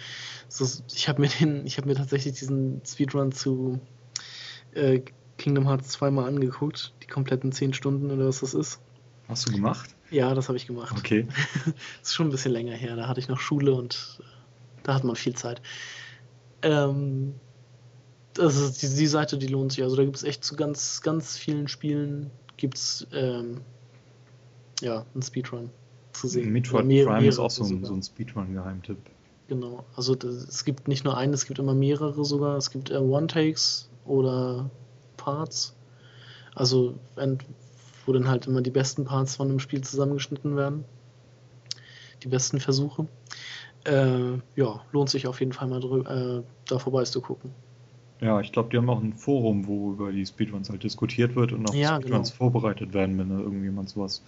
ich 0.93 1.07
habe 1.07 1.21
mir 1.21 1.29
den, 1.29 1.65
ich 1.65 1.77
habe 1.77 1.87
mir 1.87 1.95
tatsächlich 1.95 2.35
diesen 2.35 2.81
Speedrun 2.85 3.31
zu 3.31 3.79
äh, 4.73 5.01
Kingdom 5.37 5.67
Hearts 5.67 5.89
zweimal 5.89 6.27
angeguckt, 6.27 6.93
die 7.03 7.07
kompletten 7.07 7.51
10 7.51 7.73
Stunden 7.73 8.11
oder 8.11 8.27
was 8.27 8.39
das 8.39 8.53
ist. 8.53 8.79
Hast 9.27 9.47
du 9.47 9.51
gemacht? 9.51 9.95
Ja, 10.11 10.33
das 10.33 10.47
habe 10.47 10.57
ich 10.57 10.67
gemacht. 10.67 10.95
Okay. 10.97 11.27
das 11.65 11.73
ist 12.03 12.13
schon 12.13 12.27
ein 12.27 12.31
bisschen 12.31 12.51
länger 12.51 12.75
her. 12.75 12.95
Da 12.95 13.07
hatte 13.07 13.19
ich 13.19 13.27
noch 13.27 13.39
Schule 13.39 13.73
und 13.73 14.19
äh, 14.19 14.23
da 14.83 14.93
hat 14.93 15.03
man 15.03 15.15
viel 15.15 15.35
Zeit. 15.35 15.61
Ähm, 16.61 17.35
das 18.33 18.55
ist 18.57 18.81
die, 18.81 18.95
die, 18.95 19.07
Seite, 19.07 19.37
die 19.37 19.47
lohnt 19.47 19.71
sich. 19.71 19.83
Also 19.83 19.95
da 19.95 20.03
gibt 20.03 20.17
es 20.17 20.23
echt 20.23 20.43
zu 20.43 20.55
ganz, 20.55 21.01
ganz 21.01 21.37
vielen 21.37 21.67
Spielen 21.67 22.31
gibt's 22.57 23.07
ähm, 23.11 23.61
ja 24.81 25.05
einen 25.13 25.21
Speedrun 25.21 25.69
zu 26.13 26.27
sehen. 26.27 26.51
Metroid 26.51 26.85
mehr, 26.85 27.05
Prime 27.05 27.27
ist 27.27 27.39
auch 27.39 27.51
so 27.51 27.63
ein, 27.65 27.83
so 27.83 27.93
ein 27.93 28.03
Speedrun-Geheimtipp. 28.03 28.97
Genau, 29.47 29.85
also 29.95 30.15
das, 30.15 30.35
es 30.35 30.65
gibt 30.65 30.87
nicht 30.87 31.03
nur 31.03 31.17
einen, 31.17 31.33
es 31.33 31.45
gibt 31.45 31.59
immer 31.59 31.75
mehrere 31.75 32.25
sogar. 32.25 32.57
Es 32.57 32.71
gibt 32.71 32.89
äh, 32.89 32.97
One-Takes 32.97 33.89
oder 34.05 34.69
Parts. 35.17 35.75
Also 36.55 36.95
wo 38.05 38.13
dann 38.13 38.27
halt 38.27 38.47
immer 38.47 38.61
die 38.61 38.71
besten 38.71 39.05
Parts 39.05 39.35
von 39.35 39.49
einem 39.49 39.59
Spiel 39.59 39.81
zusammengeschnitten 39.81 40.55
werden. 40.55 40.85
Die 42.23 42.27
besten 42.27 42.59
Versuche 42.59 43.07
äh, 43.85 44.37
ja, 44.55 44.81
lohnt 44.91 45.09
sich 45.09 45.27
auf 45.27 45.39
jeden 45.39 45.53
Fall 45.53 45.67
mal 45.67 45.81
äh, 45.83 46.43
da 46.67 46.79
vorbei 46.79 47.03
zu 47.03 47.21
gucken. 47.21 47.51
Ja, 48.21 48.39
ich 48.39 48.51
glaube, 48.51 48.69
die 48.69 48.77
haben 48.77 48.89
auch 48.89 49.01
ein 49.01 49.13
Forum, 49.13 49.67
wo 49.67 49.91
über 49.91 50.11
die 50.11 50.25
Speedruns 50.25 50.69
halt 50.69 50.83
diskutiert 50.83 51.35
wird 51.35 51.51
und 51.51 51.69
auch 51.69 51.73
ja, 51.73 51.97
Speedruns 51.97 52.29
genau. 52.29 52.37
vorbereitet 52.37 52.93
werden, 52.93 53.17
wenn 53.17 53.29
da 53.29 53.39
irgendjemand 53.39 53.89
sowas, 53.89 54.23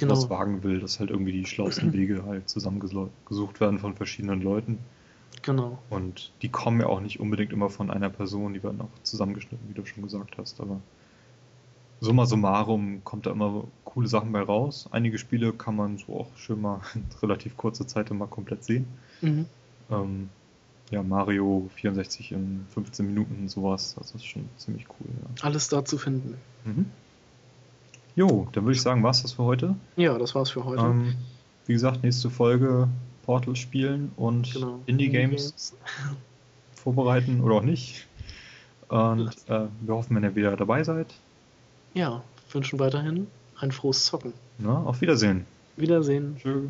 genau. 0.00 0.14
sowas 0.14 0.30
wagen 0.30 0.62
will, 0.62 0.80
dass 0.80 1.00
halt 1.00 1.10
irgendwie 1.10 1.32
die 1.32 1.46
schlauesten 1.46 1.92
Wege 1.94 2.24
halt 2.24 2.48
zusammengesucht 2.48 3.60
werden 3.60 3.78
von 3.78 3.94
verschiedenen 3.94 4.42
Leuten. 4.42 4.78
Genau. 5.42 5.78
Und 5.88 6.32
die 6.42 6.48
kommen 6.48 6.80
ja 6.80 6.86
auch 6.86 7.00
nicht 7.00 7.20
unbedingt 7.20 7.52
immer 7.52 7.70
von 7.70 7.90
einer 7.90 8.10
Person, 8.10 8.52
die 8.52 8.62
werden 8.62 8.80
auch 8.80 9.02
zusammengeschnitten, 9.02 9.68
wie 9.68 9.74
du 9.74 9.86
schon 9.86 10.02
gesagt 10.02 10.36
hast, 10.38 10.60
aber 10.60 10.80
summa 12.00 12.26
summarum 12.26 13.02
kommt 13.04 13.26
da 13.26 13.30
immer 13.30 13.64
coole 13.84 14.08
Sachen 14.08 14.32
bei 14.32 14.40
raus. 14.40 14.88
Einige 14.90 15.18
Spiele 15.18 15.52
kann 15.52 15.76
man 15.76 15.98
so 15.98 16.20
auch 16.20 16.36
schön 16.36 16.60
mal 16.60 16.80
in 16.94 17.04
relativ 17.22 17.56
kurzer 17.56 17.86
Zeit 17.86 18.10
immer 18.10 18.26
komplett 18.26 18.64
sehen. 18.64 18.86
Mhm. 19.20 19.46
Ähm, 19.90 20.30
ja, 20.90 21.02
Mario 21.02 21.70
64 21.76 22.32
in 22.32 22.66
15 22.74 23.06
Minuten 23.06 23.48
sowas. 23.48 23.94
Das 23.96 24.14
ist 24.14 24.26
schon 24.26 24.48
ziemlich 24.56 24.86
cool. 24.88 25.08
Ja. 25.08 25.44
Alles 25.44 25.68
da 25.68 25.84
zu 25.84 25.98
finden. 25.98 26.36
Mhm. 26.64 26.86
Jo, 28.20 28.46
dann 28.52 28.64
würde 28.64 28.76
ich 28.76 28.82
sagen, 28.82 29.02
war 29.02 29.12
es 29.12 29.22
das 29.22 29.32
für 29.32 29.44
heute? 29.44 29.74
Ja, 29.96 30.18
das 30.18 30.34
war's 30.34 30.50
für 30.50 30.62
heute. 30.62 30.82
Ähm, 30.82 31.14
wie 31.64 31.72
gesagt, 31.72 32.02
nächste 32.02 32.28
Folge 32.28 32.86
Portal 33.22 33.56
spielen 33.56 34.12
und 34.16 34.52
genau. 34.52 34.78
Indie-Games 34.84 35.70
Indie 35.70 36.16
vorbereiten 36.74 37.40
oder 37.40 37.54
auch 37.54 37.62
nicht. 37.62 38.06
Und 38.88 39.30
äh, 39.48 39.68
wir 39.80 39.94
hoffen, 39.94 40.16
wenn 40.16 40.24
ihr 40.24 40.34
wieder 40.36 40.54
dabei 40.54 40.84
seid. 40.84 41.06
Ja, 41.94 42.22
wünschen 42.52 42.78
weiterhin 42.78 43.26
ein 43.58 43.72
frohes 43.72 44.04
Zocken. 44.04 44.34
Na, 44.58 44.82
auf 44.82 45.00
Wiedersehen. 45.00 45.46
Wiedersehen. 45.78 46.36
Tschüss. 46.36 46.64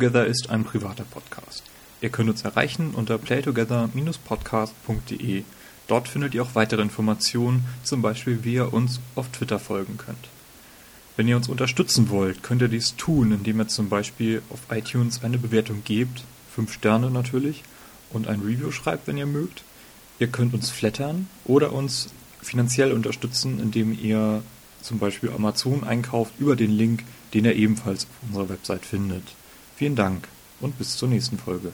Playtogether 0.00 0.24
ist 0.24 0.48
ein 0.48 0.64
privater 0.64 1.04
Podcast. 1.04 1.64
Ihr 2.00 2.08
könnt 2.08 2.30
uns 2.30 2.40
erreichen 2.40 2.92
unter 2.94 3.18
playtogether-podcast.de. 3.18 5.42
Dort 5.88 6.08
findet 6.08 6.32
ihr 6.32 6.42
auch 6.42 6.54
weitere 6.54 6.80
Informationen, 6.80 7.66
zum 7.82 8.00
Beispiel 8.00 8.42
wie 8.42 8.54
ihr 8.54 8.72
uns 8.72 8.98
auf 9.14 9.28
Twitter 9.28 9.58
folgen 9.58 9.98
könnt. 9.98 10.30
Wenn 11.16 11.28
ihr 11.28 11.36
uns 11.36 11.50
unterstützen 11.50 12.08
wollt, 12.08 12.42
könnt 12.42 12.62
ihr 12.62 12.68
dies 12.68 12.96
tun, 12.96 13.30
indem 13.30 13.60
ihr 13.60 13.68
zum 13.68 13.90
Beispiel 13.90 14.40
auf 14.48 14.60
iTunes 14.74 15.22
eine 15.22 15.36
Bewertung 15.36 15.84
gebt, 15.84 16.24
5 16.54 16.72
Sterne 16.72 17.10
natürlich, 17.10 17.62
und 18.10 18.26
ein 18.26 18.40
Review 18.40 18.70
schreibt, 18.70 19.06
wenn 19.06 19.18
ihr 19.18 19.26
mögt. 19.26 19.64
Ihr 20.18 20.28
könnt 20.28 20.54
uns 20.54 20.70
flattern 20.70 21.28
oder 21.44 21.74
uns 21.74 22.08
finanziell 22.40 22.92
unterstützen, 22.92 23.60
indem 23.60 23.92
ihr 23.92 24.42
zum 24.80 24.98
Beispiel 24.98 25.28
Amazon 25.28 25.84
einkauft 25.84 26.32
über 26.38 26.56
den 26.56 26.70
Link, 26.70 27.04
den 27.34 27.44
ihr 27.44 27.54
ebenfalls 27.54 28.06
auf 28.06 28.28
unserer 28.28 28.48
Website 28.48 28.86
findet. 28.86 29.24
Vielen 29.80 29.96
Dank 29.96 30.28
und 30.60 30.76
bis 30.76 30.98
zur 30.98 31.08
nächsten 31.08 31.38
Folge. 31.38 31.72